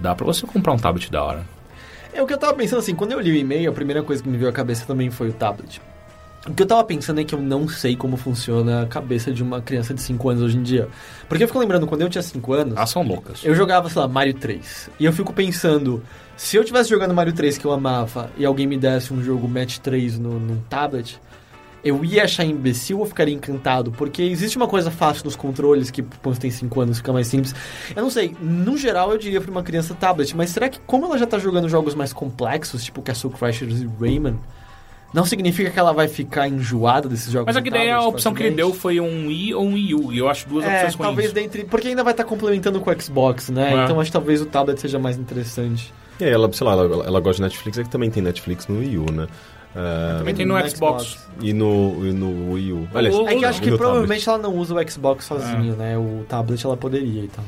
dá 0.00 0.14
pra 0.14 0.24
você 0.26 0.46
comprar 0.46 0.72
um 0.72 0.76
tablet 0.78 1.10
da 1.10 1.22
hora. 1.22 1.44
É 2.12 2.22
o 2.22 2.26
que 2.26 2.32
eu 2.32 2.38
tava 2.38 2.54
pensando 2.54 2.78
assim, 2.78 2.94
quando 2.94 3.12
eu 3.12 3.20
li 3.20 3.30
o 3.30 3.36
e-mail, 3.36 3.70
a 3.70 3.72
primeira 3.74 4.02
coisa 4.02 4.22
que 4.22 4.28
me 4.28 4.36
veio 4.38 4.48
à 4.48 4.52
cabeça 4.52 4.86
também 4.86 5.10
foi 5.10 5.28
o 5.28 5.32
tablet. 5.32 5.80
O 6.48 6.54
que 6.54 6.62
eu 6.62 6.66
tava 6.66 6.82
pensando 6.84 7.20
é 7.20 7.24
que 7.24 7.34
eu 7.34 7.40
não 7.42 7.68
sei 7.68 7.96
como 7.96 8.16
funciona 8.16 8.82
a 8.82 8.86
cabeça 8.86 9.32
de 9.32 9.42
uma 9.42 9.60
criança 9.60 9.92
de 9.92 10.00
5 10.00 10.28
anos 10.30 10.42
hoje 10.44 10.56
em 10.56 10.62
dia. 10.62 10.88
Porque 11.28 11.42
eu 11.44 11.48
fico 11.48 11.58
lembrando, 11.58 11.86
quando 11.88 12.02
eu 12.02 12.08
tinha 12.08 12.22
5 12.22 12.52
anos, 12.52 12.76
Elas 12.76 12.90
são 12.90 13.02
loucas. 13.02 13.44
eu 13.44 13.54
jogava, 13.54 13.88
sei 13.90 14.00
lá, 14.00 14.06
Mario 14.08 14.34
3. 14.34 14.90
E 14.98 15.04
eu 15.04 15.12
fico 15.12 15.32
pensando, 15.32 16.02
se 16.36 16.56
eu 16.56 16.64
tivesse 16.64 16.90
jogando 16.90 17.14
Mario 17.14 17.32
3 17.32 17.56
que 17.58 17.64
eu 17.64 17.72
amava 17.72 18.30
e 18.36 18.44
alguém 18.44 18.66
me 18.66 18.76
desse 18.76 19.12
um 19.12 19.22
jogo 19.22 19.48
Match 19.48 19.78
3 19.78 20.18
no, 20.18 20.38
num 20.38 20.60
tablet, 20.68 21.18
eu 21.82 22.04
ia 22.04 22.24
achar 22.24 22.44
imbecil 22.44 22.98
ou 22.98 23.06
ficaria 23.06 23.34
encantado? 23.34 23.90
Porque 23.92 24.22
existe 24.22 24.56
uma 24.56 24.66
coisa 24.66 24.90
fácil 24.90 25.24
nos 25.24 25.36
controles 25.36 25.90
que 25.90 26.02
quando 26.02 26.34
você 26.34 26.40
tem 26.40 26.50
5 26.50 26.80
anos 26.80 26.98
fica 26.98 27.12
mais 27.12 27.26
simples. 27.28 27.54
Eu 27.94 28.02
não 28.02 28.10
sei, 28.10 28.36
no 28.40 28.76
geral 28.76 29.12
eu 29.12 29.18
diria 29.18 29.40
pra 29.40 29.50
uma 29.50 29.62
criança 29.62 29.94
tablet, 29.94 30.36
mas 30.36 30.50
será 30.50 30.68
que 30.68 30.80
como 30.80 31.06
ela 31.06 31.16
já 31.16 31.26
tá 31.26 31.38
jogando 31.38 31.68
jogos 31.68 31.94
mais 31.94 32.12
complexos, 32.12 32.84
tipo 32.84 33.00
Castle 33.02 33.30
Crashers 33.30 33.80
e 33.80 33.88
Rayman, 34.00 34.38
não 35.14 35.24
significa 35.24 35.70
que 35.70 35.78
ela 35.78 35.92
vai 35.92 36.08
ficar 36.08 36.48
enjoada 36.48 37.08
desses 37.08 37.32
jogos 37.32 37.46
Mas 37.46 37.56
aqui 37.56 37.70
daí 37.70 37.88
a 37.88 38.02
opção 38.02 38.34
que 38.34 38.42
ele 38.42 38.56
deu 38.56 38.74
foi 38.74 39.00
um 39.00 39.28
Wii 39.28 39.54
ou 39.54 39.64
um 39.64 39.74
Wii 39.74 39.94
U. 39.94 40.12
E 40.12 40.18
eu 40.18 40.28
acho 40.28 40.48
duas 40.48 40.64
É, 40.64 40.74
opções 40.74 40.96
talvez 40.96 41.32
ruins. 41.32 41.42
dentre. 41.44 41.64
Porque 41.64 41.88
ainda 41.88 42.02
vai 42.04 42.12
estar 42.12 42.24
complementando 42.24 42.80
com 42.80 42.90
o 42.90 43.00
Xbox, 43.00 43.48
né? 43.48 43.72
É. 43.72 43.84
Então 43.84 43.98
acho 44.00 44.08
que 44.10 44.12
talvez 44.12 44.42
o 44.42 44.46
tablet 44.46 44.78
seja 44.80 44.98
mais 44.98 45.16
interessante. 45.16 45.94
E 46.20 46.24
aí, 46.24 46.30
ela, 46.30 46.50
sei 46.52 46.66
lá, 46.66 46.72
ela, 46.72 47.04
ela 47.06 47.20
gosta 47.20 47.36
de 47.36 47.42
Netflix, 47.42 47.78
é 47.78 47.82
que 47.84 47.90
também 47.90 48.10
tem 48.10 48.22
Netflix 48.22 48.66
no 48.68 48.78
Wii 48.78 48.98
U, 48.98 49.12
né? 49.12 49.26
É, 49.74 50.18
Também 50.18 50.34
tem 50.34 50.46
no 50.46 50.54
Xbox. 50.70 51.18
E 51.40 51.52
no, 51.52 52.06
e 52.06 52.12
no 52.12 52.52
Wii 52.52 52.72
U. 52.72 52.88
Aliás, 52.94 53.14
O- 53.14 53.28
É 53.28 53.34
que 53.34 53.44
eu 53.44 53.48
acho 53.48 53.60
que 53.60 53.70
no 53.70 53.76
provavelmente 53.76 54.26
ela 54.26 54.38
não 54.38 54.54
usa 54.56 54.74
o 54.74 54.90
Xbox 54.90 55.26
sozinho, 55.26 55.76
né? 55.76 55.98
O 55.98 56.24
tablet 56.26 56.64
ela 56.64 56.76
poderia 56.76 57.24
e 57.24 57.28
tal. 57.28 57.44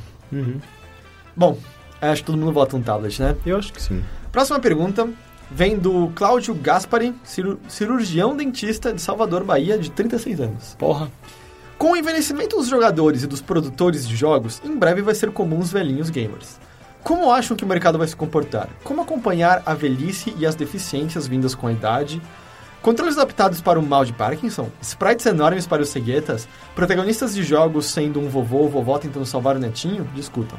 Bom, 1.34 1.58
acho 2.02 2.22
que 2.22 2.26
todo 2.26 2.36
mundo 2.38 2.52
vota 2.52 2.76
no 2.76 2.82
tablet, 2.84 3.18
né? 3.20 3.34
Eu 3.46 3.56
acho 3.56 3.72
que 3.72 3.80
sim. 3.80 4.02
Próxima 4.30 4.58
pergunta 4.60 5.08
vem 5.50 5.78
do 5.78 6.08
Cláudio 6.14 6.54
Gaspari, 6.54 7.14
ciru- 7.24 7.58
cirurgião 7.68 8.36
dentista 8.36 8.92
de 8.92 9.00
Salvador, 9.00 9.44
Bahia, 9.44 9.78
de 9.78 9.90
36 9.90 10.40
anos. 10.40 10.76
Porra. 10.78 11.10
Com 11.78 11.92
o 11.92 11.96
envelhecimento 11.96 12.56
dos 12.56 12.68
jogadores 12.68 13.22
e 13.22 13.26
dos 13.26 13.40
produtores 13.40 14.06
de 14.06 14.14
jogos, 14.16 14.60
em 14.64 14.76
breve 14.76 15.00
vai 15.00 15.14
ser 15.14 15.30
comum 15.30 15.60
os 15.60 15.72
velhinhos 15.72 16.10
gamers. 16.10 16.58
Como 17.08 17.32
acham 17.32 17.56
que 17.56 17.64
o 17.64 17.66
mercado 17.66 17.96
vai 17.96 18.06
se 18.06 18.14
comportar? 18.14 18.68
Como 18.84 19.00
acompanhar 19.00 19.62
a 19.64 19.72
velhice 19.72 20.34
e 20.36 20.44
as 20.44 20.54
deficiências 20.54 21.26
vindas 21.26 21.54
com 21.54 21.66
a 21.66 21.72
idade? 21.72 22.20
Controles 22.82 23.16
adaptados 23.16 23.62
para 23.62 23.80
o 23.80 23.82
mal 23.82 24.04
de 24.04 24.12
Parkinson? 24.12 24.68
Sprites 24.82 25.24
enormes 25.24 25.66
para 25.66 25.80
os 25.80 25.88
ceguetas? 25.88 26.46
Protagonistas 26.74 27.34
de 27.34 27.42
jogos 27.42 27.86
sendo 27.86 28.20
um 28.20 28.28
vovô 28.28 28.58
ou 28.58 28.68
vovó 28.68 28.98
tentando 28.98 29.24
salvar 29.24 29.56
o 29.56 29.58
netinho? 29.58 30.04
Discutam. 30.14 30.58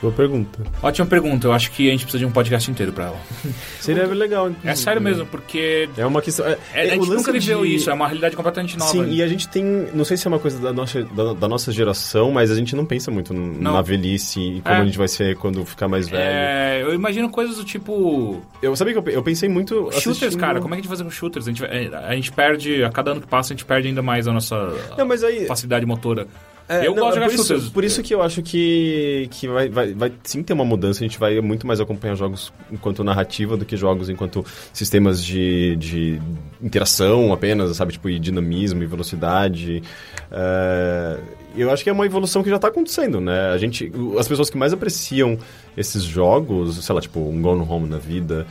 Boa 0.00 0.12
pergunta. 0.14 0.62
Ótima 0.82 1.06
pergunta. 1.06 1.46
Eu 1.46 1.52
acho 1.52 1.70
que 1.72 1.88
a 1.88 1.90
gente 1.92 2.04
precisa 2.04 2.20
de 2.20 2.24
um 2.24 2.30
podcast 2.32 2.70
inteiro 2.70 2.90
pra 2.90 3.06
ela. 3.06 3.20
Seria 3.80 4.06
legal. 4.06 4.50
É 4.64 4.74
sério 4.74 5.00
mesmo, 5.02 5.26
porque 5.26 5.90
É 5.96 6.06
uma 6.06 6.22
questão. 6.22 6.46
É, 6.46 6.56
é, 6.72 6.88
é, 6.88 6.94
a 6.94 6.98
o 6.98 7.04
gente 7.04 7.10
nunca 7.16 7.30
viveu 7.32 7.62
de- 7.66 7.74
isso. 7.74 7.90
É 7.90 7.92
uma 7.92 8.06
realidade 8.06 8.34
completamente 8.34 8.78
nova. 8.78 8.90
Sim, 8.92 9.10
e 9.10 9.22
a 9.22 9.28
gente 9.28 9.46
tem. 9.48 9.62
Não 9.92 10.04
sei 10.04 10.16
se 10.16 10.26
é 10.26 10.28
uma 10.30 10.38
coisa 10.38 10.58
da 10.58 10.72
nossa, 10.72 11.02
da, 11.04 11.34
da 11.34 11.46
nossa 11.48 11.70
geração, 11.70 12.30
mas 12.30 12.50
a 12.50 12.54
gente 12.54 12.74
não 12.74 12.86
pensa 12.86 13.10
muito 13.10 13.34
Não. 13.34 13.74
na 13.74 13.82
velhice 13.82 14.40
e 14.40 14.60
como 14.62 14.74
É. 14.74 14.80
a 14.80 14.84
gente 14.86 14.96
vai 14.96 15.08
ser 15.08 15.36
quando 15.36 15.64
ficar 15.66 15.86
mais 15.86 16.08
velho. 16.08 16.22
É, 16.22 16.82
eu 16.82 16.94
imagino 16.94 17.28
coisas 17.28 17.56
do 17.56 17.64
tipo. 17.64 18.40
Eu 18.62 18.74
sabia 18.76 18.94
que 18.94 18.98
eu, 19.10 19.12
eu 19.14 19.22
pensei 19.22 19.50
muito. 19.50 19.74
Shooters, 19.92 20.06
assistindo- 20.06 20.38
cara. 20.40 20.60
Como 20.62 20.72
é 20.74 20.76
que 20.76 20.80
a 20.80 20.82
gente 20.82 20.88
vai 20.88 20.96
fazer 20.96 21.04
com 21.04 21.10
shooters? 21.10 21.46
A 21.46 21.50
gente, 21.50 21.60
vai- 21.60 21.86
a 22.08 22.14
gente 22.14 22.32
perde, 22.32 22.82
a 22.82 22.90
cada 22.90 23.10
ano 23.10 23.20
que 23.20 23.26
passa, 23.26 23.52
a 23.52 23.54
gente 23.56 23.66
perde 23.66 23.88
ainda 23.88 24.00
mais 24.00 24.26
a 24.26 24.32
nossa 24.32 24.56
Não, 24.96 25.06
mas 25.06 25.22
aí. 25.22 25.46
facilidade 25.46 25.84
motora. 25.84 26.26
É, 26.70 26.86
eu 26.86 26.94
não, 26.94 27.02
gosto 27.02 27.12
de 27.14 27.18
é 27.18 27.22
jogar 27.22 27.26
por 27.26 27.34
isso, 27.34 27.44
shooters. 27.48 27.68
Por 27.70 27.84
isso 27.84 28.02
que 28.02 28.14
eu 28.14 28.22
acho 28.22 28.42
que, 28.42 29.28
que 29.32 29.48
vai, 29.48 29.68
vai, 29.68 29.92
vai 29.92 30.12
sim 30.22 30.42
ter 30.42 30.52
uma 30.52 30.64
mudança. 30.64 31.00
A 31.00 31.06
gente 31.06 31.18
vai 31.18 31.40
muito 31.40 31.66
mais 31.66 31.80
acompanhar 31.80 32.14
jogos 32.14 32.52
enquanto 32.70 33.02
narrativa 33.02 33.56
do 33.56 33.64
que 33.64 33.76
jogos 33.76 34.08
enquanto 34.08 34.44
sistemas 34.72 35.22
de, 35.24 35.74
de 35.76 36.20
interação 36.62 37.32
apenas, 37.32 37.76
sabe? 37.76 37.92
Tipo, 37.92 38.08
e 38.08 38.18
dinamismo 38.18 38.82
e 38.82 38.86
velocidade. 38.86 39.82
É, 40.30 41.18
eu 41.56 41.70
acho 41.70 41.82
que 41.82 41.90
é 41.90 41.92
uma 41.92 42.06
evolução 42.06 42.42
que 42.42 42.48
já 42.50 42.56
está 42.56 42.68
acontecendo, 42.68 43.20
né? 43.20 43.50
A 43.50 43.58
gente, 43.58 43.90
as 44.18 44.28
pessoas 44.28 44.48
que 44.48 44.56
mais 44.56 44.72
apreciam 44.72 45.36
esses 45.76 46.02
jogos, 46.04 46.84
sei 46.84 46.94
lá, 46.94 47.00
tipo, 47.00 47.18
um 47.20 47.42
Gone 47.42 47.66
Home 47.68 47.88
na 47.88 47.98
vida... 47.98 48.46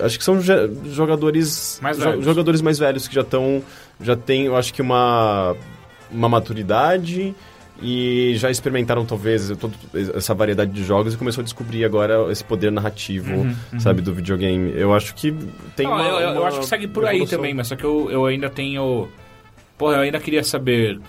Acho 0.00 0.18
que 0.18 0.24
são 0.24 0.40
jo- 0.40 0.52
jogadores 0.90 1.78
Mais 1.80 1.96
jo- 1.96 2.02
velhos. 2.02 2.24
jogadores 2.24 2.60
mais 2.60 2.80
velhos 2.80 3.06
que 3.06 3.14
já 3.14 3.20
estão 3.20 3.62
já 4.00 4.16
tem, 4.16 4.46
eu 4.46 4.56
acho 4.56 4.74
que 4.74 4.82
uma 4.82 5.54
uma 6.14 6.28
maturidade 6.28 7.34
e 7.82 8.34
já 8.36 8.50
experimentaram 8.50 9.04
talvez 9.04 9.52
toda 9.58 9.74
essa 10.14 10.32
variedade 10.32 10.70
de 10.70 10.84
jogos 10.84 11.12
e 11.14 11.16
começou 11.16 11.42
a 11.42 11.44
descobrir 11.44 11.84
agora 11.84 12.30
esse 12.30 12.44
poder 12.44 12.70
narrativo, 12.70 13.46
sabe, 13.80 14.00
do 14.00 14.14
videogame. 14.14 14.72
Eu 14.76 14.94
acho 14.94 15.12
que 15.14 15.32
tem 15.74 15.86
Não, 15.86 15.94
uma, 15.94 16.04
eu, 16.04 16.18
eu- 16.20 16.38
uma 16.40 16.48
acho 16.48 16.60
que 16.60 16.66
segue 16.66 16.86
por 16.86 17.04
aí 17.04 17.16
evolução. 17.16 17.38
também, 17.38 17.52
mas 17.52 17.66
só 17.66 17.74
que 17.76 17.84
eu, 17.84 18.08
eu 18.10 18.24
ainda 18.26 18.48
tenho. 18.48 19.08
Porra, 19.76 19.96
eu 19.96 20.00
ainda 20.02 20.20
queria 20.20 20.44
saber 20.44 21.00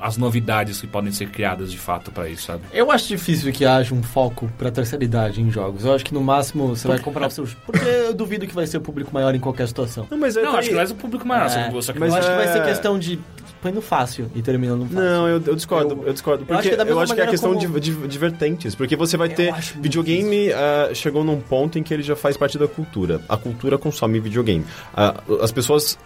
as 0.00 0.16
novidades 0.16 0.80
que 0.80 0.86
podem 0.86 1.12
ser 1.12 1.28
criadas 1.28 1.70
de 1.70 1.78
fato 1.78 2.10
pra 2.10 2.28
isso, 2.28 2.44
sabe? 2.44 2.62
Eu 2.72 2.90
acho 2.90 3.06
difícil 3.08 3.52
que 3.52 3.64
haja 3.64 3.94
um 3.94 4.02
foco 4.02 4.50
pra 4.58 4.70
terceira 4.70 5.04
idade 5.04 5.40
em 5.40 5.50
jogos. 5.50 5.84
Eu 5.84 5.94
acho 5.94 6.04
que 6.04 6.14
no 6.14 6.22
máximo 6.22 6.68
você 6.68 6.88
vai 6.88 6.98
comprar 6.98 7.26
os 7.28 7.34
seus. 7.34 7.54
Porque 7.66 7.84
eu 7.84 8.14
duvido 8.14 8.46
que 8.46 8.54
vai 8.54 8.66
ser 8.66 8.78
o 8.78 8.80
público 8.80 9.10
maior 9.12 9.34
em 9.34 9.40
qualquer 9.40 9.68
situação. 9.68 10.06
Não, 10.10 10.18
mas 10.18 10.36
é 10.36 10.42
Não, 10.42 10.56
acho 10.56 10.68
que 10.68 10.74
não 10.74 10.82
é 10.82 10.84
o 10.84 10.94
público 10.94 11.26
maior, 11.26 11.46
É, 11.46 11.48
só- 11.80 11.92
que 11.92 11.98
mas 11.98 12.12
eu 12.12 12.18
acho 12.18 12.28
que 12.28 12.34
vai 12.36 12.46
é- 12.48 12.52
ser 12.52 12.64
questão 12.64 12.98
de 12.98 13.18
põe 13.62 13.72
no 13.72 13.82
fácil 13.82 14.30
e 14.34 14.40
termina 14.40 14.74
no 14.74 14.86
fácil. 14.86 15.00
Não, 15.00 15.28
eu, 15.28 15.42
eu 15.46 15.54
discordo, 15.54 15.94
eu, 16.00 16.06
Eu- 16.06 16.12
discordo. 16.14 16.42
eu 16.42 16.46
Porque 16.46 16.68
acho 16.68 16.76
que 16.76 16.82
é 16.82 16.92
eu 16.92 17.00
acho 17.00 17.14
que 17.14 17.20
é 17.20 17.24
a 17.24 17.26
questão 17.26 17.54
como- 17.54 17.78
de, 17.78 17.90
de, 17.92 18.08
de 18.08 18.18
vertentes. 18.18 18.74
Porque 18.74 18.96
você 18.96 19.16
vai 19.18 19.28
Eu 19.28 19.34
ter. 19.34 19.54
Videogame 19.80 20.50
ah, 20.52 20.90
chegou 20.94 21.22
num 21.22 21.38
ponto 21.40 21.78
em 21.78 21.82
que 21.82 21.92
ele 21.92 22.02
já 22.02 22.16
faz 22.16 22.36
parte 22.38 22.56
da 22.56 22.66
cultura. 22.66 23.20
A 23.28 23.36
cultura 23.36 23.76
consome 23.76 24.18
videogame. 24.18 24.64
Ah, 24.96 25.14
as 25.42 25.52
pessoas 25.52 25.98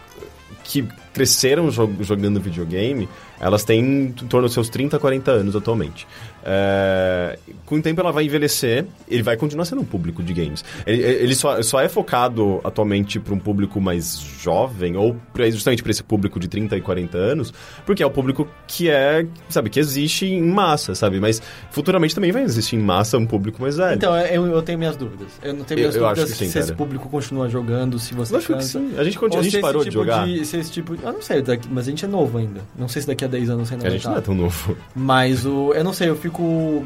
que 0.65 0.83
cresceram 1.13 1.69
jo- 1.71 1.93
jogando 2.01 2.41
videogame, 2.41 3.09
elas 3.45 3.63
têm 3.63 3.81
em 3.81 4.13
torno 4.13 4.47
dos 4.47 4.55
seus 4.55 4.69
30, 4.71 4.99
40 4.99 5.31
anos 5.31 5.55
atualmente. 5.55 6.07
É, 6.47 7.39
com 7.67 7.77
o 7.77 7.83
tempo 7.83 8.01
ela 8.01 8.11
vai 8.13 8.25
envelhecer, 8.25 8.85
ele 9.09 9.23
vai 9.23 9.37
continuar 9.37 9.65
sendo 9.65 9.81
um 9.83 9.85
público 9.85 10.23
de 10.23 10.33
games. 10.33 10.65
Ele, 10.87 11.03
ele 11.03 11.35
só, 11.35 11.61
só 11.63 11.81
é 11.81 11.89
focado 11.89 12.61
atualmente 12.65 13.19
para 13.21 13.35
um 13.35 13.39
público 13.39 13.81
mais 13.81 14.19
jovem, 14.19 14.97
ou 14.97 15.17
pra- 15.33 15.49
justamente 15.51 15.83
para 15.83 15.91
esse 15.91 16.03
público 16.03 16.39
de 16.41 16.49
30 16.49 16.77
e 16.77 16.81
40 16.81 17.17
anos, 17.19 17.53
porque 17.87 18.03
é 18.03 18.07
o 18.07 18.11
público 18.11 18.49
que 18.67 18.89
é, 18.91 19.27
sabe, 19.49 19.69
que 19.71 19.81
existe 19.81 20.27
em 20.27 20.43
massa, 20.43 20.95
sabe? 20.95 21.19
Mas 21.21 21.41
futuramente 21.71 22.15
também 22.15 22.33
vai 22.33 22.43
existir 22.43 22.77
em 22.77 22.81
massa 22.83 23.19
um 23.19 23.27
público 23.27 23.61
mais 23.61 23.77
velho. 23.77 23.97
Então, 23.97 24.17
eu, 24.17 24.47
eu 24.47 24.63
tenho 24.63 24.79
minhas 24.79 24.97
dúvidas. 24.97 25.29
Eu 25.43 25.55
não 25.55 25.65
tenho 25.65 25.79
Eu- 25.79 25.83
minhas 25.83 25.97
eu 25.97 26.03
dúvidas 26.03 26.25
acho 26.25 26.33
que 26.33 26.39
sim, 26.45 26.51
se 26.51 26.59
esse 26.59 26.69
cara. 26.69 26.77
público 26.79 27.09
continua 27.09 27.49
jogando, 27.49 27.99
se 27.99 28.15
você 28.15 28.33
Lógico 28.35 28.53
que 28.55 28.59
cansa. 28.59 28.79
sim. 28.79 28.95
A 28.99 29.05
gente, 29.05 29.19
continua, 29.19 29.41
a 29.41 29.43
gente 29.43 29.53
esse 29.55 29.61
parou 29.63 29.83
de 29.85 29.91
tipo 29.91 30.03
jogar. 30.03 30.27
se 30.27 30.57
esse 30.57 30.71
tipo, 30.71 30.95
eu 31.03 31.13
não 31.13 31.23
sei, 31.23 31.43
mas 31.71 31.87
a 31.87 31.91
gente 31.91 32.05
é 32.05 32.09
novo 32.09 32.39
ainda. 32.39 32.61
Não 32.79 32.89
sei 32.89 33.03
se 33.03 33.09
daqui 33.09 33.25
a 33.25 33.29
10 33.35 33.51
anos 33.51 33.73
ainda 33.73 33.87
A 33.87 33.91
gente 33.91 34.07
não 34.07 34.17
é 34.17 34.21
tão 34.21 34.35
novo. 34.35 34.77
Mas 34.95 35.45
o, 35.45 35.73
eu 35.75 35.85
não 35.85 35.93
sei, 35.93 36.09
eu 36.09 36.17
fico 36.17 36.85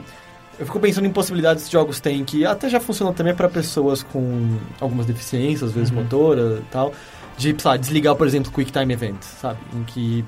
eu 0.59 0.67
fico 0.67 0.81
pensando 0.81 1.07
em 1.07 1.11
possibilidades 1.11 1.67
que 1.67 1.73
jogos 1.73 2.01
têm 2.01 2.25
que 2.25 2.45
até 2.45 2.69
já 2.69 2.81
funcionam 2.81 3.13
também 3.15 3.35
para 3.35 3.49
pessoas 3.49 4.03
com 4.03 4.57
algumas 4.81 5.07
deficiências, 5.07 5.71
às 5.71 5.73
vezes 5.73 5.91
Uhum. 5.91 6.03
motora 6.03 6.59
e 6.61 6.71
tal, 6.71 6.93
de, 7.37 7.55
sei 7.57 7.71
lá, 7.71 7.77
desligar, 7.77 8.17
por 8.17 8.27
exemplo, 8.27 8.51
Quick 8.51 8.73
Time 8.73 8.93
Event, 8.93 9.23
sabe? 9.23 9.59
Em 9.73 9.85
que 9.85 10.25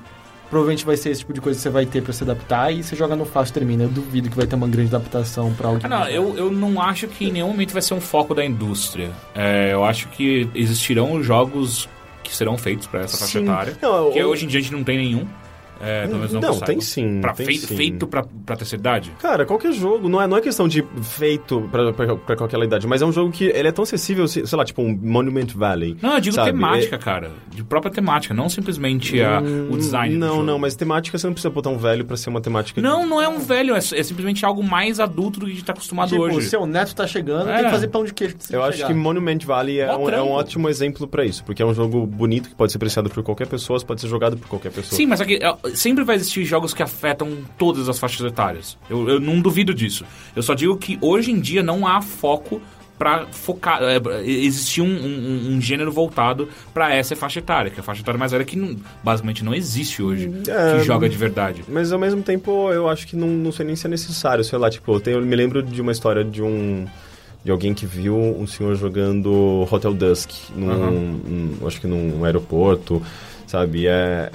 provavelmente 0.49 0.85
vai 0.85 0.95
ser 0.97 1.09
esse 1.09 1.21
tipo 1.21 1.33
de 1.33 1.41
coisa 1.41 1.57
que 1.57 1.63
você 1.63 1.69
vai 1.69 1.85
ter 1.85 2.01
para 2.01 2.13
se 2.13 2.23
adaptar 2.23 2.71
e 2.71 2.83
você 2.83 2.95
joga 2.95 3.15
no 3.15 3.25
fácil 3.25 3.53
termina. 3.53 3.83
Eu 3.83 3.89
duvido 3.89 4.29
que 4.29 4.35
vai 4.35 4.45
ter 4.45 4.55
uma 4.55 4.67
grande 4.67 4.93
adaptação 4.93 5.53
para 5.53 5.67
alguém. 5.69 5.81
Ah, 5.85 5.89
não, 5.89 6.07
eu, 6.07 6.37
eu 6.37 6.51
não 6.51 6.81
acho 6.81 7.07
que 7.07 7.25
em 7.25 7.31
nenhum 7.31 7.47
momento 7.47 7.73
vai 7.73 7.81
ser 7.81 7.93
um 7.93 8.01
foco 8.01 8.33
da 8.35 8.43
indústria. 8.45 9.11
É, 9.33 9.73
eu 9.73 9.83
acho 9.83 10.07
que 10.09 10.49
existirão 10.53 11.21
jogos 11.23 11.89
que 12.23 12.35
serão 12.35 12.57
feitos 12.57 12.87
pra 12.87 13.01
essa 13.01 13.17
faixa 13.17 13.39
Sim. 13.39 13.45
etária. 13.45 13.77
Não, 13.81 14.11
que 14.11 14.23
hoje 14.23 14.45
em 14.45 14.47
dia 14.47 14.59
a 14.59 14.63
gente 14.63 14.73
não 14.73 14.83
tem 14.83 14.97
nenhum. 14.97 15.25
É, 15.83 16.01
pelo 16.05 16.15
menos 16.17 16.33
não, 16.33 16.41
Não, 16.41 16.59
tem 16.59 16.79
sim, 16.81 17.19
Pra 17.21 17.33
tem 17.33 17.45
fei- 17.45 17.57
sim. 17.57 17.75
Feito 17.75 18.07
pra, 18.07 18.23
pra 18.45 18.55
terceira 18.55 18.79
idade? 18.81 19.11
Cara, 19.21 19.45
qualquer 19.45 19.71
jogo, 19.73 20.07
não 20.09 20.21
é, 20.21 20.27
não 20.27 20.37
é 20.37 20.41
questão 20.41 20.67
de 20.67 20.83
feito 21.01 21.67
pra, 21.71 21.91
pra, 21.93 22.15
pra 22.15 22.35
qualquer 22.35 22.59
idade, 22.61 22.87
mas 22.87 23.01
é 23.01 23.05
um 23.05 23.11
jogo 23.11 23.31
que 23.31 23.45
ele 23.45 23.67
é 23.67 23.71
tão 23.71 23.83
acessível, 23.83 24.27
se- 24.27 24.45
sei 24.45 24.57
lá, 24.57 24.63
tipo 24.65 24.81
um 24.81 24.97
Monument 25.01 25.47
Valley. 25.55 25.97
Não, 26.01 26.13
eu 26.15 26.19
digo 26.21 26.35
sabe? 26.35 26.51
temática, 26.51 26.95
É- 26.95 26.99
cara. 26.99 27.31
De 27.49 27.63
própria 27.63 27.91
temática, 27.91 28.33
não 28.33 28.49
simplesmente 28.49 29.21
a, 29.21 29.41
o 29.69 29.77
design. 29.77 30.15
Não, 30.15 30.43
não, 30.43 30.57
mas 30.59 30.75
temática 30.75 31.17
você 31.17 31.27
não 31.27 31.33
precisa 31.33 31.49
botar 31.49 31.69
um 31.69 31.77
velho 31.77 32.05
pra 32.05 32.15
ser 32.17 32.29
uma 32.29 32.41
temática. 32.41 32.81
Não, 32.81 33.05
não 33.05 33.21
é 33.21 33.27
um 33.27 33.39
velho, 33.39 33.73
é, 33.75 33.77
é 33.77 33.81
simplesmente 34.03 34.45
algo 34.45 34.63
mais 34.63 34.99
adulto 34.99 35.39
do 35.39 35.45
que 35.45 35.51
a 35.51 35.55
gente 35.55 35.65
tá 35.65 35.73
acostumado 35.73 36.09
Tipo, 36.09 36.21
hoje. 36.23 36.37
o 36.37 36.41
seu 36.41 36.65
neto 36.65 36.95
tá 36.95 37.05
chegando, 37.07 37.49
É. 37.49 37.55
tem 37.57 37.65
que 37.65 37.71
fazer 37.71 37.87
pão 37.87 38.03
de 38.03 38.13
queijo. 38.13 38.35
pra 38.37 38.45
você 38.45 38.55
Eu 38.55 38.63
acho 38.63 38.77
chegar. 38.77 38.87
que 38.87 38.93
Monument 38.93 39.39
Valley 39.45 39.79
é 39.79 39.95
um, 39.95 40.09
é 40.09 40.21
um 40.21 40.29
ótimo 40.31 40.69
exemplo 40.69 41.07
pra 41.07 41.25
isso, 41.25 41.43
porque 41.43 41.61
é 41.61 41.65
um 41.65 41.73
jogo 41.73 42.05
bonito 42.05 42.49
que 42.49 42.55
pode 42.55 42.71
ser 42.71 42.77
apreciado 42.77 43.09
por 43.09 43.23
qualquer 43.23 43.47
pessoa, 43.47 43.79
pode 43.81 44.01
ser 44.01 44.07
jogado 44.07 44.37
por 44.37 44.47
qualquer 44.47 44.71
pessoa. 44.71 44.95
Sim, 44.97 45.05
mas 45.05 45.19
aqui, 45.21 45.39
é, 45.41 45.55
sempre 45.75 46.03
vai 46.03 46.15
existir 46.15 46.43
jogos 46.45 46.73
que 46.73 46.83
afetam 46.83 47.37
todas 47.57 47.87
as 47.89 47.97
faixas 47.99 48.25
etárias. 48.25 48.77
Eu, 48.89 49.07
eu 49.09 49.19
não 49.19 49.39
duvido 49.41 49.73
disso. 49.73 50.05
Eu 50.35 50.43
só 50.43 50.53
digo 50.53 50.77
que 50.77 50.97
hoje 51.01 51.31
em 51.31 51.39
dia 51.39 51.61
não 51.63 51.85
há 51.87 52.01
foco 52.01 52.61
pra 52.97 53.25
focar. 53.31 53.79
É, 53.81 53.99
existir 54.29 54.81
um, 54.81 54.85
um- 54.85 55.53
um 55.55 55.61
gênero 55.61 55.91
voltado 55.91 56.47
pra 56.73 56.93
essa 56.93 57.15
faixa 57.15 57.39
etária, 57.39 57.71
que 57.71 57.77
é 57.77 57.81
a 57.81 57.83
faixa 57.83 58.01
etária 58.01 58.17
mais 58.19 58.31
velha 58.31 58.45
que 58.45 58.55
não- 58.55 58.75
basicamente 59.03 59.43
não 59.43 59.55
existe 59.55 60.03
hoje, 60.03 60.31
É, 60.47 60.77
que 60.77 60.83
joga 60.85 61.09
de 61.09 61.17
verdade. 61.17 61.63
Mas 61.67 61.91
ao 61.91 61.97
mesmo 61.97 62.21
tempo, 62.21 62.71
eu 62.71 62.87
acho 62.87 63.07
que 63.07 63.15
não, 63.15 63.27
não 63.27 63.51
sei 63.51 63.65
nem 63.65 63.75
se 63.75 63.87
é 63.87 63.89
necessário. 63.89 64.43
Sei 64.43 64.59
lá, 64.59 64.69
tipo, 64.69 64.93
eu, 64.93 64.99
tenho, 64.99 65.17
eu 65.17 65.25
me 65.25 65.35
lembro 65.35 65.63
de 65.63 65.81
uma 65.81 65.91
história 65.91 66.23
de 66.23 66.43
um. 66.43 66.85
De 67.43 67.49
alguém 67.49 67.73
que 67.73 67.87
viu 67.87 68.15
um 68.15 68.45
senhor 68.45 68.75
jogando 68.75 69.67
Hotel 69.71 69.95
Dusk, 69.95 70.29
num, 70.55 70.69
Aham. 70.69 70.91
num- 70.91 71.67
acho 71.67 71.81
que 71.81 71.87
num 71.87 72.23
aeroporto, 72.23 73.01
sabe? 73.47 73.87
É, 73.87 74.29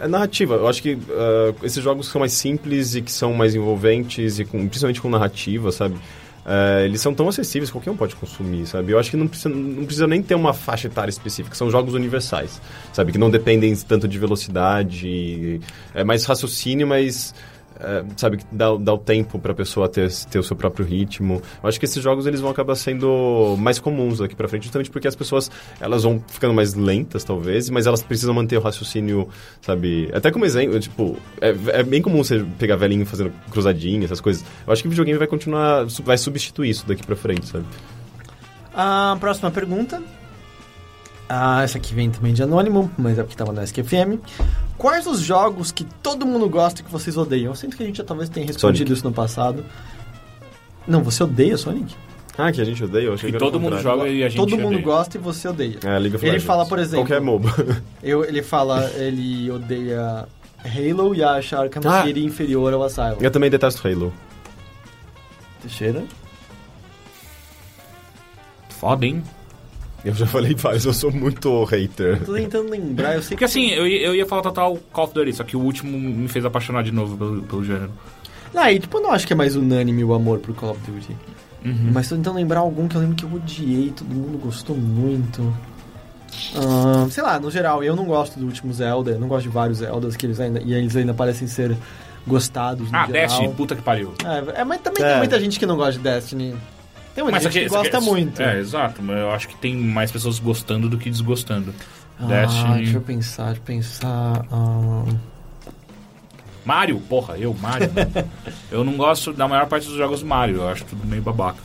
é 0.00 0.06
narrativa. 0.08 0.54
Eu 0.54 0.66
acho 0.68 0.82
que 0.82 0.96
ah, 1.10 1.54
esses 1.62 1.82
jogos 1.82 2.08
são 2.08 2.18
mais 2.20 2.32
simples 2.32 2.94
e 2.94 3.02
que 3.02 3.12
são 3.12 3.32
mais 3.34 3.54
envolventes, 3.54 4.38
e 4.38 4.44
com- 4.44 4.66
principalmente 4.68 5.00
com 5.00 5.08
narrativa, 5.08 5.70
sabe? 5.72 5.96
Ah, 6.44 6.82
eles 6.84 7.00
são 7.00 7.12
tão 7.12 7.28
acessíveis, 7.28 7.70
qualquer 7.70 7.90
um 7.90 7.96
pode 7.96 8.14
consumir, 8.14 8.66
sabe? 8.66 8.92
Eu 8.92 8.98
acho 8.98 9.10
que 9.10 9.16
não 9.16 9.26
precisa, 9.26 9.48
não 9.48 9.84
precisa 9.84 10.06
nem 10.06 10.22
ter 10.22 10.34
uma 10.36 10.52
faixa 10.54 10.86
etária 10.86 11.10
específica, 11.10 11.56
são 11.56 11.70
jogos 11.70 11.92
universais, 11.94 12.60
sabe? 12.92 13.10
Que 13.12 13.18
não 13.18 13.30
dependem 13.30 13.74
tanto 13.76 14.06
de 14.06 14.16
velocidade, 14.18 15.60
é 15.94 16.04
mais 16.04 16.24
raciocínio, 16.24 16.86
mas 16.86 17.34
é, 17.80 18.04
sabe, 18.16 18.38
dá, 18.50 18.74
dá 18.76 18.94
o 18.94 18.98
tempo 18.98 19.38
pra 19.38 19.54
pessoa 19.54 19.88
ter, 19.88 20.10
ter 20.30 20.38
o 20.38 20.42
seu 20.42 20.56
próprio 20.56 20.84
ritmo. 20.84 21.42
Eu 21.62 21.68
acho 21.68 21.78
que 21.78 21.84
esses 21.84 22.02
jogos 22.02 22.26
eles 22.26 22.40
vão 22.40 22.50
acabar 22.50 22.74
sendo 22.74 23.56
mais 23.58 23.78
comuns 23.78 24.18
daqui 24.18 24.34
pra 24.34 24.48
frente, 24.48 24.64
justamente 24.64 24.90
porque 24.90 25.08
as 25.08 25.16
pessoas 25.16 25.50
elas 25.80 26.02
vão 26.02 26.22
ficando 26.26 26.54
mais 26.54 26.74
lentas, 26.74 27.24
talvez, 27.24 27.68
mas 27.70 27.86
elas 27.86 28.02
precisam 28.02 28.34
manter 28.34 28.56
o 28.56 28.60
raciocínio, 28.60 29.28
sabe? 29.60 30.10
Até 30.12 30.30
como 30.30 30.44
exemplo, 30.44 30.78
tipo, 30.80 31.16
é, 31.40 31.54
é 31.78 31.82
bem 31.82 32.00
comum 32.00 32.22
você 32.22 32.44
pegar 32.58 32.76
velhinho 32.76 33.04
fazendo 33.06 33.32
cruzadinha, 33.50 34.04
essas 34.04 34.20
coisas. 34.20 34.44
Eu 34.66 34.72
acho 34.72 34.82
que 34.82 34.88
o 34.88 34.90
videogame 34.90 35.18
vai 35.18 35.28
continuar, 35.28 35.86
vai 36.04 36.18
substituir 36.18 36.70
isso 36.70 36.86
daqui 36.86 37.04
pra 37.04 37.16
frente, 37.16 37.46
sabe? 37.46 37.64
A 38.74 39.16
próxima 39.18 39.50
pergunta. 39.50 40.02
Ah, 41.28 41.62
essa 41.62 41.78
aqui 41.78 41.92
vem 41.92 42.08
também 42.10 42.32
de 42.32 42.42
anônimo, 42.42 42.90
mas 42.96 43.18
é 43.18 43.22
porque 43.22 43.36
tava 43.36 43.52
no 43.52 43.60
SQFM. 43.62 44.20
Quais 44.78 45.06
os 45.06 45.20
jogos 45.20 45.72
que 45.72 45.84
todo 46.02 46.24
mundo 46.24 46.48
gosta 46.48 46.80
e 46.80 46.84
que 46.84 46.90
vocês 46.92 47.16
odeiam? 47.16 47.50
Eu 47.50 47.54
sinto 47.56 47.76
que 47.76 47.82
a 47.82 47.86
gente 47.86 47.96
já 47.96 48.04
talvez 48.04 48.28
tenha 48.28 48.46
respondido 48.46 48.88
Sonic. 48.88 48.92
isso 48.92 49.04
no 49.08 49.12
passado. 49.12 49.64
Não, 50.86 51.02
você 51.02 51.24
odeia 51.24 51.56
Sonic? 51.56 51.94
Ah, 52.38 52.52
que 52.52 52.60
a 52.60 52.64
gente 52.64 52.84
odeia? 52.84 53.06
Eu 53.06 53.14
achei 53.14 53.28
E 53.30 53.32
que 53.32 53.36
o 53.38 53.40
todo 53.40 53.58
mundo 53.58 53.78
joga 53.80 54.06
e 54.08 54.22
a 54.22 54.28
gente 54.28 54.36
Todo 54.38 54.56
mundo 54.56 54.66
odeia. 54.74 54.82
gosta 54.82 55.16
e 55.16 55.20
você 55.20 55.48
odeia. 55.48 55.78
É, 55.82 55.98
League 55.98 56.14
of 56.16 56.24
Ele 56.26 56.38
fala, 56.38 56.66
por 56.66 56.78
exemplo- 56.78 57.06
Qualquer 57.06 57.20
MOBA. 57.20 57.48
Eu, 58.02 58.22
ele 58.24 58.42
fala, 58.42 58.84
ele 58.94 59.50
odeia 59.50 60.28
Halo 60.64 61.14
e 61.14 61.24
acha 61.24 61.58
Arkham 61.58 61.82
Ah. 61.90 62.04
City 62.04 62.22
inferior 62.24 62.72
ao 62.74 62.82
Asylum. 62.84 63.16
Eu 63.20 63.30
também 63.30 63.50
detesto 63.50 63.88
Halo. 63.88 64.12
Teixeira? 65.62 66.04
Foda, 68.68 69.06
hein? 69.06 69.22
Eu 70.06 70.14
já 70.14 70.26
falei 70.26 70.54
vários, 70.54 70.84
eu 70.84 70.92
sou 70.92 71.10
muito 71.10 71.64
hater. 71.64 72.24
Tô 72.24 72.34
tentando 72.34 72.70
lembrar, 72.70 73.14
eu 73.16 73.22
sei 73.22 73.30
Porque 73.36 73.44
assim, 73.44 73.70
eu, 73.70 73.86
ia- 73.86 74.06
eu 74.06 74.14
ia 74.14 74.24
falar 74.24 74.40
total 74.42 74.76
Call 74.92 75.04
of 75.04 75.14
Duty, 75.14 75.32
só 75.32 75.42
que 75.44 75.56
o 75.56 75.60
último 75.60 75.98
me 75.98 76.28
fez 76.28 76.44
apaixonar 76.44 76.82
de 76.84 76.92
novo 76.92 77.16
pelo, 77.16 77.42
pelo 77.42 77.64
gênero. 77.64 77.90
Ah, 78.54 78.72
e 78.72 78.78
tipo, 78.78 78.96
eu 78.98 79.02
não 79.02 79.10
acho 79.12 79.26
que 79.26 79.32
é 79.32 79.36
mais 79.36 79.56
unânime 79.56 80.04
o 80.04 80.14
amor 80.14 80.38
pro 80.38 80.54
Call 80.54 80.70
of 80.70 80.80
Duty. 80.90 81.16
Uhum. 81.64 81.90
Mas 81.92 82.08
tô 82.08 82.14
tentando 82.16 82.36
lembrar 82.36 82.60
algum 82.60 82.86
que 82.86 82.94
eu 82.96 83.00
lembro 83.00 83.16
que 83.16 83.24
eu 83.24 83.32
odiei, 83.34 83.90
todo 83.90 84.06
mundo 84.14 84.38
gostou 84.38 84.76
muito. 84.76 85.52
Ah, 86.54 87.06
sei 87.10 87.22
lá, 87.22 87.40
no 87.40 87.50
geral, 87.50 87.82
eu 87.82 87.96
não 87.96 88.04
gosto 88.04 88.38
do 88.38 88.46
último 88.46 88.72
Zelda, 88.72 89.10
eu 89.12 89.18
não 89.18 89.26
gosto 89.28 89.42
de 89.44 89.48
vários 89.48 89.78
Zeldas 89.78 90.16
que 90.16 90.26
eles 90.26 90.38
ainda, 90.38 90.60
e 90.62 90.72
eles 90.74 90.94
ainda 90.94 91.12
parecem 91.14 91.48
ser 91.48 91.76
gostados 92.26 92.90
no 92.90 92.96
Ah, 92.96 93.06
geral. 93.06 93.22
Destiny, 93.22 93.54
puta 93.54 93.74
que 93.74 93.82
pariu. 93.82 94.12
É, 94.24 94.60
é, 94.60 94.64
mas 94.64 94.80
também 94.80 95.02
É. 95.04 95.08
tem 95.10 95.18
muita 95.18 95.40
gente 95.40 95.58
que 95.58 95.66
não 95.66 95.76
gosta 95.76 95.92
de 95.94 95.98
Destiny. 96.00 96.54
Tem 97.16 97.24
muita 97.24 97.40
gente 97.40 97.48
aqui- 97.58 97.68
que 97.68 97.74
gosta 97.74 97.96
aqui- 97.98 98.06
muito. 98.06 98.40
É, 98.40 98.60
exato. 98.60 99.02
Mas 99.02 99.18
eu 99.18 99.30
acho 99.32 99.48
que 99.48 99.56
tem 99.56 99.74
mais 99.76 100.12
pessoas 100.12 100.38
gostando 100.38 100.88
do 100.88 100.96
que 100.98 101.10
desgostando. 101.10 101.74
Ah, 102.20 102.26
Destiny. 102.26 102.74
deixa 102.76 102.96
eu 102.98 103.00
pensar, 103.00 103.44
deixa 103.46 103.60
eu 103.60 103.64
pensar. 103.64 104.44
ah, 104.52 105.04
Mario, 106.64 107.00
porra, 107.00 107.38
eu, 107.38 107.54
Mario. 107.54 107.90
eu 108.70 108.82
não 108.84 108.96
gosto 108.96 109.32
da 109.32 109.46
maior 109.46 109.66
parte 109.66 109.86
dos 109.86 109.96
jogos 109.96 110.22
Mario. 110.22 110.56
Eu 110.56 110.68
acho 110.68 110.84
tudo 110.84 111.06
meio 111.06 111.22
babaca. 111.22 111.60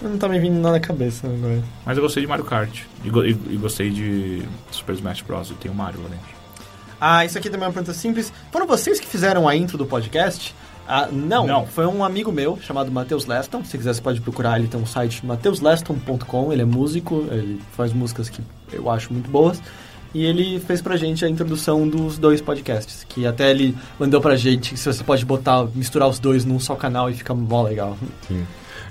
não 0.00 0.16
tá 0.18 0.28
me 0.28 0.38
vindo 0.38 0.54
nada 0.60 0.74
na 0.74 0.80
cabeça 0.80 1.26
agora. 1.26 1.62
Mas 1.84 1.96
eu 1.96 2.02
gostei 2.02 2.22
de 2.22 2.28
Mario 2.28 2.44
Kart. 2.44 2.82
E, 3.04 3.10
go- 3.10 3.24
e- 3.24 3.30
e 3.30 3.56
gostei 3.56 3.90
de 3.90 4.42
Super 4.70 4.94
Smash 4.94 5.22
Bros. 5.22 5.50
E 5.50 5.54
tem 5.54 5.70
o 5.70 5.74
Mario 5.74 6.00
lá 6.02 6.08
dentro. 6.08 6.36
Ah, 7.00 7.24
isso 7.24 7.36
aqui 7.36 7.50
também 7.50 7.64
é 7.64 7.68
uma 7.68 7.74
pergunta 7.74 7.92
simples. 7.92 8.32
Foram 8.52 8.66
vocês 8.66 8.98
que 9.00 9.06
fizeram 9.06 9.46
a 9.48 9.54
intro 9.56 9.76
do 9.76 9.84
podcast? 9.84 10.54
Ah, 10.88 11.08
não, 11.10 11.46
Não. 11.46 11.66
foi 11.66 11.84
um 11.86 12.04
amigo 12.04 12.30
meu 12.30 12.58
chamado 12.60 12.92
Matheus 12.92 13.26
Leston. 13.26 13.64
Se 13.64 13.76
quiser, 13.76 13.92
você 13.94 14.00
pode 14.00 14.20
procurar. 14.20 14.58
Ele 14.58 14.68
tem 14.68 14.80
um 14.80 14.86
site 14.86 15.24
mateusleston.com. 15.26 16.52
Ele 16.52 16.62
é 16.62 16.64
músico, 16.64 17.26
ele 17.30 17.60
faz 17.76 17.92
músicas 17.92 18.28
que 18.28 18.40
eu 18.72 18.88
acho 18.90 19.12
muito 19.12 19.30
boas. 19.30 19.60
E 20.14 20.24
ele 20.24 20.60
fez 20.60 20.80
pra 20.80 20.96
gente 20.96 21.24
a 21.24 21.28
introdução 21.28 21.86
dos 21.88 22.16
dois 22.18 22.40
podcasts. 22.40 23.04
Que 23.08 23.26
até 23.26 23.50
ele 23.50 23.76
mandou 23.98 24.20
pra 24.20 24.36
gente 24.36 24.76
se 24.76 24.90
você 24.92 25.02
pode 25.04 25.24
botar, 25.24 25.66
misturar 25.74 26.08
os 26.08 26.18
dois 26.18 26.44
num 26.44 26.58
só 26.60 26.74
canal 26.74 27.10
e 27.10 27.14
fica 27.14 27.34
mó 27.34 27.62
legal. 27.64 27.98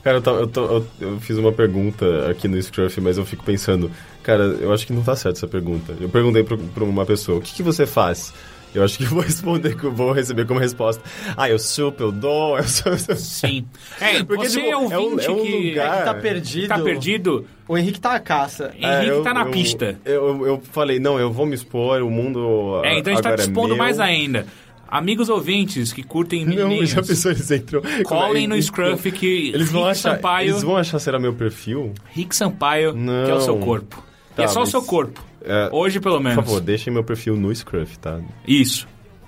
Cara, 0.03 0.17
eu, 0.17 0.21
tô- 0.21 0.35
eu, 0.37 0.47
tô- 0.47 0.65
eu- 0.65 0.85
eu 1.01 1.19
fiz 1.19 1.35
uma 1.37 1.51
pergunta 1.51 2.29
aqui 2.29 2.47
no 2.47 2.61
Scruff, 2.61 3.01
mas 3.01 3.17
eu 3.17 3.25
fico 3.25 3.43
pensando, 3.43 3.89
cara, 4.21 4.43
eu 4.43 4.71
acho 4.71 4.85
que 4.85 4.93
não 4.93 5.01
tá 5.01 5.15
certo 5.15 5.37
essa 5.37 5.47
pergunta. 5.47 5.95
Eu 5.99 6.09
perguntei 6.09 6.43
pra, 6.43 6.55
pra 6.57 6.83
uma 6.83 7.05
pessoa, 7.07 7.39
o 7.39 7.41
que, 7.41 7.55
que 7.55 7.63
você 7.63 7.87
faz? 7.87 8.31
Eu 8.75 8.83
acho 8.83 8.97
que 8.97 9.05
vou 9.05 9.21
responder, 9.21 9.75
que 9.75 9.87
vou 9.87 10.11
receber 10.11 10.45
como 10.45 10.59
resposta. 10.59 11.01
Ah, 11.37 11.49
eu 11.49 11.57
supo, 11.57 12.03
eu 12.03 12.11
dou, 12.11 12.57
eu 12.57 12.63
sou... 12.63 12.91
eu 12.91 12.97
sou- 12.99 13.15
Sim. 13.15 13.65
É, 14.01 14.23
Porque, 14.23 14.49
você 14.49 14.59
tipo, 14.59 14.71
é 14.71 14.75
ouvinte 14.77 14.93
é 14.93 14.99
um- 14.99 15.19
é 15.19 15.29
um 15.41 15.43
que 15.45 15.69
lugar- 15.69 16.03
Tá 16.05 16.13
perdido. 16.13 16.67
tá 16.67 16.79
perdido. 16.79 17.45
O 17.67 17.77
Henrique 17.77 17.99
tá 17.99 18.13
a 18.15 18.19
caça. 18.19 18.71
Henrique 18.77 19.07
eu- 19.07 19.23
tá 19.23 19.33
na 19.33 19.41
eu- 19.45 19.51
pista. 19.51 19.99
Eu, 20.05 20.13
eu, 20.13 20.47
eu 20.47 20.61
falei, 20.71 20.99
não, 20.99 21.19
eu 21.19 21.31
vou 21.31 21.45
me 21.45 21.55
expor, 21.55 22.01
o 22.01 22.09
mundo 22.11 22.81
É, 22.83 22.99
então 22.99 23.11
a 23.13 23.15
gente 23.15 23.23
tá 23.23 23.35
te 23.35 23.41
expondo 23.41 23.73
é 23.73 23.77
mais 23.77 23.99
ainda. 23.99 24.45
Amigos 24.87 25.29
ouvintes 25.29 25.91
que 25.91 26.03
curtem 26.03 26.45
Não, 26.45 26.53
menininhos, 26.55 26.91
já 26.91 27.01
pensou, 27.01 27.31
eles 27.31 27.49
entram... 27.49 27.81
colhem 28.05 28.47
no 28.47 28.61
Scruff 28.61 29.11
que 29.11 29.49
Eles 29.53 29.71
vão, 29.71 29.81
Rick 29.81 29.91
achar, 29.93 30.15
Sampaio, 30.15 30.49
eles 30.51 30.61
vão 30.63 30.77
achar 30.77 30.99
será 30.99 31.17
meu 31.19 31.33
perfil? 31.33 31.91
Rick 32.11 32.35
Sampaio, 32.35 32.93
que 32.93 32.99
é 32.99 33.01
o 33.01 33.03
Não. 33.35 33.41
seu 33.41 33.57
corpo. 33.57 34.03
e 34.31 34.35
Tá, 34.35 34.43
é 34.43 34.47
só 34.47 34.59
o 34.59 34.61
mas- 34.61 34.69
seu 34.69 34.83
corpo. 34.83 35.23
É, 35.45 35.69
Hoje, 35.71 35.99
pelo 35.99 36.15
Por 36.15 36.23
menos. 36.23 36.43
favor, 36.43 36.59
deixem 36.61 36.91
meu 36.91 37.03
perfil 37.03 37.35
no 37.35 37.53
Scruff, 37.55 37.97
tá? 37.99 38.19
Isso. 38.47 38.87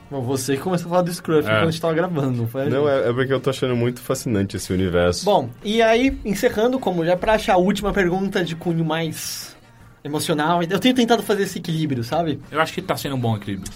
Bom, 0.09 0.21
você 0.21 0.55
que 0.55 0.61
começou 0.61 0.87
a 0.87 0.89
falar 0.89 1.01
do 1.01 1.13
Scruff 1.13 1.47
É. 1.47 1.51
quando 1.51 1.67
a 1.67 1.71
gente 1.71 1.81
tava 1.81 1.93
gravando, 1.93 2.37
não 2.37 2.47
foi? 2.47 2.69
Não, 2.69 2.87
é, 2.87 3.09
é 3.09 3.13
porque 3.13 3.31
eu 3.33 3.39
tô 3.41 3.49
achando 3.49 3.75
muito 3.75 3.99
fascinante 3.99 4.55
esse 4.55 4.71
universo. 4.71 5.25
Bom, 5.25 5.49
e 5.63 5.81
aí, 5.81 6.17
encerrando, 6.23 6.79
como 6.79 7.05
já 7.05 7.17
pra 7.17 7.33
achar 7.33 7.53
a 7.55 7.57
última 7.57 7.91
pergunta 7.91 8.43
de 8.43 8.55
cunho 8.55 8.85
mais 8.85 9.55
emocional, 10.03 10.63
eu 10.63 10.79
tenho 10.79 10.95
tentado 10.95 11.21
fazer 11.23 11.43
esse 11.43 11.59
equilíbrio, 11.59 12.03
sabe? 12.05 12.39
Eu 12.49 12.61
acho 12.61 12.73
que 12.73 12.81
tá 12.81 12.95
sendo 12.95 13.15
um 13.15 13.19
bom 13.19 13.35
equilíbrio. 13.35 13.69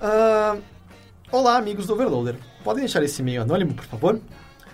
Ah, 0.00 0.56
olá, 1.32 1.56
amigos 1.56 1.86
do 1.86 1.94
Overloader. 1.94 2.36
Podem 2.62 2.84
deixar 2.84 3.02
esse 3.02 3.20
e-mail 3.20 3.42
anônimo, 3.42 3.74
por 3.74 3.84
favor? 3.84 4.20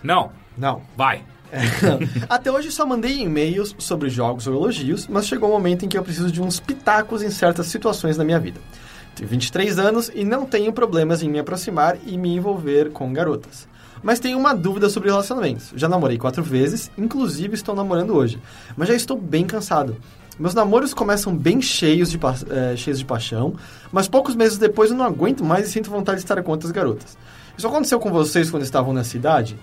Não, 0.02 0.30
Não. 0.58 0.82
vai. 0.96 1.22
Até 2.28 2.50
hoje 2.50 2.70
só 2.70 2.84
mandei 2.84 3.20
e-mails 3.20 3.74
sobre 3.78 4.08
jogos 4.08 4.46
ou 4.46 4.54
elogios, 4.54 5.06
mas 5.06 5.26
chegou 5.26 5.48
um 5.48 5.52
momento 5.52 5.84
em 5.84 5.88
que 5.88 5.96
eu 5.96 6.02
preciso 6.02 6.30
de 6.30 6.40
uns 6.42 6.60
pitacos 6.60 7.22
em 7.22 7.30
certas 7.30 7.66
situações 7.66 8.16
da 8.16 8.24
minha 8.24 8.38
vida. 8.38 8.60
Tenho 9.14 9.28
23 9.28 9.78
anos 9.78 10.10
e 10.14 10.24
não 10.24 10.44
tenho 10.44 10.72
problemas 10.72 11.22
em 11.22 11.28
me 11.28 11.38
aproximar 11.38 11.96
e 12.06 12.18
me 12.18 12.34
envolver 12.34 12.90
com 12.90 13.12
garotas. 13.12 13.66
Mas 14.02 14.20
tenho 14.20 14.38
uma 14.38 14.54
dúvida 14.54 14.90
sobre 14.90 15.08
relacionamentos. 15.08 15.72
Já 15.74 15.88
namorei 15.88 16.18
quatro 16.18 16.42
vezes, 16.42 16.90
inclusive 16.98 17.54
estou 17.54 17.74
namorando 17.74 18.14
hoje. 18.14 18.38
Mas 18.76 18.88
já 18.88 18.94
estou 18.94 19.16
bem 19.16 19.46
cansado. 19.46 19.96
Meus 20.38 20.52
namoros 20.52 20.92
começam 20.92 21.34
bem 21.34 21.62
cheios 21.62 22.10
de, 22.10 22.18
eh, 22.50 22.76
cheios 22.76 22.98
de 22.98 23.06
paixão, 23.06 23.54
mas 23.90 24.06
poucos 24.06 24.36
meses 24.36 24.58
depois 24.58 24.90
eu 24.90 24.96
não 24.96 25.06
aguento 25.06 25.42
mais 25.42 25.66
e 25.66 25.72
sinto 25.72 25.88
vontade 25.88 26.18
de 26.18 26.24
estar 26.24 26.42
com 26.42 26.50
outras 26.50 26.70
garotas. 26.70 27.16
Isso 27.56 27.66
aconteceu 27.66 27.98
com 27.98 28.10
vocês 28.10 28.50
quando 28.50 28.62
estavam 28.62 28.92
na 28.92 29.02
cidade? 29.02 29.56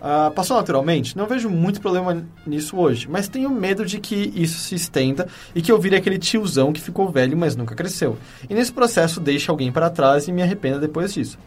Ah, 0.00 0.30
passou 0.34 0.56
naturalmente? 0.56 1.16
Não 1.16 1.26
vejo 1.26 1.48
muito 1.48 1.80
problema 1.80 2.24
nisso 2.46 2.76
hoje, 2.76 3.08
mas 3.10 3.28
tenho 3.28 3.50
medo 3.50 3.84
de 3.84 3.98
que 3.98 4.32
isso 4.34 4.58
se 4.60 4.74
estenda 4.74 5.26
e 5.54 5.60
que 5.60 5.72
eu 5.72 5.78
vire 5.78 5.96
aquele 5.96 6.18
tiozão 6.18 6.72
que 6.72 6.80
ficou 6.80 7.10
velho, 7.10 7.36
mas 7.36 7.56
nunca 7.56 7.74
cresceu. 7.74 8.16
E 8.48 8.54
nesse 8.54 8.72
processo 8.72 9.20
deixe 9.20 9.50
alguém 9.50 9.72
para 9.72 9.90
trás 9.90 10.28
e 10.28 10.32
me 10.32 10.42
arrependa 10.42 10.78
depois 10.78 11.12
disso. 11.12 11.38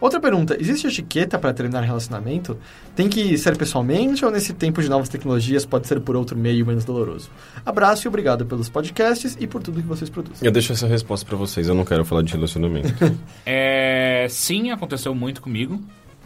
Outra 0.00 0.20
pergunta: 0.20 0.56
existe 0.60 0.86
etiqueta 0.86 1.38
para 1.38 1.52
terminar 1.52 1.80
relacionamento? 1.82 2.56
Tem 2.94 3.08
que 3.08 3.36
ser 3.36 3.56
pessoalmente 3.56 4.24
ou 4.24 4.30
nesse 4.30 4.52
tempo 4.52 4.80
de 4.80 4.88
novas 4.88 5.08
tecnologias 5.08 5.66
pode 5.66 5.88
ser 5.88 6.00
por 6.00 6.14
outro 6.14 6.36
meio 6.36 6.64
menos 6.64 6.84
doloroso? 6.84 7.30
Abraço 7.66 8.06
e 8.06 8.08
obrigado 8.08 8.46
pelos 8.46 8.68
podcasts 8.68 9.36
e 9.40 9.46
por 9.46 9.62
tudo 9.62 9.82
que 9.82 9.88
vocês 9.88 10.08
produzem. 10.08 10.46
Eu 10.46 10.52
deixo 10.52 10.72
essa 10.72 10.86
resposta 10.86 11.26
pra 11.26 11.36
vocês, 11.36 11.68
eu 11.68 11.74
não 11.74 11.84
quero 11.84 12.04
falar 12.04 12.22
de 12.22 12.32
relacionamento. 12.32 12.88
É, 13.44 14.26
sim, 14.28 14.70
aconteceu 14.70 15.14
muito 15.14 15.40
comigo. 15.40 15.80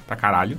Pra 0.06 0.16
caralho. 0.16 0.58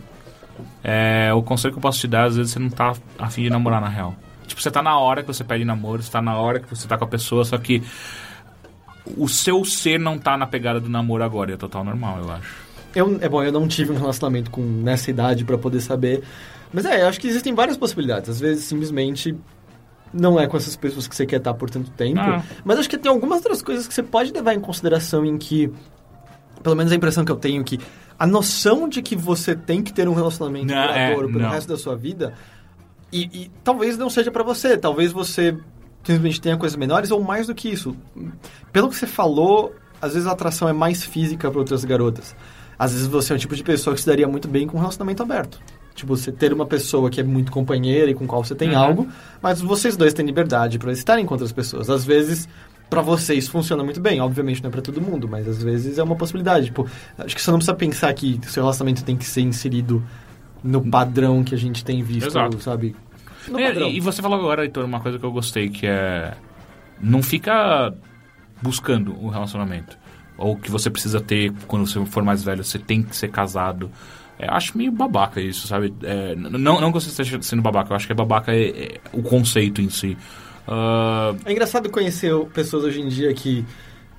É, 0.83 1.31
o 1.33 1.41
conselho 1.41 1.73
que 1.73 1.77
eu 1.77 1.81
posso 1.81 1.99
te 1.99 2.07
dar, 2.07 2.25
às 2.25 2.35
vezes 2.35 2.51
você 2.51 2.59
não 2.59 2.69
tá 2.69 2.93
afim 3.17 3.43
de 3.43 3.49
namorar 3.49 3.81
na 3.81 3.89
real. 3.89 4.15
Tipo, 4.45 4.61
você 4.61 4.69
tá 4.69 4.81
na 4.81 4.97
hora 4.97 5.21
que 5.21 5.27
você 5.27 5.43
pede 5.43 5.63
namoro, 5.63 6.01
você 6.01 6.11
tá 6.11 6.21
na 6.21 6.37
hora 6.37 6.59
que 6.59 6.69
você 6.69 6.87
tá 6.87 6.97
com 6.97 7.05
a 7.05 7.07
pessoa, 7.07 7.45
só 7.45 7.57
que 7.57 7.81
o 9.17 9.27
seu 9.27 9.63
ser 9.65 9.99
não 9.99 10.17
tá 10.17 10.37
na 10.37 10.45
pegada 10.45 10.79
do 10.79 10.89
namoro 10.89 11.23
agora. 11.23 11.51
E 11.51 11.53
é 11.53 11.57
total 11.57 11.83
normal, 11.83 12.19
eu 12.19 12.31
acho. 12.31 12.55
Eu, 12.95 13.17
é 13.21 13.27
bom, 13.27 13.43
eu 13.43 13.51
não 13.51 13.67
tive 13.67 13.91
um 13.91 13.97
relacionamento 13.97 14.51
com 14.51 14.61
nessa 14.61 15.09
idade 15.09 15.43
para 15.43 15.57
poder 15.57 15.81
saber. 15.81 16.23
Mas 16.71 16.85
é, 16.85 17.01
eu 17.01 17.07
acho 17.07 17.19
que 17.19 17.27
existem 17.27 17.53
várias 17.53 17.77
possibilidades. 17.77 18.29
Às 18.29 18.39
vezes, 18.39 18.65
simplesmente, 18.65 19.35
não 20.13 20.39
é 20.39 20.47
com 20.47 20.55
essas 20.55 20.75
pessoas 20.75 21.07
que 21.07 21.15
você 21.15 21.25
quer 21.25 21.37
estar 21.37 21.53
por 21.53 21.69
tanto 21.69 21.89
tempo. 21.91 22.19
Ah. 22.19 22.43
Mas 22.63 22.79
acho 22.79 22.89
que 22.89 22.97
tem 22.97 23.11
algumas 23.11 23.39
outras 23.39 23.61
coisas 23.61 23.87
que 23.87 23.93
você 23.93 24.03
pode 24.03 24.31
levar 24.31 24.53
em 24.53 24.59
consideração 24.59 25.25
em 25.25 25.37
que, 25.37 25.71
pelo 26.61 26.75
menos 26.75 26.91
a 26.91 26.95
impressão 26.95 27.23
que 27.25 27.31
eu 27.31 27.35
tenho, 27.35 27.63
que 27.63 27.79
a 28.17 28.27
noção 28.27 28.87
de 28.87 29.01
que 29.01 29.15
você 29.15 29.55
tem 29.55 29.81
que 29.81 29.91
ter 29.93 30.07
um 30.07 30.13
relacionamento 30.13 30.67
Não, 30.67 30.75
é, 30.75 31.05
duradouro 31.07 31.27
pelo 31.29 31.43
não. 31.43 31.49
resto 31.49 31.67
da 31.69 31.77
sua 31.77 31.95
vida, 31.95 32.33
e, 33.11 33.23
e 33.33 33.51
talvez 33.63 33.97
não 33.97 34.09
seja 34.09 34.31
para 34.31 34.43
você. 34.43 34.77
Talvez 34.77 35.11
você 35.11 35.55
simplesmente 36.03 36.41
tenha 36.41 36.57
coisas 36.57 36.75
menores 36.77 37.11
ou 37.11 37.21
mais 37.23 37.47
do 37.47 37.55
que 37.55 37.69
isso. 37.69 37.95
Pelo 38.71 38.89
que 38.89 38.95
você 38.95 39.05
falou, 39.07 39.73
às 40.01 40.13
vezes 40.13 40.27
a 40.27 40.31
atração 40.31 40.67
é 40.67 40.73
mais 40.73 41.03
física 41.03 41.49
para 41.49 41.59
outras 41.59 41.85
garotas. 41.85 42.35
Às 42.77 42.91
vezes 42.93 43.07
você 43.07 43.31
é 43.33 43.35
um 43.35 43.39
tipo 43.39 43.55
de 43.55 43.63
pessoa 43.63 43.93
que 43.95 44.01
se 44.01 44.07
daria 44.07 44.27
muito 44.27 44.47
bem 44.47 44.67
com 44.67 44.77
um 44.77 44.79
relacionamento 44.79 45.21
aberto. 45.21 45.59
Tipo, 45.93 46.17
você 46.17 46.31
ter 46.31 46.51
uma 46.51 46.65
pessoa 46.65 47.07
que 47.09 47.19
é 47.21 47.23
muito 47.23 47.51
companheira 47.51 48.09
e 48.09 48.15
com 48.15 48.25
qual 48.25 48.43
você 48.43 48.55
tem 48.55 48.71
Uhum. 48.71 48.77
algo, 48.79 49.07
mas 49.41 49.61
vocês 49.61 49.95
dois 49.95 50.11
têm 50.11 50.25
liberdade 50.25 50.79
para 50.79 50.91
estarem 50.91 51.23
com 51.23 51.35
outras 51.35 51.51
pessoas. 51.51 51.87
Às 51.89 52.03
vezes, 52.03 52.49
para 52.93 53.01
vocês 53.01 53.47
funciona 53.47 53.83
muito 53.83 53.99
bem. 53.99 54.19
Obviamente 54.21 54.61
não 54.61 54.69
é 54.69 54.71
para 54.71 54.81
todo 54.81 55.01
mundo, 55.01 55.27
mas 55.27 55.47
às 55.47 55.61
vezes 55.61 55.97
é 55.97 56.03
uma 56.03 56.15
possibilidade. 56.15 56.67
Tipo, 56.67 56.87
acho 57.17 57.35
que 57.35 57.41
você 57.41 57.51
não 57.51 57.57
precisa 57.57 57.75
pensar 57.75 58.13
que 58.13 58.39
seu 58.43 58.63
relacionamento 58.63 59.03
tem 59.03 59.17
que 59.17 59.25
ser 59.25 59.41
inserido 59.41 60.03
no 60.63 60.81
padrão 60.89 61.43
que 61.43 61.53
a 61.53 61.57
gente 61.57 61.83
tem 61.83 62.01
visto, 62.03 62.27
Exato. 62.27 62.59
sabe? 62.61 62.95
No 63.47 63.59
É, 63.59 63.67
padrão. 63.73 63.89
e 63.89 63.99
você 63.99 64.21
falou 64.21 64.39
agora, 64.39 64.63
Heitor, 64.63 64.85
uma 64.85 64.99
coisa 64.99 65.19
que 65.19 65.25
eu 65.25 65.31
gostei, 65.31 65.69
que 65.69 65.85
é... 65.85 66.33
Não 67.01 67.21
fica 67.21 67.93
buscando 68.61 69.13
um 69.21 69.27
relacionamento. 69.27 69.97
Ou 70.37 70.55
que 70.55 70.71
você 70.71 70.89
precisa 70.89 71.19
ter, 71.19 71.51
quando 71.67 71.85
você 71.85 72.03
for 72.05 72.23
mais 72.23 72.43
velho, 72.43 72.63
você 72.63 72.79
tem 72.79 73.03
que 73.03 73.15
ser 73.15 73.29
casado. 73.29 73.91
É, 74.39 74.47
acho 74.49 74.77
meio 74.77 74.91
babaca 74.91 75.39
isso, 75.41 75.67
sabe? 75.67 75.93
É, 76.03 76.33
não, 76.35 76.79
não 76.81 76.91
que 76.91 76.99
você 77.01 77.09
esteja 77.09 77.41
sendo 77.41 77.61
babaca, 77.61 77.91
eu 77.91 77.95
acho 77.95 78.07
que 78.07 78.13
é 78.13 78.15
babaca 78.15 78.51
é, 78.53 78.69
é 78.69 79.01
o 79.11 79.21
conceito 79.21 79.81
em 79.81 79.89
si. 79.89 80.17
Ah, 80.67 81.35
É 81.45 81.51
engraçado 81.51 81.89
conhecer 81.89 82.33
pessoas 82.53 82.83
hoje 82.83 83.01
em 83.01 83.07
dia 83.07 83.33
que, 83.33 83.65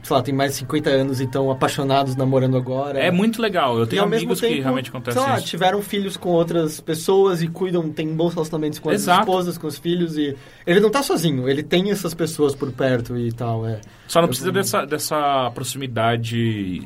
sei 0.03 0.17
lá, 0.17 0.23
tem 0.23 0.35
mais 0.35 0.53
de 0.53 0.59
50 0.59 0.91
anos 0.91 1.21
e 1.21 1.25
estão 1.25 1.51
apaixonados 1.51 2.15
namorando 2.17 2.57
agora. 2.57 2.99
é 2.99 3.11
muito 3.11 3.41
legal, 3.41 3.79
eu 3.79 3.85
E 3.85 3.87
tenho 3.87 4.03
mesmo 4.03 4.17
amigos 4.27 4.41
tempo, 4.41 4.55
que 4.55 4.61
realmente 4.61 4.91
acontecem 4.91 5.23
sei 5.23 5.31
lá, 5.31 5.39
isso. 5.39 5.47
tiveram 5.47 5.81
filhos 5.81 6.17
com 6.19 6.29
outras 6.31 6.81
pessoas 6.81 7.43
e 7.43 7.49
cuidam, 7.49 7.89
têm 7.91 8.15
bons 8.15 8.35
relacionamentos 8.35 8.79
com 8.79 8.91
as 8.91 8.97
Exato. 8.97 9.21
esposas, 9.21 9.57
com 9.57 9.67
os 9.67 9.79
filhos 9.79 10.19
e 10.19 10.37
ele 10.67 10.81
não 10.81 10.91
tá 10.91 11.03
sozinho, 11.03 11.49
ele 11.49 11.63
tem 11.63 11.91
essas 11.91 12.13
pessoas 12.13 12.55
por 12.55 12.71
perto 12.73 13.17
e 13.17 13.33
tal, 13.33 13.67
é. 13.67 13.81
Só 14.07 14.21
não 14.21 14.25
Eu 14.27 14.29
precisa 14.29 14.51
também. 14.51 14.63
dessa, 14.63 14.85
dessa 14.85 15.51
proximidade 15.55 16.83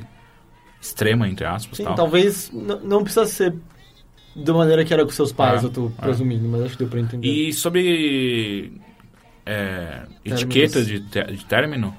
extrema, 0.81 1.29
entre 1.29 1.45
aspas. 1.45 1.77
Sim, 1.77 1.85
tal. 1.85 1.95
talvez 1.97 2.51
não 2.53 3.03
precisa 3.03 3.27
ser 3.27 3.55
da 4.37 4.53
maneira 4.55 4.85
que 4.85 4.95
era 4.95 5.05
com 5.05 5.11
seus 5.11 5.33
pais, 5.33 5.65
É, 5.65 5.67
eu 5.67 5.71
tô 5.71 5.87
é. 5.87 6.03
presumindo, 6.03 6.49
mas 6.49 6.63
acho 6.63 6.73
que 6.75 6.79
deu 6.79 6.89
pra 6.89 7.01
entender. 7.01 7.27
E 7.27 7.53
sobre 7.53 8.71
é, 9.49 10.03
etiqueta 10.25 10.83
de, 10.85 11.01
de 11.01 11.45
término, 11.47 11.95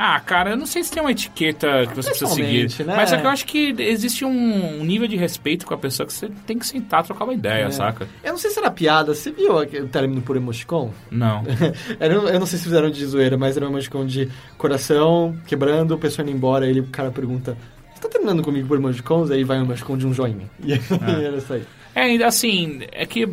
Ah, 0.00 0.20
cara, 0.20 0.50
eu 0.50 0.56
não 0.56 0.64
sei 0.66 0.84
se 0.84 0.92
tem 0.92 1.02
uma 1.02 1.10
etiqueta 1.10 1.84
que 1.88 1.96
você 1.96 2.10
precisa 2.10 2.30
seguir. 2.32 2.68
Né? 2.86 2.94
Mas 2.94 3.12
é 3.12 3.18
que 3.18 3.26
eu 3.26 3.30
acho 3.30 3.44
que 3.44 3.74
existe 3.78 4.24
um, 4.24 4.80
um 4.80 4.84
nível 4.84 5.08
de 5.08 5.16
respeito 5.16 5.66
com 5.66 5.74
a 5.74 5.78
pessoa 5.78 6.06
que 6.06 6.12
você 6.12 6.28
tem 6.46 6.56
que 6.56 6.64
sentar, 6.64 7.02
trocar 7.02 7.24
uma 7.24 7.34
ideia, 7.34 7.64
É. 7.64 7.70
saca? 7.72 8.06
Eu 8.22 8.30
não 8.30 8.38
sei 8.38 8.50
se 8.52 8.60
era 8.60 8.70
piada. 8.70 9.12
Você 9.12 9.32
viu 9.32 9.56
o 9.56 9.88
término 9.88 10.22
por 10.22 10.36
emoticon? 10.36 10.92
Não. 11.10 11.42
Era- 11.98 12.14
eu 12.14 12.38
não 12.38 12.46
sei 12.46 12.58
se 12.60 12.64
fizeram 12.66 12.90
de 12.90 13.04
zoeira, 13.04 13.36
mas 13.36 13.56
era 13.56 13.66
um 13.66 13.70
emoticon 13.70 14.06
de 14.06 14.28
coração 14.56 15.36
quebrando, 15.48 15.98
pessoa 15.98 16.24
indo 16.24 16.36
embora, 16.36 16.64
aí 16.66 16.70
ele, 16.70 16.80
o 16.80 16.86
cara 16.86 17.10
pergunta: 17.10 17.56
Você 17.92 18.00
tá 18.02 18.08
terminando 18.08 18.40
comigo 18.42 18.68
por 18.68 18.76
emoticons? 18.78 19.32
Aí 19.32 19.42
vai 19.42 19.58
um 19.58 19.62
emoticon 19.64 19.98
de 19.98 20.06
um 20.06 20.12
joinha. 20.14 20.48
E 20.64 20.74
aí 20.74 21.24
era 21.24 21.38
isso 21.38 21.52
aí. 21.52 21.64
É, 21.94 22.02
ainda 22.02 22.26
assim, 22.28 22.82
é 22.92 23.04
que. 23.04 23.26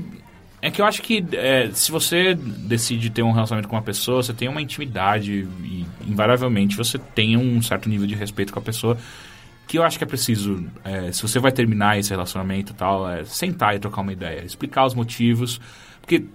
É 0.66 0.72
que 0.72 0.82
eu 0.82 0.86
acho 0.86 1.04
que 1.04 1.24
é, 1.34 1.70
se 1.72 1.92
você 1.92 2.34
decide 2.34 3.12
ter 3.12 3.22
um 3.22 3.32
relacionamento 3.32 3.70
com 3.70 3.76
uma 3.76 3.84
pessoa, 3.84 4.24
você 4.24 4.34
tem 4.34 4.48
uma 4.48 4.60
intimidade 4.60 5.48
e, 5.64 5.86
invariavelmente, 6.08 6.76
você 6.76 6.98
tem 6.98 7.38
um 7.38 7.62
certo 7.62 7.88
nível 7.88 8.08
de 8.08 8.16
respeito 8.16 8.52
com 8.52 8.58
a 8.58 8.62
pessoa 8.64 8.98
que 9.68 9.78
eu 9.78 9.84
acho 9.84 10.00
que 10.00 10.04
é 10.04 10.08
preciso, 10.08 10.66
é, 10.84 11.12
se 11.12 11.22
você 11.22 11.38
vai 11.38 11.52
terminar 11.52 12.00
esse 12.00 12.10
relacionamento 12.10 12.72
e 12.72 12.76
tal, 12.76 13.08
é 13.08 13.24
sentar 13.26 13.76
e 13.76 13.80
trocar 13.80 14.02
uma 14.02 14.12
ideia, 14.12 14.44
explicar 14.44 14.88
os 14.88 14.96
motivos, 14.96 15.62
porque 16.02 16.26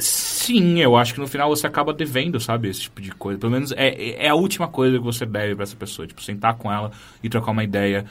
sim, 0.00 0.80
eu 0.80 0.96
acho 0.96 1.14
que 1.14 1.20
no 1.20 1.28
final 1.28 1.48
você 1.48 1.68
acaba 1.68 1.94
devendo, 1.94 2.40
sabe, 2.40 2.68
esse 2.68 2.80
tipo 2.82 3.00
de 3.00 3.12
coisa. 3.12 3.38
Pelo 3.38 3.52
menos 3.52 3.70
é, 3.70 4.24
é 4.24 4.28
a 4.28 4.34
última 4.34 4.66
coisa 4.66 4.98
que 4.98 5.04
você 5.04 5.24
deve 5.24 5.54
pra 5.54 5.62
essa 5.62 5.76
pessoa, 5.76 6.08
tipo, 6.08 6.20
sentar 6.24 6.54
com 6.54 6.72
ela 6.72 6.90
e 7.22 7.28
trocar 7.28 7.52
uma 7.52 7.62
ideia. 7.62 8.04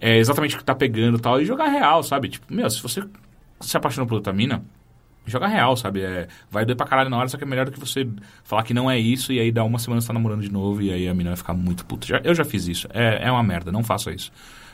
É 0.00 0.18
exatamente 0.18 0.56
o 0.56 0.58
que 0.58 0.64
tá 0.64 0.74
pegando 0.74 1.18
e 1.18 1.20
tal, 1.20 1.40
e 1.40 1.44
jogar 1.44 1.68
real, 1.68 2.02
sabe? 2.02 2.30
Tipo, 2.30 2.52
meu, 2.52 2.68
se 2.68 2.82
você 2.82 3.04
se 3.60 3.76
apaixonou 3.76 4.08
por 4.08 4.16
outra 4.16 4.32
mina, 4.32 4.64
joga 5.26 5.46
real, 5.46 5.76
sabe? 5.76 6.00
É, 6.02 6.26
vai 6.50 6.64
doer 6.64 6.76
pra 6.76 6.86
caralho 6.86 7.10
na 7.10 7.16
hora, 7.18 7.28
só 7.28 7.36
que 7.36 7.44
é 7.44 7.46
melhor 7.46 7.66
do 7.66 7.72
que 7.72 7.78
você 7.80 8.08
falar 8.44 8.62
que 8.62 8.74
não 8.74 8.90
é 8.90 8.98
isso 8.98 9.32
e 9.32 9.38
aí 9.40 9.52
dá 9.52 9.62
uma 9.64 9.78
semana 9.78 10.00
você 10.00 10.06
tá 10.08 10.12
namorando 10.12 10.40
de 10.42 10.50
novo 10.50 10.82
e 10.82 10.92
aí 10.92 11.06
a 11.08 11.14
mina 11.14 11.30
vai 11.30 11.36
ficar 11.36 11.54
muito 11.54 11.84
puta. 11.86 12.06
Já- 12.06 12.20
eu 12.24 12.34
já 12.34 12.44
fiz 12.44 12.66
isso. 12.68 12.88
É, 12.92 13.26
é 13.28 13.30
uma 13.32 13.42
merda, 13.42 13.70
não 13.70 13.82
faça 13.84 14.10
isso. 14.12 14.32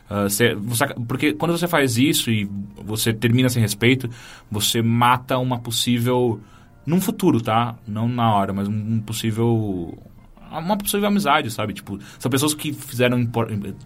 Ah, 0.08 0.22
você- 0.28 0.54
você- 0.54 0.86
porque 1.08 1.32
quando 1.32 1.50
você 1.56 1.66
faz 1.66 1.98
isso 1.98 2.30
e 2.30 2.48
você 2.84 3.12
termina 3.12 3.48
sem 3.48 3.60
respeito, 3.60 4.08
você 4.50 4.80
mata 4.82 5.36
uma 5.38 5.58
possível. 5.58 6.40
Num 6.86 7.00
futuro, 7.00 7.40
tá? 7.40 7.74
Não 7.86 8.08
na 8.08 8.32
hora, 8.32 8.52
mas 8.52 8.68
um 8.68 9.00
possível. 9.00 9.98
Uma 10.50 10.76
possível 10.76 11.06
amizade, 11.08 11.50
sabe? 11.50 11.72
Tipo, 11.72 11.98
são 12.18 12.30
pessoas 12.30 12.54
que 12.54 12.72
fizeram 12.72 13.18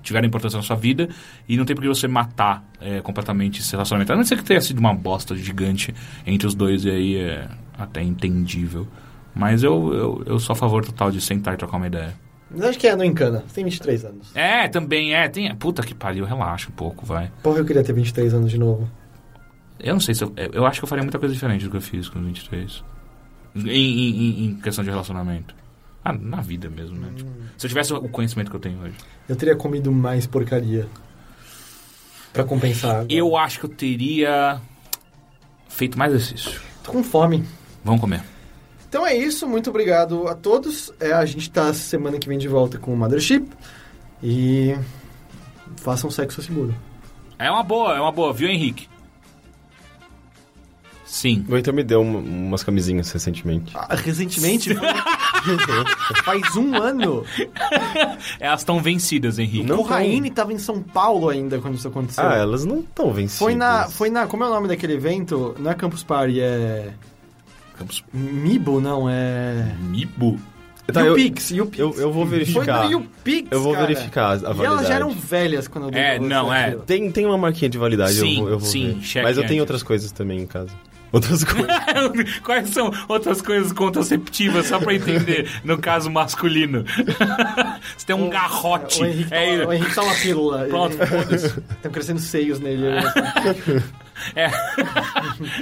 tiveram 0.03 0.27
importância 0.27 0.57
na 0.57 0.63
sua 0.63 0.77
vida 0.77 1.09
e 1.49 1.57
não 1.57 1.65
tem 1.65 1.75
por 1.75 1.83
que 1.83 1.89
você 1.89 2.07
matar 2.09 2.65
é, 2.81 3.01
completamente 3.01 3.61
esse 3.61 3.73
relacionamento. 3.73 4.13
A 4.13 4.17
não 4.17 4.25
ser 4.25 4.37
que 4.37 4.45
tenha 4.45 4.61
sido 4.61 4.79
uma 4.79 4.95
bosta 4.95 5.35
gigante 5.37 5.95
entre 6.27 6.47
os 6.47 6.55
dois 6.55 6.85
e 6.85 6.91
aí 6.91 7.17
é 7.17 7.49
até 7.79 8.03
entendível. 8.03 8.87
Mas 9.35 9.63
eu, 9.63 9.93
eu, 9.95 10.23
eu 10.27 10.39
sou 10.39 10.53
a 10.53 10.57
favor 10.57 10.85
total 10.85 11.11
de 11.11 11.21
sentar 11.21 11.55
e 11.55 11.57
trocar 11.57 11.77
uma 11.77 11.87
ideia. 11.87 12.15
Mas 12.51 12.63
acho 12.63 12.79
que 12.81 12.87
é, 12.89 12.97
não 12.97 13.05
encana. 13.05 13.45
Você 13.47 13.55
tem 13.55 13.65
23 13.65 14.05
anos. 14.05 14.37
É, 14.37 14.67
também 14.69 15.15
é. 15.15 15.29
Tem, 15.29 15.55
puta 15.55 15.83
que 15.83 15.95
pariu, 15.95 16.25
relaxa 16.25 16.69
um 16.69 16.73
pouco, 16.73 17.07
vai. 17.07 17.31
Porra, 17.43 17.59
eu 17.59 17.65
queria 17.65 17.83
ter 17.85 17.93
23 17.93 18.35
anos 18.35 18.51
de 18.51 18.59
novo. 18.59 18.91
Eu 19.79 19.95
não 19.95 20.01
sei 20.01 20.15
se 20.15 20.25
eu. 20.25 20.33
Eu 20.53 20.67
acho 20.67 20.81
que 20.81 20.85
eu 20.85 20.89
faria 20.89 21.03
muita 21.05 21.19
coisa 21.19 21.33
diferente 21.33 21.65
do 21.65 21.71
que 21.71 21.77
eu 21.77 21.81
fiz 21.81 22.09
com 22.09 22.19
os 22.19 22.27
23. 22.27 22.85
Em, 23.55 23.69
em, 23.69 24.11
em- 24.11 24.45
em 24.47 24.55
questão 24.57 24.83
de 24.85 24.91
relacionamento. 24.91 25.55
Ah, 26.05 26.13
na 26.13 26.41
vida 26.41 26.69
mesmo, 26.71 26.97
né? 26.99 27.13
Tipo, 27.15 27.31
se 27.59 27.67
eu 27.67 27.69
tivesse 27.69 27.93
o 27.93 28.09
conhecimento 28.09 28.51
que 28.51 28.57
eu 28.57 28.61
tenho 28.61 28.81
hoje. 28.81 28.95
Eu 29.29 29.37
teria 29.37 29.55
comido 29.55 29.93
mais 29.93 30.27
porcaria. 30.27 30.87
Pra 32.33 32.45
compensar. 32.45 32.91
agora. 32.91 33.07
Eu 33.13 33.37
acho 33.37 33.59
que 33.61 33.67
eu 33.67 33.71
teria 33.71 34.61
feito 35.69 35.99
mais 35.99 36.13
exercício. 36.15 36.61
Tô 36.83 36.93
com 36.93 37.03
fome. 37.05 37.45
Vamos 37.85 38.01
comer. 38.01 38.23
Então 38.89 39.07
é 39.07 39.15
isso, 39.17 39.47
muito 39.47 39.69
obrigado 39.71 40.27
a 40.27 40.35
todos. 40.35 40.93
É, 40.99 41.13
a 41.13 41.25
gente 41.27 41.51
tá 41.51 41.73
semana 41.75 42.19
que 42.19 42.29
vem 42.29 42.39
de 42.39 42.49
volta 42.49 42.79
com 42.79 42.93
o 42.95 42.97
Mothership. 42.97 43.47
E 44.23 44.75
façam 45.77 46.11
sexo 46.11 46.43
seguro. 46.43 46.75
É 47.39 47.51
uma 47.51 47.63
boa, 47.63 47.97
é 47.97 48.01
uma 48.01 48.13
boa, 48.13 48.33
viu, 48.33 48.49
Henrique? 48.49 48.89
Sim. 51.05 51.45
O 51.49 51.57
Heitor 51.57 51.75
me 51.75 51.83
deu 51.83 52.01
uma- 52.03 52.19
umas 52.21 52.63
camisinhas 52.63 53.11
recentemente. 53.11 53.73
Ah, 53.77 53.95
recentemente, 53.97 54.71
faz 56.25 56.57
um 56.57 56.75
ano, 56.75 57.25
Elas 58.39 58.61
estão 58.61 58.81
vencidas, 58.83 59.39
Henrique. 59.39 59.67
Não 59.67 59.81
o 59.81 59.83
Raine 59.83 60.31
tava 60.31 60.53
em 60.53 60.59
São 60.59 60.83
Paulo 60.83 61.29
ainda 61.29 61.59
quando 61.59 61.75
isso 61.77 61.89
aconteceu. 61.89 62.25
Ah, 62.27 62.37
elas 62.37 62.65
não 62.65 62.81
estão 62.81 63.13
vencidas. 63.13 63.39
Foi 63.39 63.55
na, 63.55 63.89
foi 63.89 64.11
na. 64.11 64.27
Como 64.27 64.45
é 64.45 64.47
o 64.47 64.51
nome 64.51 64.69
daquele 64.69 64.95
evento? 64.95 65.55
Não 65.59 65.71
é 65.71 65.75
Campus 65.75 66.03
Party, 66.03 66.41
é. 66.41 66.91
Campos 67.79 68.05
Mibo, 68.13 68.81
não, 68.81 69.09
é. 69.09 69.75
Mibo. 69.81 70.39
Tá, 70.93 71.03
eu, 71.03 71.17
YouPix, 71.17 71.51
YouPix. 71.53 71.79
eu, 71.79 71.95
eu 71.95 72.13
vou 72.13 72.27
Foi 72.27 72.39
verificar. 72.39 72.85
no 72.85 72.91
YouPix, 72.91 73.49
Eu 73.53 73.63
vou 73.63 73.75
cara. 73.75 73.87
verificar 73.87 74.33
a 74.33 74.35
E 74.35 74.45
elas 74.45 74.57
validade. 74.57 74.89
já 74.89 74.95
eram 74.95 75.11
velhas 75.11 75.69
quando 75.69 75.85
eu 75.85 75.91
dei 75.93 76.01
É, 76.03 76.19
não, 76.19 76.53
é. 76.53 76.73
Tem, 76.85 77.11
tem 77.13 77.27
uma 77.27 77.39
marquinha 77.39 77.69
de 77.69 77.79
validade, 77.79 78.15
Sim, 78.15 78.35
eu 78.35 78.41
vou, 78.41 78.51
eu 78.51 78.59
vou 78.59 78.69
sim, 78.69 78.99
ver. 79.01 79.23
Mas 79.23 79.37
eu 79.37 79.47
tenho 79.47 79.61
outras 79.61 79.85
coisas 79.85 80.11
também 80.11 80.41
em 80.41 80.47
casa. 80.49 80.73
Outras 81.13 81.43
coisas. 81.45 81.71
Quais 82.43 82.71
são 82.71 82.93
outras 83.09 83.43
coisas 83.43 83.73
contraceptivas, 83.73 84.67
só 84.67 84.79
pra 84.79 84.95
entender, 84.95 85.51
no 85.65 85.79
caso 85.79 86.11
masculino? 86.11 86.85
Você 87.97 88.07
tem 88.07 88.17
um 88.17 88.31
garrote. 88.31 89.03
O 89.03 89.07
Henrique, 89.07 89.35
é, 89.35 89.59
tá, 89.59 89.69
o 89.69 89.73
Henrique 89.73 89.95
tá 89.95 90.03
uma 90.03 90.15
pílula. 90.15 90.67
Pronto, 90.71 90.97
foda-se. 90.97 91.47
Estão 91.47 91.91
crescendo 91.91 92.21
seios 92.21 92.61
nele. 92.61 92.87
É. 94.37 94.51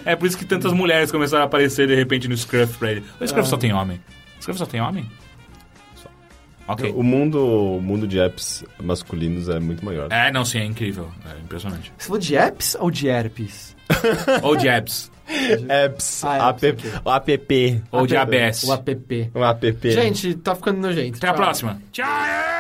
é 0.05 0.17
por 0.17 0.27
isso 0.27 0.37
que 0.37 0.45
tantas 0.45 0.73
mulheres 0.73 1.11
começaram 1.11 1.45
a 1.45 1.47
aparecer 1.47 1.87
de 1.87 1.95
repente 1.95 2.29
no 2.29 2.37
Scruff 2.37 2.77
pra 2.79 2.93
ele. 2.93 3.05
O 3.21 3.27
Scruff 3.27 3.49
só 3.49 3.57
tem 3.57 3.73
homem. 3.73 4.01
O 4.39 4.43
Scruff 4.43 4.59
só 4.59 4.67
tem 4.67 4.81
homem? 4.81 5.11
Só. 5.95 6.11
Ok. 6.67 6.93
o 6.95 7.03
mundo, 7.03 7.77
o 7.77 7.81
mundo 7.81 8.07
de 8.07 8.19
apps 8.19 8.65
masculinos 8.83 9.49
é 9.49 9.59
muito 9.59 9.85
maior. 9.85 10.09
É, 10.11 10.31
não, 10.31 10.45
sim, 10.45 10.59
é 10.59 10.65
incrível. 10.65 11.11
É 11.25 11.41
impressionante. 11.41 11.93
Você 11.97 12.07
falou 12.07 12.21
de 12.21 12.37
apps 12.37 12.77
ou 12.79 12.91
de 12.91 13.09
herpes? 13.09 13.77
Ou 14.43 14.57
de 14.57 14.69
apps. 14.69 15.11
Apps, 15.69 16.25
Ah, 16.25 16.49
apps, 16.51 16.65
app, 16.65 17.33
app, 17.33 17.83
Ou 17.93 18.07
de 18.07 18.17
ABS. 18.17 18.65
O 18.65 18.73
app. 18.73 19.31
o 19.35 19.45
app. 19.45 19.91
Gente, 19.91 20.35
tá 20.37 20.55
ficando 20.55 20.81
nojento. 20.81 21.19
Até 21.19 21.29
a 21.29 21.35
próxima. 21.35 21.81
Tchau! 21.93 22.58